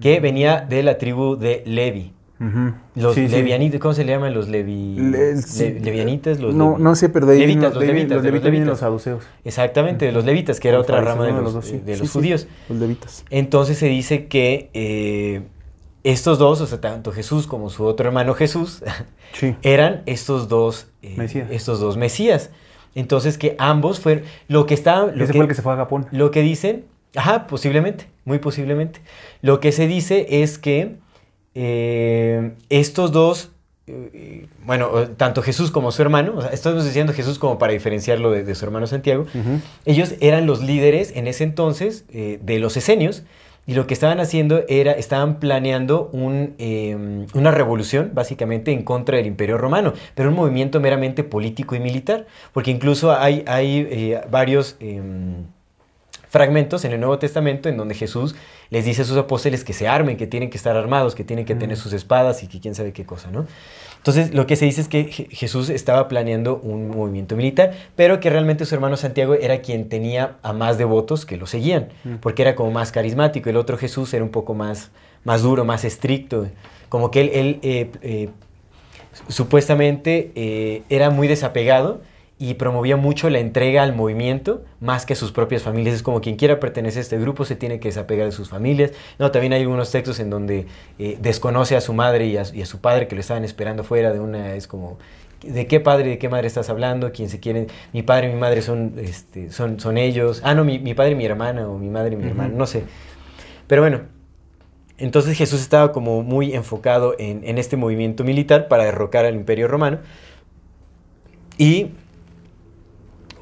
que 0.00 0.20
venía 0.20 0.60
de 0.68 0.82
la 0.82 0.98
tribu 0.98 1.36
de 1.36 1.62
Levi. 1.66 2.12
Los 2.94 3.14
Sí, 3.14 3.28
¿cómo 3.78 3.94
se 3.94 4.04
le 4.04 4.12
llaman 4.12 4.34
los 4.34 4.48
levi... 4.48 4.96
Le- 4.98 5.36
sí. 5.38 5.70
le- 5.70 5.80
levianitas? 5.80 6.40
Los 6.40 6.54
no, 6.54 6.76
levi- 6.76 6.82
no 6.82 6.94
sé, 6.94 7.08
pero 7.08 7.24
de 7.26 7.34
ahí 7.34 7.40
levitas, 7.40 7.74
los 7.74 7.82
levitas, 7.84 8.16
los 8.16 8.24
levitas 8.24 8.66
los 8.66 8.78
saduceos. 8.80 9.24
Exactamente, 9.44 10.04
de 10.06 10.12
los 10.12 10.24
levitas, 10.24 10.60
que 10.60 10.68
era 10.68 10.78
otra 10.78 11.00
rama 11.00 11.26
de 11.26 11.32
los, 11.32 11.54
de 11.86 11.96
judíos. 12.08 12.46
Los 12.68 12.78
levitas. 12.78 13.24
Entonces 13.30 13.78
se 13.78 13.86
dice 13.86 14.26
que 14.26 14.68
eh, 14.74 15.42
estos 16.04 16.38
dos, 16.38 16.60
o 16.60 16.66
sea, 16.66 16.80
tanto 16.80 17.10
Jesús 17.12 17.46
como 17.46 17.70
su 17.70 17.84
otro 17.84 18.06
hermano 18.06 18.34
Jesús, 18.34 18.82
Sí. 19.32 19.56
eran 19.62 20.02
estos 20.06 20.48
dos, 20.48 20.86
eh, 21.02 21.14
Mesías. 21.16 21.50
estos 21.50 21.80
dos 21.80 21.96
Mesías. 21.96 22.50
Entonces 22.94 23.36
que 23.38 23.56
ambos 23.58 23.98
fueron, 23.98 24.22
lo 24.46 24.66
que 24.66 24.74
está, 24.74 25.06
lo 25.06 25.24
Ese 25.24 25.32
que, 25.32 25.32
fue 25.32 25.42
el 25.42 25.48
que 25.48 25.54
se 25.54 25.62
fue 25.62 25.72
a 25.72 25.76
Japón. 25.76 26.06
lo 26.12 26.30
que 26.30 26.42
dicen, 26.42 26.84
ajá, 27.16 27.48
posiblemente, 27.48 28.06
muy 28.24 28.38
posiblemente. 28.38 29.00
Lo 29.42 29.58
que 29.58 29.72
se 29.72 29.88
dice 29.88 30.42
es 30.42 30.58
que 30.58 30.96
eh, 31.56 32.52
estos 32.68 33.10
dos, 33.12 33.50
eh, 33.86 34.46
bueno, 34.64 34.90
tanto 35.16 35.42
Jesús 35.42 35.70
como 35.70 35.90
su 35.92 36.02
hermano, 36.02 36.34
o 36.36 36.40
sea, 36.42 36.50
estamos 36.50 36.84
diciendo 36.84 37.12
Jesús 37.12 37.38
como 37.38 37.58
para 37.58 37.72
diferenciarlo 37.72 38.30
de, 38.30 38.44
de 38.44 38.54
su 38.54 38.64
hermano 38.64 38.86
Santiago, 38.86 39.26
ellos 39.84 40.14
eran 40.20 40.46
los 40.46 40.62
líderes 40.62 41.12
en 41.16 41.26
ese 41.26 41.44
entonces 41.44 42.04
eh, 42.10 42.38
de 42.42 42.58
los 42.58 42.76
esenios 42.76 43.22
y 43.66 43.74
lo 43.74 43.86
que 43.86 43.94
estaban 43.94 44.20
haciendo 44.20 44.64
era, 44.68 44.92
estaban 44.92 45.40
planeando 45.40 46.10
un, 46.12 46.54
eh, 46.58 47.26
una 47.34 47.50
revolución 47.50 48.10
básicamente 48.14 48.72
en 48.72 48.82
contra 48.82 49.16
del 49.16 49.26
imperio 49.26 49.58
romano, 49.58 49.92
pero 50.14 50.28
un 50.28 50.36
movimiento 50.36 50.80
meramente 50.80 51.24
político 51.24 51.74
y 51.74 51.80
militar, 51.80 52.26
porque 52.52 52.70
incluso 52.70 53.12
hay, 53.12 53.44
hay 53.46 53.86
eh, 53.90 54.20
varios... 54.30 54.76
em, 54.80 55.44
fragmentos 56.34 56.84
en 56.84 56.90
el 56.90 56.98
Nuevo 56.98 57.16
Testamento 57.16 57.68
en 57.68 57.76
donde 57.76 57.94
Jesús 57.94 58.34
les 58.68 58.84
dice 58.84 59.02
a 59.02 59.04
sus 59.04 59.16
apóstoles 59.16 59.62
que 59.62 59.72
se 59.72 59.86
armen, 59.86 60.16
que 60.16 60.26
tienen 60.26 60.50
que 60.50 60.56
estar 60.56 60.76
armados, 60.76 61.14
que 61.14 61.22
tienen 61.22 61.44
que 61.44 61.54
tener 61.54 61.76
sus 61.76 61.92
espadas 61.92 62.42
y 62.42 62.48
que 62.48 62.58
quién 62.58 62.74
sabe 62.74 62.92
qué 62.92 63.06
cosa, 63.06 63.30
¿no? 63.30 63.46
Entonces, 64.06 64.34
lo 64.34 64.46
que 64.46 64.54
se 64.56 64.66
dice 64.66 64.82
es 64.82 64.88
que 64.88 65.06
Je- 65.10 65.28
Jesús 65.30 65.70
estaba 65.70 66.08
planeando 66.08 66.60
un 66.62 66.88
movimiento 66.88 67.36
militar, 67.36 67.72
pero 67.96 68.20
que 68.20 68.28
realmente 68.28 68.66
su 68.66 68.74
hermano 68.74 68.98
Santiago 68.98 69.32
era 69.32 69.62
quien 69.62 69.88
tenía 69.88 70.36
a 70.42 70.52
más 70.52 70.76
devotos 70.76 71.24
que 71.24 71.38
lo 71.38 71.46
seguían, 71.46 71.88
porque 72.20 72.42
era 72.42 72.54
como 72.54 72.70
más 72.70 72.92
carismático. 72.92 73.48
El 73.48 73.56
otro 73.56 73.78
Jesús 73.78 74.12
era 74.12 74.22
un 74.22 74.28
poco 74.30 74.52
más, 74.52 74.90
más 75.24 75.40
duro, 75.40 75.64
más 75.64 75.84
estricto. 75.86 76.48
Como 76.90 77.10
que 77.10 77.22
él, 77.22 77.30
él, 77.32 77.58
eh, 77.62 77.90
eh, 78.02 78.28
supuestamente 79.28 80.32
eh, 80.34 80.82
era 80.90 81.10
muy 81.10 81.26
desapegado 81.28 82.02
y 82.38 82.54
promovía 82.54 82.96
mucho 82.96 83.30
la 83.30 83.38
entrega 83.38 83.82
al 83.82 83.94
movimiento 83.94 84.64
más 84.80 85.06
que 85.06 85.12
a 85.12 85.16
sus 85.16 85.30
propias 85.30 85.62
familias. 85.62 85.94
Es 85.94 86.02
como 86.02 86.20
quien 86.20 86.36
quiera 86.36 86.58
pertenecer 86.58 86.98
a 86.98 87.02
este 87.02 87.18
grupo 87.18 87.44
se 87.44 87.54
tiene 87.54 87.78
que 87.78 87.88
desapegar 87.88 88.26
de 88.26 88.32
sus 88.32 88.48
familias. 88.48 88.90
No, 89.18 89.30
también 89.30 89.52
hay 89.52 89.60
algunos 89.62 89.90
textos 89.90 90.18
en 90.18 90.30
donde 90.30 90.66
eh, 90.98 91.16
desconoce 91.20 91.76
a 91.76 91.80
su 91.80 91.92
madre 91.92 92.26
y 92.26 92.36
a, 92.36 92.42
y 92.52 92.62
a 92.62 92.66
su 92.66 92.80
padre 92.80 93.06
que 93.06 93.14
lo 93.14 93.20
estaban 93.20 93.44
esperando 93.44 93.84
fuera 93.84 94.12
de 94.12 94.18
una... 94.18 94.54
Es 94.54 94.66
como, 94.66 94.98
¿de 95.42 95.66
qué 95.68 95.78
padre, 95.78 96.10
de 96.10 96.18
qué 96.18 96.28
madre 96.28 96.48
estás 96.48 96.70
hablando? 96.70 97.12
¿Quién 97.12 97.28
se 97.28 97.38
quiere? 97.38 97.68
Mi 97.92 98.02
padre 98.02 98.28
y 98.28 98.34
mi 98.34 98.40
madre 98.40 98.62
son, 98.62 98.94
este, 98.98 99.52
son, 99.52 99.78
son 99.78 99.96
ellos. 99.96 100.40
Ah, 100.44 100.54
no, 100.54 100.64
mi, 100.64 100.80
mi 100.80 100.94
padre 100.94 101.12
y 101.12 101.14
mi 101.14 101.26
hermana 101.26 101.68
o 101.68 101.78
mi 101.78 101.88
madre 101.88 102.14
y 102.14 102.16
mi 102.16 102.26
hermano, 102.26 102.54
no 102.56 102.66
sé. 102.66 102.82
Pero 103.68 103.82
bueno, 103.82 104.00
entonces 104.98 105.38
Jesús 105.38 105.60
estaba 105.60 105.92
como 105.92 106.24
muy 106.24 106.52
enfocado 106.52 107.14
en, 107.18 107.42
en 107.44 107.58
este 107.58 107.76
movimiento 107.76 108.24
militar 108.24 108.66
para 108.66 108.84
derrocar 108.84 109.24
al 109.24 109.34
imperio 109.34 109.68
romano. 109.68 109.98
Y 111.58 111.92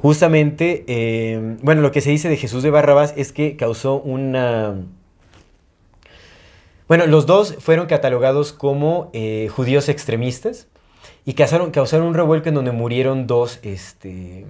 justamente, 0.02 0.84
eh, 0.88 1.56
bueno, 1.62 1.80
lo 1.80 1.92
que 1.92 2.00
se 2.00 2.10
dice 2.10 2.28
de 2.28 2.36
Jesús 2.36 2.62
de 2.64 2.70
Barrabás 2.70 3.14
es 3.16 3.32
que 3.32 3.56
causó 3.56 3.96
una... 4.00 4.74
Bueno, 6.88 7.06
los 7.06 7.24
dos 7.26 7.56
fueron 7.60 7.86
catalogados 7.86 8.52
como 8.52 9.10
eh, 9.14 9.48
judíos 9.54 9.88
extremistas 9.88 10.66
y 11.24 11.34
causaron, 11.34 11.70
causaron 11.70 12.08
un 12.08 12.14
revuelco 12.14 12.48
en 12.48 12.54
donde 12.56 12.72
murieron 12.72 13.26
dos, 13.26 13.60
este, 13.62 14.44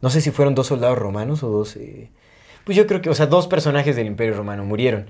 no 0.00 0.08
sé 0.08 0.20
si 0.20 0.30
fueron 0.30 0.54
dos 0.54 0.68
soldados 0.68 0.96
romanos 0.96 1.42
o 1.42 1.48
dos, 1.50 1.76
eh, 1.76 2.08
pues 2.64 2.76
yo 2.78 2.86
creo 2.86 3.02
que, 3.02 3.10
o 3.10 3.14
sea, 3.14 3.26
dos 3.26 3.46
personajes 3.48 3.96
del 3.96 4.06
imperio 4.06 4.34
romano 4.34 4.64
murieron. 4.64 5.06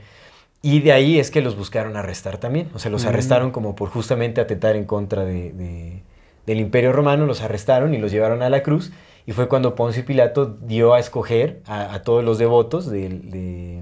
Y 0.63 0.81
de 0.81 0.93
ahí 0.93 1.19
es 1.21 1.31
que 1.31 1.41
los 1.41 1.57
buscaron 1.57 1.97
arrestar 1.97 2.39
también. 2.39 2.69
O 2.75 2.79
sea, 2.79 2.91
los 2.91 3.05
Mm. 3.05 3.09
arrestaron 3.09 3.51
como 3.51 3.75
por 3.77 3.89
justamente 3.91 4.41
atentar 4.41 4.77
en 4.77 4.85
contra 4.85 5.25
de, 5.25 5.53
de- 5.53 6.03
del 6.47 6.61
imperio 6.61 6.93
romano, 6.93 7.27
los 7.27 7.41
arrestaron 7.43 7.95
y 7.95 7.99
los 7.99 8.11
llevaron 8.11 8.43
a 8.43 8.51
la 8.51 8.63
cruz. 8.63 8.93
Y 9.31 9.33
fue 9.33 9.47
cuando 9.47 9.77
Poncio 9.77 10.05
Pilato 10.05 10.45
dio 10.47 10.93
a 10.93 10.99
escoger 10.99 11.61
a, 11.65 11.95
a 11.95 12.03
todos 12.03 12.25
los 12.25 12.37
devotos 12.39 12.91
del, 12.91 13.31
de- 13.31 13.81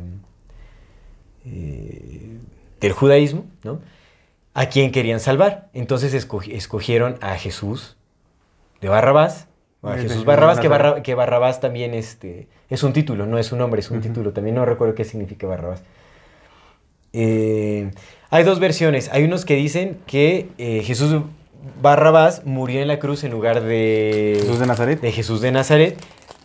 eh, 1.46 2.36
del 2.80 2.92
judaísmo, 2.92 3.46
¿no? 3.64 3.80
A 4.53 4.66
quién 4.66 4.92
querían 4.92 5.20
salvar. 5.20 5.70
Entonces 5.72 6.12
escogi- 6.14 6.53
escogieron 6.53 7.16
a 7.22 7.34
Jesús 7.36 7.96
de 8.82 8.90
Barrabás. 8.90 9.49
a 9.82 9.96
Jesús 9.96 10.26
Barrabás, 10.26 10.59
que, 10.61 10.68
Nazaret. 10.68 10.86
Barra- 10.92 11.03
que 11.03 11.14
Barrabás 11.14 11.61
también 11.62 11.94
este, 11.94 12.46
es 12.68 12.82
un 12.82 12.92
título, 12.92 13.24
no 13.24 13.38
es 13.38 13.51
un 13.51 13.59
nombre, 13.61 13.80
es 13.80 13.90
un 13.90 14.03
título. 14.03 14.34
También 14.34 14.55
no 14.55 14.66
recuerdo 14.66 14.94
qué 14.94 15.05
significa 15.05 15.46
Barrabás. 15.46 15.82
Eh, 17.14 17.90
hay 18.28 18.44
dos 18.44 18.61
versiones. 18.61 19.09
Hay 19.12 19.24
unos 19.24 19.46
que 19.46 19.55
dicen 19.55 19.99
que 20.07 20.51
eh, 20.59 20.82
Jesús 20.84 21.22
Barrabás 21.82 22.44
murió 22.44 22.80
en 22.80 22.88
la 22.88 22.98
cruz 22.98 23.24
en 23.24 23.30
lugar 23.32 23.62
de 23.62 24.38
Jesús 24.40 24.59
de 24.59 24.66
Nazaret. 24.66 25.00
de 25.00 25.12
Jesús 25.12 25.40
de 25.40 25.52
Nazaret. 25.52 25.96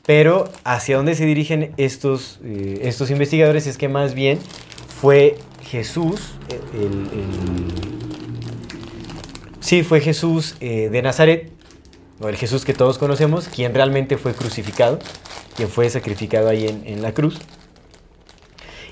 Pero 0.05 0.49
hacia 0.65 0.97
dónde 0.97 1.15
se 1.15 1.25
dirigen 1.25 1.73
estos, 1.77 2.39
eh, 2.43 2.79
estos 2.83 3.09
investigadores 3.09 3.67
es 3.67 3.77
que 3.77 3.87
más 3.87 4.13
bien 4.13 4.37
fue 4.99 5.37
Jesús, 5.61 6.33
eh, 6.49 6.59
el, 6.73 6.81
el- 6.83 7.73
sí, 9.61 9.83
fue 9.83 10.01
Jesús 10.01 10.55
eh, 10.59 10.89
de 10.89 11.01
Nazaret, 11.01 11.51
o 12.19 12.27
el 12.27 12.35
Jesús 12.35 12.65
que 12.65 12.73
todos 12.73 12.97
conocemos, 12.97 13.47
quien 13.47 13.73
realmente 13.73 14.17
fue 14.17 14.33
crucificado, 14.33 14.99
quien 15.55 15.69
fue 15.69 15.89
sacrificado 15.89 16.49
ahí 16.49 16.67
en, 16.67 16.83
en 16.85 17.01
la 17.01 17.13
cruz, 17.13 17.39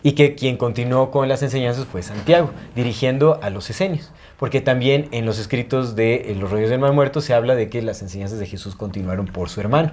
y 0.03 0.13
que 0.13 0.33
quien 0.35 0.55
continuó 0.57 1.11
con 1.11 1.27
las 1.27 1.43
enseñanzas 1.43 1.85
fue 1.85 2.03
Santiago, 2.03 2.51
dirigiendo 2.75 3.37
a 3.43 3.49
los 3.49 3.69
esenios. 3.69 4.11
Porque 4.41 4.59
también 4.59 5.07
en 5.11 5.27
los 5.27 5.37
escritos 5.37 5.95
de 5.95 6.31
eh, 6.31 6.35
los 6.35 6.49
rollos 6.49 6.71
del 6.71 6.79
mal 6.79 6.93
muerto 6.93 7.21
se 7.21 7.35
habla 7.35 7.53
de 7.53 7.69
que 7.69 7.83
las 7.83 8.01
enseñanzas 8.01 8.39
de 8.39 8.47
Jesús 8.47 8.75
continuaron 8.75 9.27
por 9.27 9.49
su 9.49 9.61
hermano. 9.61 9.91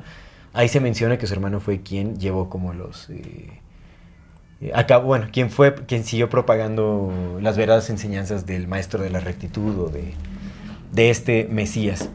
Ahí 0.54 0.68
se 0.68 0.80
menciona 0.80 1.18
que 1.18 1.26
su 1.26 1.34
hermano 1.34 1.60
fue 1.60 1.82
quien 1.82 2.16
llevó 2.16 2.48
como 2.48 2.72
los... 2.72 3.10
eh, 3.10 3.60
eh, 4.62 4.72
acá, 4.74 4.96
bueno, 4.96 5.26
quien 5.30 5.50
fue, 5.50 5.74
quien 5.74 6.02
siguió 6.02 6.30
propagando 6.30 7.12
las 7.42 7.58
verdaderas 7.58 7.90
enseñanzas 7.90 8.46
del 8.46 8.68
maestro 8.68 9.02
de 9.02 9.10
la 9.10 9.20
rectitud 9.20 9.78
o 9.80 9.88
de, 9.90 10.14
de 10.92 11.10
este 11.10 11.46
Mesías. 11.50 12.08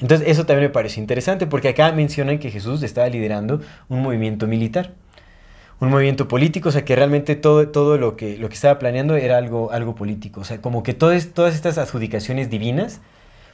Entonces 0.00 0.28
eso 0.28 0.46
también 0.46 0.68
me 0.68 0.72
pareció 0.72 1.00
interesante 1.00 1.48
porque 1.48 1.70
acá 1.70 1.90
mencionan 1.90 2.38
que 2.38 2.52
Jesús 2.52 2.84
estaba 2.84 3.08
liderando 3.08 3.62
un 3.88 4.00
movimiento 4.00 4.46
militar, 4.46 4.94
un 5.80 5.90
movimiento 5.90 6.28
político, 6.28 6.70
o 6.70 6.72
sea 6.72 6.84
que 6.84 6.96
realmente 6.96 7.36
todo, 7.36 7.68
todo 7.68 7.98
lo, 7.98 8.16
que, 8.16 8.38
lo 8.38 8.48
que 8.48 8.54
estaba 8.54 8.78
planeando 8.78 9.16
era 9.16 9.36
algo, 9.38 9.72
algo 9.72 9.94
político, 9.94 10.40
o 10.40 10.44
sea 10.44 10.60
como 10.62 10.82
que 10.82 10.94
todas, 10.94 11.28
todas 11.34 11.54
estas 11.54 11.78
adjudicaciones 11.78 12.50
divinas 12.50 13.00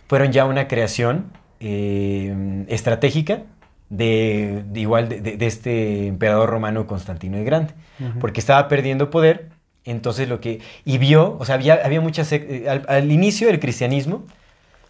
fueron 0.08 0.32
ya 0.32 0.44
una 0.46 0.68
creación 0.68 1.32
eh, 1.60 2.64
estratégica 2.68 3.44
de, 3.90 4.64
de 4.66 4.80
igual 4.80 5.08
de, 5.08 5.20
de- 5.20 5.46
este 5.46 6.06
emperador 6.08 6.50
romano 6.50 6.86
Constantino 6.86 7.38
el 7.38 7.44
Grande, 7.44 7.74
porque 8.18 8.40
estaba 8.40 8.68
perdiendo 8.68 9.10
poder, 9.10 9.50
entonces 9.84 10.28
lo 10.28 10.40
que, 10.40 10.60
y 10.84 10.98
vio, 10.98 11.36
o 11.38 11.44
sea, 11.44 11.56
había, 11.56 11.74
había 11.84 12.00
muchas, 12.00 12.32
eh, 12.32 12.66
al, 12.68 12.84
al 12.88 13.10
inicio 13.12 13.48
del 13.48 13.60
cristianismo, 13.60 14.24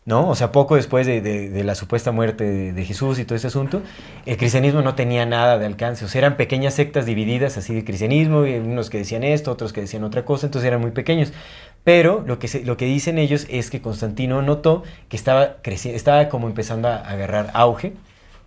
¿no? 0.04 0.28
O 0.28 0.34
sea, 0.34 0.50
poco 0.52 0.76
después 0.76 1.06
de, 1.06 1.20
de- 1.20 1.64
la 1.64 1.74
supuesta 1.74 2.10
muerte 2.12 2.72
de, 2.72 2.84
Jesús 2.84 3.18
y 3.18 3.24
todo 3.24 3.36
ese 3.36 3.46
asunto, 3.46 3.82
el 4.26 4.36
cristianismo 4.36 4.82
no 4.82 4.94
tenía 4.94 5.26
nada 5.26 5.58
de 5.58 5.66
alcance, 5.66 6.04
o 6.04 6.08
sea, 6.08 6.20
eran 6.20 6.36
pequeñas 6.36 6.74
sectas 6.74 7.06
divididas 7.06 7.56
así 7.56 7.74
de 7.74 7.84
cristianismo, 7.84 8.46
y 8.46 8.54
unos 8.56 8.90
que 8.90 8.98
decían 8.98 9.22
esto, 9.24 9.52
otros 9.52 9.72
que 9.72 9.82
decían 9.82 10.04
otra 10.04 10.24
cosa, 10.24 10.46
entonces 10.46 10.66
eran 10.68 10.80
muy 10.80 10.90
pequeños. 10.90 11.32
Pero 11.84 12.22
lo 12.26 12.38
que, 12.38 12.48
lo 12.64 12.76
que 12.76 12.84
dicen 12.86 13.18
ellos 13.18 13.46
es 13.50 13.70
que 13.70 13.80
Constantino 13.80 14.42
notó 14.42 14.82
que 15.08 15.16
estaba, 15.16 15.56
estaba 15.64 16.28
como 16.28 16.46
empezando 16.48 16.88
a 16.88 16.96
agarrar 16.96 17.50
auge, 17.54 17.92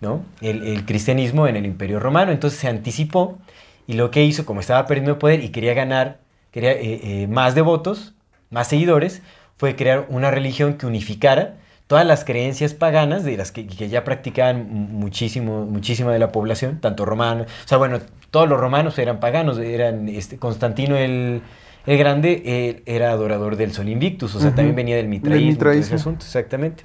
¿no? 0.00 0.22
El, 0.40 0.62
el 0.62 0.84
cristianismo 0.86 1.46
en 1.46 1.56
el 1.56 1.66
imperio 1.66 2.00
romano, 2.00 2.32
entonces 2.32 2.58
se 2.58 2.68
anticipó 2.68 3.38
y 3.86 3.94
lo 3.94 4.10
que 4.10 4.24
hizo, 4.24 4.44
como 4.46 4.60
estaba 4.60 4.86
perdiendo 4.86 5.18
poder 5.18 5.42
y 5.44 5.50
quería 5.50 5.74
ganar, 5.74 6.18
quería 6.50 6.72
eh, 6.72 7.00
eh, 7.22 7.26
más 7.28 7.54
devotos, 7.54 8.14
más 8.50 8.68
seguidores, 8.68 9.22
fue 9.56 9.76
crear 9.76 10.06
una 10.08 10.30
religión 10.30 10.74
que 10.74 10.86
unificara 10.86 11.54
todas 11.86 12.04
las 12.04 12.24
creencias 12.24 12.74
paganas 12.74 13.22
de 13.24 13.36
las 13.36 13.52
que, 13.52 13.66
que 13.66 13.88
ya 13.88 14.02
practicaban 14.04 14.68
mu- 14.68 14.88
muchísimo, 14.88 15.64
muchísima 15.66 16.12
de 16.12 16.18
la 16.18 16.32
población, 16.32 16.78
tanto 16.80 17.04
romanos, 17.04 17.46
o 17.64 17.68
sea, 17.68 17.78
bueno, 17.78 18.00
todos 18.30 18.48
los 18.48 18.58
romanos 18.60 18.98
eran 18.98 19.20
paganos, 19.20 19.58
eran 19.58 20.08
este, 20.08 20.36
Constantino 20.36 20.96
el, 20.96 21.42
el 21.86 21.98
Grande 21.98 22.82
era 22.86 23.12
adorador 23.12 23.56
del 23.56 23.72
Sol 23.72 23.88
Invictus, 23.88 24.34
o 24.34 24.40
sea, 24.40 24.50
también 24.54 24.74
venía 24.76 24.96
del 24.96 25.06
mitraísmo. 25.08 25.50
asunto, 25.96 26.24
exactamente. 26.26 26.84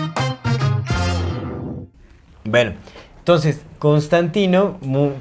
Bueno, 2.51 2.73
entonces 3.19 3.61
Constantino, 3.79 4.77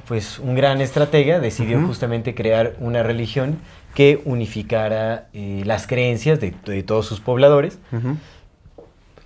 pues 0.08 0.40
un 0.40 0.56
gran 0.56 0.80
estratega, 0.80 1.38
decidió 1.38 1.80
justamente 1.86 2.34
crear 2.34 2.74
una 2.80 3.02
religión 3.02 3.58
que 3.94 4.20
unificara 4.24 5.28
eh, 5.32 5.62
las 5.64 5.86
creencias 5.86 6.40
de, 6.40 6.52
de 6.66 6.82
todos 6.82 7.06
sus 7.06 7.20
pobladores, 7.20 7.78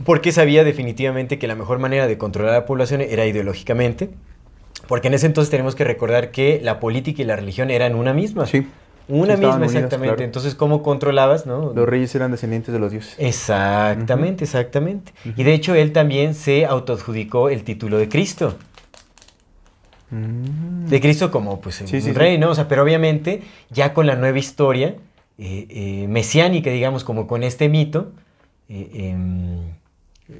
porque 0.04 0.32
sabía 0.32 0.64
definitivamente 0.64 1.38
que 1.38 1.46
la 1.46 1.54
mejor 1.54 1.78
manera 1.78 2.06
de 2.06 2.18
controlar 2.18 2.54
a 2.54 2.58
la 2.58 2.66
población 2.66 3.00
era 3.00 3.26
ideológicamente, 3.26 4.10
porque 4.86 5.08
en 5.08 5.14
ese 5.14 5.26
entonces 5.26 5.50
tenemos 5.50 5.74
que 5.74 5.84
recordar 5.84 6.30
que 6.30 6.60
la 6.62 6.78
política 6.78 7.22
y 7.22 7.24
la 7.24 7.36
religión 7.36 7.70
eran 7.70 7.94
una 7.94 8.12
misma. 8.12 8.46
Sí. 8.46 8.66
Una 9.06 9.36
misma, 9.36 9.56
unidas, 9.56 9.74
exactamente. 9.74 10.14
claro. 10.14 10.24
Entonces, 10.24 10.54
¿cómo 10.54 10.82
controlabas, 10.82 11.44
no? 11.46 11.72
Los 11.74 11.86
reyes 11.88 12.14
eran 12.14 12.30
descendientes 12.30 12.72
de 12.72 12.80
los 12.80 12.90
dioses. 12.90 13.16
Exactamente, 13.18 14.44
exactamente. 14.44 15.12
Y 15.36 15.42
de 15.44 15.52
hecho, 15.52 15.74
él 15.74 15.92
también 15.92 16.34
se 16.34 16.64
autoadjudicó 16.64 17.50
el 17.50 17.64
título 17.64 17.98
de 17.98 18.08
Cristo. 18.08 18.56
Mm. 20.10 20.86
De 20.86 21.00
Cristo 21.00 21.30
como 21.30 21.60
pues 21.60 21.76
Sí, 21.76 21.84
un 21.84 21.88
sí, 21.88 22.00
sí. 22.00 22.12
rey, 22.12 22.38
¿no? 22.38 22.50
O 22.50 22.54
sea, 22.54 22.68
pero 22.68 22.82
obviamente 22.82 23.42
ya 23.70 23.92
con 23.94 24.06
la 24.06 24.16
nueva 24.16 24.38
historia 24.38 24.96
eh, 25.38 25.66
eh, 25.68 26.06
mesiánica, 26.08 26.70
digamos, 26.70 27.04
como 27.04 27.26
con 27.26 27.42
este 27.42 27.68
mito 27.68 28.12
eh, 28.68 28.88
em, 28.94 29.58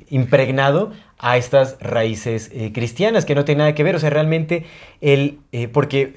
impregnado 0.09 0.93
a 1.19 1.37
estas 1.37 1.77
raíces 1.81 2.51
eh, 2.55 2.73
cristianas 2.73 3.25
que 3.25 3.35
no 3.35 3.45
tienen 3.45 3.61
nada 3.61 3.75
que 3.75 3.83
ver. 3.83 3.97
O 3.97 3.99
sea, 3.99 4.11
realmente 4.11 4.65
el... 5.01 5.39
porque, 5.73 6.15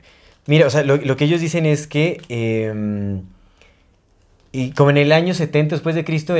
mira, 0.47 0.67
o 0.67 0.69
sea, 0.69 0.83
lo, 0.83 1.17
que 1.17 1.25
ellos 1.25 1.41
dicen 1.41 1.65
es 1.65 1.87
que... 1.87 2.21
em, 2.29 3.23
y 4.51 4.71
como 4.71 4.89
en 4.89 4.97
el 4.97 5.11
año 5.11 5.33
70 5.33 5.75
después 5.75 5.93
de 5.93 6.03
Cristo, 6.03 6.33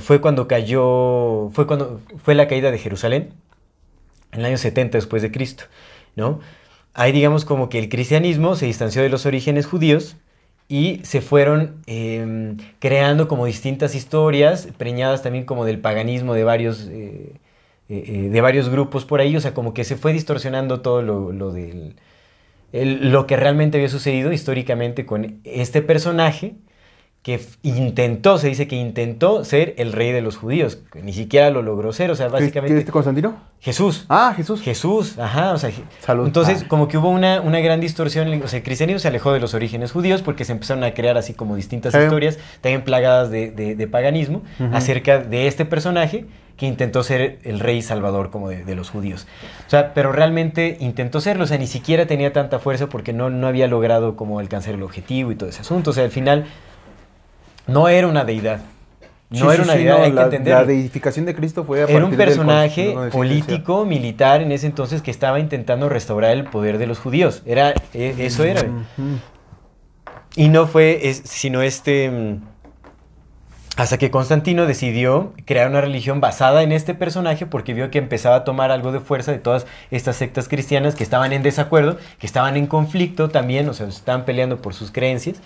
fue 0.00 0.20
cuando 0.20 0.46
cayó, 0.48 1.48
fue 1.52 1.66
cuando 1.66 2.00
fue 2.22 2.34
la 2.34 2.48
caída 2.48 2.70
de 2.70 2.78
Jerusalén, 2.78 3.32
en 4.32 4.40
el 4.40 4.46
año 4.46 4.58
70 4.58 4.98
después 4.98 5.22
de 5.22 5.30
Cristo, 5.30 5.64
¿no? 6.16 6.40
Ahí 6.94 7.12
digamos 7.12 7.44
como 7.44 7.68
que 7.68 7.78
el 7.78 7.88
cristianismo 7.88 8.56
se 8.56 8.66
distanció 8.66 9.02
de 9.02 9.08
los 9.08 9.24
orígenes 9.24 9.66
judíos 9.66 10.16
y 10.68 11.00
se 11.04 11.20
fueron 11.20 11.82
eh, 11.86 12.56
creando 12.78 13.28
como 13.28 13.46
distintas 13.46 13.94
historias, 13.94 14.68
preñadas 14.76 15.22
también 15.22 15.44
como 15.44 15.64
del 15.64 15.78
paganismo 15.78 16.34
de 16.34 16.44
varios, 16.44 16.88
eh, 16.90 17.32
eh, 17.88 18.04
eh, 18.06 18.28
de 18.30 18.40
varios 18.40 18.68
grupos 18.68 19.04
por 19.04 19.20
ahí, 19.20 19.36
o 19.36 19.40
sea, 19.40 19.54
como 19.54 19.74
que 19.74 19.84
se 19.84 19.96
fue 19.96 20.12
distorsionando 20.12 20.80
todo 20.80 21.02
lo, 21.02 21.32
lo 21.32 21.52
del, 21.52 21.96
lo 22.72 23.26
que 23.26 23.36
realmente 23.36 23.76
había 23.78 23.88
sucedido 23.88 24.32
históricamente 24.32 25.04
con 25.04 25.40
este 25.44 25.82
personaje 25.82 26.54
que 27.22 27.40
intentó, 27.62 28.36
se 28.38 28.48
dice 28.48 28.66
que 28.66 28.74
intentó 28.74 29.44
ser 29.44 29.74
el 29.78 29.92
rey 29.92 30.10
de 30.10 30.22
los 30.22 30.36
judíos, 30.36 30.78
ni 31.00 31.12
siquiera 31.12 31.50
lo 31.50 31.62
logró 31.62 31.92
ser, 31.92 32.10
o 32.10 32.16
sea, 32.16 32.26
¿Qué- 32.26 32.32
básicamente 32.32 32.74
¿Qué 32.74 32.80
este 32.80 32.90
Constantino? 32.92 33.36
Jesús. 33.60 34.06
Ah, 34.08 34.32
Jesús. 34.36 34.60
Jesús, 34.60 35.18
ajá, 35.20 35.52
o 35.52 35.58
sea, 35.58 35.70
Salud. 36.00 36.26
entonces 36.26 36.62
Ah. 36.64 36.66
como 36.68 36.88
que 36.88 36.98
hubo 36.98 37.10
una, 37.10 37.40
una 37.40 37.60
gran 37.60 37.80
distorsión, 37.80 38.42
o 38.42 38.48
sea, 38.48 38.56
el 38.58 38.64
cristianismo 38.64 38.98
se 38.98 39.06
alejó 39.06 39.32
de 39.32 39.38
los 39.38 39.54
orígenes 39.54 39.92
judíos 39.92 40.20
porque 40.20 40.44
se 40.44 40.50
empezaron 40.50 40.82
a 40.82 40.94
crear 40.94 41.16
así 41.16 41.32
como 41.32 41.54
distintas 41.54 41.94
historias, 41.94 42.38
también 42.60 42.82
plagadas 42.82 43.30
de, 43.30 43.52
de- 43.52 43.76
de 43.76 43.86
paganismo, 43.86 44.42
acerca 44.72 45.18
de 45.18 45.46
este 45.46 45.64
personaje 45.64 46.26
que 46.56 46.66
intentó 46.66 47.02
ser 47.04 47.38
el 47.44 47.60
rey 47.60 47.82
salvador 47.82 48.30
como 48.30 48.48
de, 48.48 48.64
de 48.64 48.74
los 48.74 48.90
judíos. 48.90 49.26
O 49.66 49.70
sea, 49.70 49.94
pero 49.94 50.10
realmente 50.12 50.76
intentó 50.80 51.20
serlo, 51.20 51.44
o 51.44 51.46
sea, 51.46 51.56
ni 51.56 51.66
siquiera 51.68 52.06
tenía 52.06 52.32
tanta 52.32 52.58
fuerza 52.58 52.88
porque 52.88 53.12
no, 53.12 53.30
no 53.30 53.46
había 53.46 53.68
logrado 53.68 54.16
como 54.16 54.38
alcanzar 54.40 54.74
el 54.74 54.82
objetivo 54.82 55.30
y 55.30 55.36
todo 55.36 55.48
ese 55.48 55.60
asunto, 55.60 55.90
o 55.90 55.92
sea, 55.92 56.02
al 56.04 56.10
final 56.10 56.46
no 57.66 57.88
era 57.88 58.06
una 58.06 58.24
deidad. 58.24 58.60
No 59.30 59.48
Sí, 59.48 59.54
era 59.54 59.62
una 59.62 59.72
sí, 59.72 59.78
deidad, 59.78 59.96
no, 59.98 60.04
hay 60.04 60.10
que 60.10 60.16
la, 60.16 60.24
entenderlo. 60.24 60.60
La 60.60 60.66
deificación 60.66 61.24
de 61.24 61.34
Cristo 61.34 61.64
fue 61.64 61.82
a 61.82 61.86
Era 61.86 62.04
un 62.04 62.16
personaje 62.16 62.94
político, 63.10 63.86
militar 63.86 64.42
en 64.42 64.52
ese 64.52 64.66
entonces 64.66 65.00
que 65.00 65.10
estaba 65.10 65.40
intentando 65.40 65.88
restaurar 65.88 66.32
el 66.32 66.44
poder 66.44 66.76
de 66.76 66.86
los 66.86 66.98
judíos. 66.98 67.42
Era, 67.46 67.72
e- 67.94 68.14
eso 68.18 68.44
era. 68.44 68.62
Y 70.36 70.48
no 70.48 70.66
fue, 70.66 71.14
sino 71.24 71.62
este... 71.62 72.10
mm, 72.10 72.42
Hasta 73.76 73.96
que 73.96 74.10
Constantino 74.10 74.66
decidió 74.66 75.32
crear 75.46 75.68
una 75.70 75.80
religión 75.80 76.20
basada 76.20 76.62
en 76.62 76.72
este 76.72 76.92
personaje 76.94 77.46
porque 77.46 77.72
vio 77.72 77.90
que 77.90 77.98
empezaba 77.98 78.36
a 78.36 78.44
tomar 78.44 78.70
algo 78.70 78.92
de 78.92 79.00
fuerza 79.00 79.32
de 79.32 79.38
todas 79.38 79.66
estas 79.90 80.16
sectas 80.16 80.46
cristianas 80.48 80.94
que 80.94 81.04
estaban 81.04 81.32
en 81.32 81.42
desacuerdo, 81.42 81.96
que 82.18 82.26
estaban 82.26 82.58
en 82.58 82.66
conflicto 82.66 83.30
también, 83.30 83.66
o 83.70 83.72
sea, 83.72 83.86
estaban 83.88 84.26
peleando 84.26 84.60
por 84.60 84.74
sus 84.74 84.90
creencias. 84.90 85.38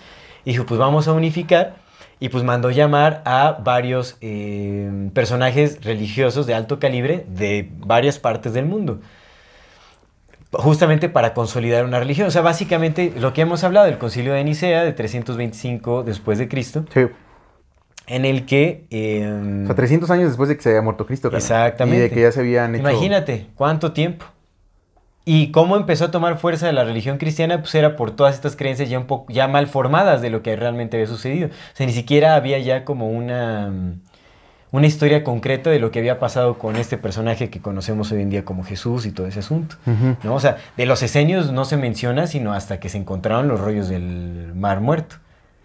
Y 0.43 0.51
dijo, 0.51 0.65
pues 0.65 0.77
vamos 0.77 1.07
a 1.07 1.13
unificar. 1.13 1.75
Y 2.19 2.29
pues 2.29 2.43
mandó 2.43 2.71
llamar 2.71 3.21
a 3.25 3.59
varios 3.63 4.17
eh, 4.21 5.09
personajes 5.13 5.83
religiosos 5.83 6.47
de 6.47 6.55
alto 6.55 6.79
calibre 6.79 7.25
de 7.29 7.69
varias 7.77 8.17
partes 8.17 8.53
del 8.53 8.65
mundo. 8.65 8.99
Justamente 10.51 11.09
para 11.09 11.33
consolidar 11.33 11.85
una 11.85 11.99
religión. 11.99 12.27
O 12.27 12.31
sea, 12.31 12.41
básicamente 12.41 13.13
lo 13.19 13.33
que 13.33 13.41
hemos 13.41 13.63
hablado 13.63 13.85
del 13.85 13.97
concilio 13.97 14.33
de 14.33 14.43
Nicea 14.43 14.83
de 14.83 14.93
325 14.93 16.03
después 16.03 16.37
de 16.39 16.47
Cristo, 16.47 16.85
Sí. 16.93 17.01
en 18.07 18.25
el 18.25 18.45
que... 18.45 18.85
eh, 18.89 19.61
O 19.63 19.67
sea, 19.67 19.75
300 19.75 20.09
años 20.09 20.29
después 20.29 20.47
de 20.49 20.55
que 20.55 20.63
se 20.63 20.69
haya 20.71 20.81
muerto 20.81 21.05
Cristo. 21.05 21.29
Exactamente. 21.35 21.97
Y 21.97 22.01
de 22.01 22.09
que 22.09 22.21
ya 22.21 22.31
se 22.31 22.39
habían 22.39 22.73
hecho... 22.73 22.81
Imagínate, 22.89 23.47
¿cuánto 23.55 23.91
tiempo? 23.91 24.25
Y 25.29 25.51
cómo 25.51 25.75
empezó 25.75 26.05
a 26.05 26.11
tomar 26.11 26.37
fuerza 26.37 26.71
la 26.71 26.85
religión 26.85 27.17
cristiana, 27.17 27.59
pues 27.59 27.75
era 27.75 27.97
por 27.97 28.11
todas 28.11 28.35
estas 28.35 28.55
creencias 28.55 28.89
ya 28.89 28.97
un 28.97 29.07
poco, 29.07 29.25
ya 29.29 29.49
mal 29.49 29.67
formadas 29.67 30.21
de 30.21 30.29
lo 30.29 30.41
que 30.41 30.55
realmente 30.55 30.95
había 30.95 31.05
sucedido. 31.05 31.49
O 31.49 31.75
sea, 31.75 31.85
ni 31.85 31.91
siquiera 31.91 32.35
había 32.35 32.59
ya 32.59 32.85
como 32.85 33.09
una, 33.09 33.67
mm, 33.67 33.99
una 34.71 34.87
historia 34.87 35.25
concreta 35.25 35.69
de 35.69 35.79
lo 35.79 35.91
que 35.91 35.99
había 35.99 36.17
pasado 36.17 36.57
con 36.57 36.77
este 36.77 36.97
personaje 36.97 37.49
que 37.49 37.59
conocemos 37.59 38.09
hoy 38.13 38.21
en 38.21 38.29
día 38.29 38.45
como 38.45 38.63
Jesús 38.63 39.05
y 39.05 39.11
todo 39.11 39.27
ese 39.27 39.39
asunto. 39.39 39.75
¿no? 40.23 40.33
O 40.33 40.39
sea, 40.39 40.59
de 40.77 40.85
los 40.85 41.03
esenios 41.03 41.51
no 41.51 41.65
se 41.65 41.75
menciona, 41.75 42.25
sino 42.27 42.53
hasta 42.53 42.79
que 42.79 42.87
se 42.87 42.97
encontraron 42.97 43.49
los 43.49 43.59
rollos 43.59 43.89
del 43.89 44.53
Mar 44.55 44.79
Muerto. 44.79 45.17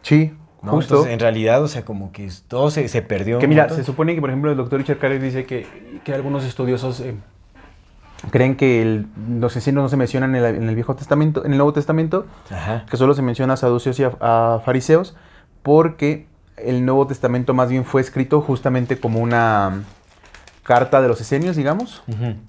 Sí, 0.02 0.32
¿no? 0.60 0.72
justo. 0.72 0.94
Entonces, 0.94 1.12
en 1.12 1.20
realidad, 1.20 1.62
o 1.62 1.68
sea, 1.68 1.84
como 1.84 2.10
que 2.10 2.28
todo 2.48 2.72
se, 2.72 2.88
se 2.88 3.00
perdió. 3.00 3.38
Que 3.38 3.46
mira, 3.46 3.62
montón. 3.62 3.78
se 3.78 3.84
supone 3.84 4.16
que, 4.16 4.20
por 4.20 4.30
ejemplo, 4.30 4.50
el 4.50 4.56
doctor 4.56 4.80
Richard 4.80 4.98
Carrier 4.98 5.22
dice 5.22 5.44
que, 5.44 6.00
que 6.02 6.12
algunos 6.12 6.42
estudiosos 6.42 6.98
eh, 6.98 7.14
creen 8.31 8.57
que 8.57 8.83
el- 8.83 9.07
los 9.41 9.57
esenios 9.57 9.83
no 9.83 9.89
se 9.89 9.97
mencionan 9.97 10.35
en 10.37 10.45
el, 10.45 10.55
en 10.57 10.68
el 10.68 10.75
Viejo 10.75 10.95
Testamento, 10.95 11.45
en 11.45 11.53
el 11.53 11.59
Nuevo 11.59 11.73
Testamento, 11.73 12.27
Ajá. 12.51 12.85
que 12.91 12.97
solo 12.97 13.14
se 13.14 13.23
menciona 13.23 13.55
a 13.55 13.57
saduceos 13.57 13.99
y 13.99 14.05
a, 14.05 14.12
a 14.20 14.61
fariseos, 14.64 15.16
porque 15.62 16.27
el 16.57 16.85
Nuevo 16.85 17.07
Testamento 17.07 17.55
más 17.55 17.68
bien 17.68 17.85
fue 17.85 18.01
escrito 18.01 18.41
justamente 18.41 18.99
como 19.01 19.20
una 19.20 19.83
carta 20.62 21.01
de 21.03 21.09
los 21.09 21.20
esenios, 21.20 21.57
digamos. 21.57 22.03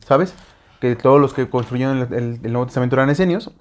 ¿sabes? 0.05 0.35
Que 0.79 0.95
todos 0.95 1.19
los 1.19 1.33
que 1.33 1.49
construyeron 1.49 2.13
el, 2.13 2.41
Nuevo 2.43 2.65
Testamento 2.65 2.95
eran 2.95 3.09
esenios, 3.09 3.51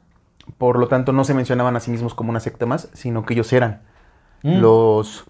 por 0.58 0.78
lo 0.78 0.88
tanto 0.88 1.12
no 1.12 1.24
se 1.24 1.34
mencionaban 1.34 1.76
a 1.76 1.80
sí 1.80 1.90
mismos 1.90 2.14
como 2.14 2.30
una 2.30 2.40
secta 2.40 2.66
más, 2.66 2.88
sino 2.92 3.24
que 3.24 3.34
ellos 3.34 3.52
eran 3.52 3.80
Mm. 4.44 4.60
los... 4.60 5.24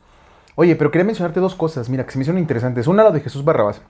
Oye, 0.54 0.74
pero 0.74 0.90
quería 0.90 1.04
mencionarte 1.04 1.38
dos 1.38 1.54
cosas, 1.54 1.90
mira, 1.90 2.06
que 2.06 2.12
se 2.12 2.16
me 2.18 2.22
hicieron 2.22 2.40
interesantes. 2.40 2.86
Una, 2.86 3.04
la 3.04 3.10
de 3.10 3.20
Jesús 3.20 3.44
Barrabás. 3.44 3.82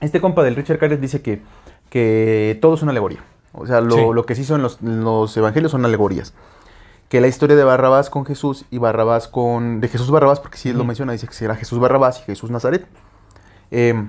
Este 0.00 0.20
compa 0.20 0.44
del 0.44 0.54
Richard 0.54 0.78
Carles 0.78 1.00
dice 1.00 1.20
que, 1.20 1.42
que 1.90 2.58
todo 2.60 2.74
es 2.74 2.82
una 2.82 2.90
alegoría. 2.92 3.20
O 3.52 3.66
sea, 3.66 3.80
lo, 3.80 3.94
Sí. 3.96 4.02
lo 4.12 4.26
que 4.26 4.34
se 4.34 4.42
hizo 4.42 4.54
en 4.56 4.62
los, 4.62 4.78
en 4.82 5.02
los 5.04 5.34
evangelios 5.36 5.72
son 5.72 5.84
alegorías. 5.84 6.34
Que 7.08 7.20
la 7.20 7.28
historia 7.28 7.56
de 7.56 7.64
Barrabás 7.64 8.10
con 8.10 8.26
Jesús 8.26 8.64
y 8.70 8.78
Barrabás 8.78 9.28
con... 9.28 9.80
De 9.80 9.88
Jesús 9.88 10.10
Barrabás, 10.10 10.40
porque 10.40 10.58
si 10.58 10.68
él 10.70 10.76
lo 10.76 10.84
menciona, 10.84 11.12
dice 11.12 11.26
que 11.28 11.34
será 11.34 11.54
Jesús 11.54 11.78
Barrabás 11.78 12.20
y 12.20 12.22
Jesús 12.24 12.50
Nazaret. 12.50 12.86
em, 13.70 14.08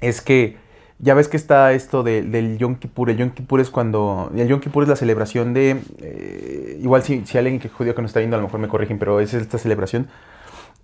es 0.00 0.20
que 0.20 0.56
ya 0.98 1.14
ves 1.14 1.28
que 1.28 1.36
está 1.36 1.72
esto 1.72 2.02
de- 2.02 2.22
del 2.22 2.58
Yom 2.58 2.76
Kippur. 2.76 3.10
El 3.10 3.16
Yom 3.16 3.30
Kippur 3.30 3.60
es 3.60 3.70
cuando... 3.70 4.30
El 4.36 4.48
Yom 4.48 4.60
Kippur 4.60 4.82
es 4.82 4.88
la 4.88 4.96
celebración 4.96 5.54
de... 5.54 5.80
eh, 5.98 6.78
igual 6.82 7.02
si, 7.02 7.24
si 7.26 7.38
alguien 7.38 7.58
que 7.60 7.68
judío 7.68 7.94
que 7.94 8.02
nos 8.02 8.10
está 8.10 8.20
viendo 8.20 8.36
a 8.36 8.40
lo 8.40 8.46
mejor 8.46 8.60
me 8.60 8.68
corrigen, 8.68 8.98
pero 8.98 9.20
es 9.20 9.32
esta 9.34 9.58
celebración 9.58 10.08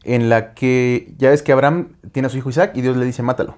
en 0.05 0.29
la 0.31 0.55
que 0.55 1.13
ya 1.19 1.29
ves 1.31 1.43
que 1.43 1.53
Abraham 1.53 1.89
tiene 2.13 2.27
a 2.27 2.31
su 2.31 2.39
hijo 2.39 2.49
Isaac 2.51 2.73
y 2.75 2.81
Dios 2.81 2.97
le 2.97 3.05
dice, 3.05 3.23
mátalo. 3.23 3.57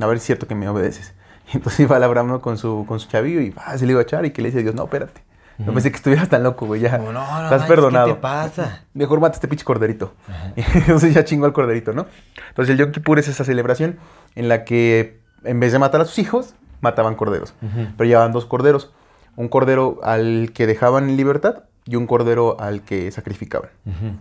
A 0.00 0.06
ver 0.06 0.18
si 0.18 0.22
es 0.22 0.26
cierto 0.26 0.46
que 0.46 0.54
me 0.54 0.68
obedeces. 0.68 1.14
Y 1.52 1.56
entonces 1.56 1.90
va 1.90 1.96
el 1.96 2.02
Abraham 2.04 2.40
con, 2.40 2.58
su, 2.58 2.84
con 2.86 3.00
su 3.00 3.08
chavillo 3.08 3.40
y 3.40 3.50
va, 3.50 3.76
se 3.78 3.86
le 3.86 3.92
iba 3.92 4.00
a 4.00 4.04
echar 4.04 4.24
y 4.24 4.30
que 4.30 4.42
le 4.42 4.48
dice 4.48 4.60
a 4.60 4.62
Dios, 4.62 4.74
no, 4.74 4.84
espérate. 4.84 5.22
No 5.58 5.64
Ujú. 5.64 5.74
pensé 5.74 5.90
que 5.90 5.96
estuvieras 5.96 6.28
tan 6.28 6.44
loco, 6.44 6.66
güey, 6.66 6.80
ya. 6.82 6.98
No, 6.98 7.10
no 7.12 7.42
estás 7.44 7.64
perdonado. 7.66 8.06
¿Qué 8.06 8.12
te 8.14 8.20
pasa? 8.20 8.84
Mejor 8.94 9.18
mata 9.20 9.34
este 9.34 9.48
pinche 9.48 9.64
corderito. 9.64 10.14
Entonces 10.56 11.12
ya 11.14 11.24
chingó 11.24 11.46
al 11.46 11.52
corderito, 11.52 11.92
¿no? 11.92 12.06
Entonces 12.50 12.72
el 12.72 12.78
Yom 12.78 12.92
Kippur 12.92 13.18
es 13.18 13.26
esa 13.26 13.42
celebración 13.44 13.98
en 14.36 14.48
la 14.48 14.64
que 14.64 15.18
en 15.44 15.58
vez 15.58 15.72
de 15.72 15.78
matar 15.80 16.00
a 16.00 16.04
sus 16.04 16.18
hijos, 16.20 16.54
mataban 16.80 17.16
corderos. 17.16 17.54
Pero 17.96 18.06
llevaban 18.08 18.30
dos 18.32 18.44
corderos. 18.46 18.92
Un 19.34 19.48
cordero 19.48 19.98
al 20.04 20.52
que 20.54 20.66
dejaban 20.68 21.08
en 21.08 21.16
libertad 21.16 21.64
y 21.84 21.96
un 21.96 22.06
cordero 22.06 22.56
al 22.60 22.82
que 22.82 23.10
sacrificaban. 23.10 23.70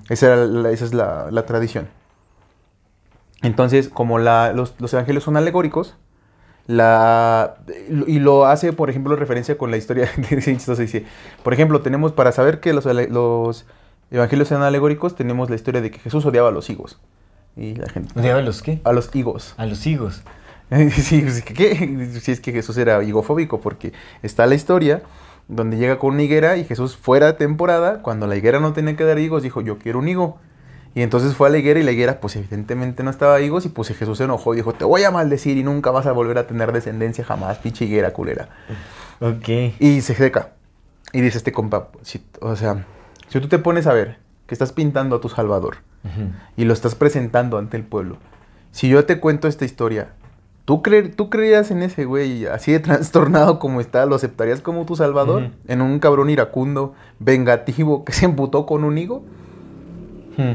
Esa, 0.10 0.28
era 0.28 0.36
la, 0.38 0.72
esa 0.72 0.86
es 0.86 0.94
la, 0.96 1.28
la 1.30 1.46
tradición. 1.46 1.88
Entonces, 3.42 3.90
como 3.90 4.18
la- 4.20 4.54
los, 4.54 4.76
los 4.80 4.94
evangelios 4.94 5.24
son 5.24 5.38
alegóricos, 5.38 5.96
la, 6.68 7.56
y 8.08 8.20
lo 8.20 8.46
hace, 8.46 8.74
por 8.74 8.90
ejemplo, 8.90 9.14
en 9.14 9.20
referencia 9.20 9.58
con 9.58 9.72
la 9.72 9.78
historia 9.78 10.10
que 10.30 10.36
dice 10.36 11.06
por 11.44 11.54
ejemplo, 11.54 11.82
tenemos, 11.82 12.12
para 12.12 12.32
saber 12.32 12.60
que 12.60 12.74
los, 12.74 12.86
los 12.86 13.66
evangelios 14.12 14.50
son 14.50 14.62
alegóricos, 14.62 15.16
tenemos 15.16 15.50
la 15.50 15.56
historia 15.56 15.82
de 15.82 15.92
que 15.92 16.00
Jesús 16.00 16.26
odiaba 16.26 16.50
a 16.50 16.52
los 16.52 16.70
higos. 16.70 17.00
Y 17.56 17.76
la 17.76 17.90
gente... 17.90 18.20
¿Odiaba 18.20 18.40
a 18.40 18.44
los 18.44 18.62
qué? 18.62 18.82
A 18.84 18.94
los 18.94 19.16
higos. 19.16 19.56
A 19.58 19.66
los 19.66 19.86
higos. 19.88 20.22
Sí, 20.70 21.22
pues, 21.22 21.42
¿qué-? 21.44 22.20
Si 22.20 22.32
es 22.32 22.42
que 22.42 22.52
Jesús 22.52 22.78
era 22.78 23.02
higofóbico, 23.02 23.62
porque 23.62 23.94
está 24.22 24.46
la 24.46 24.56
historia 24.56 25.02
donde 25.48 25.78
llega 25.78 25.98
con 25.98 26.16
una 26.16 26.24
higuera 26.24 26.58
y 26.58 26.66
Jesús 26.66 26.98
fuera 26.98 27.28
de 27.28 27.34
temporada, 27.34 28.02
cuando 28.02 28.28
la 28.28 28.36
higuera 28.36 28.60
no 28.60 28.74
tenía 28.74 28.98
que 28.98 29.06
dar 29.06 29.18
higos, 29.18 29.44
dijo, 29.44 29.62
yo 29.62 29.78
quiero 29.78 30.00
un 30.00 30.10
higo. 30.10 30.40
Y 30.96 31.02
entonces 31.04 31.36
fue 31.36 31.48
a 31.48 31.52
la 31.52 31.58
higuera 31.60 31.80
y 31.80 31.84
la 31.84 31.92
higuera, 31.92 32.20
pues 32.20 32.36
evidentemente 32.36 33.04
no 33.04 33.10
estaba 33.12 33.40
higos 33.42 33.66
y 33.66 33.70
pues 33.70 33.90
Jesús 33.90 34.18
se 34.18 34.24
enojó 34.24 34.54
y 34.54 34.58
dijo, 34.58 34.74
te 34.74 34.84
voy 34.86 35.04
a 35.04 35.12
maldecir 35.12 35.58
y 35.58 35.64
nunca 35.64 35.92
vas 35.92 36.08
a 36.08 36.12
volver 36.12 36.38
a 36.40 36.48
tener 36.48 36.72
descendencia 36.72 37.24
jamás, 37.24 37.58
pinche 37.60 37.86
higuera 37.86 38.14
culera. 38.14 38.50
Ok. 39.20 39.48
Y 39.80 40.02
se 40.02 40.16
seca. 40.16 40.52
Y 41.14 41.22
dice 41.22 41.38
este 41.38 41.52
compa, 41.52 41.90
si- 42.02 42.24
o 42.42 42.56
sea, 42.56 42.86
si 43.30 43.40
tú 43.40 43.48
te 43.48 43.60
pones 43.60 43.86
a 43.88 43.94
ver 43.94 44.18
que 44.48 44.56
estás 44.56 44.72
pintando 44.72 45.16
a 45.18 45.22
tu 45.22 45.30
Salvador, 45.30 45.78
y 46.56 46.64
lo 46.64 46.72
estás 46.74 46.96
presentando 46.96 47.58
ante 47.58 47.76
el 47.76 47.84
pueblo. 47.84 48.16
Si 48.72 48.88
yo 48.88 49.04
te 49.06 49.20
cuento 49.20 49.50
esta 49.50 49.66
historia, 49.66 50.10
¿tú, 50.64 50.82
creer, 50.82 51.14
tú 51.16 51.30
creerías 51.30 51.70
en 51.70 51.84
ese 51.84 52.06
güey 52.06 52.46
así 52.46 52.72
de 52.72 52.80
trastornado 52.80 53.60
como 53.60 53.82
está? 53.82 54.06
¿Lo 54.06 54.16
aceptarías 54.16 54.62
como 54.62 54.86
tu 54.86 54.96
salvador? 54.96 55.50
¿En 55.68 55.82
un 55.82 56.00
cabrón 56.00 56.30
iracundo, 56.30 56.94
vengativo, 57.20 58.06
que 58.06 58.14
se 58.14 58.24
emputó 58.26 58.66
con 58.66 58.86
un 58.86 58.98
higo? 58.98 59.24
Hmm. 60.38 60.54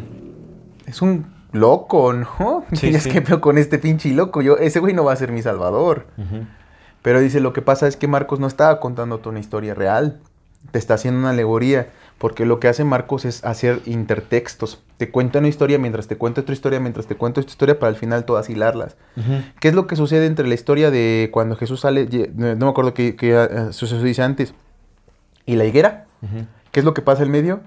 Es 0.86 1.02
un 1.02 1.26
loco, 1.52 2.12
¿no? 2.12 2.64
Sí, 2.72 2.86
Dirías 2.86 3.04
sí. 3.04 3.10
que 3.10 3.22
peor 3.22 3.40
con 3.40 3.58
este 3.58 3.78
pinche 3.78 4.10
loco. 4.10 4.42
Yo, 4.42 4.56
ese 4.56 4.80
güey 4.80 4.94
no 4.94 5.04
va 5.04 5.12
a 5.12 5.16
ser 5.16 5.32
mi 5.32 5.42
salvador. 5.42 6.06
Pero 7.02 7.20
dice, 7.20 7.40
lo 7.40 7.52
que 7.52 7.62
pasa 7.62 7.88
es 7.88 7.96
que 7.96 8.08
Marcos 8.08 8.38
no 8.40 8.46
estaba 8.46 8.78
contándote 8.80 9.28
una 9.28 9.40
historia 9.40 9.74
real. 9.74 10.20
Te 10.70 10.78
está 10.78 10.94
haciendo 10.94 11.20
una 11.20 11.30
alegoría. 11.30 11.88
Porque 12.18 12.46
lo 12.46 12.60
que 12.60 12.68
hace 12.68 12.84
Marcos 12.84 13.24
es 13.24 13.44
hacer 13.44 13.80
intertextos. 13.84 14.80
Te 14.96 15.10
cuenta 15.10 15.40
una 15.40 15.48
historia 15.48 15.76
mientras 15.78 16.06
te 16.06 16.16
cuenta 16.16 16.42
otra 16.42 16.52
historia, 16.54 16.78
mientras 16.78 17.08
te 17.08 17.16
cuento 17.16 17.40
esta 17.40 17.50
historia, 17.50 17.80
para 17.80 17.90
al 17.90 17.96
final 17.96 18.24
todas 18.24 18.48
hilarlas. 18.48 18.96
¿Qué 19.58 19.66
es 19.66 19.74
lo 19.74 19.88
que 19.88 19.96
sucede 19.96 20.26
entre 20.26 20.46
la 20.46 20.54
historia 20.54 20.92
de 20.92 21.30
cuando 21.32 21.56
Jesús 21.56 21.80
sale, 21.80 22.08
no 22.36 22.54
me 22.54 22.68
acuerdo 22.68 22.94
qué, 22.94 23.16
qué, 23.16 23.48
suceso 23.72 24.04
dice 24.04 24.22
antes, 24.22 24.54
y 25.46 25.56
la 25.56 25.64
higuera? 25.64 26.06
¿Qué 26.70 26.78
es 26.78 26.84
lo 26.86 26.94
que 26.94 27.02
pasa 27.02 27.24
en 27.24 27.32
medio? 27.32 27.60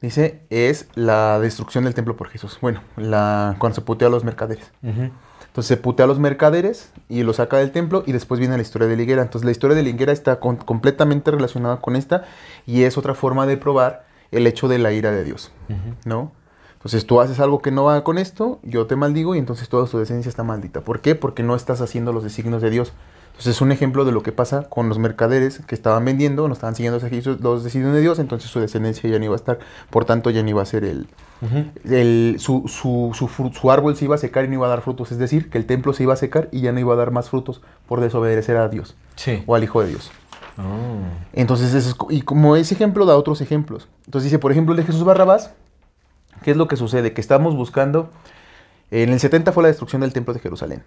Dice, 0.00 0.40
es 0.50 0.88
la 0.94 1.38
destrucción 1.40 1.84
del 1.84 1.94
templo 1.94 2.16
por 2.16 2.28
Jesús. 2.28 2.58
Bueno, 2.62 2.80
la, 2.96 3.56
cuando 3.58 3.74
se 3.74 3.80
putea 3.82 4.08
a 4.08 4.10
los 4.10 4.24
mercaderes. 4.24 4.70
Entonces 4.82 5.66
se 5.66 5.76
putea 5.76 6.04
a 6.04 6.06
los 6.06 6.18
mercaderes 6.18 6.92
y 7.08 7.22
los 7.22 7.36
saca 7.36 7.58
del 7.58 7.70
templo 7.72 8.02
y 8.06 8.12
después 8.12 8.38
viene 8.40 8.56
la 8.56 8.62
historia 8.62 8.88
de 8.88 8.96
la 8.96 9.02
higuera. 9.02 9.22
Entonces 9.22 9.44
la 9.44 9.50
historia 9.50 9.76
de 9.76 9.82
la 9.82 9.88
higuera 9.90 10.12
está 10.12 10.38
con- 10.40 10.56
completamente 10.56 11.30
relacionada 11.30 11.78
con 11.80 11.96
esta 11.96 12.24
y 12.66 12.84
es 12.84 12.96
otra 12.96 13.14
forma 13.14 13.46
de 13.46 13.56
probar 13.56 14.06
el 14.30 14.46
hecho 14.46 14.68
de 14.68 14.78
la 14.78 14.92
ira 14.92 15.10
de 15.10 15.24
Dios. 15.24 15.50
¿no? 16.04 16.32
Entonces 16.74 17.04
tú 17.04 17.20
haces 17.20 17.40
algo 17.40 17.60
que 17.60 17.70
no 17.72 17.84
va 17.84 18.02
con 18.04 18.16
esto, 18.16 18.58
yo 18.62 18.86
te 18.86 18.96
maldigo 18.96 19.34
y 19.34 19.38
entonces 19.38 19.68
toda 19.68 19.86
tu 19.86 19.98
descendencia 19.98 20.30
está 20.30 20.44
maldita. 20.44 20.80
¿Por 20.80 21.00
qué? 21.00 21.14
Porque 21.14 21.42
no 21.42 21.54
estás 21.56 21.80
haciendo 21.82 22.12
los 22.12 22.22
designios 22.22 22.62
de 22.62 22.70
Dios. 22.70 22.92
Entonces 23.40 23.56
es 23.56 23.62
un 23.62 23.72
ejemplo 23.72 24.04
de 24.04 24.12
lo 24.12 24.22
que 24.22 24.32
pasa 24.32 24.64
con 24.68 24.90
los 24.90 24.98
mercaderes 24.98 25.60
que 25.66 25.74
estaban 25.74 26.04
vendiendo, 26.04 26.46
no 26.46 26.52
estaban 26.52 26.74
siguiendo 26.74 26.98
los 27.40 27.64
designios- 27.64 27.94
de 27.94 28.00
Dios, 28.02 28.18
entonces 28.18 28.50
su 28.50 28.60
descendencia 28.60 29.08
ya 29.08 29.18
no 29.18 29.24
iba 29.24 29.32
a 29.32 29.36
estar, 29.36 29.58
por 29.88 30.04
tanto 30.04 30.28
ya 30.28 30.42
no 30.42 30.50
iba 30.50 30.60
a 30.60 30.66
ser 30.66 30.84
el, 30.84 31.06
el- 31.88 32.36
su, 32.38 32.64
su, 32.68 33.12
su, 33.14 33.70
árbol 33.70 33.96
se 33.96 34.04
iba 34.04 34.14
a 34.14 34.18
secar 34.18 34.44
y 34.44 34.48
no 34.48 34.54
iba 34.56 34.66
a 34.66 34.68
dar 34.68 34.82
frutos. 34.82 35.10
Es 35.10 35.16
decir, 35.16 35.48
que 35.48 35.56
el 35.56 35.64
templo 35.64 35.94
se 35.94 36.02
iba 36.02 36.12
a 36.12 36.16
secar 36.16 36.50
y 36.52 36.60
ya 36.60 36.72
no 36.72 36.80
iba 36.80 36.92
a 36.92 36.96
dar 36.98 37.12
más 37.12 37.30
frutos 37.30 37.62
por 37.88 38.02
desobedecer 38.02 38.58
a 38.58 38.68
Dios 38.68 38.94
Sí. 39.16 39.42
o 39.46 39.54
al 39.54 39.64
Hijo 39.64 39.80
de 39.80 39.88
Dios. 39.88 40.10
Oh. 40.58 41.00
Entonces, 41.32 41.72
eso 41.72 41.96
es 42.10 42.14
y 42.14 42.20
como 42.20 42.56
ese 42.56 42.74
ejemplo 42.74 43.06
da 43.06 43.16
otros 43.16 43.40
ejemplos. 43.40 43.88
Entonces 44.04 44.24
dice, 44.30 44.38
por 44.38 44.52
ejemplo, 44.52 44.74
el 44.74 44.76
de 44.80 44.84
Jesús 44.84 45.02
Barrabás, 45.04 45.54
¿qué 46.42 46.50
es 46.50 46.58
lo 46.58 46.68
que 46.68 46.76
sucede? 46.76 47.14
Que 47.14 47.22
estamos 47.22 47.56
buscando, 47.56 48.10
en 48.90 49.10
el 49.10 49.20
70 49.20 49.52
fue 49.52 49.62
la 49.62 49.68
destrucción 49.68 50.00
del 50.02 50.12
templo 50.12 50.34
de 50.34 50.40
Jerusalén. 50.40 50.82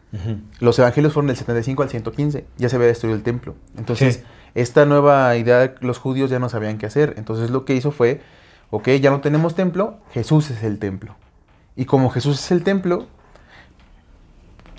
Los 0.59 0.77
evangelios 0.79 1.13
fueron 1.13 1.27
del 1.27 1.37
75 1.37 1.83
al 1.83 1.89
115, 1.89 2.45
ya 2.57 2.69
se 2.69 2.75
había 2.75 2.87
destruido 2.89 3.15
el 3.15 3.23
templo. 3.23 3.55
Entonces, 3.77 4.15
Sí. 4.15 4.23
esta 4.55 4.85
nueva 4.85 5.35
idea, 5.37 5.73
los 5.81 5.99
judíos 5.99 6.29
ya 6.29 6.39
no 6.39 6.49
sabían 6.49 6.77
qué 6.77 6.85
hacer. 6.85 7.13
Entonces, 7.17 7.49
lo 7.49 7.63
que 7.65 7.75
hizo 7.75 7.91
fue, 7.91 8.21
ok, 8.71 8.89
ya 9.01 9.09
no 9.09 9.21
tenemos 9.21 9.55
templo, 9.55 9.97
Jesús 10.11 10.49
es 10.51 10.63
el 10.63 10.79
templo. 10.79 11.15
Y 11.75 11.85
como 11.85 12.09
Jesús 12.09 12.39
es 12.43 12.51
el 12.51 12.63
templo, 12.63 13.07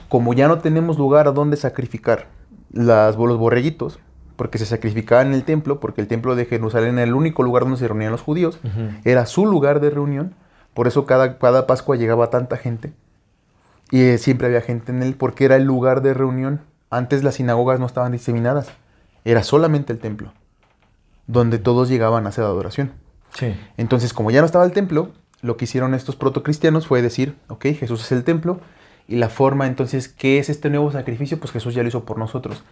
como 0.09 0.33
ya 0.35 0.49
no 0.49 0.59
tenemos 0.59 0.99
lugar 0.99 1.27
a 1.29 1.33
donde 1.33 1.57
sacrificar 1.57 2.27
las, 2.73 3.17
los 3.17 3.39
borreguitos, 3.39 3.99
porque 4.37 4.59
se 4.59 4.67
sacrificaban 4.67 5.29
en 5.29 5.35
el 5.35 5.45
templo, 5.45 5.81
porque 5.81 6.01
el 6.01 6.09
templo 6.09 6.35
de 6.37 6.45
Jerusalén 6.45 6.95
era 6.99 7.05
el 7.05 7.15
único 7.15 7.43
lugar 7.43 7.63
donde 7.63 7.79
se 7.79 7.87
reunían 7.89 8.13
los 8.13 8.21
judíos, 8.23 8.59
era 9.05 9.27
su 9.27 9.47
lugar 9.47 9.81
de 9.81 9.91
reunión, 9.91 10.35
por 10.75 10.89
eso 10.89 11.07
cada, 11.07 11.39
cada 11.39 11.67
Pascua 11.67 11.97
llegaba 11.97 12.31
tanta 12.31 12.57
gente. 12.57 12.93
Y 13.95 14.03
eh, 14.03 14.19
siempre 14.19 14.49
había 14.49 14.61
gente 14.61 14.91
en 14.91 15.05
él, 15.05 15.15
porque 15.15 15.45
era 15.45 15.55
el 15.55 15.63
lugar 15.63 16.03
de 16.03 16.15
reunión. 16.15 16.61
Antes 16.91 17.23
las 17.23 17.37
sinagogas 17.37 17.79
no 17.79 17.87
estaban 17.87 18.11
diseminadas, 18.11 18.67
era 19.25 19.45
solamente 19.45 19.93
el 19.93 20.01
templo, 20.01 20.33
donde 21.29 21.61
todos 21.61 21.89
llegaban 21.89 22.27
a 22.27 22.31
hacer 22.31 22.43
adoración. 22.43 22.91
Sí. 23.39 23.55
Entonces, 23.77 24.13
como 24.13 24.33
ya 24.33 24.41
no 24.41 24.47
estaba 24.47 24.65
el 24.65 24.73
templo, 24.73 25.13
lo 25.43 25.57
que 25.57 25.67
hicieron 25.67 25.95
estos 25.95 26.17
protocristianos 26.17 26.89
fue 26.89 27.03
decir, 27.03 27.37
ok, 27.47 27.67
Jesús 27.67 28.03
es 28.03 28.11
el 28.11 28.25
templo, 28.25 28.59
y 29.07 29.15
la 29.15 29.29
forma 29.29 29.69
entonces, 29.69 30.09
¿qué 30.09 30.41
es 30.41 30.49
este 30.49 30.71
nuevo 30.71 30.91
sacrificio? 30.91 31.39
Pues 31.39 31.53
Jesús 31.53 31.73
ya 31.73 31.83
lo 31.83 31.89
hizo 31.89 32.05
por 32.05 32.19
nosotros. 32.19 32.65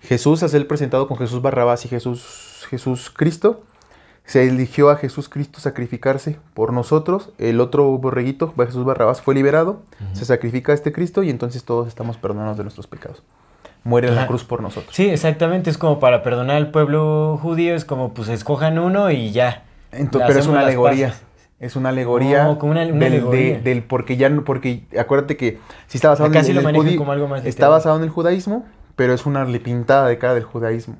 Jesús, 0.00 0.42
al 0.42 0.48
ser 0.48 0.66
presentado 0.66 1.06
con 1.06 1.16
Jesús 1.16 1.42
Barrabás 1.42 1.84
y 1.84 1.88
Jesús, 1.88 2.66
Jesús 2.68 3.12
Cristo, 3.16 3.62
se 4.26 4.46
eligió 4.46 4.90
a 4.90 4.96
Jesús 4.96 5.28
Cristo 5.28 5.60
sacrificarse 5.60 6.38
por 6.52 6.72
nosotros. 6.72 7.30
El 7.38 7.60
otro 7.60 7.84
borreguito, 7.98 8.52
Jesús 8.56 8.84
Barrabás, 8.84 9.22
fue 9.22 9.34
liberado. 9.34 9.80
Se 10.12 10.24
sacrifica 10.24 10.72
a 10.72 10.74
este 10.74 10.92
Cristo 10.92 11.22
y 11.22 11.30
entonces 11.30 11.64
todos 11.64 11.88
estamos 11.88 12.16
perdonados 12.18 12.56
de 12.58 12.64
nuestros 12.64 12.86
pecados. 12.86 13.22
Muere 13.84 14.08
en 14.08 14.16
la 14.16 14.26
cruz 14.26 14.42
por 14.42 14.62
nosotros. 14.62 14.94
Sí, 14.96 15.08
exactamente. 15.08 15.70
Es 15.70 15.78
como 15.78 16.00
para 16.00 16.24
perdonar 16.24 16.56
al 16.56 16.72
pueblo 16.72 17.38
judío. 17.40 17.74
Es 17.76 17.84
como, 17.84 18.12
pues, 18.14 18.28
escojan 18.28 18.80
uno 18.80 19.12
y 19.12 19.30
ya. 19.30 19.62
Pero 19.92 20.40
es 20.40 20.46
una 20.48 20.60
alegoría. 20.60 21.14
Es 21.60 21.76
una 21.76 21.90
alegoría. 21.90 22.56
Como 22.58 22.72
una- 22.72 22.82
una 22.82 22.90
del, 22.90 22.98
de- 22.98 23.06
alegoría. 23.06 23.58
del- 23.60 23.82
porque 23.84 24.16
ya 24.16 24.28
no, 24.28 24.42
porque 24.44 24.82
acuérdate 24.98 25.36
que 25.36 25.58
si 25.86 25.98
está 25.98 26.08
basado 26.08 26.28
Acá 26.28 26.40
en, 26.40 26.44
sí 26.44 26.50
en 26.50 26.62
lo 26.62 26.68
el 26.68 26.76
judí- 26.76 26.96
como 26.96 27.12
algo 27.12 27.28
más 27.28 27.44
está 27.46 27.68
basado 27.68 27.96
en 27.96 28.02
el 28.02 28.10
judaísmo, 28.10 28.66
pero 28.96 29.14
es 29.14 29.24
una 29.24 29.46
pintada 29.60 30.08
de 30.08 30.18
cara 30.18 30.34
del 30.34 30.42
judaísmo. 30.44 30.96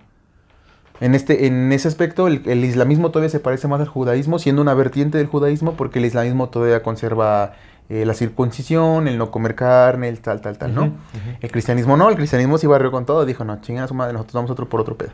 En 1.00 1.14
este, 1.14 1.46
en 1.46 1.72
ese 1.72 1.88
aspecto, 1.88 2.26
el, 2.26 2.42
el 2.46 2.64
islamismo 2.64 3.10
todavía 3.10 3.30
se 3.30 3.40
parece 3.40 3.68
más 3.68 3.80
al 3.80 3.88
judaísmo, 3.88 4.38
siendo 4.38 4.62
una 4.62 4.74
vertiente 4.74 5.18
del 5.18 5.26
judaísmo, 5.26 5.74
porque 5.74 5.98
el 5.98 6.06
islamismo 6.06 6.48
todavía 6.48 6.82
conserva 6.82 7.54
eh, 7.88 8.04
la 8.04 8.14
circuncisión, 8.14 9.06
el 9.06 9.16
no 9.16 9.30
comer 9.30 9.54
carne, 9.54 10.08
el 10.08 10.18
tal, 10.20 10.40
tal, 10.40 10.58
tal, 10.58 10.74
¿no? 10.74 10.92
El 11.40 11.52
cristianismo 11.52 11.96
no, 11.96 12.08
el 12.08 12.16
cristianismo 12.16 12.58
sí 12.58 12.66
barrió 12.66 12.90
con 12.90 13.06
todo, 13.06 13.24
dijo, 13.24 13.44
no, 13.44 13.60
chinga 13.60 13.84
a 13.84 13.88
su 13.88 13.94
madre, 13.94 14.12
nosotros 14.12 14.34
vamos 14.34 14.50
otro 14.50 14.68
por 14.68 14.80
otro 14.80 14.96
pedo. 14.96 15.12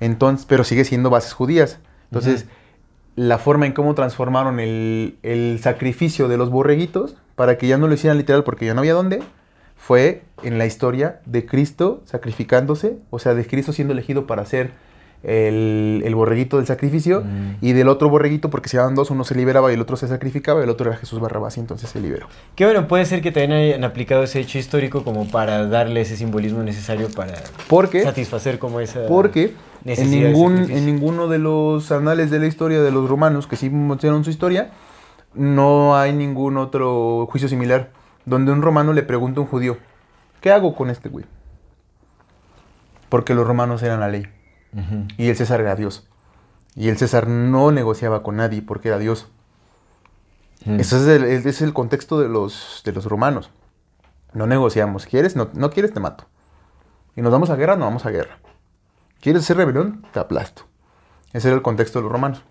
Entonces, 0.00 0.46
pero 0.46 0.64
sigue 0.64 0.84
siendo 0.86 1.10
bases 1.10 1.34
judías. 1.34 1.78
Entonces, 2.04 2.46
la 3.16 3.36
forma 3.36 3.66
en 3.66 3.72
cómo 3.72 3.94
transformaron 3.94 4.60
el, 4.60 5.18
el 5.22 5.58
sacrificio 5.60 6.26
de 6.26 6.38
los 6.38 6.48
borreguitos 6.48 7.16
para 7.34 7.58
que 7.58 7.66
ya 7.66 7.76
no 7.76 7.86
lo 7.86 7.92
hicieran 7.92 8.16
literal 8.16 8.44
porque 8.44 8.64
ya 8.64 8.72
no 8.72 8.80
había 8.80 8.94
dónde, 8.94 9.22
fue 9.76 10.22
en 10.42 10.56
la 10.56 10.64
historia 10.64 11.20
de 11.26 11.44
Cristo 11.44 12.00
sacrificándose, 12.06 12.96
o 13.10 13.18
sea, 13.18 13.34
de 13.34 13.46
Cristo 13.46 13.74
siendo 13.74 13.92
elegido 13.92 14.26
para 14.26 14.46
ser 14.46 14.70
el, 15.22 16.02
el 16.04 16.14
borreguito 16.14 16.56
del 16.56 16.66
sacrificio 16.66 17.20
Mm. 17.20 17.56
y 17.60 17.72
del 17.72 17.88
otro 17.88 18.08
borreguito 18.08 18.48
porque 18.48 18.68
se 18.68 18.78
daban 18.78 18.94
dos, 18.94 19.10
uno 19.10 19.24
se 19.24 19.34
liberaba 19.34 19.70
y 19.70 19.74
el 19.74 19.80
otro 19.80 19.96
se 19.96 20.08
sacrificaba 20.08 20.60
y 20.60 20.64
el 20.64 20.70
otro 20.70 20.88
era 20.88 20.98
Jesús 20.98 21.20
Barrabás 21.20 21.56
y 21.56 21.60
entonces 21.60 21.90
se 21.90 22.00
liberó. 22.00 22.26
Que 22.54 22.64
bueno, 22.64 22.88
puede 22.88 23.04
ser 23.04 23.20
que 23.20 23.30
también 23.30 23.52
hayan 23.52 23.84
aplicado 23.84 24.22
ese 24.22 24.40
hecho 24.40 24.58
histórico 24.58 25.04
como 25.04 25.28
para 25.28 25.66
darle 25.66 26.00
ese 26.00 26.16
simbolismo 26.16 26.62
necesario 26.62 27.08
para 27.10 27.34
Porque 27.68 28.02
satisfacer 28.02 28.58
como 28.58 28.80
esa... 28.80 29.06
Porque 29.06 29.54
en, 29.84 30.10
ningún, 30.10 30.70
en 30.70 30.86
ninguno 30.86 31.28
de 31.28 31.38
los 31.38 31.92
anales 31.92 32.30
de 32.30 32.38
la 32.38 32.46
historia 32.46 32.80
de 32.80 32.90
los 32.90 33.08
romanos 33.08 33.46
que 33.46 33.56
sí 33.56 33.68
mostraron 33.68 34.24
su 34.24 34.30
historia, 34.30 34.70
no 35.34 35.96
hay 35.96 36.12
ningún 36.12 36.56
otro 36.56 37.26
juicio 37.30 37.48
similar 37.48 37.90
donde 38.24 38.52
un 38.52 38.62
romano 38.62 38.92
le 38.92 39.02
pregunta 39.02 39.40
a 39.40 39.42
un 39.42 39.48
judío, 39.48 39.76
¿qué 40.40 40.50
hago 40.50 40.74
con 40.74 40.88
este 40.90 41.08
güey? 41.08 41.26
Porque 43.08 43.34
los 43.34 43.46
romanos 43.46 43.82
eran 43.82 44.00
la 44.00 44.08
ley 44.08 44.26
Y 45.16 45.28
el 45.28 45.36
César 45.36 45.60
era 45.60 45.76
Dios. 45.76 46.08
Y 46.74 46.88
el 46.88 46.96
César 46.96 47.26
no 47.26 47.72
negociaba 47.72 48.22
con 48.22 48.36
nadie 48.36 48.62
porque 48.62 48.88
era 48.88 48.98
Dios. 48.98 49.28
Ese 50.64 50.96
es 50.96 51.06
el, 51.06 51.24
ese 51.24 51.48
es 51.48 51.62
el 51.62 51.72
contexto 51.72 52.20
de 52.20 52.28
los, 52.28 52.82
de 52.84 52.92
los 52.92 53.06
romanos. 53.06 53.50
No 54.32 54.46
negociamos. 54.46 55.06
¿Quieres? 55.06 55.34
No, 55.34 55.48
no 55.54 55.70
quieres, 55.70 55.92
te 55.92 56.00
mato. 56.00 56.24
Y 57.16 57.22
nos 57.22 57.32
vamos 57.32 57.50
a 57.50 57.56
guerra, 57.56 57.76
no 57.76 57.86
vamos 57.86 58.06
a 58.06 58.10
guerra. 58.10 58.38
¿Quieres 59.20 59.42
hacer 59.42 59.56
rebelión? 59.56 60.06
Te 60.12 60.20
aplasto. 60.20 60.62
Ese 61.32 61.48
era 61.48 61.56
el 61.56 61.62
contexto 61.62 61.98
de 61.98 62.04
los 62.04 62.12
romanos. 62.12 62.42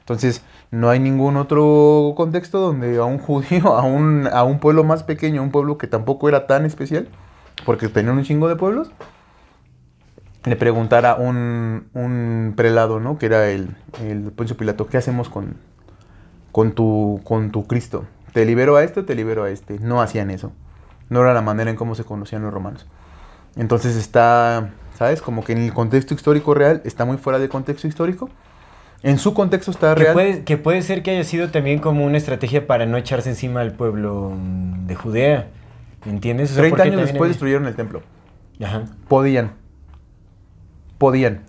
Entonces, 0.00 0.42
no 0.70 0.88
hay 0.88 1.00
ningún 1.00 1.36
otro 1.36 2.14
contexto 2.16 2.60
donde 2.60 2.98
a 2.98 3.04
un 3.04 3.18
judío, 3.18 3.76
a 3.76 3.82
un, 3.82 4.28
a 4.32 4.44
un 4.44 4.60
pueblo 4.60 4.84
más 4.84 5.02
pequeño, 5.02 5.42
un 5.42 5.50
pueblo 5.50 5.78
que 5.78 5.86
tampoco 5.86 6.28
era 6.28 6.46
tan 6.46 6.64
especial, 6.64 7.08
porque 7.64 7.88
tenían 7.88 8.16
un 8.16 8.24
chingo 8.24 8.48
de 8.48 8.56
pueblos, 8.56 8.90
le 10.46 10.56
preguntara 10.56 11.16
un, 11.16 11.88
un 11.92 12.54
prelado, 12.56 13.00
¿no? 13.00 13.18
Que 13.18 13.26
era 13.26 13.48
el, 13.50 13.76
el 14.02 14.30
Poncio 14.32 14.56
Pilato, 14.56 14.86
¿qué 14.86 14.96
hacemos 14.96 15.28
con, 15.28 15.56
con, 16.52 16.72
tu, 16.72 17.20
con 17.24 17.50
tu 17.50 17.66
Cristo? 17.66 18.06
¿Te 18.32 18.44
libero 18.46 18.76
a 18.76 18.84
este 18.84 19.00
o 19.00 19.04
te 19.04 19.14
libero 19.14 19.44
a 19.44 19.50
este? 19.50 19.78
No 19.80 20.00
hacían 20.00 20.30
eso. 20.30 20.52
No 21.08 21.20
era 21.20 21.34
la 21.34 21.42
manera 21.42 21.70
en 21.70 21.76
cómo 21.76 21.94
se 21.94 22.04
conocían 22.04 22.42
los 22.42 22.52
romanos. 22.54 22.86
Entonces 23.56 23.96
está, 23.96 24.70
¿sabes? 24.98 25.20
Como 25.22 25.42
que 25.44 25.52
en 25.52 25.58
el 25.58 25.72
contexto 25.72 26.14
histórico 26.14 26.54
real 26.54 26.82
está 26.84 27.04
muy 27.04 27.16
fuera 27.16 27.38
del 27.38 27.48
contexto 27.48 27.86
histórico. 27.88 28.28
En 29.02 29.18
su 29.18 29.34
contexto 29.34 29.70
está 29.70 29.94
Que 29.94 30.02
real. 30.04 30.14
puede, 30.14 30.44
que 30.44 30.56
puede 30.56 30.82
ser 30.82 31.02
que 31.02 31.12
haya 31.12 31.24
sido 31.24 31.50
también 31.50 31.78
como 31.78 32.04
una 32.04 32.16
estrategia 32.18 32.66
para 32.66 32.86
no 32.86 32.96
echarse 32.96 33.30
encima 33.30 33.60
al 33.60 33.72
pueblo 33.72 34.32
de 34.86 34.94
Judea. 34.94 35.48
¿Me 36.04 36.12
entiendes? 36.12 36.50
O 36.50 36.54
sea, 36.54 36.62
30 36.62 36.76
porque 36.76 36.88
años 36.88 37.00
después 37.02 37.20
había- 37.20 37.28
destruyeron 37.28 37.66
el 37.66 37.74
templo. 37.74 38.02
Ajá. 38.62 38.84
Podían. 39.08 39.52
Podían. 40.98 41.42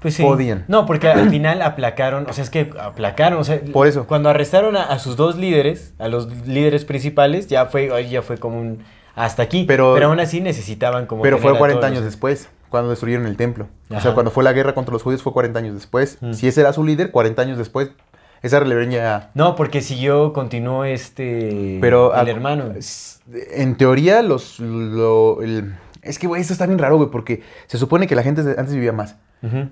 Pues 0.00 0.14
sí. 0.14 0.22
Podían. 0.22 0.64
No, 0.68 0.86
porque 0.86 1.08
al 1.08 1.30
final 1.30 1.62
aplacaron, 1.62 2.26
o 2.28 2.32
sea, 2.32 2.44
es 2.44 2.50
que 2.50 2.70
aplacaron, 2.80 3.38
o 3.40 3.44
sea, 3.44 3.60
Por 3.72 3.86
eso. 3.86 4.06
cuando 4.06 4.28
arrestaron 4.28 4.76
a, 4.76 4.82
a 4.84 4.98
sus 4.98 5.16
dos 5.16 5.36
líderes, 5.36 5.94
a 5.98 6.08
los 6.08 6.46
líderes 6.46 6.84
principales, 6.84 7.46
ya 7.48 7.66
fue, 7.66 8.08
ya 8.08 8.22
fue 8.22 8.36
como 8.38 8.60
un 8.60 8.84
hasta 9.14 9.42
aquí. 9.42 9.64
Pero- 9.66 9.94
Pero, 9.94 10.08
aún 10.08 10.20
así 10.20 10.40
necesitaban 10.40 11.06
como. 11.06 11.22
Pero 11.22 11.38
fue 11.38 11.52
a 11.52 11.58
40 11.58 11.80
todos 11.80 11.90
años 11.90 12.02
los- 12.04 12.12
después, 12.12 12.48
cuando 12.68 12.90
destruyeron 12.90 13.26
el 13.26 13.36
templo. 13.36 13.68
O 13.90 14.00
sea, 14.00 14.12
cuando 14.14 14.30
fue 14.30 14.44
la 14.44 14.52
guerra 14.52 14.74
contra 14.74 14.92
los 14.92 15.02
judíos 15.02 15.22
fue 15.22 15.32
40 15.32 15.58
años 15.58 15.74
después. 15.74 16.18
Mm. 16.20 16.34
Si 16.34 16.46
ese 16.46 16.60
era 16.60 16.72
su 16.72 16.84
líder, 16.84 17.10
40 17.10 17.40
años 17.42 17.58
después. 17.58 17.90
Esa 18.42 18.60
rebelión 18.60 18.90
ya... 18.90 19.30
No, 19.34 19.56
porque 19.56 19.80
siguió, 19.80 20.34
continuó 20.34 20.84
este. 20.84 21.78
Pero 21.80 22.12
El 22.14 22.28
a- 22.28 22.30
hermano. 22.30 22.64
En 23.52 23.76
teoría, 23.76 24.20
los... 24.22 24.60
lo- 24.60 25.42
el- 25.42 25.74
es 26.08 26.18
que, 26.18 26.26
güey, 26.26 26.40
esto 26.40 26.52
está 26.52 26.66
bien 26.66 26.78
raro, 26.78 26.96
güey, 26.96 27.10
porque 27.10 27.42
se 27.66 27.78
supone 27.78 28.06
que 28.06 28.14
la 28.14 28.22
gente 28.22 28.40
antes 28.42 28.74
vivía 28.74 28.92
más. 28.92 29.16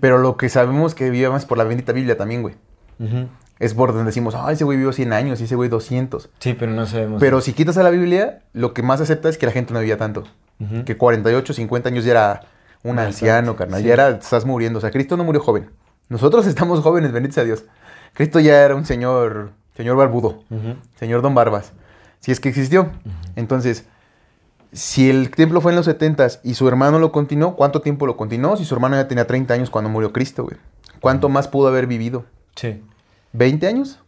Pero 0.01 0.19
lo 0.19 0.37
que 0.37 0.49
sabemos 0.49 0.95
que 0.95 1.11
vivía 1.11 1.31
más 1.31 1.47
por 1.47 1.59
la 1.59 1.65
bendita 1.65 1.93
Biblia 1.93 2.17
también, 2.17 2.43
güey. 2.43 2.55
Es 3.59 3.75
por 3.75 3.91
donde 3.93 4.07
decimos, 4.07 4.35
ah, 4.35 4.51
ese 4.53 4.65
güey 4.65 4.77
vivió 4.79 4.93
100 4.93 5.13
años 5.13 5.41
y 5.41 5.45
ese 5.45 5.55
güey 5.57 5.69
200. 5.69 6.29
Sí, 6.39 6.55
pero 6.55 6.73
no 6.73 6.87
sabemos. 6.87 7.21
Pero 7.21 7.41
si 7.41 7.53
quitas 7.53 7.77
a 7.79 7.83
la 7.83 7.91
Biblia, 7.91 8.41
lo 8.53 8.75
que 8.75 8.83
más 8.83 9.01
acepta 9.01 9.29
es 9.29 9.39
que 9.39 9.47
la 9.47 9.53
gente 9.53 9.73
no 9.73 9.81
vivía 9.81 9.97
tanto. 9.97 10.25
Ujú. 10.61 10.85
Que 10.85 10.97
48, 10.97 11.53
50 11.55 11.89
años 11.89 12.05
ya 12.05 12.11
era 12.13 12.41
un 12.83 12.97
Bastante, 12.97 13.03
anciano, 13.07 13.57
carnal. 13.57 13.81
sí. 13.81 13.87
Ya 13.87 13.95
era, 13.95 14.09
estás 14.11 14.45
muriendo. 14.45 14.79
O 14.79 14.81
sea, 14.81 14.91
Cristo 14.91 15.17
no 15.17 15.25
murió 15.25 15.41
joven. 15.41 15.71
Nosotros 16.09 16.47
estamos 16.49 16.81
jóvenes, 16.81 17.13
bendito 17.13 17.35
sea 17.35 17.45
Dios. 17.45 17.65
Cristo 18.13 18.39
ya 18.41 18.63
era 18.65 18.75
un 18.75 18.85
señor, 18.85 19.51
señor 19.77 19.97
barbudo, 19.97 20.45
señor 20.99 21.23
Don 21.23 21.35
Barbas. 21.35 21.73
Si 22.21 22.31
es 22.33 22.41
que 22.41 22.49
existió. 22.49 22.91
Entonces, 23.37 23.87
si 24.75 25.09
el 25.09 25.31
templo 25.31 25.61
fue 25.61 25.73
en 25.73 25.77
los 25.77 25.87
70 25.87 26.27
y 26.43 26.55
su 26.55 26.67
hermano 26.67 26.99
lo 26.99 27.13
continuó, 27.13 27.55
¿cuánto 27.55 27.81
tiempo 27.81 28.07
lo 28.07 28.17
continuó? 28.17 28.57
Si 28.57 28.65
su 28.65 28.75
hermano 28.75 28.97
ya 28.97 29.07
tenía 29.07 29.27
30 29.27 29.55
años 29.55 29.71
cuando 29.71 29.89
murió 29.89 30.13
Cristo, 30.13 30.43
güey. 30.43 30.57
¿Cuánto 31.01 31.29
más 31.29 31.47
pudo 31.47 31.69
haber 31.69 31.87
vivido? 31.87 32.25
Sí. 32.57 32.83
¿20 33.35 33.67
años? 33.69 34.01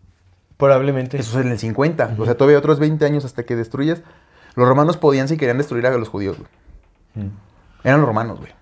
Probablemente. 0.56 1.18
Eso 1.18 1.38
es 1.38 1.46
en 1.46 1.52
el 1.52 1.58
50. 1.58 2.16
O 2.18 2.24
sea, 2.24 2.36
todavía 2.36 2.58
otros 2.58 2.80
20 2.80 3.04
años 3.04 3.24
hasta 3.24 3.44
que 3.44 3.54
destruyas. 3.54 4.02
Los 4.56 4.66
romanos 4.66 4.96
podían 4.96 5.28
si 5.28 5.36
querían 5.36 5.58
destruir 5.58 5.86
a 5.86 5.96
los 5.96 6.08
judíos, 6.08 6.36
güey. 6.36 7.26
Mm. 7.26 7.30
Eran 7.84 8.00
los 8.00 8.08
romanos, 8.08 8.40
güey. 8.40 8.52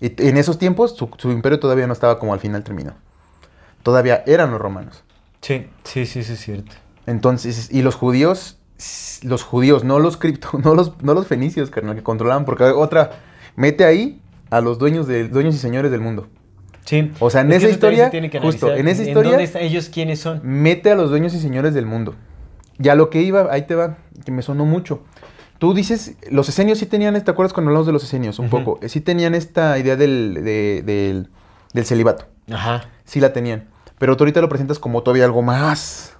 Y 0.00 0.28
en 0.28 0.36
esos 0.36 0.58
tiempos 0.58 0.94
su, 0.94 1.08
su 1.16 1.30
imperio 1.30 1.58
todavía 1.58 1.86
no 1.86 1.94
estaba 1.94 2.18
como 2.18 2.34
al 2.34 2.40
final 2.40 2.62
terminó. 2.64 2.92
Todavía 3.82 4.22
eran 4.26 4.50
los 4.50 4.60
romanos. 4.60 5.04
Sí, 5.40 5.68
sí, 5.84 6.04
sí, 6.04 6.22
sí, 6.24 6.32
es 6.34 6.40
cierto. 6.40 6.72
Entonces, 7.06 7.70
y 7.70 7.82
los 7.82 7.94
judíos, 7.94 8.58
los 9.22 9.42
judíos, 9.42 9.84
no 9.84 9.98
los 9.98 10.16
cripto, 10.16 10.50
no 10.64 10.74
los, 10.74 10.92
no 11.02 11.14
los 11.14 11.26
fenicios, 11.26 11.70
carnal, 11.70 11.96
que 11.96 12.02
controlaban, 12.02 12.44
porque 12.44 12.64
otra, 12.64 13.10
mete 13.56 13.84
ahí 13.84 14.20
a 14.50 14.60
los 14.60 14.78
dueños 14.78 15.06
de, 15.06 15.28
dueños 15.28 15.54
y 15.54 15.58
señores 15.58 15.90
del 15.90 16.00
mundo. 16.00 16.28
Sí. 16.84 17.12
O 17.18 17.30
sea, 17.30 17.40
en 17.40 17.50
Es 17.52 17.62
esa 17.62 17.70
historia, 17.72 18.04
se 18.06 18.10
tiene 18.10 18.28
que 18.30 18.38
justo, 18.40 18.72
en 18.74 18.88
esa 18.88 19.02
historia- 19.02 19.30
dónde 19.32 19.44
están 19.44 19.62
ellos 19.62 19.88
quiénes 19.88 20.20
son? 20.20 20.40
Mete 20.42 20.90
a 20.90 20.94
los 20.94 21.08
dueños 21.10 21.32
y 21.34 21.40
señores 21.40 21.72
del 21.72 21.86
mundo. 21.86 22.14
Ya 22.78 22.94
lo 22.94 23.08
que 23.08 23.22
iba, 23.22 23.48
ahí 23.50 23.62
te 23.62 23.74
va, 23.74 23.96
que 24.24 24.32
me 24.32 24.42
sonó 24.42 24.66
mucho. 24.66 25.02
Tú 25.58 25.72
dices, 25.72 26.16
los 26.30 26.48
esenios 26.48 26.78
sí 26.78 26.86
tenían, 26.86 27.14
¿te 27.24 27.30
acuerdas 27.30 27.54
cuando 27.54 27.70
hablamos 27.70 27.86
de 27.86 27.92
los 27.92 28.04
esenios 28.04 28.38
un 28.38 28.50
poco? 28.50 28.78
Eh, 28.82 28.88
Sí 28.90 29.00
tenían 29.00 29.34
esta 29.34 29.78
idea 29.78 29.96
del, 29.96 30.34
de- 30.44 30.82
del, 30.84 31.30
del 31.72 31.84
celibato. 31.86 32.26
Ajá. 32.52 32.88
Sí 33.04 33.20
la 33.20 33.32
tenían. 33.32 33.68
Pero 33.98 34.16
tú 34.16 34.24
ahorita 34.24 34.40
lo 34.42 34.48
presentas 34.50 34.78
como 34.78 35.02
todavía 35.02 35.24
algo 35.24 35.40
más, 35.40 36.16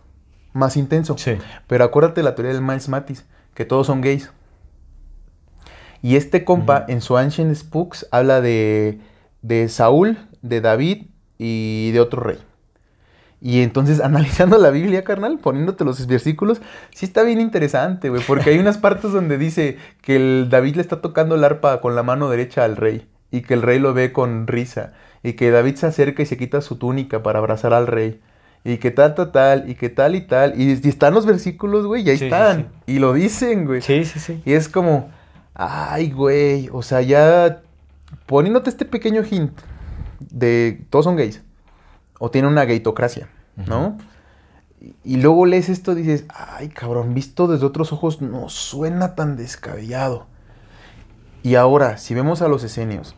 más 0.55 0.79
intenso. 0.79 1.19
Sí. 1.19 1.37
Pero 1.67 1.85
acuérdate 1.85 2.23
de 2.23 2.25
la 2.25 2.35
teoría 2.35 2.55
del 2.55 2.63
Miles 2.63 2.89
Matis, 2.89 3.27
que 3.53 3.67
todos 3.67 3.87
son 3.87 4.01
gays. 4.01 4.31
Y 6.01 6.17
este 6.17 6.45
compa 6.45 6.85
en 6.89 7.01
su 7.01 7.17
Ancient 7.17 7.55
Spooks 7.55 8.09
habla 8.11 8.41
de, 8.41 9.01
de 9.43 9.69
Saúl, 9.69 10.19
de 10.43 10.61
David 10.61 11.07
y 11.39 11.91
de 11.93 12.01
otro 12.01 12.23
rey. 12.23 12.39
Y 13.41 13.63
entonces 13.63 14.01
analizando 14.03 14.59
la 14.59 14.71
Biblia, 14.71 15.05
carnal, 15.05 15.39
poniéndote 15.39 15.85
los 15.85 16.07
versículos, 16.07 16.61
sí 16.95 17.07
está 17.07 17.23
bien 17.23 17.41
interesante, 17.41 18.09
güey, 18.09 18.23
porque 18.27 18.51
hay 18.51 18.59
unas 18.59 18.79
partes 18.79 19.13
donde 19.13 19.39
dice 19.39 19.79
que 20.03 20.17
el 20.17 20.49
David 20.51 20.77
le 20.77 20.83
está 20.83 21.01
tocando 21.01 21.35
el 21.35 21.45
arpa 21.45 21.81
con 21.81 21.95
la 21.95 22.03
mano 22.03 22.29
derecha 22.29 22.65
al 22.65 22.77
rey 22.77 23.07
y 23.31 23.43
que 23.43 23.55
el 23.55 23.63
rey 23.63 23.79
lo 23.79 23.95
ve 23.95 24.13
con 24.13 24.47
risa 24.47 24.93
y 25.23 25.35
que 25.35 25.51
David 25.51 25.77
se 25.77 25.87
acerca 25.87 26.23
y 26.23 26.27
se 26.27 26.37
quita 26.37 26.61
su 26.61 26.77
túnica 26.77 27.23
para 27.23 27.39
abrazar 27.39 27.75
al 27.75 27.87
rey 27.87 28.21
y 28.65 28.78
que 28.78 28.91
tal, 28.91 29.15
tal, 29.15 29.31
tal, 29.31 29.70
y 29.70 29.74
que 29.74 29.91
tal 29.91 30.15
y 30.15 30.23
tal. 30.23 30.59
Y, 30.61 30.70
y 30.73 30.89
están 30.89 31.12
los 31.12 31.27
versículos, 31.27 31.86
güey, 31.86 32.03
y 32.03 32.11
ahí 32.11 32.16
Sí, 32.16 32.20
sí, 32.20 32.24
están. 32.27 32.69
Y 32.86 32.99
lo 32.99 33.12
dicen, 33.12 33.66
güey. 33.66 33.82
Sí, 33.82 34.05
sí, 34.07 34.19
sí. 34.19 34.43
Y 34.47 34.55
es 34.55 34.69
como, 34.70 35.11
ay, 35.55 36.11
güey, 36.11 36.70
o 36.73 36.82
sea, 36.82 37.03
ya 37.03 37.62
poniéndote 38.27 38.70
este 38.70 38.86
pequeño 38.86 39.23
hint 39.23 39.53
de 40.19 40.85
todos 40.89 41.05
son 41.05 41.16
gays 41.16 41.43
o 42.19 42.31
tienen 42.31 42.51
una 42.51 42.65
gaytocracia, 42.65 43.28
¿no? 43.69 43.99
Y, 44.81 44.95
y 45.05 45.16
luego 45.19 45.45
lees 45.45 45.69
esto 45.69 45.93
y 45.93 45.97
dices, 45.97 46.24
ay, 46.31 46.69
cabrón, 46.69 47.12
visto 47.12 47.47
desde 47.47 47.66
otros 47.66 47.93
ojos 47.93 48.23
no 48.23 48.49
suena 48.49 49.15
tan 49.15 49.36
descabellado. 49.36 50.27
Y 51.43 51.57
ahora, 51.57 51.99
si 51.99 52.15
vemos 52.15 52.41
a 52.41 52.49
los 52.49 52.65
esenios, 52.65 53.15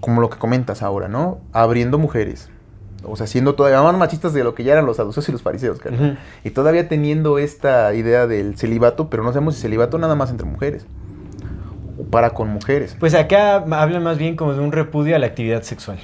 como 0.00 0.20
lo 0.20 0.28
que 0.28 0.38
comentas 0.38 0.82
ahora, 0.82 1.08
¿no? 1.08 1.40
Abriendo 1.52 1.98
mujeres. 1.98 2.50
O 3.08 3.16
sea, 3.16 3.26
siendo 3.26 3.54
todavía 3.54 3.82
más 3.82 3.96
machistas 3.96 4.32
de 4.32 4.44
lo 4.44 4.54
que 4.54 4.64
ya 4.64 4.72
eran 4.72 4.86
los 4.86 4.96
saduceos 4.96 5.28
y 5.28 5.32
los 5.32 5.42
fariseos, 5.42 5.78
cara. 5.78 6.18
Y 6.44 6.50
todavía 6.50 6.88
teniendo 6.88 7.38
esta 7.38 7.92
idea 7.94 8.26
del 8.26 8.56
celibato, 8.56 9.08
pero 9.10 9.22
no 9.22 9.32
sabemos 9.32 9.54
si 9.56 9.62
celibato 9.62 9.98
nada 9.98 10.14
más 10.14 10.30
entre 10.30 10.46
mujeres. 10.46 10.86
O 11.98 12.04
para 12.04 12.30
con 12.30 12.48
mujeres. 12.48 12.96
Pues 13.00 13.14
acá 13.14 13.56
hablan 13.56 14.02
más 14.02 14.18
bien 14.18 14.36
como 14.36 14.52
de 14.54 14.60
un 14.60 14.72
repudio 14.72 15.16
a 15.16 15.18
la 15.18 15.26
actividad 15.26 15.62
sexual. 15.62 15.98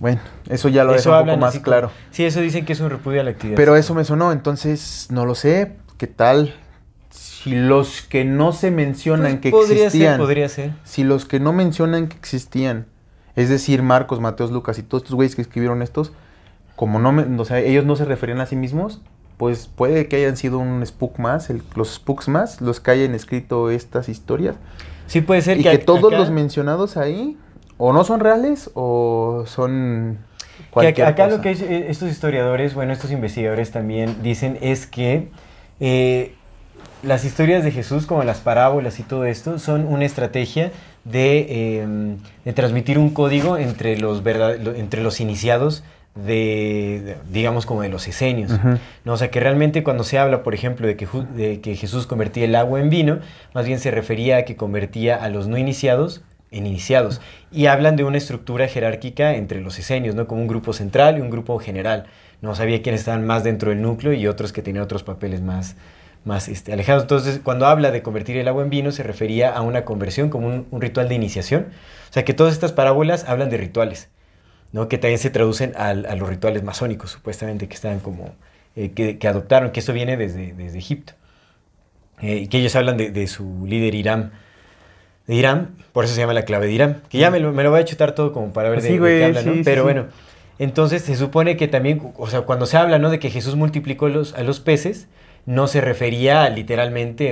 Bueno, 0.00 0.20
eso 0.48 0.68
ya 0.68 0.82
lo 0.84 0.94
Eso 0.94 1.10
deja 1.10 1.22
un 1.22 1.26
poco 1.28 1.38
más 1.38 1.58
claro. 1.60 1.90
Sí, 2.10 2.24
eso 2.24 2.40
dicen 2.40 2.64
que 2.64 2.72
es 2.72 2.80
un 2.80 2.90
repudio 2.90 3.20
a 3.20 3.24
la 3.24 3.30
actividad 3.30 3.56
Pero 3.56 3.72
sexual. 3.76 3.80
eso 3.80 3.94
me 3.94 4.04
sonó, 4.04 4.32
entonces 4.32 5.06
no 5.10 5.24
lo 5.24 5.34
sé. 5.34 5.76
¿qué 5.98 6.08
tal? 6.08 6.52
Si 7.10 7.54
los 7.54 8.02
que 8.02 8.24
no 8.24 8.52
se 8.52 8.70
mencionan 8.70 9.32
Pues 9.32 9.40
que 9.40 9.50
podría 9.50 9.86
existían, 9.86 10.12
ser, 10.14 10.20
podría 10.20 10.48
ser. 10.48 10.72
si 10.82 11.04
los 11.04 11.24
que 11.26 11.38
no 11.40 11.52
mencionan 11.52 12.08
que 12.08 12.16
existían, 12.16 12.86
es 13.36 13.48
decir, 13.48 13.82
Marcos, 13.82 14.20
Mateos, 14.20 14.50
Lucas 14.50 14.78
y 14.78 14.82
todos 14.82 15.02
estos 15.04 15.14
güeyes 15.16 15.34
que 15.36 15.42
escribieron 15.42 15.82
estos, 15.82 16.12
como 16.76 16.98
no, 16.98 17.12
me- 17.12 17.40
o 17.40 17.44
sea, 17.44 17.58
ellos 17.60 17.84
no 17.84 17.96
se 17.96 18.04
referían 18.04 18.40
a 18.40 18.46
sí 18.46 18.56
mismos, 18.56 19.00
pues 19.36 19.66
puede 19.66 20.06
que 20.08 20.16
hayan 20.16 20.36
sido 20.36 20.58
un 20.58 20.84
spook 20.86 21.18
más, 21.18 21.50
el- 21.50 21.62
los 21.74 21.94
spooks 21.94 22.28
más, 22.28 22.60
los 22.60 22.80
que 22.80 22.90
hayan 22.92 23.14
escrito 23.14 23.70
estas 23.70 24.08
historias, 24.08 24.56
Sí 25.06 25.20
puede 25.20 25.42
ser 25.42 25.58
y 25.58 25.62
que, 25.62 25.78
todos 25.78 26.12
acá- 26.12 26.18
los 26.18 26.30
mencionados 26.30 26.96
ahí 26.96 27.36
o 27.76 27.92
no 27.92 28.04
son 28.04 28.20
reales 28.20 28.70
o 28.74 29.44
son 29.46 30.18
Que 30.56 30.64
cualquier 30.70 31.06
acá, 31.08 31.12
acá 31.12 31.24
cosa. 31.24 31.36
lo 31.36 31.42
que 31.42 31.50
es- 31.50 31.60
eh, 31.62 31.86
estos 31.90 32.10
historiadores, 32.10 32.74
bueno, 32.74 32.92
estos 32.92 33.10
investigadores 33.10 33.70
también 33.72 34.16
dicen 34.22 34.56
es 34.62 34.86
que 34.86 35.28
eh, 35.80 36.34
las 37.02 37.24
historias 37.24 37.64
de 37.64 37.70
Jesús, 37.72 38.06
como 38.06 38.22
las 38.24 38.38
parábolas 38.38 38.98
y 39.00 39.02
todo 39.02 39.24
esto, 39.26 39.58
son 39.58 39.86
una 39.86 40.04
estrategia 40.06 40.70
de, 41.04 41.46
eh, 41.48 41.86
de 42.44 42.52
transmitir 42.52 42.98
un 42.98 43.10
código 43.10 43.56
entre 43.58 43.98
los, 43.98 44.22
verdad- 44.22 44.76
entre 44.76 45.02
los 45.02 45.20
iniciados 45.20 45.84
de, 46.14 47.02
de- 47.04 47.16
digamos, 47.32 47.66
como 47.66 47.82
de 47.82 47.88
los 47.88 48.06
esenios. 48.08 48.52
¿no? 49.04 49.12
O 49.12 49.16
sea, 49.16 49.30
que 49.30 49.40
realmente 49.40 49.82
cuando 49.82 50.04
se 50.04 50.18
habla, 50.18 50.42
por 50.42 50.54
ejemplo, 50.54 50.86
de 50.86 50.96
que, 50.96 51.06
de 51.36 51.60
que 51.60 51.76
Jesús 51.76 52.06
convertía 52.06 52.44
el 52.44 52.54
agua 52.54 52.80
en 52.80 52.88
vino, 52.90 53.18
más 53.52 53.66
bien 53.66 53.78
se 53.80 53.90
refería 53.90 54.38
a 54.38 54.42
que 54.44 54.56
convertía 54.56 55.16
a 55.16 55.28
los 55.28 55.48
no 55.48 55.58
iniciados 55.58 56.22
en 56.50 56.66
iniciados. 56.66 57.20
Y 57.50 57.66
hablan 57.66 57.96
de 57.96 58.04
una 58.04 58.16
estructura 58.16 58.68
jerárquica 58.68 59.34
entre 59.34 59.60
los 59.60 59.76
esenios, 59.80 60.14
¿no? 60.14 60.28
Como 60.28 60.40
un 60.40 60.46
grupo 60.46 60.72
central 60.72 61.18
y 61.18 61.20
un 61.20 61.28
grupo 61.30 61.58
general. 61.58 62.06
No 62.42 62.54
sabía 62.54 62.80
quiénes 62.80 63.00
estaban 63.00 63.26
más 63.26 63.42
dentro 63.42 63.70
del 63.70 63.82
núcleo 63.82 64.12
y 64.12 64.26
otros 64.28 64.52
que 64.52 64.62
tenían 64.62 64.84
otros 64.84 65.02
papeles 65.02 65.40
más, 65.40 65.74
más 66.24 66.48
este, 66.48 66.72
alejados. 66.72 67.02
Entonces, 67.02 67.40
cuando 67.42 67.66
habla 67.66 67.90
de 67.90 68.02
convertir 68.02 68.36
el 68.36 68.48
agua 68.48 68.62
en 68.62 68.70
vino, 68.70 68.92
se 68.92 69.02
refería 69.02 69.50
a 69.50 69.62
una 69.62 69.84
conversión 69.84 70.30
como 70.30 70.48
un, 70.48 70.66
un 70.70 70.80
ritual 70.80 71.08
de 71.08 71.14
iniciación. 71.14 71.68
O 72.10 72.12
sea, 72.12 72.24
que 72.24 72.34
todas 72.34 72.54
estas 72.54 72.72
parábolas 72.72 73.24
hablan 73.28 73.50
de 73.50 73.56
rituales. 73.56 74.08
¿no? 74.74 74.88
que 74.88 74.98
también 74.98 75.20
se 75.20 75.30
traducen 75.30 75.72
a, 75.76 75.94
los 75.94 76.28
rituales 76.28 76.64
masónicos, 76.64 77.12
supuestamente, 77.12 77.68
que 77.68 77.74
estaban 77.74 78.00
como, 78.00 78.34
eh, 78.74 78.90
que, 78.90 79.18
que 79.18 79.28
adoptaron, 79.28 79.70
que 79.70 79.78
esto 79.78 79.92
viene 79.92 80.16
desde, 80.16 80.52
desde 80.52 80.78
Egipto. 80.78 81.12
Eh, 82.20 82.38
y 82.38 82.48
que 82.48 82.58
ellos 82.58 82.74
hablan 82.74 82.96
de, 82.96 83.12
de 83.12 83.28
su 83.28 83.66
líder 83.68 83.94
Irán. 83.94 84.32
De 85.28 85.36
Irán, 85.36 85.76
por 85.92 86.04
eso 86.04 86.14
se 86.14 86.20
llama 86.20 86.34
la 86.34 86.44
clave 86.44 86.66
de 86.66 86.72
Irán. 86.72 87.02
Que 87.08 87.18
ya 87.18 87.30
me 87.30 87.38
lo, 87.38 87.52
me 87.52 87.62
lo 87.62 87.70
voy 87.70 87.82
a 87.82 87.84
chutar 87.84 88.16
todo 88.16 88.32
como 88.32 88.52
para 88.52 88.68
ver 88.68 88.82
de, 88.82 88.88
Sí, 88.88 88.94
de 88.94 88.98
güey, 88.98 89.18
qué 89.18 89.24
habla, 89.26 89.42
¿no? 89.42 89.54
sí, 89.54 89.62
Pero 89.64 89.84
bueno, 89.84 90.06
entonces 90.58 91.02
se 91.02 91.14
supone 91.14 91.56
que 91.56 91.68
también, 91.68 92.02
o 92.16 92.26
sea, 92.28 92.40
cuando 92.40 92.66
se 92.66 92.76
habla, 92.76 92.98
¿no? 92.98 93.10
De 93.10 93.20
que 93.20 93.30
Jesús 93.30 93.54
multiplicó 93.54 94.08
los, 94.08 94.34
a 94.34 94.42
los 94.42 94.58
peces, 94.58 95.06
no 95.46 95.66
se 95.66 95.80
refería 95.80 96.48
literalmente 96.50 97.30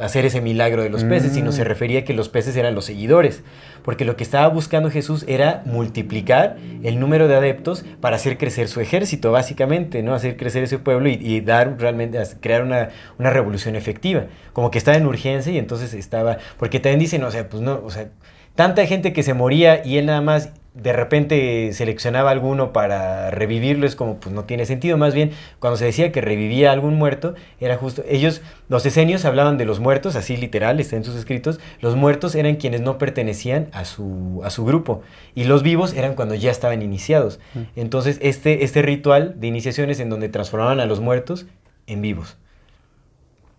a 0.00 0.04
hacer 0.04 0.24
ese 0.24 0.40
milagro 0.40 0.82
de 0.82 0.88
los 0.88 1.04
peces, 1.04 1.32
sino 1.32 1.50
Mm. 1.50 1.52
se 1.52 1.64
refería 1.64 2.00
a 2.00 2.04
que 2.04 2.14
los 2.14 2.28
peces 2.28 2.56
eran 2.56 2.74
los 2.74 2.84
seguidores. 2.86 3.42
Porque 3.82 4.04
lo 4.04 4.14
que 4.16 4.22
estaba 4.24 4.46
buscando 4.48 4.90
Jesús 4.90 5.24
era 5.26 5.62
multiplicar 5.66 6.56
el 6.82 7.00
número 7.00 7.28
de 7.28 7.34
adeptos 7.34 7.84
para 8.00 8.16
hacer 8.16 8.38
crecer 8.38 8.68
su 8.68 8.80
ejército, 8.80 9.32
básicamente, 9.32 10.02
¿no? 10.02 10.14
Hacer 10.14 10.36
crecer 10.36 10.62
ese 10.62 10.78
pueblo 10.78 11.08
y, 11.08 11.14
y 11.14 11.40
dar 11.40 11.76
realmente, 11.78 12.18
crear 12.40 12.62
una, 12.62 12.90
una 13.18 13.30
revolución 13.30 13.76
efectiva. 13.76 14.26
Como 14.52 14.70
que 14.70 14.78
estaba 14.78 14.96
en 14.96 15.06
urgencia 15.06 15.52
y 15.52 15.58
entonces 15.58 15.92
estaba. 15.94 16.38
Porque 16.58 16.78
también 16.78 17.00
dicen, 17.00 17.22
o 17.24 17.30
sea, 17.30 17.48
pues 17.48 17.62
no, 17.62 17.80
o 17.84 17.90
sea, 17.90 18.08
tanta 18.54 18.86
gente 18.86 19.12
que 19.12 19.22
se 19.22 19.34
moría 19.34 19.84
y 19.84 19.96
él 19.98 20.06
nada 20.06 20.20
más 20.20 20.50
de 20.74 20.92
repente 20.92 21.72
seleccionaba 21.72 22.30
alguno 22.30 22.72
para 22.72 23.30
revivirlo, 23.30 23.86
es 23.86 23.96
como, 23.96 24.20
pues 24.20 24.34
no 24.34 24.44
tiene 24.44 24.66
sentido. 24.66 24.96
Más 24.96 25.14
bien, 25.14 25.32
cuando 25.58 25.76
se 25.76 25.84
decía 25.84 26.12
que 26.12 26.20
revivía 26.20 26.70
algún 26.70 26.94
muerto, 26.94 27.34
era 27.58 27.76
justo. 27.76 28.04
Ellos, 28.08 28.40
los 28.68 28.86
esenios, 28.86 29.24
hablaban 29.24 29.58
de 29.58 29.64
los 29.64 29.80
muertos, 29.80 30.14
así 30.14 30.36
literal, 30.36 30.78
está 30.78 30.96
en 30.96 31.04
sus 31.04 31.16
escritos. 31.16 31.58
Los 31.80 31.96
muertos 31.96 32.36
eran 32.36 32.56
quienes 32.56 32.82
no 32.82 32.98
pertenecían 32.98 33.68
a 33.72 33.84
su, 33.84 34.40
a 34.44 34.50
su 34.50 34.64
grupo. 34.64 35.02
Y 35.34 35.44
los 35.44 35.64
vivos 35.64 35.92
eran 35.92 36.14
cuando 36.14 36.36
ya 36.36 36.52
estaban 36.52 36.82
iniciados. 36.82 37.40
Entonces, 37.74 38.18
este, 38.22 38.64
este 38.64 38.82
ritual 38.82 39.34
de 39.40 39.48
iniciación 39.48 39.90
es 39.90 39.98
en 39.98 40.08
donde 40.08 40.28
transformaban 40.28 40.78
a 40.78 40.86
los 40.86 41.00
muertos 41.00 41.46
en 41.88 42.00
vivos. 42.00 42.36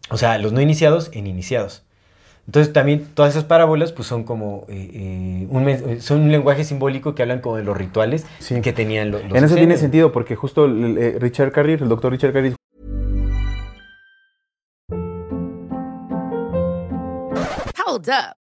O 0.09 0.17
sea, 0.17 0.37
los 0.37 0.53
no 0.53 0.61
iniciados 0.61 1.09
en 1.13 1.27
iniciados. 1.27 1.83
Entonces 2.51 2.73
también 2.73 3.07
todas 3.13 3.31
esas 3.31 3.45
parábolas 3.45 3.93
pues 3.93 4.09
son 4.09 4.25
como 4.25 4.65
eh, 4.67 4.89
eh, 4.93 5.47
un, 5.49 6.01
son 6.01 6.19
un 6.19 6.31
lenguaje 6.33 6.65
simbólico 6.65 7.15
que 7.15 7.21
hablan 7.21 7.39
como 7.39 7.55
de 7.55 7.63
los 7.63 7.77
rituales 7.77 8.25
Sí. 8.39 8.59
que 8.59 8.73
tenían 8.73 9.09
lo- 9.09 9.19
los 9.19 9.37
en 9.37 9.41
eso 9.45 9.55
tiene 9.55 9.77
sentido 9.77 10.11
porque 10.11 10.35
justo 10.35 10.65
el- 10.65 10.97
eh, 10.97 11.15
Richard 11.17 11.53
Carrier, 11.53 11.81
el 11.81 11.87
doctor 11.87 12.11
Richard 12.11 12.33
Carrier 12.33 12.55
Hold 17.87 18.09
up. 18.09 18.40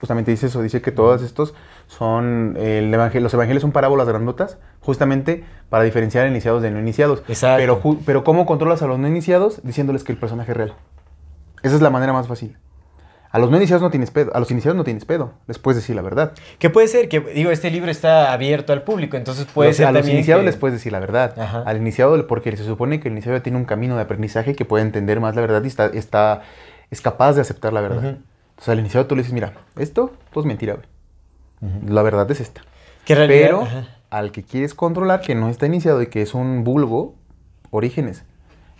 justamente 0.00 0.30
dice 0.30 0.46
eso, 0.46 0.62
dice 0.62 0.80
que 0.80 0.92
todos 0.92 1.22
estos 1.22 1.54
son, 1.88 2.56
el 2.56 2.92
evangelio, 2.94 3.24
los 3.24 3.34
evangelios 3.34 3.62
son 3.62 3.72
parábolas 3.72 4.06
grandotas, 4.06 4.58
justamente 4.80 5.44
para 5.70 5.82
diferenciar 5.82 6.24
a 6.24 6.28
iniciados 6.28 6.62
de 6.62 6.70
no 6.70 6.78
iniciados. 6.78 7.24
Exacto. 7.28 7.58
Pero, 7.60 8.00
pero 8.06 8.22
¿cómo 8.24 8.46
controlas 8.46 8.80
a 8.82 8.86
los 8.86 8.98
no 9.00 9.08
iniciados? 9.08 9.60
Diciéndoles 9.64 10.04
que 10.04 10.12
el 10.12 10.18
personaje 10.18 10.52
es 10.52 10.56
real. 10.56 10.74
Esa 11.64 11.74
es 11.74 11.82
la 11.82 11.90
manera 11.90 12.12
más 12.12 12.28
fácil. 12.28 12.56
A 13.30 13.40
los 13.40 13.50
no 13.50 13.56
iniciados 13.56 13.82
no 13.82 13.90
tienes 13.90 14.12
pedo, 14.12 14.30
a 14.34 14.38
los 14.38 14.50
iniciados 14.52 14.76
no 14.76 14.84
tienes 14.84 15.04
pedo, 15.04 15.34
les 15.48 15.58
puedes 15.58 15.76
decir 15.82 15.96
la 15.96 16.02
verdad. 16.02 16.32
Que 16.60 16.70
puede 16.70 16.86
ser 16.86 17.08
que, 17.08 17.18
digo, 17.20 17.50
este 17.50 17.68
libro 17.70 17.90
está 17.90 18.32
abierto 18.32 18.72
al 18.72 18.82
público, 18.82 19.16
entonces 19.16 19.46
puede 19.52 19.72
ser 19.74 19.86
a 19.86 19.90
los 19.92 20.00
también 20.02 20.18
iniciados 20.18 20.42
que- 20.42 20.46
les 20.46 20.56
puedes 20.56 20.74
decir 20.78 20.92
la 20.92 21.00
verdad. 21.00 21.34
Ajá. 21.38 21.64
Al 21.66 21.76
iniciado, 21.76 22.24
porque 22.28 22.56
se 22.56 22.64
supone 22.64 23.00
que 23.00 23.08
el 23.08 23.12
iniciado 23.14 23.42
tiene 23.42 23.58
un 23.58 23.64
camino 23.64 23.96
de 23.96 24.02
aprendizaje 24.02 24.54
que 24.54 24.64
puede 24.64 24.84
entender 24.84 25.18
más 25.20 25.34
la 25.34 25.40
verdad 25.42 25.62
y 25.64 25.66
está, 25.66 25.86
está 25.86 26.42
es 26.90 27.02
capaz 27.02 27.32
de 27.34 27.40
aceptar 27.42 27.72
la 27.72 27.80
verdad. 27.82 28.18
Entonces 28.58 28.68
al 28.72 28.80
iniciado 28.80 29.06
tú 29.06 29.14
le 29.14 29.22
dices, 29.22 29.32
mira, 29.32 29.52
esto 29.76 30.12
pues 30.32 30.44
mentira, 30.44 30.74
güey. 30.74 30.86
La 31.88 32.02
verdad 32.02 32.30
es 32.30 32.40
esta. 32.40 32.62
realidad- 33.06 33.46
Pero 33.46 33.62
ajá. 33.62 33.84
al 34.10 34.32
que 34.32 34.42
quieres 34.42 34.74
controlar, 34.74 35.20
que 35.20 35.34
no 35.34 35.48
está 35.48 35.66
iniciado 35.66 36.02
y 36.02 36.08
que 36.08 36.22
es 36.22 36.34
un 36.34 36.64
vulgo, 36.64 37.14
orígenes. 37.70 38.24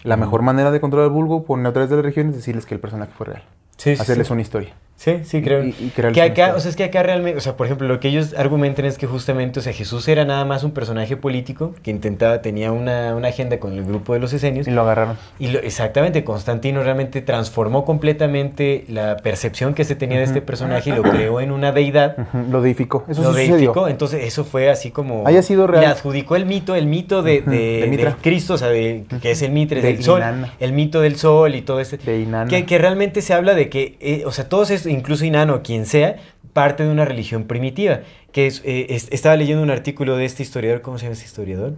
La 0.04 0.16
mejor 0.16 0.42
manera 0.42 0.70
de 0.70 0.80
controlar 0.80 1.08
el 1.08 1.12
vulgo, 1.12 1.44
poner 1.44 1.66
a 1.68 1.72
través 1.72 1.90
de 1.90 1.96
la 1.96 2.02
región, 2.02 2.28
es 2.28 2.36
decirles 2.36 2.66
que 2.66 2.74
el 2.74 2.80
personaje 2.80 3.12
fue 3.16 3.26
real. 3.26 3.42
Sí, 3.76 3.90
Hacerles 3.92 4.28
sí. 4.28 4.32
una 4.32 4.42
historia. 4.42 4.74
Sí, 5.00 5.20
sí, 5.22 5.42
creo. 5.42 5.62
Y- 5.64 5.68
y 5.78 5.92
crearles 5.94 6.14
que 6.14 6.22
acá, 6.22 6.54
o 6.56 6.60
sea, 6.60 6.70
es 6.70 6.74
que 6.76 6.82
acá 6.82 7.04
realmente, 7.04 7.38
o 7.38 7.40
sea, 7.40 7.56
por 7.56 7.66
ejemplo, 7.66 7.86
lo 7.86 8.00
que 8.00 8.08
ellos 8.08 8.34
argumentan 8.36 8.84
es 8.84 8.98
que 8.98 9.06
justamente, 9.06 9.60
o 9.60 9.62
sea, 9.62 9.72
Jesús 9.72 10.08
era 10.08 10.24
nada 10.24 10.44
más 10.44 10.64
un 10.64 10.72
personaje 10.72 11.16
político 11.16 11.72
que 11.84 11.92
intentaba, 11.92 12.42
tenía 12.42 12.72
una, 12.72 13.14
una 13.14 13.28
agenda 13.28 13.60
con 13.60 13.74
el 13.74 13.84
grupo 13.84 14.14
de 14.14 14.18
los 14.18 14.32
esenios. 14.32 14.66
Y 14.66 14.72
lo 14.72 14.82
agarraron. 14.82 15.16
Y 15.38 15.48
lo- 15.52 15.60
exactamente, 15.60 16.24
Constantino 16.24 16.82
realmente 16.82 17.22
transformó 17.22 17.84
completamente 17.84 18.86
la 18.88 19.16
percepción 19.18 19.72
que 19.74 19.84
se 19.84 19.94
tenía 19.94 20.18
de 20.18 20.24
este 20.24 20.40
personaje 20.42 20.90
y 20.90 20.92
lo 20.94 21.02
creó 21.02 21.40
en 21.40 21.52
una 21.52 21.70
deidad. 21.70 22.16
Lo 22.50 22.60
deificó. 22.60 23.04
Eso 23.08 23.22
lo 23.22 23.28
sucedió. 23.30 23.54
deificó, 23.54 23.86
entonces 23.86 24.24
eso 24.24 24.44
fue 24.44 24.68
así 24.68 24.90
como... 24.90 25.28
Haya 25.28 25.42
sido 25.42 25.68
real. 25.68 25.82
Le 25.84 25.86
adjudicó 25.90 26.34
el 26.34 26.44
mito, 26.44 26.74
el 26.74 26.86
mito 26.86 27.22
de, 27.22 27.42
de, 27.42 28.14
Cristo, 28.20 28.54
o 28.54 28.58
sea, 28.58 28.68
de, 28.68 29.04
que 29.22 29.30
es 29.30 29.42
el 29.42 29.52
mitre 29.52 29.80
De 29.80 29.92
del 29.92 30.02
sol, 30.02 30.18
Inanna. 30.18 30.54
el 30.58 30.72
mito 30.72 31.00
del 31.00 31.14
sol 31.16 31.54
y 31.54 31.62
todo 31.62 31.78
este... 31.78 31.98
De 31.98 32.18
Inanna. 32.20 32.50
Que, 32.50 32.66
que 32.66 32.78
realmente 32.78 33.22
se 33.22 33.32
habla 33.32 33.54
de 33.54 33.68
que, 33.68 33.96
eh, 34.00 34.24
o 34.26 34.32
sea, 34.32 34.48
todos 34.48 34.70
estos, 34.70 34.87
incluso 34.88 35.24
Inano, 35.24 35.62
quien 35.62 35.86
sea, 35.86 36.16
parte 36.52 36.82
de 36.84 36.90
una 36.90 37.04
religión 37.04 37.44
primitiva. 37.44 38.00
Que 38.32 38.46
es, 38.46 38.62
eh, 38.64 38.86
es- 38.90 39.08
estaba 39.10 39.36
leyendo 39.36 39.62
un 39.62 39.70
artículo 39.70 40.16
de 40.16 40.24
este 40.24 40.42
historiador, 40.42 40.80
¿cómo 40.82 40.98
se 40.98 41.04
llama 41.04 41.14
este 41.14 41.26
historiador? 41.26 41.74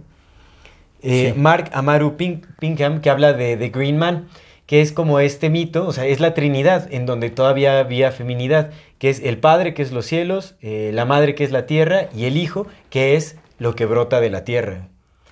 Eh, 1.03 1.31
Sí. 1.33 1.39
Mark 1.39 1.69
Amaru 1.73 2.15
Pink- 2.17 2.45
Pinkham, 2.59 3.01
que 3.01 3.09
habla 3.09 3.33
de, 3.33 3.57
de 3.57 3.69
Green 3.69 3.97
Man, 3.97 4.27
que 4.67 4.81
es 4.81 4.91
como 4.91 5.19
este 5.19 5.49
mito, 5.49 5.87
o 5.87 5.91
sea, 5.93 6.05
es 6.05 6.19
la 6.19 6.33
Trinidad, 6.33 6.87
en 6.93 7.05
donde 7.05 7.29
todavía 7.29 7.79
había 7.79 8.11
feminidad, 8.11 8.69
que 8.99 9.09
es 9.09 9.19
el 9.21 9.37
Padre, 9.37 9.73
que 9.73 9.81
es 9.81 9.91
los 9.91 10.05
cielos, 10.05 10.55
eh, 10.61 10.91
la 10.93 11.05
Madre, 11.05 11.35
que 11.35 11.43
es 11.43 11.51
la 11.51 11.65
tierra, 11.65 12.07
y 12.15 12.25
el 12.25 12.37
Hijo, 12.37 12.67
que 12.89 13.15
es 13.15 13.37
lo 13.57 13.75
que 13.75 13.85
brota 13.85 14.21
de 14.21 14.29
la 14.29 14.43
tierra. 14.45 14.87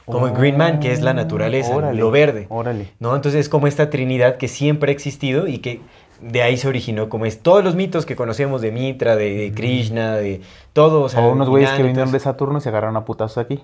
Como 0.05 0.27
en 0.27 0.33
Green 0.33 0.57
Man, 0.57 0.79
que 0.79 0.91
es 0.91 1.01
la 1.01 1.13
naturaleza, 1.13 1.75
Órale, 1.75 1.99
lo 1.99 2.09
verde. 2.09 2.47
Órale. 2.49 2.87
¿no? 2.99 3.15
Entonces 3.15 3.41
es 3.41 3.47
como 3.49 3.67
esta 3.67 3.91
Trinidad 3.91 4.37
que 4.37 4.47
siempre 4.47 4.91
ha 4.91 4.93
existido 4.93 5.47
y 5.47 5.59
que 5.59 5.81
de 6.21 6.41
ahí 6.41 6.57
se 6.57 6.67
originó, 6.67 7.09
como 7.09 7.25
es 7.25 7.39
todos 7.39 7.63
los 7.63 7.75
mitos 7.75 8.05
que 8.05 8.15
conocemos 8.15 8.61
de 8.61 8.71
Mitra, 8.71 9.15
de, 9.15 9.33
de 9.35 9.51
Krishna, 9.51 10.15
de 10.15 10.41
todo. 10.73 11.01
O, 11.01 11.09
sea, 11.09 11.21
O 11.21 11.31
unos 11.31 11.49
güeyes 11.49 11.69
que 11.71 11.83
vinieron 11.83 12.11
de 12.11 12.19
Saturno 12.19 12.57
y 12.57 12.61
se 12.61 12.69
agarraron 12.69 12.97
a 12.97 13.05
putazos 13.05 13.37
aquí. 13.37 13.61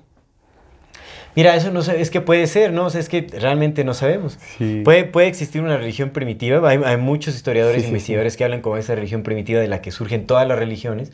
Mira, 1.36 1.53
eso 1.56 1.69
no 1.69 1.82
es 1.82 2.10
que 2.10 2.22
puede 2.22 2.48
ser, 2.48 2.72
¿no? 2.72 2.86
O 2.86 2.90
sea, 2.90 3.02
es 3.02 3.10
que 3.10 3.27
realmente 3.40 3.84
no 3.84 3.94
sabemos. 3.94 4.38
Sí. 4.57 4.82
Puede, 4.86 5.03
puede 5.03 5.27
existir 5.27 5.61
una 5.61 5.76
religión 5.76 6.11
primitiva, 6.11 6.68
hay, 6.68 6.80
hay 6.84 6.98
muchos 6.98 7.36
historiadores 7.36 7.80
e 7.80 7.82
sí, 7.82 7.88
investigadores 7.88 8.38
que 8.38 8.45
hablan 8.45 8.61
como 8.61 8.77
esa 8.77 8.95
religión 8.95 9.22
primitiva 9.22 9.60
de 9.60 9.68
la 9.68 9.82
que 9.82 9.91
surgen 9.91 10.27
todas 10.27 10.48
las 10.48 10.57
religiones, 10.57 11.11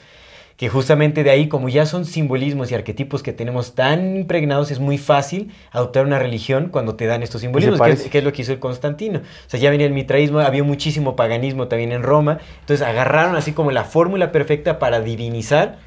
que 0.62 0.70
justamente 0.70 1.24
de 1.24 1.32
ahí, 1.32 1.48
como 1.48 1.70
ya 1.70 1.88
son 1.88 2.06
simbolismos 2.06 2.72
y 2.72 2.76
arquetipos 2.76 3.24
que 3.24 3.34
tenemos 3.34 3.74
tan 3.74 4.16
impregnados, 4.16 4.70
es 4.70 4.80
muy 4.80 5.00
fácil 5.00 5.52
adoptar 5.72 6.06
una 6.06 6.20
religión 6.20 6.70
cuando 6.70 6.94
te 6.94 7.08
dan 7.08 7.24
estos 7.24 7.42
simbolismos, 7.42 7.80
que 7.82 7.90
es, 7.90 7.96
parece. 7.96 8.10
que 8.12 8.20
es 8.20 8.24
lo 8.24 8.32
que 8.32 8.44
hizo 8.44 8.52
el 8.54 8.60
Constantino. 8.60 9.22
O 9.22 9.50
sea, 9.50 9.60
ya 9.60 9.72
venía 9.72 9.88
el 9.88 9.94
mitraísmo, 9.94 10.38
había 10.40 10.64
muchísimo 10.64 11.16
paganismo 11.16 11.68
también 11.68 11.92
en 11.92 12.04
Roma, 12.04 12.38
entonces 12.60 12.86
agarraron 12.86 13.36
así 13.36 13.54
como 13.54 13.72
la 13.72 13.86
fórmula 13.86 14.32
perfecta 14.32 14.78
para 14.78 15.02
divinizar 15.02 15.80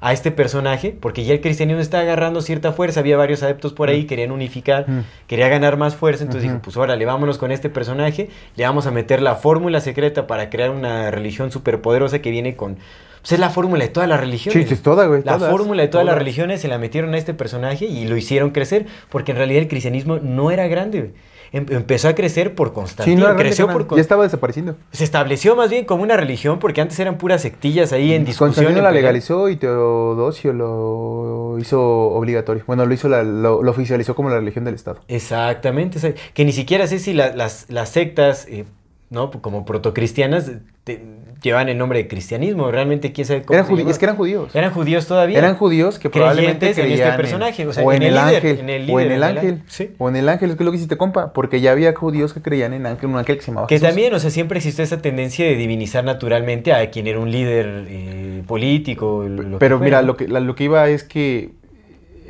a 0.00 0.14
este 0.14 0.30
personaje, 0.30 0.96
porque 0.98 1.24
ya 1.24 1.34
el 1.34 1.42
cristianismo 1.42 1.82
está 1.82 2.00
agarrando 2.00 2.40
cierta 2.40 2.72
fuerza, 2.72 3.00
había 3.00 3.18
varios 3.18 3.42
adeptos 3.42 3.74
por 3.74 3.90
ahí, 3.90 4.06
querían 4.06 4.32
unificar, 4.32 4.88
Mm. 4.88 5.00
quería 5.26 5.48
ganar 5.48 5.76
más 5.76 5.94
fuerza, 5.94 6.24
entonces 6.24 6.44
Ujú. 6.48 6.54
dijo, 6.54 6.62
pues 6.64 6.78
órale, 6.78 7.04
vámonos 7.04 7.36
con 7.36 7.52
este 7.52 7.68
personaje, 7.68 8.30
le 8.56 8.64
vamos 8.64 8.86
a 8.86 8.92
meter 8.92 9.20
la 9.20 9.34
fórmula 9.34 9.82
secreta 9.82 10.26
para 10.26 10.48
crear 10.48 10.70
una 10.70 11.10
religión 11.10 11.52
superpoderosa 11.52 12.20
que 12.20 12.30
viene 12.30 12.56
con... 12.56 12.78
Pues 13.22 13.32
es 13.32 13.38
la 13.38 13.50
fórmula 13.50 13.84
de 13.84 13.88
todas 13.90 14.08
las 14.08 14.20
religiones. 14.20 14.68
Sí, 14.68 14.74
es 14.74 14.82
toda, 14.82 15.06
güey. 15.06 15.22
La 15.24 15.38
todas, 15.38 15.50
fórmula 15.50 15.82
de 15.82 15.88
todas 15.88 16.04
las 16.04 16.16
religiones 16.16 16.60
se 16.60 16.68
la 16.68 16.76
metieron 16.78 17.14
a 17.14 17.18
este 17.18 17.34
personaje 17.34 17.84
y 17.86 18.04
lo 18.06 18.16
hicieron 18.16 18.50
crecer, 18.50 18.86
porque 19.08 19.30
en 19.32 19.38
realidad 19.38 19.62
el 19.62 19.68
cristianismo 19.68 20.18
no 20.20 20.50
era 20.50 20.66
grande. 20.66 20.98
güey. 21.00 21.12
Em- 21.54 21.66
empezó 21.68 22.08
a 22.08 22.14
crecer 22.14 22.54
por 22.54 22.68
Sí, 22.68 22.74
Constantino, 22.74 23.16
no, 23.18 23.24
era 23.26 23.34
grande, 23.34 23.42
creció 23.50 23.68
por... 23.68 23.86
Con- 23.86 23.96
Ya 23.96 24.00
estaba 24.02 24.22
desapareciendo. 24.24 24.76
Se 24.90 25.04
estableció 25.04 25.54
más 25.54 25.68
bien 25.68 25.84
como 25.84 26.02
una 26.02 26.16
religión, 26.16 26.58
porque 26.58 26.80
antes 26.80 26.98
eran 26.98 27.18
puras 27.18 27.42
sectillas 27.42 27.92
ahí 27.92 28.14
en 28.14 28.24
discusión. 28.24 28.48
Constantino 28.54 28.80
la 28.82 28.90
legalizó 28.90 29.50
y 29.50 29.56
Teodosio 29.56 30.54
lo 30.54 31.58
hizo 31.60 31.80
obligatorio. 31.80 32.64
Bueno, 32.66 32.86
lo 32.86 32.94
hizo 32.94 33.08
la- 33.10 33.22
lo, 33.22 33.62
lo 33.62 33.70
oficializó 33.70 34.14
como 34.14 34.30
la 34.30 34.36
religión 34.36 34.64
del 34.64 34.74
Estado. 34.74 35.00
Exactamente, 35.08 36.14
que 36.34 36.44
ni 36.44 36.52
siquiera 36.52 36.86
sé 36.86 36.98
si 36.98 37.12
la- 37.12 37.34
las, 37.36 37.66
las 37.68 37.90
sectas, 37.90 38.46
eh, 38.48 38.64
¿no? 39.12 39.30
Como 39.30 39.64
protocristianas, 39.64 40.50
te- 40.84 41.00
llevan 41.42 41.68
el 41.68 41.76
nombre 41.76 41.98
de 41.98 42.06
cristianismo, 42.08 42.70
realmente 42.70 43.10
quién 43.12 43.26
sabe 43.26 43.42
cómo 43.42 43.58
es 43.58 43.98
que 43.98 44.04
eran 44.04 44.16
judíos. 44.16 44.54
Eran 44.54 44.72
judíos 44.72 45.06
todavía. 45.08 45.38
Eran 45.38 45.56
judíos 45.56 45.98
que 45.98 46.08
probablemente 46.08 46.58
Creyentes 46.72 46.78
en 46.78 46.90
este 46.92 47.02
creían 47.02 47.16
personaje, 47.16 47.66
o 47.66 47.72
sea, 47.72 47.84
o 47.84 47.92
en, 47.92 48.02
en 48.02 48.08
el, 48.08 48.08
el 48.08 48.24
líder, 48.24 48.36
ángel, 48.36 48.58
en 48.60 48.70
el 48.70 48.90
o 48.90 49.00
en 49.00 49.06
el 49.06 49.10
en 49.10 49.16
el 49.16 49.22
ángel, 49.24 49.38
ángel, 49.54 49.62
sí. 49.66 49.90
o 49.98 50.08
en 50.08 50.16
el 50.16 50.28
ángel, 50.28 50.50
es 50.50 50.56
que 50.56 50.62
lo 50.64 50.70
que 50.70 50.76
hiciste 50.76 50.96
compa, 50.96 51.32
porque 51.32 51.60
ya 51.60 51.72
había 51.72 51.92
judíos 51.94 52.32
que 52.32 52.40
creían 52.42 52.72
en 52.74 52.86
ángel, 52.86 53.10
un 53.10 53.16
ángel 53.16 53.36
que 53.36 53.42
se 53.42 53.50
llamaba 53.50 53.66
Que 53.66 53.74
Jesús. 53.74 53.88
también, 53.88 54.14
o 54.14 54.18
sea, 54.20 54.30
siempre 54.30 54.58
existió 54.58 54.84
esa 54.84 55.02
tendencia 55.02 55.44
de 55.44 55.56
divinizar 55.56 56.04
naturalmente 56.04 56.72
a 56.72 56.88
quien 56.90 57.06
era 57.08 57.18
un 57.18 57.30
líder 57.32 57.86
eh, 57.88 58.42
político. 58.46 59.24
lo 59.28 59.58
Pero 59.58 59.78
mira, 59.80 60.00
lo 60.02 60.16
que, 60.16 60.28
la- 60.28 60.40
lo 60.40 60.54
que 60.54 60.64
iba 60.64 60.88
es 60.88 61.02
que, 61.02 61.50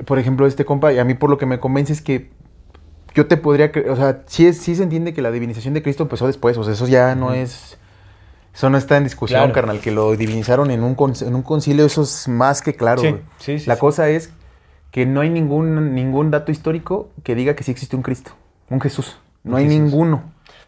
por 0.07 0.19
ejemplo, 0.19 0.47
este 0.47 0.65
compa, 0.65 0.91
y 0.93 0.99
a 0.99 1.05
mí 1.05 1.13
por 1.15 1.29
lo 1.29 1.37
que 1.37 1.45
me 1.47 1.61
convence 1.61 1.93
es 1.93 2.01
que 2.01 2.31
yo 3.15 3.27
te 3.27 3.37
podría, 3.37 3.73
cre- 3.73 3.89
o 3.91 3.97
sea, 3.97 4.23
sí, 4.27 4.47
es, 4.47 4.59
sí 4.59 4.75
se 4.75 4.83
entiende 4.83 5.13
que 5.15 5.23
la 5.23 5.31
divinización 5.31 5.75
de 5.75 5.83
Cristo 5.83 6.03
empezó 6.05 6.27
después, 6.27 6.57
o 6.59 6.65
sea, 6.65 6.73
eso 6.73 6.87
ya 6.87 7.15
no 7.15 7.33
es, 7.35 7.79
eso 8.55 8.71
no 8.71 8.79
está 8.79 8.97
en 8.97 9.05
discusión, 9.05 9.39
Claro. 9.41 9.53
carnal, 9.53 9.81
que 9.81 9.91
lo 9.91 10.17
divinizaron 10.17 10.71
en 10.71 10.83
un, 10.83 10.95
con- 10.95 11.15
en 11.21 11.35
un 11.35 11.43
concilio, 11.43 11.85
eso 11.87 12.03
es 12.03 12.29
más 12.29 12.63
que 12.63 12.75
claro. 12.75 13.01
Sí, 13.03 13.15
sí, 13.39 13.59
sí, 13.61 13.67
la 13.67 13.77
cosa 13.79 14.09
es 14.09 14.31
que 14.91 15.07
no 15.07 15.21
hay 15.23 15.31
ningún, 15.31 15.95
ningún 15.95 16.31
dato 16.31 16.53
histórico 16.53 17.11
que 17.23 17.35
diga 17.35 17.55
que 17.57 17.65
sí 17.65 17.71
existe 17.71 17.97
un 17.97 18.03
Cristo, 18.03 18.33
un 18.71 18.81
Jesús, 18.81 19.19
no 19.45 19.53
Un 19.53 19.59
hay 19.59 19.65
Jesús. 19.69 19.81
ninguno. 19.83 20.17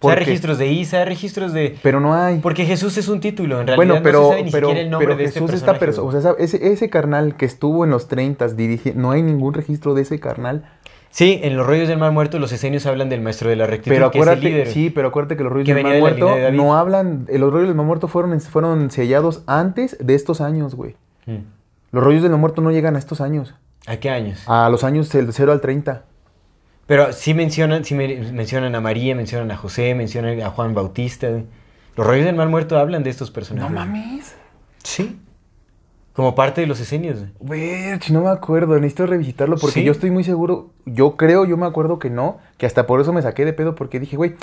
O 0.01 0.07
sea, 0.09 0.17
Porque- 0.17 0.25
registros 0.27 0.59
de 0.59 0.67
Isa, 0.69 1.05
registros 1.07 1.53
de... 1.55 1.79
Pero 1.83 1.99
no 1.99 2.13
hay. 2.15 2.39
Porque 2.41 2.67
Jesús 2.67 2.99
es 2.99 3.09
un 3.09 3.21
título, 3.21 3.61
en 3.61 3.67
realidad 3.69 3.77
Bueno, 3.77 4.03
pero, 4.03 4.19
no 4.21 4.25
se 4.27 4.31
sabe 4.33 4.45
ni 4.45 4.51
pero, 4.51 4.67
siquiera 4.69 4.85
el 4.85 4.91
nombre 4.91 5.07
pero 5.07 5.17
de 5.19 5.25
este 5.25 5.41
Jesús 5.41 5.55
está 5.55 5.79
personaje. 5.79 5.99
perso- 5.99 6.03
güey. 6.05 6.17
o 6.17 6.21
sea, 6.21 6.35
ese, 6.45 6.73
ese 6.73 6.91
carnal 6.91 7.37
que 7.37 7.47
estuvo 7.47 7.85
en 7.85 7.91
los 7.91 8.07
30 8.09 8.49
dirige, 8.49 8.93
no 8.95 9.13
hay 9.13 9.23
ningún 9.23 9.55
registro 9.55 9.95
de 9.95 10.03
ese 10.03 10.21
carnal. 10.21 10.69
Sí, 11.17 11.39
en 11.45 11.57
los 11.57 11.65
rollos 11.65 11.87
del 11.87 11.97
Mar 11.99 12.11
Muerto 12.11 12.41
los 12.41 12.51
esenios 12.51 12.87
hablan 12.87 13.09
del 13.09 13.21
maestro 13.21 13.49
de 13.49 13.55
la 13.55 13.69
rectitud, 13.69 13.95
Pero 13.95 14.11
que 14.11 14.19
es 14.19 14.23
el 14.25 14.29
acuérdate, 14.31 14.49
líder. 14.51 14.67
sí, 14.67 14.91
pero 14.91 15.07
acuérdate 15.09 15.37
que 15.37 15.45
los 15.45 15.53
rollos 15.53 15.65
Que 15.67 15.73
del 15.75 15.85
Mar 15.85 15.93
de 15.93 16.01
Muerto 16.01 16.27
de 16.35 16.51
no 16.51 16.75
hablan, 16.77 17.27
eh, 17.29 17.39
los 17.39 17.53
rollos 17.53 17.69
del 17.69 17.77
Mar 17.77 17.87
Muerto 17.87 18.09
fueron, 18.09 18.41
fueron 18.41 18.91
sellados 18.91 19.45
antes 19.47 19.97
de 20.01 20.17
estos 20.17 20.41
años, 20.41 20.75
güey. 20.75 20.97
Mm. 21.27 21.37
Los 21.93 22.03
rollos 22.03 22.23
del 22.23 22.33
Mar 22.33 22.41
Muerto 22.41 22.63
no 22.63 22.73
llegan 22.73 22.97
a 22.97 22.99
estos 22.99 23.21
años, 23.21 23.55
¿A 23.87 23.97
qué 23.99 24.11
años? 24.11 24.43
a 24.49 24.69
los 24.71 24.83
años 24.83 25.09
del 25.11 25.33
0 25.33 25.53
al 25.53 25.61
30. 25.61 26.03
Pero 26.89 27.13
sí 27.13 27.33
mencionan, 27.33 27.85
sí 27.85 27.95
me- 27.95 28.17
mencionan 28.33 28.75
a 28.75 28.81
María, 28.81 29.15
mencionan 29.15 29.53
a 29.53 29.57
José, 29.57 29.95
mencionan 29.95 30.41
a 30.43 30.51
Juan 30.51 30.75
Bautista. 30.75 31.29
Los 31.97 32.07
rollos 32.09 32.25
del 32.25 32.35
Mar 32.35 32.49
Muerto 32.49 32.77
hablan 32.77 33.05
de 33.05 33.11
estos 33.11 33.31
personajes. 33.31 33.71
mames. 33.73 34.35
Sí. 34.83 35.17
Como 36.15 36.35
parte 36.35 36.61
de 36.61 36.67
los 36.69 36.79
esenios. 36.81 37.19
güey. 37.41 37.99
No 38.11 38.23
me 38.23 38.31
acuerdo, 38.31 38.75
necesito 38.77 39.07
revisitarlo 39.07 39.57
porque 39.57 39.81
¿Sí? 39.81 39.85
yo 39.85 39.93
estoy 39.93 40.11
muy 40.11 40.23
seguro, 40.25 40.71
yo 40.87 41.17
creo, 41.17 41.45
yo 41.45 41.57
me 41.57 41.67
acuerdo 41.67 41.99
que 41.99 42.09
no, 42.09 42.39
que 42.57 42.67
hasta 42.67 42.87
por 42.87 43.01
eso 43.01 43.13
me 43.13 43.21
saqué 43.21 43.45
de 43.45 43.53
pedo 43.53 43.75
porque 43.75 43.99
dije, 43.99 44.17
güey, 44.17 44.35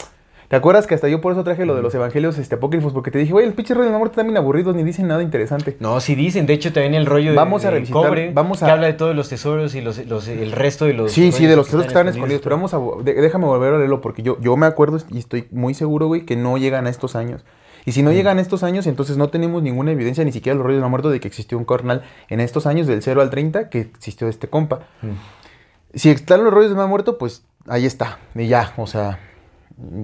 ¿te 0.50 0.58
acuerdas 0.58 0.86
que 0.86 0.96
hasta 0.96 1.08
yo 1.08 1.22
por 1.22 1.32
eso 1.32 1.46
traje 1.46 1.66
lo 1.66 1.74
de 1.74 1.82
los 1.82 1.96
evangelios 1.96 2.38
este, 2.40 2.56
apócrifos? 2.56 2.92
Porque 2.92 3.10
te 3.10 3.20
dije, 3.20 3.32
güey, 3.32 3.48
el 3.48 3.54
pinche 3.54 3.74
rollo 3.74 3.86
de 3.86 3.94
la 3.94 3.98
muerte 4.00 4.16
están 4.16 4.26
bien 4.28 4.36
aburridos, 4.36 4.76
ni 4.76 4.84
dicen 4.84 5.08
nada 5.08 5.24
interesante. 5.24 5.78
No, 5.80 6.02
sí 6.02 6.14
dicen. 6.14 6.46
De 6.46 6.52
hecho, 6.52 6.74
también 6.74 6.94
el 6.94 7.06
rollo 7.06 7.30
de, 7.32 7.38
Vamos 7.38 7.64
a 7.64 7.70
de 7.70 7.76
revisitar, 7.76 8.04
cobre, 8.06 8.32
vamos 8.34 8.62
a- 8.62 8.66
que 8.66 8.72
habla 8.74 8.88
de 8.88 8.94
todos 8.94 9.16
los 9.16 9.30
tesoros 9.30 9.74
y 9.74 9.80
los, 9.80 10.06
los- 10.08 10.28
el 10.28 10.52
resto 10.52 10.84
de 10.84 10.94
los... 10.94 11.14
Sí, 11.14 11.32
sí, 11.32 11.46
de 11.46 11.56
los 11.56 11.68
tesoros 11.68 11.86
que 11.86 11.92
estaban 11.92 12.10
escondidos, 12.10 12.42
pero 12.44 12.58
vamos 12.58 12.74
a, 12.74 12.80
de- 13.02 13.14
déjame 13.14 13.46
volver 13.46 13.74
a 13.76 13.78
leerlo 13.78 14.02
porque 14.02 14.24
yo, 14.24 14.38
yo 14.42 14.58
me 14.58 14.66
acuerdo 14.66 14.98
y 15.10 15.20
estoy 15.20 15.48
muy 15.52 15.74
seguro, 15.74 16.08
güey, 16.08 16.26
que 16.26 16.36
no 16.36 16.58
llegan 16.58 16.86
a 16.86 16.90
estos 16.90 17.16
años. 17.16 17.46
Y 17.86 17.94
si 17.94 18.04
no 18.04 18.12
llegan 18.12 18.40
estos 18.40 18.64
años, 18.64 18.88
entonces 18.88 19.18
no 19.18 19.30
tenemos 19.30 19.64
ninguna 19.64 19.92
evidencia, 19.92 20.24
ni 20.24 20.32
siquiera 20.32 20.56
los 20.56 20.66
rollos 20.66 20.80
de 20.80 20.84
la 20.84 20.90
muerte, 20.90 21.10
de 21.10 21.20
que 21.20 21.28
existió 21.28 21.58
un 21.58 21.66
carnal 21.66 22.04
en 22.30 22.40
estos 22.40 22.68
años, 22.68 22.88
del 22.88 23.02
0 23.02 23.22
al 23.22 23.30
30, 23.30 23.70
que 23.70 23.80
existió 23.82 24.28
este 24.28 24.48
compa. 24.48 24.88
Mm. 25.02 25.96
Si 25.96 26.10
están 26.10 26.44
los 26.44 26.54
rollos 26.54 26.70
de 26.70 26.78
mal 26.78 26.88
muerto, 26.88 27.18
pues 27.18 27.44
ahí 27.68 27.86
está. 27.86 28.20
Y 28.36 28.48
ya, 28.48 28.74
o 28.78 28.88
sea, 28.88 29.20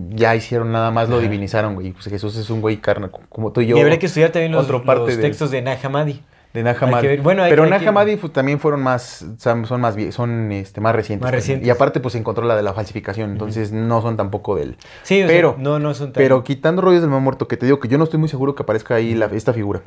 ya 0.09 0.35
hicieron 0.35 0.71
nada 0.71 0.91
más, 0.91 1.09
lo 1.09 1.15
Ajá. 1.15 1.23
divinizaron, 1.23 1.75
güey. 1.75 1.93
Pues 1.93 2.05
Jesús 2.05 2.35
es 2.35 2.49
un 2.49 2.61
güey 2.61 2.77
carnal, 2.77 3.11
como 3.29 3.51
tú 3.51 3.61
y 3.61 3.67
yo. 3.67 3.77
Y 3.77 3.81
habría 3.81 3.99
que 3.99 4.07
estudiar 4.07 4.31
también 4.31 4.51
los, 4.51 4.65
otro 4.65 4.83
parte 4.83 5.11
los 5.11 5.21
textos 5.21 5.51
de 5.51 5.61
Nag 5.61 5.85
Hammadi. 5.85 6.21
De 6.63 7.07
ver. 7.07 7.21
Bueno, 7.21 7.43
Pero 7.49 7.65
Nag 7.65 7.79
que- 7.81 8.29
también 8.29 8.59
fueron 8.59 8.81
más, 8.81 9.25
son 9.37 9.81
más, 9.81 9.95
son 10.11 10.51
este, 10.51 10.81
más 10.81 10.95
recientes. 10.95 11.23
Más 11.25 11.31
recientes. 11.31 11.67
Y 11.67 11.69
aparte, 11.71 11.99
pues 11.99 12.13
se 12.13 12.17
encontró 12.19 12.45
la 12.45 12.55
de 12.55 12.63
la 12.63 12.73
falsificación, 12.73 13.31
entonces 13.31 13.71
no 13.71 14.01
son 14.01 14.17
tampoco 14.17 14.55
del... 14.55 14.77
Sí, 15.03 15.21
o 15.23 15.27
sea, 15.27 15.35
Pero- 15.35 15.55
no, 15.57 15.79
no 15.79 15.93
son 15.93 16.13
tan... 16.13 16.21
Pero 16.23 16.43
quitando 16.43 16.81
rollos 16.81 17.01
del 17.01 17.09
mal 17.09 17.21
muerto, 17.21 17.47
que 17.47 17.57
te 17.57 17.65
digo 17.65 17.79
que 17.79 17.87
yo 17.87 17.97
no 17.97 18.03
estoy 18.03 18.19
muy 18.19 18.29
seguro 18.29 18.55
que 18.55 18.63
aparezca 18.63 18.95
ahí 18.95 19.13
la- 19.15 19.25
esta 19.27 19.53
figura. 19.53 19.81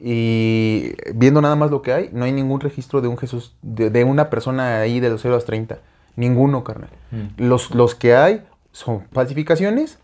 Y 0.00 0.92
viendo 1.14 1.40
nada 1.40 1.56
más 1.56 1.70
lo 1.70 1.82
que 1.82 1.92
hay, 1.92 2.10
no 2.12 2.24
hay 2.24 2.32
ningún 2.32 2.60
registro 2.60 3.00
de 3.00 3.08
un 3.08 3.18
Jesús, 3.18 3.54
de, 3.62 3.90
de 3.90 4.04
una 4.04 4.30
persona 4.30 4.80
ahí 4.80 5.00
de 5.00 5.10
los 5.10 5.22
0 5.22 5.34
a 5.34 5.38
los 5.38 5.44
30. 5.44 5.78
Ninguno, 6.16 6.64
carnal. 6.64 6.90
Mm. 7.10 7.42
Los, 7.48 7.74
los 7.74 7.94
que 7.94 8.14
hay 8.14 8.42
son 8.72 9.04
falsificaciones, 9.12 9.98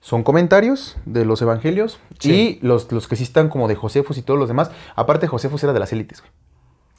son 0.00 0.22
comentarios 0.22 0.96
de 1.06 1.24
los 1.24 1.42
evangelios 1.42 1.98
Sí. 2.18 2.58
y 2.62 2.66
los, 2.66 2.90
los 2.92 3.08
que 3.08 3.16
sí 3.16 3.24
están 3.24 3.48
como 3.48 3.68
de 3.68 3.74
Josefos 3.74 4.16
y 4.18 4.22
todos 4.22 4.38
los 4.38 4.48
demás. 4.48 4.70
Aparte, 4.96 5.26
Josefos 5.26 5.62
era 5.64 5.72
de 5.72 5.80
las 5.80 5.92
élites, 5.92 6.20
güey. 6.20 6.32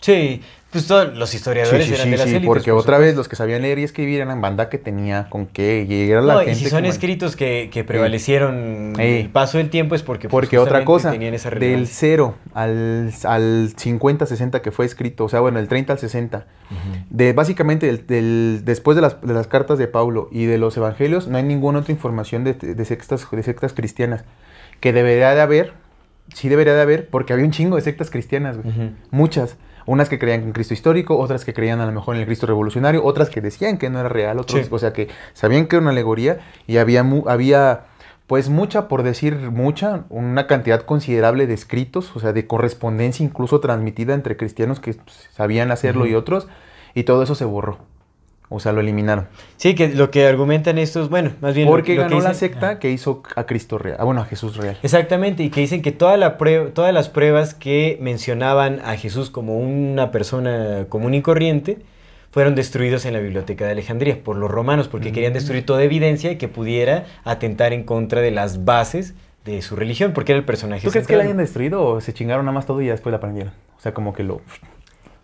Sí, 0.01 0.41
pues 0.71 0.87
todos 0.87 1.17
los 1.17 1.33
historiadores 1.33 1.83
Sí, 1.85 1.89
sí, 1.89 1.93
eran 1.95 2.05
sí, 2.05 2.11
de 2.11 2.17
las 2.17 2.25
sí, 2.29 2.35
élites. 2.35 2.47
porque 2.47 2.71
por 2.71 2.79
otra 2.79 2.97
vez 2.99 3.15
los 3.17 3.27
que 3.27 3.35
sabían 3.35 3.63
leer 3.63 3.79
y 3.79 3.83
escribir 3.83 4.21
eran 4.21 4.39
banda 4.39 4.69
que 4.69 4.77
tenía 4.77 5.27
con 5.29 5.45
qué 5.47 5.85
llegar 5.87 6.19
a 6.19 6.21
la 6.21 6.33
No, 6.35 6.39
gente. 6.39 6.53
y 6.53 6.55
si 6.55 6.69
son 6.69 6.81
como- 6.81 6.89
escritos 6.91 7.35
que, 7.35 7.69
que 7.73 7.83
prevalecieron 7.83 8.93
Sí. 8.95 9.01
el 9.01 9.29
paso 9.29 9.57
del 9.57 9.69
tiempo 9.69 9.95
es 9.95 10.03
porque, 10.03 10.29
pues, 10.29 10.31
Porque 10.31 10.57
otra 10.57 10.79
justamente 10.79 10.85
cosa, 10.85 11.11
tenían 11.11 11.33
esa 11.33 11.49
del 11.49 11.59
relevancia. 11.59 11.95
0 11.99 12.35
al, 12.53 13.11
al 13.25 13.73
50, 13.75 14.25
60 14.25 14.61
que 14.61 14.71
fue 14.71 14.85
escrito, 14.85 15.25
o 15.25 15.29
sea, 15.29 15.41
bueno, 15.41 15.59
el 15.59 15.67
30 15.67 15.93
al 15.93 15.99
60, 15.99 16.45
de 17.09 17.33
básicamente 17.33 17.87
del, 17.87 18.07
del- 18.07 18.61
después 18.63 18.95
de 18.95 19.01
las, 19.01 19.19
de 19.21 19.33
las 19.33 19.47
cartas 19.47 19.79
de 19.79 19.87
Pablo 19.87 20.29
y 20.31 20.45
de 20.45 20.57
los 20.59 20.77
evangelios, 20.77 21.27
no 21.27 21.37
hay 21.37 21.43
ninguna 21.43 21.79
otra 21.79 21.91
información 21.91 22.43
de, 22.45 22.53
de 22.53 22.85
sectas, 22.85 23.27
de 23.29 23.43
sectas 23.43 23.73
cristianas 23.73 24.23
que 24.79 24.93
debería 24.93 25.33
de 25.35 25.41
haber, 25.41 25.73
sí 26.33 26.47
debería 26.47 26.73
de 26.75 26.81
haber, 26.83 27.09
porque 27.09 27.33
había 27.33 27.43
un 27.43 27.51
chingo 27.51 27.75
de 27.75 27.81
sectas 27.81 28.09
cristianas, 28.11 28.59
güey. 28.63 28.91
Muchas. 29.11 29.57
Unas 29.89 30.07
que 30.07 30.19
creían 30.19 30.43
en 30.43 30.51
Cristo 30.51 30.75
histórico, 30.75 31.17
otras 31.17 31.43
que 31.45 31.53
creían 31.53 31.79
a 31.81 31.85
lo 31.87 31.91
mejor 31.91 32.13
en 32.15 32.21
el 32.21 32.27
Cristo 32.27 32.45
revolucionario, 32.45 33.03
otras 33.03 33.29
que 33.31 33.41
decían 33.41 33.77
que 33.79 33.89
no 33.89 33.99
era 33.99 34.07
real, 34.09 34.37
otros, 34.39 34.61
Sí. 34.61 34.67
o 34.69 34.77
sea, 34.77 34.93
que 34.93 35.07
sabían 35.33 35.65
que 35.65 35.77
era 35.77 35.81
una 35.81 35.91
alegoría 35.91 36.39
y 36.67 36.77
había, 36.77 37.01
mu- 37.01 37.27
había 37.27 37.85
pues 38.27 38.49
mucha, 38.49 38.87
por 38.87 39.01
decir 39.01 39.35
mucha, 39.49 40.03
una 40.09 40.45
cantidad 40.45 40.81
considerable 40.81 41.47
de 41.47 41.55
escritos, 41.55 42.15
o 42.15 42.19
sea, 42.19 42.31
de 42.33 42.45
correspondencia 42.45 43.25
incluso 43.25 43.59
transmitida 43.59 44.13
entre 44.13 44.37
cristianos 44.37 44.79
que 44.79 44.93
pues, 44.93 45.27
sabían 45.31 45.71
hacerlo 45.71 46.05
y 46.05 46.13
otros, 46.13 46.47
y 46.93 47.03
todo 47.05 47.23
eso 47.23 47.33
se 47.33 47.45
borró. 47.45 47.79
O 48.51 48.59
sea, 48.59 48.71
lo 48.71 48.81
eliminaron. 48.81 49.27
Sí, 49.57 49.75
que 49.75 49.89
lo 49.89 50.09
que 50.09 50.25
argumentan 50.25 50.79
estos, 50.79 51.09
bueno, 51.09 51.31
más 51.39 51.53
bien... 51.53 51.67
Porque 51.67 51.93
lo 51.95 52.01
ganó 52.01 52.19
la 52.19 52.31
dicen- 52.31 52.35
secta 52.35 52.79
que 52.79 52.89
hizo 52.89 53.21
a 53.35 53.43
Cristo 53.45 53.77
real. 53.77 53.97
Ah, 53.99 54.05
bueno, 54.05 54.21
a 54.21 54.25
Jesús 54.25 54.57
real. 54.57 54.75
Exactamente, 54.81 55.43
y 55.43 55.49
que 55.51 55.61
dicen 55.61 55.83
que 55.83 55.91
toda 55.91 56.17
la 56.17 56.37
prue- 56.39 56.73
todas 56.73 56.91
las 56.91 57.09
pruebas 57.09 57.53
que 57.53 57.99
mencionaban 58.01 58.79
a 58.83 58.95
Jesús 58.97 59.29
como 59.29 59.59
una 59.59 60.09
persona 60.11 60.85
común 60.89 61.13
y 61.13 61.21
corriente 61.21 61.77
fueron 62.31 62.55
destruidos 62.55 63.05
en 63.05 63.13
la 63.13 63.19
biblioteca 63.19 63.65
de 63.65 63.71
Alejandría 63.71 64.23
por 64.23 64.35
los 64.35 64.49
romanos, 64.49 64.87
porque 64.87 65.11
querían 65.11 65.33
destruir 65.33 65.65
toda 65.65 65.83
evidencia 65.83 66.37
que 66.39 66.47
pudiera 66.47 67.05
atentar 67.23 67.71
en 67.73 67.83
contra 67.83 68.21
de 68.21 68.31
las 68.31 68.65
bases 68.65 69.13
de 69.45 69.61
su 69.61 69.75
religión, 69.75 70.11
porque 70.13 70.31
era 70.33 70.39
el 70.39 70.45
personaje 70.45 70.85
¿Tú 70.85 70.91
crees 70.91 71.07
que 71.07 71.15
la 71.15 71.23
hayan 71.23 71.37
destruido 71.37 71.83
o 71.85 72.01
se 72.01 72.13
chingaron 72.13 72.45
nada 72.45 72.53
más 72.53 72.65
todo 72.65 72.81
y 72.81 72.85
ya 72.87 72.91
después 72.93 73.11
la 73.11 73.17
aprendieron? 73.17 73.53
O 73.77 73.81
sea, 73.81 73.93
como 73.93 74.13
que 74.13 74.23
lo... 74.23 74.41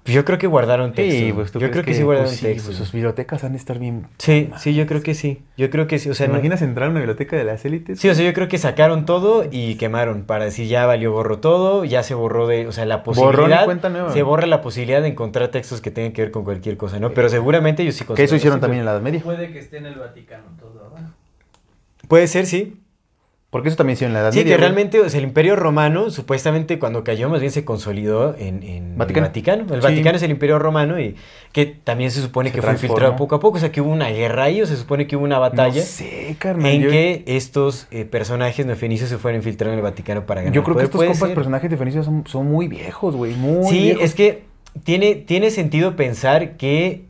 Pues 0.06 0.14
Yo 0.14 0.24
creo 0.24 0.38
que 0.38 0.46
guardaron 0.46 0.94
textos. 0.94 1.20
Sí, 1.20 1.34
pues, 1.34 1.52
¿tú 1.52 1.58
yo 1.60 1.72
creo 1.72 1.84
que, 1.84 1.96
sí 1.96 2.04
guardaron 2.04 2.30
pues, 2.30 2.38
sí, 2.38 2.46
textos. 2.46 2.66
pues, 2.68 2.78
sus 2.78 2.92
bibliotecas 2.92 3.44
han 3.44 3.54
de 3.54 3.58
estar 3.58 3.80
bien... 3.80 4.06
Sí, 4.20 4.52
sí, 4.60 4.76
yo 4.76 4.86
creo 4.86 5.02
que 5.02 5.16
sí. 5.16 5.42
Yo 5.58 5.72
creo 5.72 5.88
que 5.88 5.98
sí. 5.98 6.12
O 6.12 6.14
sea, 6.14 6.28
¿Te 6.28 6.32
no- 6.32 6.38
imaginas 6.38 6.62
entrar 6.62 6.90
a 6.90 6.92
una 6.92 7.00
biblioteca 7.00 7.36
de 7.36 7.44
las 7.44 7.66
élites? 7.66 8.00
Sí, 8.00 8.08
o 8.08 8.14
sea, 8.14 8.24
yo 8.24 8.32
creo 8.36 8.48
que 8.48 8.60
sacaron 8.60 9.08
todo 9.08 9.46
y 9.50 9.78
quemaron 9.78 10.22
para 10.26 10.46
decir 10.46 10.68
ya 10.68 10.86
valió 10.86 11.12
gorro 11.12 11.40
todo, 11.40 11.86
ya 11.86 12.04
se 12.04 12.14
borró 12.14 12.46
de, 12.46 12.68
o 12.68 12.72
sea, 12.72 12.86
la 12.86 13.02
posibilidad, 13.02 13.66
cuenta 13.66 13.90
nueva. 13.90 14.14
se 14.14 14.22
borra 14.22 14.46
la 14.46 14.62
posibilidad 14.62 15.02
de 15.02 15.08
encontrar 15.08 15.48
textos 15.48 15.82
que 15.82 15.90
tengan 15.90 16.12
que 16.12 16.22
ver 16.22 16.30
con 16.30 16.44
cualquier 16.44 16.78
cosa, 16.78 17.00
¿no? 17.00 17.10
Pero 17.10 17.28
seguramente 17.28 17.82
ellos 17.82 17.96
sí 17.96 18.06
Que 18.16 18.26
eso 18.26 18.36
hicieron 18.36 18.60
también 18.60 18.82
en 18.82 18.86
la 18.86 18.92
Edad 18.92 19.02
Media. 19.02 19.22
Puede 19.24 19.52
que 19.52 19.58
esté 19.58 19.78
en 19.78 19.88
el 19.88 19.96
Vaticano 19.96 20.44
todo 20.60 20.84
ahora. 20.84 20.98
textos. 21.02 22.08
Puede 22.08 22.28
ser, 22.28 22.46
sí. 22.46 22.80
Porque 23.56 23.70
eso 23.70 23.78
también 23.78 23.94
hicieron 23.94 24.10
en 24.12 24.14
la 24.16 24.20
Edad 24.28 24.32
Sí, 24.34 24.40
Media. 24.40 24.56
que 24.56 24.60
realmente, 24.60 25.00
o 25.00 25.08
sea, 25.08 25.18
el 25.18 25.24
Imperio 25.24 25.56
Romano, 25.56 26.10
supuestamente 26.10 26.78
cuando 26.78 27.06
cayó, 27.06 27.30
más 27.30 27.40
bien 27.40 27.54
se 27.54 27.64
consolidó 27.64 28.36
en, 28.38 28.62
en 28.64 28.98
Vaticano. 28.98 29.26
el 29.26 29.30
Vaticano. 29.30 29.62
El 29.74 29.82
Sí. 29.82 29.88
Vaticano 29.88 30.18
es 30.18 30.24
el 30.24 30.32
Imperio 30.32 30.60
Romano 30.60 31.00
y 31.00 31.16
que 31.54 31.66
también 31.66 32.12
se 32.12 32.20
supone 32.22 32.50
Se 32.50 32.56
que 32.56 32.62
fue 32.62 32.74
infiltrado 32.74 33.16
poco 33.16 33.36
a 33.36 33.40
poco, 33.40 33.56
o 33.56 33.60
sea, 33.62 33.72
que 33.72 33.80
hubo 33.80 33.94
una 33.94 34.10
guerra 34.10 34.44
ahí, 34.44 34.62
o 34.62 34.66
se 34.66 34.76
supone 34.76 35.08
que 35.08 35.16
hubo 35.16 35.24
una 35.24 35.40
batalla. 35.40 35.80
No 35.80 35.86
sé, 35.88 36.36
carnal. 36.38 36.70
En 36.70 36.82
yo, 36.82 36.90
que 36.90 37.24
estos 37.28 37.88
eh, 37.92 38.04
personajes 38.04 38.66
neofenicios 38.66 39.08
se 39.10 39.18
fueron 39.18 39.40
infiltrando 39.40 39.72
en 39.72 39.80
el 39.80 39.84
Vaticano 39.84 40.26
para 40.26 40.42
ganar. 40.42 40.54
yo 40.54 40.62
creo 40.66 40.76
que 40.76 40.84
estos 40.84 41.02
compas 41.06 41.30
personajes 41.30 41.70
de 41.70 41.78
Fenicio 41.78 42.04
son, 42.04 42.28
son 42.28 42.48
muy 42.48 42.68
viejos, 42.68 43.16
güey. 43.16 43.36
Muy 43.36 43.70
Sí, 43.72 43.80
viejos. 43.84 44.04
es 44.04 44.16
que 44.16 44.44
tiene, 44.84 45.16
tiene 45.16 45.50
sentido 45.50 45.96
pensar 45.96 46.58
que, 46.58 47.05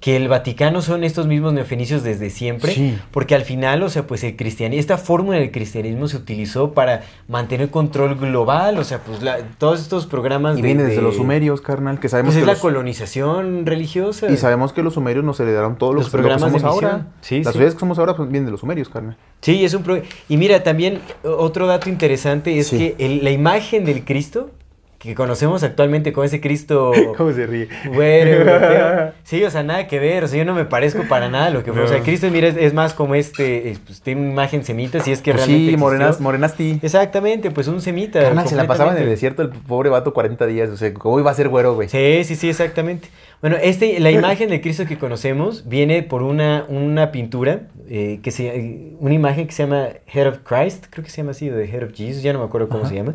que 0.00 0.16
el 0.16 0.26
Vaticano 0.26 0.82
son 0.82 1.04
estos 1.04 1.28
mismos 1.28 1.52
neofenicios 1.52 2.02
desde 2.02 2.30
siempre, 2.30 2.72
Sí. 2.72 2.98
porque 3.12 3.36
al 3.36 3.42
final, 3.42 3.82
o 3.84 3.88
sea, 3.88 4.08
pues 4.08 4.24
el 4.24 4.34
cristianismo, 4.34 4.80
esta 4.80 4.98
fórmula 4.98 5.38
del 5.38 5.52
cristianismo 5.52 6.08
se 6.08 6.16
utilizó 6.16 6.72
para 6.72 7.02
mantener 7.28 7.70
control 7.70 8.16
global, 8.16 8.76
o 8.78 8.82
sea, 8.84 8.98
pues 9.04 9.22
la- 9.22 9.38
todos 9.58 9.80
estos 9.80 10.06
programas 10.06 10.58
Y 10.58 10.62
de... 10.62 10.66
viene 10.66 10.82
desde 10.82 10.96
de- 10.96 11.02
los 11.02 11.14
sumerios, 11.14 11.60
carnal, 11.60 12.00
que 12.00 12.08
sabemos 12.08 12.34
Pues 12.34 12.42
es 12.42 12.46
la 12.46 12.56
colonización 12.60 13.66
religiosa. 13.66 14.28
Y 14.30 14.36
sabemos 14.36 14.72
que 14.72 14.82
los 14.82 14.94
sumerios 14.94 15.24
nos 15.24 15.38
heredaron 15.38 15.78
todo 15.78 15.92
lo, 15.92 16.00
Los 16.00 16.06
lo 16.06 16.10
que 16.10 16.16
programas 16.18 16.52
de 16.52 16.58
somos 16.58 16.74
ahora. 16.74 17.06
Sí, 17.20 17.44
Las 17.44 17.52
sí. 17.54 17.60
que 17.60 17.70
somos 17.70 17.98
ahora 18.00 18.16
pues, 18.16 18.28
vienen 18.30 18.46
de 18.46 18.50
los 18.52 18.60
sumerios, 18.60 18.88
carnal. 18.88 19.16
Sí, 19.42 19.64
es 19.64 19.74
un 19.74 19.84
pro- 19.84 20.02
Y 20.28 20.36
mira, 20.36 20.62
también 20.64 20.98
otro 21.22 21.68
dato 21.68 21.88
interesante 21.88 22.58
es 22.58 22.66
Sí. 22.68 22.78
que 22.78 22.96
el- 22.98 23.22
la 23.22 23.30
imagen 23.30 23.84
del 23.84 24.04
Cristo, 24.04 24.50
que 24.98 25.14
conocemos 25.14 25.62
actualmente 25.62 26.12
como 26.12 26.24
ese 26.24 26.40
Cristo 26.40 26.92
¿Cómo 27.16 27.32
se 27.32 27.46
ríe? 27.46 27.68
europeo. 27.84 29.12
Sí, 29.24 29.44
o 29.44 29.50
sea, 29.50 29.62
nada 29.62 29.86
que 29.86 29.98
ver, 29.98 30.24
o 30.24 30.28
sea, 30.28 30.38
yo 30.38 30.44
no 30.44 30.54
me 30.54 30.64
parezco 30.64 31.02
para 31.04 31.28
nada 31.28 31.46
a 31.46 31.50
lo 31.50 31.62
que 31.62 31.72
fue. 31.72 31.82
O 31.82 31.88
sea. 31.88 32.00
Cristo, 32.00 32.28
mira, 32.30 32.48
es, 32.48 32.56
es 32.56 32.72
más 32.72 32.94
como 32.94 33.14
este, 33.14 33.70
es, 33.70 33.78
pues, 33.78 34.00
tiene 34.00 34.22
una 34.22 34.30
imagen 34.30 34.64
semita, 34.64 35.00
si 35.00 35.12
es 35.12 35.20
que 35.20 35.32
Pues 35.32 35.46
realmente 35.46 35.72
sí, 35.72 35.76
morenas, 35.76 36.20
morenasti. 36.20 36.80
Exactamente, 36.82 37.50
pues 37.50 37.68
un 37.68 37.80
semita. 37.80 38.20
Carnal, 38.20 38.48
se 38.48 38.56
la 38.56 38.66
pasaba 38.66 38.92
en 38.92 39.02
el 39.02 39.08
desierto 39.08 39.42
el 39.42 39.50
pobre 39.50 39.90
vato 39.90 40.14
40 40.14 40.46
días. 40.46 40.70
O 40.70 40.76
sea, 40.76 40.92
¿cómo 40.94 41.20
iba 41.20 41.30
a 41.30 41.34
ser 41.34 41.48
güero, 41.48 41.74
güey? 41.74 41.88
Sí, 41.88 42.24
sí, 42.24 42.36
sí, 42.36 42.48
exactamente. 42.48 43.08
Bueno, 43.40 43.56
este, 43.62 44.00
la 44.00 44.10
imagen 44.10 44.48
del 44.48 44.60
Cristo 44.60 44.84
que 44.86 44.98
conocemos 44.98 45.68
viene 45.68 46.02
por 46.02 46.22
una, 46.22 46.64
una 46.68 47.12
pintura, 47.12 47.60
eh, 47.88 48.18
que 48.20 48.32
se, 48.32 48.48
eh, 48.48 48.92
una 48.98 49.14
imagen 49.14 49.46
que 49.46 49.52
se 49.52 49.62
llama 49.62 49.88
Head 50.12 50.26
of 50.26 50.38
Christ, 50.38 50.86
creo 50.90 51.04
que 51.04 51.10
se 51.10 51.18
llama 51.18 51.30
así, 51.30 51.48
de 51.48 51.64
Head 51.66 51.84
of 51.84 51.92
Jesus, 51.94 52.22
ya 52.22 52.32
no 52.32 52.40
me 52.40 52.46
acuerdo 52.46 52.68
cómo 52.68 52.80
Ajá. 52.80 52.88
se 52.88 52.96
llama, 52.96 53.14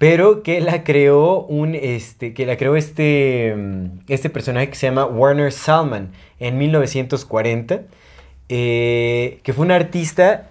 pero 0.00 0.42
que 0.42 0.62
la 0.62 0.82
creó 0.82 1.42
un, 1.42 1.74
este, 1.74 2.32
que 2.32 2.46
la 2.46 2.56
creó 2.56 2.74
este, 2.74 3.54
mm, 3.54 3.98
este 4.08 4.30
personaje 4.30 4.70
que 4.70 4.74
se 4.74 4.86
llama 4.86 5.04
Warner 5.04 5.52
Salman 5.52 6.12
en 6.38 6.56
1940, 6.56 7.82
eh, 8.48 9.40
que 9.42 9.52
fue 9.52 9.66
un 9.66 9.72
artista 9.72 10.48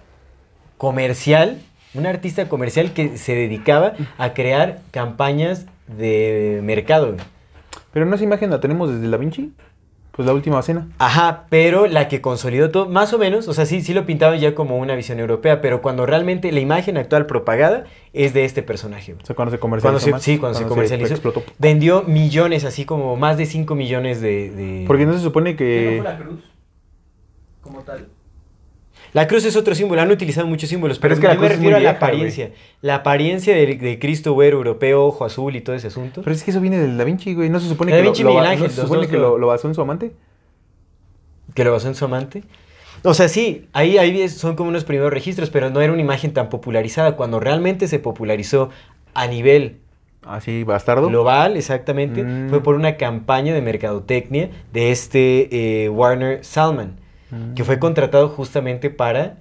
comercial, 0.78 1.60
un 1.94 2.06
artista 2.06 2.48
comercial 2.48 2.92
que 2.92 3.18
se 3.18 3.34
dedicaba 3.34 3.94
a 4.18 4.34
crear 4.34 4.82
campañas 4.92 5.66
de 5.88 6.60
mercado. 6.62 7.16
Pero 7.92 8.06
no 8.06 8.14
esa 8.14 8.22
imagen 8.22 8.50
la 8.50 8.60
tenemos 8.60 8.88
desde 8.88 9.10
Da 9.10 9.16
Vinci. 9.16 9.52
Pues 10.20 10.26
la 10.26 10.34
última 10.34 10.60
cena. 10.60 10.86
Ajá, 10.98 11.46
pero 11.48 11.86
la 11.86 12.06
que 12.06 12.20
consolidó 12.20 12.70
todo, 12.70 12.86
más 12.86 13.14
o 13.14 13.18
menos, 13.18 13.48
o 13.48 13.54
sea, 13.54 13.64
sí, 13.64 13.80
sí 13.80 13.94
lo 13.94 14.04
pintaba 14.04 14.36
ya 14.36 14.54
como 14.54 14.76
una 14.76 14.94
visión 14.94 15.18
europea, 15.18 15.62
pero 15.62 15.80
cuando 15.80 16.04
realmente 16.04 16.52
la 16.52 16.60
imagen 16.60 16.98
actual 16.98 17.24
propagada 17.24 17.84
es 18.12 18.34
de 18.34 18.44
este 18.44 18.62
personaje. 18.62 19.14
O 19.14 19.24
sea, 19.24 19.34
cuando 19.34 19.50
se 19.50 19.58
comercializó. 19.58 19.88
Cuando 19.88 20.04
se, 20.04 20.10
más, 20.10 20.22
sí, 20.22 20.36
cuando, 20.36 20.58
se 20.58 20.66
comercializó. 20.66 21.14
explotó. 21.14 21.42
vendió 21.58 22.02
millones, 22.02 22.66
así 22.66 22.84
como 22.84 23.16
más 23.16 23.38
de 23.38 23.46
5 23.46 23.74
millones 23.74 24.20
de... 24.20 24.50
de- 24.50 24.84
Porque 24.86 25.06
no 25.06 25.14
se 25.14 25.20
supone 25.20 25.56
¿Qué 25.56 25.64
que. 25.64 25.96
no 25.96 26.02
fue 26.02 26.12
la 26.12 26.18
cruz? 26.18 26.40
Como 27.62 27.80
tal. 27.80 28.08
La 29.12 29.26
cruz 29.26 29.44
es 29.44 29.56
otro 29.56 29.74
símbolo, 29.74 30.00
han 30.02 30.10
utilizado 30.10 30.46
muchos 30.46 30.68
símbolos, 30.70 30.98
Pero 30.98 31.14
pero, 31.14 31.14
es 31.14 31.20
que 31.20 31.26
la 31.26 31.34
yo 31.34 31.40
me 31.40 31.46
cruz 31.46 31.50
es 31.52 31.56
refiero 31.58 31.76
muy 31.78 31.84
a 31.84 31.88
la 31.88 31.92
vieja, 31.92 32.06
güey. 32.06 32.12
apariencia. 32.14 32.50
La 32.80 32.94
apariencia 32.96 33.54
de, 33.56 33.66
de 33.76 33.98
Cristo 33.98 34.32
güero, 34.34 34.58
europeo, 34.58 35.04
ojo 35.06 35.24
azul 35.24 35.56
y 35.56 35.60
todo 35.60 35.74
ese 35.76 35.88
asunto. 35.88 36.22
Pero 36.22 36.34
es 36.34 36.44
que 36.44 36.50
eso 36.52 36.60
viene 36.60 36.78
del 36.78 36.96
Da 36.96 37.04
Vinci, 37.04 37.34
güey. 37.34 37.50
No 37.50 37.58
se 37.60 37.68
supone 37.68 37.90
Da 37.92 37.98
que. 37.98 38.02
Vinci 38.04 38.20
y 38.22 38.24
lo, 38.24 38.30
Miguel 38.30 38.46
Ángel, 38.46 38.66
¿no 38.68 38.72
se 38.72 38.80
supone 38.82 39.08
que 39.08 39.16
lo- 39.18 39.38
basó 39.46 39.66
en 39.68 39.74
su 39.74 39.80
amante. 39.82 40.12
que 41.54 41.64
lo 41.64 41.72
basó 41.72 41.88
en 41.88 41.94
su 41.96 42.04
amante. 42.04 42.44
O 43.02 43.14
sea, 43.14 43.28
sí, 43.28 43.66
ahí, 43.72 43.96
ahí 43.98 44.28
son 44.28 44.56
como 44.56 44.68
unos 44.68 44.84
primeros 44.84 45.12
registros, 45.12 45.50
pero 45.50 45.70
no 45.70 45.80
era 45.80 45.92
una 45.92 46.02
imagen 46.02 46.32
tan 46.32 46.48
popularizada. 46.48 47.16
Cuando 47.16 47.40
realmente 47.40 47.88
se 47.88 47.98
popularizó 47.98 48.68
a 49.14 49.26
nivel 49.26 49.78
Así, 50.22 50.64
bastardo. 50.64 51.08
global, 51.08 51.56
exactamente, 51.56 52.22
Mm. 52.22 52.50
fue 52.50 52.62
por 52.62 52.74
una 52.76 52.96
campaña 52.96 53.54
de 53.54 53.62
mercadotecnia 53.62 54.50
de 54.72 54.90
este 54.92 55.84
eh, 55.84 55.88
Warner 55.88 56.44
Salman, 56.44 57.00
Mm. 57.30 57.54
que 57.54 57.64
fue 57.64 57.78
contratado 57.78 58.28
justamente 58.28 58.90
para 58.90 59.36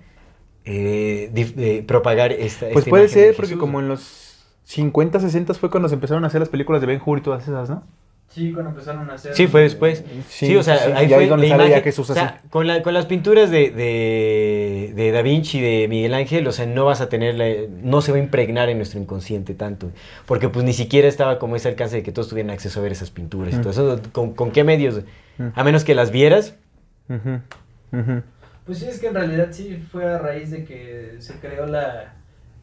eh, 0.65 1.31
eh, 1.35 1.83
propagar 1.87 2.31
esta 2.31 2.67
Pues 2.67 2.79
esta 2.85 2.89
puede 2.89 3.03
imagen 3.05 3.23
ser, 3.23 3.35
porque 3.35 3.57
como 3.57 3.79
en 3.79 3.87
los 3.87 4.43
50, 4.65 5.19
60 5.19 5.53
fue 5.55 5.69
cuando 5.71 5.89
se 5.89 5.95
empezaron 5.95 6.23
a 6.23 6.27
hacer 6.27 6.39
las 6.41 6.49
películas 6.49 6.81
de 6.81 6.87
Ben 6.87 7.01
Hur 7.03 7.17
y 7.17 7.21
todas 7.21 7.43
esas, 7.43 7.69
¿no? 7.69 7.83
Sí, 8.27 8.51
cuando 8.53 8.69
empezaron 8.69 9.09
a 9.09 9.15
hacer. 9.15 9.33
Sí, 9.33 9.47
fue 9.47 9.61
después. 9.61 10.03
Sí, 10.27 10.45
Sí, 10.47 10.55
o 10.55 10.61
sea, 10.61 10.77
sí, 10.77 10.91
ahí 10.93 11.07
Y 11.07 11.09
fue 11.09 11.25
la 11.25 11.29
sale 11.35 11.47
ya 11.49 11.55
imagen. 11.55 11.81
Jesús 11.83 12.11
o 12.11 12.13
sea, 12.13 12.37
así. 12.39 12.47
con, 12.49 12.67
la- 12.67 12.83
con 12.83 12.93
las 12.93 13.07
pinturas 13.07 13.49
de, 13.49 13.71
de, 13.71 14.93
de 14.95 15.11
Da 15.11 15.23
Vinci, 15.23 15.59
de 15.59 15.87
Miguel 15.87 16.13
Ángel, 16.13 16.45
o 16.47 16.51
sea, 16.51 16.67
no 16.67 16.85
vas 16.85 17.01
a 17.01 17.09
tener, 17.09 17.33
la- 17.33 17.67
no 17.81 18.01
se 18.01 18.11
va 18.11 18.19
a 18.19 18.21
impregnar 18.21 18.69
en 18.69 18.77
nuestro 18.77 18.99
inconsciente 18.99 19.55
tanto. 19.55 19.89
Porque 20.27 20.47
pues 20.47 20.63
ni 20.63 20.73
siquiera 20.73 21.07
estaba 21.07 21.39
como 21.39 21.55
ese 21.55 21.69
alcance 21.69 21.95
de 21.95 22.03
que 22.03 22.11
todos 22.11 22.29
tuvieran 22.29 22.51
acceso 22.51 22.79
a 22.79 22.83
ver 22.83 22.91
esas 22.91 23.09
pinturas. 23.09 23.55
y 23.55 23.57
Mm. 23.57 23.61
todo 23.61 23.71
eso, 23.71 23.99
¿con, 24.11 24.33
con 24.35 24.51
qué 24.51 24.63
medios? 24.63 25.01
Mm. 25.39 25.47
A 25.55 25.63
menos 25.63 25.83
que 25.83 25.95
las 25.95 26.11
vieras. 26.11 26.53
Pues 28.65 28.79
sí, 28.79 28.85
es 28.87 28.99
que 28.99 29.07
en 29.07 29.15
realidad 29.15 29.47
sí 29.51 29.83
fue 29.91 30.05
a 30.05 30.17
raíz 30.19 30.51
de 30.51 30.63
que 30.63 31.15
se 31.19 31.33
creó 31.39 31.65
la, 31.65 32.13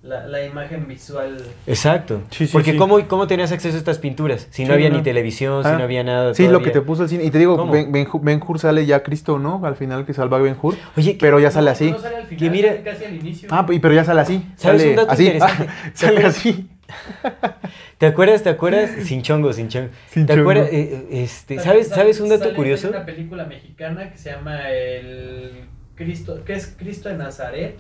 la, 0.03 0.25
la 0.27 0.45
imagen 0.45 0.87
visual. 0.87 1.43
Exacto. 1.67 2.23
Sí, 2.31 2.47
sí, 2.47 2.53
Porque 2.53 2.73
sí. 2.73 2.77
¿cómo, 2.79 3.09
¿cómo 3.09 3.27
tenías 3.27 3.51
acceso 3.51 3.75
a 3.75 3.79
estas 3.79 3.99
pinturas? 3.99 4.47
Si 4.51 4.63
no 4.63 4.69
Sí, 4.69 4.73
había 4.75 4.89
no. 4.91 4.99
ni 4.99 5.03
televisión, 5.03 5.65
si 5.65 5.69
Ah, 5.71 5.77
no 5.77 5.83
había 5.83 6.05
nada. 6.05 6.33
Sí, 6.35 6.47
lo 6.47 6.63
que 6.63 6.71
te 6.71 6.81
puso 6.81 7.03
el 7.03 7.09
cine. 7.09 7.25
Y 7.25 7.31
te 7.33 7.39
digo. 7.39 7.57
Ben, 7.69 7.91
Ben, 7.91 8.07
Hur- 8.07 8.21
Ben 8.23 8.41
Hur 8.47 8.59
sale 8.61 8.87
ya 8.87 9.03
Cristo, 9.03 9.39
¿no? 9.41 9.61
Al 9.65 9.75
final 9.75 10.07
que 10.07 10.15
salva 10.15 10.37
a 10.37 10.41
Ben 10.41 10.57
Hur. 10.63 10.77
Oye, 10.97 11.17
Pero 11.21 11.41
ya 11.41 11.51
sale 11.51 11.71
así. 11.71 11.91
No 11.91 11.99
sale 11.99 12.17
al 12.19 12.27
final, 12.27 12.39
Que 12.39 12.51
mira- 12.51 12.69
sale 12.69 12.83
casi 12.85 13.05
al 13.05 13.15
inicio. 13.17 13.49
Ah, 13.51 13.67
y- 13.69 13.79
pero 13.81 13.95
ya 13.95 14.05
sale 14.05 14.21
así. 14.21 14.47
¿Sabes 14.57 14.83
sale 14.83 14.91
un 14.91 14.97
dato 14.97 15.11
así. 15.11 15.33
Ah, 15.41 15.67
sale 15.95 16.25
así. 16.25 16.71
¿Te 17.99 18.07
acuerdas? 18.07 18.43
¿Te 18.43 18.51
acuerdas? 18.51 18.91
Sin 19.05 19.23
chongo, 19.23 19.53
sin 19.53 19.69
chongo. 19.69 19.89
Sin 20.11 20.27
¿Te 20.27 20.35
chongo. 20.35 20.51
acuerdas? 20.51 20.73
eh, 20.73 21.07
eh, 21.11 21.23
este, 21.23 21.59
¿sabes, 21.61 21.89
¿Sabes 21.89 22.21
un 22.21 22.29
dato 22.29 22.45
sale 22.45 22.55
curioso? 22.55 22.89
en 22.89 22.95
una 22.95 23.07
película 23.07 23.45
mexicana 23.45 24.11
que 24.11 24.19
se 24.19 24.31
llama 24.31 24.69
El 24.71 25.53
Cristo, 25.95 26.45
que 26.45 26.53
es 26.53 26.75
Cristo 26.79 27.09
de 27.09 27.17
Nazaret 27.17 27.79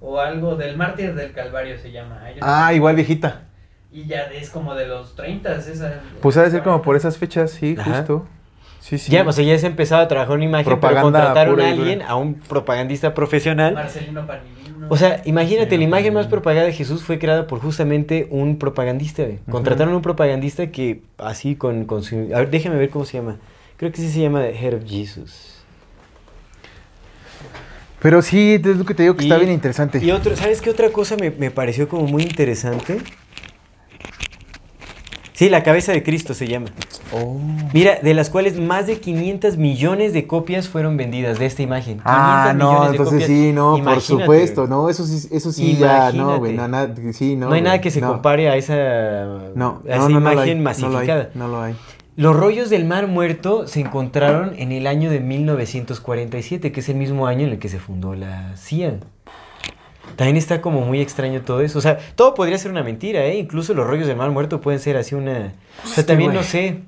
o 0.00 0.20
algo 0.20 0.56
del 0.56 0.76
Mártir 0.76 1.14
del 1.14 1.32
Calvario 1.32 1.78
se 1.78 1.90
llama. 1.92 2.20
Hay 2.22 2.36
Ah, 2.40 2.72
igual 2.74 2.94
viejita. 2.96 3.42
Y 3.90 4.04
ya 4.06 4.24
es 4.24 4.50
como 4.50 4.74
de 4.74 4.86
los 4.86 5.16
30 5.16 5.56
esa. 5.56 6.00
Pues 6.20 6.36
ha 6.36 6.42
de 6.42 6.50
ser 6.50 6.62
como 6.62 6.82
por 6.82 6.94
esas 6.94 7.16
fechas, 7.16 7.50
sí, 7.52 7.74
Ajá. 7.78 7.96
justo. 7.98 8.26
Sí, 8.80 8.98
sí. 8.98 9.10
Ya, 9.10 9.24
o 9.26 9.32
sea, 9.32 9.44
ya 9.44 9.58
se 9.58 9.66
empezaba 9.66 10.02
a 10.02 10.08
trabajar 10.08 10.36
una 10.36 10.44
imagen, 10.44 10.64
pero 10.66 10.78
Propaganda 10.78 11.02
contrataron 11.20 11.54
pura 11.56 11.66
a 11.66 11.70
alguien, 11.70 12.02
a 12.02 12.14
un 12.16 12.34
propagandista 12.34 13.12
profesional. 13.14 13.74
Marcelino 13.74 14.26
Panilino. 14.26 14.57
O 14.88 14.96
sea, 14.96 15.22
imagínate, 15.24 15.70
Sí, 15.70 15.78
la 15.78 15.84
imagen 15.84 16.14
más 16.14 16.26
propagada 16.26 16.66
de 16.66 16.72
Jesús 16.72 17.02
fue 17.02 17.18
creada 17.18 17.46
por 17.46 17.60
justamente 17.60 18.26
un 18.30 18.58
propagandista. 18.58 19.24
Contrataron 19.50 19.94
a 19.94 19.96
un 19.96 20.02
propagandista 20.02 20.70
que 20.70 21.02
así 21.18 21.54
con, 21.54 21.84
con 21.84 22.02
su... 22.02 22.16
A 22.34 22.38
ver, 22.38 22.50
déjame 22.50 22.76
ver 22.76 22.90
cómo 22.90 23.04
se 23.04 23.18
llama. 23.18 23.36
Creo 23.76 23.92
que 23.92 23.98
sí 23.98 24.10
se 24.10 24.20
llama 24.20 24.42
The 24.42 24.58
Head 24.58 24.74
of 24.74 24.84
Jesus. 24.84 25.54
Pero 28.00 28.22
sí, 28.22 28.54
es 28.54 28.76
lo 28.76 28.84
que 28.84 28.94
te 28.94 29.02
digo 29.02 29.16
que 29.16 29.24
está 29.24 29.38
bien 29.38 29.50
interesante. 29.50 29.98
Y 30.04 30.10
otro, 30.12 30.36
¿sabes 30.36 30.60
qué 30.60 30.70
otra 30.70 30.90
cosa 30.90 31.16
me, 31.16 31.30
me 31.30 31.50
pareció 31.50 31.88
como 31.88 32.06
muy 32.06 32.22
interesante? 32.22 32.98
Sí, 35.38 35.48
la 35.48 35.62
cabeza 35.62 35.92
de 35.92 36.02
Cristo 36.02 36.34
se 36.34 36.48
llama. 36.48 36.66
Oh. 37.12 37.36
Mira, 37.72 38.00
de 38.02 38.12
las 38.12 38.28
cuales 38.28 38.58
más 38.58 38.88
de 38.88 38.98
500 38.98 39.56
millones 39.56 40.12
de 40.12 40.26
copias 40.26 40.66
fueron 40.68 40.96
vendidas 40.96 41.38
de 41.38 41.46
esta 41.46 41.62
imagen. 41.62 42.00
Ah, 42.04 42.48
500 42.56 42.58
no, 42.58 42.90
entonces 42.90 43.26
sí, 43.28 43.52
no, 43.52 43.80
por 43.84 44.00
supuesto, 44.00 44.66
no, 44.66 44.90
eso 44.90 45.06
sí, 45.06 45.28
eso 45.30 45.52
sí 45.52 45.76
ya, 45.76 46.10
no, 46.10 46.40
güey, 46.40 46.54
no, 46.54 46.66
sí, 47.12 47.36
no. 47.36 47.50
No, 47.50 47.54
hay 47.54 47.62
nada 47.62 47.80
que 47.80 47.92
se 47.92 48.00
no. 48.00 48.08
compare 48.08 48.48
a 48.48 48.56
esa, 48.56 48.74
No, 49.54 49.80
a 49.88 49.94
esa 49.94 50.08
no, 50.08 50.18
no, 50.18 50.20
no 50.20 50.28
hay, 50.28 50.50
imagen 50.50 50.58
no 50.82 50.88
lo 50.88 50.98
hay, 50.98 51.06
masificada. 51.06 51.30
No 51.34 51.46
lo 51.46 51.62
hay. 51.62 51.76
Los 52.16 52.34
rollos 52.34 52.68
del 52.68 52.84
Mar 52.84 53.06
Muerto 53.06 53.68
se 53.68 53.78
encontraron 53.78 54.54
en 54.58 54.72
el 54.72 54.88
año 54.88 55.08
de 55.08 55.20
1947, 55.20 56.72
que 56.72 56.80
es 56.80 56.88
el 56.88 56.96
mismo 56.96 57.28
año 57.28 57.46
en 57.46 57.52
el 57.52 57.58
que 57.60 57.68
se 57.68 57.78
fundó 57.78 58.16
la 58.16 58.56
CIA. 58.56 58.98
También 60.18 60.36
está 60.36 60.60
como 60.60 60.80
muy 60.80 61.00
extraño 61.00 61.42
todo 61.42 61.60
eso. 61.60 61.78
O 61.78 61.80
sea, 61.80 61.96
todo 62.16 62.34
podría 62.34 62.58
ser 62.58 62.72
una 62.72 62.82
mentira, 62.82 63.24
¿eh? 63.26 63.38
Incluso 63.38 63.72
los 63.72 63.86
rollos 63.86 64.08
del 64.08 64.16
Mar 64.16 64.32
Muerto 64.32 64.60
pueden 64.60 64.80
ser 64.80 64.96
así 64.96 65.14
una... 65.14 65.52
O 65.84 65.86
sea, 65.86 66.04
también 66.04 66.34
no 66.34 66.42
sé. 66.42 66.80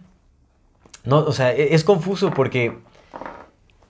No, 1.05 1.19
o 1.19 1.31
sea, 1.31 1.55
e- 1.55 1.73
es 1.73 1.85
confuso 1.85 2.33
porque... 2.33 2.73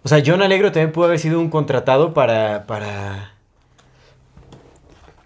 O 0.02 0.08
sea, 0.10 0.22
John 0.24 0.42
Alegro 0.42 0.72
también 0.72 0.92
pudo 0.92 1.06
haber 1.06 1.18
sido 1.18 1.40
un 1.40 1.48
contratado 1.48 2.12
para... 2.12 2.66
para 2.66 3.32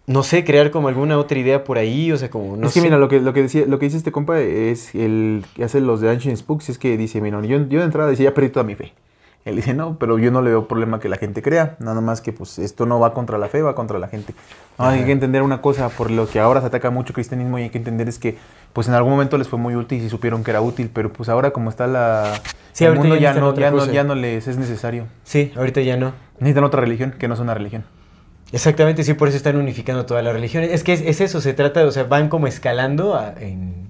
no 0.06 0.22
sé, 0.22 0.44
crear 0.44 0.70
como 0.70 0.86
alguna 0.86 1.18
otra 1.18 1.36
idea 1.36 1.64
por 1.64 1.76
ahí, 1.76 2.12
o 2.12 2.16
sea, 2.16 2.30
como... 2.30 2.56
No 2.56 2.68
es 2.68 2.72
que 2.72 2.78
sé. 2.78 2.86
mira, 2.86 2.98
lo 2.98 3.08
que, 3.08 3.18
lo 3.18 3.32
que 3.32 3.42
decía, 3.42 3.64
lo 3.66 3.80
que 3.80 3.86
dice 3.86 3.96
este 3.96 4.12
compa 4.12 4.38
es 4.38 4.94
el 4.94 5.44
que 5.56 5.64
hace 5.64 5.80
los 5.80 6.00
de 6.00 6.10
Ancient 6.10 6.36
Spooks, 6.36 6.68
es 6.68 6.78
que 6.78 6.96
dice, 6.96 7.20
mira, 7.20 7.40
yo, 7.40 7.66
yo 7.66 7.80
de 7.80 7.84
entrada 7.84 8.10
decía, 8.10 8.30
ya 8.30 8.34
perdí 8.34 8.50
toda 8.50 8.64
mi 8.64 8.76
fe. 8.76 8.92
Él 9.44 9.56
dice, 9.56 9.74
no, 9.74 9.98
pero 9.98 10.18
yo 10.18 10.30
no 10.30 10.40
le 10.40 10.50
veo 10.50 10.66
problema 10.68 11.00
que 11.00 11.08
la 11.10 11.18
gente 11.18 11.42
crea, 11.42 11.76
nada 11.78 12.00
más 12.00 12.22
que 12.22 12.32
pues 12.32 12.58
esto 12.58 12.86
no 12.86 12.98
va 12.98 13.12
contra 13.12 13.36
la 13.36 13.48
fe, 13.48 13.60
va 13.60 13.74
contra 13.74 13.98
la 13.98 14.08
gente. 14.08 14.34
No, 14.78 14.86
hay 14.86 15.04
que 15.04 15.12
entender 15.12 15.42
una 15.42 15.60
cosa, 15.60 15.90
por 15.90 16.10
lo 16.10 16.26
que 16.26 16.40
ahora 16.40 16.62
se 16.62 16.68
ataca 16.68 16.88
mucho 16.90 17.08
el 17.10 17.14
cristianismo 17.14 17.58
y 17.58 17.64
hay 17.64 17.70
que 17.70 17.76
entender 17.76 18.08
es 18.08 18.18
que 18.18 18.38
pues 18.72 18.88
en 18.88 18.94
algún 18.94 19.12
momento 19.12 19.36
les 19.36 19.46
fue 19.46 19.58
muy 19.58 19.76
útil 19.76 20.02
y 20.02 20.08
supieron 20.08 20.42
que 20.44 20.50
era 20.50 20.62
útil, 20.62 20.90
pero 20.92 21.12
pues 21.12 21.28
ahora 21.28 21.50
como 21.50 21.68
está 21.68 21.86
la... 21.86 22.32
Sí, 22.72 22.84
el 22.84 22.94
mundo 22.96 23.16
ya 23.16 23.34
no, 23.34 23.54
ya, 23.54 23.70
no, 23.70 23.84
ya 23.86 24.02
no 24.02 24.14
les 24.14 24.48
es 24.48 24.56
necesario. 24.56 25.06
Sí, 25.24 25.52
ahorita 25.56 25.82
ya 25.82 25.96
no. 25.98 26.12
Necesitan 26.38 26.64
otra 26.64 26.80
religión 26.80 27.14
que 27.18 27.28
no 27.28 27.34
es 27.34 27.40
una 27.40 27.52
religión. 27.54 27.84
Exactamente, 28.50 29.04
sí, 29.04 29.14
por 29.14 29.28
eso 29.28 29.36
están 29.36 29.56
unificando 29.56 30.06
todas 30.06 30.24
las 30.24 30.32
religiones. 30.32 30.70
Es 30.72 30.84
que 30.84 30.92
es, 30.94 31.00
es 31.02 31.20
eso, 31.20 31.40
se 31.40 31.54
trata, 31.54 31.84
o 31.84 31.90
sea, 31.90 32.04
van 32.04 32.28
como 32.28 32.46
escalando 32.46 33.14
a- 33.14 33.34
en- 33.38 33.83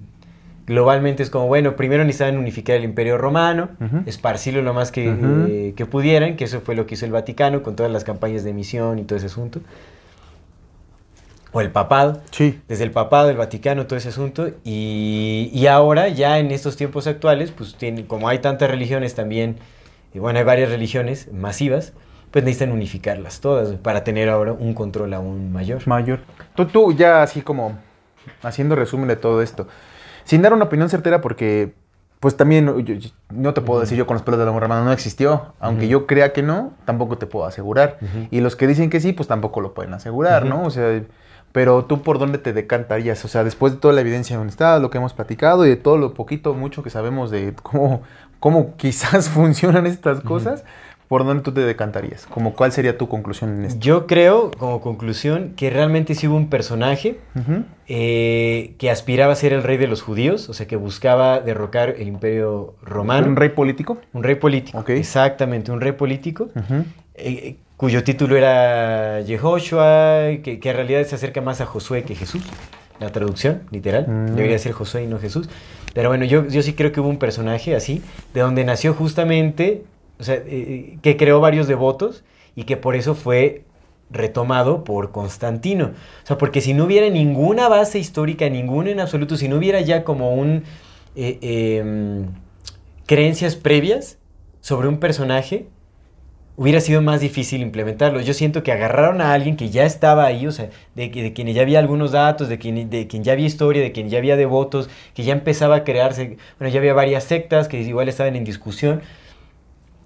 globalmente. 0.65 1.23
Es 1.23 1.29
como, 1.29 1.47
bueno, 1.47 1.75
primero 1.75 2.03
necesitaban 2.03 2.37
unificar 2.37 2.75
el 2.77 2.83
imperio 2.83 3.17
romano, 3.17 3.69
Ujú. 3.79 4.03
esparcirlo 4.05 4.61
lo 4.61 4.73
más 4.73 4.91
que, 4.91 5.07
eh, 5.07 5.73
que 5.75 5.85
pudieran, 5.85 6.35
que 6.35 6.45
eso 6.45 6.61
fue 6.61 6.75
lo 6.75 6.85
que 6.85 6.95
hizo 6.95 7.05
el 7.05 7.11
Vaticano 7.11 7.63
con 7.63 7.75
todas 7.75 7.91
las 7.91 8.03
campañas 8.03 8.43
de 8.43 8.53
misión 8.53 8.99
y 8.99 9.03
todo 9.03 9.17
ese 9.17 9.27
asunto. 9.27 9.59
O 11.51 11.61
el 11.61 11.71
papado. 11.71 12.21
Sí. 12.31 12.59
Desde 12.67 12.83
el 12.83 12.91
papado, 12.91 13.29
el 13.29 13.37
Vaticano, 13.37 13.87
todo 13.87 13.97
ese 13.97 14.09
asunto. 14.09 14.49
Y, 14.65 15.49
y 15.53 15.67
ahora, 15.67 16.09
ya 16.09 16.37
en 16.39 16.51
estos 16.51 16.75
tiempos 16.75 17.07
actuales, 17.07 17.51
pues 17.51 17.75
tiene, 17.75 18.05
como 18.05 18.27
hay 18.27 18.39
tantas 18.39 18.69
religiones 18.69 19.15
también, 19.15 19.55
y 20.13 20.19
bueno, 20.19 20.39
hay 20.39 20.45
varias 20.45 20.69
religiones 20.69 21.31
masivas, 21.31 21.93
pues 22.31 22.43
necesitan 22.43 22.73
unificarlas 22.73 23.39
todas 23.39 23.73
para 23.77 24.03
tener 24.03 24.27
ahora 24.27 24.51
un 24.51 24.73
control 24.73 25.13
aún 25.13 25.53
mayor. 25.53 25.87
Mayor. 25.87 26.19
Tú, 26.55 26.65
tú 26.65 26.91
ya 26.91 27.23
así 27.23 27.41
como 27.41 27.77
haciendo 28.43 28.75
resumen 28.75 29.07
de 29.07 29.15
todo 29.15 29.41
esto, 29.41 29.67
sin 30.25 30.41
dar 30.41 30.51
una 30.53 30.65
opinión 30.65 30.89
certera 30.89 31.21
porque 31.21 31.73
pues 32.19 32.35
también 32.37 32.65
yo- 32.83 32.95
yo- 32.95 33.09
no 33.31 33.53
te 33.53 33.61
puedo 33.61 33.79
decir 33.81 33.97
yo 33.97 34.07
con 34.07 34.15
los 34.15 34.23
pelos 34.23 34.39
de 34.39 34.45
la 34.45 34.55
hermano 34.57 34.83
no 34.83 34.91
existió, 34.91 35.53
aunque 35.59 35.87
yo 35.87 36.07
crea 36.07 36.33
que 36.33 36.41
no, 36.43 36.73
tampoco 36.85 37.17
te 37.17 37.27
puedo 37.27 37.45
asegurar. 37.45 37.99
Y 38.31 38.41
los 38.41 38.55
que 38.55 38.67
dicen 38.67 38.89
que 38.89 38.99
sí, 38.99 39.13
pues 39.13 39.27
tampoco 39.27 39.61
lo 39.61 39.73
pueden 39.73 39.93
asegurar. 39.93 40.45
¿no? 40.45 40.63
O 40.63 40.69
sea, 40.71 41.03
pero 41.51 41.85
tú 41.85 42.01
por 42.01 42.17
dónde 42.19 42.37
te 42.37 42.51
decantarías, 42.51 43.23
o 43.23 43.27
sea, 43.27 43.43
después 43.43 43.73
de 43.73 43.79
toda 43.79 43.93
la 43.93 44.01
evidencia 44.01 44.35
donde 44.37 44.51
está, 44.51 44.77
lo 44.79 44.89
que 44.89 44.97
hemos 44.97 45.13
platicado 45.13 45.65
y 45.65 45.69
de 45.69 45.75
todo 45.77 45.97
lo 45.97 46.13
poquito, 46.13 46.53
mucho 46.53 46.83
que 46.83 46.89
sabemos 46.89 47.31
de 47.31 47.53
cómo, 47.63 48.01
cómo 48.39 48.75
quizás 48.75 49.29
funcionan 49.29 49.85
estas 49.85 50.21
cosas, 50.21 50.63
¿por 51.07 51.25
dónde 51.25 51.43
tú 51.43 51.51
te 51.51 51.61
decantarías? 51.61 52.25
Como 52.27 52.53
cuál 52.53 52.71
sería 52.71 52.97
tu 52.97 53.07
conclusión 53.07 53.57
en 53.57 53.65
esto? 53.65 53.79
Yo 53.79 54.07
creo, 54.07 54.51
como 54.51 54.81
conclusión, 54.81 55.53
que 55.55 55.69
realmente 55.69 56.15
sí 56.15 56.27
hubo 56.27 56.35
un 56.35 56.49
personaje 56.49 57.19
eh, 57.87 58.73
que 58.77 58.89
aspiraba 58.89 59.33
a 59.33 59.35
ser 59.35 59.53
el 59.53 59.63
rey 59.63 59.77
de 59.77 59.87
los 59.87 60.01
judíos, 60.01 60.49
o 60.49 60.53
sea, 60.53 60.67
que 60.67 60.75
buscaba 60.75 61.39
derrocar 61.39 61.95
el 61.97 62.07
imperio 62.07 62.75
romano. 62.81 63.27
¿Un 63.27 63.35
rey 63.35 63.49
político? 63.49 63.97
Un 64.13 64.23
rey 64.23 64.35
político. 64.35 64.77
Ok. 64.79 64.89
Exactamente, 64.89 65.71
un 65.71 65.81
rey 65.81 65.93
político. 65.93 66.49
Eh, 67.15 67.57
cuyo 67.77 68.03
título 68.03 68.35
era 68.35 69.21
Yehoshua, 69.21 70.37
que, 70.43 70.59
que 70.59 70.69
en 70.69 70.75
realidad 70.75 71.03
se 71.05 71.15
acerca 71.15 71.41
más 71.41 71.61
a 71.61 71.65
Josué 71.65 72.03
que 72.03 72.15
Jesús, 72.15 72.43
la 72.99 73.11
traducción, 73.11 73.63
literal. 73.71 74.07
Mm. 74.07 74.35
Debería 74.35 74.59
ser 74.59 74.71
Josué 74.71 75.03
y 75.03 75.07
no 75.07 75.19
Jesús. 75.19 75.49
Pero 75.93 76.09
bueno, 76.09 76.25
yo, 76.25 76.45
yo 76.47 76.61
sí 76.61 76.73
creo 76.73 76.91
que 76.91 76.99
hubo 76.99 77.07
un 77.07 77.19
personaje 77.19 77.73
así, 77.73 78.01
de 78.33 78.41
donde 78.41 78.65
nació 78.65 78.93
justamente, 78.93 79.83
o 80.19 80.23
sea, 80.23 80.35
eh, 80.45 80.97
que 81.01 81.17
creó 81.17 81.39
varios 81.39 81.67
devotos 81.67 82.23
y 82.55 82.63
que 82.63 82.77
por 82.77 82.95
eso 82.95 83.15
fue 83.15 83.63
retomado 84.09 84.83
por 84.83 85.11
Constantino. 85.11 85.87
O 86.23 86.27
sea, 86.27 86.37
porque 86.37 86.61
si 86.61 86.73
no 86.73 86.85
hubiera 86.85 87.09
ninguna 87.09 87.67
base 87.69 87.99
histórica, 87.99 88.49
ninguna 88.49 88.91
en 88.91 88.99
absoluto, 88.99 89.37
si 89.37 89.47
no 89.47 89.57
hubiera 89.57 89.81
ya 89.81 90.03
como 90.03 90.33
un... 90.35 90.63
eh, 91.15 91.39
em, 91.41 92.27
creencias 93.05 93.55
previas 93.55 94.17
sobre 94.61 94.87
un 94.87 94.99
personaje, 94.99 95.67
hubiera 96.57 96.79
sido 96.81 97.01
más 97.01 97.19
difícil 97.21 97.61
implementarlo. 97.61 98.21
Yo 98.21 98.33
siento 98.33 98.63
que 98.63 98.71
agarraron 98.71 99.21
a 99.21 99.33
alguien 99.33 99.57
que 99.57 99.69
ya 99.69 99.85
estaba 99.85 100.25
ahí, 100.25 100.47
o 100.47 100.51
sea, 100.51 100.69
de, 100.95 101.09
de 101.09 101.33
quien 101.33 101.47
ya 101.53 101.61
había 101.61 101.79
algunos 101.79 102.11
datos, 102.11 102.47
de 102.49 102.57
quien, 102.57 102.89
de 102.89 103.07
quien 103.07 103.23
ya 103.23 103.33
había 103.33 103.45
historia, 103.45 103.81
de 103.81 103.91
quien 103.91 104.09
ya 104.09 104.17
había 104.17 104.37
devotos, 104.37 104.89
que 105.13 105.23
ya 105.23 105.33
empezaba 105.33 105.75
a 105.77 105.83
crearse, 105.83 106.37
bueno, 106.59 106.73
ya 106.73 106.79
había 106.79 106.93
varias 106.93 107.25
sectas 107.25 107.67
que 107.67 107.81
igual 107.81 108.09
estaban 108.09 108.35
en 108.35 108.43
discusión, 108.45 109.01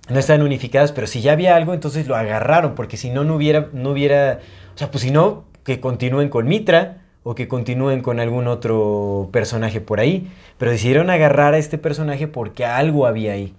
no 0.09 0.19
estaban 0.19 0.41
unificadas, 0.41 0.91
pero 0.91 1.07
si 1.07 1.21
ya 1.21 1.33
había 1.33 1.55
algo, 1.55 1.73
entonces 1.73 2.07
lo 2.07 2.15
agarraron, 2.15 2.75
porque 2.75 2.97
si 2.97 3.09
no, 3.09 3.23
no 3.23 3.35
hubiera, 3.35 3.69
no 3.73 3.91
hubiera, 3.91 4.39
o 4.73 4.77
sea, 4.77 4.91
pues 4.91 5.03
si 5.03 5.11
no, 5.11 5.45
que 5.63 5.79
continúen 5.79 6.29
con 6.29 6.47
Mitra 6.47 7.03
o 7.23 7.35
que 7.35 7.47
continúen 7.47 8.01
con 8.01 8.19
algún 8.19 8.47
otro 8.47 9.29
personaje 9.31 9.81
por 9.81 9.99
ahí, 9.99 10.31
pero 10.57 10.71
decidieron 10.71 11.09
agarrar 11.09 11.53
a 11.53 11.57
este 11.57 11.77
personaje 11.77 12.27
porque 12.27 12.65
algo 12.65 13.05
había 13.05 13.33
ahí. 13.33 13.53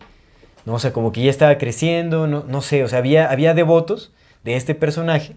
¿no? 0.65 0.75
O 0.75 0.79
sea, 0.79 0.93
como 0.93 1.13
que 1.13 1.23
ya 1.23 1.31
estaba 1.31 1.57
creciendo, 1.59 2.27
no, 2.27 2.45
no 2.47 2.63
sé, 2.63 2.83
o 2.85 2.89
sea, 2.89 2.99
había, 2.99 3.31
había 3.31 3.55
devotos 3.55 4.13
de 4.45 4.57
este 4.57 4.75
personaje 4.75 5.35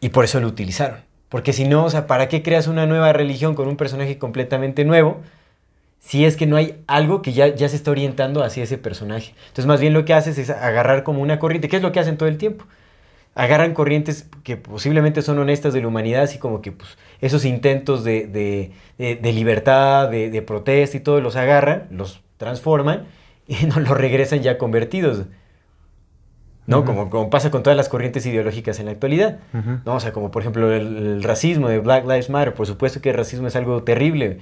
y 0.00 0.10
por 0.10 0.24
eso 0.24 0.40
lo 0.40 0.46
utilizaron. 0.46 1.00
Porque 1.28 1.52
si 1.52 1.64
no, 1.66 1.84
o 1.84 1.90
sea, 1.90 2.06
¿para 2.06 2.28
qué 2.28 2.42
creas 2.42 2.68
una 2.68 2.86
nueva 2.86 3.12
religión 3.12 3.54
con 3.54 3.68
un 3.68 3.76
personaje 3.76 4.18
completamente 4.18 4.84
nuevo? 4.84 5.20
Si 6.00 6.24
es 6.24 6.36
que 6.36 6.46
no 6.46 6.56
hay 6.56 6.82
algo 6.86 7.20
que 7.22 7.32
ya, 7.32 7.48
ya 7.48 7.68
se 7.68 7.76
está 7.76 7.90
orientando 7.90 8.42
hacia 8.42 8.64
ese 8.64 8.78
personaje. 8.78 9.34
Entonces, 9.48 9.66
más 9.66 9.80
bien 9.80 9.92
lo 9.92 10.04
que 10.04 10.14
haces 10.14 10.38
es 10.38 10.48
agarrar 10.50 11.02
como 11.02 11.20
una 11.20 11.38
corriente, 11.38 11.68
que 11.68 11.76
es 11.76 11.82
lo 11.82 11.92
que 11.92 12.00
hacen 12.00 12.16
todo 12.16 12.28
el 12.28 12.38
tiempo. 12.38 12.64
Agarran 13.34 13.74
corrientes 13.74 14.26
que 14.42 14.56
posiblemente 14.56 15.22
son 15.22 15.38
honestas 15.38 15.72
de 15.74 15.80
la 15.82 15.88
humanidad, 15.88 16.22
así 16.22 16.38
como 16.38 16.60
que 16.62 16.72
pues, 16.72 16.96
esos 17.20 17.44
intentos 17.44 18.02
de, 18.04 18.26
de- 18.26 18.72
de- 18.98 19.16
de 19.16 19.32
libertad, 19.32 20.08
de, 20.08 20.42
protesta 20.42 20.96
y 20.96 21.00
todo, 21.00 21.20
los 21.20 21.36
agarran, 21.36 21.88
los 21.90 22.20
transforman 22.38 23.04
y 23.46 23.66
nos 23.66 23.76
los 23.76 23.90
regresan 23.98 24.40
ya 24.40 24.56
convertidos. 24.58 25.24
¿No? 26.66 26.84
Como, 26.84 27.08
como 27.10 27.30
pasa 27.30 27.50
con 27.50 27.62
todas 27.62 27.76
las 27.78 27.88
corrientes 27.88 28.26
ideológicas 28.26 28.78
en 28.78 28.86
la 28.86 28.92
actualidad. 28.92 29.38
¿no? 29.86 29.94
O 29.94 30.00
sea, 30.00 30.12
como 30.12 30.30
por 30.30 30.42
ejemplo 30.42 30.70
el, 30.72 30.96
el 30.98 31.22
racismo 31.22 31.68
de 31.68 31.78
Black 31.78 32.04
Lives 32.04 32.28
Matter. 32.28 32.52
Por 32.54 32.66
supuesto 32.66 33.00
que 33.00 33.08
el 33.10 33.16
racismo 33.16 33.46
es 33.48 33.56
algo 33.56 33.82
terrible. 33.84 34.38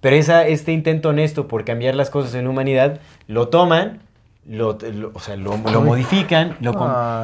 Pero 0.00 0.16
esa, 0.16 0.46
este 0.46 0.72
intento 0.72 1.08
honesto 1.08 1.48
por 1.48 1.64
cambiar 1.64 1.94
las 1.94 2.10
cosas 2.10 2.34
en 2.34 2.44
la 2.44 2.50
humanidad, 2.50 3.00
lo 3.26 3.48
toman, 3.48 4.00
lo, 4.46 4.78
lo- 4.92 5.10
o 5.14 5.20
sea, 5.20 5.36
lo, 5.36 5.56
lo 5.56 5.82
modifican, 5.82 6.56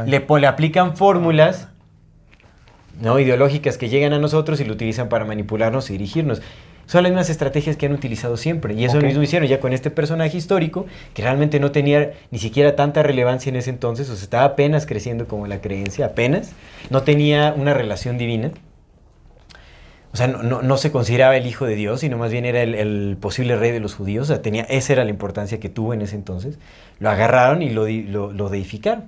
le, 0.07 0.27
le 0.41 0.47
aplican 0.47 0.97
fórmulas 0.97 1.69
¿no? 3.01 3.19
ideológicas 3.19 3.79
que 3.79 3.89
llegan 3.89 4.13
a 4.13 4.19
nosotros 4.19 4.61
y 4.61 4.65
lo 4.65 4.73
utilizan 4.73 5.09
para 5.09 5.25
manipularnos 5.25 5.89
y 5.91 5.95
dirigirnos. 5.95 6.43
Son 6.87 7.03
las 7.03 7.11
mismas 7.13 7.31
estrategias 7.31 7.77
que 7.77 7.87
han 7.87 7.93
utilizado 7.93 8.37
siempre. 8.37 8.75
Y 8.75 8.85
eso 8.85 8.99
Ok. 8.99 9.05
mismo 9.05 9.23
hicieron 9.23 9.49
ya 9.49 9.59
con 9.59 9.73
este 9.73 9.91
personaje 9.91 10.37
histórico, 10.37 10.85
que 11.15 11.23
realmente 11.23 11.59
no 11.59 11.71
tenía 11.73 12.13
ni 12.31 12.39
siquiera 12.39 12.77
tanta 12.77 13.03
relevancia 13.03 13.49
en 13.49 13.57
ese 13.57 13.71
entonces, 13.71 14.11
o 14.11 14.15
sea, 14.17 14.25
estaba 14.25 14.45
apenas 14.45 14.85
creciendo 14.85 15.27
como 15.27 15.47
la 15.47 15.61
creencia, 15.63 16.07
apenas. 16.07 16.53
No 16.91 17.03
tenía 17.03 17.55
una 17.57 17.73
relación 17.73 18.19
divina. 18.19 18.51
O 20.15 20.17
sea, 20.17 20.29
no, 20.29 20.43
no- 20.43 20.63
no 20.63 20.77
se 20.79 20.91
consideraba 20.93 21.37
el 21.37 21.45
hijo 21.47 21.67
de 21.67 21.75
Dios, 21.75 22.01
sino 22.01 22.17
más 22.17 22.31
bien 22.33 22.45
era 22.47 22.63
el, 22.63 22.75
el 22.75 23.17
posible 23.21 23.57
rey 23.57 23.73
de 23.73 23.81
los 23.81 23.95
judíos. 23.95 24.31
O 24.31 24.33
sea, 24.33 24.41
tenía, 24.43 24.63
esa 24.63 24.93
era 24.95 25.05
la 25.05 25.11
importancia 25.11 25.61
que 25.61 25.69
tuvo 25.69 25.93
en 25.93 26.01
ese 26.03 26.15
entonces. 26.15 26.59
Lo 27.01 27.11
agarraron 27.11 27.61
y 27.63 27.71
lo, 27.71 27.87
lo, 27.89 28.33
lo 28.33 28.49
deificaron. 28.49 29.05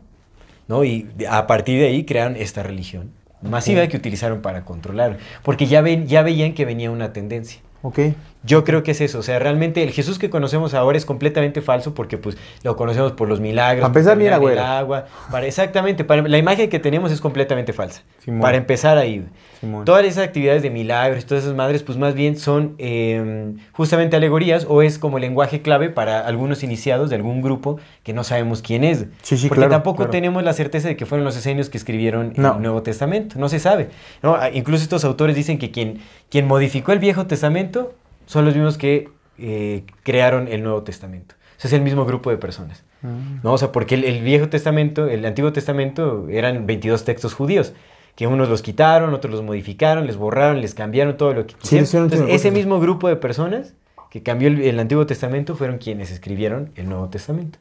¿no? 0.68 0.82
Y 0.84 1.06
a 1.30 1.46
partir 1.46 1.80
de 1.80 1.86
ahí 1.86 2.04
crearon 2.04 2.36
esta 2.36 2.62
religión 2.64 3.10
masiva 3.40 3.86
que 3.86 3.96
utilizaron 3.96 4.42
para 4.42 4.64
controlar. 4.64 5.18
Porque 5.44 5.66
ya, 5.66 5.80
ven, 5.80 6.08
ya 6.08 6.22
veían 6.22 6.54
que 6.54 6.64
venía 6.64 6.90
una 6.90 7.12
tendencia. 7.12 7.60
Ok. 7.82 8.00
Yo 8.47 8.64
creo 8.64 8.82
que 8.82 8.93
es 8.93 9.01
eso, 9.01 9.18
o 9.18 9.23
sea, 9.23 9.39
realmente 9.39 9.82
el 9.82 9.90
Jesús 9.90 10.18
que 10.18 10.31
conocemos 10.31 10.73
ahora 10.73 10.97
es 10.97 11.05
completamente 11.05 11.60
falso 11.60 11.94
porque 11.94 12.16
pues 12.16 12.36
lo 12.62 12.77
conocemos 12.77 13.12
por 13.12 13.28
los 13.28 13.40
milagros. 13.40 13.81
Para 13.81 13.89
empezar, 13.89 14.20
el 14.23 14.59
agua, 14.59 15.06
para, 15.31 15.47
exactamente, 15.47 16.05
para, 16.05 16.23
la 16.23 16.39
imagen 16.39 16.70
que 16.70 16.78
tenemos 16.78 17.10
es 17.10 17.20
completamente 17.20 17.73
falsa. 17.73 18.02
Simón. 18.20 18.40
Para 18.40 18.56
empezar 18.56 18.98
ahí. 18.98 19.27
Simón. 19.60 19.85
Todas 19.85 20.05
esas 20.05 20.24
actividades 20.24 20.62
de 20.62 20.70
milagros, 20.70 21.27
todas 21.27 21.44
esas 21.44 21.56
madres, 21.56 21.82
pues 21.82 21.98
más 21.98 22.14
bien 22.14 22.36
son 22.36 22.74
eh, 22.78 23.55
justamente 23.73 24.16
alegorías 24.16 24.66
o 24.68 24.82
es 24.82 24.98
como 24.98 25.18
lenguaje 25.18 25.62
clave 25.62 25.90
para 25.90 26.20
algunos 26.20 26.62
iniciados 26.62 27.10
de 27.10 27.16
algún 27.16 27.43
grupo 27.43 27.78
que 28.02 28.12
no 28.12 28.23
sabemos 28.23 28.62
quién 28.62 28.85
es. 28.85 29.06
Sí, 29.23 29.36
sí, 29.36 29.48
Porque 29.48 29.60
claro, 29.62 29.73
tampoco 29.73 29.97
claro. 29.98 30.10
tenemos 30.10 30.44
la 30.44 30.52
certeza 30.52 30.89
de 30.89 30.97
que 30.97 31.06
fueron 31.06 31.24
los 31.24 31.36
esenios 31.36 31.68
que 31.68 31.78
escribieron 31.78 32.32
No. 32.36 32.56
el 32.56 32.62
Nuevo 32.62 32.82
Testamento. 32.82 33.39
No 33.39 33.48
se 33.48 33.59
sabe. 33.59 33.89
¿no? 34.23 34.35
Ah, 34.36 34.51
Incluso 34.51 34.82
estos 34.85 35.05
autores 35.05 35.35
dicen 35.35 35.59
que 35.59 35.70
quien, 35.70 35.98
quien 36.31 36.47
modificó 36.47 36.93
el 36.93 36.98
Viejo 36.98 37.27
Testamento 37.27 37.94
son 38.26 38.44
los 38.44 38.54
mismos 38.54 38.78
que 38.78 39.08
eh, 39.38 39.84
crearon 40.02 40.48
el 40.48 40.62
Nuevo 40.62 40.82
Testamento. 40.82 41.34
O 41.56 41.60
sea, 41.60 41.68
es 41.68 41.72
el 41.72 41.82
mismo 41.82 42.04
grupo 42.04 42.30
de 42.30 42.36
personas. 42.36 42.84
Mm. 43.02 43.42
¿no? 43.42 43.52
O 43.52 43.58
sea, 43.58 43.72
porque 43.72 43.94
el, 43.94 44.04
el 44.04 44.22
Viejo 44.22 44.48
Testamento, 44.48 45.06
el 45.06 45.24
Antiguo 45.24 45.52
Testamento, 45.52 46.28
eran 46.28 46.66
22 46.66 47.04
textos 47.04 47.34
judíos, 47.34 47.72
que 48.14 48.26
unos 48.26 48.48
los 48.48 48.62
quitaron, 48.62 49.14
otros 49.14 49.32
los 49.32 49.42
modificaron, 49.42 50.06
les 50.06 50.16
borraron, 50.16 50.60
les 50.60 50.74
cambiaron 50.74 51.16
todo 51.16 51.32
lo 51.34 51.46
que 51.46 51.54
quisieron. 51.54 51.86
chingo 51.86 52.04
Entonces, 52.04 52.28
ese 52.30 52.50
mismo 52.50 52.80
grupo 52.80 53.08
de 53.08 53.16
personas 53.16 53.74
que 54.10 54.22
cambió 54.22 54.48
el, 54.48 54.60
el 54.62 54.78
Antiguo 54.78 55.06
Testamento 55.06 55.56
fueron 55.56 55.78
quienes 55.78 56.10
escribieron 56.10 56.70
el 56.76 56.88
Nuevo 56.88 57.08
Testamento. 57.08 57.58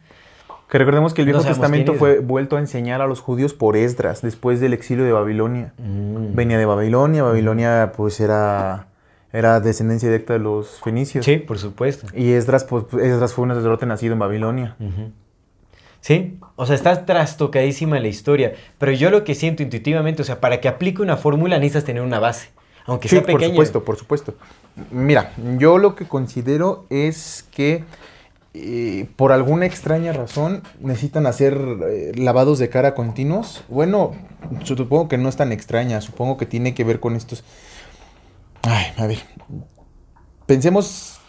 Que 0.70 0.80
recordemos 0.80 1.14
que 1.14 1.22
el 1.22 1.28
No 1.28 1.34
Viejo 1.34 1.42
sabemos 1.42 1.60
Testamento 1.60 1.94
fue 1.94 2.20
vuelto 2.20 2.58
a 2.58 2.60
enseñar 2.60 3.02
a 3.02 3.08
los 3.08 3.22
judíos 3.22 3.54
por 3.54 3.78
Esdras 3.78 4.22
después 4.22 4.60
del 4.60 4.74
exilio 4.74 5.06
de 5.06 5.12
Babilonia. 5.12 5.74
Venía 5.78 6.58
de 6.58 6.66
Babilonia, 6.66 7.24
Babilonia 7.24 7.92
pues 7.96 8.20
era, 8.20 8.88
era 9.36 9.60
descendencia 9.60 10.10
directa 10.10 10.34
de 10.34 10.40
los 10.40 10.80
fenicios. 10.84 11.26
Sí, 11.26 11.38
por 11.38 11.58
supuesto. 11.60 12.08
Y 12.16 12.32
Esdras, 12.32 12.64
pues, 12.64 12.86
Esdras 12.94 13.34
fue 13.34 13.44
un 13.44 13.54
sacerdote 13.54 13.86
nacido 13.86 14.14
en 14.14 14.20
Babilonia. 14.20 14.76
Sí, 16.02 16.38
o 16.56 16.66
sea, 16.66 16.76
está 16.76 17.06
trastocadísima 17.06 18.00
la 18.00 18.08
historia, 18.08 18.54
pero 18.78 18.92
yo 18.92 19.10
lo 19.10 19.24
que 19.24 19.34
siento 19.34 19.64
intuitivamente, 19.64 20.22
o 20.22 20.26
sea, 20.26 20.40
para 20.40 20.62
que 20.62 20.68
aplique 20.68 21.02
una 21.02 21.18
fórmula 21.18 21.58
necesitas 21.58 21.84
tener 21.86 22.04
una 22.04 22.20
base, 22.20 22.50
aunque 22.86 23.08
Sí, 23.08 23.16
sea 23.16 23.24
por 23.24 23.34
pequeña. 23.34 23.54
supuesto, 23.54 23.84
por 23.84 23.98
supuesto. 23.98 24.36
Mira, 24.92 25.32
yo 25.58 25.80
lo 25.80 25.96
que 25.96 26.06
considero 26.08 26.86
es 26.92 27.48
que 27.52 27.84
eh, 28.54 29.08
por 29.16 29.32
alguna 29.32 29.66
extraña 29.66 30.14
razón 30.14 30.62
necesitan 30.80 31.26
hacer 31.26 31.60
eh, 31.90 32.12
lavados 32.16 32.60
de 32.60 32.70
cara 32.70 32.94
continuos. 32.94 33.64
Bueno, 33.68 34.14
supongo 34.64 35.10
que 35.10 35.18
no 35.18 35.28
es 35.28 35.36
tan 35.38 35.52
extraña, 35.52 36.02
supongo 36.02 36.38
que 36.38 36.46
tiene 36.46 36.74
que 36.76 36.84
ver 36.84 37.00
con 37.00 37.16
estos... 37.16 37.44
Ay, 38.66 38.86
a 38.98 39.08
ver. 39.08 39.20
Pensemos... 40.46 41.20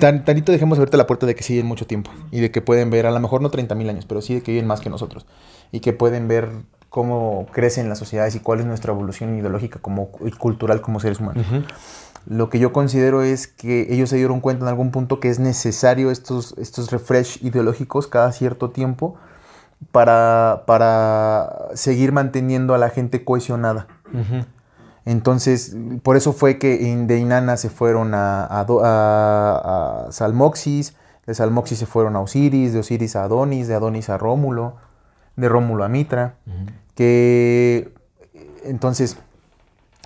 Tan, 0.00 0.24
tantito 0.24 0.50
dejemos 0.50 0.78
abierta 0.78 0.96
la 0.96 1.06
puerta 1.06 1.26
de 1.26 1.34
que 1.34 1.44
viven 1.46 1.66
mucho 1.66 1.86
tiempo 1.86 2.10
y 2.32 2.40
de 2.40 2.50
que 2.50 2.62
pueden 2.62 2.90
ver, 2.90 3.06
a 3.06 3.10
lo 3.10 3.20
mejor 3.20 3.42
no 3.42 3.50
30.000 3.50 3.88
años, 3.88 4.06
pero 4.06 4.20
sí 4.20 4.34
de 4.34 4.42
que 4.42 4.50
viven 4.50 4.66
más 4.66 4.80
que 4.80 4.90
nosotros 4.90 5.26
y 5.70 5.80
que 5.80 5.92
pueden 5.92 6.26
ver 6.26 6.48
cómo 6.88 7.46
crecen 7.52 7.88
las 7.88 7.98
sociedades 7.98 8.34
y 8.34 8.40
cuál 8.40 8.60
es 8.60 8.66
nuestra 8.66 8.92
evolución 8.92 9.38
ideológica 9.38 9.78
como, 9.80 10.10
y 10.24 10.30
cultural 10.30 10.80
como 10.80 10.98
seres 10.98 11.20
humanos. 11.20 11.46
Lo 12.26 12.48
que 12.48 12.58
yo 12.58 12.72
considero 12.72 13.22
es 13.22 13.46
que 13.46 13.86
ellos 13.90 14.10
se 14.10 14.16
dieron 14.16 14.40
cuenta 14.40 14.64
en 14.64 14.68
algún 14.68 14.90
punto 14.90 15.20
que 15.20 15.28
es 15.28 15.38
necesario 15.38 16.10
estos, 16.10 16.54
estos 16.58 16.90
refresh 16.90 17.44
ideológicos 17.44 18.08
cada 18.08 18.32
cierto 18.32 18.70
tiempo 18.70 19.16
para, 19.92 20.64
para 20.66 21.68
seguir 21.74 22.10
manteniendo 22.12 22.74
a 22.74 22.78
la 22.78 22.88
gente 22.88 23.24
cohesionada. 23.24 23.86
Ujú. 24.12 24.44
Entonces, 25.06 25.74
por 26.02 26.16
eso 26.16 26.32
fue 26.34 26.58
que 26.58 26.76
de 26.78 27.18
Inanna 27.18 27.56
se 27.56 27.70
fueron 27.70 28.12
a, 28.12 28.44
a, 28.60 28.64
Do- 28.64 28.84
a- 28.84 30.06
a 30.08 30.12
Salmoxis, 30.12 30.94
de 31.26 31.34
Salmoxis 31.34 31.78
se 31.78 31.86
fueron 31.86 32.16
a 32.16 32.20
Osiris, 32.20 32.72
de 32.74 32.80
Osiris 32.80 33.16
a 33.16 33.22
Adonis, 33.24 33.68
de 33.68 33.74
Adonis 33.74 34.10
a 34.10 34.18
Rómulo, 34.18 34.74
de 35.36 35.48
Rómulo 35.48 35.84
a 35.84 35.88
Mitra, 35.88 36.34
que 36.94 37.92
entonces 38.64 39.16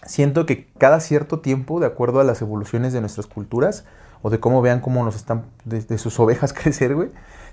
siento 0.05 0.45
que 0.47 0.69
cada 0.79 1.01
cierto 1.01 1.41
tiempo, 1.41 1.81
de 1.81 1.87
acuerdo 1.87 2.21
a 2.21 2.25
las 2.25 2.43
evoluciones 2.43 2.93
de 2.93 3.01
nuestras 3.01 3.27
culturas, 3.27 3.85
o 4.23 4.29
de 4.29 4.39
cómo 4.39 4.61
vean 4.61 4.81
cómo 4.81 5.03
nos 5.05 5.17
están, 5.17 5.47
de, 5.65 5.81
de 5.81 5.97
sus 5.99 6.21
ovejas 6.21 6.53
crecer, 6.55 6.95
güey, 6.95 7.09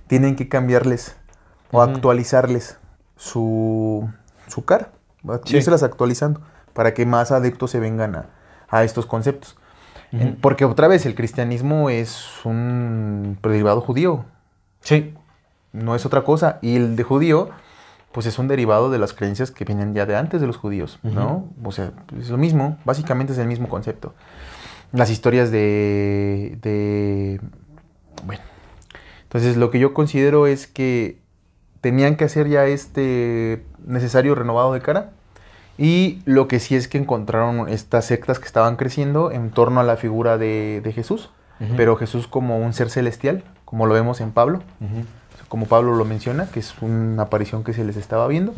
tienen 0.07 0.36
que 0.36 0.49
cambiarles 0.49 1.15
o 1.72 1.82
actualizarles 1.82 2.78
su, 3.15 4.07
su 4.48 4.65
cara, 4.65 4.90
Sí. 5.45 5.57
irselas 5.57 5.84
actualizando 5.84 6.41
para 6.78 6.94
que 6.94 7.08
más 7.08 7.32
adeptos 7.32 7.72
se 7.72 7.80
vengan 7.80 8.16
a, 8.16 8.30
a 8.70 8.84
estos 8.84 9.08
conceptos. 9.08 9.58
Porque 10.41 10.64
otra 10.64 10.88
vez, 10.88 11.08
el 11.08 11.16
cristianismo 11.16 11.90
es 11.90 12.45
un 12.45 13.40
derivado 13.41 13.82
judío, 13.82 14.26
Sí, 14.82 15.16
no 15.74 15.95
es 15.95 16.06
otra 16.06 16.24
cosa. 16.24 16.60
Y 16.62 16.76
el 16.76 16.95
de 16.95 17.02
judío, 17.02 17.49
pues 18.12 18.28
es 18.28 18.38
un 18.38 18.48
derivado 18.48 18.91
de 18.91 18.99
las 18.99 19.14
creencias 19.14 19.49
que 19.49 19.66
vienen 19.66 19.95
ya 19.95 20.06
de 20.06 20.16
antes 20.16 20.40
de 20.40 20.45
los 20.45 20.58
judíos, 20.58 20.99
¿no? 21.02 21.49
O 21.64 21.72
sea, 21.72 21.94
es 22.16 22.30
lo 22.30 22.38
mismo, 22.38 22.78
básicamente 22.86 23.34
es 23.34 23.40
el 23.40 23.48
mismo 23.48 23.70
concepto. 23.70 24.14
Las 24.91 25.10
historias 25.10 25.49
de, 25.49 26.60
de... 26.62 27.41
Bueno, 28.24 28.44
entonces 29.24 29.58
lo 29.58 29.72
que 29.72 29.80
yo 29.80 29.95
considero 29.95 30.45
es 30.45 30.68
que 30.68 31.22
tenían 31.82 32.18
que 32.18 32.26
hacer 32.26 32.48
ya 32.48 32.68
este 32.68 33.66
necesario 33.84 34.36
renovado 34.36 34.74
de 34.74 34.82
cara. 34.82 35.16
Y 35.78 36.22
lo 36.26 36.48
que 36.48 36.60
sí 36.60 36.76
es 36.76 36.88
que 36.88 36.98
encontraron 36.98 37.70
estas 37.70 38.06
sectas 38.06 38.40
que 38.40 38.45
estaban 38.45 38.76
creciendo 38.78 39.32
en 39.32 39.52
torno 39.52 39.80
a 39.80 39.84
la 39.84 39.95
figura 39.98 40.38
de, 40.38 40.82
de 40.84 40.91
Jesús, 40.94 41.30
pero 41.76 41.95
Jesús 41.95 42.28
como 42.28 42.60
un 42.60 42.74
ser 42.74 42.90
celestial, 42.90 43.44
como 43.66 43.86
lo 43.88 43.94
vemos 43.94 44.22
en 44.22 44.32
Pablo. 44.32 44.62
Como 45.48 45.66
Pablo 45.66 45.95
lo 45.95 46.04
menciona, 46.06 46.48
que 46.48 46.60
es 46.60 46.74
una 46.82 47.24
aparición 47.24 47.64
que 47.64 47.74
se 47.74 47.84
les 47.86 47.95
estaba 47.98 48.28
viendo. 48.28 48.54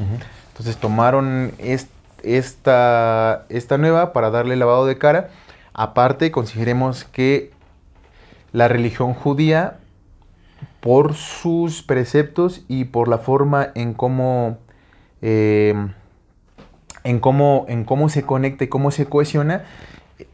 Entonces 0.51 0.77
tomaron 0.77 1.51
est- 1.59 1.91
esta, 2.23 3.45
esta 3.49 3.77
nueva 3.77 4.11
para 4.13 4.29
darle 4.31 4.55
lavado 4.55 4.85
de 4.85 4.97
cara. 4.97 5.29
Aparte, 5.73 6.31
consideremos 6.31 7.03
que 7.05 7.51
la 8.51 8.67
religión 8.67 9.13
judía, 9.13 9.77
por 10.81 11.13
sus 11.13 11.83
preceptos 11.83 12.63
y 12.67 12.85
por 12.85 13.07
la 13.07 13.17
forma 13.19 13.69
en 13.75 13.93
cómo, 13.93 14.57
eh, 15.21 15.75
en 17.03 17.19
cómo, 17.19 17.65
en 17.67 17.85
cómo 17.85 18.09
se 18.09 18.23
conecta 18.23 18.63
y 18.63 18.67
cómo 18.67 18.91
se 18.91 19.05
cohesiona, 19.05 19.63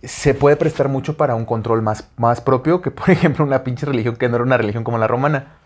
se 0.04 0.34
puede 0.34 0.56
prestar 0.56 0.90
mucho 0.90 1.18
para 1.18 1.36
un 1.36 1.46
control 1.46 1.82
más, 1.82 2.10
más 2.18 2.42
propio 2.42 2.82
que, 2.82 2.92
por 2.92 3.10
ejemplo, 3.12 3.46
una 3.46 3.64
pinche 3.64 3.86
religión 3.86 4.16
que 4.16 4.30
no 4.30 4.36
era 4.36 4.44
una 4.44 4.58
religión 4.58 4.84
como 4.84 4.98
la 4.98 5.08
romana. 5.08 5.58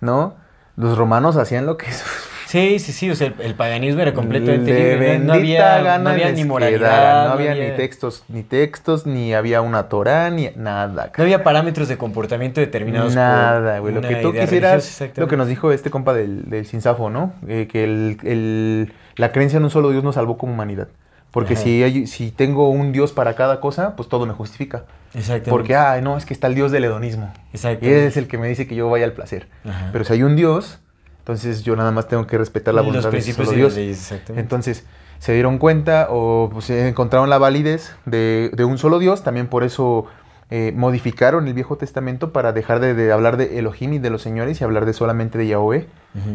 ¿no? 0.00 0.34
Los 0.76 0.96
romanos 0.96 1.36
hacían 1.36 1.66
lo 1.66 1.76
que 1.76 1.86
Sí, 2.52 2.78
sí, 2.80 2.92
sí, 2.92 3.10
o 3.10 3.14
sea, 3.16 3.28
el, 3.28 3.34
el 3.40 3.54
paganismo 3.54 4.02
era 4.02 4.12
completamente 4.12 4.72
libre, 4.74 5.18
¿no? 5.18 5.24
no 5.24 5.32
había, 5.32 5.98
no 5.98 6.10
había 6.10 6.26
ni 6.32 6.42
quedara, 6.42 6.48
moralidad, 6.48 7.26
no 7.28 7.32
había 7.32 7.54
ni 7.54 7.74
textos, 7.76 8.24
ni 8.28 8.42
textos, 8.42 9.06
ni 9.06 9.32
había 9.32 9.62
una 9.62 9.88
Torah, 9.88 10.28
ni 10.28 10.50
nada. 10.56 11.10
No 11.16 11.24
había 11.24 11.42
parámetros 11.44 11.88
de 11.88 11.96
comportamiento 11.96 12.60
determinados 12.60 13.14
Nada, 13.14 13.78
güey. 13.78 13.94
Lo 13.94 14.02
que 14.02 14.16
tú 14.16 14.32
quisieras, 14.34 15.02
lo 15.16 15.28
que 15.28 15.38
nos 15.38 15.48
dijo 15.48 15.72
este 15.72 15.88
compa 15.88 16.12
del, 16.12 16.50
del 16.50 16.66
Sinsafo, 16.66 17.08
¿no? 17.08 17.32
Eh, 17.48 17.68
que 17.72 17.84
el, 17.84 18.18
el- 18.22 18.92
la 19.16 19.32
creencia 19.32 19.56
en 19.56 19.64
un 19.64 19.70
solo 19.70 19.90
Dios 19.90 20.04
nos 20.04 20.16
salvó 20.16 20.36
como 20.36 20.52
humanidad. 20.52 20.88
Porque 21.30 21.54
Ajá. 21.54 21.62
si, 21.62 21.82
hay- 21.82 22.06
si 22.06 22.30
tengo 22.32 22.68
un 22.68 22.92
Dios 22.92 23.12
para 23.12 23.34
cada 23.34 23.60
cosa, 23.60 23.96
pues 23.96 24.10
todo 24.10 24.26
me 24.26 24.34
justifica. 24.34 24.84
Exactamente. 25.14 25.50
Porque, 25.50 25.74
ay, 25.74 26.02
no, 26.02 26.18
es 26.18 26.26
que 26.26 26.34
está 26.34 26.48
el 26.48 26.54
Dios 26.54 26.70
del 26.70 26.84
hedonismo. 26.84 27.32
Y 27.52 27.56
Exactamente. 27.56 28.02
él 28.02 28.06
es 28.08 28.16
el 28.18 28.28
que 28.28 28.36
me 28.36 28.46
dice 28.48 28.66
que 28.66 28.74
yo 28.74 28.90
vaya 28.90 29.06
al 29.06 29.12
placer. 29.12 29.48
Ajá. 29.66 29.88
Pero 29.90 30.04
si 30.04 30.12
hay 30.12 30.22
un 30.22 30.36
Dios, 30.36 30.80
entonces 31.22 31.62
yo 31.62 31.76
nada 31.76 31.92
más 31.92 32.08
tengo 32.08 32.26
que 32.26 32.36
respetar 32.36 32.74
la 32.74 32.82
voluntad 32.88 33.10
de 33.12 33.18
solo 33.46 33.56
Dios. 33.56 33.74
leyes. 33.76 34.12
Entonces 34.36 34.84
se 35.20 35.32
dieron 35.32 35.58
cuenta 35.58 36.08
o 36.10 36.50
pues, 36.52 36.68
encontraron 36.70 37.30
la 37.30 37.38
validez 37.38 37.94
de, 38.06 38.50
de 38.52 38.64
un 38.64 38.76
solo 38.76 38.98
Dios. 38.98 39.22
También 39.22 39.46
por 39.46 39.62
eso 39.62 40.06
eh, 40.50 40.72
modificaron 40.74 41.46
el 41.46 41.54
Viejo 41.54 41.76
Testamento 41.76 42.32
para 42.32 42.52
dejar 42.52 42.80
de, 42.80 42.94
de 42.94 43.12
hablar 43.12 43.36
de 43.36 43.58
Elohim 43.60 43.92
y 43.94 43.98
de 44.00 44.10
los 44.10 44.20
señores 44.20 44.60
y 44.60 44.64
hablar 44.64 44.84
de 44.84 44.92
solamente 44.94 45.38
de 45.38 45.46
Yahweh, 45.46 45.86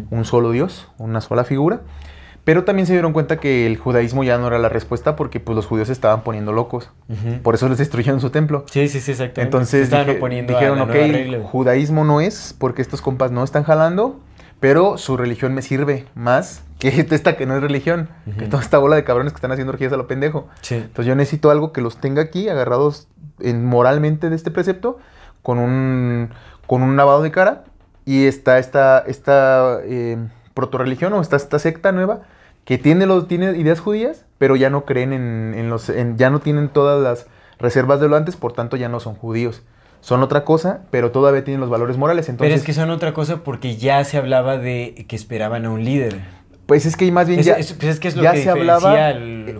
un 0.10 0.24
solo 0.24 0.52
Dios, 0.52 0.88
una 0.98 1.20
sola 1.20 1.44
figura. 1.44 1.82
Pero 2.46 2.64
también 2.64 2.86
se 2.88 2.94
dieron 2.94 3.12
cuenta 3.12 3.42
que 3.42 3.68
el 3.68 3.76
judaísmo 3.76 4.24
ya 4.24 4.38
no 4.38 4.48
era 4.48 4.58
la 4.58 4.70
respuesta 4.70 5.18
porque 5.18 5.42
pues, 5.42 5.54
los 5.54 5.66
judíos 5.66 5.88
se 5.88 5.92
estaban 5.94 6.22
poniendo 6.24 6.54
locos. 6.54 6.90
Por 7.44 7.56
eso 7.56 7.68
les 7.68 7.78
destruyeron 7.78 8.22
su 8.22 8.30
templo. 8.30 8.64
Sí, 8.72 8.88
sí, 8.88 9.02
sí, 9.02 9.12
exactamente. 9.12 9.42
Entonces 9.42 9.90
dije- 10.08 10.20
dijeron, 10.54 10.80
ok, 10.80 10.96
judaísmo 11.44 12.06
no 12.06 12.22
es 12.22 12.56
porque 12.58 12.82
estos 12.82 13.02
compas 13.02 13.32
no 13.32 13.44
están 13.44 13.64
jalando, 13.66 14.22
pero 14.60 14.98
su 14.98 15.18
religión 15.18 15.54
me 15.54 15.62
sirve 15.62 16.06
más 16.16 16.64
que 16.80 16.90
esta 17.12 17.38
que 17.38 17.46
no 17.46 17.56
es 17.56 17.62
religión. 17.62 18.10
Que 18.26 18.32
Ujú. 18.44 18.50
toda 18.50 18.64
esta 18.64 18.78
bola 18.78 18.96
de 18.96 19.04
cabrones 19.04 19.34
que 19.34 19.38
están 19.38 19.52
haciendo 19.52 19.72
orgías 19.74 19.94
a 19.94 19.98
lo 19.98 20.08
pendejo. 20.08 20.48
Sí. 20.62 20.76
Entonces 20.76 21.06
yo 21.06 21.16
necesito 21.16 21.50
algo 21.52 21.72
que 21.72 21.82
los 21.82 21.98
tenga 21.98 22.22
aquí 22.22 22.50
agarrados 22.50 23.08
en, 23.40 23.66
moralmente 23.66 24.30
de 24.30 24.36
este 24.36 24.52
precepto 24.52 24.98
con 25.44 25.60
un, 25.60 26.30
con 26.66 26.82
un 26.84 26.98
lavado 26.98 27.22
de 27.22 27.32
cara 27.32 27.64
y 28.06 28.26
está 28.26 28.58
esta, 28.60 29.00
esta 29.08 29.80
eh, 29.84 30.18
protorreligión 30.54 31.14
o 31.14 31.22
está 31.22 31.36
esta 31.36 31.60
secta 31.60 31.92
nueva 31.92 32.22
que 32.66 32.78
tiene, 32.78 33.06
los, 33.06 33.28
tiene 33.28 33.52
ideas 33.58 33.80
judías, 33.80 34.26
pero 34.38 34.56
ya 34.56 34.70
no 34.70 34.84
creen 34.86 35.14
en, 35.14 35.54
en 35.56 35.70
los, 35.70 35.90
en- 35.90 36.18
ya 36.18 36.30
no 36.30 36.40
tienen 36.40 36.68
todas 36.70 37.02
las, 37.02 37.28
reservas 37.60 38.00
de 38.00 38.08
lo 38.08 38.16
antes, 38.16 38.36
por 38.36 38.54
tanto 38.54 38.78
ya 38.78 38.88
no 38.90 39.00
son 39.00 39.16
judíos. 39.16 39.64
Son 40.02 40.24
otra 40.24 40.45
cosa, 40.45 40.82
pero 40.91 41.11
todavía 41.11 41.44
tienen 41.44 41.60
los 41.61 41.69
valores 41.69 41.98
morales. 41.98 42.30
Entonces, 42.30 42.49
Pero 42.53 42.60
es 42.60 42.65
que 42.65 42.74
son 42.74 42.90
otra 42.91 43.14
cosa 43.14 43.44
porque 43.44 43.76
ya 43.78 44.03
se 44.03 44.18
hablaba 44.18 44.57
de 44.57 45.06
que 45.07 45.15
esperaban 45.15 45.65
a 45.65 45.69
un 45.69 45.84
líder. 45.84 46.19
pues 46.65 46.86
es 46.86 46.95
que 46.98 47.10
más 47.14 47.28
bien 47.28 47.41
ya, 47.41 47.53
es- 47.53 47.72
pues 47.74 47.94
es 47.94 47.99
que 48.02 48.10
es 48.10 48.15
lo 48.18 48.24
ya 48.24 48.34
que 48.34 48.44
se 48.44 48.49
hablaba, 48.49 49.11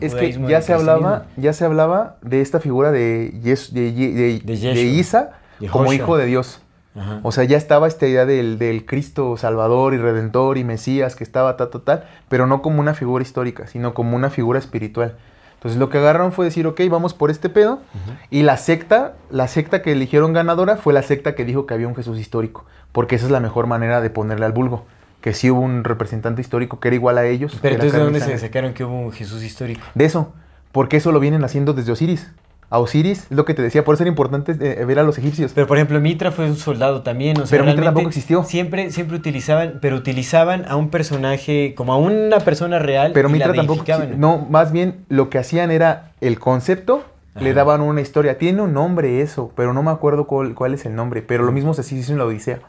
es 0.01 0.14
que 0.14 0.38
ya 0.47 0.61
se 0.61 0.73
hablaba, 0.73 1.26
ya 1.38 1.53
se 1.53 1.64
hablaba 1.65 2.18
de 2.22 2.41
esta 2.41 2.59
figura 2.59 2.91
de, 2.91 3.31
Yes- 3.41 3.73
de, 3.73 3.93
Ye- 3.93 4.11
de- 4.11 4.39
De 4.39 4.39
de 4.39 4.57
Yeshua. 4.57 4.84
Isa 4.84 5.30
como 5.72 5.93
hijo 5.93 6.18
de 6.18 6.26
Dios. 6.26 6.61
Ajá. 6.95 7.19
O 7.23 7.31
sea, 7.31 7.43
ya 7.43 7.57
estaba 7.57 7.88
esta 7.88 8.07
idea 8.07 8.26
del, 8.26 8.57
del 8.57 8.85
Cristo 8.85 9.38
Salvador 9.38 9.93
y 9.93 9.97
Redentor 9.97 10.57
y 10.57 10.64
Mesías 10.64 11.15
que 11.15 11.23
estaba 11.23 11.55
tal, 11.55 11.69
tal, 11.69 11.81
tal, 11.81 12.03
pero 12.27 12.47
no 12.47 12.61
como 12.61 12.80
una 12.81 12.93
figura 12.93 13.22
histórica, 13.22 13.68
sino 13.68 13.93
como 13.93 14.15
una 14.15 14.30
figura 14.30 14.57
espiritual. 14.59 15.15
Entonces 15.57 15.79
lo 15.79 15.89
que 15.89 15.97
agarraron 15.97 16.31
fue 16.31 16.45
decir, 16.45 16.67
ok, 16.67 16.81
vamos 16.89 17.15
por 17.15 17.31
este 17.31 17.49
pedo. 17.49 17.81
Y 18.29 18.43
la 18.43 18.57
secta, 18.57 19.15
la 19.31 19.47
secta 19.47 19.81
que 19.81 19.91
eligieron 19.91 20.31
ganadora 20.31 20.77
fue 20.77 20.93
la 20.93 21.01
secta 21.01 21.34
que 21.34 21.45
dijo 21.45 21.65
que 21.65 21.73
había 21.73 21.88
un 21.88 21.95
Jesús 21.95 22.19
histórico, 22.19 22.65
porque 22.91 23.15
esa 23.15 23.25
es 23.25 23.31
la 23.31 23.39
mejor 23.39 23.65
manera 23.65 23.99
de 23.99 24.11
ponerle 24.11 24.45
al 24.45 24.51
vulgo, 24.51 24.85
que 25.19 25.34
sí 25.34 25.49
hubo 25.49 25.61
un 25.61 25.84
representante 25.84 26.41
histórico 26.41 26.79
que 26.79 26.89
era 26.89 26.95
igual 26.95 27.17
a 27.17 27.25
ellos. 27.25 27.57
Pero 27.59 27.75
entonces, 27.75 27.97
¿de 27.97 28.03
dónde 28.03 28.19
se 28.19 28.38
sacaron 28.38 28.73
que 28.73 28.84
hubo 28.84 28.99
un 28.99 29.11
Jesús 29.11 29.41
histórico? 29.41 29.81
De 29.95 30.05
eso, 30.05 30.31
porque 30.71 30.97
eso 30.97 31.11
lo 31.11 31.19
vienen 31.19 31.43
haciendo 31.43 31.73
desde 31.73 31.91
Osiris. 31.91 32.31
A 32.69 32.80
Osiris, 32.80 33.27
es 33.30 33.31
lo 33.31 33.45
que 33.45 33.53
te 33.53 33.61
decía, 33.61 33.85
por 33.85 33.94
eso 33.94 34.03
era 34.03 34.10
importante 34.10 34.52
eh, 34.60 34.84
ver 34.84 34.99
a 34.99 35.03
los 35.03 35.18
egipcios. 35.18 35.53
Pero 35.56 35.68
por 35.68 35.77
ejemplo, 35.77 36.02
Mitra 36.02 36.31
fue 36.31 36.45
un 36.45 36.57
soldado 36.57 37.02
también, 37.02 37.39
o 37.39 37.45
sea, 37.45 37.57
Pero 37.57 37.64
Mitra 37.64 37.85
tampoco 37.85 38.07
existió. 38.10 38.44
Siempre, 38.44 38.91
siempre 38.91 39.15
utilizaban, 39.15 39.80
pero 39.81 39.95
utilizaban 39.95 40.65
a 40.68 40.76
un 40.76 40.89
personaje 40.89 41.73
como 41.76 41.94
a 41.94 41.98
una 41.98 42.39
persona 42.41 42.80
real. 42.80 43.11
Pero 43.14 43.30
y 43.30 43.39
la 43.39 43.48
Mitra 43.48 43.53
tampoco. 43.53 43.85
No, 44.18 44.45
más 44.49 44.73
bien 44.73 45.06
lo 45.07 45.30
que 45.30 45.38
hacían 45.38 45.72
era 45.72 46.11
el 46.19 46.39
concepto, 46.39 47.06
le 47.39 47.53
daban 47.53 47.81
una 47.81 48.02
historia. 48.02 48.38
Tiene 48.38 48.61
un 48.61 48.73
nombre 48.73 49.22
eso, 49.22 49.52
pero 49.56 49.73
no 49.73 49.81
me 49.81 49.91
acuerdo 49.91 50.27
cuál, 50.27 50.53
cuál 50.53 50.73
es 50.73 50.85
el 50.85 50.94
nombre. 50.95 51.22
Pero 51.22 51.44
lo 51.45 51.53
mismo 51.53 51.73
se 51.73 51.95
hizo 51.95 52.11
en 52.11 52.18
la 52.18 52.26
Odisea. 52.26 52.60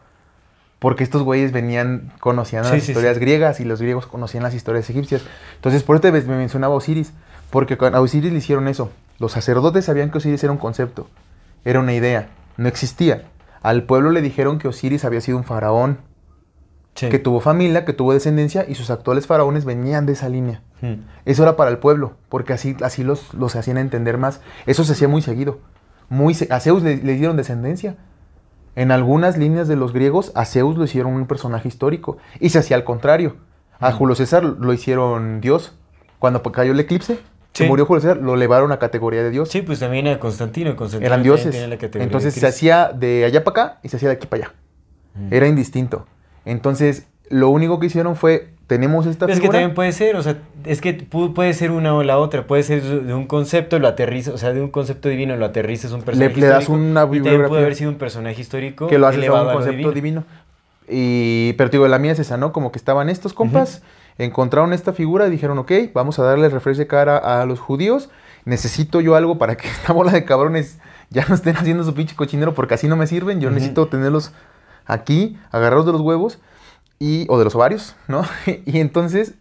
Porque 0.78 1.02
estos 1.02 1.22
güeyes 1.22 1.50
venían, 1.50 2.12
conocían 2.20 2.64
Sí, 2.64 2.70
las 2.70 2.82
sí, 2.84 2.92
historias 2.92 3.16
sí. 3.16 3.20
griegas 3.20 3.58
y 3.58 3.64
los 3.64 3.82
griegos 3.82 4.06
conocían 4.06 4.44
las 4.44 4.54
historias 4.54 4.88
egipcias. 4.88 5.22
Entonces, 5.56 5.82
por 5.82 5.96
eso 5.96 6.02
te 6.02 6.12
me 6.12 6.36
mencionaba 6.36 6.74
Osiris. 6.74 7.12
Porque 7.50 7.76
a 7.80 8.00
Osiris 8.00 8.32
le 8.32 8.38
hicieron 8.38 8.68
eso. 8.68 8.90
Los 9.18 9.32
sacerdotes 9.32 9.84
sabían 9.86 10.10
que 10.10 10.18
Osiris 10.18 10.42
era 10.44 10.52
un 10.52 10.58
concepto, 10.58 11.08
era 11.64 11.80
una 11.80 11.94
idea, 11.94 12.28
no 12.56 12.68
existía. 12.68 13.24
Al 13.62 13.82
pueblo 13.84 14.10
le 14.10 14.22
dijeron 14.22 14.58
que 14.58 14.68
Osiris 14.68 15.04
había 15.04 15.20
sido 15.20 15.38
un 15.38 15.44
faraón, 15.44 15.98
Sí. 16.94 17.08
que 17.10 17.18
tuvo 17.20 17.38
familia, 17.40 17.84
que 17.84 17.92
tuvo 17.92 18.12
descendencia 18.12 18.64
y 18.68 18.74
sus 18.74 18.90
actuales 18.90 19.26
faraones 19.28 19.64
venían 19.64 20.04
de 20.04 20.14
esa 20.14 20.28
línea. 20.28 20.62
Hmm. 20.80 21.04
Eso 21.26 21.44
era 21.44 21.54
para 21.54 21.70
el 21.70 21.78
pueblo, 21.78 22.14
porque 22.28 22.52
así, 22.52 22.76
así 22.82 23.04
los, 23.04 23.32
los 23.34 23.54
hacían 23.54 23.78
entender 23.78 24.18
más. 24.18 24.40
Eso 24.66 24.82
se 24.82 24.92
hacía 24.94 25.06
muy 25.06 25.22
seguido. 25.22 25.58
Muy 26.08 26.34
se- 26.34 26.52
a 26.52 26.58
Zeus 26.58 26.82
le, 26.82 26.96
le 26.96 27.14
dieron 27.14 27.36
descendencia. 27.36 27.96
En 28.74 28.90
algunas 28.90 29.36
líneas 29.38 29.68
de 29.68 29.76
los 29.76 29.92
griegos, 29.92 30.32
a 30.34 30.44
Zeus 30.44 30.76
lo 30.76 30.84
hicieron 30.84 31.12
un 31.14 31.26
personaje 31.26 31.68
histórico. 31.68 32.18
Y 32.40 32.48
se 32.50 32.58
hacía 32.58 32.76
al 32.76 32.84
contrario. 32.84 33.36
A 33.78 33.92
Julio 33.92 34.16
César 34.16 34.42
lo 34.42 34.72
hicieron 34.72 35.40
Dios. 35.40 35.76
Cuando 36.18 36.42
cayó 36.42 36.72
el 36.72 36.80
eclipse, 36.80 37.20
se 37.58 37.64
Sí. 37.64 37.68
murió 37.68 37.84
Julio 37.86 38.00
César, 38.00 38.16
lo 38.18 38.34
elevaron 38.34 38.72
a 38.72 38.78
categoría 38.78 39.22
de 39.22 39.30
Dios. 39.30 39.48
Sí, 39.50 39.62
pues 39.62 39.78
también 39.80 40.08
a 40.08 40.18
Constantino. 40.18 40.74
Constantino 40.76 41.06
Eran 41.06 41.22
dioses. 41.22 41.54
la 41.68 41.76
categoría 41.76 42.04
Entonces 42.04 42.34
se 42.34 42.46
hacía 42.46 42.90
de 42.94 43.24
allá 43.24 43.44
para 43.44 43.62
acá 43.62 43.78
y 43.82 43.88
se 43.88 43.96
hacía 43.96 44.08
de 44.08 44.14
aquí 44.16 44.26
para 44.26 44.44
allá. 44.46 44.54
Mm. 45.14 45.32
Era 45.34 45.46
indistinto. 45.48 46.06
Entonces, 46.44 47.06
lo 47.30 47.50
único 47.50 47.78
que 47.78 47.86
hicieron 47.86 48.16
fue, 48.16 48.48
tenemos 48.66 49.06
esta 49.06 49.26
Pero 49.26 49.34
es 49.34 49.38
que 49.40 49.42
figura. 49.42 49.58
también 49.60 49.74
puede 49.74 49.92
ser, 49.92 50.16
o 50.16 50.22
sea, 50.22 50.36
es 50.64 50.80
que 50.80 50.98
pu- 51.08 51.32
puede 51.34 51.52
ser 51.54 51.70
una 51.70 51.94
o 51.94 52.02
la 52.02 52.18
otra, 52.18 52.46
puede 52.46 52.62
ser 52.62 52.82
de 52.82 53.14
un 53.14 53.26
concepto, 53.26 53.78
lo 53.78 53.88
aterriza, 53.88 54.32
o 54.32 54.38
sea, 54.38 54.52
de 54.52 54.60
un 54.60 54.70
concepto 54.70 55.08
divino 55.08 55.36
lo 55.36 55.44
aterrizas 55.46 55.92
a 55.92 55.94
un 55.94 56.02
personaje 56.02 56.34
le 56.40 56.46
das 56.46 56.62
histórico, 56.62 56.72
una 56.82 56.90
y 56.90 56.94
también 57.04 57.10
bibliografía. 57.22 57.48
puede 57.48 57.62
haber 57.62 57.74
sido 57.74 57.90
un 57.90 57.96
personaje 57.96 58.40
histórico 58.40 58.86
que 58.86 58.98
lo 58.98 59.06
haces 59.06 59.26
a 59.28 59.42
un 59.42 59.52
concepto 59.52 59.92
divino. 59.92 60.24
Y, 60.88 61.52
pero 61.54 61.68
te 61.70 61.76
digo, 61.76 61.88
la 61.88 61.98
mía 61.98 62.12
es 62.12 62.18
esa, 62.18 62.36
¿no? 62.36 62.52
Como 62.52 62.72
que 62.72 62.78
estaban 62.78 63.08
estos 63.10 63.32
compas, 63.34 63.82
encontraron 64.18 64.72
esta 64.72 64.92
figura 64.92 65.26
y 65.26 65.30
dijeron, 65.30 65.58
ok, 65.58 65.72
vamos 65.94 66.18
a 66.18 66.24
darle 66.24 66.48
refresco 66.48 66.80
de 66.80 66.86
cara 66.86 67.16
a 67.16 67.46
los 67.46 67.60
judíos. 67.60 68.10
Necesito 68.44 69.00
yo 69.00 69.14
algo 69.14 69.38
para 69.38 69.56
que 69.56 69.68
esta 69.68 69.92
bola 69.92 70.12
de 70.12 70.24
cabrones 70.24 70.78
ya 71.10 71.24
no 71.26 71.34
estén 71.34 71.56
haciendo 71.56 71.84
su 71.84 71.94
pinche 71.94 72.16
cochinero 72.16 72.54
porque 72.54 72.74
así 72.74 72.88
no 72.88 72.96
me 72.96 73.06
sirven. 73.06 73.40
Yo 73.40 73.50
necesito 73.50 73.88
tenerlos 73.88 74.32
aquí, 74.86 75.38
agarrados 75.50 75.86
de 75.86 75.92
los 75.92 76.00
huevos 76.00 76.38
y, 76.98 77.26
o 77.28 77.38
de 77.38 77.44
los 77.44 77.54
ovarios, 77.54 77.94
¿no? 78.08 78.24
y 78.46 78.80
entonces 78.80 79.34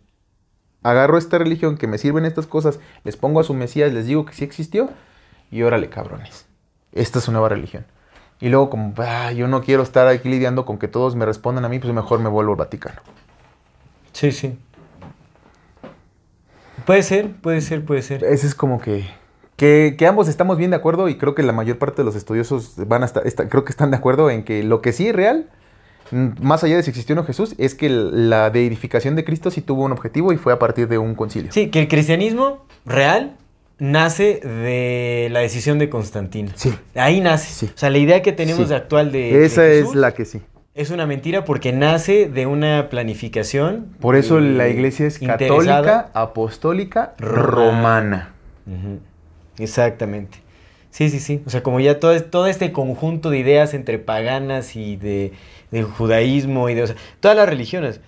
agarro 0.83 1.17
esta 1.17 1.37
religión 1.37 1.77
que 1.77 1.87
me 1.87 1.97
sirven 1.97 2.25
estas 2.25 2.47
cosas, 2.47 2.79
les 3.03 3.17
pongo 3.17 3.39
a 3.39 3.43
su 3.43 3.53
Mesías, 3.53 3.91
les 3.91 4.05
digo 4.05 4.25
que 4.25 4.33
sí 4.33 4.43
existió 4.43 4.89
y 5.51 5.63
órale, 5.63 5.89
cabrones. 5.89 6.45
Esta 6.93 7.19
es 7.19 7.25
su 7.25 7.31
nueva 7.31 7.49
religión. 7.49 7.85
Y 8.39 8.49
luego 8.49 8.69
como, 8.69 8.93
"Ah, 8.97 9.31
yo 9.31 9.47
no 9.47 9.61
quiero 9.61 9.81
estar 9.81 10.07
aquí 10.07 10.29
lidiando 10.29 10.65
con 10.65 10.77
que 10.77 10.87
todos 10.87 11.15
me 11.15 11.25
respondan 11.25 11.65
a 11.65 11.69
mí, 11.69 11.79
pues 11.79 11.91
mejor 11.93 12.19
me 12.19 12.29
vuelvo 12.29 12.51
al 12.51 12.57
Vaticano. 12.57 13.01
Sí, 14.13 14.31
sí. 14.31 14.57
Puede 16.87 17.03
ser, 17.03 17.29
puede 17.41 17.61
ser, 17.61 17.85
puede 17.85 18.01
ser. 18.01 18.23
Ese 18.23 18.47
es 18.47 18.55
como 18.55 18.79
que, 18.81 19.05
que, 19.57 19.95
que 19.97 20.07
ambos 20.07 20.27
estamos 20.29 20.57
bien 20.57 20.71
de 20.71 20.77
acuerdo 20.77 21.09
y 21.09 21.17
creo 21.17 21.35
que 21.35 21.43
la 21.43 21.51
mayor 21.53 21.77
parte 21.77 21.97
de 21.97 22.05
los 22.05 22.15
estudiosos 22.15 22.73
van 22.87 23.03
a 23.03 23.05
estar, 23.05 23.27
está- 23.27 23.47
creo 23.49 23.63
que 23.65 23.71
están 23.71 23.91
de 23.91 23.97
acuerdo 23.97 24.29
en 24.29 24.43
que 24.43 24.63
lo 24.63 24.81
que 24.81 24.93
sí 24.93 25.09
es 25.09 25.15
real, 25.15 25.49
mm, 26.11 26.27
más 26.41 26.63
allá 26.63 26.77
de 26.77 26.83
si 26.83 26.89
existió 26.89 27.13
o 27.13 27.17
no 27.17 27.25
Jesús, 27.25 27.55
es 27.57 27.75
que 27.75 27.89
la 27.89 28.49
deidificación 28.51 29.15
de 29.17 29.25
Cristo 29.25 29.51
sí 29.51 29.59
tuvo 29.61 29.83
un 29.83 29.91
objetivo 29.91 30.31
y 30.31 30.37
fue 30.37 30.53
a 30.53 30.59
partir 30.59 30.87
de 30.87 30.97
un 30.97 31.13
concilio. 31.13 31.51
Sí, 31.51 31.69
que 31.69 31.81
el 31.81 31.87
cristianismo 31.89 32.65
real 32.85 33.35
nace 33.79 34.39
de 34.39 35.27
la 35.29 35.41
decisión 35.41 35.77
de 35.79 35.89
Constantino. 35.89 36.51
Sí. 36.55 36.73
Ahí 36.95 37.19
nace. 37.21 37.53
Sí. 37.53 37.71
O 37.75 37.77
sea, 37.77 37.89
la 37.89 37.97
idea 37.99 38.21
que 38.21 38.31
tenemos 38.31 38.63
Sí. 38.63 38.69
de 38.69 38.75
actual 38.75 39.11
de, 39.11 39.19
de 39.33 39.45
Esa 39.45 39.63
Jesús 39.63 39.89
es 39.89 39.95
la 39.95 40.13
que 40.13 40.25
sí. 40.25 40.41
Es 40.77 40.91
una 40.91 41.07
mentira 41.07 41.43
porque 41.43 41.73
nace 41.73 42.29
de 42.29 42.45
una 42.45 42.87
planificación. 42.89 43.87
Por 43.99 44.15
eso 44.15 44.37
eh, 44.37 44.41
la 44.41 44.69
iglesia 44.69 45.07
es 45.07 45.17
católica, 45.17 46.11
apostólica, 46.13 47.15
Romana. 47.17 48.33
Exactamente. 49.57 50.39
Sí, 50.91 51.09
sí, 51.09 51.19
sí. 51.19 51.41
O 51.45 51.49
sea, 51.49 51.63
como 51.63 51.79
ya 51.79 51.99
todo, 51.99 52.19
todo 52.23 52.47
este 52.47 52.71
conjunto 52.71 53.29
de 53.31 53.39
ideas 53.39 53.73
entre 53.73 53.97
paganas 53.97 54.75
y 54.75 54.95
de, 54.95 55.33
judaísmo 55.97 56.69
y 56.69 56.75
de... 56.75 56.83
O 56.83 56.87
sea, 56.87 56.95
todas 57.19 57.35
las 57.35 57.49
religiones 57.49 57.99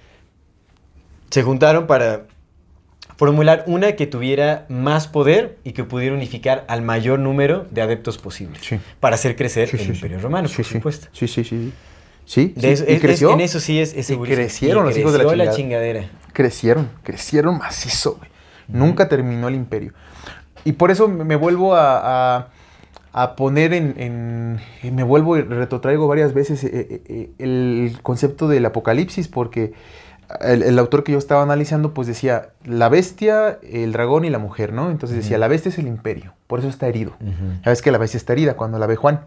se 1.31 1.43
juntaron 1.43 1.87
para 1.87 2.27
formular 3.17 3.63
una 3.67 3.93
que 3.93 4.07
tuviera 4.07 4.65
más 4.69 5.07
poder 5.07 5.57
y 5.63 5.73
que 5.73 5.83
pudiera 5.83 6.15
unificar 6.15 6.65
al 6.67 6.83
mayor 6.83 7.19
número 7.19 7.65
de 7.71 7.81
adeptos 7.81 8.17
posibles. 8.17 8.61
Sí. 8.63 8.79
Para 8.99 9.15
hacer 9.15 9.35
crecer 9.35 9.69
Sí, 9.69 9.77
el 9.77 9.83
sí, 9.83 9.91
imperio 9.91 10.19
romano, 10.19 10.47
por 10.47 10.55
sí. 10.55 10.63
supuesto. 10.63 11.07
Sí, 11.11 11.27
sí, 11.27 11.43
sí. 11.43 11.73
Sí, 12.30 12.53
De 12.56 12.61
sí. 12.61 12.68
eso- 12.68 12.85
y 12.88 12.93
es- 12.93 13.01
creció. 13.01 13.31
en 13.34 13.41
eso 13.41 13.60
sí 13.60 13.80
es, 13.81 13.95
es 13.95 14.07
Y 14.11 14.18
crecieron 14.18 14.85
Y 14.85 14.89
los 14.89 14.97
hijos 14.99 15.14
de 15.14 15.18
la 15.18 15.26
chingada. 15.31 15.56
chingadera. 15.56 16.10
Crecieron, 16.31 16.88
crecieron 17.01 17.57
macizo, 17.57 18.18
güey. 18.18 18.30
Nunca 18.68 19.10
terminó 19.10 19.47
el 19.47 19.56
imperio. 19.56 19.93
Y 20.64 20.73
por 20.73 20.91
eso 20.91 21.07
me 21.07 21.35
vuelvo 21.35 21.73
a, 21.76 22.38
a- 22.38 22.47
a 23.14 23.35
poner 23.35 23.73
en, 23.73 23.95
en- 23.97 24.95
Me 24.95 25.01
vuelvo 25.01 25.38
y 25.38 25.41
retrotraigo 25.41 26.07
varias 26.07 26.35
veces 26.35 26.64
eh, 26.64 26.69
eh, 26.73 27.01
eh, 27.07 27.30
el 27.39 27.97
concepto 28.03 28.47
del 28.47 28.64
apocalipsis, 28.68 29.27
porque 29.27 29.73
el, 30.41 30.61
el 30.61 30.77
autor 30.77 31.03
que 31.03 31.14
yo 31.14 31.18
estaba 31.18 31.41
analizando, 31.41 31.95
pues 31.95 32.07
decía 32.07 32.49
la 32.64 32.89
bestia, 32.89 33.57
el 33.64 33.91
dragón 33.91 34.26
y 34.26 34.30
la 34.30 34.38
mujer, 34.38 34.72
¿no? 34.72 34.91
Entonces 34.91 35.18
decía, 35.18 35.39
la 35.39 35.47
bestia 35.47 35.69
es 35.69 35.80
el 35.80 35.88
imperio, 35.88 36.35
por 36.45 36.60
eso 36.60 36.68
está 36.68 36.88
herido. 36.88 37.14
Ujú. 37.19 37.61
Ya 37.65 37.72
ves 37.72 37.81
que 37.81 37.89
la 37.91 37.97
bestia 37.97 38.19
está 38.19 38.34
herida 38.34 38.53
cuando 38.56 38.77
la 38.77 38.85
ve 38.85 38.95
Juan. 38.97 39.22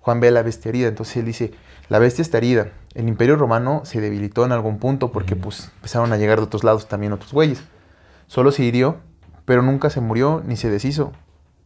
Juan 0.00 0.20
ve 0.20 0.28
a 0.28 0.30
la 0.30 0.42
bestia 0.42 0.70
herida, 0.70 0.88
entonces 0.88 1.18
él 1.18 1.26
dice, 1.26 1.52
la 1.88 1.98
bestia 1.98 2.22
está 2.22 2.38
herida. 2.38 2.68
El 2.94 3.08
imperio 3.08 3.36
romano 3.36 3.82
se 3.84 4.00
debilitó 4.00 4.44
en 4.44 4.52
algún 4.52 4.78
punto 4.78 5.12
porque 5.12 5.36
pues 5.36 5.70
empezaron 5.76 6.12
a 6.12 6.16
llegar 6.16 6.38
de 6.38 6.44
otros 6.44 6.64
lados 6.64 6.88
también 6.88 7.12
otros 7.12 7.32
güeyes. 7.32 7.62
Solo 8.26 8.52
se 8.52 8.62
hirió, 8.62 8.98
pero 9.44 9.62
nunca 9.62 9.88
se 9.88 10.00
murió 10.00 10.42
ni 10.46 10.56
se 10.56 10.70
deshizo. 10.70 11.12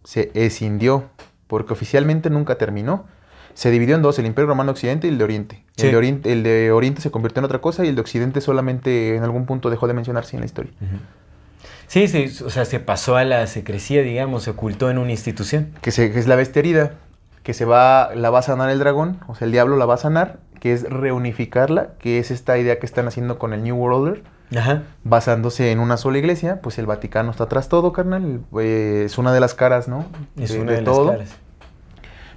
Se 0.05 0.31
escindió, 0.35 1.05
porque 1.47 1.73
oficialmente 1.73 2.31
nunca 2.31 2.57
terminó. 2.57 3.07
Se 3.55 3.70
dividió 3.70 3.97
en 3.97 4.03
dos, 4.03 4.19
el 4.19 4.27
imperio 4.27 4.49
romano 4.49 4.73
occidente 4.73 5.07
y 5.07 5.11
el 5.11 5.19
de 5.19 5.24
oriente. 5.24 5.65
Sí. 5.77 5.86
El, 5.86 5.93
de 5.93 5.97
oriente 5.97 6.32
el 6.32 6.43
de 6.43 6.73
oriente 6.73 7.01
se 7.01 7.11
convirtió 7.11 7.40
en 7.40 7.44
otra 7.44 7.61
cosa 7.61 7.85
y 7.85 7.89
el 7.89 7.94
de 7.94 8.01
occidente 8.01 8.40
solamente 8.40 9.16
en 9.16 9.24
algún 9.24 9.47
punto 9.47 9.70
dejó 9.70 9.86
de 9.89 9.94
mencionarse 9.94 10.36
en 10.36 10.40
la 10.40 10.47
historia. 10.47 10.73
Sí, 11.89 12.09
sí, 12.09 12.32
o 12.44 12.49
sea, 12.49 12.65
se 12.65 12.81
pasó 12.81 13.16
a 13.16 13.24
la 13.24 13.47
secrecía, 13.47 14.03
digamos, 14.03 14.44
se 14.44 14.51
ocultó 14.51 14.89
en 14.89 14.97
una 14.97 15.11
institución. 15.11 15.73
que, 15.82 15.90
se, 15.90 16.11
que 16.11 16.19
es 16.19 16.27
la 16.27 16.36
bestia 16.36 16.61
herida, 16.61 16.94
que 17.43 17.55
se 17.55 17.64
va, 17.64 18.10
la 18.14 18.31
va 18.31 18.40
a 18.40 18.43
sanar 18.43 18.70
el 18.70 18.78
dragón, 18.78 19.19
o 19.27 19.35
sea, 19.35 19.47
el 19.47 19.52
diablo 19.52 19.77
la 19.77 19.86
va 19.86 19.94
a 19.94 19.98
sanar, 19.98 20.39
que 20.60 20.73
es 20.73 20.85
reunificarla, 20.89 21.90
que 21.98 22.19
es 22.19 22.31
esta 22.31 22.56
idea 22.59 22.78
que 22.78 22.86
están 22.86 23.09
haciendo 23.09 23.39
con 23.39 23.52
el 23.52 23.62
New 23.64 23.77
World 23.77 24.09
Order, 24.09 24.23
Ajá. 24.56 24.82
basándose 25.02 25.73
en 25.73 25.81
una 25.81 25.97
sola 25.97 26.19
iglesia, 26.19 26.60
pues 26.62 26.78
el 26.78 26.86
Vaticano 26.86 27.31
está 27.31 27.44
atrás 27.44 27.69
todo, 27.69 27.93
carnal, 27.93 28.40
eh, 28.60 29.02
es 29.06 29.19
una 29.19 29.32
de 29.32 29.40
las 29.40 29.55
caras, 29.55 29.89
¿no? 29.89 30.05
Es 30.39 30.52
de, 30.52 30.60
una 30.60 30.73
de 30.73 30.78
de, 30.78 30.85
todo, 30.85 31.06
las 31.06 31.16
caras. 31.16 31.31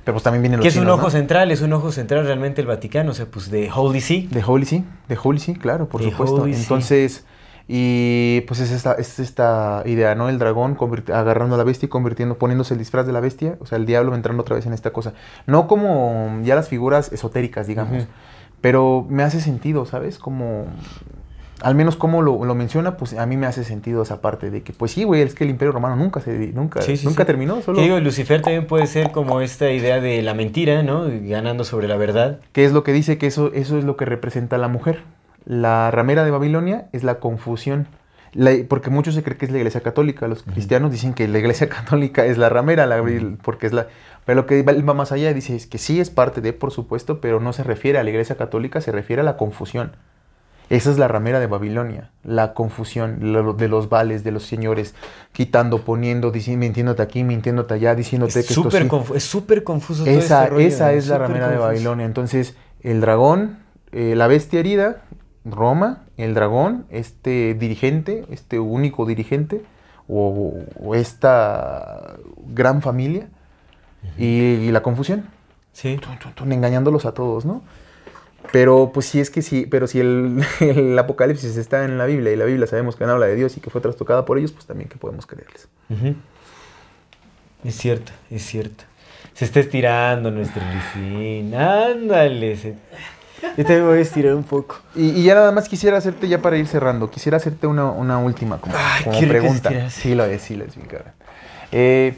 pero 0.04 0.16
pues 0.16 0.24
también 0.24 0.42
vienen 0.42 0.60
los 0.60 0.64
Que 0.64 0.70
es 0.70 0.78
un 0.78 0.90
ojo 0.90 1.04
¿no? 1.04 1.10
central, 1.12 1.52
es 1.52 1.62
un 1.62 1.74
ojo 1.74 1.92
central 1.92 2.26
realmente 2.26 2.62
el 2.62 2.68
Vaticano, 2.68 3.12
o 3.12 3.14
sea, 3.14 3.28
pues 3.28 3.52
de 3.52 3.70
Holy 3.74 4.02
See. 4.02 4.28
De 4.32 4.44
Holy 4.44 4.66
See, 4.66 4.84
de 5.08 5.18
Holy 5.22 5.40
See, 5.40 5.54
claro, 5.56 5.88
por 5.88 6.02
De 6.02 6.10
supuesto. 6.10 6.42
Holy 6.42 6.54
See. 6.56 7.10
Y 7.68 8.42
pues 8.42 8.60
es 8.60 8.72
esta, 8.72 8.94
es 8.94 9.20
esta 9.20 9.82
idea, 9.86 10.14
¿no? 10.14 10.30
El 10.30 10.38
dragón 10.38 10.78
agarrando 11.12 11.56
a 11.56 11.58
la 11.58 11.64
bestia 11.64 11.88
y 11.88 11.90
convirtiendo, 11.90 12.38
poniéndose 12.38 12.76
el 12.76 12.78
disfraz 12.78 13.08
de 13.08 13.14
la 13.14 13.22
bestia, 13.22 13.58
o 13.60 13.66
sea, 13.66 13.78
el 13.78 13.86
diablo 13.88 14.14
entrando 14.14 14.42
otra 14.42 14.56
vez 14.56 14.66
en 14.68 14.74
esta 14.74 14.92
cosa. 14.92 15.14
No 15.48 15.68
como 15.68 16.40
ya 16.44 16.54
las 16.56 16.70
figuras 16.70 17.12
esotéricas, 17.12 17.66
digamos, 17.66 18.06
pero 18.62 19.06
me 19.10 19.24
hace 19.24 19.42
sentido, 19.42 19.86
¿sabes? 19.88 20.20
Como, 20.20 20.66
al 21.62 21.74
menos 21.74 21.96
como 21.96 22.22
lo, 22.22 22.46
lo 22.46 22.54
menciona, 22.54 22.98
pues 22.98 23.18
a 23.18 23.26
mí 23.26 23.36
me 23.36 23.48
hace 23.48 23.64
sentido 23.64 24.04
esa 24.04 24.22
parte 24.22 24.52
de 24.52 24.62
que, 24.62 24.72
pues 24.74 24.92
sí, 24.92 25.04
güey, 25.04 25.22
es 25.22 25.34
que 25.34 25.44
el 25.44 25.50
imperio 25.50 25.72
romano 25.72 25.96
nunca 25.96 26.20
se, 26.20 26.52
nunca, 26.54 26.84
Sí, 26.84 26.98
sí, 26.98 27.06
nunca 27.08 27.24
sí. 27.24 27.28
terminó, 27.28 27.62
solo... 27.62 27.78
Que 27.78 27.84
digo, 27.84 28.00
Lucifer 28.00 28.42
también 28.42 28.68
puede 28.68 28.86
ser 28.86 29.12
como 29.12 29.42
esta 29.42 29.72
idea 29.72 30.00
de 30.02 30.22
la 30.22 30.36
mentira, 30.36 30.84
¿no? 30.84 31.06
Ganando 31.08 31.64
sobre 31.64 31.88
la 31.88 31.98
verdad. 31.98 32.42
¿Qué 32.52 32.64
es 32.66 32.74
lo 32.74 32.84
que 32.84 32.94
dice? 32.94 33.18
Que 33.18 33.26
eso, 33.28 33.52
eso 33.54 33.78
es 33.80 33.84
lo 33.86 33.98
que 33.98 34.06
representa 34.06 34.58
a 34.58 34.60
la 34.60 34.68
mujer. 34.68 35.00
La 35.46 35.92
ramera 35.92 36.24
de 36.24 36.32
Babilonia 36.32 36.88
es 36.92 37.04
la 37.04 37.20
confusión. 37.20 37.88
La- 38.34 38.52
porque 38.68 38.90
muchos 38.90 39.16
se 39.16 39.24
creen 39.24 39.38
que 39.38 39.46
es 39.46 39.52
la 39.52 39.58
iglesia 39.60 39.82
católica. 39.82 40.28
Los 40.28 40.44
cristianos 40.44 40.92
dicen 40.92 41.14
que 41.14 41.28
la 41.28 41.40
iglesia 41.40 41.70
católica 41.70 42.26
es 42.26 42.38
la 42.38 42.50
ramera, 42.50 42.86
la- 42.86 43.04
porque 43.44 43.68
es 43.68 43.74
la... 43.74 43.88
Pero 44.26 44.42
lo 44.42 44.46
que 44.48 44.64
va, 44.64 44.74
va 44.74 44.94
más 44.96 45.12
allá 45.12 45.32
dice 45.34 45.56
es 45.56 45.68
que 45.68 45.78
sí 45.78 46.00
es 46.00 46.10
parte 46.10 46.42
de, 46.42 46.52
por 46.52 46.72
supuesto, 46.72 47.22
pero 47.22 47.40
no 47.40 47.54
se 47.54 47.64
refiere 47.64 48.00
a 48.00 48.04
la 48.04 48.10
iglesia 48.10 48.36
católica, 48.38 48.82
se 48.82 48.92
refiere 48.92 49.22
a 49.22 49.26
la 49.26 49.38
confusión. 49.38 49.92
Esa 50.72 50.90
es 50.90 50.98
la 50.98 51.08
ramera 51.08 51.40
de 51.40 51.46
Babilonia, 51.46 52.10
la 52.24 52.56
confusión 52.56 53.18
lo- 53.32 53.54
de 53.54 53.68
los 53.68 53.88
vales, 53.88 54.24
de 54.24 54.32
los 54.32 54.48
señores, 54.48 54.96
quitando, 55.32 55.82
poniendo, 55.82 56.32
diciendo, 56.32 56.66
mintiéndote 56.66 57.04
aquí, 57.04 57.24
mintiéndote 57.24 57.76
allá, 57.76 57.94
diciéndote 57.94 58.40
Es 58.40 58.48
que 58.48 58.54
esto 58.54 58.64
súper 58.64 58.82
sí. 58.82 58.90
confu- 58.90 59.16
es 59.16 59.24
súper 59.24 59.64
confuso 59.64 60.04
todo 60.06 60.12
Esa, 60.12 60.46
este 60.46 60.56
rollo, 60.56 60.68
esa 60.68 60.94
es 60.94 61.08
la 61.08 61.20
ramera 61.20 61.50
de. 61.50 61.58
Babilonia. 61.58 62.08
Entonces, 62.08 62.58
el 62.82 63.00
dragón, 63.00 63.60
eh, 63.92 64.16
la 64.16 64.26
bestia 64.26 64.60
herida, 64.60 65.04
Roma, 65.46 66.04
el 66.18 66.34
dragón, 66.34 66.86
este 66.90 67.54
dirigente, 67.54 68.26
este 68.32 68.60
único 68.60 69.06
dirigente, 69.06 69.62
o, 70.08 70.54
o 70.80 70.96
esta 70.96 72.16
gran 72.48 72.82
familia, 72.82 73.28
y, 74.18 74.26
y 74.26 74.72
la 74.72 74.82
confusión, 74.84 75.26
Sí. 75.72 75.98
tun, 76.02 76.18
tun, 76.20 76.34
tun, 76.34 76.52
engañándolos 76.52 77.06
a 77.06 77.14
todos, 77.14 77.44
¿no? 77.46 77.62
Pero 78.52 78.92
pues 78.94 79.08
sí 79.08 79.20
es 79.20 79.30
que 79.32 79.42
sí, 79.42 79.66
pero 79.70 79.88
si 79.88 80.00
el, 80.00 80.44
el 80.60 80.98
Apocalipsis 80.98 81.58
está 81.58 81.84
en 81.86 81.98
la 81.98 82.06
Biblia 82.06 82.32
y 82.32 82.36
la 82.36 82.46
Biblia 82.46 82.68
sabemos 82.68 82.96
que 82.96 83.06
no 83.06 83.12
habla 83.14 83.26
de 83.26 83.36
Dios 83.36 83.58
y 83.58 83.60
que 83.60 83.70
fue 83.72 83.82
trastocada 83.82 84.24
por 84.26 84.38
ellos, 84.38 84.52
pues 84.52 84.66
también 84.68 84.88
que 84.90 84.98
podemos 84.98 85.26
creerles. 85.26 85.68
Es 87.64 87.76
cierto, 87.76 88.12
es 88.30 88.44
cierto. 88.46 88.84
Se 89.34 89.46
está 89.46 89.60
estirando 89.60 90.30
nuestro 90.32 90.62
Luisín. 90.64 91.54
Ándale. 91.56 92.56
se- 92.56 92.76
Yo 93.42 93.64
también 93.64 93.86
voy 93.86 93.98
a 94.00 94.02
estirar 94.02 94.36
un 94.36 94.44
poco. 94.44 94.80
Y, 94.96 95.10
y 95.10 95.24
ya 95.24 95.36
nada 95.36 95.52
más 95.52 95.70
quisiera 95.70 95.98
hacerte, 95.98 96.28
ya 96.28 96.42
para 96.42 96.58
ir 96.58 96.68
cerrando, 96.68 97.10
quisiera 97.10 97.38
hacerte 97.38 97.68
una, 97.68 97.92
una 97.92 98.18
última 98.18 98.60
como, 98.60 98.76
Ay, 98.78 99.26
pregunta. 99.26 99.90
Sí, 99.90 100.16
lo 100.16 100.26
es, 100.26 100.42
sí, 100.42 100.56
lo 100.56 100.66
es. 100.66 100.76
Eh, 101.72 102.14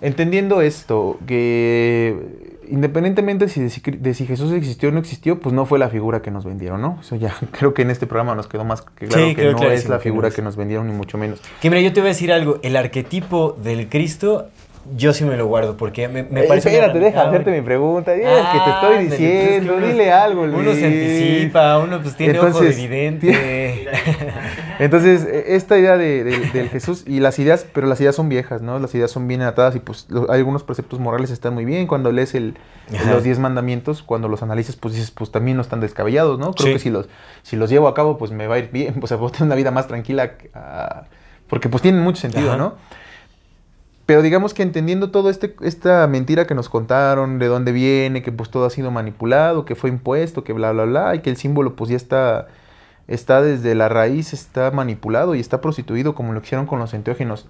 entendiendo 0.00 0.60
esto, 0.60 1.18
que 1.26 2.58
independientemente 2.70 3.48
si 3.48 3.62
de, 3.62 3.70
si 3.70 3.80
de 3.80 4.14
si 4.14 4.26
Jesús 4.26 4.52
existió 4.52 4.90
o 4.90 4.92
no 4.92 4.98
existió, 4.98 5.40
pues 5.40 5.54
no 5.54 5.66
fue 5.66 5.78
la 5.78 5.88
figura 5.88 6.22
que 6.22 6.30
nos 6.30 6.44
vendieron, 6.44 6.80
¿no? 6.80 6.98
Eso 7.00 7.16
ya 7.16 7.34
creo 7.52 7.74
que 7.74 7.82
en 7.82 7.90
este 7.90 8.06
programa 8.06 8.34
nos 8.34 8.46
quedó 8.46 8.64
más 8.64 8.82
que 8.82 9.08
claro 9.08 9.26
Sí, 9.26 9.34
que 9.34 9.52
no 9.52 9.70
es 9.70 9.88
la 9.88 9.96
que 9.96 9.98
no 9.98 10.00
figura 10.00 10.30
que 10.30 10.42
nos 10.42 10.56
vendieron, 10.56 10.86
ni 10.86 10.92
mucho 10.92 11.18
menos. 11.18 11.40
Que 11.60 11.70
mira, 11.70 11.82
yo 11.82 11.92
te 11.92 12.00
voy 12.00 12.08
a 12.08 12.12
decir 12.12 12.32
algo. 12.32 12.58
El 12.62 12.76
arquetipo 12.76 13.56
del 13.62 13.88
Cristo, 13.88 14.48
yo 14.96 15.12
sí 15.12 15.24
me 15.24 15.36
lo 15.36 15.46
guardo 15.46 15.76
porque 15.76 16.08
me, 16.08 16.22
me 16.24 16.40
Eh, 16.40 16.48
parece. 16.48 16.68
espérate, 16.70 16.98
deja 16.98 17.28
hacerte 17.28 17.50
mi 17.50 17.60
pregunta. 17.60 18.12
Dile 18.12 18.26
que 18.52 18.58
te 18.64 18.70
estoy 18.70 18.96
pues 18.96 19.12
es 19.12 19.18
diciendo, 19.18 19.76
dile 19.80 20.10
algo, 20.12 20.42
Uno 20.42 20.72
se 20.74 20.86
anticipa, 20.86 21.78
uno 21.78 22.00
pues 22.00 22.16
tiene 22.16 22.38
ojo 22.38 22.46
de 22.46 22.52
Entonces, 22.52 22.76
vidente. 22.76 23.88
Entonces, 24.78 25.24
e- 25.24 25.56
esta 25.56 25.78
idea 25.78 25.96
de, 25.96 26.24
de- 26.24 26.38
del 26.52 26.68
Jesús 26.68 27.04
y 27.06 27.20
las 27.20 27.38
ideas, 27.38 27.66
pero 27.72 27.86
las 27.86 28.00
ideas 28.00 28.14
son 28.14 28.28
viejas, 28.28 28.62
¿no? 28.62 28.78
Las 28.78 28.94
ideas 28.94 29.10
son 29.10 29.26
bien 29.28 29.42
atadas 29.42 29.74
y 29.76 29.80
pues 29.80 30.06
lo- 30.08 30.30
algunos 30.30 30.62
preceptos 30.62 31.00
morales 31.00 31.30
están 31.30 31.54
muy 31.54 31.64
bien. 31.64 31.86
Cuando 31.86 32.12
lees 32.12 32.34
el, 32.34 32.54
los 33.10 33.24
diez 33.24 33.38
mandamientos, 33.38 34.02
cuando 34.02 34.28
los 34.28 34.42
analizas, 34.42 34.76
pues 34.76 34.94
dices, 34.94 35.10
pues 35.10 35.30
también 35.30 35.56
no 35.56 35.62
están 35.62 35.80
descabellados, 35.80 36.38
¿no? 36.38 36.52
Creo 36.54 36.68
Sí. 36.68 36.72
que 36.74 36.78
si 36.78 36.90
los, 36.90 37.08
si 37.42 37.56
los 37.56 37.70
llevo 37.70 37.88
a 37.88 37.94
cabo, 37.94 38.18
pues 38.18 38.30
me 38.30 38.46
va 38.46 38.56
a 38.56 38.58
ir 38.58 38.70
bien, 38.70 38.94
o 39.02 39.06
sea, 39.06 39.16
puedo 39.18 39.30
tener 39.30 39.46
una 39.46 39.54
vida 39.56 39.70
más 39.70 39.86
tranquila, 39.88 40.32
ah, 40.54 41.02
porque 41.48 41.68
pues 41.68 41.82
tienen 41.82 42.00
mucho 42.02 42.20
sentido, 42.20 42.48
Ajá. 42.50 42.56
¿no? 42.58 42.74
Pero 44.08 44.22
digamos 44.22 44.54
que 44.54 44.62
entendiendo 44.62 45.10
todo 45.10 45.28
este, 45.28 45.54
esta 45.60 46.06
mentira 46.06 46.46
que 46.46 46.54
nos 46.54 46.70
contaron, 46.70 47.38
de 47.38 47.46
dónde 47.46 47.72
viene, 47.72 48.22
que 48.22 48.32
pues 48.32 48.48
todo 48.48 48.64
ha 48.64 48.70
sido 48.70 48.90
manipulado, 48.90 49.66
que 49.66 49.74
fue 49.74 49.90
impuesto, 49.90 50.44
que 50.44 50.54
bla, 50.54 50.72
bla, 50.72 50.86
bla, 50.86 51.14
y 51.14 51.18
que 51.18 51.28
el 51.28 51.36
símbolo 51.36 51.76
pues 51.76 51.90
ya 51.90 51.96
está, 51.98 52.48
está 53.06 53.42
desde 53.42 53.74
la 53.74 53.90
raíz, 53.90 54.32
está 54.32 54.70
manipulado 54.70 55.34
y 55.34 55.40
está 55.40 55.60
prostituido 55.60 56.14
como 56.14 56.32
lo 56.32 56.40
hicieron 56.40 56.64
con 56.64 56.78
los 56.78 56.94
enteógenos. 56.94 57.48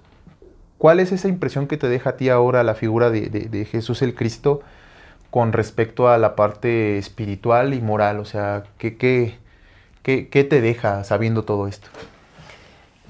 ¿Cuál 0.77 0.99
es 0.99 1.13
esa 1.13 1.29
impresión 1.29 1.65
que 1.65 1.77
te 1.77 1.87
deja 1.87 2.09
a 2.09 2.17
ti 2.17 2.27
ahora 2.27 2.61
la 2.63 2.75
figura 2.75 3.09
de, 3.09 3.29
de- 3.29 3.63
Jesús 3.63 4.01
el 4.01 4.13
Cristo 4.13 4.59
con 5.31 5.53
respecto 5.53 6.09
a 6.09 6.17
la 6.17 6.35
parte 6.35 6.97
espiritual 6.97 7.73
y 7.73 7.79
moral? 7.79 8.19
O 8.19 8.25
sea, 8.25 8.63
¿qué, 8.77 8.97
qué, 8.97 9.37
qué, 10.03 10.27
qué 10.27 10.43
te 10.43 10.59
deja 10.59 11.05
sabiendo 11.05 11.43
todo 11.43 11.69
esto? 11.69 11.87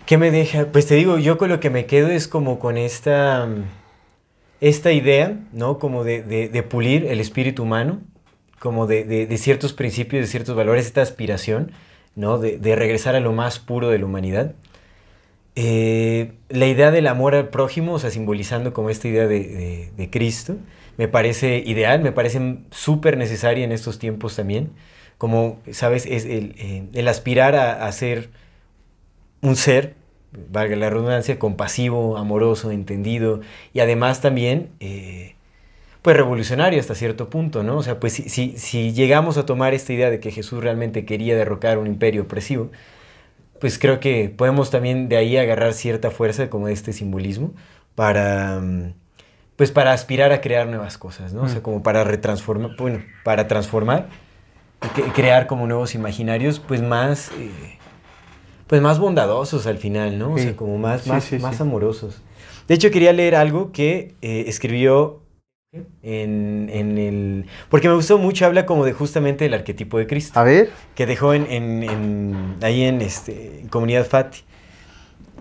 ¿Qué 0.05 0.17
me 0.17 0.31
deja? 0.31 0.65
Pues 0.71 0.87
te 0.87 0.95
digo, 0.95 1.17
yo 1.19 1.37
con 1.37 1.49
lo 1.49 1.59
que 1.59 1.69
me 1.69 1.85
quedo 1.85 2.09
es 2.09 2.27
como 2.27 2.59
con 2.59 2.77
esta, 2.77 3.47
esta 4.61 4.91
idea, 4.91 5.37
¿no? 5.53 5.79
Como 5.79 6.03
de, 6.03 6.21
de- 6.23 6.49
pulir 6.63 7.05
el 7.05 7.19
espíritu 7.19 7.63
humano, 7.63 8.01
como 8.59 8.87
de, 8.87 9.03
de- 9.03 9.37
ciertos 9.37 9.73
principios, 9.73 10.21
de 10.23 10.27
ciertos 10.27 10.55
valores, 10.55 10.85
esta 10.85 11.01
aspiración, 11.01 11.71
¿no? 12.15 12.39
De, 12.39 12.57
regresar 12.75 13.15
a 13.15 13.19
lo 13.19 13.33
más 13.33 13.59
puro 13.59 13.89
de 13.89 13.99
la 13.99 14.05
humanidad. 14.05 14.53
Eh, 15.55 16.33
la 16.49 16.67
idea 16.67 16.91
del 16.91 17.07
amor 17.07 17.35
al 17.35 17.49
prójimo, 17.49 17.93
o 17.93 17.99
sea, 17.99 18.11
simbolizando 18.11 18.73
como 18.73 18.89
esta 18.89 19.07
idea 19.07 19.27
de, 19.27 19.39
de- 19.43 19.91
de 19.95 20.09
Cristo, 20.09 20.55
me 20.97 21.07
parece 21.07 21.63
ideal, 21.65 22.01
me 22.01 22.11
parece 22.11 22.57
súper 22.71 23.17
necesaria 23.17 23.63
en 23.65 23.71
estos 23.71 23.99
tiempos 23.99 24.35
también. 24.35 24.71
Como, 25.17 25.59
¿sabes? 25.71 26.05
Es 26.05 26.25
el, 26.25 26.55
eh, 26.57 26.83
el 26.93 27.07
aspirar 27.07 27.55
a, 27.55 27.85
a 27.85 27.91
ser 27.91 28.29
un 29.41 29.55
ser, 29.55 29.95
valga 30.51 30.75
la 30.75 30.89
redundancia, 30.89 31.39
compasivo, 31.39 32.17
amoroso, 32.17 32.71
entendido 32.71 33.41
y 33.73 33.79
además 33.79 34.21
también, 34.21 34.69
eh, 34.79 35.35
pues 36.01 36.15
revolucionario 36.15 36.79
hasta 36.79 36.95
cierto 36.95 37.29
punto, 37.29 37.63
¿no? 37.63 37.77
O 37.77 37.83
sea, 37.83 37.99
pues 37.99 38.13
si, 38.13 38.29
si, 38.29 38.57
si 38.57 38.93
llegamos 38.93 39.37
a 39.37 39.45
tomar 39.45 39.73
esta 39.73 39.91
idea 39.93 40.09
de 40.09 40.19
que 40.19 40.31
Jesús 40.31 40.63
realmente 40.63 41.05
quería 41.05 41.35
derrocar 41.35 41.77
un 41.77 41.87
imperio 41.87 42.21
opresivo, 42.23 42.69
pues 43.59 43.77
creo 43.77 43.99
que 43.99 44.29
podemos 44.35 44.69
también 44.71 45.09
de 45.09 45.17
ahí 45.17 45.35
agarrar 45.35 45.73
cierta 45.73 46.11
fuerza 46.11 46.49
como 46.49 46.67
de 46.67 46.73
este 46.73 46.93
simbolismo 46.93 47.51
para, 47.95 48.61
pues 49.57 49.71
para 49.71 49.91
aspirar 49.91 50.31
a 50.31 50.39
crear 50.39 50.67
nuevas 50.67 50.97
cosas, 50.97 51.33
¿no? 51.33 51.41
O 51.43 51.47
sea, 51.49 51.59
Mm. 51.59 51.63
como 51.63 51.83
para 51.83 52.05
retransformar, 52.05 52.71
bueno, 52.77 53.03
para 53.25 53.47
transformar 53.47 54.07
crear 55.13 55.45
como 55.47 55.67
nuevos 55.67 55.93
imaginarios, 55.95 56.59
pues 56.61 56.81
más, 56.81 57.31
eh, 57.37 57.51
pues 58.69 58.81
más 58.81 58.99
bondadosos 58.99 59.67
al 59.67 59.77
final, 59.79 60.17
¿no? 60.17 60.33
O 60.33 60.37
Sí. 60.37 60.43
sea, 60.45 60.55
como 60.55 60.77
más, 60.77 61.01
Sí, 61.01 61.09
más, 61.09 61.23
sí, 61.25 61.39
más 61.39 61.57
sí. 61.57 61.63
amorosos. 61.63 62.21
De 62.69 62.75
hecho, 62.75 62.91
quería 62.91 63.11
leer 63.11 63.35
algo 63.35 63.71
que 63.73 64.13
eh, 64.21 64.45
escribió 64.47 65.23
en, 66.03 66.69
en 66.71 66.97
el... 66.97 67.45
Porque 67.69 67.87
me 67.89 67.95
gustó 67.95 68.17
mucho, 68.19 68.45
habla 68.45 68.65
como 68.65 68.85
de 68.85 68.93
justamente 68.93 69.45
el 69.45 69.53
arquetipo 69.53 69.97
de 69.97 70.07
Cristo 70.07 70.39
A 70.39 70.43
ver. 70.43 70.69
que 70.95 71.05
dejó 71.05 71.33
en, 71.33 71.45
en- 71.51 71.83
en- 71.83 72.55
ahí 72.61 72.83
en 72.83 73.01
este, 73.01 73.59
en 73.61 73.67
Comunidad 73.69 74.05
Fati. 74.05 74.39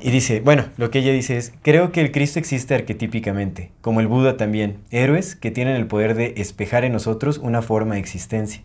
Y 0.01 0.11
dice, 0.11 0.41
bueno, 0.41 0.67
lo 0.77 0.91
que 0.91 1.01
ella 1.01 1.13
dice 1.13 1.37
es, 1.37 1.53
creo 1.63 1.91
que 1.93 2.01
el 2.01 2.13
Cristo 2.13 2.39
existe 2.39 2.75
arquetípicamente, 2.75 3.73
como 3.81 4.01
el 4.01 4.07
Buda 4.07 4.37
también, 4.37 4.79
héroes 4.91 5.35
que 5.35 5.51
tienen 5.51 5.75
el 5.77 5.87
poder 5.87 6.15
de 6.15 6.35
espejar 6.39 6.85
en 6.85 6.93
nosotros 6.93 7.39
una 7.39 7.63
forma 7.63 7.95
de 7.95 8.01
existencia. 8.01 8.63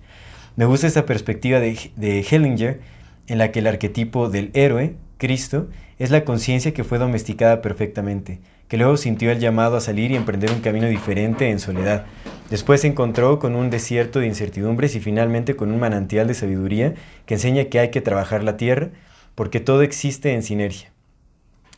Me 0.55 0.65
gusta 0.65 0.85
esta 0.85 1.05
perspectiva 1.07 1.59
de, 1.59 1.77
de 1.95 2.19
Hellinger, 2.29 2.81
en 3.27 3.37
la 3.37 3.51
que 3.51 3.59
el 3.59 3.67
arquetipo 3.67 4.29
del 4.29 4.51
héroe, 4.53 4.95
Cristo, 5.17 5.67
es 5.99 6.11
la 6.11 6.25
conciencia 6.25 6.73
que 6.73 6.83
fue 6.83 6.97
domesticada 6.97 7.61
perfectamente, 7.61 8.39
que 8.67 8.77
luego 8.77 8.97
sintió 8.97 9.31
el 9.31 9.39
llamado 9.39 9.77
a 9.77 9.81
salir 9.81 10.11
y 10.11 10.15
emprender 10.15 10.51
un 10.51 10.61
camino 10.61 10.87
diferente 10.87 11.49
en 11.49 11.59
soledad. 11.59 12.05
Después 12.49 12.81
se 12.81 12.87
encontró 12.87 13.39
con 13.39 13.55
un 13.55 13.69
desierto 13.69 14.19
de 14.19 14.27
incertidumbres 14.27 14.95
y 14.95 14.99
finalmente 14.99 15.55
con 15.55 15.71
un 15.71 15.79
manantial 15.79 16.27
de 16.27 16.33
sabiduría 16.33 16.93
que 17.25 17.35
enseña 17.35 17.65
que 17.65 17.79
hay 17.79 17.89
que 17.89 18.01
trabajar 18.01 18.43
la 18.43 18.57
tierra 18.57 18.89
porque 19.35 19.59
todo 19.59 19.81
existe 19.81 20.33
en 20.33 20.43
sinergia. 20.43 20.91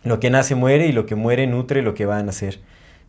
Lo 0.04 0.20
que 0.20 0.30
nace 0.30 0.56
muere 0.56 0.88
y 0.88 0.92
lo 0.92 1.06
que 1.06 1.16
muere 1.16 1.48
nutre 1.48 1.82
lo 1.82 1.94
que 1.94 2.06
va 2.06 2.18
a 2.18 2.24
nacer. 2.24 2.60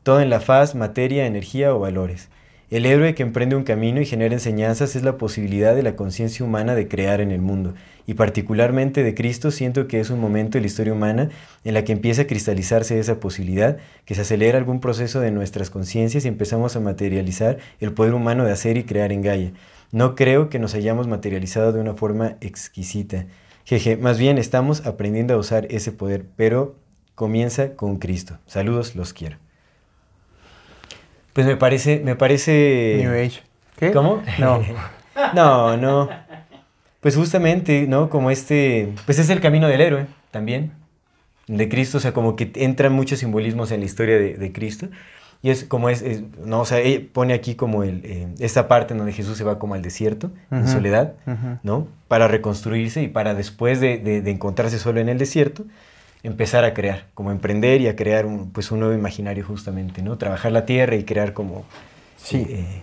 Todo 0.03 0.21
en 0.21 0.31
la 0.31 0.41
faz, 0.41 0.75
materia, 0.75 1.27
energía 1.27 1.75
o 1.75 1.81
valores. 1.81 2.29
El 2.69 2.85
héroe 2.85 3.15
que 3.15 3.23
emprende 3.23 3.55
un 3.55 3.63
camino 3.63 4.01
y 4.01 4.07
genera 4.07 4.35
enseñanzas 4.35 4.97
es 4.97 5.05
la 5.05 5.19
posibilidad 5.19 5.77
de 5.77 5.85
la 5.85 5.95
conciencia 5.95 6.45
humana 6.45 6.75
de 6.75 6.89
crear 6.89 7.21
en 7.21 7.31
el 7.31 7.41
mundo. 7.41 7.75
Y 8.09 8.15
particularmente 8.15 9.05
de 9.05 9.15
Cristo 9.15 9.53
siento 9.53 9.87
que 9.87 10.01
es 10.01 10.11
un 10.11 10.19
momento 10.19 10.59
en 10.59 10.63
la 10.63 10.67
historia 10.67 10.93
humana 10.93 11.31
en 11.63 11.75
la 11.75 11.85
que 11.85 11.93
empieza 11.93 12.23
a 12.23 12.27
cristalizarse 12.27 12.99
esa 12.99 13.21
posibilidad, 13.21 13.77
que 14.05 14.17
se 14.17 14.23
acelera 14.23 14.59
algún 14.59 14.81
proceso 14.81 15.21
de 15.21 15.31
nuestras 15.31 15.71
conciencias 15.71 16.25
y 16.25 16.29
empezamos 16.29 16.75
a 16.75 16.81
materializar 16.81 17.59
el 17.79 17.93
poder 17.93 18.15
humano 18.15 18.45
de 18.45 18.51
hacer 18.51 18.77
y 18.77 18.83
crear 18.83 19.13
en 19.13 19.23
Gaia. 19.23 19.53
No 19.93 20.17
creo 20.17 20.49
que 20.49 20.59
nos 20.59 20.75
hayamos 20.75 21.07
materializado 21.07 21.73
de 21.73 21.81
una 21.81 21.95
forma 21.95 22.37
exquisita. 22.41 23.27
Jeje, 23.65 23.97
más 23.97 24.19
bien 24.19 24.39
estamos 24.39 24.87
aprendiendo 24.87 25.35
a 25.35 25.39
usar 25.39 25.69
ese 25.71 25.93
poder, 25.93 26.25
pero 26.35 26.75
comienza 27.15 27.77
con 27.77 27.99
Cristo. 27.99 28.39
Saludos, 28.47 28.97
los 28.97 29.13
quiero. 29.13 29.46
Pues 31.37 31.47
me 31.47 31.57
parece, 31.57 32.01
me 32.03 32.17
parece... 32.17 32.97
New 33.03 33.13
Age. 33.13 33.43
¿Qué? 33.79 33.93
¿Cómo? 33.93 34.23
No. 34.41 34.61
No, 35.35 35.77
no. 35.77 36.09
Pues 37.01 37.15
justamente, 37.17 37.87
¿no? 37.87 38.11
Como 38.11 38.31
este, 38.31 38.93
pues 39.07 39.19
es 39.19 39.31
el 39.31 39.41
camino 39.41 39.69
del 39.69 39.81
héroe 39.81 40.07
también, 40.31 40.73
de 41.47 41.69
Cristo, 41.69 41.99
o 41.99 42.01
sea, 42.01 42.13
como 42.13 42.37
que 42.37 42.51
entran 42.57 42.93
muchos 42.93 43.19
simbolismos 43.21 43.71
en 43.71 43.81
la 43.81 43.87
historia 43.87 44.19
de, 44.19 44.35
de 44.35 44.53
Cristo. 44.53 44.89
Y 45.43 45.51
es 45.51 45.65
como 45.65 45.89
es, 45.91 46.03
es- 46.03 46.23
no, 46.45 46.61
o 46.63 46.65
sea, 46.65 46.81
pone 47.13 47.33
aquí 47.35 47.55
como 47.55 47.83
el, 47.83 48.01
eh, 48.05 48.29
esta 48.41 48.67
parte 48.69 48.93
en 48.95 48.99
donde 48.99 49.13
Jesús 49.13 49.37
se 49.39 49.45
va 49.45 49.59
como 49.59 49.75
al 49.75 49.83
desierto, 49.83 50.31
en 50.51 50.67
soledad. 50.69 51.13
¿no? 51.63 51.87
Para 52.09 52.29
reconstruirse 52.29 53.03
y 53.03 53.09
para 53.09 53.35
después 53.35 53.81
de, 53.81 53.99
de- 53.99 54.21
de 54.23 54.31
encontrarse 54.31 54.79
solo 54.79 55.01
en 55.01 55.09
el 55.09 55.19
desierto, 55.19 55.65
empezar 56.27 56.65
a 56.65 56.75
crear, 56.75 57.07
como 57.15 57.31
emprender 57.31 57.81
y 57.81 57.89
a 57.89 57.97
crear 57.97 58.27
un, 58.27 58.51
pues 58.51 58.71
un 58.73 58.81
nuevo 58.81 58.95
imaginario 58.95 59.45
justamente, 59.45 60.03
¿no? 60.03 60.19
Trabajar 60.19 60.53
la 60.53 60.67
tierra 60.67 60.97
y 60.97 61.05
crear 61.05 61.33
como... 61.33 61.65
Sí. 62.17 62.47
eh, 62.49 62.83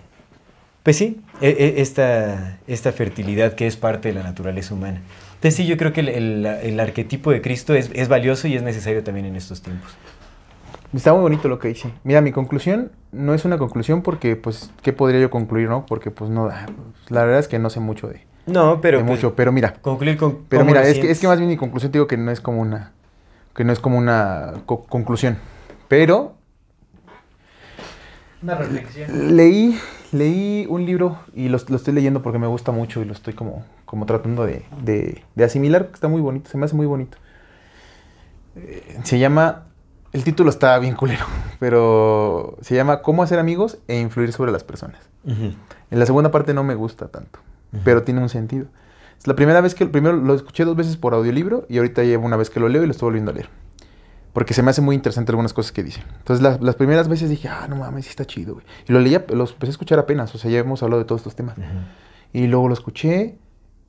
pues 0.84 0.98
sí, 0.98 1.22
e- 1.42 1.50
e- 1.50 1.82
esta, 1.82 2.60
esta 2.68 2.92
fertilidad 2.92 3.54
que 3.54 3.68
es 3.68 3.78
parte 3.78 4.10
de 4.10 4.16
la 4.16 4.24
naturaleza 4.24 4.74
humana. 4.74 5.02
Entonces 5.36 5.56
sí, 5.56 5.66
yo 5.66 5.78
creo 5.78 5.94
que 5.94 6.02
el, 6.02 6.10
el- 6.10 6.46
el 6.46 6.80
arquetipo 6.80 7.32
de 7.32 7.42
Cristo 7.42 7.74
es, 7.74 7.90
es 7.94 8.08
valioso 8.08 8.48
y 8.48 8.56
es 8.56 8.64
necesario 8.64 9.04
también 9.04 9.26
en 9.26 9.36
estos 9.36 9.62
tiempos. 9.62 9.92
Está 10.94 11.12
muy 11.14 11.22
bonito 11.22 11.48
lo 11.48 11.58
que 11.58 11.70
dice. 11.70 11.90
Mira, 12.04 12.22
mi 12.22 12.32
conclusión 12.32 12.92
no 13.12 13.34
es 13.34 13.46
una 13.46 13.58
conclusión 13.58 14.04
porque, 14.04 14.36
pues, 14.36 14.72
¿qué 14.84 14.94
podría 14.94 15.20
yo 15.22 15.30
concluir, 15.32 15.68
no? 15.68 15.86
Porque, 15.86 16.12
pues, 16.12 16.30
no, 16.30 16.46
ah, 16.46 16.66
pues, 16.68 17.12
la 17.12 17.24
verdad 17.24 17.40
es 17.40 17.48
que 17.48 17.58
no 17.60 17.70
sé 17.72 17.80
mucho 17.80 18.08
de, 18.08 18.22
No, 18.46 18.80
pero... 18.80 19.00
de 19.00 19.04
pues, 19.04 19.16
mucho. 19.18 19.36
Pero 19.36 19.52
mira, 19.52 19.74
Concluir 19.82 20.18
con... 20.18 20.40
pero 20.50 20.64
mira, 20.66 20.88
es 20.88 21.00
que, 21.00 21.10
es 21.10 21.20
que 21.20 21.28
más 21.28 21.40
bien 21.40 21.50
mi 21.50 21.58
conclusión 21.58 21.92
te 21.92 21.98
digo 21.98 22.08
que 22.08 22.16
no 22.18 22.30
es 22.30 22.40
como 22.42 22.62
una, 22.62 22.92
que 23.56 23.64
no 23.64 23.72
es 23.74 23.80
como 23.80 23.98
una 23.98 24.54
co- 24.66 24.84
conclusión. 24.86 25.38
Pero 25.88 26.36
Una 28.42 28.56
reflexión. 28.56 29.36
leí, 29.36 29.80
leí 30.12 30.66
un 30.70 30.86
libro 30.86 31.20
y 31.34 31.50
lo, 31.50 31.58
lo 31.68 31.76
estoy 31.76 31.94
leyendo 31.94 32.22
porque 32.22 32.40
me 32.40 32.48
gusta 32.48 32.72
mucho 32.72 33.02
y 33.02 33.06
lo 33.06 33.14
estoy 33.14 33.34
como, 33.34 33.64
como 33.86 34.06
tratando 34.06 34.46
de, 34.46 34.66
de- 34.82 35.24
de 35.36 35.44
asimilar, 35.44 35.84
porque 35.84 35.96
está 35.96 36.08
muy 36.08 36.22
bonito, 36.22 36.50
se 36.50 36.58
me 36.58 36.66
hace 36.66 36.76
muy 36.76 36.86
bonito. 36.88 37.18
Eh, 38.56 39.00
se 39.04 39.18
llama, 39.20 39.66
el 40.12 40.24
título 40.24 40.50
está 40.50 40.78
bien 40.80 40.96
culero, 40.96 41.26
pero 41.60 42.58
se 42.62 42.76
llama 42.76 43.02
Cómo 43.02 43.24
hacer 43.24 43.40
amigos 43.40 43.78
e 43.88 44.00
influir 44.00 44.32
sobre 44.34 44.52
las 44.52 44.64
personas. 44.64 45.00
En 45.26 46.00
la 46.00 46.06
segunda 46.06 46.32
parte 46.32 46.54
no 46.54 46.64
me 46.66 46.76
gusta 46.76 47.08
tanto, 47.08 47.40
pero 47.86 48.04
tiene 48.04 48.22
un 48.22 48.28
sentido. 48.30 48.66
Es 49.24 49.28
la 49.28 49.38
primera 49.38 49.62
vez 49.62 49.74
que, 49.74 49.86
primero 49.86 50.18
lo 50.18 50.34
escuché 50.34 50.66
dos 50.66 50.76
veces 50.76 50.98
por 50.98 51.14
audiolibro 51.14 51.66
y 51.70 51.78
ahorita 51.78 52.04
llevo 52.04 52.26
una 52.26 52.36
vez 52.36 52.50
que 52.50 52.60
lo 52.60 52.68
leo 52.68 52.84
y 52.84 52.88
lo 52.88 52.92
estoy 52.92 53.08
volviendo 53.08 53.32
a 53.32 53.34
leer. 53.34 53.48
Porque 54.34 54.54
se 54.54 54.62
me 54.62 54.70
hace 54.70 54.82
muy 54.82 54.98
interesante 54.98 55.32
algunas 55.32 55.54
cosas 55.54 55.72
que 55.72 55.82
dice. 55.82 56.04
Entonces 56.18 56.44
las, 56.44 56.60
las 56.60 56.76
primeras 56.76 57.08
veces 57.08 57.30
dije, 57.30 57.48
ah, 57.48 57.68
no 57.70 57.78
mames, 57.78 58.04
sí 58.04 58.10
está 58.10 58.26
chido, 58.26 58.56
güey. 58.56 58.66
Y 58.86 58.92
lo 58.92 59.00
leía, 59.00 59.24
los 59.30 59.54
empecé 59.54 59.70
a 59.70 59.72
escuchar 59.72 59.98
apenas, 59.98 60.36
o 60.36 60.38
sea, 60.38 60.52
ya 60.52 60.60
hemos 60.60 60.84
hablado 60.84 61.02
de 61.02 61.08
todos 61.08 61.22
estos 61.22 61.38
temas. 61.38 61.56
Y 62.34 62.48
luego 62.48 62.68
lo 62.68 62.74
escuché 62.74 63.38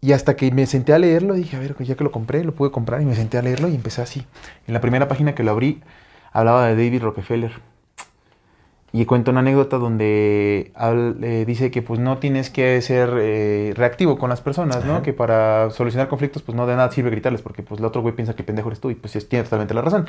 y 0.01 0.13
hasta 0.13 0.37
que 0.37 0.53
me 0.53 0.67
senté 0.67 0.93
a 0.93 1.01
leerlo 1.01 1.35
dije, 1.35 1.57
a 1.57 1.59
ver, 1.59 1.75
ya 1.83 1.97
que 1.97 2.05
lo 2.05 2.13
compré, 2.13 2.45
lo 2.45 2.55
pude 2.55 2.71
comprar 2.71 3.03
y 3.03 3.05
me 3.05 3.17
senté 3.17 3.37
a 3.37 3.43
leerlo 3.43 3.69
y 3.69 3.75
empecé 3.75 4.03
así. 4.03 4.25
En 4.69 4.75
la 4.75 4.81
primera 4.81 5.09
página 5.09 5.35
que 5.35 5.43
lo 5.43 5.51
abrí 5.51 5.83
hablaba 6.31 6.69
de 6.69 6.77
David 6.77 7.03
Rockefeller. 7.03 7.74
Y 8.97 9.07
cuenta 9.07 9.33
una 9.33 9.41
anécdota 9.41 9.77
donde 9.79 10.71
habl- 10.77 11.17
eh, 11.25 11.45
dice 11.45 11.73
que 11.73 11.83
pues 11.83 11.99
no 11.99 12.19
tienes 12.19 12.49
que 12.49 12.81
ser 12.81 13.11
eh, 13.19 13.73
reactivo 13.75 14.17
con 14.19 14.31
las 14.31 14.41
personas, 14.41 14.85
¿no? 14.85 14.93
Ajá. 14.95 15.03
Que 15.03 15.13
para 15.13 15.71
solucionar 15.71 16.07
conflictos 16.07 16.43
pues 16.43 16.55
no 16.55 16.65
de 16.65 16.77
nada 16.77 16.93
sirve 16.93 17.11
gritarles 17.11 17.43
porque 17.43 17.65
pues 17.65 17.81
el 17.81 17.87
otro 17.87 18.03
güey 18.03 18.15
piensa 18.15 18.37
que 18.37 18.45
pendejo 18.45 18.69
eres 18.69 18.79
tú 18.79 18.91
y 18.91 18.95
pues 18.95 19.13
tiene 19.29 19.43
totalmente 19.43 19.75
la 19.75 19.81
razón. 19.83 20.07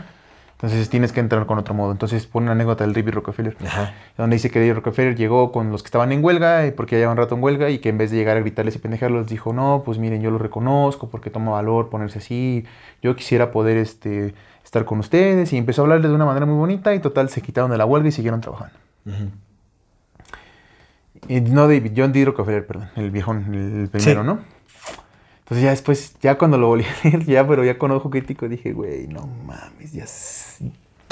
Entonces 0.51 0.87
tienes 0.89 1.11
que 1.11 1.19
entrar 1.19 1.47
con 1.47 1.57
otro 1.57 1.73
modo. 1.73 1.91
Entonces 1.91 2.27
pone 2.27 2.45
una 2.45 2.51
anécdota 2.51 2.83
del 2.83 2.93
David 2.93 3.15
Rockefeller 3.15 3.57
Ajá. 3.65 3.93
donde 4.19 4.35
dice 4.35 4.51
que 4.51 4.59
David 4.59 4.75
Rockefeller 4.75 5.15
llegó 5.15 5.51
con 5.51 5.71
los 5.71 5.81
que 5.81 5.87
estaban 5.87 6.11
en 6.11 6.23
huelga, 6.23 6.65
eh, 6.67 6.71
porque 6.71 6.95
ya 6.95 6.99
llevan 7.01 7.17
rato 7.17 7.33
en 7.35 7.43
huelga, 7.43 7.71
y 7.71 7.79
que 7.79 7.89
en 7.89 7.97
vez 7.97 8.11
de 8.11 8.17
llegar 8.17 8.37
a 8.37 8.39
gritarles 8.39 8.75
y 8.75 8.79
pendejarlos, 8.79 9.27
dijo, 9.27 9.51
no, 9.51 9.81
pues 9.83 9.97
miren, 9.97 10.21
yo 10.21 10.29
lo 10.31 10.37
reconozco, 10.37 11.09
porque 11.09 11.29
toma 11.31 11.51
valor 11.51 11.89
ponerse 11.89 12.19
así, 12.19 12.65
yo 13.01 13.15
quisiera 13.17 13.51
poder 13.51 13.75
este, 13.77 14.33
estar 14.65 14.83
con 14.83 14.99
ustedes, 14.99 15.53
y 15.53 15.57
empezó 15.57 15.81
a 15.81 15.83
hablarles 15.85 16.09
de 16.09 16.15
una 16.15 16.25
manera 16.25 16.45
muy 16.45 16.55
bonita, 16.55 16.93
y 16.93 16.99
total, 16.99 17.29
se 17.29 17.41
quitaron 17.41 17.71
de 17.71 17.77
la 17.77 17.85
huelga 17.85 18.09
y 18.09 18.11
siguieron 18.11 18.41
trabajando. 18.41 18.75
Y 21.27 21.41
no 21.41 21.67
David, 21.67 21.93
John 21.95 22.11
D. 22.11 22.25
Rockefeller, 22.25 22.67
perdón, 22.67 22.89
el 22.95 23.09
viejón, 23.11 23.53
el 23.53 23.87
primero, 23.89 24.21
Sí. 24.21 24.27
¿no? 24.27 24.39
Entonces 25.39 25.63
ya 25.63 25.69
después, 25.69 26.15
ya 26.21 26.37
cuando 26.37 26.57
lo 26.57 26.67
volví 26.67 26.83
a 26.85 26.95
leer, 27.07 27.23
ya, 27.25 27.47
pero 27.47 27.63
ya 27.63 27.77
con 27.77 27.91
ojo 27.91 28.09
crítico, 28.09 28.47
dije, 28.49 28.73
güey, 28.73 29.07
no 29.07 29.27
mames, 29.45 29.93
ya 29.93 30.05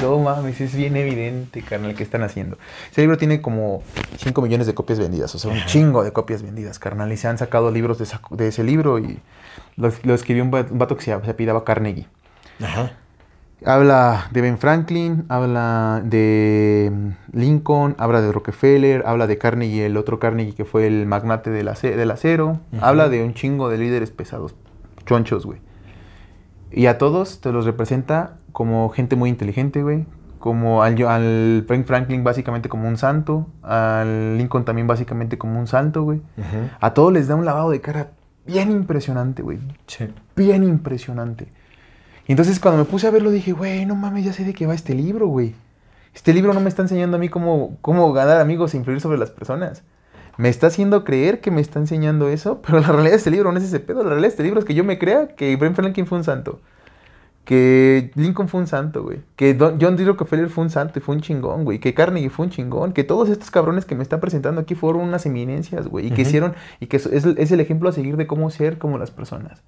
no 0.01 0.19
mames, 0.19 0.59
es 0.59 0.75
bien 0.75 0.95
evidente, 0.97 1.61
carnal, 1.61 1.95
que 1.95 2.03
están 2.03 2.23
haciendo. 2.23 2.57
Ese 2.91 3.01
libro 3.01 3.17
tiene 3.17 3.41
como 3.41 3.83
5 4.17 4.41
millones 4.41 4.67
de 4.67 4.73
copias 4.73 4.99
vendidas, 4.99 5.33
o 5.35 5.39
sea, 5.39 5.51
un 5.51 5.63
chingo 5.67 6.03
de 6.03 6.11
copias 6.11 6.41
vendidas, 6.43 6.79
carnal, 6.79 7.11
y 7.13 7.17
se 7.17 7.27
han 7.27 7.37
sacado 7.37 7.71
libros 7.71 7.99
de, 7.99 8.05
esa- 8.05 8.21
de 8.31 8.47
ese 8.47 8.63
libro 8.63 8.97
y 8.99 9.19
lo, 9.77 9.91
lo 10.03 10.13
escribió 10.15 10.43
un, 10.43 10.51
va- 10.53 10.65
un 10.69 10.79
vato 10.79 10.97
que 10.97 11.03
se, 11.03 11.11
se 11.23 11.29
apellidaba 11.31 11.63
Carnegie. 11.63 12.07
Ajá. 12.61 12.91
Habla 13.65 14.27
de 14.31 14.41
Ben 14.41 14.57
Franklin, 14.57 15.25
habla 15.29 16.01
de 16.03 16.91
Lincoln, 17.31 17.95
habla 17.97 18.21
de 18.21 18.31
Rockefeller, 18.31 19.03
habla 19.05 19.25
de 19.25 19.37
Carnegie, 19.37 19.85
el 19.85 19.95
otro 19.95 20.19
Carnegie 20.19 20.53
que 20.53 20.65
fue 20.65 20.85
el 20.85 21.05
magnate 21.05 21.49
del, 21.49 21.69
ace- 21.69 21.95
del 21.95 22.11
acero. 22.11 22.59
Habla 22.81 23.07
de 23.07 23.23
un 23.23 23.33
chingo 23.33 23.69
de 23.69 23.77
líderes 23.77 24.11
pesados, 24.11 24.53
chonchos, 25.05 25.45
güey. 25.45 25.59
Y 26.71 26.87
a 26.87 26.97
todos 26.97 27.39
te 27.39 27.51
los 27.53 27.65
representa 27.65 28.37
como 28.51 28.89
gente 28.89 29.15
muy 29.15 29.29
inteligente, 29.29 29.81
güey. 29.81 30.05
Como 30.39 30.83
al, 30.83 31.01
al 31.07 31.65
Ben 31.69 31.85
Franklin 31.85 32.25
básicamente 32.25 32.67
como 32.67 32.89
un 32.89 32.97
santo, 32.97 33.47
al 33.61 34.37
Lincoln 34.37 34.65
también 34.65 34.87
básicamente 34.87 35.37
como 35.37 35.57
un 35.57 35.67
santo, 35.67 36.03
güey. 36.03 36.21
A 36.81 36.93
todos 36.93 37.13
les 37.13 37.29
da 37.29 37.35
un 37.35 37.45
lavado 37.45 37.69
de 37.69 37.79
cara 37.79 38.09
bien 38.45 38.71
impresionante, 38.71 39.41
güey 39.41 39.59
Sí. 39.87 40.09
bien 40.35 40.65
impresionante. 40.65 41.47
Y 42.27 42.31
entonces 42.31 42.59
cuando 42.59 42.83
me 42.83 42.89
puse 42.89 43.07
a 43.07 43.11
verlo 43.11 43.31
dije, 43.31 43.51
güey, 43.51 43.85
no 43.85 43.95
mames, 43.95 44.25
ya 44.25 44.33
sé 44.33 44.43
de 44.45 44.53
qué 44.53 44.65
va 44.65 44.73
este 44.73 44.93
libro, 44.93 45.27
güey. 45.27 45.53
Este 46.13 46.33
libro 46.33 46.53
no 46.53 46.59
me 46.59 46.69
está 46.69 46.81
enseñando 46.83 47.17
a 47.17 47.19
mí 47.19 47.27
cómo, 47.29 47.77
cómo 47.81 48.13
ganar 48.13 48.39
amigos 48.39 48.73
e 48.73 48.77
influir 48.77 49.01
sobre 49.01 49.17
las 49.17 49.31
personas. 49.31 49.83
Me 50.37 50.49
está 50.49 50.67
haciendo 50.67 51.03
creer 51.03 51.41
que 51.41 51.51
me 51.51 51.61
está 51.61 51.79
enseñando 51.79 52.29
eso, 52.29 52.61
pero 52.65 52.79
la 52.79 52.87
realidad 52.87 53.11
de 53.11 53.17
este 53.17 53.31
libro 53.31 53.51
no 53.51 53.57
es 53.57 53.65
ese 53.65 53.79
pedo. 53.79 54.03
La 54.03 54.09
realidad 54.09 54.27
de 54.27 54.31
este 54.31 54.43
libro 54.43 54.59
es 54.59 54.65
que 54.65 54.73
yo 54.73 54.83
me 54.83 54.97
crea 54.99 55.27
que 55.35 55.55
Ben 55.57 55.75
Franklin 55.75 56.05
fue 56.07 56.17
un 56.17 56.23
santo. 56.23 56.59
Que 57.45 58.11
Lincoln 58.15 58.47
fue 58.47 58.61
un 58.61 58.67
santo, 58.67 59.03
güey. 59.03 59.19
Que 59.35 59.53
Don- 59.53 59.77
John 59.81 59.97
D. 59.97 60.05
Rockefeller 60.05 60.49
fue 60.49 60.63
un 60.63 60.69
santo 60.69 60.99
y 60.99 61.01
fue 61.01 61.13
un 61.13 61.19
chingón, 61.21 61.65
güey. 61.65 61.79
Que 61.79 61.93
Carnegie 61.93 62.29
fue 62.29 62.45
un 62.45 62.51
chingón. 62.51 62.93
Que 62.93 63.03
todos 63.03 63.27
estos 63.27 63.51
cabrones 63.51 63.83
que 63.83 63.95
me 63.95 64.03
están 64.03 64.21
presentando 64.21 64.61
aquí 64.61 64.75
fueron 64.75 65.01
unas 65.01 65.25
eminencias, 65.25 65.87
güey. 65.89 66.07
Y 66.07 66.11
que 66.11 66.21
hicieron, 66.21 66.53
y 66.79 66.87
que 66.87 66.95
es, 66.95 67.05
es 67.05 67.51
el 67.51 67.59
ejemplo 67.59 67.89
a 67.89 67.91
seguir 67.91 68.15
de 68.15 68.27
cómo 68.27 68.49
ser 68.49 68.77
como 68.77 68.97
las 68.97 69.11
personas. 69.11 69.61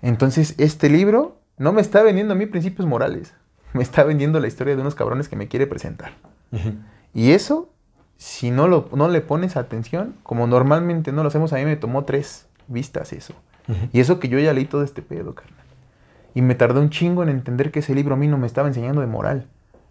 Entonces, 0.00 0.54
este 0.58 0.88
libro 0.90 1.36
no 1.62 1.72
me 1.72 1.80
está 1.80 2.02
vendiendo 2.02 2.34
a 2.34 2.36
mí 2.36 2.46
principios 2.46 2.88
morales. 2.88 3.34
Me 3.72 3.82
está 3.82 4.02
vendiendo 4.04 4.38
la 4.38 4.48
historia 4.48 4.74
de 4.74 4.82
unos 4.82 4.94
cabrones 4.94 5.30
que 5.30 5.36
me 5.36 5.48
quiere 5.48 5.66
presentar. 5.66 6.12
Y 7.14 7.30
eso, 7.30 7.70
si 8.18 8.50
no, 8.50 8.68
lo, 8.68 8.90
no 8.92 9.08
le 9.08 9.22
pones 9.22 9.56
atención, 9.56 10.14
como 10.24 10.46
normalmente 10.46 11.10
no 11.10 11.22
lo 11.22 11.28
hacemos, 11.28 11.54
a 11.54 11.56
mí 11.56 11.64
me 11.64 11.76
tomó 11.76 12.04
tres 12.04 12.48
vistas 12.68 13.14
eso. 13.14 13.32
Y 13.90 14.00
eso 14.00 14.20
que 14.20 14.28
yo 14.28 14.38
ya 14.38 14.52
leí 14.52 14.66
todo 14.66 14.82
este 14.82 15.00
pedo, 15.00 15.34
carnal. 15.34 15.64
Y 16.34 16.42
me 16.42 16.54
tardé 16.54 16.80
un 16.80 16.90
chingo 16.90 17.22
en 17.22 17.30
entender 17.30 17.70
que 17.70 17.78
ese 17.78 17.94
libro 17.94 18.12
a 18.12 18.18
mí 18.18 18.28
no 18.28 18.36
me 18.36 18.46
estaba 18.46 18.68
enseñando 18.68 19.00
de 19.00 19.06
moral. 19.06 19.46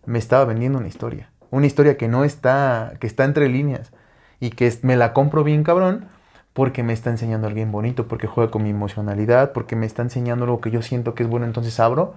Me 0.06 0.20
estaba 0.20 0.46
vendiendo 0.46 0.78
una 0.78 0.88
historia. 0.88 1.32
Una 1.50 1.66
historia 1.66 1.98
que 1.98 2.08
no 2.08 2.24
está, 2.24 2.94
que 3.00 3.08
está 3.08 3.24
entre 3.24 3.50
líneas. 3.50 3.92
Y 4.40 4.52
que 4.52 4.72
me 4.84 4.96
la 4.96 5.14
compro 5.14 5.44
bien 5.44 5.64
cabrón 5.64 6.06
porque 6.54 6.84
me 6.84 6.94
está 6.94 7.10
enseñando 7.10 7.48
alguien 7.48 7.72
bonito, 7.72 8.08
porque 8.08 8.28
juega 8.28 8.52
con 8.52 8.64
mi 8.64 8.70
emocionalidad, 8.72 9.54
porque 9.54 9.76
me 9.76 9.86
está 9.86 10.02
enseñando 10.02 10.46
algo 10.46 10.60
que 10.62 10.72
yo 10.72 10.82
siento 10.82 11.14
que 11.16 11.24
es 11.24 11.30
bueno, 11.30 11.46
entonces 11.46 11.80
abro 11.80 12.16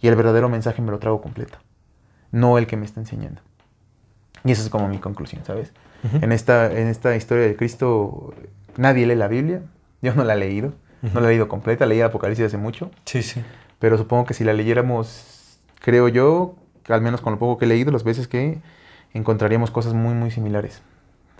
y 0.00 0.08
el 0.08 0.16
verdadero 0.16 0.48
mensaje 0.48 0.82
me 0.82 0.90
lo 0.90 0.98
trago 0.98 1.20
completo. 1.22 1.58
No 2.30 2.58
el 2.58 2.66
que 2.66 2.76
me 2.76 2.84
está 2.84 3.00
enseñando. 3.00 3.40
Y 4.44 4.52
esa 4.52 4.62
es 4.62 4.68
como 4.68 4.88
mi 4.88 4.98
conclusión, 4.98 5.44
¿sabes? 5.44 5.72
En 6.20 6.32
esta, 6.32 6.72
en 6.72 6.88
esta 6.88 7.14
historia 7.14 7.44
de 7.44 7.54
Cristo, 7.54 8.34
nadie 8.76 9.06
lee 9.06 9.14
la 9.14 9.28
Biblia. 9.28 9.62
Yo 10.00 10.14
no 10.14 10.24
la 10.24 10.34
he 10.34 10.38
leído. 10.38 10.72
No 11.00 11.20
la 11.20 11.28
he 11.28 11.30
leído 11.30 11.46
completa. 11.48 11.86
Leí 11.86 12.00
Apocalipsis 12.00 12.46
hace 12.46 12.56
mucho. 12.58 12.90
Sí, 13.04 13.22
sí. 13.22 13.42
Pero 13.78 13.96
supongo 13.98 14.24
que 14.24 14.34
si 14.34 14.42
la 14.42 14.52
leyéramos, 14.52 15.58
creo 15.80 16.08
yo, 16.08 16.56
al 16.88 17.00
menos 17.02 17.20
con 17.20 17.34
lo 17.34 17.38
poco 17.38 17.58
que 17.58 17.66
he 17.66 17.68
leído, 17.68 17.92
las 17.92 18.02
veces 18.02 18.26
que 18.26 18.58
encontraríamos 19.14 19.70
cosas 19.70 19.94
muy, 19.94 20.14
muy 20.14 20.30
similares. 20.32 20.82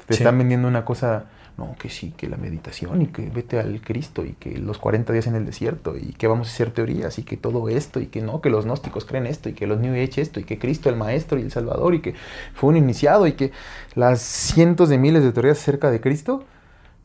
Te 0.07 0.15
Sí. 0.15 0.23
están 0.23 0.39
vendiendo 0.39 0.69
una 0.69 0.85
cosa, 0.85 1.25
no, 1.59 1.77
que 1.79 1.91
sí, 1.91 2.15
que 2.17 2.29
la 2.29 2.37
meditación 2.37 3.03
y 3.03 3.07
que 3.09 3.29
vete 3.29 3.59
al 3.61 3.81
Cristo 3.83 4.25
y 4.25 4.33
que 4.33 4.59
los 4.59 4.79
40 4.79 5.13
días 5.13 5.27
en 5.27 5.35
el 5.35 5.45
desierto 5.45 5.97
y 5.97 6.13
que 6.13 6.27
vamos 6.27 6.49
a 6.49 6.51
hacer 6.51 6.71
teorías 6.71 7.19
y 7.19 7.25
que 7.25 7.37
todo 7.37 7.69
esto 7.69 8.01
y 8.01 8.07
que 8.07 8.23
no, 8.23 8.41
que 8.41 8.49
los 8.49 8.65
gnósticos 8.65 9.05
creen 9.05 9.27
esto 9.27 9.49
y 9.49 9.53
que 9.53 9.67
los 9.67 9.79
New 9.79 9.93
Age 9.93 10.23
esto 10.23 10.41
y 10.41 10.45
que 10.45 10.59
Cristo 10.59 10.89
el 10.89 10.97
Maestro 10.97 11.39
y 11.39 11.43
el 11.43 11.51
Salvador 11.51 11.95
y 11.95 12.01
que 12.01 12.15
fue 12.55 12.71
un 12.71 12.77
iniciado 12.77 13.27
y 13.27 13.33
que 13.33 13.53
las 13.95 14.23
cientos 14.23 14.89
de 14.89 14.99
miles 14.99 15.23
de 15.23 15.33
teorías 15.33 15.59
acerca 15.59 15.91
de 15.91 16.01
Cristo 16.01 16.45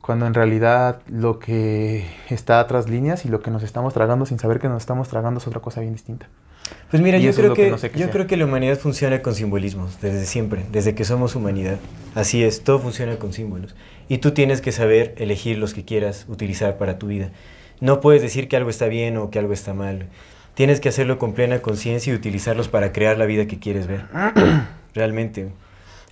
Cuando 0.01 0.25
en 0.25 0.33
realidad 0.33 1.01
lo 1.07 1.39
que 1.39 2.07
está 2.29 2.65
tras 2.67 2.89
líneas 2.89 3.25
y 3.25 3.29
lo 3.29 3.41
que 3.41 3.51
nos 3.51 3.63
estamos 3.63 3.93
tragando 3.93 4.25
sin 4.25 4.39
saber 4.39 4.59
que 4.59 4.69
nos 4.69 4.81
estamos 4.81 5.09
tragando 5.09 5.39
es 5.39 5.47
otra 5.47 5.59
cosa 5.59 5.81
bien 5.81 5.93
distinta. 5.93 6.27
Pues 6.89 7.01
mira, 7.01 7.17
yo 7.17 7.33
creo 7.33 7.53
que 7.53 7.63
que, 7.63 7.71
no 7.71 7.77
sé 7.77 7.91
qué 7.91 7.99
yo 7.99 8.05
sea. 8.05 8.13
creo 8.13 8.27
que 8.27 8.37
la 8.37 8.45
humanidad 8.45 8.77
funciona 8.77 9.21
con 9.21 9.35
simbolismos 9.35 9.99
desde 10.01 10.25
siempre, 10.25 10.65
desde 10.71 10.95
que 10.95 11.03
somos 11.03 11.35
humanidad. 11.35 11.79
Así 12.15 12.43
es, 12.43 12.63
todo 12.63 12.79
funciona 12.79 13.17
con 13.17 13.33
símbolos. 13.33 13.75
Y 14.09 14.19
tú 14.19 14.31
tienes 14.31 14.61
que 14.61 14.71
saber 14.71 15.13
elegir 15.17 15.57
los 15.57 15.73
que 15.73 15.85
quieras 15.85 16.25
utilizar 16.27 16.77
para 16.77 16.97
tu 16.97 17.07
vida. 17.07 17.31
No 17.79 17.99
puedes 17.99 18.21
decir 18.21 18.47
que 18.47 18.55
algo 18.55 18.69
está 18.69 18.87
bien 18.87 19.17
o 19.17 19.29
que 19.29 19.39
algo 19.39 19.53
está 19.53 19.73
mal. 19.73 20.07
Tienes 20.53 20.79
que 20.79 20.89
hacerlo 20.89 21.19
con 21.19 21.33
plena 21.33 21.59
conciencia 21.59 22.11
y 22.11 22.15
utilizarlos 22.15 22.67
para 22.67 22.91
crear 22.91 23.17
la 23.17 23.25
vida 23.25 23.45
que 23.45 23.59
quieres 23.59 23.87
ver. 23.87 24.05
Realmente. 24.95 25.49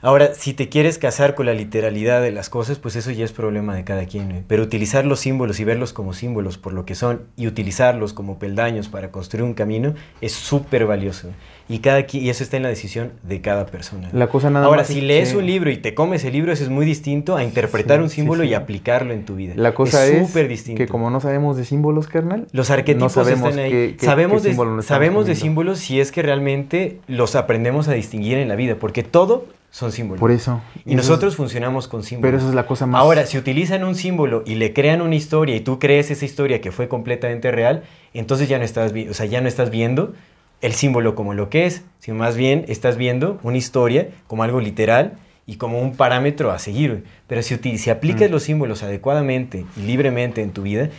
Ahora, 0.06 0.36
si 0.36 0.54
te 0.54 0.70
quieres 0.70 1.00
casar 1.00 1.34
con 1.34 1.48
la 1.48 1.54
literalidad 1.54 2.22
de 2.22 2.32
las 2.32 2.50
cosas, 2.50 2.78
pues 2.78 2.96
eso 2.96 3.10
ya 3.10 3.26
es 3.26 3.32
problema 3.32 3.76
de 3.76 3.84
cada 3.84 4.06
quien. 4.06 4.32
¿eh? 4.32 4.44
Pero 4.48 4.62
utilizar 4.62 5.04
los 5.04 5.20
símbolos 5.20 5.60
y 5.60 5.64
verlos 5.64 5.94
como 5.94 6.14
símbolos 6.14 6.60
por 6.60 6.74
lo 6.74 6.86
que 6.86 6.94
son 6.94 7.22
y 7.36 7.48
utilizarlos 7.48 8.14
como 8.14 8.38
peldaños 8.38 8.88
para 8.88 9.10
construir 9.12 9.44
un 9.44 9.56
camino 9.56 9.96
es 10.22 10.34
súper 10.34 10.86
valioso. 10.86 11.30
Y, 11.68 11.80
cada, 11.80 12.06
y 12.12 12.30
eso 12.30 12.44
está 12.44 12.58
en 12.58 12.62
la 12.64 12.70
decisión 12.70 13.14
de 13.24 13.42
cada 13.42 13.66
persona. 13.66 14.10
La 14.14 14.28
cosa 14.28 14.52
nada 14.52 14.68
Ahora, 14.68 14.82
más 14.82 14.88
si 14.90 15.00
es 15.00 15.04
lees 15.04 15.32
que- 15.32 15.38
un 15.38 15.48
libro 15.48 15.72
y 15.72 15.78
te 15.78 15.96
comes 15.96 16.24
el 16.24 16.34
libro, 16.34 16.52
eso 16.52 16.64
es 16.64 16.70
muy 16.70 16.86
distinto 16.86 17.36
a 17.36 17.44
interpretar 17.44 17.98
Sí, 17.98 18.04
un 18.04 18.10
sí, 18.10 18.16
símbolo 18.18 18.44
sí. 18.44 18.50
y 18.50 18.54
aplicarlo 18.54 19.12
en 19.12 19.26
tu 19.26 19.36
vida. 19.36 19.54
La 19.56 19.74
cosa 19.74 20.06
es, 20.06 20.28
súper 20.28 20.48
distinto. 20.48 20.78
que 20.78 20.88
como 20.88 21.10
no 21.10 21.20
sabemos 21.20 21.58
de 21.58 21.66
símbolos, 21.66 22.08
carnal, 22.08 22.46
Los 22.52 22.70
arquetipos 22.70 23.18
no 23.18 23.24
sabemos 23.24 23.50
están 23.50 23.66
ahí. 23.66 23.72
qué- 23.72 23.96
qué- 24.00 24.06
sabemos 24.06 24.44
qué 24.44 24.50
de, 24.50 24.84
sabemos 24.84 25.26
de 25.26 25.34
símbolos 25.34 25.80
si 25.80 26.00
es 26.00 26.12
que 26.12 26.22
realmente 26.22 27.00
los 27.08 27.36
aprendemos 27.36 27.88
a 27.88 27.94
distinguir 27.94 28.38
en 28.38 28.48
la 28.50 28.56
vida, 28.56 28.76
porque 28.76 29.02
todo 29.02 29.48
son 29.76 29.92
símbolos. 29.92 30.22
por 30.22 30.32
eso. 30.32 30.62
Y 30.86 30.92
eso 30.92 30.98
nosotros 30.98 31.34
es- 31.34 31.38
funcionamos 31.38 31.90
con 31.90 32.02
símbolos. 32.04 32.28
pero 32.30 32.38
eso 32.38 32.48
es 32.48 32.56
la 32.56 32.66
cosa 32.66 32.86
más... 32.86 33.02
Ahora, 33.02 33.26
si 33.26 33.38
utilizan 33.38 33.84
un 33.84 33.96
símbolo 33.96 34.42
y 34.46 34.56
le 34.56 34.72
crean 34.72 35.02
una 35.02 35.16
historia 35.16 35.54
y 35.56 35.60
tú 35.60 35.80
crees 35.80 36.12
esa 36.12 36.24
historia 36.24 36.62
que 36.62 36.72
fue 36.72 36.88
completamente 36.88 37.52
real, 37.52 37.84
entonces 38.14 38.48
ya 38.48 38.58
no 38.58 38.64
estás, 38.64 38.94
o 39.10 39.14
sea, 39.14 39.26
ya 39.26 39.42
no 39.42 39.50
estás 39.50 39.70
viendo 39.72 40.14
el 40.62 40.72
símbolo 40.74 41.14
como 41.14 41.34
lo 41.34 41.50
que 41.50 41.66
es, 41.66 41.84
sino 42.00 42.16
más 42.18 42.38
bien 42.38 42.64
estás 42.70 42.96
viendo 42.96 43.38
una 43.44 43.58
historia 43.58 44.08
como 44.28 44.44
algo 44.44 44.62
literal 44.62 45.16
y 45.46 45.58
como 45.58 45.80
un 45.82 45.96
parámetro 45.98 46.52
a 46.52 46.58
seguir. 46.60 47.04
Pero 47.28 47.44
si, 47.44 47.58
si 47.78 47.90
aplicas 47.90 48.30
Mm. 48.30 48.32
los 48.32 48.44
símbolos 48.44 48.82
adecuadamente 48.82 49.66
y 49.76 49.82
libremente 49.82 50.42
en 50.42 50.52
tu 50.52 50.62
vida, 50.62 50.90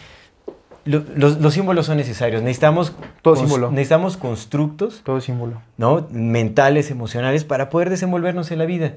lo- 0.86 1.04
los, 1.14 1.38
los 1.40 1.52
símbolos 1.54 1.86
son 1.86 1.96
necesarios. 1.98 2.42
Necesitamos, 2.42 2.94
Todo 3.22 3.34
cons- 3.34 3.40
símbolo. 3.40 3.70
necesitamos 3.70 4.16
constructos 4.16 5.02
Todo 5.04 5.20
símbolo. 5.20 5.60
¿no? 5.76 6.06
mentales, 6.10 6.90
emocionales, 6.90 7.44
para 7.44 7.68
poder 7.70 7.90
desenvolvernos 7.90 8.50
en 8.50 8.58
la 8.58 8.64
vida. 8.66 8.94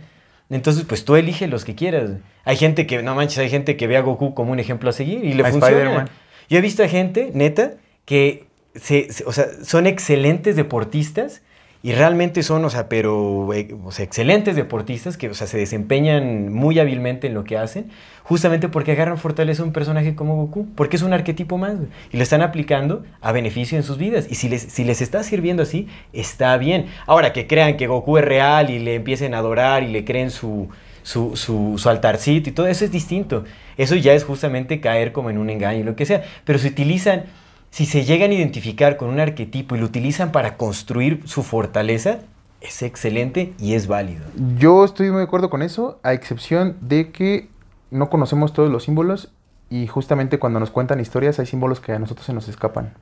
Entonces, 0.50 0.84
pues 0.86 1.06
tú 1.06 1.16
elige 1.16 1.48
los 1.48 1.66
que 1.66 1.76
quieras. 1.76 2.12
Hay 2.46 2.56
gente 2.58 2.88
que, 2.88 3.04
no 3.04 3.14
manches, 3.16 3.38
hay 3.40 3.50
gente 3.50 3.78
que 3.78 3.86
ve 3.88 3.98
a 3.98 4.02
Goku 4.02 4.34
como 4.34 4.52
un 4.52 4.60
ejemplo 4.60 4.90
a 4.90 4.94
seguir 4.94 5.24
y 5.26 5.34
le 5.34 5.44
A 5.46 5.52
funciona. 5.52 6.08
Yo 6.50 6.58
he 6.58 6.62
visto 6.62 6.82
a 6.84 6.88
gente, 6.88 7.30
neta, 7.34 7.74
que 8.06 8.48
se, 8.74 9.12
se- 9.12 9.26
o 9.26 9.32
sea, 9.32 9.46
son 9.64 9.86
excelentes 9.86 10.56
deportistas 10.56 11.42
y 11.82 11.94
realmente 11.94 12.44
son, 12.44 12.66
o 12.66 12.70
sea, 12.70 12.90
pero, 12.90 13.54
eh, 13.54 13.74
o 13.86 13.92
sea, 13.94 14.04
excelentes 14.04 14.58
deportistas 14.58 15.16
que, 15.16 15.30
o 15.30 15.34
sea, 15.34 15.48
se 15.48 15.58
desempeñan 15.58 16.52
muy 16.52 16.78
hábilmente 16.78 17.28
en 17.28 17.34
lo 17.34 17.46
que 17.46 17.58
hacen, 17.58 17.90
justamente 18.24 18.68
porque 18.68 18.92
agarran 18.92 19.18
fortaleza 19.18 19.64
a 19.64 19.66
un 19.66 19.72
personaje 19.72 20.14
como 20.14 20.36
Goku, 20.36 20.68
porque 20.76 20.98
es 20.98 21.04
un 21.04 21.14
arquetipo 21.14 21.58
más, 21.58 21.76
y 22.12 22.18
lo 22.18 22.24
están 22.24 22.42
aplicando 22.42 23.04
a 23.22 23.32
beneficio 23.32 23.78
en 23.78 23.84
sus 23.84 23.98
vidas. 23.98 24.28
Y 24.30 24.36
si 24.36 24.50
les, 24.50 24.62
si 24.62 24.84
les 24.84 25.02
está 25.02 25.24
sirviendo 25.24 25.64
así, 25.64 25.88
está 26.12 26.58
bien. 26.58 26.88
Ahora, 27.06 27.32
que 27.32 27.48
crean 27.48 27.78
que 27.78 27.88
Goku 27.88 28.18
es 28.18 28.26
real 28.26 28.70
y 28.70 28.80
le 28.80 28.96
empiecen 28.96 29.34
a 29.34 29.38
adorar 29.38 29.84
y 29.84 29.88
le 29.88 30.04
creen 30.04 30.32
su, 30.32 30.68
su, 31.04 31.38
su, 31.38 31.90
altarcito 31.90 32.50
y 32.50 32.54
todo 32.54 32.68
eso 32.68 32.84
es 32.84 32.92
distinto. 32.92 33.46
Eso 33.78 33.96
ya 33.96 34.14
es 34.14 34.26
justamente 34.26 34.82
caer 34.82 35.14
como 35.14 35.30
en 35.30 35.38
un 35.38 35.50
engaño 35.50 35.80
y 35.80 35.84
lo 35.84 35.96
que 35.96 36.06
sea. 36.06 36.24
Pero 36.44 36.60
si 36.60 36.68
utilizan, 36.68 37.24
si 37.72 37.86
se 37.86 38.04
llegan 38.04 38.32
a 38.32 38.34
identificar 38.34 38.98
con 38.98 39.10
un 39.10 39.20
arquetipo 39.20 39.76
y 39.76 39.80
lo 39.80 39.86
utilizan 39.86 40.32
para 40.32 40.58
construir 40.58 41.22
su 41.26 41.44
fortaleza, 41.44 42.20
es 42.62 42.82
excelente 42.82 43.54
y 43.60 43.74
es 43.74 43.88
válido. 43.88 44.26
Yo 44.58 44.84
estoy 44.84 45.10
muy 45.12 45.20
de 45.20 45.24
acuerdo 45.24 45.50
con 45.50 45.62
eso, 45.62 46.00
a 46.04 46.14
excepción 46.14 46.78
de 46.82 47.12
que 47.12 47.50
no 47.92 48.10
conocemos 48.10 48.54
todos 48.54 48.70
los 48.70 48.84
símbolos 48.84 49.32
y 49.70 49.88
justamente 49.88 50.40
cuando 50.40 50.60
nos 50.60 50.72
cuentan 50.72 51.00
historias 51.00 51.40
hay 51.40 51.46
símbolos 51.46 51.80
que 51.80 51.94
a 51.94 52.00
nosotros 52.00 52.26
se 52.26 52.34
nos 52.34 52.48
escapan, 52.48 52.94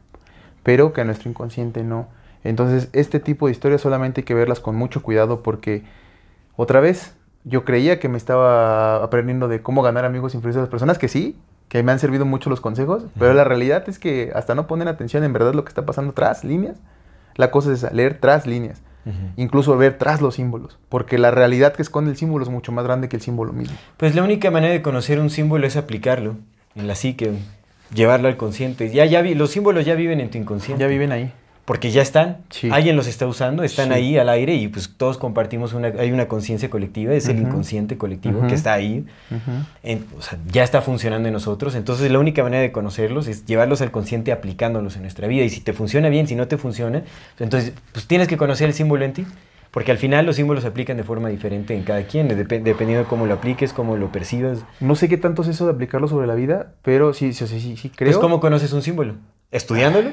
pero 0.63 0.93
que 0.93 1.01
a 1.01 1.05
nuestro 1.05 1.29
inconsciente 1.29 1.83
no. 1.83 2.07
Entonces, 2.43 2.89
este 2.93 3.19
tipo 3.19 3.47
de 3.47 3.53
historias 3.53 3.81
solamente 3.81 4.21
hay 4.21 4.25
que 4.25 4.33
verlas 4.33 4.59
con 4.59 4.75
mucho 4.75 5.01
cuidado 5.01 5.41
porque, 5.43 5.83
otra 6.55 6.79
vez, 6.79 7.15
yo 7.43 7.65
creía 7.65 7.99
que 7.99 8.09
me 8.09 8.17
estaba 8.17 9.03
aprendiendo 9.03 9.47
de 9.47 9.61
cómo 9.61 9.81
ganar 9.81 10.05
amigos 10.05 10.33
e 10.33 10.37
influir 10.37 10.57
a 10.57 10.61
las 10.61 10.69
personas, 10.69 10.97
que 10.97 11.07
sí, 11.07 11.37
que 11.69 11.83
me 11.83 11.91
han 11.91 11.99
servido 11.99 12.25
mucho 12.25 12.49
los 12.49 12.61
consejos, 12.61 13.03
pero 13.19 13.33
la 13.33 13.43
realidad 13.43 13.87
es 13.89 13.99
que 13.99 14.31
hasta 14.35 14.55
no 14.55 14.67
poner 14.67 14.87
atención 14.87 15.23
en 15.23 15.33
verdad 15.33 15.53
lo 15.53 15.63
que 15.65 15.69
está 15.69 15.85
pasando 15.85 16.13
tras 16.13 16.43
líneas, 16.43 16.77
la 17.35 17.51
cosa 17.51 17.71
es 17.73 17.91
leer 17.93 18.17
tras 18.19 18.45
líneas 18.47 18.81
incluso 19.37 19.77
ver 19.77 19.97
tras 19.97 20.19
los 20.21 20.35
símbolos, 20.35 20.77
porque 20.89 21.17
la 21.17 21.31
realidad 21.31 21.71
que 21.73 21.81
esconde 21.81 22.11
el 22.11 22.17
símbolo 22.17 22.43
es 22.43 22.51
mucho 22.51 22.73
más 22.73 22.83
grande 22.83 23.07
que 23.07 23.15
el 23.15 23.21
símbolo 23.21 23.53
mismo. 23.53 23.77
Pues 23.95 24.13
la 24.15 24.21
única 24.21 24.51
manera 24.51 24.73
de 24.73 24.81
conocer 24.81 25.21
un 25.21 25.29
símbolo 25.29 25.65
es 25.65 25.77
aplicarlo 25.77 26.35
en 26.75 26.87
la 26.87 26.95
psique, 26.95 27.31
llevarlo 27.93 28.27
al 28.27 28.35
consciente. 28.35 28.89
Ya, 28.91 29.05
ya 29.05 29.21
vi- 29.21 29.33
los 29.33 29.51
símbolos 29.51 29.85
ya 29.85 29.95
viven 29.95 30.19
en 30.19 30.29
tu 30.29 30.37
inconsciente. 30.37 30.81
Ya 30.83 30.87
viven 30.89 31.13
ahí. 31.13 31.31
Porque 31.67 31.91
ya 31.91 32.01
están, 32.01 32.37
Sí. 32.49 32.69
alguien 32.71 32.95
los 32.95 33.07
está 33.07 33.27
usando, 33.27 33.61
están 33.61 33.89
Sí. 33.89 33.93
ahí 33.93 34.17
al 34.17 34.29
aire 34.29 34.55
y 34.55 34.69
pues 34.69 34.89
todos 34.95 35.17
compartimos 35.17 35.73
una, 35.73 35.89
hay 35.89 36.13
una 36.13 36.29
conciencia 36.29 36.69
colectiva, 36.69 37.13
es 37.13 37.27
el 37.27 37.39
inconsciente 37.39 37.97
colectivo 37.97 38.47
que 38.47 38.53
está 38.55 38.71
ahí, 38.73 39.05
en- 39.83 40.05
o 40.17 40.21
sea, 40.21 40.39
ya 40.49 40.63
está 40.63 40.81
funcionando 40.81 41.27
en 41.27 41.33
nosotros, 41.33 41.75
entonces 41.75 42.09
la 42.09 42.19
única 42.19 42.41
manera 42.41 42.61
de 42.61 42.71
conocerlos 42.71 43.27
es 43.27 43.45
llevarlos 43.45 43.81
al 43.81 43.91
consciente 43.91 44.31
aplicándolos 44.31 44.95
en 44.95 45.01
nuestra 45.01 45.27
vida 45.27 45.43
y 45.43 45.49
si 45.49 45.59
te 45.59 45.73
funciona 45.73 46.07
bien, 46.07 46.25
si 46.25 46.35
no 46.35 46.47
te 46.47 46.55
funciona, 46.55 47.03
entonces 47.37 47.73
pues 47.91 48.07
tienes 48.07 48.29
que 48.29 48.37
conocer 48.37 48.69
el 48.69 48.73
símbolo 48.73 49.03
en 49.03 49.11
ti, 49.11 49.25
porque 49.71 49.91
al 49.91 49.97
final 49.97 50.25
los 50.25 50.37
símbolos 50.37 50.63
se 50.63 50.69
aplican 50.69 50.95
de 50.95 51.03
forma 51.03 51.27
diferente 51.27 51.75
en 51.75 51.83
cada 51.83 52.03
quien, 52.03 52.29
dep- 52.29 52.63
dependiendo 52.63 53.03
de 53.03 53.09
cómo 53.09 53.25
lo 53.25 53.33
apliques, 53.33 53.73
cómo 53.73 53.97
lo 53.97 54.09
percibas. 54.09 54.59
No 54.79 54.95
sé 54.95 55.09
qué 55.09 55.17
tanto 55.17 55.41
es 55.41 55.49
eso 55.49 55.65
de 55.65 55.73
aplicarlo 55.73 56.07
sobre 56.07 56.27
la 56.27 56.35
vida, 56.35 56.75
pero 56.81 57.13
sí, 57.13 57.33
sí, 57.33 57.45
sí, 57.45 57.59
sí, 57.59 57.75
sí 57.75 57.89
creo. 57.93 58.11
Pues, 58.11 58.17
¿cómo 58.19 58.39
conoces 58.39 58.71
un 58.71 58.81
símbolo? 58.81 59.15
¿Estudiándolo? 59.51 60.11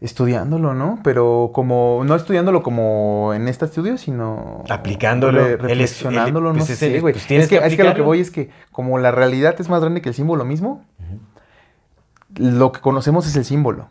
Estudiándolo, 0.00 0.74
¿no? 0.74 0.98
Pero 1.02 1.50
como, 1.54 2.02
no 2.04 2.14
estudiándolo 2.14 2.62
como 2.62 3.32
en 3.34 3.48
este 3.48 3.64
estudio, 3.64 3.96
sino... 3.96 4.62
Aplicándolo. 4.68 5.38
re- 5.42 5.56
reflexionándolo, 5.56 6.50
el- 6.50 6.56
no 6.56 6.58
pues 6.58 6.70
es 6.70 6.78
sé, 6.78 7.00
güey. 7.00 7.14
pues 7.14 7.30
es, 7.30 7.48
que, 7.48 7.56
es 7.56 7.76
que 7.76 7.84
lo 7.84 7.94
que 7.94 8.02
voy 8.02 8.20
es 8.20 8.30
que 8.30 8.50
como 8.72 8.98
la 8.98 9.10
realidad 9.10 9.54
es 9.58 9.68
más 9.70 9.80
grande 9.80 10.02
que 10.02 10.10
el 10.10 10.14
símbolo 10.14 10.44
mismo, 10.44 10.84
lo 12.36 12.72
que 12.72 12.80
conocemos 12.80 13.26
es 13.26 13.36
el 13.36 13.44
símbolo. 13.44 13.88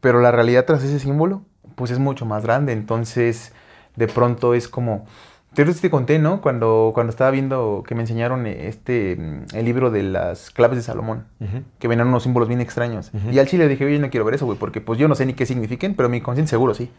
Pero 0.00 0.20
la 0.20 0.32
realidad 0.32 0.64
tras 0.66 0.82
ese 0.82 0.98
símbolo, 0.98 1.42
pues 1.76 1.90
es 1.90 1.98
mucho 1.98 2.26
más 2.26 2.42
grande. 2.42 2.72
Entonces, 2.72 3.52
de 3.96 4.08
pronto 4.08 4.54
es 4.54 4.68
como... 4.68 5.06
Te, 5.54 5.64
te 5.64 5.90
conté, 5.90 6.18
¿no? 6.18 6.40
Cuando, 6.40 6.90
cuando 6.94 7.10
estaba 7.10 7.30
viendo 7.30 7.84
que 7.86 7.94
me 7.94 8.02
enseñaron 8.02 8.46
eh, 8.46 8.68
este, 8.68 9.16
mm, 9.16 9.56
el 9.56 9.64
libro 9.64 9.90
de 9.90 10.02
las 10.02 10.50
claves 10.50 10.76
de 10.76 10.82
Salomón 10.82 11.26
Ujú. 11.40 11.62
que 11.78 11.88
venían 11.88 12.08
unos 12.08 12.24
símbolos 12.24 12.48
bien 12.48 12.60
extraños. 12.60 13.10
Ujú. 13.14 13.30
Y 13.30 13.38
al 13.38 13.46
chile 13.46 13.68
dije, 13.68 13.84
oye, 13.84 13.98
no 13.98 14.10
quiero 14.10 14.24
ver 14.24 14.34
eso, 14.34 14.46
güey, 14.46 14.58
porque 14.58 14.80
pues 14.80 14.98
yo 14.98 15.06
no 15.06 15.14
sé 15.14 15.26
ni 15.26 15.34
qué 15.34 15.46
signifiquen, 15.46 15.94
pero 15.94 16.08
mi 16.08 16.20
consciente 16.20 16.50
seguro 16.50 16.74
sí. 16.74 16.90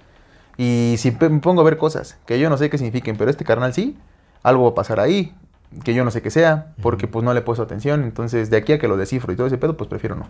Y 0.57 0.95
si 0.97 1.11
me 1.11 1.39
pongo 1.39 1.61
a 1.61 1.63
ver 1.65 1.77
cosas 1.77 2.17
que 2.25 2.39
yo 2.39 2.49
no 2.49 2.57
sé 2.57 2.69
qué 2.69 2.77
signifiquen, 2.77 3.17
pero 3.17 3.29
este 3.29 3.43
carnal 3.43 3.73
sí, 3.73 3.97
algo 4.41 4.63
va 4.63 4.69
a 4.69 4.75
pasar 4.75 4.99
ahí, 5.01 5.33
que 5.83 5.93
yo 5.93 6.05
no 6.05 6.11
sé 6.11 6.21
qué 6.21 6.29
sea, 6.29 6.73
porque 6.81 7.07
pues 7.07 7.25
no 7.25 7.33
le 7.33 7.39
he 7.39 7.43
puesto 7.43 7.63
atención. 7.63 8.03
Entonces, 8.03 8.49
de 8.49 8.57
aquí 8.57 8.71
a 8.71 8.79
que 8.79 8.87
lo 8.87 8.95
descifro 8.95 9.33
y 9.33 9.35
todo 9.35 9.47
ese 9.47 9.57
pedo, 9.57 9.75
pues 9.75 9.89
prefiero 9.89 10.15
no. 10.15 10.29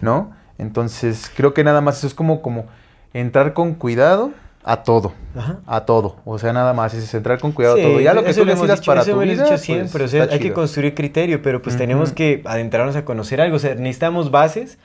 ¿No? 0.00 0.32
Entonces, 0.58 1.30
creo 1.36 1.54
que 1.54 1.62
nada 1.62 1.80
más 1.80 1.98
eso 1.98 2.08
es 2.08 2.14
como, 2.14 2.42
como 2.42 2.66
entrar 3.12 3.52
con 3.52 3.74
cuidado 3.74 4.32
a 4.66 4.82
todo. 4.82 5.12
Ajá. 5.36 5.60
A 5.64 5.86
todo. 5.86 6.16
O 6.24 6.40
sea, 6.40 6.52
nada 6.52 6.72
más 6.72 6.92
es 6.92 7.14
entrar 7.14 7.38
con 7.38 7.52
cuidado 7.52 7.76
Sí, 7.76 7.82
a 7.82 7.84
todo. 7.86 8.00
Ya 8.00 8.12
lo 8.14 8.24
que 8.24 8.34
tú 8.34 8.44
lo 8.44 8.50
decidas 8.50 8.80
dicho, 8.80 8.90
para 8.90 9.02
eso 9.02 9.12
tu 9.12 9.20
vida, 9.20 9.34
dicho 9.34 9.46
pues, 9.46 9.60
siempre, 9.60 10.04
o 10.04 10.08
sea, 10.08 10.24
hay 10.24 10.40
que 10.40 10.52
construir 10.52 10.92
criterio, 10.92 11.40
pero 11.40 11.62
pues 11.62 11.76
tenemos 11.76 12.12
que 12.12 12.42
adentrarnos 12.44 12.96
a 12.96 13.04
conocer 13.04 13.40
algo, 13.40 13.56
o 13.56 13.58
sea, 13.60 13.76
necesitamos 13.76 14.32
bases, 14.32 14.78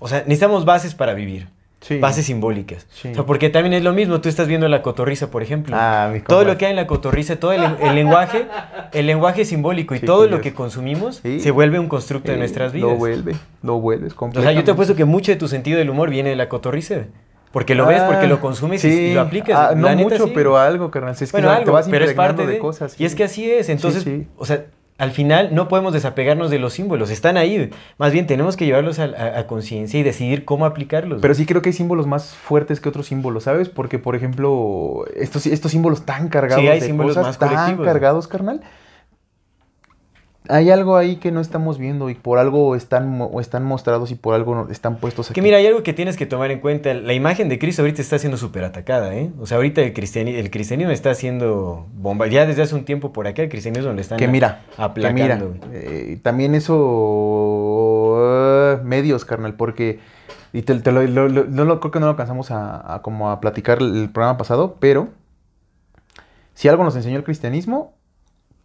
o 0.00 0.08
sea, 0.08 0.18
necesitamos 0.20 0.64
bases 0.64 0.96
para 0.96 1.14
vivir. 1.14 1.46
Sí. 1.80 1.98
Bases 2.00 2.26
simbólicas. 2.26 2.84
Sí. 2.90 3.10
O 3.10 3.14
sea, 3.14 3.26
porque 3.26 3.48
también 3.48 3.74
es 3.74 3.84
lo 3.84 3.92
mismo, 3.92 4.20
tú 4.20 4.28
estás 4.28 4.48
viendo 4.48 4.66
la 4.66 4.82
cotorriza, 4.82 5.30
por 5.30 5.44
ejemplo. 5.44 5.76
Ah, 5.78 6.10
mi 6.12 6.18
todo 6.18 6.42
lo 6.42 6.58
que 6.58 6.64
hay 6.66 6.70
en 6.70 6.76
la 6.76 6.88
cotorriza, 6.88 7.36
todo 7.36 7.52
el, 7.52 7.62
el 7.62 7.94
lenguaje, 7.94 8.48
el 8.92 9.06
lenguaje 9.06 9.44
simbólico 9.44 9.94
y 9.94 10.00
todo 10.00 10.26
lo 10.26 10.40
que 10.40 10.52
consumimos 10.52 11.22
se 11.22 11.50
vuelve 11.52 11.78
un 11.78 11.86
constructo 11.86 12.32
de 12.32 12.38
nuestras 12.38 12.72
vidas. 12.72 12.90
Lo 12.90 12.96
vuelve, 12.96 13.36
lo 13.62 13.78
vuelves 13.78 14.14
O 14.18 14.32
sea, 14.32 14.50
yo 14.50 14.64
te 14.64 14.72
apuesto 14.72 14.96
que 14.96 15.04
mucho 15.04 15.30
de 15.30 15.36
tu 15.36 15.46
sentido 15.46 15.78
del 15.78 15.90
humor 15.90 16.10
viene 16.10 16.30
de 16.30 16.36
la 16.36 16.48
cotorriza. 16.48 17.04
Porque 17.52 17.74
lo 17.74 17.86
ves, 17.86 18.02
porque 18.02 18.26
lo 18.26 18.40
consumes 18.40 18.84
y- 18.84 18.88
y, 18.88 19.14
lo 19.14 19.22
aplicas. 19.22 19.56
Ah, 19.58 19.74
no 19.74 19.88
neta, 19.88 20.02
mucho, 20.02 20.26
sí. 20.26 20.32
pero 20.34 20.58
algo, 20.58 20.90
carnal. 20.90 21.16
Si 21.16 21.24
Es 21.24 21.30
que 21.32 21.36
Bueno, 21.38 21.50
algo, 21.50 21.64
te 21.64 21.70
vas 21.70 21.88
pero 21.88 22.04
es 22.04 22.10
impregnando 22.10 22.36
parte 22.38 22.46
de, 22.48 22.52
de 22.54 22.58
cosas. 22.60 23.00
Y 23.00 23.04
es 23.04 23.14
que 23.14 23.24
así 23.24 23.50
es. 23.50 23.68
Entonces, 23.68 24.06
o 24.36 24.44
sea, 24.44 24.64
al 24.98 25.10
final 25.10 25.54
no 25.54 25.68
podemos 25.68 25.92
desapegarnos 25.92 26.50
de 26.50 26.58
los 26.58 26.72
símbolos. 26.74 27.10
Están 27.10 27.36
ahí. 27.36 27.70
Más 27.98 28.12
bien 28.12 28.26
tenemos 28.26 28.56
que 28.56 28.64
llevarlos 28.66 28.98
a, 28.98 29.04
a- 29.04 29.38
a 29.40 29.46
conciencia 29.46 29.98
y 30.00 30.02
decidir 30.02 30.44
cómo 30.44 30.66
aplicarlos. 30.66 31.20
Pero 31.22 31.34
sí 31.34 31.46
creo 31.46 31.62
que 31.62 31.70
hay 31.70 31.72
símbolos 31.74 32.06
más 32.06 32.34
fuertes 32.34 32.80
que 32.80 32.88
otros 32.88 33.06
símbolos, 33.06 33.44
¿sabes? 33.44 33.68
Porque, 33.68 33.98
por 33.98 34.16
ejemplo, 34.16 35.04
estos, 35.14 35.46
estos 35.46 35.70
símbolos 35.72 36.04
tan 36.04 36.28
cargados 36.28 36.62
Sí, 36.62 36.68
hay 36.68 36.80
de 36.80 36.86
símbolos 36.86 37.14
cosas 37.14 37.26
más 37.26 37.38
tan 37.38 37.76
cargados, 37.78 38.26
carnal, 38.28 38.60
hay 40.48 40.70
algo 40.70 40.96
ahí 40.96 41.16
que 41.16 41.30
no 41.32 41.40
estamos 41.40 41.78
viendo 41.78 42.10
y 42.10 42.14
por 42.14 42.38
algo 42.38 42.74
están, 42.76 43.18
o 43.20 43.40
están 43.40 43.64
mostrados 43.64 44.10
y 44.10 44.14
por 44.14 44.34
algo 44.34 44.68
están 44.70 44.96
puestos 44.96 45.26
aquí. 45.30 45.34
Que 45.34 45.42
mira, 45.42 45.56
hay 45.58 45.66
algo 45.66 45.82
que 45.82 45.92
tienes 45.92 46.16
que 46.16 46.26
tomar 46.26 46.50
en 46.50 46.60
cuenta. 46.60 46.92
La 46.94 47.12
imagen 47.14 47.48
de 47.48 47.58
Cristo 47.58 47.82
ahorita 47.82 48.02
está 48.02 48.18
siendo 48.18 48.36
súper 48.36 48.64
atacada, 48.64 49.14
¿eh? 49.14 49.30
O 49.40 49.46
sea, 49.46 49.56
ahorita 49.56 49.80
el, 49.82 49.92
cristiani- 49.94 50.34
el 50.34 50.50
cristianismo 50.50 50.92
está 50.92 51.14
siendo 51.14 51.86
bomba. 51.94 52.26
Ya 52.26 52.46
desde 52.46 52.62
hace 52.62 52.74
un 52.74 52.84
tiempo 52.84 53.12
por 53.12 53.26
acá 53.26 53.42
el 53.42 53.48
cristianismo 53.48 53.92
le 53.92 54.00
están 54.00 54.18
que 54.18 54.28
mira, 54.28 54.62
que 54.76 54.82
aplacando. 54.82 55.22
mira, 55.22 55.36
güey. 55.38 55.60
eh, 55.72 56.18
también 56.22 56.54
eso 56.54 58.16
eh, 58.18 58.78
medios, 58.84 59.24
carnal, 59.24 59.54
porque 59.54 60.00
y 60.52 60.62
te, 60.62 60.74
te 60.76 60.92
lo, 60.92 61.02
lo- 61.02 61.28
lo- 61.28 61.44
no 61.44 61.64
lo 61.64 61.80
creo 61.80 61.90
que 61.90 62.00
no 62.00 62.06
lo 62.06 62.10
alcanzamos 62.12 62.50
a, 62.50 62.94
a 62.94 63.02
como 63.02 63.30
a 63.30 63.40
platicar 63.40 63.78
el 63.82 64.08
programa 64.12 64.38
pasado, 64.38 64.76
pero 64.80 65.08
si 66.54 66.68
algo 66.68 66.84
nos 66.84 66.96
enseñó 66.96 67.16
el 67.18 67.24
cristianismo, 67.24 67.94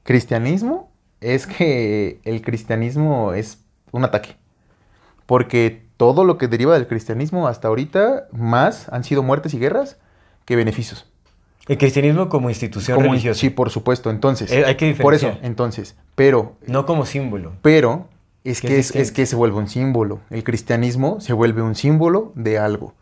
cristianismo 0.04 0.91
es 1.22 1.48
que 1.48 2.20
el 2.24 2.42
cristianismo 2.42 3.34
es 3.34 3.60
un 3.92 4.04
ataque, 4.04 4.36
porque 5.26 5.86
todo 5.98 6.24
lo 6.24 6.38
que 6.38 6.48
deriva 6.48 6.74
del 6.74 6.88
cristianismo 6.88 7.48
hasta 7.48 7.68
ahorita 7.68 8.28
más 8.32 8.90
han 8.90 9.04
sido 9.04 9.24
muertes 9.24 9.54
y 9.54 9.60
guerras 9.60 9.98
que 10.46 10.56
beneficios. 10.56 11.08
El 11.68 11.78
cristianismo 11.78 12.28
como 12.28 12.50
institución 12.50 12.96
Como- 12.98 13.10
religiosa. 13.12 13.40
Sí, 13.40 13.50
por 13.52 13.70
supuesto. 13.70 14.10
Entonces, 14.10 14.52
Eh, 14.52 14.66
hay 14.66 14.76
que 14.76 14.94
por 14.96 15.14
eso, 15.14 15.28
diferenciar. 15.28 15.46
entonces, 15.46 15.96
pero 16.16 16.58
No 16.68 16.86
como 16.88 17.06
símbolo. 17.06 17.54
pero 17.62 18.08
es 18.44 18.62
Que 18.62 18.80
es 18.80 19.12
que 19.12 19.26
se 19.28 19.36
vuelve 19.36 19.58
un 19.60 19.68
símbolo. 19.68 20.20
El 20.32 20.44
cristianismo 20.44 21.22
se 21.22 21.34
vuelve 21.34 21.62
un 21.62 21.76
símbolo 21.76 22.32
de 22.36 22.58
algo. 22.58 22.94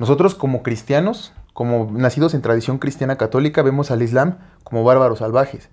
Nosotros 0.00 0.34
como 0.34 0.64
cristianos, 0.64 1.32
como 1.52 1.88
nacidos 1.92 2.34
en 2.34 2.42
tradición 2.42 2.78
cristiana 2.78 3.14
católica, 3.16 3.62
vemos 3.62 3.92
al 3.92 4.02
Islam 4.02 4.38
como 4.64 4.82
bárbaros 4.82 5.20
salvajes. 5.20 5.68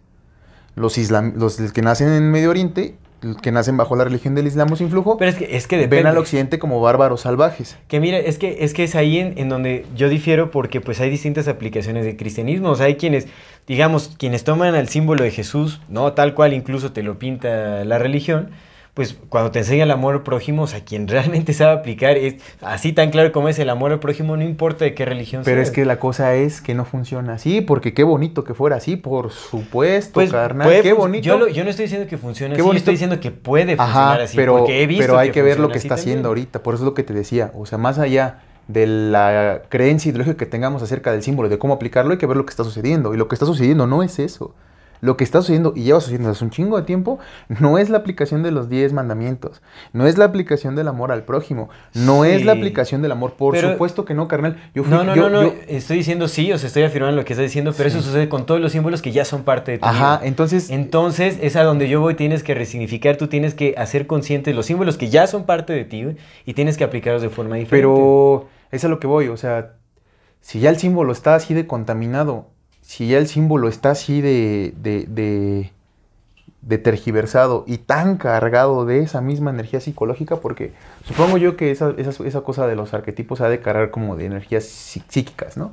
Los, 0.75 0.97
islam, 0.97 1.33
los 1.35 1.57
que 1.57 1.81
nacen 1.81 2.09
en 2.09 2.31
Medio 2.31 2.49
Oriente, 2.49 2.95
que 3.41 3.51
nacen 3.51 3.77
bajo 3.77 3.95
la 3.95 4.03
religión 4.03 4.33
del 4.33 4.47
Islam 4.47 4.71
o 4.71 4.75
sin 4.75 4.89
flujo, 4.89 5.17
Pero 5.17 5.29
es 5.29 5.37
que, 5.37 5.55
es 5.55 5.67
que 5.67 5.85
ven 5.85 6.07
al 6.07 6.17
Occidente 6.17 6.57
como 6.57 6.81
bárbaros 6.81 7.21
salvajes. 7.21 7.77
Que 7.87 7.99
mira, 7.99 8.17
es 8.17 8.37
que 8.37 8.63
es, 8.63 8.73
que 8.73 8.83
es 8.83 8.95
ahí 8.95 9.19
en, 9.19 9.37
en 9.37 9.47
donde 9.47 9.85
yo 9.95 10.09
difiero 10.09 10.49
porque 10.49 10.81
pues 10.81 10.99
hay 10.99 11.09
distintas 11.09 11.47
aplicaciones 11.47 12.05
del 12.05 12.17
cristianismo. 12.17 12.69
O 12.69 12.75
sea, 12.75 12.87
hay 12.87 12.95
quienes, 12.95 13.27
digamos, 13.67 14.15
quienes 14.17 14.43
toman 14.43 14.73
al 14.73 14.87
símbolo 14.89 15.23
de 15.23 15.31
Jesús, 15.31 15.81
¿no? 15.87 16.13
Tal 16.13 16.33
cual 16.33 16.53
incluso 16.53 16.93
te 16.93 17.03
lo 17.03 17.19
pinta 17.19 17.85
la 17.85 17.99
religión. 17.99 18.49
Pues 18.93 19.15
cuando 19.29 19.51
te 19.51 19.59
enseña 19.59 19.85
el 19.85 19.91
amor 19.91 20.15
al 20.15 20.23
prójimo, 20.23 20.63
o 20.63 20.67
sea, 20.67 20.83
quien 20.83 21.07
realmente 21.07 21.53
sabe 21.53 21.71
aplicar 21.79 22.17
es 22.17 22.35
así 22.61 22.91
tan 22.91 23.09
claro 23.09 23.31
como 23.31 23.47
es 23.47 23.57
el 23.59 23.69
amor 23.69 23.93
al 23.93 23.99
prójimo, 23.99 24.35
no 24.35 24.43
importa 24.43 24.83
de 24.83 24.93
qué 24.93 25.05
religión 25.05 25.43
Pero 25.45 25.61
es 25.61 25.71
que 25.71 25.85
la 25.85 25.97
cosa 25.97 26.35
es 26.35 26.59
que 26.59 26.73
no 26.73 26.83
funciona 26.83 27.35
así, 27.35 27.61
porque 27.61 27.93
qué 27.93 28.03
bonito 28.03 28.43
que 28.43 28.53
fuera 28.53 28.75
así, 28.75 28.97
por 28.97 29.31
supuesto, 29.31 30.13
Pues, 30.13 30.31
carnal. 30.31 30.67
puede 30.67 30.81
Qué 30.81 30.91
bonito. 30.91 31.23
Yo, 31.23 31.37
lo- 31.37 31.47
yo 31.47 31.63
no 31.63 31.69
estoy 31.69 31.83
diciendo 31.85 32.07
que 32.07 32.17
funcione 32.17 32.55
Qué 32.55 32.61
así, 32.61 32.67
bonito. 32.67 32.79
estoy 32.79 32.93
diciendo 32.95 33.19
que 33.21 33.31
puede 33.31 33.77
funcionar 33.77 34.13
Ajá, 34.15 34.23
así. 34.23 34.35
pero, 34.35 34.57
porque 34.57 34.83
he 34.83 34.87
visto 34.87 35.03
pero 35.03 35.17
hay 35.17 35.31
que, 35.31 35.41
ver 35.41 35.59
lo 35.59 35.69
que 35.69 35.77
está 35.77 35.93
haciendo 35.93 36.27
ahorita. 36.27 36.61
Por 36.61 36.73
eso 36.73 36.83
es 36.83 36.85
lo 36.85 36.93
que 36.93 37.03
te 37.03 37.13
decía. 37.13 37.51
O 37.55 37.65
sea, 37.65 37.77
más 37.77 37.97
allá 37.97 38.39
de 38.67 38.87
la 38.87 39.61
creencia 39.69 40.09
ideológica 40.09 40.37
que 40.37 40.45
tengamos 40.45 40.83
acerca 40.83 41.11
del 41.13 41.23
símbolo, 41.23 41.47
de 41.49 41.57
cómo 41.57 41.73
aplicarlo, 41.73 42.11
hay 42.11 42.17
que 42.17 42.25
ver 42.27 42.35
lo 42.37 42.45
que 42.45 42.51
está 42.51 42.63
sucediendo. 42.65 43.13
Y 43.13 43.17
lo 43.17 43.27
que 43.29 43.35
está 43.35 43.45
sucediendo 43.45 43.87
no 43.87 44.03
es 44.03 44.19
eso. 44.19 44.53
Lo 45.01 45.17
que 45.17 45.23
está 45.23 45.39
sucediendo, 45.41 45.73
y 45.75 45.81
lleva 45.83 45.99
sucediendo 45.99 46.29
hace 46.29 46.43
un 46.43 46.51
chingo 46.51 46.77
de 46.77 46.83
tiempo, 46.83 47.19
no 47.49 47.77
es 47.79 47.89
la 47.89 47.97
aplicación 47.97 48.43
de 48.43 48.51
los 48.51 48.69
10 48.69 48.93
mandamientos, 48.93 49.61
no 49.93 50.05
es 50.07 50.17
la 50.17 50.25
aplicación 50.25 50.75
del 50.75 50.87
amor 50.87 51.11
al 51.11 51.23
prójimo, 51.23 51.69
no 51.93 52.23
es 52.23 52.45
la 52.45 52.51
aplicación 52.53 53.01
del 53.01 53.11
amor. 53.11 53.33
Por 53.33 53.53
Pero- 53.55 53.71
supuesto 53.71 54.05
que 54.05 54.13
no, 54.13 54.27
carnal. 54.27 54.57
Yo 54.75 54.83
fui- 54.83 54.91
No, 54.93 55.03
no, 55.03 55.15
yo- 55.15 55.29
no, 55.29 55.41
no, 55.41 55.43
yo- 55.49 55.55
estoy 55.67 55.97
diciendo 55.97 56.27
sí, 56.27 56.51
o 56.53 56.57
sea, 56.57 56.67
estoy 56.67 56.83
afirmando 56.83 57.17
lo 57.17 57.25
que 57.25 57.33
estás 57.33 57.45
diciendo, 57.45 57.73
pero 57.75 57.89
eso 57.89 58.01
sucede 58.01 58.29
con 58.29 58.45
todos 58.45 58.61
los 58.61 58.71
símbolos 58.71 59.01
que 59.01 59.11
ya 59.11 59.25
son 59.25 59.43
parte 59.43 59.71
de 59.71 59.79
tu 59.79 59.85
Ajá, 59.85 60.17
vida. 60.19 60.27
entonces, 60.27 60.69
Entonces, 60.69 61.37
es 61.41 61.55
a 61.55 61.63
donde 61.63 61.89
yo 61.89 61.99
voy, 61.99 62.13
tienes 62.15 62.43
que 62.43 62.53
resignificar, 62.53 63.17
tú 63.17 63.27
tienes 63.27 63.53
que 63.55 63.73
hacer 63.77 64.05
consciente 64.07 64.53
los 64.53 64.67
símbolos 64.67 64.97
que 64.97 65.09
ya 65.09 65.25
son 65.27 65.45
parte 65.45 65.73
de 65.73 65.83
ti 65.85 66.05
y 66.45 66.53
tienes 66.53 66.77
que 66.77 66.83
aplicarlos 66.83 67.21
de 67.23 67.29
forma 67.29 67.55
diferente. 67.55 67.69
Pero 67.87 68.47
es 68.71 68.85
a 68.85 68.87
lo 68.87 68.99
que 68.99 69.07
voy, 69.07 69.27
o 69.29 69.37
sea, 69.37 69.73
si 70.41 70.59
ya 70.59 70.69
el 70.69 70.77
símbolo 70.77 71.11
está 71.11 71.35
así 71.35 71.53
de 71.53 71.65
contaminado, 71.67 72.49
si 72.91 73.07
ya 73.07 73.17
el 73.19 73.27
símbolo 73.27 73.69
está 73.69 73.91
así 73.91 74.19
de, 74.19 74.73
de, 74.81 75.05
de, 75.07 75.71
de 76.61 76.77
tergiversado 76.77 77.63
y 77.65 77.77
tan 77.77 78.17
cargado 78.17 78.85
de 78.85 78.99
esa 78.99 79.21
misma 79.21 79.49
energía 79.51 79.79
psicológica, 79.79 80.35
porque 80.35 80.73
supongo 81.05 81.37
yo 81.37 81.55
que 81.55 81.71
esa, 81.71 81.93
esa, 81.97 82.11
esa 82.25 82.41
cosa 82.41 82.67
de 82.67 82.75
los 82.75 82.93
arquetipos 82.93 83.39
ha 83.39 83.47
de 83.47 83.61
cargar 83.61 83.91
como 83.91 84.17
de 84.17 84.25
energías 84.25 84.65
psí- 84.65 85.03
psíquicas, 85.07 85.55
¿no? 85.55 85.71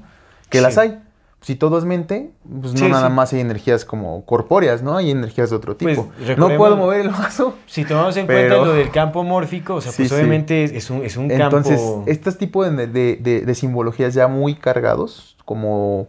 Que 0.48 0.58
Sí. 0.58 0.62
las 0.62 0.78
hay. 0.78 1.00
Si 1.40 1.56
todo 1.56 1.76
es 1.78 1.84
mente, 1.84 2.30
pues 2.60 2.72
no 2.74 2.78
Sí, 2.86 2.88
nada 2.88 3.08
sí. 3.08 3.12
más 3.14 3.32
hay 3.32 3.40
energías 3.40 3.84
como 3.84 4.24
corpóreas, 4.24 4.82
¿no? 4.84 4.96
Hay 4.96 5.10
energías 5.10 5.50
de 5.50 5.56
otro 5.56 5.76
Pues, 5.76 5.96
tipo. 5.96 6.10
no 6.36 6.56
puedo 6.56 6.76
mover 6.76 7.00
el 7.00 7.08
vaso. 7.10 7.54
Si 7.66 7.84
tomamos 7.84 8.16
en 8.16 8.28
Pero- 8.28 8.48
cuenta 8.56 8.64
lo 8.70 8.74
del 8.74 8.90
campo 8.92 9.24
mórfico, 9.24 9.74
o 9.74 9.80
sea, 9.80 9.90
pues 9.96 10.12
obviamente 10.12 10.62
es- 10.64 10.88
un, 10.90 11.04
es 11.04 11.16
un 11.16 11.30
Entonces, 11.32 11.80
campo... 11.80 12.04
este 12.06 12.30
tipo 12.32 12.64
de- 12.64 12.86
de 13.44 13.54
simbologías 13.56 14.14
ya 14.14 14.28
muy 14.28 14.54
cargados, 14.54 15.36
como, 15.44 16.06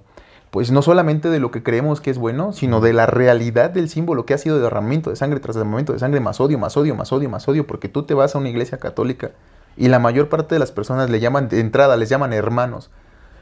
pues 0.51 0.71
no 0.71 0.81
solamente 0.81 1.29
de 1.29 1.39
lo 1.39 1.51
que 1.51 1.63
creemos 1.63 2.01
que 2.01 2.09
es 2.09 2.17
bueno, 2.17 2.53
sino 2.53 2.81
de 2.81 2.93
la 2.93 3.05
realidad 3.05 3.69
del 3.69 3.89
símbolo 3.89 4.25
que 4.25 4.33
ha 4.33 4.37
sido 4.37 4.59
derramamiento 4.59 5.09
de 5.09 5.15
sangre 5.15 5.39
tras 5.39 5.55
derramamiento 5.55 5.93
de 5.93 5.99
sangre, 5.99 6.19
más 6.19 6.39
odio, 6.39 6.57
más 6.57 6.75
odio, 6.75 6.95
más 6.95 7.11
odio, 7.11 7.29
más 7.29 7.47
odio, 7.47 7.67
porque 7.67 7.89
tú 7.89 8.03
te 8.03 8.13
vas 8.13 8.35
a 8.35 8.39
una 8.39 8.49
iglesia 8.49 8.79
católica 8.79 9.31
y 9.77 9.87
la 9.87 9.99
mayor 9.99 10.29
parte 10.29 10.55
de 10.55 10.59
las 10.59 10.71
personas 10.71 11.09
le 11.09 11.19
llaman, 11.19 11.49
de 11.49 11.59
entrada, 11.59 11.97
les 11.97 12.09
llaman 12.09 12.33
hermanos 12.33 12.89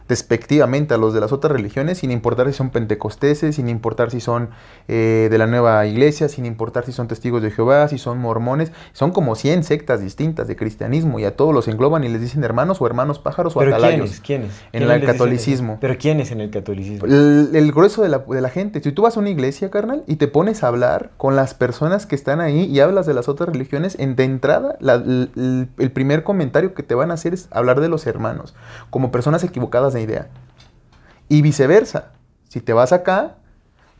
despectivamente 0.07 0.93
a 0.93 0.97
los 0.97 1.13
de 1.13 1.19
las 1.21 1.31
otras 1.31 1.51
religiones, 1.53 1.99
sin 1.99 2.11
importar 2.11 2.47
si 2.47 2.53
son 2.53 2.69
pentecosteses, 2.69 3.55
sin 3.55 3.69
importar 3.69 4.11
si 4.11 4.19
son 4.21 4.49
eh, 4.87 5.27
de 5.29 5.37
la 5.37 5.47
nueva 5.47 5.85
iglesia, 5.85 6.29
sin 6.29 6.45
importar 6.45 6.85
si 6.85 6.91
son 6.91 7.07
testigos 7.07 7.41
de 7.41 7.51
Jehová, 7.51 7.87
si 7.87 7.97
son 7.97 8.17
mormones, 8.19 8.71
son 8.93 9.11
como 9.11 9.35
100 9.35 9.63
sectas 9.63 10.01
distintas 10.01 10.47
de 10.47 10.55
cristianismo 10.55 11.19
y 11.19 11.25
a 11.25 11.35
todos 11.35 11.53
los 11.53 11.67
engloban 11.67 12.03
y 12.03 12.09
les 12.09 12.21
dicen 12.21 12.43
hermanos 12.43 12.81
o 12.81 12.87
hermanos 12.87 13.19
pájaros 13.19 13.55
o 13.55 13.59
¿Pero 13.59 13.75
atalayos. 13.75 14.19
quiénes? 14.21 14.21
¿Quiénes? 14.21 14.51
En 14.73 14.83
¿Quiénes 14.83 15.01
el 15.01 15.05
catolicismo. 15.05 15.77
¿Pero 15.81 15.97
quiénes 15.97 16.31
en 16.31 16.41
el 16.41 16.49
catolicismo? 16.49 17.05
El, 17.05 17.49
el 17.53 17.71
grueso 17.71 18.01
de 18.01 18.09
la, 18.09 18.19
de 18.19 18.41
la 18.41 18.49
gente, 18.49 18.81
si 18.81 18.91
tú 18.91 19.01
vas 19.03 19.17
a 19.17 19.19
una 19.19 19.29
iglesia, 19.29 19.69
carnal, 19.69 20.03
y 20.07 20.15
te 20.15 20.27
pones 20.27 20.63
a 20.63 20.67
hablar 20.67 21.11
con 21.17 21.35
las 21.35 21.53
personas 21.53 22.05
que 22.05 22.15
están 22.15 22.41
ahí 22.41 22.63
y 22.65 22.79
hablas 22.79 23.05
de 23.05 23.13
las 23.13 23.27
otras 23.29 23.49
religiones, 23.49 23.95
en, 23.99 24.15
de 24.15 24.23
entrada, 24.23 24.77
la- 24.79 24.95
el- 24.95 25.67
el 25.77 25.91
primer 25.91 26.23
comentario 26.23 26.73
que 26.73 26.83
te 26.83 26.95
van 26.95 27.11
a 27.11 27.15
hacer 27.15 27.33
es 27.33 27.47
hablar 27.51 27.81
de 27.81 27.89
los 27.89 28.07
hermanos, 28.07 28.55
como 28.89 29.11
personas 29.11 29.43
equivocadas 29.43 29.93
de 29.93 29.96
idea. 29.99 30.27
Y 31.29 31.41
viceversa, 31.41 32.11
si 32.47 32.61
te 32.61 32.73
vas 32.73 32.93
acá, 32.93 33.35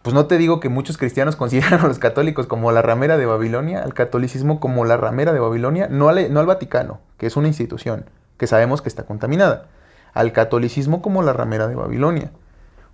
pues 0.02 0.14
no 0.14 0.26
te 0.26 0.38
digo 0.38 0.60
que 0.60 0.70
muchos 0.70 0.98
cristianos 0.98 1.36
consideran 1.38 1.82
a 1.82 1.88
los 1.88 2.00
católicos 2.00 2.48
como 2.48 2.72
la 2.72 2.82
ramera 2.82 3.18
de 3.18 3.26
Babilonia, 3.26 3.84
al 3.84 3.94
catolicismo 3.94 4.60
como 4.60 4.86
la 4.86 4.98
ramera 4.98 5.34
de 5.34 5.40
Babilonia, 5.40 5.88
no 5.90 6.10
al, 6.10 6.32
no 6.34 6.40
al 6.40 6.46
Vaticano, 6.46 7.00
que 7.18 7.28
es 7.28 7.36
una 7.36 7.48
institución 7.48 8.06
que 8.38 8.48
sabemos 8.48 8.82
que 8.82 8.90
está 8.90 9.04
contaminada, 9.04 9.68
al 10.14 10.32
catolicismo 10.32 11.02
como 11.02 11.24
la 11.24 11.34
ramera 11.34 11.68
de 11.68 11.76
Babilonia. 11.76 12.32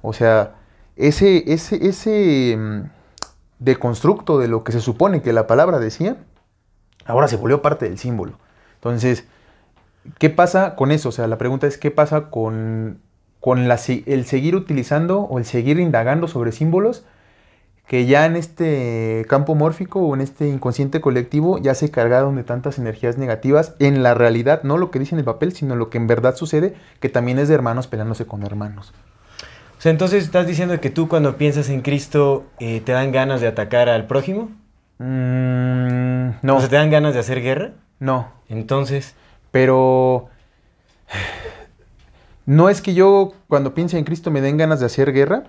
O 0.01 0.13
sea, 0.13 0.55
ese, 0.95 1.51
ese, 1.51 1.87
ese 1.87 2.55
mm, 2.57 2.81
deconstructo 3.59 4.39
de 4.39 4.47
lo 4.47 4.63
que 4.63 4.71
se 4.71 4.81
supone 4.81 5.21
que 5.21 5.33
la 5.33 5.47
palabra 5.47 5.79
decía, 5.79 6.17
ahora 7.05 7.27
se 7.27 7.37
volvió 7.37 7.61
parte 7.61 7.87
del 7.87 7.97
símbolo. 7.97 8.39
Entonces, 8.75 9.25
¿qué 10.19 10.29
pasa 10.29 10.75
con 10.75 10.91
eso? 10.91 11.09
O 11.09 11.11
sea, 11.11 11.27
la 11.27 11.37
pregunta 11.37 11.67
es, 11.67 11.77
¿qué 11.77 11.91
pasa 11.91 12.29
con, 12.29 12.99
con 13.39 13.67
la 13.67 13.79
el 14.05 14.25
seguir 14.25 14.55
utilizando 14.55 15.21
o 15.21 15.37
el 15.39 15.45
seguir 15.45 15.79
indagando 15.79 16.27
sobre 16.27 16.51
símbolos 16.51 17.03
que 17.87 18.05
ya 18.05 18.25
en 18.25 18.35
este 18.35 19.25
campo 19.27 19.55
mórfico 19.55 19.99
o 19.99 20.15
en 20.15 20.21
este 20.21 20.47
inconsciente 20.47 21.01
colectivo 21.01 21.57
ya 21.57 21.75
se 21.75 21.91
cargaron 21.91 22.35
de 22.35 22.43
tantas 22.43 22.79
energías 22.79 23.17
negativas 23.17 23.75
en 23.79 24.03
la 24.03 24.13
realidad, 24.13 24.63
no 24.63 24.77
lo 24.77 24.89
que 24.89 24.99
dice 24.99 25.15
en 25.15 25.19
el 25.19 25.25
papel, 25.25 25.53
sino 25.53 25.75
lo 25.75 25.89
que 25.89 25.97
en 25.97 26.07
verdad 26.07 26.35
sucede, 26.35 26.75
que 26.99 27.09
también 27.09 27.39
es 27.39 27.49
de 27.49 27.55
hermanos 27.55 27.87
peleándose 27.87 28.25
con 28.25 28.43
hermanos. 28.43 28.93
O 29.77 29.81
sea, 29.83 29.91
entonces 29.91 30.23
estás 30.23 30.47
diciendo 30.47 30.79
que 30.79 30.89
tú 30.89 31.09
cuando 31.09 31.35
piensas 31.35 31.69
en 31.69 31.81
Cristo 31.81 32.45
eh, 32.59 32.79
te 32.79 32.93
dan 32.93 33.11
ganas 33.11 33.41
de 33.41 33.47
atacar 33.47 33.89
al 33.89 34.07
prójimo. 34.07 34.49
Mm, 34.99 36.29
no, 36.41 36.55
O 36.55 36.59
sea, 36.61 36.69
te 36.69 36.77
dan 36.77 36.89
ganas 36.89 37.13
de 37.13 37.19
hacer 37.19 37.41
guerra. 37.41 37.73
no, 37.99 38.31
Entonces, 38.47 39.13
pero 39.53 40.29
no 42.47 42.69
es 42.69 42.81
que 42.81 42.95
yo 42.95 43.33
cuando 43.47 43.75
piense 43.75 43.99
en 43.99 44.03
Cristo 44.03 44.31
me 44.31 44.41
den 44.41 44.57
ganas 44.57 44.79
de 44.79 44.87
hacer 44.87 45.13
guerra 45.13 45.43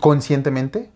conscientemente, 0.00 0.90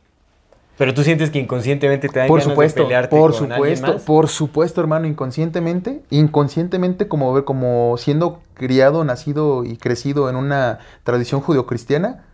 pero 0.78 0.94
tú 0.94 1.02
sientes 1.02 1.30
que 1.30 1.38
inconscientemente 1.38 2.08
te 2.08 2.18
dan 2.18 2.28
por 2.28 2.40
ganas 2.40 2.52
supuesto, 2.52 2.80
de 2.80 2.86
pelearte 2.86 3.14
por 3.14 3.32
con 3.32 3.52
alguien 3.52 3.76
supuesto, 3.76 3.92
más. 3.92 4.02
por 4.02 4.28
supuesto, 4.28 4.80
hermano, 4.80 5.06
inconscientemente, 5.06 6.02
inconscientemente 6.08 7.06
como 7.06 7.32
ver 7.34 7.44
como 7.44 7.96
siendo 7.98 8.40
criado, 8.54 9.04
nacido 9.04 9.62
y 9.64 9.76
crecido 9.76 10.30
en 10.30 10.36
una 10.36 10.78
tradición 11.04 11.42
judeocristiana, 11.42 12.24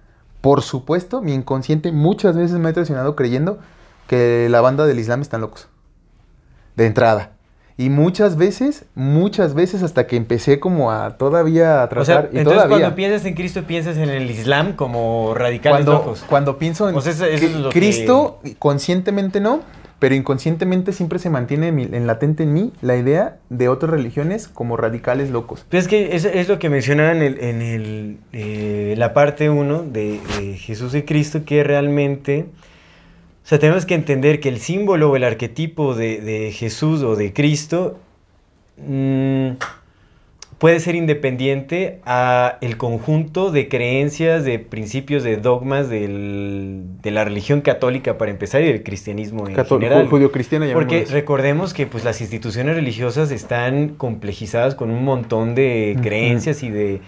por 0.40 0.62
supuesto, 0.62 1.22
mi 1.22 1.34
inconsciente 1.34 1.90
muchas 1.90 2.36
veces 2.36 2.58
me 2.58 2.68
ha 2.68 2.72
traicionado 2.72 3.16
creyendo 3.16 3.58
que 4.06 4.46
la 4.48 4.60
banda 4.60 4.86
del 4.86 5.00
Islam 5.00 5.22
están 5.22 5.40
locos. 5.40 5.68
De 6.76 6.86
entrada. 6.86 7.32
Y 7.82 7.90
muchas 7.90 8.36
veces, 8.36 8.84
muchas 8.94 9.54
veces 9.54 9.82
hasta 9.82 10.06
que 10.06 10.16
empecé 10.16 10.60
como 10.60 10.92
a 10.92 11.16
todavía 11.16 11.82
a 11.82 11.86
O 11.86 12.04
sea, 12.04 12.22
tratar 12.22 12.30
y 12.32 12.38
entonces 12.38 12.62
todavía. 12.62 12.78
cuando 12.78 12.94
piensas 12.96 13.24
en 13.26 13.34
Cristo 13.34 13.62
piensas 13.64 13.96
en 13.96 14.08
el 14.10 14.30
Islam 14.30 14.74
como 14.74 15.34
radicales 15.34 15.78
cuando, 15.84 15.92
locos. 15.92 16.24
cuando 16.28 16.58
pienso 16.58 16.88
en 16.88 16.94
O 16.94 17.00
sea, 17.00 17.12
eso- 17.12 17.24
eso 17.26 17.40
que 17.40 17.46
es 17.46 17.56
lo 17.56 17.68
que- 17.70 17.78
Cristo, 17.80 18.40
conscientemente 18.60 19.40
no, 19.40 19.60
pero 19.98 20.14
inconscientemente 20.14 20.92
siempre 20.92 21.18
se 21.18 21.30
mantiene 21.30 21.68
en, 21.68 21.74
mi- 21.74 21.88
en 21.92 22.06
latente 22.06 22.42
en 22.44 22.52
mí 22.52 22.72
la 22.82 22.96
idea 22.96 23.38
de 23.50 23.68
otras 23.68 23.90
religiones 23.90 24.48
como 24.48 24.76
radicales 24.76 25.30
locos. 25.30 25.64
Pues 25.70 25.84
es 25.84 25.88
que 25.88 26.14
es, 26.16 26.24
es 26.24 26.48
lo 26.48 26.58
que 26.58 26.68
mencionaba 26.68 27.12
en, 27.12 27.22
el, 27.22 27.38
en 27.40 27.62
el, 27.62 28.16
eh, 28.32 28.94
la 28.96 29.12
parte 29.12 29.48
1 29.50 29.82
de, 29.84 30.20
de 30.38 30.56
Jesús 30.56 30.94
y 30.94 31.02
Cristo, 31.02 31.44
que 31.44 31.62
realmente, 31.64 32.46
o 33.44 33.46
sea, 33.48 33.58
tenemos 33.58 33.86
que 33.86 33.94
entender 33.94 34.40
que 34.40 34.48
el 34.48 34.58
símbolo 34.58 35.10
o 35.10 35.16
el 35.16 35.24
arquetipo 35.24 35.94
de, 35.94 36.20
de 36.20 36.52
Jesús 36.52 37.02
o 37.02 37.16
de 37.16 37.32
Cristo 37.32 37.98
mm, 38.78 39.50
puede 40.58 40.78
ser 40.78 40.94
independiente 40.94 41.98
a 42.06 42.58
el 42.60 42.76
conjunto 42.76 43.50
de 43.50 43.68
creencias, 43.68 44.44
de 44.44 44.60
principios, 44.60 45.24
de 45.24 45.36
dogmas 45.36 45.88
del- 45.90 46.84
de 47.02 47.10
la 47.10 47.24
religión 47.24 47.62
católica 47.62 48.16
para 48.16 48.30
empezar 48.30 48.62
y 48.62 48.66
del 48.66 48.84
cristianismo 48.84 49.48
en 49.48 49.54
Católico, 49.56 49.90
general. 49.90 50.08
judío-cristiana, 50.08 50.66
Porque 50.72 50.86
llamémoslo 50.94 51.04
así. 51.06 51.14
recordemos 51.14 51.74
que 51.74 51.86
pues, 51.88 52.04
las 52.04 52.20
instituciones 52.20 52.76
religiosas 52.76 53.32
están 53.32 53.88
complejizadas 53.96 54.76
con 54.76 54.90
un 54.92 55.02
montón 55.04 55.56
de 55.56 55.98
creencias 56.00 56.62
y 56.62 56.70
de, 56.70 57.00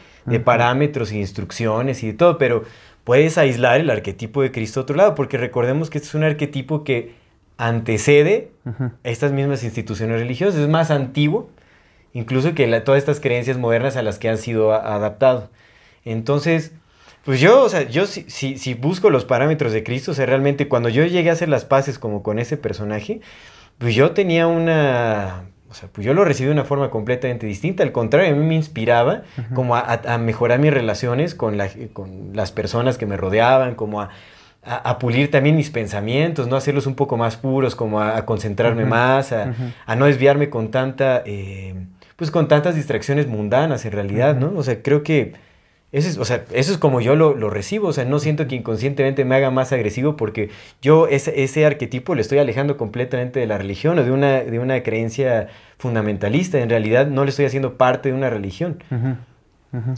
parámetros 0.44 1.12
y 1.12 1.18
instrucciones 1.18 2.02
y 2.02 2.08
de 2.08 2.12
todo, 2.14 2.38
pero 2.38 2.64
puedes 3.04 3.38
aislar 3.38 3.80
el 3.80 3.90
arquetipo 3.90 4.42
de 4.42 4.50
Cristo 4.50 4.80
a 4.80 4.82
otro 4.84 4.96
lado, 4.96 5.14
porque 5.14 5.36
recordemos 5.38 5.90
que 5.90 5.98
este 5.98 6.08
es 6.08 6.14
un 6.14 6.24
arquetipo 6.24 6.84
que 6.84 7.12
antecede 7.56 8.50
a 8.64 8.92
estas 9.04 9.32
mismas 9.32 9.62
instituciones 9.62 10.18
religiosas, 10.20 10.60
es 10.60 10.68
más 10.68 10.90
antiguo 10.90 11.50
incluso 12.12 12.54
que 12.54 12.66
la- 12.66 12.84
todas 12.84 12.98
estas 13.00 13.20
creencias 13.20 13.58
modernas 13.58 13.96
a 13.96 14.02
las 14.02 14.18
que 14.18 14.28
han 14.28 14.38
sido 14.38 14.72
a- 14.72 14.94
adaptado. 14.94 15.50
Entonces, 16.04 16.72
pues 17.24 17.40
yo, 17.40 17.62
o 17.62 17.68
sea, 17.68 17.82
yo 17.88 18.06
si, 18.06 18.24
si, 18.28 18.56
si 18.58 18.74
busco 18.74 19.10
los 19.10 19.24
parámetros 19.24 19.72
de 19.72 19.82
Cristo, 19.82 20.12
o 20.12 20.14
sea, 20.14 20.24
realmente 20.26 20.68
cuando 20.68 20.88
yo 20.88 21.04
llegué 21.04 21.30
a 21.30 21.32
hacer 21.32 21.48
las 21.48 21.64
paces 21.64 21.98
como 21.98 22.22
con 22.22 22.38
ese 22.38 22.56
personaje, 22.56 23.20
pues 23.78 23.94
yo 23.94 24.12
tenía 24.12 24.46
una... 24.46 25.44
O 25.74 25.76
sea, 25.76 25.88
pues 25.90 26.06
yo 26.06 26.14
lo 26.14 26.24
recibí 26.24 26.46
de 26.46 26.52
una 26.52 26.62
forma 26.62 26.88
completamente 26.88 27.48
distinta. 27.48 27.82
Al 27.82 27.90
contrario, 27.90 28.32
a 28.32 28.36
mí 28.38 28.46
me 28.46 28.54
inspiraba 28.54 29.22
como 29.54 29.74
a, 29.74 30.00
mejorar 30.18 30.60
mis 30.60 30.72
relaciones 30.72 31.34
con, 31.34 31.56
la- 31.58 31.68
con 31.92 32.30
las 32.32 32.52
personas 32.52 32.96
que 32.96 33.06
me 33.06 33.16
rodeaban, 33.16 33.74
como 33.74 34.00
a, 34.00 34.10
a- 34.62 34.76
a 34.90 34.98
pulir 35.00 35.32
también 35.32 35.56
mis 35.56 35.70
pensamientos, 35.70 36.46
¿no? 36.46 36.54
Hacerlos 36.54 36.86
un 36.86 36.94
poco 36.94 37.16
más 37.16 37.36
puros, 37.36 37.74
como 37.74 38.00
a, 38.00 38.24
concentrarme 38.24 38.84
más, 38.84 39.32
a 39.32 39.96
no 39.96 40.04
desviarme 40.06 40.48
con 40.48 40.70
tanta... 40.70 41.22
eh, 41.26 41.74
pues 42.14 42.30
con 42.30 42.46
tantas 42.46 42.76
distracciones 42.76 43.26
mundanas 43.26 43.84
en 43.84 43.90
realidad, 43.90 44.36
¿no? 44.36 44.52
O 44.56 44.62
sea, 44.62 44.80
creo 44.80 45.02
que 45.02 45.32
eso 45.94 46.08
es, 46.08 46.18
o 46.18 46.24
sea, 46.24 46.44
eso 46.52 46.72
es 46.72 46.78
como 46.78 47.00
yo 47.00 47.14
lo, 47.14 47.34
lo 47.34 47.50
recibo, 47.50 47.86
o 47.86 47.92
sea, 47.92 48.04
no 48.04 48.18
siento 48.18 48.48
que 48.48 48.56
inconscientemente 48.56 49.24
me 49.24 49.36
haga 49.36 49.52
más 49.52 49.72
agresivo 49.72 50.16
porque 50.16 50.50
yo 50.82 51.06
ese, 51.06 51.44
ese 51.44 51.64
arquetipo 51.64 52.16
le 52.16 52.20
estoy 52.20 52.38
alejando 52.38 52.76
completamente 52.76 53.38
de 53.38 53.46
la 53.46 53.58
religión 53.58 53.96
o 54.00 54.02
de 54.02 54.10
una, 54.10 54.40
de 54.40 54.58
una 54.58 54.82
creencia 54.82 55.46
fundamentalista, 55.78 56.58
en 56.58 56.68
realidad 56.68 57.06
no 57.06 57.22
le 57.22 57.30
estoy 57.30 57.44
haciendo 57.44 57.76
parte 57.76 58.08
de 58.08 58.16
una 58.16 58.28
religión. 58.28 58.78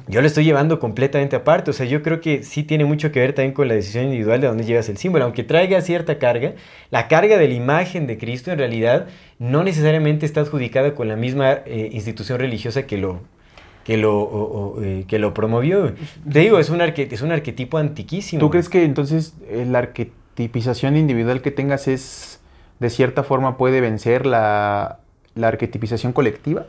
Yo 0.08 0.22
lo 0.22 0.26
estoy 0.26 0.44
llevando 0.44 0.78
completamente 0.78 1.36
aparte. 1.36 1.70
O 1.70 1.74
sea, 1.74 1.84
yo 1.84 2.02
creo 2.02 2.22
que 2.22 2.42
sí 2.42 2.62
tiene 2.62 2.86
mucho 2.86 3.12
que 3.12 3.20
ver 3.20 3.34
también 3.34 3.52
con 3.52 3.68
la 3.68 3.74
decisión 3.74 4.04
individual 4.04 4.40
de 4.40 4.46
dónde 4.46 4.64
llevas 4.64 4.88
el 4.88 4.96
símbolo. 4.96 5.24
Aunque 5.24 5.44
traiga 5.44 5.82
cierta 5.82 6.18
carga, 6.18 6.54
la 6.90 7.08
carga 7.08 7.36
de 7.36 7.46
la 7.46 7.54
imagen 7.54 8.06
de 8.06 8.16
Cristo 8.16 8.50
en 8.50 8.58
realidad 8.58 9.06
no 9.38 9.64
necesariamente 9.64 10.24
está 10.24 10.40
adjudicada 10.40 10.94
con 10.94 11.08
la 11.08 11.16
misma 11.16 11.58
eh, 11.66 11.90
institución 11.92 12.38
religiosa 12.38 12.86
que 12.86 12.96
lo, 12.96 13.20
que 13.86 13.96
lo, 13.96 14.18
o- 14.18 14.74
o, 14.76 14.82
eh, 14.82 15.04
que 15.06 15.18
lo 15.20 15.32
promovió. 15.32 15.92
Te 16.30 16.40
digo, 16.40 16.58
es 16.58 16.70
un, 16.70 16.80
arque- 16.80 17.08
es 17.10 17.22
un 17.22 17.30
arquetipo 17.30 17.78
antiquísimo. 17.78 18.40
¿Tú 18.40 18.50
crees 18.50 18.68
que 18.68 18.84
entonces 18.84 19.34
la 19.50 19.78
arquetipización 19.78 20.96
individual 20.96 21.40
que 21.40 21.50
tengas 21.52 21.86
es, 21.86 22.40
de 22.80 22.90
cierta 22.90 23.22
forma, 23.22 23.56
puede 23.56 23.80
vencer 23.80 24.26
la, 24.26 24.98
la 25.36 25.48
arquetipización 25.48 26.12
colectiva? 26.12 26.66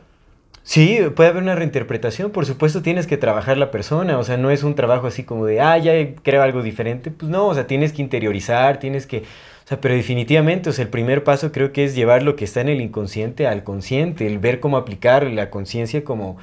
Sí, 0.63 0.99
puede 1.15 1.29
haber 1.29 1.43
una 1.43 1.55
reinterpretación, 1.55 2.31
por 2.31 2.45
supuesto 2.45 2.81
tienes 2.81 3.07
que 3.07 3.15
trabajar 3.15 3.57
la 3.57 3.71
persona, 3.71 4.17
o 4.19 4.23
sea, 4.25 4.35
no 4.35 4.51
es 4.51 4.63
un 4.63 4.75
trabajo 4.75 5.07
así 5.07 5.23
como 5.23 5.45
de, 5.45 5.61
ah, 5.61 5.77
ya 5.77 5.93
creo 6.23 6.41
algo 6.43 6.61
diferente, 6.61 7.09
pues 7.09 7.31
no, 7.31 7.47
o 7.47 7.53
sea, 7.55 7.67
tienes 7.67 7.93
que 7.93 8.01
interiorizar, 8.01 8.77
tienes 8.77 9.07
que, 9.07 9.19
o 9.19 9.67
sea, 9.67 9.79
pero 9.79 9.93
definitivamente, 9.95 10.69
o 10.69 10.73
sea, 10.73 10.83
el 10.83 10.89
primer 10.89 11.23
paso 11.23 11.53
creo 11.53 11.71
que 11.71 11.85
es 11.85 11.95
llevar 11.95 12.21
lo 12.21 12.35
que 12.35 12.43
está 12.43 12.59
en 12.59 12.67
el 12.67 12.81
inconsciente 12.81 13.47
al 13.47 13.63
consciente, 13.63 14.27
el 14.27 14.39
ver 14.39 14.59
cómo 14.59 14.75
aplicar 14.75 15.23
la 15.31 15.49
conciencia, 15.49 16.03
como 16.03 16.35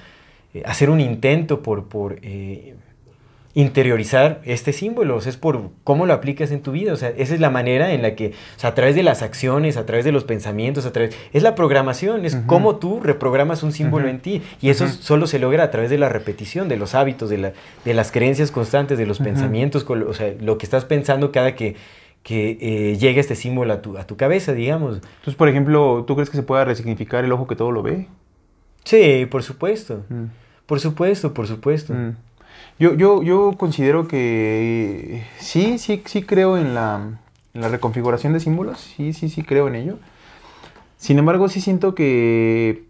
eh, 0.54 0.62
hacer 0.64 0.88
un 0.90 1.00
intento 1.00 1.62
por, 1.62 1.88
por 1.88 2.18
eh, 2.22 2.74
interiorizar 3.56 4.40
este 4.44 4.72
símbolo, 4.72 5.14
o 5.14 5.20
sea, 5.20 5.30
es 5.30 5.36
por 5.36 5.70
cómo 5.84 6.06
lo 6.06 6.12
aplicas 6.12 6.50
en 6.50 6.60
tu 6.60 6.72
vida, 6.72 6.92
o 6.92 6.96
sea, 6.96 7.10
esa 7.10 7.34
es 7.34 7.40
la 7.40 7.50
manera 7.50 7.92
en 7.92 8.02
la 8.02 8.16
que, 8.16 8.28
o 8.56 8.58
sea, 8.58 8.70
a 8.70 8.74
través 8.74 8.96
de 8.96 9.04
las 9.04 9.22
acciones, 9.22 9.76
a 9.76 9.86
través 9.86 10.04
de 10.04 10.10
los 10.10 10.24
pensamientos, 10.24 10.86
a 10.86 10.92
través, 10.92 11.16
es 11.32 11.44
la 11.44 11.54
programación, 11.54 12.24
es 12.24 12.34
cómo 12.46 12.76
tú 12.76 12.98
reprogramas 13.00 13.62
un 13.62 13.70
símbolo 13.70 14.08
en 14.08 14.18
ti, 14.18 14.42
y 14.60 14.70
eso 14.70 14.88
solo 14.88 15.28
se 15.28 15.38
logra 15.38 15.62
a 15.62 15.70
través 15.70 15.88
de 15.88 15.98
la 15.98 16.08
repetición, 16.08 16.68
de 16.68 16.76
los 16.76 16.96
hábitos, 16.96 17.30
de, 17.30 17.38
la, 17.38 17.52
de 17.84 17.94
las 17.94 18.10
creencias 18.10 18.50
constantes, 18.50 18.98
de 18.98 19.06
los 19.06 19.20
pensamientos, 19.20 19.86
o 19.88 20.14
sea, 20.14 20.34
lo 20.40 20.58
que 20.58 20.66
estás 20.66 20.84
pensando 20.84 21.30
cada 21.30 21.54
que, 21.54 21.76
que 22.24 22.58
eh, 22.60 22.96
llega 22.96 23.20
este 23.20 23.36
símbolo 23.36 23.72
a 23.72 23.82
tu, 23.82 23.96
a 23.98 24.04
tu 24.04 24.16
cabeza, 24.16 24.52
digamos. 24.52 24.96
Entonces, 24.96 25.36
por 25.36 25.48
ejemplo, 25.48 26.04
¿tú 26.08 26.16
crees 26.16 26.28
que 26.28 26.36
se 26.38 26.42
pueda 26.42 26.64
resignificar 26.64 27.24
el 27.24 27.30
ojo 27.30 27.46
que 27.46 27.54
todo 27.54 27.70
lo 27.70 27.82
ve? 27.82 28.08
Sí, 28.82 29.26
por 29.30 29.44
supuesto, 29.44 30.02
Mm. 30.08 30.24
Por 30.66 30.80
supuesto, 30.80 31.34
por 31.34 31.46
supuesto. 31.46 31.94
Mm. 31.94 32.16
Yo, 32.78 32.94
yo, 32.94 33.22
yo 33.22 33.54
considero 33.56 34.08
que 34.08 35.24
sí, 35.38 35.78
sí, 35.78 36.02
sí 36.06 36.22
creo 36.22 36.58
en 36.58 36.74
la, 36.74 37.18
en 37.54 37.60
la 37.60 37.68
reconfiguración 37.68 38.32
de 38.32 38.40
símbolos, 38.40 38.80
sí, 38.80 39.12
sí, 39.12 39.28
sí 39.28 39.42
creo 39.42 39.68
en 39.68 39.76
ello. 39.76 39.98
Sin 40.96 41.18
embargo, 41.18 41.48
sí 41.48 41.60
siento 41.60 41.94
que 41.94 42.84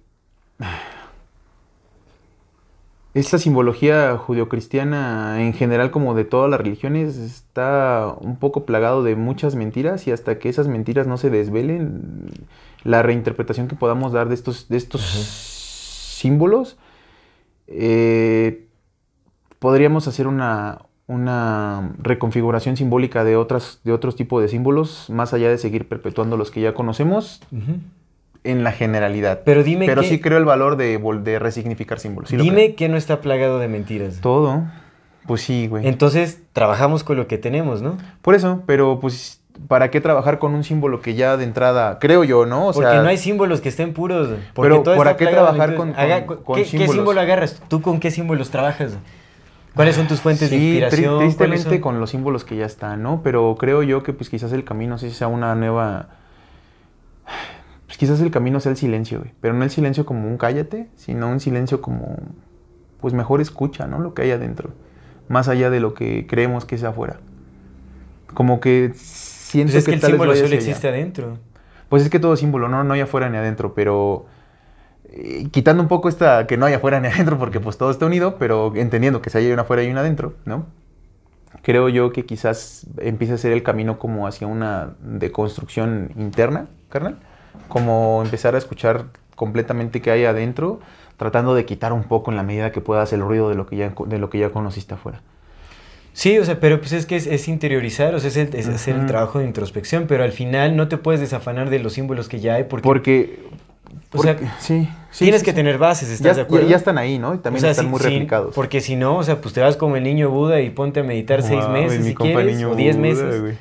esta 3.14 3.38
simbología 3.38 4.16
judeocristiana 4.16 5.40
en 5.40 5.52
general 5.52 5.90
como 5.90 6.14
de 6.14 6.24
todas 6.24 6.50
las 6.50 6.60
religiones 6.60 7.16
está 7.16 8.14
un 8.20 8.36
poco 8.36 8.64
plagado 8.64 9.04
de 9.04 9.14
muchas 9.14 9.54
mentiras 9.54 10.06
y 10.08 10.12
hasta 10.12 10.38
que 10.38 10.48
esas 10.48 10.66
mentiras 10.66 11.06
no 11.06 11.16
se 11.16 11.30
desvelen, 11.30 12.30
la 12.82 13.02
reinterpretación 13.02 13.68
que 13.68 13.76
podamos 13.76 14.12
dar 14.12 14.28
de 14.28 14.34
estos, 14.34 14.68
de 14.68 14.78
estos 14.78 15.02
símbolos, 15.02 16.76
eh, 17.66 18.66
podríamos 19.58 20.06
hacer 20.08 20.26
una, 20.26 20.82
una 21.06 21.92
reconfiguración 21.98 22.76
simbólica 22.76 23.24
de, 23.24 23.36
otras, 23.36 23.80
de 23.84 23.92
otros 23.92 24.16
tipos 24.16 24.42
de 24.42 24.48
símbolos, 24.48 25.08
más 25.10 25.32
allá 25.34 25.48
de 25.48 25.58
seguir 25.58 25.88
perpetuando 25.88 26.36
los 26.36 26.50
que 26.50 26.60
ya 26.60 26.74
conocemos 26.74 27.40
en 28.44 28.62
la 28.64 28.72
generalidad. 28.72 29.40
Pero 29.44 29.62
dime 29.62 29.86
Pero 29.86 30.02
que- 30.02 30.08
sí 30.08 30.20
creo 30.20 30.38
el 30.38 30.44
valor 30.44 30.76
de, 30.76 30.98
de 31.22 31.38
resignificar 31.38 31.98
símbolos. 31.98 32.30
sí 32.30 32.36
lo 32.36 32.42
Dime 32.42 32.74
que 32.74 32.88
no 32.88 32.96
está 32.96 33.20
plagado 33.20 33.58
de 33.58 33.68
mentiras. 33.68 34.20
Todo. 34.20 34.64
Pues 35.26 35.40
sí, 35.40 35.66
güey. 35.68 35.86
Entonces, 35.88 36.42
trabajamos 36.52 37.02
con 37.02 37.16
lo 37.16 37.26
que 37.26 37.38
tenemos, 37.38 37.80
¿no? 37.80 37.96
Por 38.20 38.34
eso, 38.34 38.62
pero 38.66 39.00
pues, 39.00 39.40
¿para 39.68 39.90
qué 39.90 40.00
trabajar 40.00 40.38
con 40.38 40.54
un 40.54 40.64
símbolo 40.64 41.00
que 41.00 41.14
ya 41.14 41.36
de 41.36 41.44
entrada, 41.44 41.98
creo 41.98 42.24
yo, 42.24 42.46
¿no? 42.46 42.68
O 42.68 42.72
Porque 42.72 42.90
sea, 42.90 43.02
no 43.02 43.08
hay 43.08 43.18
símbolos 43.18 43.60
que 43.60 43.68
estén 43.68 43.92
puros. 43.94 44.28
Pero, 44.54 44.82
¿para 44.82 45.16
qué 45.16 45.26
trabajar 45.26 45.74
con- 45.76 45.94
Haga- 45.96 46.26
con- 46.26 46.42
con 46.42 46.56
¿qué, 46.56 46.62
qué 46.62 46.68
símbolos? 46.68 46.94
símbolo 46.96 47.20
agarras? 47.20 47.62
¿Tú 47.68 47.80
con 47.80 48.00
qué 48.00 48.10
símbolos 48.10 48.50
trabajas? 48.50 48.96
¿Cuáles 49.74 49.96
son 49.96 50.06
tus 50.06 50.20
fuentes 50.20 50.50
de 50.50 50.56
sí, 50.56 50.64
inspiración? 50.78 51.16
¿Cuáles 51.16 51.36
tristemente 51.36 51.80
con 51.80 51.98
los 51.98 52.10
símbolos 52.10 52.44
que 52.44 52.56
ya 52.56 52.66
están, 52.66 53.02
¿no? 53.02 53.22
Pero 53.24 53.56
creo 53.58 53.82
yo 53.82 54.02
que 54.04 54.12
pues 54.12 54.30
quizás 54.30 54.52
el 54.52 54.64
camino 54.64 54.98
sí 54.98 55.10
sea 55.10 55.26
una 55.28 55.54
nueva... 55.56 56.10
Pues 57.86 57.98
quizás 57.98 58.20
el 58.20 58.30
camino 58.30 58.60
sea 58.60 58.70
el 58.70 58.76
silencio, 58.78 59.18
güey. 59.20 59.32
Pero 59.40 59.54
no 59.54 59.64
el 59.64 59.70
silencio 59.70 60.04
como 60.06 60.28
un 60.28 60.36
cállate, 60.36 60.88
sino 60.96 61.28
un 61.28 61.40
silencio 61.40 61.80
como... 61.80 62.16
Pues 63.00 63.14
mejor 63.14 63.40
escucha, 63.40 63.86
¿no? 63.86 63.98
Lo 63.98 64.14
que 64.14 64.22
hay 64.22 64.30
adentro. 64.30 64.70
Más 65.28 65.48
allá 65.48 65.70
de 65.70 65.80
lo 65.80 65.92
que 65.94 66.26
creemos 66.26 66.64
que 66.64 66.74
es 66.76 66.84
afuera. 66.84 67.16
Como 68.32 68.60
que 68.60 68.92
siento 69.54 69.72
Pues 69.72 69.82
es 69.82 69.88
que 69.88 69.94
el 69.94 70.00
tal 70.00 70.10
símbolo 70.10 70.34
solo 70.34 70.46
allá. 70.46 70.56
existe 70.56 70.88
adentro. 70.88 71.38
Pues 71.88 72.02
es 72.02 72.10
que 72.10 72.18
todo 72.18 72.36
símbolo, 72.36 72.68
no, 72.68 72.82
no 72.84 72.94
hay 72.94 73.00
afuera 73.00 73.28
ni 73.28 73.36
adentro, 73.36 73.74
pero 73.74 74.26
eh, 75.10 75.46
quitando 75.52 75.82
un 75.82 75.88
poco 75.88 76.08
esta 76.08 76.46
que 76.46 76.56
no 76.56 76.66
hay 76.66 76.74
afuera 76.74 77.00
ni 77.00 77.08
adentro, 77.12 77.38
porque 77.38 77.60
pues 77.60 77.78
todo 77.78 77.90
está 77.90 78.06
unido, 78.06 78.36
pero 78.38 78.74
entendiendo 78.74 79.22
que 79.22 79.30
si 79.30 79.38
hay 79.38 79.52
una 79.52 79.62
afuera 79.62 79.82
y 79.82 79.90
una 79.90 80.00
adentro, 80.00 80.34
¿no? 80.44 80.66
Creo 81.62 81.88
yo 81.88 82.12
que 82.12 82.26
quizás 82.26 82.86
empiece 82.98 83.34
a 83.34 83.38
ser 83.38 83.52
el 83.52 83.62
camino 83.62 83.98
como 83.98 84.26
hacia 84.26 84.46
una 84.46 84.96
deconstrucción 85.00 86.10
interna, 86.16 86.66
carnal, 86.90 87.18
como 87.68 88.22
empezar 88.22 88.54
a 88.54 88.58
escuchar 88.58 89.06
completamente 89.36 90.02
qué 90.02 90.10
hay 90.10 90.24
adentro, 90.24 90.80
tratando 91.16 91.54
de 91.54 91.64
quitar 91.64 91.92
un 91.92 92.04
poco 92.04 92.30
en 92.30 92.36
la 92.36 92.42
medida 92.42 92.72
que 92.72 92.80
puedas 92.80 93.12
el 93.12 93.20
ruido 93.20 93.48
de 93.48 93.54
lo 93.54 93.66
que 93.66 93.76
ya, 93.76 93.94
de 94.06 94.18
lo 94.18 94.30
que 94.30 94.38
ya 94.38 94.50
conociste 94.50 94.94
afuera. 94.94 95.22
Sí, 96.16 96.38
o 96.38 96.44
sea, 96.44 96.60
pero 96.60 96.78
pues 96.80 96.92
es 96.92 97.04
que 97.06 97.16
es, 97.16 97.26
es 97.26 97.48
interiorizar, 97.48 98.14
o 98.14 98.20
sea, 98.20 98.28
es, 98.28 98.36
el- 98.36 98.54
es 98.54 98.68
hacer 98.68 98.94
el 98.96 99.04
trabajo 99.06 99.40
de 99.40 99.44
introspección, 99.46 100.06
pero 100.08 100.22
al 100.24 100.32
final 100.32 100.76
no 100.76 100.86
te 100.88 100.96
puedes 100.96 101.20
desafanar 101.20 101.68
de 101.70 101.80
los 101.80 101.92
símbolos 101.94 102.28
que 102.28 102.38
ya 102.40 102.54
hay 102.54 102.64
porque... 102.64 102.82
Porque 102.84 103.38
O 104.12 104.22
sea, 104.22 104.36
Porque- 104.36 104.48
sí, 104.60 104.88
sí, 105.10 105.24
tienes 105.24 105.40
sí, 105.40 105.44
que 105.44 105.50
sí. 105.50 105.56
tener 105.56 105.76
bases, 105.76 106.08
¿estás 106.10 106.24
Ya, 106.24 106.34
de 106.34 106.40
acuerdo? 106.42 106.66
ya- 106.66 106.70
ya 106.70 106.76
están 106.76 106.98
ahí, 106.98 107.18
¿no? 107.18 107.34
Y 107.34 107.38
también 107.38 107.58
O 107.58 107.62
sea, 107.62 107.72
están 107.72 107.90
muy 107.90 107.98
replicados. 107.98 108.54
porque 108.54 108.80
si 108.80 108.94
no, 108.96 109.16
o 109.18 109.22
sea, 109.24 109.40
pues 109.40 109.52
te 109.54 109.60
vas 109.60 109.76
como 109.76 109.96
el 109.96 110.04
niño 110.04 110.30
Buda 110.30 110.60
y 110.60 110.70
ponte 110.70 111.00
a 111.00 111.02
meditar 111.02 111.42
seis 111.42 111.68
meses 111.68 111.98
mi 112.00 112.10
si 112.10 112.14
quieres, 112.14 112.62
o 112.62 112.74
diez 112.76 112.96
Buda, 112.96 113.08
meses. 113.08 113.40
güey. 113.40 113.54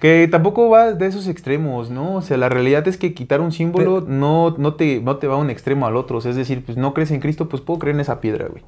Que 0.00 0.26
tampoco 0.28 0.68
va 0.70 0.92
de 0.92 1.06
esos 1.06 1.28
extremos, 1.28 1.90
¿no? 1.90 2.16
O 2.16 2.22
sea, 2.22 2.38
la 2.38 2.48
realidad 2.48 2.88
es 2.88 2.96
que 2.96 3.12
quitar 3.14 3.40
un 3.42 3.52
símbolo 3.52 4.00
no, 4.00 4.54
no, 4.58 4.74
te, 4.74 4.98
no 5.00 5.16
te 5.18 5.26
va 5.28 5.34
a 5.34 5.38
un 5.38 5.50
extremo 5.50 5.86
al 5.86 5.94
otro. 5.94 6.16
O 6.16 6.20
sea, 6.22 6.30
es 6.30 6.38
decir, 6.38 6.64
pues 6.64 6.78
no 6.78 6.94
crees 6.94 7.10
en 7.10 7.20
Cristo, 7.20 7.48
pues 7.50 7.60
puedo 7.62 7.78
creer 7.78 7.96
en 7.96 8.00
esa 8.00 8.18
piedra, 8.20 8.46
güey. 8.48 8.62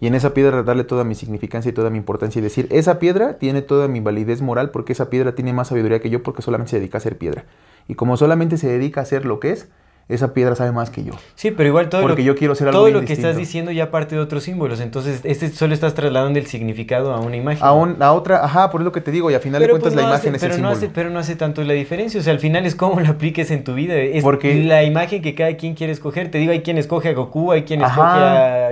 Y 0.00 0.06
en 0.06 0.14
esa 0.14 0.32
piedra 0.34 0.62
darle 0.62 0.84
toda 0.84 1.04
mi 1.04 1.14
significancia 1.14 1.70
y 1.70 1.72
toda 1.72 1.90
mi 1.90 1.98
importancia 1.98 2.38
y 2.38 2.42
decir, 2.42 2.68
esa 2.70 2.98
piedra 2.98 3.38
tiene 3.38 3.62
toda 3.62 3.88
mi 3.88 4.00
validez 4.00 4.42
moral 4.42 4.70
porque 4.70 4.92
esa 4.92 5.10
piedra 5.10 5.34
tiene 5.34 5.52
más 5.52 5.68
sabiduría 5.68 6.00
que 6.00 6.10
yo 6.10 6.22
porque 6.22 6.42
solamente 6.42 6.70
se 6.70 6.78
dedica 6.78 6.98
a 6.98 7.00
ser 7.00 7.18
piedra. 7.18 7.44
Y 7.88 7.94
como 7.94 8.16
solamente 8.16 8.56
se 8.58 8.68
dedica 8.68 9.00
a 9.00 9.04
ser 9.04 9.24
lo 9.24 9.40
que 9.40 9.50
es, 9.50 9.68
esa 10.08 10.32
piedra 10.32 10.54
sabe 10.54 10.72
más 10.72 10.88
que 10.88 11.04
yo. 11.04 11.12
Sí, 11.34 11.50
pero 11.50 11.68
igual 11.68 11.90
todo 11.90 12.00
Porque 12.00 12.22
lo, 12.22 12.28
yo 12.28 12.34
quiero 12.34 12.54
ser 12.54 12.68
algo 12.68 12.80
todo 12.80 12.90
lo 12.90 13.04
que 13.04 13.12
estás 13.12 13.36
diciendo 13.36 13.72
ya 13.72 13.90
parte 13.90 14.14
de 14.14 14.22
otros 14.22 14.42
símbolos. 14.44 14.80
Entonces, 14.80 15.20
este 15.24 15.50
solo 15.50 15.74
estás 15.74 15.92
trasladando 15.92 16.38
el 16.38 16.46
significado 16.46 17.12
a 17.12 17.20
una 17.20 17.36
imagen. 17.36 17.62
A, 17.62 17.72
un- 17.74 18.02
a 18.02 18.12
otra, 18.12 18.42
ajá, 18.42 18.70
por 18.70 18.80
lo 18.80 18.90
que 18.90 19.02
te 19.02 19.10
digo, 19.10 19.30
y 19.30 19.34
al 19.34 19.40
final 19.42 19.60
de 19.60 19.66
Pero, 19.66 19.74
cuentas 19.74 19.92
pues, 19.92 19.96
la 19.96 20.02
no 20.02 20.08
imagen 20.14 20.34
hace, 20.34 20.36
es 20.38 20.42
el 20.42 20.48
pero 20.48 20.62
no 20.62 20.68
símbolo. 20.70 20.76
hace, 20.76 20.88
pero 20.94 21.10
no 21.10 21.18
hace 21.18 21.36
tanto 21.36 21.62
la 21.62 21.74
diferencia. 21.74 22.20
O 22.20 22.22
sea, 22.22 22.32
al 22.32 22.38
final 22.40 22.64
es 22.64 22.74
cómo 22.74 23.00
lo 23.00 23.08
apliques 23.08 23.50
en 23.50 23.64
tu 23.64 23.74
vida. 23.74 23.96
Es 23.96 24.22
Porque- 24.22 24.54
la 24.64 24.82
imagen 24.82 25.20
que 25.20 25.34
cada 25.34 25.54
quien 25.58 25.74
quiere 25.74 25.92
escoger. 25.92 26.30
Te 26.30 26.38
digo, 26.38 26.52
hay 26.52 26.62
quien 26.62 26.78
escoge 26.78 27.10
a 27.10 27.12
Goku, 27.12 27.52
hay 27.52 27.64
quien 27.64 27.82
Ajá. 27.82 27.90
escoge 27.90 28.24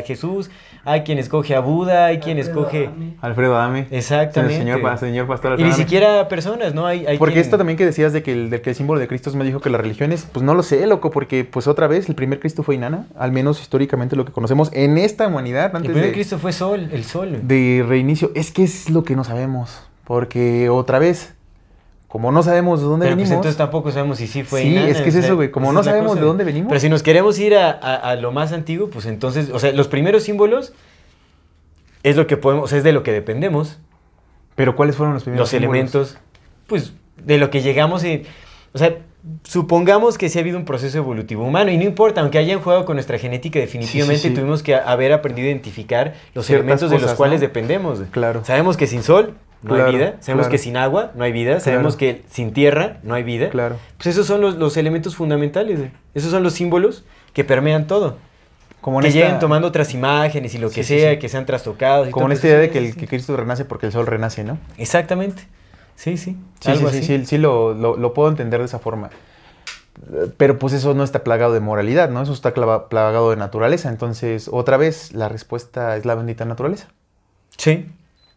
a 0.02 0.06
Jesús, 0.06 0.50
hay 0.86 1.02
quien 1.02 1.18
escoge 1.18 1.54
a 1.54 1.60
Buda, 1.60 2.06
hay 2.06 2.18
quien 2.20 2.38
Alfredo 2.38 2.58
escoge... 2.60 2.86
Adame. 2.86 3.14
Alfredo 3.20 3.56
Adame. 3.56 3.86
Exactamente. 3.90 4.56
Señor, 4.56 4.80
pa- 4.80 4.96
señor 4.96 5.26
pastor 5.26 5.50
Y 5.50 5.52
Alfredo 5.54 5.66
ni 5.68 5.72
Adame. 5.72 5.84
siquiera 5.84 6.28
personas, 6.28 6.74
¿no? 6.74 6.86
Hay, 6.86 7.04
hay 7.06 7.18
Porque 7.18 7.34
quien- 7.34 7.44
esto 7.44 7.58
también 7.58 7.76
que 7.76 7.84
decías 7.84 8.12
de 8.12 8.22
que, 8.22 8.32
el, 8.32 8.48
de 8.50 8.60
que 8.62 8.70
el 8.70 8.76
símbolo 8.76 8.98
de 9.00 9.08
Cristo 9.08 9.28
es 9.28 9.36
más 9.36 9.44
viejo 9.44 9.60
que 9.60 9.68
las 9.68 9.80
religiones, 9.80 10.26
pues 10.32 10.44
no 10.44 10.54
lo 10.54 10.62
sé, 10.62 10.86
loco, 10.86 11.10
porque 11.10 11.44
pues 11.44 11.66
otra 11.66 11.86
vez 11.86 12.08
el 12.08 12.14
primer 12.14 12.40
Cristo 12.40 12.62
fue 12.62 12.76
Inanna, 12.76 13.06
al 13.18 13.32
menos 13.32 13.60
históricamente 13.60 14.16
lo 14.16 14.24
que 14.24 14.32
conocemos 14.32 14.70
en 14.72 14.96
esta 14.96 15.26
humanidad 15.26 15.74
El 15.76 15.82
primer 15.82 16.04
de, 16.04 16.12
Cristo 16.12 16.38
fue 16.38 16.52
Sol, 16.52 16.88
el 16.92 17.04
Sol. 17.04 17.40
de 17.42 17.84
reinicio. 17.86 18.30
Es 18.34 18.50
que 18.52 18.62
es 18.64 18.88
lo 18.88 19.02
que 19.04 19.16
no 19.16 19.24
sabemos, 19.24 19.82
porque 20.04 20.68
otra 20.70 20.98
vez, 20.98 21.34
como 22.16 22.32
no 22.32 22.42
sabemos 22.42 22.80
de 22.80 22.86
dónde 22.86 23.04
Pero 23.04 23.16
pues 23.16 23.24
venimos, 23.28 23.36
entonces 23.36 23.58
tampoco 23.58 23.90
sabemos 23.90 24.16
si 24.16 24.26
sí 24.26 24.42
fue 24.42 24.62
Sí, 24.62 24.68
Inanna, 24.68 24.88
es 24.88 25.02
que 25.02 25.10
es 25.10 25.16
eso, 25.16 25.36
güey, 25.36 25.50
como 25.50 25.70
no 25.70 25.82
sabemos 25.84 26.12
cosa. 26.12 26.20
de 26.22 26.26
dónde 26.26 26.44
venimos. 26.44 26.68
Pero 26.70 26.80
si 26.80 26.88
nos 26.88 27.02
queremos 27.02 27.38
ir 27.38 27.54
a, 27.56 27.70
a- 27.70 27.96
a 27.96 28.16
lo 28.16 28.32
más 28.32 28.52
antiguo, 28.52 28.88
pues 28.88 29.04
entonces, 29.04 29.50
o 29.52 29.58
sea, 29.58 29.72
los 29.72 29.86
primeros 29.88 30.22
símbolos 30.22 30.72
es 32.02 32.16
lo 32.16 32.26
que 32.26 32.38
podemos, 32.38 32.64
o 32.64 32.68
sea, 32.68 32.78
es 32.78 32.84
de 32.84 32.92
lo 32.92 33.02
que 33.02 33.12
dependemos. 33.12 33.78
pero 34.54 34.74
¿cuáles 34.76 34.96
fueron 34.96 35.12
los 35.12 35.24
primeros 35.24 35.42
los 35.42 35.50
símbolos? 35.50 35.74
elementos, 35.74 36.18
pues 36.66 36.94
de 37.22 37.36
lo 37.36 37.50
que 37.50 37.60
llegamos 37.60 38.02
y, 38.04 38.22
o 38.72 38.78
sea, 38.78 38.96
supongamos 39.42 40.16
que 40.18 40.28
sí 40.28 40.38
ha 40.38 40.42
habido 40.42 40.56
un 40.56 40.64
proceso 40.64 40.96
evolutivo 40.98 41.44
humano 41.44 41.70
y 41.70 41.76
no 41.76 41.82
importa, 41.84 42.20
aunque 42.20 42.38
hayan 42.38 42.60
jugado 42.60 42.84
con 42.84 42.96
nuestra 42.96 43.18
genética, 43.18 43.58
definitivamente 43.58 44.28
sí. 44.28 44.30
tuvimos 44.34 44.62
que 44.62 44.74
haber 44.76 45.12
aprendido 45.12 45.48
a 45.48 45.50
identificar 45.50 46.14
los 46.34 46.46
Ciertas 46.46 46.62
elementos 46.64 46.90
de 46.90 46.98
los 47.00 47.14
cuales 47.14 47.40
¿no? 47.40 47.46
dependemos. 47.48 48.00
Claro. 48.12 48.44
Sabemos 48.44 48.76
que 48.76 48.86
sin 48.86 49.02
sol 49.02 49.34
no 49.66 49.74
Claro, 49.74 49.90
hay 49.90 49.94
vida, 49.96 50.16
sabemos 50.20 50.44
claro. 50.46 50.50
que 50.50 50.58
sin 50.58 50.76
agua 50.76 51.12
no 51.14 51.24
hay 51.24 51.32
vida, 51.32 51.60
sabemos 51.60 51.96
que 51.96 52.22
sin 52.30 52.52
tierra 52.52 52.98
no 53.02 53.14
hay 53.14 53.22
vida. 53.22 53.50
Claro. 53.50 53.76
Pues 53.96 54.06
esos 54.08 54.26
son 54.26 54.40
los, 54.40 54.56
los 54.56 54.76
elementos 54.76 55.16
fundamentales, 55.16 55.80
esos 56.14 56.30
son 56.30 56.42
los 56.42 56.54
símbolos 56.54 57.04
que 57.32 57.44
permean 57.44 57.86
todo. 57.86 58.16
Como 58.80 59.00
que 59.00 59.08
esta- 59.08 59.18
lleguen 59.20 59.38
tomando 59.40 59.66
otras 59.68 59.92
imágenes 59.94 60.54
y 60.54 60.58
lo 60.58 60.68
que 60.70 60.84
Sí, 60.84 60.98
sea, 61.00 61.12
sí. 61.12 61.18
que 61.18 61.28
sean 61.28 61.44
trastocados. 61.44 62.08
y 62.08 62.10
Como 62.12 62.24
todo, 62.26 62.32
en 62.32 62.36
esta 62.36 62.46
idea 62.46 62.58
de 62.58 62.70
que, 62.70 62.78
el, 62.78 62.96
que 62.96 63.08
Cristo 63.08 63.36
renace 63.36 63.64
porque 63.64 63.86
el 63.86 63.92
sol 63.92 64.06
renace, 64.06 64.44
¿no? 64.44 64.58
Exactamente. 64.78 65.42
Sí, 65.96 66.16
sí. 66.16 66.36
Sí, 66.60 66.70
algo 66.70 66.88
sí, 66.90 66.94
sí, 66.94 66.98
así. 67.14 67.18
sí, 67.20 67.26
sí, 67.26 67.38
lo, 67.38 67.74
lo- 67.74 67.96
lo 67.96 68.14
puedo 68.14 68.28
entender 68.28 68.60
de 68.60 68.66
esa 68.66 68.78
forma. 68.78 69.10
Pero 70.36 70.58
pues 70.58 70.74
eso 70.74 70.92
no 70.94 71.02
está 71.02 71.24
plagado 71.24 71.54
de 71.54 71.60
moralidad, 71.60 72.10
¿no? 72.10 72.20
Eso 72.22 72.32
está 72.34 72.52
plagado 72.54 73.30
de 73.30 73.36
naturaleza. 73.36 73.88
Entonces, 73.88 74.48
otra 74.52 74.76
vez, 74.76 75.12
la 75.14 75.28
respuesta 75.30 75.96
es 75.96 76.04
la 76.04 76.14
bendita 76.14 76.44
naturaleza. 76.44 76.88
Sí, 77.56 77.86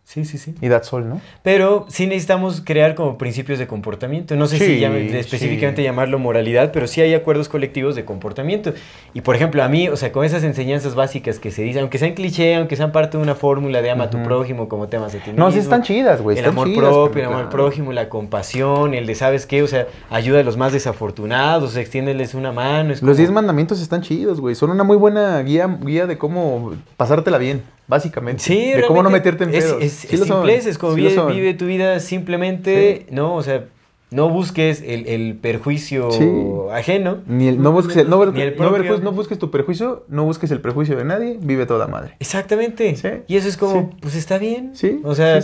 sí, 0.10 0.26
sí, 0.26 0.40
sí. 0.40 0.56
Y 0.60 0.70
that's 0.70 0.92
all, 0.92 1.08
¿no? 1.08 1.22
Pero 1.44 1.86
sí 1.88 2.08
necesitamos 2.08 2.62
crear 2.66 2.96
como 2.96 3.20
principios 3.20 3.60
de 3.60 3.68
comportamiento. 3.68 4.36
No 4.36 4.48
sé 4.48 4.58
Sí, 4.58 4.80
si 4.80 4.84
específicamente 5.16 5.82
sí. 5.82 5.86
llamarlo 5.86 6.18
moralidad, 6.18 6.72
pero 6.72 6.88
sí 6.88 7.00
hay 7.02 7.14
acuerdos 7.14 7.48
colectivos 7.48 7.96
de 7.96 8.06
comportamiento. 8.06 8.74
Y 9.14 9.22
por 9.22 9.36
ejemplo, 9.36 9.62
a 9.62 9.68
mí, 9.70 9.88
o 9.88 9.96
sea, 9.98 10.12
con 10.12 10.26
esas 10.26 10.44
enseñanzas 10.44 10.96
básicas 10.96 11.38
que 11.38 11.52
se 11.52 11.62
dicen, 11.62 11.82
aunque 11.82 12.00
sean 12.00 12.14
cliché, 12.16 12.56
aunque 12.56 12.76
sean 12.76 12.92
parte 12.92 13.18
de 13.18 13.24
una 13.24 13.36
fórmula 13.36 13.84
de 13.84 13.92
ama 13.92 14.06
a 14.06 14.10
tu 14.10 14.22
prójimo 14.24 14.68
como 14.68 14.88
temas 14.88 15.14
de 15.14 15.20
ti 15.20 15.30
mismo. 15.30 15.46
No, 15.46 15.52
sí 15.52 15.60
están 15.60 15.84
chidas, 15.84 16.22
güey. 16.24 16.40
El 16.40 16.46
amor 16.46 16.68
chidas, 16.68 16.90
propio, 16.90 17.22
el 17.22 17.28
amor 17.28 17.44
al 17.44 17.50
prójimo, 17.50 17.94
la 17.94 18.10
compasión, 18.10 18.96
el 18.96 19.06
de, 19.06 19.14
¿sabes 19.14 19.46
qué? 19.46 19.62
O 19.62 19.68
sea, 19.68 19.86
ayuda 20.10 20.40
a 20.40 20.44
los 20.44 20.58
más 20.58 20.74
desafortunados, 20.74 21.76
extiéndeles 21.76 22.34
una 22.34 22.52
mano. 22.52 22.94
es 22.94 23.04
Los 23.04 23.18
diez 23.18 23.30
mandamientos 23.30 23.80
están 23.80 24.02
chidos, 24.02 24.42
güey. 24.42 24.56
Son 24.56 24.72
una 24.72 24.84
muy 24.84 24.98
buena 24.98 25.40
guía, 25.44 25.68
guía 25.82 26.08
de 26.08 26.18
cómo 26.18 26.74
pasártela 26.98 27.38
bien, 27.38 27.62
básicamente. 27.90 28.42
Sí, 28.42 28.72
De 28.72 28.84
cómo 28.88 29.04
no 29.04 29.10
meterte 29.10 29.44
en 29.44 29.52
pedos. 29.52 29.82
Es, 29.82 29.92
Sí 29.94 30.08
es 30.16 30.22
simplez, 30.24 30.66
es 30.66 30.78
como 30.78 30.96
sí 30.96 31.02
vive, 31.02 31.54
tu 31.56 31.66
vida 31.66 32.00
simplemente, 32.00 33.06
¿no? 33.12 33.36
O 33.36 33.44
sea, 33.44 33.66
no 34.12 34.28
busques 34.30 34.82
el, 34.82 35.06
el 35.08 35.36
perjuicio 35.36 36.10
Sí. 36.12 36.28
ajeno. 36.72 37.20
Ni 37.28 37.48
el, 37.48 37.62
no, 37.62 37.72
busques 37.72 37.96
el, 37.98 38.10
no, 38.10 38.26
Ni 38.32 38.42
el 38.42 38.56
no, 38.58 38.72
verjus- 38.72 39.02
no 39.02 39.12
busques 39.12 39.38
tu 39.38 39.52
perjuicio, 39.52 40.06
no 40.08 40.24
busques 40.24 40.50
el 40.52 40.62
perjuicio 40.62 40.96
de 40.96 41.04
nadie, 41.06 41.38
vive 41.42 41.66
toda 41.66 41.88
madre. 41.88 42.16
Exactamente. 42.20 42.96
Sí, 42.96 43.08
Y 43.28 43.36
eso 43.38 43.48
es 43.48 43.58
como, 43.58 43.82
sí. 43.92 43.98
pues 44.02 44.16
está 44.16 44.38
bien. 44.40 44.72
Sí, 44.74 45.00
O 45.04 45.14
sea, 45.14 45.42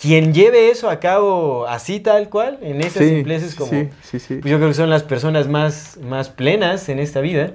quien 0.00 0.32
lleve 0.34 0.70
eso 0.70 0.90
a 0.90 0.98
cabo 1.00 1.66
así 1.68 2.00
tal 2.00 2.28
cual, 2.28 2.58
en 2.62 2.80
esas 2.80 3.04
simpleces 3.06 3.54
como... 3.54 3.70
sí, 3.70 3.88
sí, 4.02 4.18
sí. 4.18 4.34
Pues 4.36 4.50
yo 4.50 4.56
creo 4.58 4.68
que 4.68 4.74
son 4.74 4.90
las 4.90 5.02
personas 5.04 5.48
más, 5.48 5.98
más 6.02 6.28
plenas 6.28 6.88
en 6.88 6.98
esta 6.98 7.20
vida. 7.20 7.52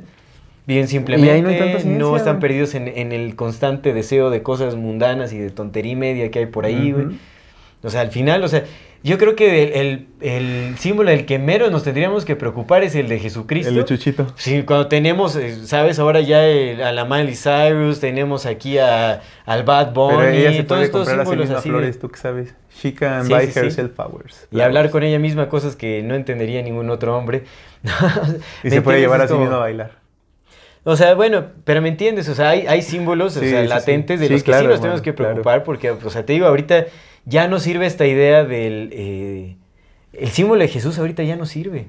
Viven 0.65 0.87
simplemente, 0.87 1.27
Y 1.27 1.29
ahí 1.35 1.41
no 1.41 1.49
hay 1.49 1.83
no 1.85 2.15
están 2.15 2.39
perdidos 2.39 2.73
en, 2.75 2.87
en 2.87 3.11
el 3.11 3.35
constante 3.35 3.93
deseo 3.93 4.29
de 4.29 4.41
cosas 4.43 4.75
mundanas 4.75 5.33
y 5.33 5.37
de 5.37 5.49
tontería 5.49 5.91
y 5.91 5.95
media 5.95 6.31
que 6.31 6.39
hay 6.39 6.45
por 6.45 6.65
ahí, 6.65 6.91
güey. 6.93 7.05
Ujú. 7.07 7.15
O 7.83 7.89
sea, 7.89 7.99
al 7.99 8.11
final, 8.11 8.41
o 8.45 8.47
sea, 8.47 8.63
yo 9.03 9.17
creo 9.17 9.35
que 9.35 9.63
el, 9.63 9.73
el- 9.73 10.07
el 10.21 10.77
símbolo 10.77 11.09
del 11.09 11.25
que 11.25 11.37
menos 11.37 11.69
nos 11.69 11.83
tendríamos 11.83 12.23
que 12.23 12.37
preocupar 12.37 12.81
es 12.83 12.95
el 12.95 13.09
de 13.09 13.19
Jesucristo. 13.19 13.67
El 13.67 13.75
de 13.75 13.83
Chuchito. 13.83 14.27
Sí, 14.37 14.63
cuando 14.63 14.87
tenemos, 14.87 15.35
eh, 15.35 15.65
¿sabes? 15.65 15.99
Ahora 15.99 16.21
ya 16.21 16.45
el- 16.47 16.81
a 16.81 16.93
la 16.93 17.03
Miley 17.03 17.35
Cyrus, 17.35 17.99
tenemos 17.99 18.45
aquí 18.45 18.77
a, 18.77 19.21
al 19.45 19.63
Bad 19.63 19.93
Bunny, 19.93 20.15
Pero 20.17 20.29
ella 20.31 20.53
se 20.53 20.63
todos 20.63 20.83
estos 20.83 21.09
sí 21.09 21.35
misma 21.35 21.57
así. 21.57 21.67
flores, 21.69 21.99
tú 21.99 22.07
que 22.07 22.17
sabes. 22.17 22.55
She 22.81 22.93
can 22.93 23.25
Sí, 23.25 23.33
buy 23.33 23.47
sí, 23.47 23.51
sí. 23.51 23.59
herself 23.59 23.95
flowers. 23.95 24.47
y 24.49 24.61
hablar 24.61 24.89
con 24.89 25.03
ella 25.03 25.19
misma 25.19 25.49
cosas 25.49 25.75
que 25.75 26.01
no 26.03 26.15
entendería 26.15 26.61
ningún 26.61 26.89
otro 26.89 27.17
hombre. 27.17 27.43
Y 28.63 28.67
¿Me 28.69 28.75
se 28.75 28.81
puede 28.81 29.01
llevar 29.01 29.19
a 29.19 29.27
sí 29.27 29.33
mismo 29.33 29.55
a 29.55 29.59
bailar. 29.59 30.02
O 30.85 30.95
sea, 30.97 31.13
bueno, 31.15 31.45
pero 31.63 31.81
me 31.81 31.89
entiendes, 31.89 32.27
o 32.27 32.35
sea, 32.35 32.49
hay, 32.49 32.67
hay 32.67 32.81
símbolos 32.81 33.37
o 33.37 33.39
sea, 33.39 33.63
latentes 33.63 34.19
de 34.19 34.29
los 34.29 34.43
que 34.43 34.51
claro, 34.51 34.63
sí 34.63 34.67
nos 34.71 34.81
tenemos 34.81 35.01
que 35.01 35.13
claro. 35.13 35.31
preocupar 35.33 35.63
porque, 35.63 35.91
o 35.91 36.09
sea, 36.09 36.25
te 36.25 36.33
digo, 36.33 36.45
ahorita 36.45 36.87
ya 37.25 37.47
no 37.47 37.59
sirve 37.59 37.85
esta 37.85 38.05
idea 38.05 38.43
del... 38.43 38.89
eh, 38.91 39.57
el 40.13 40.29
símbolo 40.29 40.61
de 40.61 40.67
Jesús 40.67 40.99
ahorita 40.99 41.23
ya 41.23 41.35
no 41.37 41.45
sirve. 41.45 41.87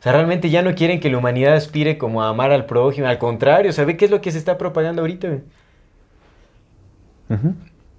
O 0.00 0.02
sea, 0.02 0.12
realmente 0.12 0.50
ya 0.50 0.62
no 0.62 0.74
quieren 0.74 0.98
que 0.98 1.08
la 1.10 1.18
humanidad 1.18 1.54
aspire 1.54 1.96
como 1.96 2.22
a 2.24 2.28
amar 2.30 2.50
al 2.50 2.66
prójimo, 2.66 3.06
al 3.06 3.18
contrario, 3.18 3.70
ve 3.86 3.96
qué 3.96 4.04
es 4.06 4.10
lo 4.10 4.20
que 4.20 4.32
se 4.32 4.38
está 4.38 4.58
propagando 4.58 5.02
ahorita, 5.02 5.28
güey. 5.28 5.40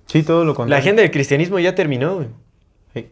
Sí, 0.08 0.24
todo 0.24 0.44
lo 0.46 0.52
La 0.52 0.56
contrario. 0.56 0.82
agenda 0.82 1.02
del 1.02 1.12
cristianismo 1.12 1.60
ya 1.60 1.74
terminó, 1.76 2.16
güey. 2.16 2.28
Hey, 2.94 3.12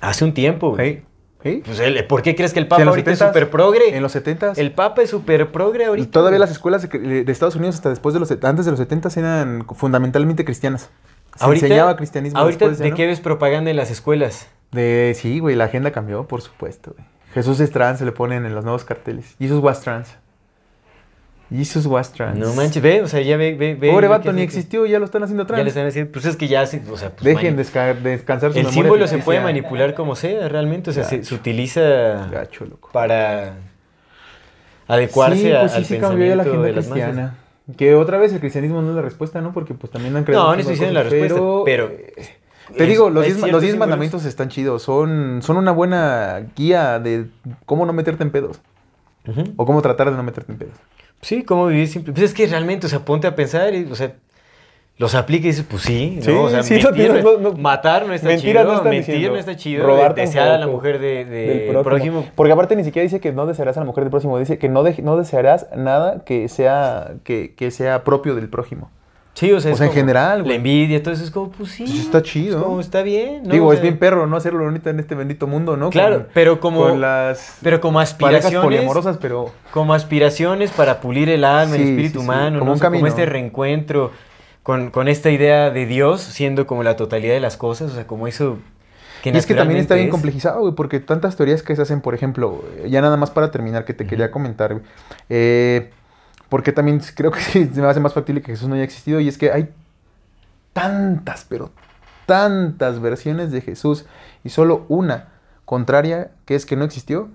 Hace 0.00 0.24
un 0.24 0.34
tiempo, 0.34 0.70
güey. 0.70 0.86
hey, 0.86 1.05
Pues, 1.42 1.78
el- 1.80 2.04
¿por 2.06 2.22
qué 2.22 2.34
crees 2.34 2.52
que 2.52 2.58
el 2.58 2.66
Papa 2.66 2.82
ahorita 2.82 3.10
es 3.12 3.20
70s, 3.20 3.28
súper 3.28 3.50
progre? 3.50 3.96
En 3.96 4.02
los 4.02 4.12
70 4.12 4.52
El 4.56 4.72
Papa 4.72 5.02
es 5.02 5.10
súper 5.10 5.52
progre 5.52 5.84
ahorita. 5.84 6.10
Todavía 6.10 6.38
güey. 6.38 6.40
las 6.40 6.50
escuelas 6.50 6.88
de, 6.88 7.24
de 7.24 7.32
Estados 7.32 7.54
Unidos 7.56 7.76
hasta 7.76 7.90
después 7.90 8.12
de 8.14 8.20
los 8.20 8.30
antes 8.30 8.64
de 8.64 8.70
los 8.72 8.78
70 8.80 9.08
eran 9.16 9.64
fundamentalmente 9.74 10.44
cristianas. 10.44 10.90
Se 11.36 11.44
Ahorita- 11.44 11.66
enseñaba 11.66 11.96
cristianismo 11.96 12.38
Ahorita, 12.38 12.64
después, 12.66 12.78
¿de 12.78 12.90
¿no? 12.90 12.96
qué 12.96 13.06
ves 13.06 13.20
propaganda 13.20 13.70
en 13.70 13.76
las 13.76 13.90
escuelas? 13.90 14.48
De 14.72 15.14
sí, 15.16 15.38
güey, 15.38 15.54
la 15.54 15.64
agenda 15.64 15.92
cambió, 15.92 16.26
por 16.26 16.40
supuesto, 16.42 16.94
güey. 16.96 17.06
Jesús 17.34 17.60
es 17.60 17.70
trans, 17.70 17.98
se 17.98 18.04
le 18.06 18.12
ponen 18.12 18.46
en 18.46 18.54
los 18.54 18.64
nuevos 18.64 18.84
carteles. 18.84 19.36
Jesus 19.38 19.62
was 19.62 19.82
trans. 19.82 20.08
Jesus 21.50 21.86
was 21.86 22.12
trans. 22.12 22.36
No 22.38 22.52
manches, 22.54 22.82
ve, 22.82 23.02
o 23.02 23.06
sea, 23.08 23.20
ya 23.20 23.36
ve, 23.36 23.54
ve, 23.54 23.74
ve. 23.76 23.90
Pobre 23.92 24.08
vato, 24.08 24.32
ni 24.32 24.42
existió, 24.42 24.84
ya 24.86 24.98
lo 24.98 25.04
están 25.04 25.22
haciendo 25.22 25.44
Ya 25.44 25.48
trans. 25.48 25.62
le 25.64 25.68
están 25.68 25.86
diciendo, 25.86 26.10
pues 26.12 26.24
es 26.24 26.36
que 26.36 26.48
ya, 26.48 26.62
o 26.62 26.66
sea, 26.66 26.80
pues, 26.82 27.22
Dejen 27.22 27.56
desca- 27.56 27.94
descansar 27.94 28.52
su 28.52 28.58
El 28.58 28.64
memoria 28.64 28.82
símbolo 28.82 29.06
se 29.06 29.18
puede 29.18 29.40
manipular 29.40 29.94
como 29.94 30.16
sea, 30.16 30.48
realmente, 30.48 30.90
o 30.90 30.92
sea, 30.92 31.04
se, 31.04 31.22
utiliza 31.34 32.26
Gacho, 32.32 32.64
loco. 32.64 32.90
para 32.92 33.54
adecuarse 34.88 35.38
sí, 35.40 35.52
a- 35.52 35.60
pues 35.60 35.72
sí, 35.72 35.78
al 35.78 35.84
sí 35.84 35.98
cambió 35.98 36.26
ya 36.26 36.36
la 36.36 36.42
agenda 36.42 36.72
masas. 36.82 37.30
Que 37.76 37.94
otra 37.96 38.18
vez 38.18 38.32
el 38.32 38.38
cristianismo 38.40 38.80
no 38.82 38.90
es 38.90 38.96
la 38.96 39.02
respuesta, 39.02 39.40
¿no? 39.40 39.52
Porque 39.52 39.74
pues 39.74 39.90
también 39.92 40.14
han 40.16 40.22
creado 40.24 40.44
No, 40.44 40.52
no 40.54 40.58
estoy 40.60 40.74
diciendo 40.74 40.94
la 40.94 41.02
respuesta, 41.02 41.40
pero... 41.64 41.88
Te 41.88 42.82
es- 42.82 42.88
digo, 42.88 43.10
los 43.10 43.22
hay 43.24 43.30
10 43.30 43.36
ciertos 43.38 43.52
los 43.52 43.62
diez 43.62 43.74
símbolos- 43.74 43.78
mandamientos 43.78 44.24
están 44.24 44.48
chidos. 44.48 44.82
Son, 44.82 45.40
son 45.42 45.56
una 45.56 45.70
buena 45.72 46.42
guía 46.56 46.98
de 46.98 47.26
cómo 47.64 47.86
no 47.86 47.92
meterte 47.92 48.22
en 48.24 48.30
pedos. 48.30 48.60
O 49.56 49.66
cómo 49.66 49.82
tratar 49.82 50.10
de 50.10 50.16
no 50.16 50.22
meterte 50.22 50.52
en 50.52 50.58
pedos. 50.58 50.74
Sí, 51.22 51.42
cómo 51.42 51.66
vivir 51.66 51.88
simple. 51.88 52.12
Pues 52.12 52.24
es 52.26 52.34
que 52.34 52.46
realmente, 52.46 52.86
o 52.86 52.90
sea, 52.90 53.00
ponte 53.00 53.26
a 53.26 53.34
pensar, 53.34 53.74
y, 53.74 53.84
o 53.90 53.94
sea, 53.94 54.12
los 54.98 55.14
aplica 55.14 55.44
y 55.46 55.50
dices, 55.50 55.66
pues 55.68 55.82
sí, 55.82 56.14
¿no? 56.16 56.22
Sí, 56.22 56.30
o 56.30 56.48
sea, 56.48 56.62
sí, 56.62 56.74
no 56.82 56.90
mentir, 56.90 57.22
no- 57.22 57.38
no- 57.38 57.52
matar 57.52 58.06
no 58.06 58.14
está 58.14 58.28
chido, 58.36 58.64
no 58.64 58.82
mentir 58.90 59.14
diciendo. 59.14 59.32
no 59.34 59.38
está 59.40 59.56
chido, 59.56 59.86
Robar 59.86 60.14
desear 60.14 60.48
a 60.48 60.58
la 60.58 60.66
mujer 60.68 60.98
de, 61.00 61.24
de 61.26 61.46
del 61.66 61.82
prójimo. 61.82 62.24
Porque 62.34 62.52
aparte 62.52 62.76
ni 62.76 62.84
siquiera 62.84 63.02
dice 63.04 63.20
que 63.20 63.32
no 63.32 63.46
desearás 63.46 63.76
a 63.76 63.80
la 63.80 63.86
mujer 63.86 64.04
del 64.04 64.10
próximo, 64.10 64.38
dice 64.38 64.56
que 64.58 64.68
no, 64.68 64.82
de- 64.84 65.02
no 65.02 65.16
desearás 65.18 65.66
nada 65.76 66.22
que 66.24 66.48
sea, 66.48 67.12
que, 67.24 67.54
que 67.54 67.70
sea 67.70 68.04
propio 68.04 68.34
del 68.34 68.48
prójimo. 68.48 68.90
Sí, 69.38 69.52
o 69.52 69.60
sea, 69.60 69.74
O 69.74 69.76
sea, 69.76 69.86
en 69.88 69.92
general, 69.92 70.38
La 70.38 70.44
güey. 70.44 70.56
envidia, 70.56 71.02
todo 71.02 71.12
eso 71.12 71.22
es 71.22 71.30
como, 71.30 71.50
pues 71.50 71.70
sí. 71.72 71.84
Pues 71.84 71.98
está 72.00 72.22
chido. 72.22 72.56
Es 72.58 72.64
como, 72.64 72.80
está 72.80 73.02
bien, 73.02 73.42
¿no? 73.44 73.52
Digo, 73.52 73.66
O 73.68 73.72
es 73.74 73.82
bien 73.82 73.98
perro 73.98 74.26
no 74.26 74.34
hacerlo 74.36 74.64
ahorita 74.64 74.88
en 74.88 74.98
este 74.98 75.14
bendito 75.14 75.46
mundo, 75.46 75.76
¿no? 75.76 75.90
Claro, 75.90 76.16
Con- 76.16 76.26
pero 76.32 76.58
como, 76.58 76.80
con 76.88 77.00
las 77.02 77.58
pero 77.62 77.80
como 77.82 78.00
aspiraciones. 78.00 78.60
poliamorosas, 78.64 79.18
pero 79.18 79.52
como 79.72 79.92
aspiraciones 79.92 80.70
para 80.70 81.00
pulir 81.02 81.28
el 81.28 81.44
alma, 81.44 81.76
el 81.76 81.82
espíritu 81.82 82.20
sí, 82.20 82.24
humano, 82.24 82.58
como 82.60 82.70
¿no? 82.70 82.72
un 82.72 82.76
O 82.76 82.78
sea, 82.78 82.88
como 82.88 83.00
camino. 83.00 83.08
este 83.08 83.26
reencuentro 83.26 84.10
con, 84.62 84.90
con 84.90 85.06
esta 85.06 85.30
idea 85.30 85.68
de 85.70 85.84
Dios 85.84 86.22
siendo 86.22 86.66
como 86.66 86.82
la 86.82 86.96
totalidad 86.96 87.34
de 87.34 87.40
las 87.40 87.58
cosas, 87.58 87.92
o 87.92 87.94
sea, 87.94 88.06
como 88.06 88.26
eso 88.26 88.58
que 89.22 89.30
Y 89.30 89.36
es 89.36 89.44
que 89.46 89.54
también 89.54 89.80
está 89.80 89.96
bien 89.96 90.06
es. 90.06 90.12
complejizado, 90.12 90.60
güey, 90.60 90.74
porque 90.74 90.98
tantas 90.98 91.36
teorías 91.36 91.62
que 91.62 91.76
se 91.76 91.82
hacen, 91.82 92.00
por 92.00 92.14
ejemplo, 92.14 92.64
ya 92.88 93.00
nada 93.02 93.16
más 93.18 93.30
para 93.30 93.50
terminar, 93.50 93.84
que 93.84 93.92
te 93.92 94.06
quería 94.06 94.30
comentar, 94.30 94.72
güey, 94.74 94.84
eh, 95.28 95.90
porque 96.48 96.72
también 96.72 97.00
creo 97.14 97.30
que 97.30 97.40
sí, 97.52 97.70
se 97.72 97.80
me 97.80 97.88
hace 97.88 98.00
más 98.00 98.14
factible 98.14 98.42
que 98.42 98.52
Jesús 98.52 98.68
no 98.68 98.74
haya 98.74 98.84
existido, 98.84 99.20
y 99.20 99.28
es 99.28 99.38
que 99.38 99.50
hay 99.52 99.68
tantas, 100.72 101.44
pero 101.48 101.70
tantas 102.26 103.00
versiones 103.00 103.50
de 103.52 103.60
Jesús, 103.60 104.06
y 104.44 104.50
solo 104.50 104.84
una 104.88 105.28
contraria, 105.64 106.30
que 106.44 106.54
es 106.54 106.66
que 106.66 106.76
no 106.76 106.84
existió, 106.84 107.28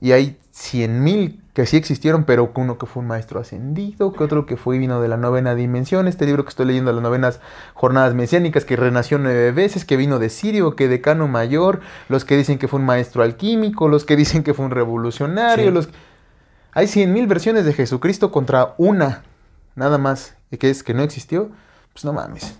y 0.00 0.12
hay 0.12 0.38
cien 0.50 1.02
mil 1.02 1.42
que 1.54 1.64
sí 1.64 1.78
existieron, 1.78 2.24
pero 2.24 2.52
que 2.52 2.60
uno 2.60 2.76
que 2.76 2.84
fue 2.84 3.00
un 3.00 3.08
maestro 3.08 3.40
ascendido, 3.40 4.12
que 4.12 4.22
otro 4.22 4.44
que 4.44 4.58
fue 4.58 4.76
y 4.76 4.78
vino 4.78 5.00
de 5.00 5.08
la 5.08 5.16
novena 5.16 5.54
dimensión, 5.54 6.06
este 6.06 6.26
libro 6.26 6.44
que 6.44 6.50
estoy 6.50 6.66
leyendo, 6.66 6.92
las 6.92 7.02
novenas 7.02 7.40
jornadas 7.72 8.14
mesiánicas, 8.14 8.66
que 8.66 8.76
renació 8.76 9.16
nueve 9.16 9.52
veces, 9.52 9.86
que 9.86 9.96
vino 9.96 10.18
de 10.18 10.28
Sirio, 10.28 10.76
que 10.76 10.86
decano 10.86 11.28
mayor, 11.28 11.80
los 12.10 12.26
que 12.26 12.36
dicen 12.36 12.58
que 12.58 12.68
fue 12.68 12.78
un 12.78 12.84
maestro 12.84 13.22
alquímico, 13.22 13.88
los 13.88 14.04
que 14.04 14.16
dicen 14.16 14.42
que 14.42 14.52
fue 14.52 14.66
un 14.66 14.70
revolucionario, 14.70 15.66
Sí. 15.68 15.70
los... 15.70 15.88
Hay 16.76 16.88
cien 16.88 17.14
mil 17.14 17.26
versiones 17.26 17.64
de 17.64 17.72
Jesucristo 17.72 18.30
contra 18.30 18.74
una, 18.76 19.22
nada 19.76 19.96
más, 19.96 20.34
que 20.58 20.68
es 20.68 20.82
que 20.82 20.92
no 20.92 21.02
existió, 21.02 21.48
pues 21.94 22.04
no 22.04 22.12
mames. 22.12 22.54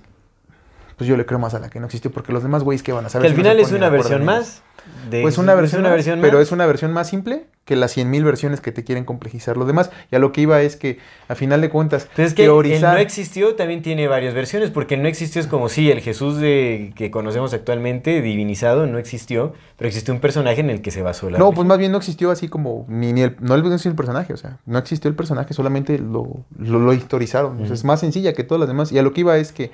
Pues 0.97 1.09
yo 1.09 1.17
le 1.17 1.27
creo 1.27 1.39
más 1.39 1.55
a 1.55 1.59
la 1.59 1.69
que 1.69 1.79
no 1.79 1.87
existió, 1.87 2.11
porque 2.11 2.33
los 2.33 2.43
demás 2.43 2.63
güeyes 2.63 2.83
que 2.83 2.93
van 2.93 3.05
a 3.05 3.09
Que 3.09 3.13
saber. 3.13 3.27
al 3.31 3.33
si 3.33 3.37
no 3.39 3.45
se 3.45 3.51
final 3.51 3.65
es 3.65 3.73
una 3.73 3.89
versión 3.91 4.25
más. 4.25 4.63
de 5.11 5.21
Pues 5.23 5.37
una 5.37 5.55
versión, 5.55 5.81
una 5.81 5.91
más, 5.91 5.97
versión 5.97 6.21
pero 6.23 6.39
más. 6.39 6.47
es 6.47 6.53
una 6.53 6.65
versión 6.67 6.93
más 6.93 7.09
simple 7.09 7.45
que 7.67 7.75
las 7.75 7.97
100.000 7.97 8.23
versiones 8.25 8.61
que 8.61 8.71
te 8.71 8.85
quieren 8.85 9.05
complejizar 9.05 9.57
los 9.57 9.67
demás. 9.67 9.91
Y 10.13 10.17
a 10.17 10.21
lo 10.21 10.31
que 10.31 10.41
iba 10.41 10.63
es 10.63 10.77
que, 10.77 10.99
a 11.29 11.35
final 11.35 11.61
de 11.61 11.69
cuentas, 11.69 12.09
Pero 12.15 12.29
es 12.29 12.33
que 12.33 12.45
teorizar... 12.45 12.91
el 12.91 12.95
no 12.95 13.03
existió 13.03 13.57
también 13.57 13.83
tiene 13.83 14.07
varias 14.07 14.35
versiones, 14.35 14.71
porque 14.71 14.95
el 14.95 15.03
no 15.03 15.09
existió 15.09 15.41
es 15.41 15.49
como 15.49 15.69
si 15.69 15.91
el 15.91 16.01
Jesús 16.01 16.39
de, 16.39 16.93
que 16.95 17.11
conocemos 17.11 17.53
actualmente, 17.53 18.23
divinizado, 18.23 18.87
no 18.87 18.99
existió, 18.99 19.53
pero 19.77 19.89
existió 19.89 20.15
un 20.15 20.21
personaje 20.21 20.61
en 20.61 20.71
el 20.71 20.81
que 20.81 20.93
se 20.93 21.03
basó 21.03 21.29
la 21.29 21.39
No, 21.39 21.51
pues 21.53 21.67
más 21.67 21.79
bien 21.79 21.91
no 21.91 21.99
existió 21.99 22.31
así 22.31 22.49
como, 22.49 22.87
ni, 22.89 23.13
ni 23.13 23.23
el, 23.23 23.37
no 23.41 23.57
el, 23.57 23.63
no 23.63 23.69
existió 23.69 23.91
el 23.91 23.97
personaje, 23.97 24.33
o 24.33 24.37
sea, 24.37 24.59
no 24.65 24.79
existió 24.79 25.09
el 25.11 25.17
personaje, 25.17 25.53
solamente 25.53 25.99
lo, 25.99 26.45
lo, 26.57 26.79
lo 26.79 26.93
historizaron. 26.93 27.61
O 27.61 27.67
sea, 27.67 27.75
es 27.75 27.85
más 27.85 27.99
sencilla 28.01 28.33
que 28.33 28.45
todas 28.45 28.61
las 28.61 28.69
demás. 28.69 28.93
Y 28.93 28.99
a 28.99 29.03
lo 29.03 29.13
que 29.13 29.23
iba 29.23 29.37
es 29.39 29.51
que 29.51 29.73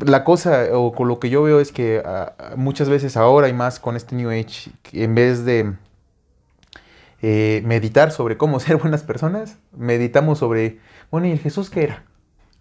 la 0.00 0.24
cosa, 0.24 0.66
o 0.72 0.92
con 0.92 1.08
lo 1.08 1.18
que 1.18 1.30
yo 1.30 1.42
veo 1.42 1.60
es 1.60 1.72
que 1.72 2.02
ah, 2.04 2.32
muchas 2.56 2.88
veces 2.88 3.16
ahora 3.16 3.48
y 3.48 3.52
más 3.52 3.78
con 3.78 3.96
este 3.96 4.14
New 4.14 4.30
Age, 4.30 4.70
en 4.92 5.14
vez 5.14 5.44
de 5.44 5.74
eh, 7.20 7.62
meditar 7.64 8.10
sobre 8.10 8.36
cómo 8.36 8.60
ser 8.60 8.76
buenas 8.76 9.02
personas, 9.02 9.58
meditamos 9.76 10.38
sobre, 10.38 10.78
bueno, 11.10 11.26
¿y 11.26 11.32
el 11.32 11.38
Jesús 11.38 11.70
qué 11.70 11.84
era? 11.84 12.04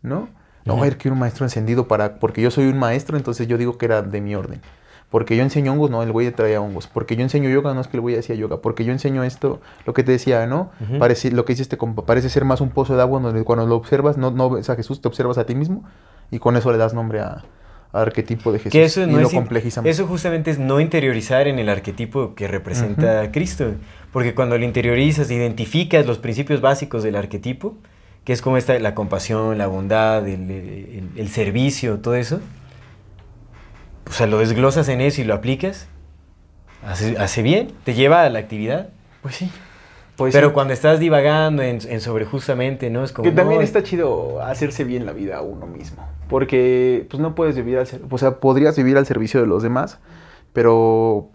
¿No? 0.01 0.29
No, 0.65 0.75
Ujú. 0.75 0.85
era 0.85 0.97
que 0.97 1.09
un 1.09 1.17
maestro 1.17 1.45
encendido 1.45 1.87
para, 1.87 2.19
porque 2.19 2.41
yo 2.41 2.51
soy 2.51 2.65
un 2.67 2.77
maestro, 2.77 3.17
entonces 3.17 3.47
yo 3.47 3.57
digo 3.57 3.77
que 3.77 3.85
era 3.85 4.01
de 4.01 4.21
mi 4.21 4.35
orden. 4.35 4.61
Porque 5.09 5.35
yo 5.35 5.43
enseño 5.43 5.73
hongos, 5.73 5.89
no, 5.89 6.03
el 6.03 6.11
güey 6.13 6.31
traía 6.31 6.61
hongos. 6.61 6.87
Porque 6.87 7.17
yo 7.17 7.23
enseño 7.23 7.49
yoga, 7.49 7.73
no 7.73 7.81
es 7.81 7.89
que 7.89 7.97
el 7.97 8.01
güey 8.01 8.17
hacía 8.17 8.33
yoga. 8.33 8.61
Porque 8.61 8.85
yo 8.85 8.93
enseño 8.93 9.25
esto, 9.25 9.59
lo 9.85 9.93
que 9.93 10.03
te 10.03 10.13
decía, 10.13 10.47
¿no? 10.47 10.71
Parece, 10.99 11.31
lo 11.31 11.43
que 11.43 11.51
dice 11.51 11.63
este 11.63 11.77
compa, 11.77 12.05
parece 12.05 12.29
ser 12.29 12.45
más 12.45 12.61
un 12.61 12.69
pozo 12.69 12.95
de 12.95 13.01
agua 13.01 13.19
donde 13.19 13.43
cuando 13.43 13.65
lo 13.67 13.75
observas, 13.75 14.15
no, 14.15 14.31
no 14.31 14.51
ves 14.51 14.69
a 14.69 14.77
Jesús, 14.77 15.01
te 15.01 15.09
observas 15.09 15.37
a 15.37 15.45
ti 15.45 15.53
mismo 15.53 15.83
y 16.31 16.39
con 16.39 16.55
eso 16.57 16.71
le 16.71 16.77
das 16.77 16.93
nombre 16.93 17.19
a, 17.19 17.43
a 17.93 18.01
arquetipo 18.01 18.51
de 18.51 18.59
Jesús. 18.59 18.71
Que 18.71 18.83
eso 18.83 19.03
y 19.03 19.11
lo 19.11 19.19
es 19.19 19.33
complejizamos. 19.33 19.89
Eso 19.89 20.07
justamente 20.07 20.49
es 20.51 20.57
no 20.59 20.79
interiorizar 20.79 21.47
en 21.47 21.59
el 21.59 21.69
arquetipo 21.69 22.33
que 22.35 22.47
representa 22.47 23.21
a 23.21 23.31
Cristo. 23.31 23.73
Porque 24.13 24.33
cuando 24.33 24.57
lo 24.57 24.65
interiorizas, 24.65 25.29
identificas 25.31 26.05
los 26.05 26.17
principios 26.17 26.59
básicos 26.61 27.03
del 27.03 27.15
arquetipo, 27.15 27.75
que 28.23 28.33
es 28.33 28.41
como 28.41 28.57
esta, 28.57 28.77
la 28.79 28.93
compasión, 28.95 29.57
la 29.57 29.67
bondad, 29.67 30.27
el, 30.27 30.49
el- 30.51 31.09
el 31.15 31.29
servicio, 31.29 31.99
todo 31.99 32.15
eso. 32.15 32.39
O 34.09 34.13
sea, 34.13 34.27
lo 34.27 34.39
desglosas 34.39 34.89
en 34.89 35.01
eso 35.01 35.21
y 35.21 35.23
lo 35.23 35.33
aplicas. 35.33 35.87
Hace, 36.85 37.17
hace 37.17 37.41
bien, 37.41 37.71
te 37.83 37.93
lleva 37.93 38.23
a 38.23 38.29
la 38.29 38.39
actividad. 38.39 38.89
Pues 39.21 39.35
sí. 39.35 39.51
Pues 40.17 40.33
Pero 40.33 40.49
sí. 40.49 40.53
cuando 40.53 40.73
estás 40.73 40.99
divagando 40.99 41.63
en, 41.63 41.79
en 41.88 42.01
sobre 42.01 42.25
justamente, 42.25 42.89
¿no? 42.89 43.03
Es 43.03 43.11
como. 43.11 43.23
Que 43.23 43.35
también 43.35 43.59
no, 43.59 43.63
está 43.63 43.81
chido 43.81 44.41
hacerse 44.43 44.83
bien 44.83 45.05
la 45.05 45.13
vida 45.13 45.38
a 45.38 45.41
uno 45.41 45.65
mismo. 45.65 46.05
Porque 46.29 47.07
pues 47.09 47.19
no 47.21 47.33
puedes 47.35 47.55
vivir 47.55 47.77
al 47.77 47.88
o 48.09 48.17
sea, 48.17 48.39
podrías 48.39 48.77
vivir 48.77 48.97
al 48.97 49.05
servicio 49.05 49.41
de 49.41 49.47
los 49.47 49.63
demás, 49.63 49.99
pero 50.53 51.29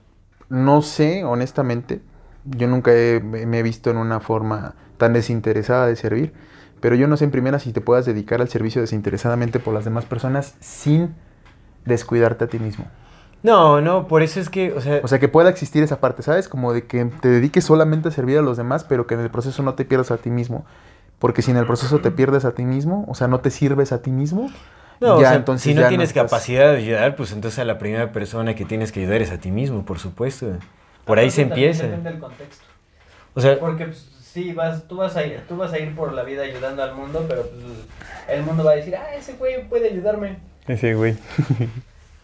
no 0.49 0.83
sé, 0.83 1.25
honestamente, 1.25 2.01
yo 2.45 2.69
nunca 2.69 2.93
he- 2.95 3.21
me 3.21 3.59
he 3.59 3.63
visto 3.63 3.91
en 3.91 3.97
una 3.97 4.21
forma 4.21 4.75
tan 4.99 5.13
desinteresada 5.13 5.87
de 5.87 5.97
servir, 5.97 6.33
pero 6.81 6.95
yo 6.95 7.09
no 7.09 7.17
sé 7.17 7.25
en 7.25 7.31
primera 7.31 7.59
si 7.59 7.73
te 7.73 7.81
puedas 7.81 8.07
dedicar 8.07 8.41
al 8.41 8.49
servicio 8.49 8.81
desinteresadamente 8.81 9.59
por 9.59 9.75
las 9.75 9.85
demás 9.85 10.05
personas 10.05 10.55
sin 10.61 11.15
descuidarte 11.85 12.45
a 12.45 12.47
ti 12.49 12.59
mismo. 12.59 12.87
No, 13.43 13.81
no, 13.81 14.09
por 14.09 14.23
eso 14.23 14.41
es 14.41 14.49
que, 14.51 14.73
o 14.73 14.81
sea, 14.81 15.01
O 15.05 15.09
sea, 15.09 15.19
que 15.21 15.29
pueda 15.29 15.51
existir 15.51 15.83
esa 15.83 16.01
parte, 16.01 16.23
¿sabes? 16.23 16.49
Como 16.49 16.73
de 16.73 16.87
que 16.87 17.05
te 17.05 17.29
dediques 17.29 17.65
solamente 17.65 18.09
a 18.09 18.11
servir 18.11 18.39
a 18.39 18.43
los 18.43 18.57
demás, 18.57 18.85
pero 18.85 19.07
que 19.07 19.15
en 19.15 19.21
el 19.21 19.31
proceso 19.31 19.63
no 19.63 19.75
te 19.75 19.85
pierdas 19.85 20.11
a 20.11 20.17
ti 20.17 20.31
mismo. 20.31 20.65
Porque 21.19 21.43
si 21.43 21.51
en 21.51 21.57
el 21.57 21.67
proceso 21.67 22.01
te 22.01 22.11
pierdes 22.11 22.45
a 22.45 22.53
ti 22.53 22.65
mismo, 22.65 23.05
o 23.09 23.15
sea, 23.15 23.27
no 23.29 23.41
te 23.41 23.51
sirves 23.51 23.93
a 23.93 24.03
ti 24.03 24.11
mismo, 24.11 24.51
No, 25.01 25.15
o 25.17 25.21
ya 25.21 25.29
sea, 25.29 25.37
entonces 25.39 25.63
si 25.63 25.75
no 25.75 25.83
ya 25.83 25.89
tienes 25.89 26.09
estás- 26.11 26.25
capacidad 26.25 26.73
de 26.73 26.79
ayudar, 26.79 27.17
pues 27.17 27.33
entonces 27.33 27.59
a 27.59 27.65
la 27.65 27.79
primera 27.79 28.13
persona 28.13 28.55
que 28.55 28.65
tienes 28.65 28.93
que 28.93 29.01
ayudar 29.01 29.23
es 29.23 29.31
a 29.31 29.39
ti 29.39 29.51
mismo, 29.51 29.85
por 29.85 29.99
supuesto. 29.99 30.47
Por 31.05 31.19
ahí 31.19 31.31
se 31.31 31.43
empieza. 31.43 31.85
Depende 31.85 32.11
del 32.11 32.19
contexto. 32.19 32.65
O 33.35 33.41
sea, 33.41 33.59
Porque 33.61 33.85
pues, 33.87 33.99
sí, 34.23 34.53
vas, 34.53 34.89
tú, 34.89 34.97
vas 34.97 35.15
a 35.17 35.25
ir, 35.25 35.41
tú 35.49 35.57
vas 35.57 35.73
a 35.73 35.79
ir 35.79 35.95
por 35.95 36.13
la 36.13 36.23
vida 36.25 36.43
ayudando 36.43 36.83
al 36.83 36.95
mundo, 36.95 37.25
pero 37.29 37.43
pues, 37.43 37.65
el 38.29 38.43
mundo 38.43 38.65
va 38.65 38.73
a 38.73 38.77
decir, 38.77 38.97
ah, 38.97 39.15
ese 39.15 39.35
güey 39.35 39.67
puede 39.69 39.89
ayudarme. 39.91 40.39
Ese 40.67 40.95
güey. 40.95 41.17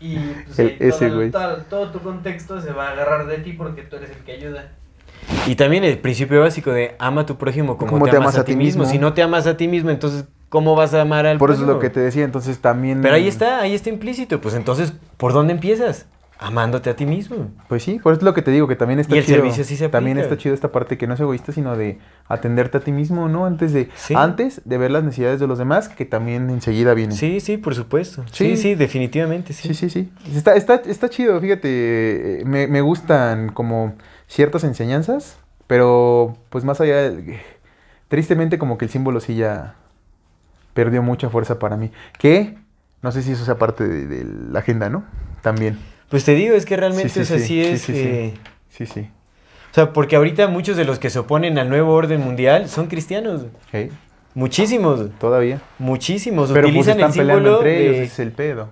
Y 0.02 0.16
pues, 0.46 0.58
El- 0.58 0.78
todo, 0.78 0.88
ese 0.88 1.30
todo, 1.30 1.56
todo 1.70 1.90
tu 1.90 2.00
contexto 2.00 2.60
se 2.60 2.72
va 2.72 2.88
a 2.88 2.92
agarrar 2.92 3.26
de 3.26 3.38
ti 3.38 3.52
porque 3.52 3.82
tú 3.82 3.96
eres 3.96 4.10
el 4.10 4.16
que 4.24 4.32
ayuda. 4.32 4.72
y 5.46 5.54
también 5.54 5.84
el 5.84 5.98
principio 5.98 6.40
básico 6.40 6.72
de 6.72 6.96
ama 6.98 7.20
a 7.20 7.26
tu 7.26 7.36
prójimo 7.36 7.76
como 7.76 7.92
¿Cómo 7.92 8.08
te, 8.08 8.16
amas 8.16 8.36
a 8.36 8.44
ti 8.44 8.56
mismo. 8.56 8.84
Si 8.84 8.98
no 8.98 9.12
te 9.14 9.22
amas 9.22 9.46
a 9.46 9.56
ti 9.56 9.68
mismo, 9.68 9.90
entonces 9.90 10.24
¿cómo 10.48 10.74
vas 10.74 10.92
a 10.94 11.02
amar 11.02 11.24
al 11.26 11.38
Por 11.38 11.50
eso 11.50 11.60
es 11.62 11.66
lo 11.68 11.74
prójimo? 11.74 11.80
que 11.80 11.90
te 11.90 12.00
decía, 12.00 12.24
entonces 12.24 12.58
también... 12.58 13.00
Pero 13.00 13.14
ahí 13.14 13.28
está, 13.28 13.60
ahí 13.60 13.74
está 13.74 13.88
implícito. 13.90 14.40
Pues 14.40 14.54
entonces, 14.54 14.92
¿por 15.16 15.32
dónde 15.32 15.52
empiezas? 15.52 16.06
Amándote 16.42 16.90
a 16.90 16.96
ti 16.96 17.06
mismo. 17.06 17.50
Pues 17.68 17.82
sí, 17.84 18.00
por 18.02 18.12
eso 18.12 18.20
es 18.20 18.24
lo 18.24 18.34
que 18.34 18.42
te 18.42 18.50
digo, 18.50 18.66
que 18.68 18.76
también 18.76 18.98
está 19.00 19.14
Y 19.14 19.18
el 19.18 19.24
chido. 19.24 19.36
servicio 19.38 19.64
sí 19.64 19.76
se 19.76 19.88
También 19.88 20.18
está 20.18 20.36
chido 20.36 20.54
esta 20.54 20.72
parte 20.72 20.98
que 20.98 21.06
no 21.06 21.14
es 21.14 21.20
egoísta, 21.20 21.52
sino 21.52 21.76
de 21.76 21.98
atenderte 22.26 22.78
a 22.78 22.80
ti 22.80 22.90
mismo, 22.92 23.28
¿no? 23.28 23.46
Antes 23.46 23.72
de, 23.72 23.88
Sí. 23.94 24.14
antes 24.16 24.60
de 24.64 24.78
ver 24.78 24.90
las 24.90 25.04
necesidades 25.04 25.38
de 25.40 25.46
los 25.46 25.58
demás, 25.58 25.88
que 25.88 26.04
también 26.04 26.50
enseguida 26.50 26.94
vienen. 26.94 27.16
Sí, 27.16 27.40
sí, 27.40 27.56
por 27.58 27.74
supuesto. 27.74 28.24
Sí. 28.32 28.50
Sí, 28.50 28.56
sí, 28.56 28.74
definitivamente, 28.74 29.52
sí. 29.52 29.68
Sí, 29.68 29.74
sí, 29.74 29.88
sí. 29.90 30.12
Está, 30.34 30.54
está, 30.56 30.74
está 30.86 31.08
chido, 31.08 31.40
fíjate. 31.40 32.40
eh, 32.40 32.44
Me, 32.44 32.66
me 32.66 32.80
gustan 32.80 33.50
como 33.52 33.94
ciertas 34.26 34.64
enseñanzas, 34.64 35.36
pero 35.66 36.36
pues 36.50 36.64
más 36.64 36.80
allá, 36.80 37.12
tristemente 38.08 38.58
como 38.58 38.78
que 38.78 38.86
el 38.86 38.90
símbolo 38.90 39.20
sí 39.20 39.36
ya 39.36 39.74
perdió 40.74 41.02
mucha 41.02 41.30
fuerza 41.30 41.58
para 41.58 41.76
mí. 41.76 41.92
Que 42.18 42.58
no 43.02 43.12
sé 43.12 43.22
si 43.22 43.32
eso 43.32 43.44
sea 43.44 43.58
parte 43.58 43.86
de, 43.86 44.06
de 44.06 44.24
la 44.50 44.60
agenda, 44.60 44.88
¿no? 44.88 45.04
También. 45.42 45.78
Pues 46.12 46.24
te 46.24 46.34
digo, 46.36 46.54
es 46.54 46.64
que 46.66 46.76
realmente, 46.76 47.08
Sí, 47.08 47.14
sí, 47.14 47.20
o 47.20 47.24
sea, 47.24 47.38
sí, 47.40 47.60
es... 47.60 47.80
sí, 47.82 47.92
sí. 47.92 47.98
eh, 48.04 48.34
Sí, 48.70 48.86
sí. 48.86 49.00
O 49.00 49.74
sea, 49.74 49.92
porque 49.92 50.14
ahorita 50.16 50.46
muchos 50.46 50.76
de 50.76 50.84
los 50.84 50.98
que 51.00 51.10
se 51.10 51.18
oponen 51.18 51.58
al 51.58 51.68
nuevo 51.68 51.92
orden 51.94 52.20
mundial 52.20 52.68
son 52.68 52.86
cristianos. 52.86 53.46
Hey, 53.72 53.90
Muchísimos, 54.34 55.10
todavía. 55.18 55.60
muchísimos. 55.78 56.50
Pero 56.52 56.68
pues 56.68 56.70
Utilizan 56.70 57.00
están 57.00 57.10
el 57.10 57.16
peleando 57.16 57.56
entre 57.56 57.80
ellos, 57.82 57.92
de- 57.96 58.02
ese 58.04 58.12
es 58.12 58.18
el 58.20 58.30
pedo. 58.32 58.68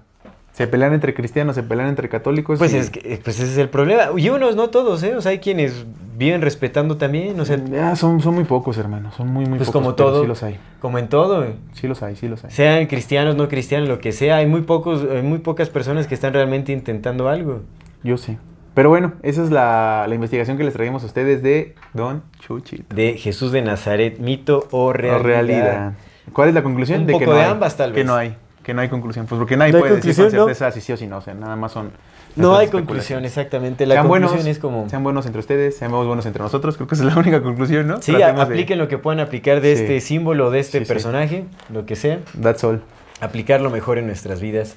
Se 0.53 0.67
pelean 0.67 0.93
entre 0.93 1.15
cristianos, 1.15 1.55
se 1.55 1.63
pelean 1.63 1.89
entre 1.89 2.09
católicos. 2.09 2.59
Pues, 2.59 2.75
y- 2.75 2.77
es 2.79 2.91
que, 2.91 3.21
pues 3.23 3.39
ese 3.41 3.53
es 3.53 3.59
el 3.59 3.69
problema. 3.69 4.09
Y 4.17 4.29
unos, 4.31 4.57
no 4.57 4.69
todos, 4.69 5.03
¿eh? 5.03 5.15
O 5.17 5.21
sea, 5.21 5.31
hay 5.31 5.39
quienes 5.39 5.87
viven 6.19 6.43
respetando 6.43 6.97
también, 6.97 7.39
o 7.41 7.45
sea, 7.45 7.57
Ya, 7.57 7.97
son, 7.97 8.21
son 8.21 8.35
muy 8.35 8.45
pocos, 8.45 8.77
hermano. 8.77 9.11
Son 9.13 9.29
muy, 9.29 9.47
muy 9.47 9.59
pues 9.59 9.69
pocos. 9.69 9.81
como 9.83 9.97
pero 9.97 10.09
todo, 10.11 10.23
Sí 10.23 10.27
los 10.29 10.43
hay. 10.43 10.59
como 10.81 10.99
en 10.99 11.09
todo, 11.09 11.45
eh. 11.45 11.55
Sí 11.73 11.87
los 11.89 12.03
hay, 12.03 12.17
sí 12.17 12.29
los 12.29 12.45
hay. 12.45 12.51
sean 12.51 12.87
cristianos, 12.87 13.37
no 13.37 13.49
cristianos, 13.49 13.89
lo 13.89 14.01
que 14.01 14.13
sea, 14.13 14.37
hay 14.37 14.47
muy 14.47 14.63
pocos, 14.63 15.07
hay 15.11 15.23
muy 15.23 15.39
pocas 15.39 15.71
personas 15.71 16.07
que 16.07 16.15
están 16.15 16.33
realmente 16.35 16.73
intentando 16.73 17.29
algo. 17.29 17.61
Yo 18.03 18.19
sé. 18.19 18.39
Pero 18.75 18.89
bueno, 18.89 19.15
esa 19.23 19.43
es 19.43 19.51
la, 19.51 20.05
la 20.09 20.15
investigación 20.15 20.57
que 20.59 20.65
les 20.65 20.75
traemos 20.75 21.03
a 21.03 21.07
ustedes 21.07 21.43
de 21.43 21.75
Don 21.95 22.23
Chuchito. 22.41 22.95
De 22.95 23.15
Jesús 23.17 23.51
de 23.53 23.63
Nazaret, 23.63 24.19
mito 24.19 24.67
o 24.73 24.93
realidad. 24.93 25.21
O 25.21 25.23
realidad. 25.25 25.93
¿Cuál 26.33 26.49
es 26.51 26.55
la 26.55 26.63
conclusión? 26.63 27.01
Un 27.01 27.07
de 27.07 27.19
que 27.19 27.27
no 27.27 27.33
de 27.35 27.41
hay, 27.43 27.51
ambas, 27.51 27.77
tal 27.77 27.91
Que 27.93 27.99
vez. 27.99 28.07
no 28.07 28.15
hay. 28.15 28.37
Que 28.63 28.75
no 28.75 28.83
hay 28.83 28.89
conclusión. 28.89 29.27
Pues 29.27 29.39
porque 29.39 29.57
nadie 29.57 29.73
¿No 29.73 29.79
hay 29.79 29.83
puede 29.83 29.97
decir 29.97 30.15
con 30.15 30.25
no? 30.25 30.31
certeza 30.47 30.71
si 30.71 30.81
sí 30.81 30.93
o 30.93 30.97
si 30.97 31.07
no. 31.07 31.19
O 31.19 31.21
sea, 31.23 31.33
nada 31.35 31.57
más 31.57 31.73
son. 31.73 31.93
No 32.37 32.57
hay 32.57 32.69
conclusión, 32.69 33.25
exactamente. 33.25 33.87
La 33.87 33.95
sean 33.97 34.07
conclusión 34.07 34.37
buenos, 34.39 34.47
es 34.47 34.59
como... 34.61 34.89
sean 34.89 35.03
buenos 35.03 35.27
entre 35.27 35.41
ustedes, 35.41 35.77
seamos 35.77 36.07
buenos 36.07 36.27
entre 36.27 36.43
nosotros. 36.43 36.77
Creo 36.77 36.87
que 36.87 36.95
esa 36.95 37.07
es 37.09 37.13
la 37.15 37.19
única 37.21 37.43
conclusión, 37.43 37.87
¿no? 37.89 38.01
Sí, 38.03 38.13
Tratemos 38.13 38.49
de- 38.49 38.55
apliquen 38.55 38.79
lo 38.79 38.87
que 38.89 38.99
puedan 38.99 39.19
aplicar 39.21 39.61
de 39.61 39.75
Sí. 39.75 39.83
este 39.83 40.01
símbolo, 40.01 40.51
de 40.51 40.61
este 40.61 40.79
Sí, 40.79 40.85
sí. 40.85 40.89
personaje, 40.93 41.45
lo 41.73 41.87
que 41.87 41.97
sea. 41.97 42.19
That's 42.41 42.63
all. 42.63 42.83
Aplicarlo 43.21 43.71
mejor 43.71 43.99
en 43.99 44.07
nuestras 44.07 44.41
vidas 44.41 44.77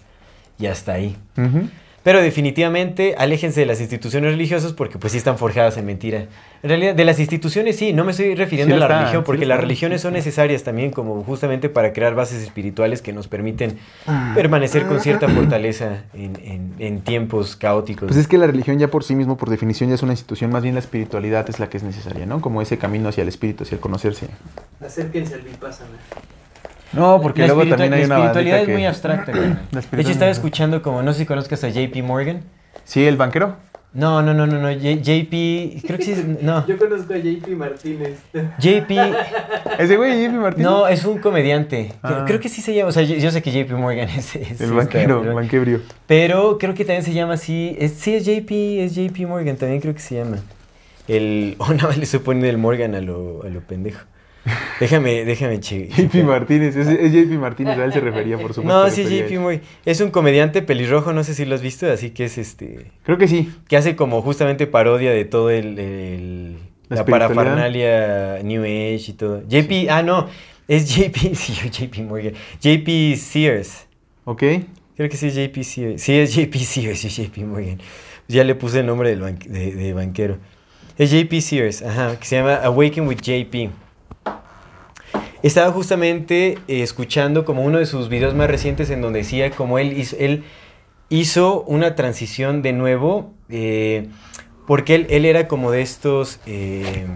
y 0.58 0.66
hasta 0.68 0.94
ahí. 0.94 1.16
Ujú. 1.38 1.68
Pero 2.04 2.22
definitivamente 2.22 3.16
aléjense 3.18 3.62
de 3.62 3.66
las 3.66 3.80
instituciones 3.80 4.32
religiosas 4.32 4.74
porque 4.74 4.98
pues 4.98 5.14
sí 5.14 5.18
están 5.18 5.38
forjadas 5.38 5.78
en 5.78 5.86
mentira. 5.86 6.26
En 6.62 6.70
realidad, 6.70 6.96
de 6.96 7.06
las 7.06 7.18
instituciones 7.20 7.78
sí, 7.78 7.94
no 7.94 8.04
me 8.04 8.12
estoy 8.12 8.36
refiriendo 8.36 8.76
Sí 8.76 8.82
a 8.82 8.88
la 8.88 9.00
religión 9.00 9.22
sí 9.22 9.26
porque 9.26 9.46
las 9.46 9.60
religiones 9.60 10.02
sí, 10.02 10.04
son 10.04 10.14
necesarias 10.14 10.64
también 10.64 10.92
como 10.92 11.24
justamente 11.24 11.70
para 11.70 11.94
crear 11.94 12.14
bases 12.14 12.44
espirituales 12.44 13.02
que 13.02 13.14
nos 13.14 13.30
permiten 13.30 13.78
Ah. 14.06 14.34
permanecer 14.36 14.86
con 14.86 15.00
cierta 15.00 15.30
fortaleza 15.30 16.04
en, 16.14 16.38
en- 16.44 16.74
en 16.80 17.02
tiempos 17.02 17.56
caóticos. 17.56 18.08
Pues 18.08 18.18
es 18.20 18.28
que 18.28 18.38
la 18.38 18.48
religión 18.48 18.78
ya 18.80 18.90
por 18.90 19.06
sí 19.06 19.16
mismo, 19.16 19.38
por 19.38 19.50
definición, 19.50 19.88
ya 19.90 19.96
es 19.96 20.04
una 20.04 20.12
institución. 20.14 20.52
Más 20.52 20.62
bien 20.64 20.76
la 20.76 20.80
espiritualidad 20.82 21.50
es 21.50 21.60
la 21.60 21.70
que 21.70 21.78
es 21.78 21.84
necesaria, 21.84 22.26
¿no? 22.26 22.42
Como 22.42 22.62
ese 22.62 22.78
camino 22.78 23.08
hacia 23.10 23.22
el 23.22 23.30
espíritu, 23.30 23.64
hacia 23.64 23.76
el 23.76 23.82
conocerse. 23.82 24.28
Acérquense 24.86 25.36
al 25.36 25.42
Vipassana. 25.42 25.90
No, 26.94 27.20
porque 27.22 27.42
la 27.42 27.48
luego 27.48 27.66
también 27.68 27.94
hay 27.94 28.06
la 28.06 28.16
una 28.18 28.26
espiritualidad 28.26 28.56
bandita 28.58 28.60
es 28.62 28.66
que- 28.68 28.74
muy 28.74 28.86
abstracta. 28.86 29.32
La 29.34 29.42
De 29.42 29.48
hecho, 29.50 29.80
espiritualidad 29.80 30.12
estaba 30.12 30.32
es- 30.32 30.38
escuchando 30.38 30.82
como, 30.82 31.02
no 31.02 31.12
sé 31.14 31.20
si 31.20 31.26
conozcas 31.26 31.64
a 31.64 31.70
JP 31.70 32.02
Morgan. 32.04 32.42
Sí, 32.86 33.06
el 33.06 33.18
banquero. 33.18 33.56
No, 33.94 34.24
no, 34.24 34.34
no, 34.34 34.48
no, 34.48 34.58
no, 34.60 34.70
J- 34.70 35.02
JP, 35.04 35.86
creo 35.86 35.98
que 36.00 36.04
sí, 36.04 36.38
no. 36.42 36.66
Yo 36.66 36.80
conozco 36.80 37.14
a 37.14 37.18
JP 37.18 37.48
Martínez. 37.56 38.18
JP, 38.58 38.92
Ese 39.78 39.98
güey, 39.98 40.20
Jimmy 40.20 40.40
Martínez. 40.40 40.68
no, 40.68 40.88
es 40.88 41.06
un 41.06 41.20
comediante. 41.20 41.94
Creo, 42.02 42.18
Ah. 42.18 42.26
creo 42.26 42.40
que 42.40 42.50
sí 42.50 42.62
se 42.62 42.74
llama, 42.74 42.90
o 42.90 42.92
sea, 42.92 43.04
yo, 43.04 43.16
yo 43.18 43.30
sé 43.30 43.44
que 43.44 43.52
JP 43.52 43.72
Morgan 43.76 44.10
es... 44.10 44.36
es 44.36 44.36
el 44.36 44.52
este, 44.52 44.66
banquero, 44.72 45.22
pero- 45.22 45.36
banquebrio. 45.36 45.82
Pero 46.08 46.58
creo 46.58 46.74
que 46.74 46.86
también 46.86 47.04
se 47.04 47.14
llama 47.14 47.36
así, 47.36 47.76
es, 47.80 47.94
sí 47.94 48.16
es 48.16 48.26
JP, 48.26 48.52
es 48.84 48.96
JP 48.96 49.28
Morgan, 49.28 49.58
también 49.58 49.80
creo 49.80 49.94
que 49.94 50.00
se 50.02 50.16
llama. 50.16 50.38
El, 51.08 51.56
oh 51.60 51.72
no, 51.74 51.92
le 51.92 52.04
estoy 52.04 52.20
poniendo 52.22 52.50
el 52.50 52.58
Morgan 52.58 52.96
a 52.96 53.02
lo, 53.02 53.44
a 53.44 53.50
lo 53.50 53.60
pendejo. 53.62 54.06
Déjame, 54.80 55.24
déjame 55.26 55.60
che. 55.62 55.88
JP 55.88 56.16
Martínez, 56.26 56.76
es, 56.76 56.88
es 56.88 57.12
JP 57.14 57.40
Martínez, 57.40 57.78
a 57.78 57.86
él 57.86 57.94
se 57.94 58.00
refería, 58.02 58.38
por 58.38 58.54
supuesto. 58.54 58.84
No, 58.84 58.90
sí, 58.90 59.04
JP. 59.06 59.40
Morgan. 59.40 59.62
Es 59.86 60.02
un 60.02 60.12
comediante 60.12 60.62
pelirrojo, 60.62 61.14
no 61.14 61.24
sé 61.24 61.34
si 61.34 61.46
lo 61.46 61.56
has 61.56 61.62
visto, 61.62 61.90
así 61.90 62.10
que 62.10 62.26
es 62.26 62.38
este... 62.38 62.92
Creo 63.04 63.18
que 63.18 63.28
sí. 63.28 63.50
que 63.70 63.78
hace 63.78 63.96
como 63.96 64.22
justamente 64.22 64.68
parodia 64.68 65.12
de 65.12 65.24
todo 65.26 65.50
el, 65.50 65.80
el- 65.80 66.58
La 66.90 66.98
la, 66.98 67.06
parafernalia 67.06 68.40
New 68.44 68.64
Age 68.64 69.06
y 69.08 69.14
todo. 69.14 69.44
JP, 69.48 69.90
ah 69.90 70.04
no, 70.04 70.28
es 70.68 70.94
JP, 70.94 71.16
sí, 71.36 71.54
JP 71.70 72.00
Morgan, 72.02 72.34
JP 72.62 73.16
Sears. 73.18 73.88
Ok. 74.26 74.44
Creo 74.98 75.10
que 75.10 75.18
sí 75.18 75.28
es 75.28 75.36
JP 75.36 75.64
Sears. 75.64 76.02
Sí, 76.02 76.14
es 76.14 76.36
JP 76.36 76.56
Sears, 76.58 77.00
sí 77.00 77.08
es 77.08 77.16
JP 77.16 77.38
Morgan. 77.46 77.80
Ya 78.28 78.44
le 78.44 78.56
puse 78.56 78.82
el 78.82 78.86
nombre 78.86 79.10
del 79.10 79.22
ban- 79.22 79.38
de, 79.40 79.72
de 79.74 79.94
banquero. 79.94 80.38
Es 80.98 81.12
JP 81.12 81.34
Sears, 81.40 81.82
ajá, 81.82 82.20
que 82.20 82.26
se 82.26 82.36
llama 82.36 82.56
Awaken 82.56 83.08
with 83.08 83.18
JP. 83.22 83.70
Estaba 85.44 85.74
justamente 85.74 86.58
eh, 86.70 86.82
escuchando 86.84 87.44
como 87.44 87.64
uno 87.64 87.78
de 87.78 87.86
sus 87.86 88.08
videos 88.08 88.34
más 88.34 88.50
recientes 88.50 88.90
en 88.90 89.02
donde 89.02 89.20
decía 89.20 89.52
como 89.52 89.78
él 89.78 89.92
hizo, 89.98 90.16
él 90.18 90.46
hizo 91.10 91.64
una 91.64 91.96
transición 91.96 92.62
de 92.62 92.72
nuevo, 92.72 93.34
eh, 93.50 94.08
porque 94.66 94.96
él, 94.96 95.08
él 95.10 95.26
era 95.26 95.50
como 95.50 95.70
de 95.70 95.82
estos, 95.82 96.40
eh, 96.46 97.08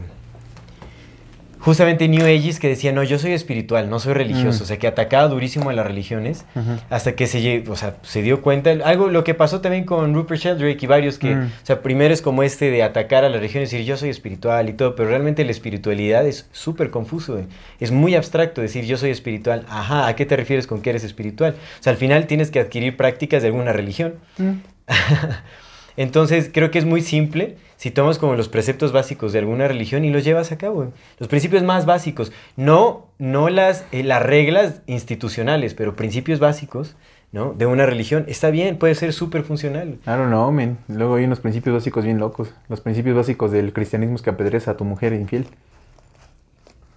justamente 1.67 2.07
New 2.07 2.25
Ages 2.25 2.61
que 2.61 2.69
decían, 2.69 2.95
no, 2.95 3.03
yo 3.03 3.19
soy 3.19 3.33
espiritual, 3.33 3.89
no 3.89 3.99
soy 3.99 4.13
religioso, 4.13 4.59
Mm. 4.61 4.63
o 4.63 4.65
sea, 4.65 4.77
que 4.79 4.87
atacaba 4.87 5.27
durísimo 5.27 5.69
a 5.69 5.73
las 5.73 5.85
religiones, 5.85 6.45
hasta 6.89 7.11
que 7.15 7.27
se, 7.27 7.65
o 7.67 7.75
sea, 7.75 7.97
se 8.03 8.21
dio 8.21 8.41
cuenta, 8.41 8.69
algo 8.85 9.09
lo 9.09 9.25
que 9.25 9.33
pasó 9.33 9.59
también 9.59 9.83
con 9.83 10.13
Rupert 10.13 10.39
Sheldrake 10.41 10.81
y 10.81 10.87
varios 10.87 11.19
que, 11.19 11.35
Mm. 11.35 11.43
o 11.47 11.65
sea, 11.65 11.81
primero 11.81 12.13
es 12.13 12.21
como 12.21 12.41
este 12.41 12.71
de 12.71 12.83
atacar 12.83 13.25
a 13.25 13.29
la 13.29 13.35
religión 13.35 13.63
y 13.63 13.65
decir 13.65 13.83
yo 13.83 13.97
soy 13.97 14.07
espiritual 14.09 14.69
y 14.69 14.73
todo, 14.73 14.95
pero 14.95 15.09
realmente 15.09 15.43
la 15.43 15.51
espiritualidad 15.51 16.25
es 16.25 16.47
súper 16.53 16.89
confuso, 16.89 17.33
güey. 17.33 17.45
es 17.81 17.91
muy 17.91 18.15
abstracto 18.15 18.61
decir 18.61 18.85
yo 18.85 18.97
soy 18.97 19.09
espiritual, 19.11 19.65
ajá, 19.69 20.07
¿a 20.07 20.15
qué 20.15 20.25
te 20.25 20.37
refieres 20.37 20.67
con 20.67 20.81
que 20.81 20.91
eres 20.91 21.03
espiritual? 21.03 21.55
O 21.79 21.83
sea, 21.83 21.91
al 21.91 21.97
final 21.97 22.27
tienes 22.27 22.49
que 22.49 22.61
adquirir 22.61 22.95
prácticas 22.95 23.41
de 23.41 23.49
alguna 23.49 23.73
religión. 23.73 24.13
Mm. 24.37 24.51
Entonces, 25.97 26.49
creo 26.53 26.71
que 26.71 26.77
es 26.79 26.85
muy 26.85 27.01
simple 27.01 27.57
si 27.75 27.91
tomas 27.91 28.19
como 28.19 28.35
los 28.35 28.49
preceptos 28.49 28.91
básicos 28.91 29.33
de 29.33 29.39
alguna 29.39 29.67
religión 29.67 30.05
y 30.05 30.11
los 30.11 30.23
llevas 30.23 30.51
a 30.51 30.57
cabo. 30.57 30.93
Los 31.19 31.27
principios 31.27 31.63
más 31.63 31.85
básicos. 31.85 32.31
No, 32.55 33.07
no 33.19 33.49
las, 33.49 33.83
eh, 33.91 34.03
las 34.03 34.21
reglas 34.23 34.81
institucionales, 34.87 35.73
pero 35.73 35.95
principios 35.95 36.39
básicos 36.39 36.95
¿no? 37.31 37.53
de 37.53 37.65
una 37.65 37.85
religión. 37.85 38.25
Está 38.27 38.51
bien, 38.51 38.77
puede 38.77 38.95
ser 38.95 39.11
súper 39.11 39.43
funcional. 39.43 39.97
I 40.05 40.09
don't 40.11 40.27
know, 40.27 40.51
man. 40.51 40.77
Luego 40.87 41.15
hay 41.15 41.25
unos 41.25 41.39
principios 41.39 41.73
básicos 41.75 42.05
bien 42.05 42.19
locos. 42.19 42.53
Los 42.69 42.79
principios 42.81 43.15
básicos 43.15 43.51
del 43.51 43.73
cristianismo 43.73 44.15
es 44.15 44.21
que 44.21 44.29
apedrees 44.29 44.67
a 44.67 44.77
tu 44.77 44.85
mujer 44.85 45.13
infiel. 45.13 45.45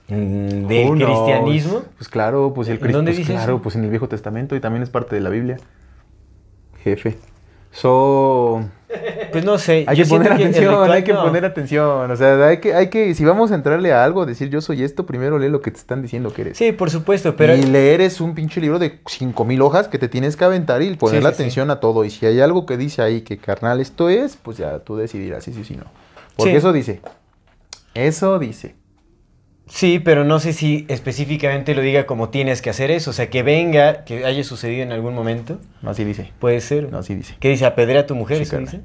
Mm, 0.09 0.67
Del 0.67 0.89
Who 0.89 0.95
knows? 0.97 1.09
cristianismo. 1.11 1.83
Pues 1.97 2.09
claro, 2.09 2.53
pues 2.55 2.69
el 2.69 2.75
¿En 2.75 2.81
cristianismo. 2.81 2.97
dónde 2.99 3.13
Pues 3.15 3.27
claro, 3.29 3.55
eso? 3.55 3.63
pues 3.63 3.77
en 3.77 3.85
el 3.85 3.91
Viejo 3.91 4.09
Testamento 4.09 4.57
y 4.57 4.61
también 4.61 4.83
es 4.83 4.91
parte 4.91 5.15
de 5.15 5.21
la 5.21 5.31
Biblia. 5.31 5.57
Jefe. 6.85 7.17
So. 7.73 8.63
Pues 9.33 9.45
no 9.45 9.59
sé. 9.59 9.85
Hay 9.87 9.97
yo 9.97 10.05
que 10.05 10.11
poner 10.11 10.33
atención, 10.33 10.71
ritual 10.73 10.93
hay 10.93 11.05
que 11.05 11.13
no. 11.13 11.23
poner 11.23 11.45
atención. 11.45 12.11
O 12.11 12.17
sea, 12.17 12.47
hay 12.47 12.59
que, 12.59 12.75
hay 12.75 12.89
que, 12.89 13.15
si 13.15 13.25
vamos 13.25 13.53
a 13.53 13.55
entrarle 13.55 13.93
a 13.93 14.05
algo, 14.05 14.27
decir 14.27 14.51
yo 14.51 14.61
soy 14.61 14.83
esto, 14.83 15.07
primero 15.07 15.39
lee 15.39 15.49
lo 15.49 15.61
que 15.61 15.71
te 15.71 15.79
están 15.79 16.03
diciendo 16.03 16.33
que 16.33 16.43
eres. 16.43 16.59
Sí, 16.59 16.73
por 16.73 16.91
supuesto, 16.91 17.37
pero... 17.37 17.55
y 17.55 17.63
leer 17.63 18.01
es 18.01 18.21
un 18.21 18.35
pinche 18.35 18.61
libro 18.61 18.79
de 18.79 19.01
5000 19.07 19.63
hojas 19.63 19.89
que 19.89 19.99
te 19.99 20.09
tienes 20.09 20.37
que 20.37 20.45
aventar 20.45 20.83
y 20.83 20.95
poner 20.97 21.23
Sí, 21.23 21.29
atención 21.29 21.71
a 21.71 21.81
todo. 21.81 22.05
Y 22.05 22.11
si 22.11 22.27
hay 22.27 22.41
algo 22.41 22.67
que 22.67 22.77
dice 22.77 23.03
ahí 23.03 23.21
que 23.23 23.39
carnal 23.39 23.81
esto 23.81 24.09
es, 24.09 24.37
pues 24.37 24.57
ya 24.57 24.81
tú 24.81 24.97
decidirás 24.97 25.45
sí, 25.45 25.53
sí, 25.53 25.65
sí, 25.65 25.77
no. 25.77 25.85
Porque 26.37 26.57
eso 26.57 26.73
dice. 26.73 27.01
Eso 27.95 28.39
dice. 28.39 28.80
Sí, 29.71 30.01
pero 30.01 30.25
no 30.25 30.41
sé 30.41 30.53
si 30.53 30.85
específicamente 30.89 31.75
lo 31.75 31.81
diga 31.81 32.05
como 32.05 32.29
tienes 32.29 32.61
que 32.61 32.71
hacer 32.71 32.91
eso. 32.91 33.11
O 33.11 33.13
sea, 33.13 33.31
que 33.31 33.43
venga, 33.45 34.05
que 34.05 34.25
haya 34.25 34.43
sucedido 34.43 34.83
en 34.83 34.91
algún 34.91 35.15
momento. 35.15 35.61
No, 35.81 35.91
así 35.91 36.05
dice. 36.05 36.33
Puede 36.41 36.61
ser. 36.61 36.91
No, 36.91 36.99
así 36.99 37.15
dice. 37.15 37.37
¿Qué 37.39 37.51
dice? 37.51 37.65
¿Apedrea 37.67 38.01
a 38.01 38.07
tu 38.07 38.17
mujer? 38.17 38.39
Sí, 38.39 38.43
¿Eso 38.43 38.59
dice? 38.59 38.81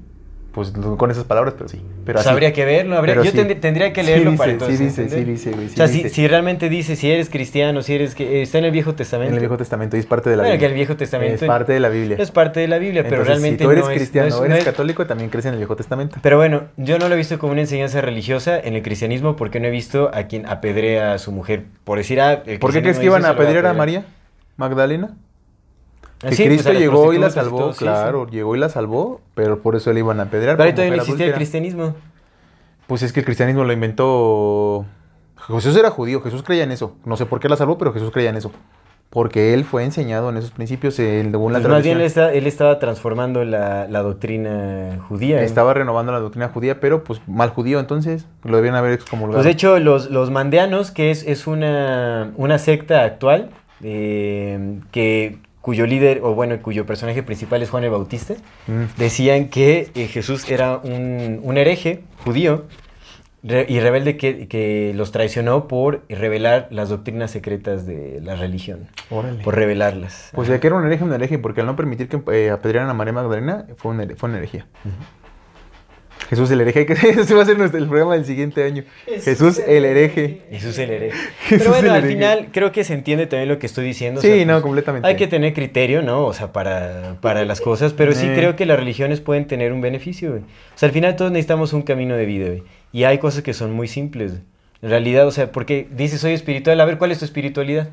Pues 0.56 0.72
con 0.72 1.12
esas 1.12 1.26
palabras, 1.26 1.54
pero 1.58 1.68
sí. 1.68 1.82
Pero 2.06 2.16
Pues 2.16 2.26
así. 2.26 2.30
habría 2.30 2.54
que 2.54 2.64
verlo. 2.64 2.98
habría- 2.98 3.16
yo 3.16 3.26
sí. 3.26 3.32
tendrí- 3.38 3.60
tendría 3.60 3.92
que 3.92 4.02
Sí 4.02 4.08
leerlo 4.08 4.32
dice, 4.32 4.38
para 4.38 4.48
sí 4.50 4.54
entonces 4.54 4.80
dice, 4.80 5.02
entender. 5.04 5.26
sí 5.26 5.32
dice, 5.32 5.52
güey, 5.52 5.68
sí 5.68 5.74
o 5.74 5.78
sea, 5.78 5.88
si, 5.90 5.98
dice. 5.98 6.10
si 6.10 6.28
realmente 6.30 6.70
dice, 6.70 6.96
si 6.96 7.12
eres 7.12 7.30
cristiano, 7.30 7.82
si 7.82 7.94
eres... 7.94 8.16
que 8.16 8.42
Está 8.42 8.60
en 8.60 8.64
el 8.66 8.72
Viejo 8.72 8.96
Testamento. 8.96 9.28
En 9.32 9.34
el 9.36 9.40
Viejo 9.42 9.58
Testamento 9.58 9.98
y 9.98 10.00
es 10.00 10.06
parte 10.06 10.30
de 10.30 10.38
la 10.38 10.44
Bueno, 10.44 10.54
que 10.54 10.58
Biblia. 10.60 10.70
el 10.70 10.74
Viejo 10.76 10.96
Testamento... 10.96 11.36
Es 11.36 11.44
parte 11.48 11.74
de 11.74 11.80
la 11.82 11.90
Biblia. 11.90 12.16
Es 12.18 12.32
parte 12.32 12.60
de 12.62 12.68
la 12.70 12.78
Biblia, 12.78 13.04
pero 13.04 13.18
Entonces, 13.18 13.28
realmente 13.42 13.64
si 13.64 13.66
tú 13.66 13.72
eres 13.72 13.84
no 13.84 13.92
es- 13.92 13.98
cristiano 13.98 14.30
no 14.30 14.46
es- 14.46 14.52
eres 14.52 14.64
católico, 14.64 15.06
también 15.06 15.30
crees 15.30 15.46
en 15.46 15.52
el 15.52 15.58
Viejo 15.58 15.76
Testamento. 15.76 16.18
Pero 16.22 16.38
bueno, 16.38 16.64
yo 16.78 16.98
no 17.00 17.10
lo 17.10 17.16
he 17.16 17.18
visto 17.18 17.38
como 17.38 17.52
una 17.52 17.60
enseñanza 17.62 18.00
religiosa 18.00 18.58
en 18.58 18.76
el 18.76 18.82
cristianismo 18.82 19.36
porque 19.36 19.60
no 19.60 19.68
he 19.68 19.72
visto 19.72 20.10
a 20.14 20.24
quien 20.24 20.46
apedrea 20.48 21.14
a 21.16 21.18
su 21.18 21.34
mujer. 21.34 21.64
Por 21.84 21.98
decir, 21.98 22.22
ah, 22.22 22.44
el 22.46 22.60
¿Por 22.60 22.72
qué 22.72 22.82
crees 22.82 22.98
que 22.98 23.06
iban 23.08 23.26
a 23.26 23.36
pedir 23.36 23.48
a 23.48 23.52
apedrear. 23.52 23.76
María 23.76 24.06
Magdalena? 24.56 25.10
Que 26.30 26.36
sí, 26.36 26.46
Cristo 26.46 26.74
llegó 26.74 27.14
y 27.14 27.18
la 27.18 27.30
salvó, 27.30 27.58
todo, 27.60 27.74
sí, 27.74 27.80
sí. 27.80 27.86
claro, 27.86 28.28
llegó 28.28 28.56
y 28.56 28.60
la 28.60 28.70
salvó, 28.70 29.22
pero 29.34 29.62
por 29.62 29.76
eso 29.76 29.92
le 29.94 30.00
iban 30.00 30.20
a 30.20 30.24
apedrear. 30.24 30.58
Pero 30.58 30.68
ahí 30.68 30.74
todavía 30.74 30.96
no 30.96 31.02
existía 31.02 31.28
el 31.28 31.34
cristianismo. 31.34 31.96
Pues 32.88 33.02
es 33.04 33.12
que 33.14 33.20
el 33.22 33.26
cristianismo 33.26 33.64
lo 33.64 33.74
inventó. 33.74 34.86
Jesús 35.48 35.76
era 35.78 35.90
judío, 35.90 36.22
Jesús 36.22 36.44
creía 36.44 36.64
en 36.64 36.72
eso. 36.72 36.96
No 37.06 37.18
sé 37.18 37.26
por 37.26 37.40
qué 37.40 37.50
la 37.50 37.56
salvó, 37.56 37.78
pero 37.78 37.94
Jesús 37.94 38.12
creía 38.12 38.30
en 38.30 38.38
eso. 38.38 38.52
Porque 39.12 39.54
él 39.54 39.64
fue 39.64 39.84
enseñado 39.84 40.30
en 40.30 40.38
esos 40.38 40.52
principios, 40.52 40.96
según 40.96 41.54
la 41.54 41.60
Pues 41.60 41.70
más 41.70 41.84
bien 41.84 42.00
él, 42.00 42.06
está- 42.06 42.34
él 42.34 42.48
estaba 42.48 42.80
transformando 42.80 43.46
la, 43.46 43.88
la 43.88 44.02
doctrina 44.02 45.00
judía. 45.08 45.42
Estaba 45.42 45.74
renovando 45.74 46.12
la 46.12 46.20
doctrina 46.20 46.50
judía, 46.50 46.80
pero 46.80 47.04
pues 47.04 47.22
mal 47.28 47.50
judío, 47.52 47.80
entonces 47.80 48.26
lo 48.44 48.58
debían 48.58 48.76
haber 48.76 48.94
excomulgado. 48.94 49.38
Pues 49.38 49.46
de 49.46 49.52
hecho, 49.52 49.80
los, 49.80 50.10
los 50.10 50.32
mandeanos, 50.32 50.92
que 50.92 51.12
es, 51.12 51.24
es 51.24 51.48
una, 51.48 52.32
una 52.36 52.58
secta 52.58 53.04
actual, 53.04 53.52
eh, 53.84 54.80
que, 54.92 55.38
cuyo 55.66 55.88
líder, 55.88 56.20
o 56.22 56.36
bueno, 56.36 56.56
cuyo 56.62 56.86
personaje 56.86 57.24
principal 57.24 57.64
es 57.64 57.72
Juan 57.72 57.84
el 57.84 57.90
Bautista, 57.90 58.36
Mm. 58.68 58.84
decían 58.98 59.50
que 59.50 59.90
eh, 59.96 60.06
Jesús 60.08 60.48
era 60.50 60.78
un, 60.78 61.40
un 61.42 61.58
hereje 61.58 62.04
judío 62.24 62.66
re- 63.42 63.66
y 63.68 63.80
rebelde 63.80 64.16
que, 64.16 64.48
que 64.48 64.94
los 64.96 65.12
traicionó 65.12 65.68
por 65.68 66.04
revelar 66.08 66.68
las 66.70 66.90
doctrinas 66.90 67.32
secretas 67.32 67.88
de 67.88 68.20
la 68.24 68.36
religión, 68.36 68.88
Órale. 69.10 69.44
por 69.44 69.56
revelarlas. 69.56 70.30
Pues 70.36 70.48
de 70.50 70.60
que 70.60 70.68
era 70.68 70.76
un 70.76 70.86
hereje, 70.86 71.04
un 71.04 71.14
hereje, 71.14 71.40
porque 71.40 71.62
al 71.62 71.68
no 71.68 71.76
permitir 71.76 72.10
que 72.10 72.22
eh, 72.32 72.52
apedrearan 72.52 72.90
a 72.92 72.94
María 72.94 73.14
Magdalena, 73.14 73.66
fue, 73.78 73.92
un 73.92 74.16
fue 74.16 74.30
una 74.30 74.38
herejía. 74.38 74.68
Jesús 76.30 76.50
el 76.52 76.62
hereje, 76.62 76.86
que 76.88 76.94
ese 76.94 77.34
va 77.36 77.44
a 77.44 77.46
ser 77.46 77.58
nuestro, 77.58 77.80
el 77.80 77.88
programa 77.88 78.16
del 78.16 78.26
siguiente 78.26 78.64
año. 78.64 78.84
Jesús 79.06 79.60
el 79.60 79.86
hereje. 79.86 80.42
Jesús 80.50 80.78
el 80.80 80.90
hereje. 80.92 81.18
Pero 81.50 81.70
bueno, 81.70 81.94
al 81.94 82.04
final 82.04 82.48
creo 82.52 82.72
que 82.72 82.84
se 82.84 82.94
entiende 82.94 83.28
también 83.28 83.50
lo 83.50 83.60
que 83.60 83.66
estoy 83.68 83.86
diciendo. 83.86 84.20
o 84.20 84.22
Sí, 84.22 84.30
sea, 84.30 84.46
no, 84.46 84.54
pues, 84.54 84.64
completamente. 84.64 85.08
Hay 85.08 85.16
que 85.16 85.28
tener 85.28 85.54
criterio, 85.54 86.02
¿no? 86.02 86.26
O 86.26 86.34
sea, 86.34 86.52
para, 86.52 87.18
para 87.22 87.46
las 87.46 87.62
cosas, 87.62 87.94
pero 87.94 88.14
sí 88.14 88.26
Eh. 88.28 88.34
creo 88.36 88.56
que 88.56 88.66
las 88.66 88.78
religiones 88.78 89.22
pueden 89.22 89.46
tener 89.46 89.72
un 89.72 89.82
beneficio, 89.82 90.32
güey. 90.32 90.42
O 90.42 90.78
sea, 90.78 90.88
al 90.88 90.94
final 90.94 91.16
todos 91.16 91.32
necesitamos 91.32 91.74
un 91.74 91.84
camino 91.84 92.16
de 92.16 92.26
vida, 92.26 92.48
güey. 92.48 92.64
Y 92.92 93.04
hay 93.04 93.18
cosas 93.20 93.44
que 93.44 93.54
son 93.54 93.72
muy 93.74 93.88
simples. 93.88 94.34
En 94.82 94.90
realidad, 94.90 95.28
o 95.28 95.32
sea, 95.32 95.52
porque 95.52 95.88
dices 95.92 96.22
soy 96.22 96.34
espiritual, 96.34 96.80
a 96.82 96.86
ver, 96.86 96.98
¿cuál 96.98 97.12
es 97.12 97.20
tu 97.20 97.26
espiritualidad? 97.26 97.90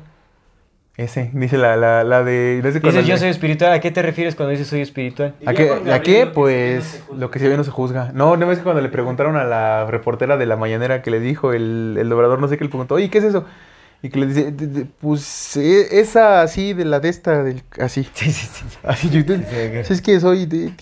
Ese, 0.95 1.31
dice 1.33 1.57
la, 1.57 1.75
la, 1.75 2.03
la 2.03 2.23
de... 2.23 2.61
no 2.63 2.71
sé 2.71 2.79
cuando 2.79 2.99
Dices, 2.99 3.07
yo 3.07 3.17
soy 3.17 3.29
espiritual. 3.29 3.71
¿A 3.73 3.79
qué 3.79 3.89
te 3.89 4.03
refieres 4.03 4.35
cuando 4.35 4.51
dices 4.51 4.67
soy 4.67 4.81
espiritual? 4.81 5.33
¿A 5.43 5.53
qué, 5.53 5.71
¿A 5.91 6.01
qué? 6.03 6.27
Pues 6.27 7.03
lo 7.17 7.31
que 7.31 7.39
se 7.39 7.49
ve 7.49 7.57
no 7.57 7.63
se 7.63 7.71
juzga. 7.71 8.11
No, 8.13 8.37
no 8.37 8.45
ves 8.45 8.59
que 8.59 8.63
cuando 8.63 8.79
le 8.81 8.89
preguntaron 8.89 9.35
a 9.35 9.43
la 9.43 9.87
reportera 9.87 10.37
de 10.37 10.45
la 10.45 10.55
mañanera 10.55 11.01
que 11.01 11.09
le 11.09 11.19
dijo 11.19 11.51
el, 11.51 11.95
el 11.99 12.11
obrador, 12.13 12.39
no 12.39 12.47
sé 12.47 12.57
qué, 12.59 12.63
le 12.65 12.69
preguntó, 12.69 12.93
oye, 12.95 13.09
¿qué 13.09 13.17
es 13.17 13.23
eso? 13.23 13.45
Y 14.03 14.09
que 14.09 14.19
le 14.19 14.27
dice, 14.27 14.51
"De- 14.51 14.67
de- 14.67 14.85
pues 14.85 15.57
eh, 15.57 15.99
esa 15.99 16.41
así, 16.43 16.73
de 16.73 16.85
la 16.85 16.99
de 16.99 17.09
esta, 17.09 17.41
del, 17.41 17.63
así. 17.79 18.03
Sí, 18.13 18.31
sí, 18.31 18.47
sí. 18.53 18.63
Así, 18.83 19.09
yo 19.09 19.25
te- 19.25 19.81
es 19.89 19.99
que 20.01 20.19
soy 20.19 20.45
de... 20.45 20.73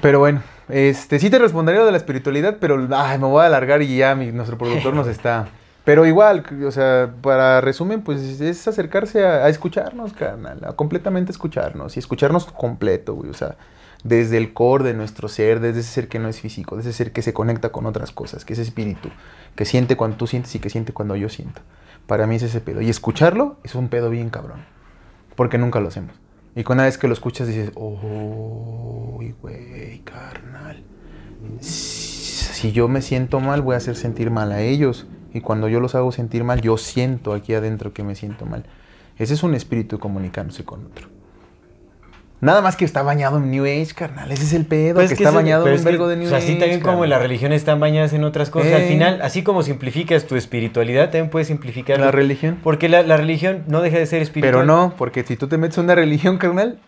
Pero 0.00 0.18
bueno, 0.18 0.42
este, 0.68 1.18
sí 1.20 1.30
te 1.30 1.38
respondería 1.38 1.80
lo 1.80 1.86
de 1.86 1.92
la 1.92 1.98
espiritualidad, 1.98 2.56
pero 2.60 2.88
ay, 2.96 3.18
me 3.18 3.26
voy 3.26 3.42
a 3.42 3.46
alargar 3.46 3.82
y 3.82 3.96
ya 3.98 4.14
mi- 4.16 4.32
nuestro 4.32 4.58
productor 4.58 4.94
nos 4.94 5.06
está... 5.06 5.48
Pero 5.84 6.06
igual, 6.06 6.44
o 6.64 6.70
sea, 6.70 7.12
para 7.22 7.60
resumen, 7.60 8.02
pues 8.02 8.40
es 8.40 8.68
acercarse 8.68 9.24
a, 9.24 9.48
escucharnos, 9.48 10.12
carnal, 10.12 10.64
a 10.64 10.74
completamente 10.74 11.32
escucharnos 11.32 11.96
y 11.96 11.98
escucharnos 11.98 12.46
completo, 12.46 13.14
güey, 13.14 13.30
o 13.30 13.34
sea, 13.34 13.56
desde 14.04 14.36
el 14.36 14.52
core 14.52 14.84
de 14.84 14.94
nuestro 14.94 15.28
ser, 15.28 15.58
desde 15.58 15.80
ese 15.80 15.90
ser 15.90 16.08
que 16.08 16.20
no 16.20 16.28
es 16.28 16.40
físico, 16.40 16.76
desde 16.76 16.90
ese 16.90 16.98
ser 16.98 17.12
que 17.12 17.22
se 17.22 17.32
conecta 17.32 17.70
con 17.70 17.86
otras 17.86 18.12
cosas, 18.12 18.44
que 18.44 18.52
es 18.52 18.60
espíritu, 18.60 19.08
que 19.56 19.64
siente 19.64 19.96
cuando 19.96 20.16
tú 20.16 20.28
sientes 20.28 20.54
y 20.54 20.60
que 20.60 20.70
siente 20.70 20.92
cuando 20.92 21.16
yo 21.16 21.28
siento. 21.28 21.62
Para 22.06 22.26
mí 22.26 22.36
es 22.36 22.42
ese 22.42 22.60
pedo. 22.60 22.80
Y 22.80 22.90
escucharlo 22.90 23.56
es 23.64 23.74
un 23.74 23.88
pedo 23.88 24.08
bien 24.08 24.30
cabrón, 24.30 24.64
porque 25.34 25.58
nunca 25.58 25.80
lo 25.80 25.88
hacemos. 25.88 26.14
Y 26.54 26.70
una 26.70 26.84
vez 26.84 26.98
que 26.98 27.08
lo 27.08 27.14
escuchas 27.14 27.48
dices, 27.48 27.72
oh, 27.74 29.20
güey, 29.40 30.00
carnal. 30.00 30.82
Si 31.60 32.72
yo 32.72 32.88
me 32.88 33.02
siento 33.02 33.40
mal, 33.40 33.62
voy 33.62 33.74
a 33.74 33.78
hacer 33.78 33.96
sentir 33.96 34.30
mal 34.30 34.52
a 34.52 34.60
ellos. 34.60 35.06
Y 35.32 35.40
cuando 35.40 35.68
yo 35.68 35.80
los 35.80 35.94
hago 35.94 36.12
sentir 36.12 36.44
mal, 36.44 36.60
yo 36.60 36.76
siento 36.76 37.32
aquí 37.32 37.54
adentro 37.54 37.92
que 37.92 38.02
me 38.02 38.14
siento 38.14 38.44
mal. 38.46 38.64
Ese 39.18 39.34
es 39.34 39.42
un 39.42 39.54
espíritu 39.54 39.98
comunicándose 39.98 40.64
con 40.64 40.84
otro. 40.86 41.08
Nada 42.40 42.60
más 42.60 42.74
que 42.76 42.84
está 42.84 43.02
bañado 43.04 43.36
en 43.38 43.52
New 43.52 43.64
Age, 43.64 43.94
carnal. 43.94 44.32
Ese 44.32 44.42
es 44.42 44.52
el 44.52 44.66
pedo, 44.66 44.96
Pues 44.96 45.10
que 45.10 45.16
que 45.16 45.22
está 45.22 45.34
bañado 45.34 45.64
en 45.64 45.74
un 45.74 45.78
es 45.78 45.84
vergo 45.84 46.08
de 46.08 46.16
New 46.16 46.28
pues, 46.28 46.42
Age. 46.42 46.44
Así 46.52 46.58
también 46.58 46.80
como 46.80 46.94
carnal. 46.94 47.10
las 47.10 47.22
religiones 47.22 47.58
están 47.62 47.78
bañadas 47.78 48.12
en 48.14 48.24
otras 48.24 48.50
cosas. 48.50 48.72
Al 48.72 48.82
Eh. 48.82 48.88
final, 48.88 49.22
así 49.22 49.44
como 49.44 49.62
simplificas 49.62 50.26
tu 50.26 50.34
espiritualidad, 50.34 51.04
también 51.04 51.30
puedes 51.30 51.46
simplificar 51.46 52.00
La 52.00 52.10
religión. 52.10 52.58
Porque 52.64 52.88
la, 52.88 53.04
la 53.04 53.16
religión 53.16 53.62
no 53.68 53.80
deja 53.80 53.96
de 53.98 54.06
ser 54.06 54.22
espiritual. 54.22 54.54
Pero 54.54 54.64
no, 54.66 54.94
porque 54.98 55.22
si 55.22 55.36
tú 55.36 55.46
te 55.46 55.56
metes 55.56 55.78
en 55.78 55.84
una 55.84 55.94
religión, 55.94 56.38
carnal, 56.38 56.80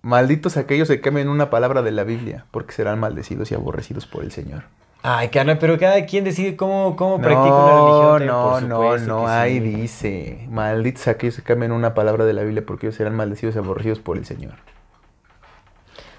malditos 0.00 0.56
aquellos 0.56 0.88
que 0.88 1.02
cambien 1.02 1.28
una 1.28 1.50
palabra 1.50 1.82
de 1.82 1.90
la 1.90 2.04
Biblia, 2.04 2.46
porque 2.50 2.72
serán 2.72 2.98
maldecidos 2.98 3.50
y 3.52 3.54
aborrecidos 3.54 4.06
por 4.06 4.24
el 4.24 4.32
Señor. 4.32 4.62
Ay, 5.08 5.28
carnal, 5.28 5.58
pero 5.58 5.78
cada 5.78 6.04
quien 6.04 6.24
decide 6.24 6.56
cómo, 6.56 6.96
cómo 6.96 7.20
practica 7.20 7.54
una 7.54 7.74
religión. 7.74 8.26
No, 8.26 8.50
también, 8.54 8.68
no, 8.68 8.98
no, 8.98 9.06
no, 9.06 9.28
ahí 9.28 9.60
sí. 9.60 9.60
dice, 9.60 10.48
malditos 10.50 11.06
aquellos 11.06 11.36
que 11.36 11.42
cambien 11.42 11.70
una 11.70 11.94
palabra 11.94 12.24
de 12.24 12.32
la 12.32 12.42
Biblia, 12.42 12.64
porque 12.66 12.86
ellos 12.86 12.96
serán 12.96 13.14
maldecidos 13.14 13.54
y 13.54 13.58
aborrecidos 13.58 14.00
por 14.00 14.16
el 14.18 14.26
Señor. 14.26 14.54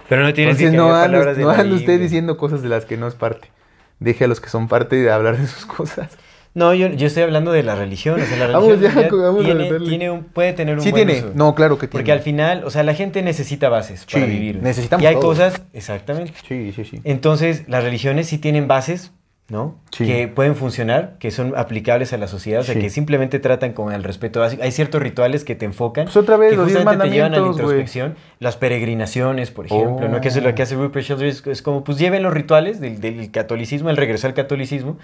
Pero 0.08 0.24
no 0.24 0.34
tienes 0.34 0.54
Entonces 0.54 0.72
que 0.72 0.78
no 0.78 0.96
ande, 0.96 1.18
palabras 1.18 1.36
de 1.36 1.44
no 1.44 1.52
la 1.52 1.60
ande 1.60 1.76
usted 1.76 2.00
diciendo 2.00 2.38
cosas 2.38 2.62
de 2.62 2.70
las 2.70 2.86
que 2.86 2.96
no 2.96 3.08
es 3.08 3.16
parte. 3.16 3.52
Deje 4.00 4.24
a 4.24 4.30
los 4.30 4.40
que 4.40 4.48
son 4.48 4.70
parte 4.70 4.96
de 4.96 5.12
hablar 5.12 5.36
de 5.36 5.48
sus 5.48 5.66
cosas. 5.78 6.18
No, 6.58 6.74
yo, 6.74 6.88
yo 6.88 7.06
estoy 7.08 7.22
hablando 7.24 7.52
de 7.52 7.62
la 7.62 7.76
religión. 7.76 8.20
O 8.20 8.26
sea, 8.26 8.36
la 8.36 8.48
religión 8.60 8.82
ya, 8.82 8.94
ya 9.02 9.10
vamos 9.12 9.42
a 9.42 9.46
tiene, 9.46 9.64
meterle. 9.66 9.90
tiene 9.90 10.10
un, 10.10 10.24
puede 10.24 10.54
tener 10.54 10.76
un 10.76 10.82
Sí 10.82 10.90
buen 10.92 11.06
tiene, 11.08 11.22
uso. 11.24 11.32
no, 11.36 11.54
claro 11.54 11.78
que 11.78 11.88
tiene. 11.88 12.00
Porque 12.02 12.12
al 12.12 12.20
final, 12.22 12.64
o 12.66 12.70
sea, 12.72 12.82
la 12.84 12.96
gente 12.96 13.22
necesita 13.22 13.70
bases 13.70 14.06
para 14.12 14.26
Sí, 14.26 14.32
vivir. 14.32 14.60
necesitamos 14.64 15.04
Y 15.04 15.06
hay 15.06 15.14
todos. 15.14 15.26
cosas, 15.38 15.62
exactamente. 15.74 16.34
Sí, 16.48 16.72
sí, 16.76 16.84
sí. 16.84 17.00
Entonces, 17.04 17.66
las 17.68 17.84
religiones 17.84 18.26
sí 18.28 18.40
tienen 18.40 18.68
bases, 18.68 19.12
¿no? 19.50 19.80
Sí. 19.92 20.06
Que 20.08 20.28
pueden 20.28 20.56
funcionar, 20.56 21.16
que 21.20 21.30
son 21.32 21.54
aplicables 21.56 22.12
a 22.12 22.18
la 22.18 22.28
sociedad, 22.28 22.62
o 22.62 22.64
sea, 22.64 22.74
Sí. 22.74 22.82
que 22.82 22.90
simplemente 22.90 23.38
tratan 23.40 23.74
con 23.74 23.94
el 23.94 24.04
respeto 24.04 24.40
básico. 24.40 24.64
Hay 24.64 24.72
ciertos 24.72 25.02
rituales 25.02 25.46
que 25.46 25.54
te 25.56 25.64
enfocan, 25.66 26.06
Pues 26.06 26.18
otra 26.18 26.38
vez, 26.38 26.50
que 26.50 26.56
los 26.58 26.66
justamente 26.66 27.06
te 27.06 27.12
llevan 27.12 27.34
a 27.36 27.40
la 27.40 27.48
introspección. 27.48 28.16
Las 28.40 28.58
peregrinaciones, 28.58 29.52
por 29.52 29.68
ejemplo, 29.68 30.10
¿no? 30.10 30.22
Que 30.22 30.30
eso 30.30 30.40
es 30.40 30.44
Oh. 30.46 30.50
lo 30.50 30.56
que 30.56 30.64
hace 30.64 30.76
Rupert 30.76 31.06
Sheldrake, 31.06 31.30
es, 31.30 31.46
es 31.48 31.62
como, 31.62 31.84
pues 31.84 31.98
lleven 32.00 32.24
los 32.24 32.34
rituales 32.34 32.82
del, 32.82 33.00
del 33.00 33.30
catolicismo, 33.32 33.90
el 33.90 33.96
regreso 33.98 34.26
al 34.28 34.34
catolicismo. 34.34 34.98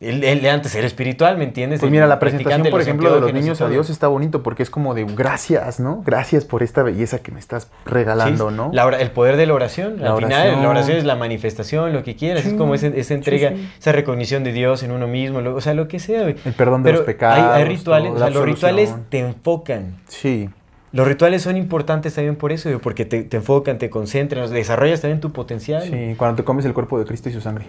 Él, 0.00 0.24
él 0.24 0.46
antes 0.46 0.74
era 0.74 0.86
espiritual, 0.86 1.36
¿me 1.36 1.44
entiendes? 1.44 1.80
Pues 1.80 1.88
El 1.88 1.92
mira, 1.92 2.06
la 2.06 2.18
presentación, 2.18 2.66
por 2.70 2.80
ejemplo, 2.80 3.14
de 3.14 3.20
los 3.20 3.34
niños 3.34 3.60
a. 3.60 3.68
Dios 3.68 3.90
está 3.90 4.08
bonito 4.08 4.42
porque 4.42 4.62
es 4.62 4.70
como 4.70 4.94
de 4.94 5.04
gracias, 5.04 5.78
¿no? 5.78 6.02
Gracias 6.06 6.46
por 6.46 6.62
esta 6.62 6.82
belleza 6.82 7.18
que 7.18 7.32
me 7.32 7.38
estás 7.38 7.70
regalando, 7.84 8.48
Sí, 8.48 8.56
¿no? 8.56 8.70
La 8.72 8.88
el 8.98 9.10
poder 9.10 9.36
de 9.36 9.44
la 9.44 9.52
oración. 9.52 10.00
La 10.00 10.12
Al 10.12 10.16
final, 10.16 10.32
oración. 10.40 10.62
la 10.62 10.68
oración 10.70 10.96
es 10.96 11.04
la 11.04 11.16
manifestación, 11.16 11.92
lo 11.92 12.02
que 12.02 12.16
quieras. 12.16 12.44
Sí, 12.44 12.48
es 12.48 12.54
como 12.54 12.74
esa, 12.74 12.86
esa 12.86 13.12
entrega, 13.12 13.50
sí. 13.50 13.68
esa 13.78 13.92
recognición 13.92 14.42
de 14.42 14.52
Dios 14.54 14.82
en 14.82 14.92
uno 14.92 15.06
mismo, 15.06 15.42
lo- 15.42 15.54
o 15.54 15.60
sea, 15.60 15.74
lo 15.74 15.86
que 15.86 15.98
sea. 15.98 16.22
El 16.22 16.34
perdón 16.56 16.82
de 16.82 16.88
Pero 16.88 16.98
los 17.00 17.06
pecados. 17.06 17.38
Hay, 17.56 17.60
hay 17.62 17.68
rituales, 17.68 18.08
todo, 18.08 18.16
o 18.16 18.18
sea, 18.20 18.30
los 18.30 18.44
rituales 18.46 18.94
te 19.10 19.18
enfocan. 19.18 19.96
Sí. 20.08 20.48
Los 20.92 21.06
rituales 21.06 21.42
son 21.42 21.58
importantes 21.58 22.14
también 22.14 22.36
por 22.36 22.52
eso, 22.52 22.70
porque 22.82 23.04
te, 23.04 23.22
te 23.24 23.36
enfocan, 23.36 23.76
te 23.76 23.90
concentran, 23.90 24.50
desarrollas 24.50 25.02
también 25.02 25.20
tu 25.20 25.30
potencial. 25.30 25.82
Sí, 25.82 26.14
cuando 26.16 26.36
te 26.36 26.44
comes 26.44 26.64
el 26.64 26.72
cuerpo 26.72 26.98
de 26.98 27.04
Cristo 27.04 27.28
y 27.28 27.32
su 27.32 27.42
sangre. 27.42 27.66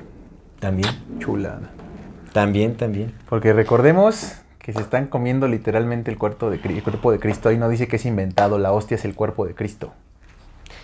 También, 0.62 0.90
Chulada. 1.20 1.70
También, 2.34 2.76
también. 2.76 3.14
Porque 3.30 3.54
recordemos 3.54 4.34
que 4.60 4.74
se 4.74 4.82
están 4.82 5.08
comiendo 5.08 5.48
literalmente 5.48 6.12
el 6.12 6.18
cuerpo 6.18 6.50
de, 6.50 6.58
el 6.64 6.84
cuerpo 6.84 7.12
de 7.12 7.20
Cristo. 7.20 7.50
Ahí 7.50 7.58
no 7.58 7.68
dice 7.70 7.88
que 7.88 7.96
es 7.96 8.06
inventado, 8.06 8.58
la 8.60 8.72
hostia 8.72 8.96
es 8.96 9.06
el 9.06 9.16
cuerpo 9.16 9.46
de 9.46 9.56
Cristo. 9.56 9.94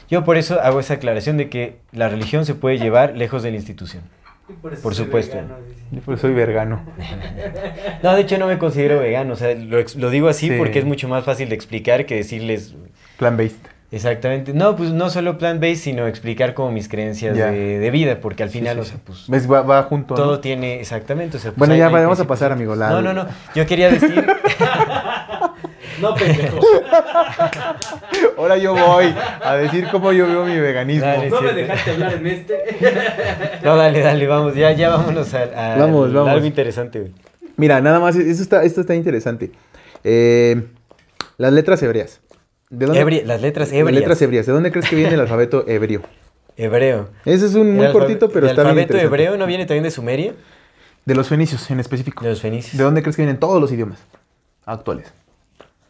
Yo 0.09 0.23
por 0.23 0.37
eso 0.37 0.59
hago 0.61 0.79
esa 0.79 0.95
aclaración 0.95 1.37
de 1.37 1.49
que 1.49 1.77
la 1.91 2.07
religión 2.09 2.45
se 2.45 2.55
puede 2.55 2.77
llevar 2.79 3.15
lejos 3.17 3.43
de 3.43 3.51
la 3.51 3.57
institución. 3.57 4.03
Y 4.49 4.53
por, 4.53 4.73
eso 4.73 4.81
Por 4.81 4.95
soy 4.95 5.05
supuesto. 5.05 5.35
vegano. 5.35 5.55
Yo 5.91 6.01
pues 6.01 6.21
soy 6.21 6.33
vergano. 6.33 6.81
No, 8.03 8.15
de 8.15 8.21
hecho 8.21 8.37
no 8.37 8.47
me 8.47 8.57
considero 8.57 8.99
vegano, 8.99 9.33
o 9.33 9.35
sea, 9.35 9.53
lo, 9.55 9.79
ex- 9.79 9.95
lo 9.95 10.09
digo 10.09 10.27
así 10.29 10.47
Sí. 10.49 10.55
porque 10.57 10.79
es 10.79 10.85
mucho 10.85 11.07
más 11.09 11.25
fácil 11.25 11.49
de 11.49 11.55
explicar 11.55 12.05
que 12.05 12.15
decirles 12.15 12.75
Plan-based. 13.17 13.57
Exactamente. 13.89 14.53
No, 14.53 14.75
pues 14.75 14.91
no 14.91 15.09
solo 15.09 15.37
plant-based, 15.37 15.81
sino 15.81 16.07
explicar 16.07 16.53
como 16.53 16.71
mis 16.71 16.89
creencias 16.89 17.35
de, 17.37 17.79
de 17.79 17.91
vida, 17.91 18.19
porque 18.19 18.43
al 18.43 18.49
final, 18.49 18.75
sí, 18.75 18.81
o 18.81 18.83
sea, 18.83 18.97
pues 19.05 19.23
¿Ves? 19.29 19.49
Va, 19.49 19.61
va 19.61 19.83
junto. 19.83 20.13
¿no? 20.15 20.21
todo 20.21 20.39
tiene, 20.41 20.81
exactamente. 20.81 21.37
o 21.37 21.39
sea, 21.39 21.51
pues, 21.51 21.57
Bueno, 21.59 21.73
hay- 21.73 21.79
ya 21.79 21.87
hay 21.87 21.93
vamos 21.93 22.19
a 22.19 22.25
pasar, 22.27 22.51
amigo, 22.51 22.75
la- 22.75 22.89
No, 22.89 23.01
no, 23.01 23.13
no. 23.13 23.25
Yo 23.55 23.65
quería 23.65 23.89
decir, 23.89 24.27
No, 26.01 26.13
pendejo. 26.13 26.59
Ahora 28.37 28.57
yo 28.57 28.73
voy 28.75 29.13
a 29.41 29.55
decir 29.55 29.87
cómo 29.91 30.11
yo 30.11 30.27
veo 30.27 30.45
mi 30.45 30.55
veganismo. 30.59 31.05
Dale, 31.07 31.29
No 31.29 31.41
me 31.41 31.53
dejaste 31.53 31.91
hablar 31.91 32.13
en 32.13 32.27
este. 32.27 32.55
no, 33.63 33.75
dale, 33.75 34.01
dale, 34.01 34.27
vamos, 34.27 34.53
ya, 34.55 34.71
ya 34.73 34.89
vámonos 34.89 35.33
a, 35.33 35.43
a- 35.73 35.77
Vamos, 35.77 36.13
vamos. 36.13 36.29
algo 36.29 36.45
interesante. 36.45 36.99
güey. 36.99 37.11
Mira, 37.55 37.81
nada 37.81 37.99
más, 37.99 38.15
eso 38.15 38.43
está, 38.43 38.63
esto 38.63 38.81
está 38.81 38.93
interesante. 38.93 39.51
Eh, 40.03 40.67
las 41.37 41.51
letras 41.53 41.81
hebreas. 41.81 42.21
¿De 42.69 42.85
dónde? 42.85 43.23
Las 43.25 43.41
letras 43.41 43.69
Las 43.69 43.77
ebrias. 43.77 43.99
letras 43.99 44.21
hebreas. 44.21 44.45
¿De 44.45 44.51
dónde 44.53 44.71
crees 44.71 44.89
que 44.89 44.95
viene 44.95 45.13
el 45.13 45.19
alfabeto 45.21 45.65
hebreo? 45.67 46.01
Hebreo. 46.57 47.09
Ese 47.25 47.45
es 47.45 47.53
un 47.55 47.67
El 47.67 47.73
muy 47.73 47.91
cortito, 47.91 48.29
pero 48.29 48.45
¿El 48.47 48.51
está 48.51 48.63
bien 48.63 48.69
alfabeto 48.71 48.93
interesante. 48.93 49.05
hebreo 49.23 49.37
no 49.37 49.45
viene 49.45 49.65
también 49.65 49.83
de 49.83 49.91
Sumeria? 49.91 50.33
De 51.05 51.15
los 51.15 51.27
fenicios 51.29 51.69
en 51.71 51.79
específico. 51.79 52.23
De 52.23 52.31
los 52.31 52.41
fenicios. 52.41 52.77
¿De 52.77 52.83
dónde 52.83 53.01
crees 53.01 53.15
que 53.15 53.21
vienen 53.21 53.39
todos 53.39 53.61
los 53.61 53.71
idiomas 53.71 53.99
actuales? 54.65 55.13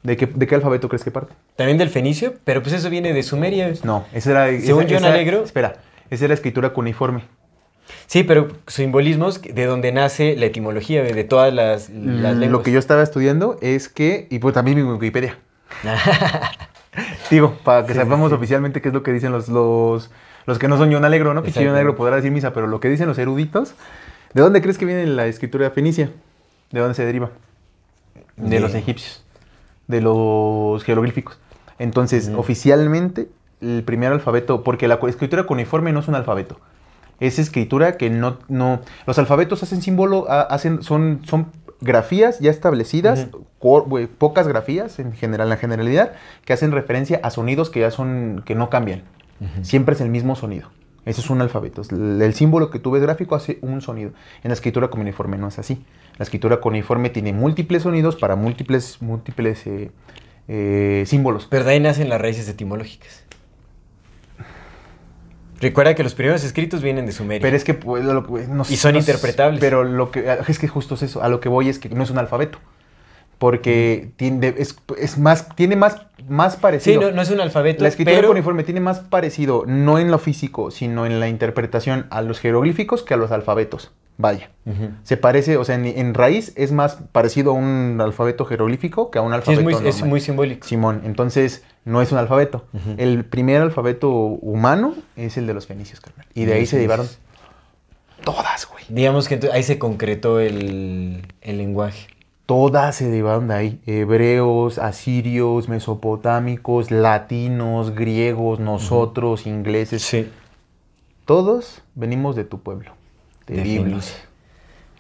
¿De 0.04 0.16
qué, 0.16 0.28
de 0.28 0.46
qué 0.46 0.56
alfabeto 0.56 0.88
crees 0.90 1.04
que 1.04 1.10
parte? 1.12 1.34
También 1.56 1.78
del 1.78 1.90
fenicio, 1.90 2.36
pero 2.44 2.62
pues 2.62 2.74
eso 2.76 2.90
viene 2.90 3.14
de 3.14 3.24
Sumeria. 3.24 3.74
No, 3.84 4.06
esa 4.14 4.32
era. 4.32 4.62
Según 4.62 4.84
esa- 4.84 4.96
John 4.96 5.06
esa- 5.06 5.14
Alegro- 5.14 5.44
Espera, 5.44 5.78
esa 6.12 6.26
era 6.26 6.34
escritura 6.34 6.70
cuneiforme. 6.70 7.24
Sí, 8.06 8.24
pero 8.24 8.50
simbolismos 8.68 9.42
de 9.42 9.66
donde 9.66 9.92
nace 9.94 10.36
la 10.36 10.46
etimología 10.46 11.02
de 11.02 11.24
todas 11.24 11.54
las, 11.54 11.90
las 11.90 12.36
lenguas. 12.36 12.52
Lo 12.52 12.62
que 12.64 12.72
yo 12.72 12.80
estaba 12.80 13.02
estudiando 13.02 13.58
es 13.62 13.90
que. 13.90 14.28
Y 14.30 14.40
pues 14.40 14.54
también 14.54 14.78
mi 14.78 14.84
Wikipedia. 14.84 15.40
Digo, 17.30 17.58
para 17.64 17.86
que 17.86 17.94
Sí, 17.94 18.00
sepamos 18.00 18.30
sí. 18.30 18.36
oficialmente 18.36 18.82
qué 18.82 18.88
es 18.90 18.94
lo 18.94 19.04
que 19.04 19.12
dicen 19.14 19.32
los, 19.32 19.50
los, 19.50 20.10
los 20.46 20.60
que 20.60 20.68
no 20.68 20.78
son 20.78 20.92
John 20.92 21.06
Alegro, 21.06 21.34
¿no? 21.34 21.44
Pinche 21.44 21.64
John. 21.66 21.74
Alegro 21.76 21.96
podrá 21.96 22.16
decir 22.16 22.32
misa, 22.32 22.54
pero 22.54 22.68
lo 22.68 22.80
que 22.80 22.90
dicen 22.90 23.08
los 23.08 23.18
eruditos. 23.20 23.74
¿De 24.34 24.42
dónde 24.42 24.62
crees 24.62 24.78
que 24.78 24.86
viene 24.86 25.06
la 25.06 25.28
escritura 25.28 25.70
fenicia? 25.72 26.10
¿De 26.72 26.80
dónde 26.80 26.96
se 26.96 27.06
deriva? 27.06 27.30
De, 28.36 28.50
De- 28.50 28.60
los 28.60 28.74
egipcios, 28.74 29.24
de 29.88 30.02
los 30.02 30.84
jeroglíficos. 30.84 31.40
Entonces, 31.80 32.32
oficialmente, 32.36 33.30
el 33.62 33.84
primer 33.84 34.12
alfabeto, 34.12 34.64
porque 34.64 34.88
la 34.88 35.00
escritura 35.08 35.44
cuneiforme 35.44 35.92
no 35.94 36.00
es 36.00 36.08
un 36.08 36.16
alfabeto. 36.16 36.60
Es 37.20 37.40
escritura 37.40 37.98
que 37.98 38.10
no, 38.10 38.38
no. 38.48 38.82
Los 39.06 39.18
alfabetos 39.20 39.64
hacen 39.64 39.82
símbolo, 39.82 40.26
ha- 40.30 40.42
hacen, 40.42 40.82
son, 40.84 41.22
son 41.26 41.48
grafías 41.82 42.40
ya 42.40 42.52
establecidas, 42.52 43.28
pocas 44.18 44.48
grafías 44.48 45.00
en 45.00 45.14
general, 45.14 45.48
en 45.48 45.50
la 45.50 45.58
generalidad, 45.58 46.14
que 46.46 46.54
hacen 46.54 46.72
referencia 46.72 47.20
a 47.24 47.30
sonidos 47.30 47.70
que 47.70 47.82
ya 47.82 47.92
son, 47.92 48.44
que 48.46 48.56
no 48.56 48.70
cambian. 48.70 49.04
Siempre 49.62 49.94
es 49.94 50.02
el 50.02 50.10
mismo 50.10 50.36
sonido. 50.36 50.70
Eso 51.06 51.22
es 51.22 51.30
un 51.30 51.42
alfabeto. 51.42 51.84
El, 51.90 52.22
el 52.22 52.34
símbolo 52.34 52.70
que 52.70 52.80
tú 52.80 52.92
ves 52.92 53.02
gráfico 53.02 53.36
hace 53.36 53.60
un 53.62 53.82
sonido. 53.82 54.12
En 54.44 54.50
la 54.50 54.54
escritura 54.54 54.90
cuneiforme 54.90 55.38
no 55.38 55.48
es 55.48 55.58
así. 55.58 55.86
La 56.18 56.24
escritura 56.24 56.60
cuneiforme 56.60 57.10
tiene 57.10 57.32
múltiples 57.32 57.84
sonidos 57.84 58.16
para 58.18 58.36
múltiples, 58.36 59.02
múltiples 59.02 59.66
eh, 59.68 59.92
eh, 60.48 61.04
símbolos. 61.06 61.48
Pero 61.50 61.64
de 61.64 61.72
ahí 61.72 61.80
nacen 61.80 62.10
las 62.10 62.20
raíces 62.20 62.50
etimológicas. 62.50 63.24
Recuerda 65.60 65.96
que 65.96 66.04
los 66.04 66.14
primeros 66.16 66.44
escritos 66.44 66.82
vienen 66.82 67.06
de 67.06 67.12
Sumeria. 67.12 67.42
Pero 67.42 67.56
es 67.58 67.64
que 67.64 67.74
pues, 67.74 68.04
lo 68.06 68.26
que- 68.26 68.48
no 68.48 68.64
Y 68.70 68.78
son 68.78 68.94
no 68.94 69.00
interpretables. 69.00 69.60
Pero 69.60 69.84
lo 69.84 70.12
que 70.12 70.38
es 70.48 70.60
que 70.60 70.68
justo 70.68 70.96
es 70.96 71.04
eso. 71.04 71.24
A 71.24 71.30
lo 71.30 71.40
que 71.40 71.50
voy 71.50 71.70
es 71.70 71.80
que 71.80 71.90
no 71.90 72.04
es 72.04 72.10
un 72.10 72.18
alfabeto. 72.18 72.60
Porque 73.38 74.10
tiene, 74.16 74.56
es, 74.58 74.76
es 74.98 75.20
más, 75.20 75.50
tiene 75.56 75.76
más, 75.76 75.98
más 76.28 76.54
Sí, 76.54 76.60
parecido. 76.60 77.02
no, 77.02 77.12
no 77.12 77.22
es 77.22 77.30
un 77.30 77.40
alfabeto, 77.40 77.84
La 77.84 77.90
escritura 77.90 78.18
pero... 78.18 78.30
cuneiforme 78.30 78.64
tiene 78.64 78.80
más 78.80 79.00
parecido, 79.02 79.64
no 79.68 80.00
en 80.00 80.10
lo 80.10 80.18
físico, 80.18 80.72
sino 80.72 81.06
en 81.06 81.20
la 81.20 81.28
interpretación 81.28 82.08
a 82.10 82.24
los 82.24 82.40
jeroglíficos 82.40 83.04
que 83.04 83.14
a 83.14 83.18
los 83.18 83.32
alfabetos. 83.32 83.92
Vaya. 84.20 84.50
Se 85.04 85.16
parece, 85.18 85.58
o 85.58 85.64
sea, 85.64 85.76
en, 85.76 85.86
en 85.86 86.16
raíz 86.16 86.52
es 86.56 86.72
más 86.72 86.98
parecido 87.12 87.52
a 87.52 87.54
un 87.54 88.00
alfabeto 88.02 88.46
jeroglífico 88.46 89.12
que 89.12 89.20
a 89.20 89.22
un 89.22 89.30
Sí, 89.32 89.36
alfabeto 89.36 89.70
es 89.70 89.80
muy, 89.82 89.90
es 89.90 90.02
muy 90.04 90.20
simbólico. 90.20 90.66
Simón, 90.68 91.02
entonces 91.06 91.64
no 91.88 92.02
es 92.02 92.12
un 92.12 92.18
alfabeto. 92.18 92.66
El 92.98 93.24
primer 93.24 93.62
alfabeto 93.62 94.12
humano 94.12 94.94
es 95.16 95.38
el 95.38 95.48
de 95.48 95.54
los 95.54 95.68
fenicios, 95.68 96.02
carnal. 96.02 96.28
Y 96.36 96.44
de 96.44 96.54
ahí 96.54 96.66
se 96.66 96.76
derivaron 96.76 97.08
todas, 98.26 98.68
güey. 98.68 98.84
Digamos 98.90 99.30
que 99.30 99.40
ahí 99.54 99.64
se 99.64 99.80
concretó 99.80 100.42
el, 100.42 101.26
el 101.42 101.58
lenguaje. 101.58 102.08
Todas 102.46 102.98
se 102.98 103.06
derivaron 103.06 103.48
de 103.48 103.54
ahí. 103.54 103.82
Hebreos, 103.86 104.80
asirios, 104.80 105.70
mesopotámicos, 105.70 106.92
latinos, 106.92 107.96
griegos, 107.96 108.60
nosotros, 108.60 109.48
ingleses. 109.48 110.02
Sí. 110.02 110.30
Todos 111.26 111.84
venimos 111.96 112.36
de 112.36 112.44
tu 112.44 112.60
pueblo. 112.60 112.92
De, 113.48 113.62
Biblos. 113.62 114.12
Fenicia. 114.12 114.28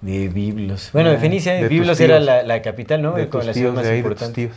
De 0.01 0.27
Biblos. 0.29 0.89
Bueno, 0.93 1.09
de 1.09 1.17
Fenicia, 1.17 1.53
de 1.53 1.67
Biblos 1.67 1.99
era 1.99 2.21
la, 2.21 2.43
la 2.43 2.61
capital, 2.61 3.01
¿no? 3.01 3.13
De 3.13 3.27
Con 3.27 3.45
la 3.45 3.53
ciudad 3.53 3.73
más 3.73 3.83
de 3.83 3.89
ahí, 3.91 3.97
de 3.97 4.03
tus 4.03 4.11
importante. 4.21 4.51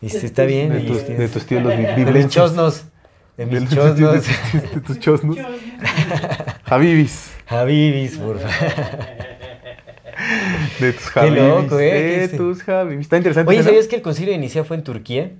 Tíos. 0.00 0.14
Este, 0.14 0.26
está 0.26 0.44
bien. 0.44 0.70
De 0.70 0.80
y- 0.80 0.86
tus, 0.86 1.06
de 1.06 1.28
tus 1.28 1.46
tíos 1.46 1.62
los 1.62 1.72
de 1.72 1.78
mis 1.78 1.96
biblenses. 1.96 2.32
chosnos. 2.32 2.84
De 3.36 3.46
De 3.46 3.60
mis 3.60 3.70
chosnos. 3.70 4.22
tus- 4.24 4.62
de 4.74 4.80
tus 4.80 4.98
chosnos. 4.98 5.36
Javibis. 6.64 7.30
Javibis, 7.46 8.16
por 8.18 8.38
favor. 8.38 8.50
De 10.80 10.92
tus 10.92 11.04
Qué 11.04 11.20
Javibis. 11.20 11.42
loco, 11.42 11.78
¿eh? 11.80 11.84
De 12.20 12.28
¿Qué 12.30 12.36
tus 12.36 12.62
Javibis. 12.62 13.00
Está 13.00 13.16
interesante. 13.16 13.50
Oye. 13.50 13.62
¿sabías 13.62 13.86
que 13.86 13.96
el 13.96 14.02
concilio 14.02 14.32
de 14.32 14.38
Nicea 14.38 14.64
fue 14.64 14.76
en 14.76 14.84
Turquía? 14.84 15.30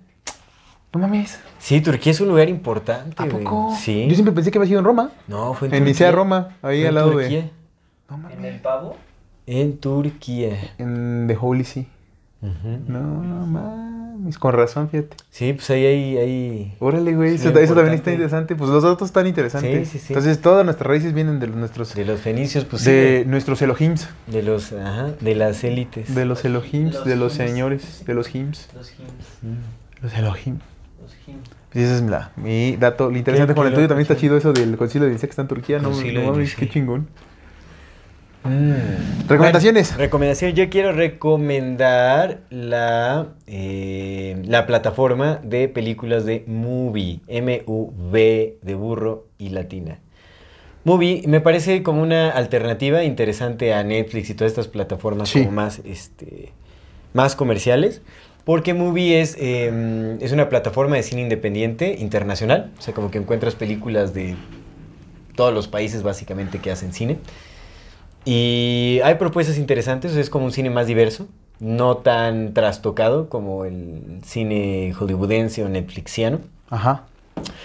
No 0.92 1.00
mames. 1.00 1.38
Sí, 1.58 1.80
Turquía 1.80 2.12
es 2.12 2.20
un 2.20 2.28
lugar 2.28 2.48
importante, 2.48 3.22
¿A 3.22 3.26
güey. 3.26 3.44
poco? 3.44 3.76
Sí. 3.78 4.06
Yo 4.08 4.14
siempre 4.14 4.34
pensé 4.34 4.50
que 4.50 4.58
había 4.58 4.68
sido 4.68 4.80
en 4.80 4.86
Roma. 4.86 5.12
No, 5.28 5.54
fue 5.54 5.68
en, 5.68 5.74
En 5.74 5.80
Turquía. 5.80 5.92
Nicea, 5.92 6.12
Roma. 6.12 6.56
Ahí 6.62 6.80
Fue 6.80 6.80
al 6.80 6.86
en 6.88 6.94
lado 6.94 7.10
Turquía. 7.12 7.28
de. 7.42 7.50
No 8.08 8.16
¿En 8.16 8.22
mames. 8.22 8.44
el 8.54 8.60
pavo? 8.60 8.96
En 9.46 9.78
Turquía. 9.78 10.72
En 10.78 11.26
The 11.28 11.36
Holy 11.40 11.64
No, 12.42 13.22
no 13.22 13.46
mames. 13.46 14.38
Con 14.38 14.52
razón, 14.52 14.88
fíjate. 14.90 15.16
Sí, 15.30 15.52
pues 15.52 15.68
ahí 15.70 15.84
hay... 15.86 16.16
hay... 16.18 16.74
Órale, 16.78 17.14
güey. 17.14 17.38
Sí, 17.38 17.48
eso, 17.48 17.58
eso 17.58 17.74
también 17.74 17.94
está 17.94 18.10
interesante. 18.12 18.54
Pues 18.54 18.70
los 18.70 18.82
datos 18.82 19.08
están 19.08 19.26
interesantes. 19.26 19.88
Sí, 19.88 19.98
sí, 19.98 20.06
sí. 20.06 20.12
Entonces, 20.12 20.40
todas 20.40 20.64
nuestras 20.64 20.86
raíces 20.86 21.12
vienen 21.14 21.38
de 21.40 21.46
los- 21.48 21.56
nuestros. 21.56 21.94
De 21.94 22.04
los 22.04 22.20
fenicios, 22.20 22.64
pues 22.64 22.82
sí, 22.82 22.90
de 22.90 23.24
nuestros 23.26 23.60
Elohims. 23.62 24.08
De 24.26 24.42
los, 24.42 24.72
ajá, 24.72 25.10
de 25.20 25.34
las 25.34 25.64
élites. 25.64 26.14
De 26.14 26.24
los 26.24 26.44
Elohims, 26.44 26.94
Los 26.94 27.04
de 27.04 27.16
los 27.16 27.32
hymns. 27.38 27.50
señores, 27.50 28.04
de 28.06 28.14
los 28.14 28.34
hymns. 28.34 28.68
Los 28.74 28.90
hymns. 28.90 29.60
Los 30.02 30.14
Elohim. 30.14 30.58
Los 31.02 31.12
hymns. 31.26 31.48
Pues 31.72 31.84
esa 31.84 31.96
es 31.96 32.02
la, 32.10 32.32
mi 32.36 32.76
dato. 32.76 33.10
Lo 33.10 33.16
interesante 33.16 33.54
con 33.54 33.66
el 33.66 33.74
tuyo 33.74 33.86
también 33.88 34.02
está 34.02 34.16
chido 34.16 34.36
eso 34.36 34.52
del 34.52 34.76
concilio 34.76 35.06
de 35.06 35.12
Nicea 35.14 35.28
que 35.28 35.30
está 35.30 35.42
en 35.42 35.48
Turquía. 35.48 35.78
No, 35.78 35.90
Concilio 35.90 36.14
no 36.20 36.26
de 36.26 36.32
mames, 36.32 36.56
qué 36.56 36.68
chingón. 36.68 37.06
Mm. 38.44 39.28
Recomendaciones. 39.28 39.88
Bueno, 39.90 40.04
recomendación. 40.04 40.52
Yo 40.52 40.70
quiero 40.70 40.92
recomendar 40.92 42.40
la, 42.50 43.28
eh, 43.46 44.40
la 44.46 44.66
plataforma 44.66 45.40
de 45.44 45.68
películas 45.68 46.24
de 46.24 46.44
Movie. 46.46 47.20
M-U-V 47.28 48.58
de 48.62 48.74
burro 48.74 49.26
y 49.38 49.50
latina. 49.50 49.98
Movie 50.84 51.22
me 51.26 51.40
parece 51.42 51.82
como 51.82 52.00
una 52.02 52.30
alternativa 52.30 53.04
interesante 53.04 53.74
a 53.74 53.84
Netflix 53.84 54.30
y 54.30 54.34
todas 54.34 54.52
estas 54.52 54.68
plataformas 54.68 55.28
Sí. 55.28 55.40
como 55.40 55.52
más, 55.52 55.80
este, 55.84 56.52
más 57.12 57.36
comerciales. 57.36 58.00
Porque 58.44 58.72
Movie 58.72 59.20
es, 59.20 59.36
eh, 59.38 60.16
es 60.22 60.32
una 60.32 60.48
plataforma 60.48 60.96
de 60.96 61.02
cine 61.02 61.20
independiente 61.20 61.96
internacional. 61.98 62.70
O 62.78 62.82
sea, 62.82 62.94
como 62.94 63.10
que 63.10 63.18
encuentras 63.18 63.54
películas 63.54 64.14
de 64.14 64.34
todos 65.36 65.52
los 65.52 65.68
países 65.68 66.02
básicamente 66.02 66.58
que 66.58 66.70
hacen 66.70 66.94
cine. 66.94 67.18
Y 68.24 69.00
hay 69.04 69.14
propuestas 69.16 69.58
interesantes, 69.58 70.14
es 70.16 70.30
como 70.30 70.44
un 70.44 70.52
cine 70.52 70.70
más 70.70 70.86
diverso, 70.86 71.26
no 71.58 71.96
tan 71.98 72.52
trastocado 72.54 73.28
como 73.28 73.64
el 73.64 74.20
cine 74.24 74.92
hollywoodense 74.98 75.64
o 75.64 75.68
netflixiano. 75.68 76.40
Ajá. 76.68 77.04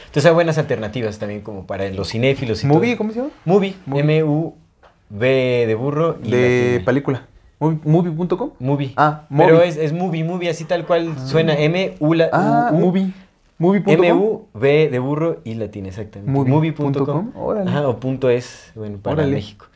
Entonces 0.06 0.26
hay 0.26 0.34
buenas 0.34 0.58
alternativas 0.58 1.20
también 1.20 1.42
como 1.42 1.66
para 1.68 1.90
los 1.90 2.10
cinéfilos 2.12 2.64
y 2.64 2.68
¿Movie? 2.68 2.92
todo. 2.92 2.98
¿Cómo 3.00 3.12
se 3.12 3.20
llama? 3.20 3.32
Movie, 3.44 3.76
Movie. 3.86 4.02
M-U-V 4.18 5.66
de 5.68 5.76
burro 5.76 6.18
y 6.24 6.32
De 6.32 6.82
película. 6.86 7.24
Movie- 7.60 7.80
Movie.com. 7.84 8.52
Movie. 8.60 8.94
Ah, 8.98 9.24
Pero 9.36 9.56
movie. 9.56 9.68
es, 9.68 9.78
es 9.78 9.94
movie, 9.94 10.24
movie 10.24 10.50
así 10.50 10.66
tal 10.66 10.86
cual 10.86 11.14
suena 11.26 11.56
M-U 11.58 12.14
la 12.14 12.30
Ah, 12.32 12.70
U- 12.72 12.76
U- 12.76 12.80
movie. 12.80 13.12
Movie.com. 13.58 13.94
M-U-V 13.94 14.90
de 14.90 15.00
burro 15.00 15.40
y 15.46 15.56
latina, 15.56 15.88
exactamente. 15.88 16.32
Movie 16.32 16.52
Movie.com. 16.74 17.32
órale. 17.36 17.70
Ajá, 17.70 17.88
o 17.88 17.98
punto 18.00 18.30
es, 18.30 18.72
bueno, 18.76 18.98
para 19.02 19.16
Órale. 19.18 19.32
México. 19.34 19.68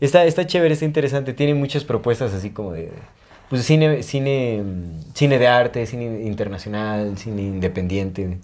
Está, 0.00 0.24
está 0.24 0.46
chévere, 0.46 0.74
está 0.74 0.84
interesante. 0.84 1.32
Tiene 1.32 1.54
muchas 1.54 1.84
propuestas 1.84 2.32
así 2.34 2.50
como 2.50 2.72
de. 2.72 2.90
Pues 3.48 3.64
cine, 3.64 4.02
cine, 4.02 4.62
cine 5.14 5.38
de 5.38 5.48
arte, 5.48 5.84
cine 5.86 6.22
internacional, 6.24 7.18
cine 7.18 7.42
independiente. 7.42 8.38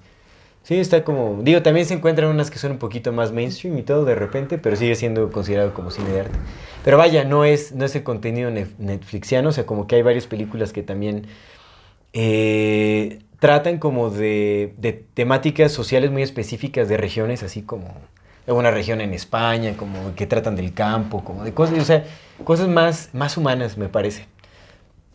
Sí, 0.62 0.74
está 0.80 1.04
como. 1.04 1.42
Digo, 1.42 1.62
también 1.62 1.86
se 1.86 1.94
encuentran 1.94 2.28
unas 2.28 2.50
que 2.50 2.58
son 2.58 2.72
un 2.72 2.78
poquito 2.78 3.12
más 3.12 3.30
mainstream 3.30 3.78
y 3.78 3.82
todo 3.82 4.04
de 4.04 4.16
repente, 4.16 4.58
pero 4.58 4.74
sigue 4.74 4.96
siendo 4.96 5.30
considerado 5.30 5.72
como 5.74 5.92
cine 5.92 6.10
de 6.10 6.20
arte. 6.22 6.38
Pero 6.84 6.98
vaya, 6.98 7.24
no 7.24 7.44
es, 7.44 7.72
no 7.72 7.84
es 7.84 7.94
el 7.94 8.02
contenido 8.02 8.50
netflixiano, 8.50 9.50
o 9.50 9.52
sea, 9.52 9.64
como 9.64 9.86
que 9.86 9.94
hay 9.94 10.02
varias 10.02 10.26
películas 10.26 10.72
que 10.72 10.82
también 10.82 11.26
eh, 12.12 13.20
tratan 13.38 13.78
como 13.78 14.10
de, 14.10 14.74
de 14.78 14.92
temáticas 14.92 15.70
sociales 15.70 16.10
muy 16.10 16.22
específicas 16.22 16.88
de 16.88 16.96
regiones, 16.96 17.44
así 17.44 17.62
como 17.62 17.94
una 18.46 18.70
región 18.70 19.00
en 19.00 19.12
España, 19.12 19.74
como 19.76 20.14
que 20.14 20.26
tratan 20.26 20.56
del 20.56 20.72
campo, 20.72 21.24
como 21.24 21.44
de 21.44 21.52
cosas, 21.52 21.78
o 21.78 21.84
sea, 21.84 22.04
cosas 22.44 22.68
más, 22.68 23.10
más 23.12 23.36
humanas, 23.36 23.76
me 23.76 23.88
parece. 23.88 24.26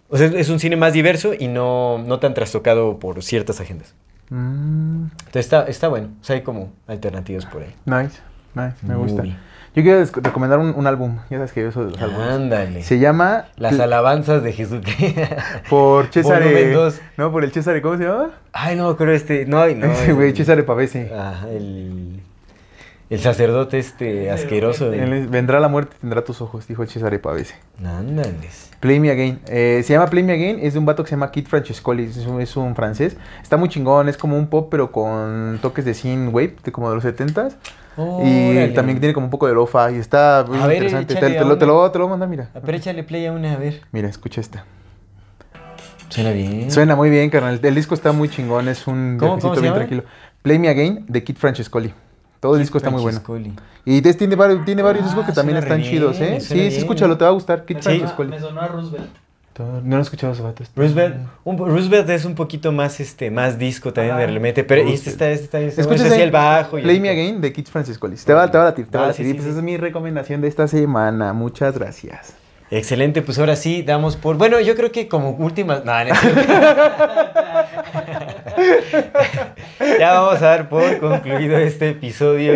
O 0.09 0.17
sea, 0.17 0.27
es 0.27 0.49
un 0.49 0.59
cine 0.59 0.75
más 0.75 0.93
diverso 0.93 1.33
y 1.37 1.47
no, 1.47 1.97
no 1.99 2.19
tan 2.19 2.33
trastocado 2.33 2.99
por 2.99 3.23
ciertas 3.23 3.61
agendas. 3.61 3.93
Mm, 4.29 5.05
Entonces 5.05 5.45
está, 5.45 5.63
está 5.63 5.87
bueno, 5.87 6.09
o 6.19 6.23
sea, 6.23 6.35
hay 6.35 6.41
como 6.41 6.71
alternativas 6.87 7.45
por 7.45 7.63
ahí. 7.63 7.73
nice. 7.85 8.19
Nice. 8.53 8.75
Me 8.85 8.95
gusta. 8.95 9.23
Yo 9.23 9.83
quiero 9.83 10.03
recomendar 10.15 10.59
un, 10.59 10.73
un 10.75 10.85
álbum. 10.85 11.19
Ya 11.29 11.37
sabes 11.37 11.53
que 11.53 11.61
yo 11.61 11.71
soy 11.71 11.85
de 11.85 11.91
los 11.91 12.01
álbumes. 12.01 12.27
Ándale. 12.27 12.83
Se 12.83 12.99
llama. 12.99 13.45
Las 13.55 13.79
alabanzas 13.79 14.43
de 14.43 14.51
Jesucristo. 14.51 15.21
Por 15.69 16.11
César. 16.11 16.43
No, 17.15 17.31
por 17.31 17.45
el 17.45 17.53
César. 17.53 17.81
¿Cómo 17.81 17.97
se 17.97 18.03
llama? 18.03 18.31
Ay, 18.51 18.75
no, 18.75 18.97
creo 18.97 19.13
este. 19.13 19.45
No, 19.45 19.65
no. 19.67 19.85
Ese 19.85 20.11
güey, 20.13 20.35
César 20.35 20.61
Pavese. 20.65 21.13
Ajá, 21.17 21.49
el, 21.49 22.19
el 23.11 23.19
sacerdote 23.19 23.77
este 23.77 24.31
asqueroso. 24.31 24.89
De... 24.89 25.27
Vendrá 25.27 25.59
la 25.59 25.67
muerte, 25.67 25.95
tendrá 26.01 26.23
tus 26.23 26.41
ojos, 26.41 26.67
dijo 26.67 26.85
César 26.87 27.19
Pavese. 27.21 27.55
Ándales. 27.85 28.71
Play 28.79 28.99
Me 28.99 29.11
Again. 29.11 29.39
Eh, 29.47 29.81
se 29.85 29.93
llama 29.93 30.07
Play 30.07 30.23
Me 30.23 30.33
Again. 30.33 30.59
Es 30.61 30.73
de 30.73 30.79
un 30.79 30.85
vato 30.85 31.03
que 31.03 31.09
se 31.09 31.15
llama 31.15 31.29
Kit 31.31 31.47
Francescoli. 31.47 32.05
Es 32.05 32.17
un, 32.25 32.41
es 32.41 32.55
un 32.57 32.75
francés. 32.75 33.17
Está 33.43 33.57
muy 33.57 33.69
chingón. 33.69 34.09
Es 34.09 34.17
como 34.17 34.37
un 34.37 34.47
pop, 34.47 34.69
pero 34.71 34.91
con 34.91 35.59
toques 35.61 35.85
de 35.85 35.93
synth 35.93 36.33
wave, 36.33 36.55
de 36.63 36.71
como 36.71 36.89
de 36.89 36.95
los 36.95 37.05
70s. 37.05 37.53
Y 37.97 38.51
Órale. 38.51 38.69
también 38.69 38.99
tiene 38.99 39.13
como 39.13 39.27
un 39.27 39.29
poco 39.31 39.47
de 39.47 39.53
lo-fi. 39.53 39.95
y 39.95 39.99
Está 39.99 40.45
muy 40.47 40.57
A 40.59 40.65
ver, 40.67 40.77
interesante. 40.77 41.13
Te, 41.15 41.29
lo, 41.45 41.57
te, 41.57 41.65
lo, 41.65 41.91
te 41.91 41.99
lo 41.99 42.05
voy 42.05 42.07
a 42.07 42.17
mandar, 42.17 42.29
mira. 42.29 42.49
Pero 42.65 42.77
échale 42.77 43.03
play 43.03 43.25
a 43.25 43.33
una, 43.33 43.53
a 43.53 43.57
ver. 43.57 43.81
Mira, 43.91 44.07
escucha 44.07 44.39
esta. 44.41 44.65
Suena 46.09 46.31
bien. 46.31 46.71
Suena 46.71 46.95
muy 46.95 47.09
bien, 47.09 47.29
carnal. 47.29 47.59
El 47.61 47.75
disco 47.75 47.93
está 47.93 48.11
muy 48.11 48.29
chingón. 48.29 48.67
Es 48.67 48.87
un 48.87 49.17
¿Cómo- 49.19 49.31
viajecito 49.35 49.41
cómo 49.49 49.55
se 49.55 49.61
bien 49.61 49.73
llama? 49.73 49.85
tranquilo. 49.85 50.03
Play 50.41 50.59
Me 50.59 50.69
Again 50.69 51.05
de 51.07 51.23
Kit 51.23 51.37
Francescoli. 51.37 51.93
Todo 52.41 52.55
el 52.55 52.61
disco 52.61 52.77
está 52.79 52.89
muy 52.89 53.01
bueno. 53.01 53.21
Y 53.85 54.01
tiene 54.01 54.35
varios, 54.35 54.65
tiene 54.65 54.81
varios 54.81 55.05
Ah, 55.05 55.07
discos 55.07 55.25
que 55.25 55.31
también 55.31 55.57
están 55.59 55.81
chidos, 55.81 56.19
¿eh? 56.19 56.39
Sí, 56.41 56.71
sí, 56.71 56.77
escúchalo, 56.79 57.17
te 57.17 57.23
va 57.23 57.29
a 57.29 57.33
gustar. 57.33 57.63
Sí. 57.67 57.75
Francescoli. 57.75 58.29
Me 58.29 58.39
sonó 58.39 58.61
a 58.61 58.67
Roosevelt. 58.67 59.09
No 59.59 59.95
lo 59.95 59.97
he 59.97 60.01
escuchado 60.01 60.33
ese 60.33 60.41
vato. 60.41 60.63
Roosevelt, 60.75 61.17
un, 61.43 61.57
Roosevelt 61.57 62.09
es 62.09 62.25
un 62.25 62.33
poquito 62.33 62.71
más 62.71 62.99
este 62.99 63.29
más 63.29 63.59
disco 63.59 63.93
también 63.93 64.17
de 64.17 64.25
repente, 64.25 64.63
pero 64.63 64.81
este 64.89 65.11
está 65.11 65.29
este 65.29 65.45
está 65.45 65.59
este 65.59 65.81
Escucha 65.81 66.05
así 66.07 66.19
el 66.19 66.31
bajo 66.31 66.79
y 66.79 66.81
Play 66.81 66.99
Me 66.99 67.09
Again 67.09 67.41
de 67.41 67.53
Kids 67.53 67.69
Francescoli. 67.69 68.15
Te 68.15 68.33
va, 68.33 68.49
te 68.49 68.57
va 68.57 68.63
a 68.63 68.67
latir, 68.67 68.87
te 68.87 68.97
va 68.97 69.03
a 69.03 69.07
Ah, 69.07 69.09
latir. 69.09 69.25
sí, 69.25 69.29
Y 69.29 69.33
sí, 69.33 69.35
pues 69.35 69.43
sí. 69.45 69.49
esa 69.51 69.59
es 69.59 69.63
mi 69.63 69.77
recomendación 69.77 70.41
de 70.41 70.47
esta 70.47 70.67
semana. 70.67 71.33
Muchas 71.33 71.77
gracias. 71.77 72.33
Excelente, 72.71 73.21
pues 73.21 73.37
ahora 73.37 73.55
sí 73.55 73.83
damos 73.83 74.15
por 74.15 74.37
bueno, 74.37 74.59
yo 74.61 74.75
creo 74.75 74.91
que 74.91 75.07
como 75.07 75.31
últimas 75.31 75.85
no, 75.85 75.91
no. 76.05 76.15
ya 79.99 80.13
vamos 80.19 80.41
a 80.41 80.45
dar 80.45 80.69
por 80.69 80.99
concluido 80.99 81.57
este 81.57 81.89
episodio 81.89 82.53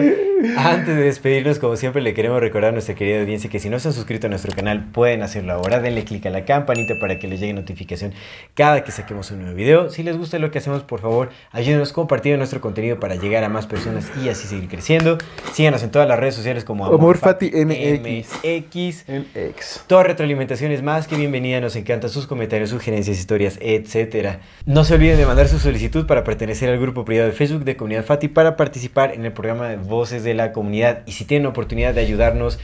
Antes 0.58 0.96
de 0.96 1.04
despedirnos, 1.04 1.60
como 1.60 1.76
siempre, 1.78 2.02
le 2.02 2.14
queremos 2.14 2.40
recordar 2.42 2.70
a 2.70 2.72
nuestra 2.74 2.94
querida 2.94 3.22
audiencia 3.22 3.50
que 3.50 3.60
si 3.60 3.70
no 3.70 3.80
se 3.80 3.88
han 3.88 3.94
suscrito 3.94 4.28
a 4.28 4.30
nuestro 4.30 4.54
canal, 4.54 4.86
pueden 4.92 5.22
hacerlo 5.24 5.54
ahora. 5.54 5.80
Denle 5.80 6.04
clic 6.04 6.26
a 6.26 6.30
la 6.30 6.44
campanita 6.44 6.96
para 7.00 7.20
que 7.20 7.28
les 7.28 7.40
llegue 7.40 7.54
notificación 7.54 8.14
cada 8.54 8.84
que 8.84 8.92
saquemos 8.92 9.32
un 9.32 9.42
nuevo 9.42 9.56
video. 9.56 9.90
Si 9.90 10.04
les 10.04 10.18
gusta 10.18 10.38
lo 10.40 10.52
que 10.52 10.60
hacemos, 10.60 10.84
por 10.84 11.00
favor, 11.00 11.30
ayúdenos 11.52 11.94
compartiendo 11.94 12.38
nuestro 12.38 12.60
contenido 12.62 13.00
para 13.00 13.16
llegar 13.16 13.44
a 13.44 13.50
más 13.50 13.66
personas 13.66 14.12
y 14.24 14.30
así 14.30 14.48
seguir 14.48 14.68
creciendo. 14.68 15.18
Síganos 15.54 15.84
en 15.84 15.92
todas 15.92 16.08
las 16.08 16.20
redes 16.20 16.36
sociales 16.36 16.64
como 16.64 16.86
Amor 16.86 17.18
Fati 17.18 17.52
MX. 17.52 19.06
MX. 19.08 19.86
Toda 19.88 20.04
retroalimentación 20.04 20.72
es 20.72 20.84
más 20.84 21.08
que 21.08 21.16
bienvenida, 21.16 21.62
nos 21.62 21.76
encantan 21.76 22.10
sus 22.10 22.28
comentarios, 22.28 22.70
sugerencias, 22.70 23.18
historias, 23.18 23.58
etc. 23.62 24.40
No 24.66 24.84
se 24.84 24.96
olviden 24.96 25.18
de 25.18 25.26
mandar 25.26 25.48
su 25.48 25.60
solicitud 25.60 26.06
para 26.06 26.24
pertenecer 26.24 26.70
al 26.70 26.80
grupo 26.80 27.06
privado 27.06 27.30
de 27.30 27.36
Facebook 27.36 27.64
de 27.64 27.78
Comunidad 27.78 28.04
Fati 28.04 28.28
para 28.28 28.58
participar 28.58 29.14
en 29.14 29.26
el 29.26 29.32
programa 29.32 29.70
de 29.70 29.78
Voces 29.78 30.24
de 30.24 30.35
la 30.36 30.52
Comunidad. 30.54 31.02
Y 31.06 31.14
si 31.14 31.26
tienen 31.26 31.46
oportunidad 31.48 31.94
de 31.94 32.02
ayudarnos 32.02 32.60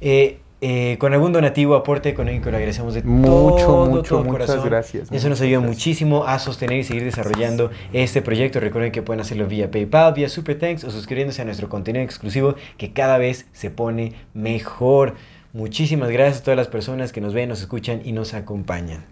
eh, 0.00 0.38
eh, 0.62 0.96
con 0.98 1.14
algún 1.14 1.32
donativo, 1.32 1.74
aporte 1.74 2.10
económico, 2.10 2.50
le 2.50 2.56
agradecemos 2.58 2.92
de 2.92 3.02
Mucho, 3.02 3.64
todo, 3.64 3.86
mucho, 3.86 4.02
todo 4.16 4.24
muchas 4.24 4.46
corazón. 4.46 4.68
gracias, 4.68 5.10
Eso 5.10 5.28
nos 5.30 5.40
ayuda 5.40 5.58
gracias. 5.60 5.76
muchísimo 5.76 6.24
a 6.26 6.38
sostener 6.38 6.78
y 6.78 6.84
seguir 6.84 7.04
desarrollando 7.04 7.70
este 7.94 8.20
proyecto. 8.20 8.60
Recuerden 8.60 8.92
que 8.92 9.00
pueden 9.00 9.20
hacerlo 9.20 9.46
vía 9.46 9.70
PayPal, 9.70 10.12
vía 10.12 10.28
Super 10.28 10.58
Thanks 10.58 10.84
o 10.84 10.90
suscribiéndose 10.90 11.40
a 11.40 11.44
nuestro 11.46 11.68
contenido 11.70 12.04
exclusivo 12.04 12.56
que 12.76 12.92
cada 12.92 13.16
vez 13.16 13.46
se 13.52 13.70
pone 13.70 14.12
mejor. 14.34 15.14
Muchísimas 15.54 16.10
gracias 16.10 16.42
a 16.42 16.44
todas 16.44 16.58
las 16.58 16.68
personas 16.68 17.10
que 17.12 17.20
nos 17.22 17.32
ven, 17.32 17.48
nos 17.48 17.60
escuchan 17.60 18.02
y 18.04 18.12
nos 18.12 18.34
acompañan. 18.34 19.04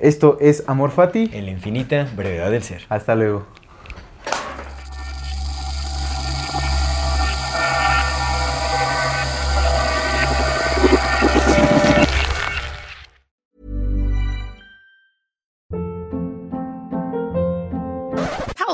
Esto 0.00 0.38
es 0.40 0.64
Amor 0.66 0.90
Fati. 0.90 1.30
En 1.32 1.44
la 1.44 1.52
infinita 1.52 2.08
brevedad 2.16 2.50
del 2.50 2.62
ser. 2.62 2.82
Hasta 2.88 3.14
luego. 3.14 3.59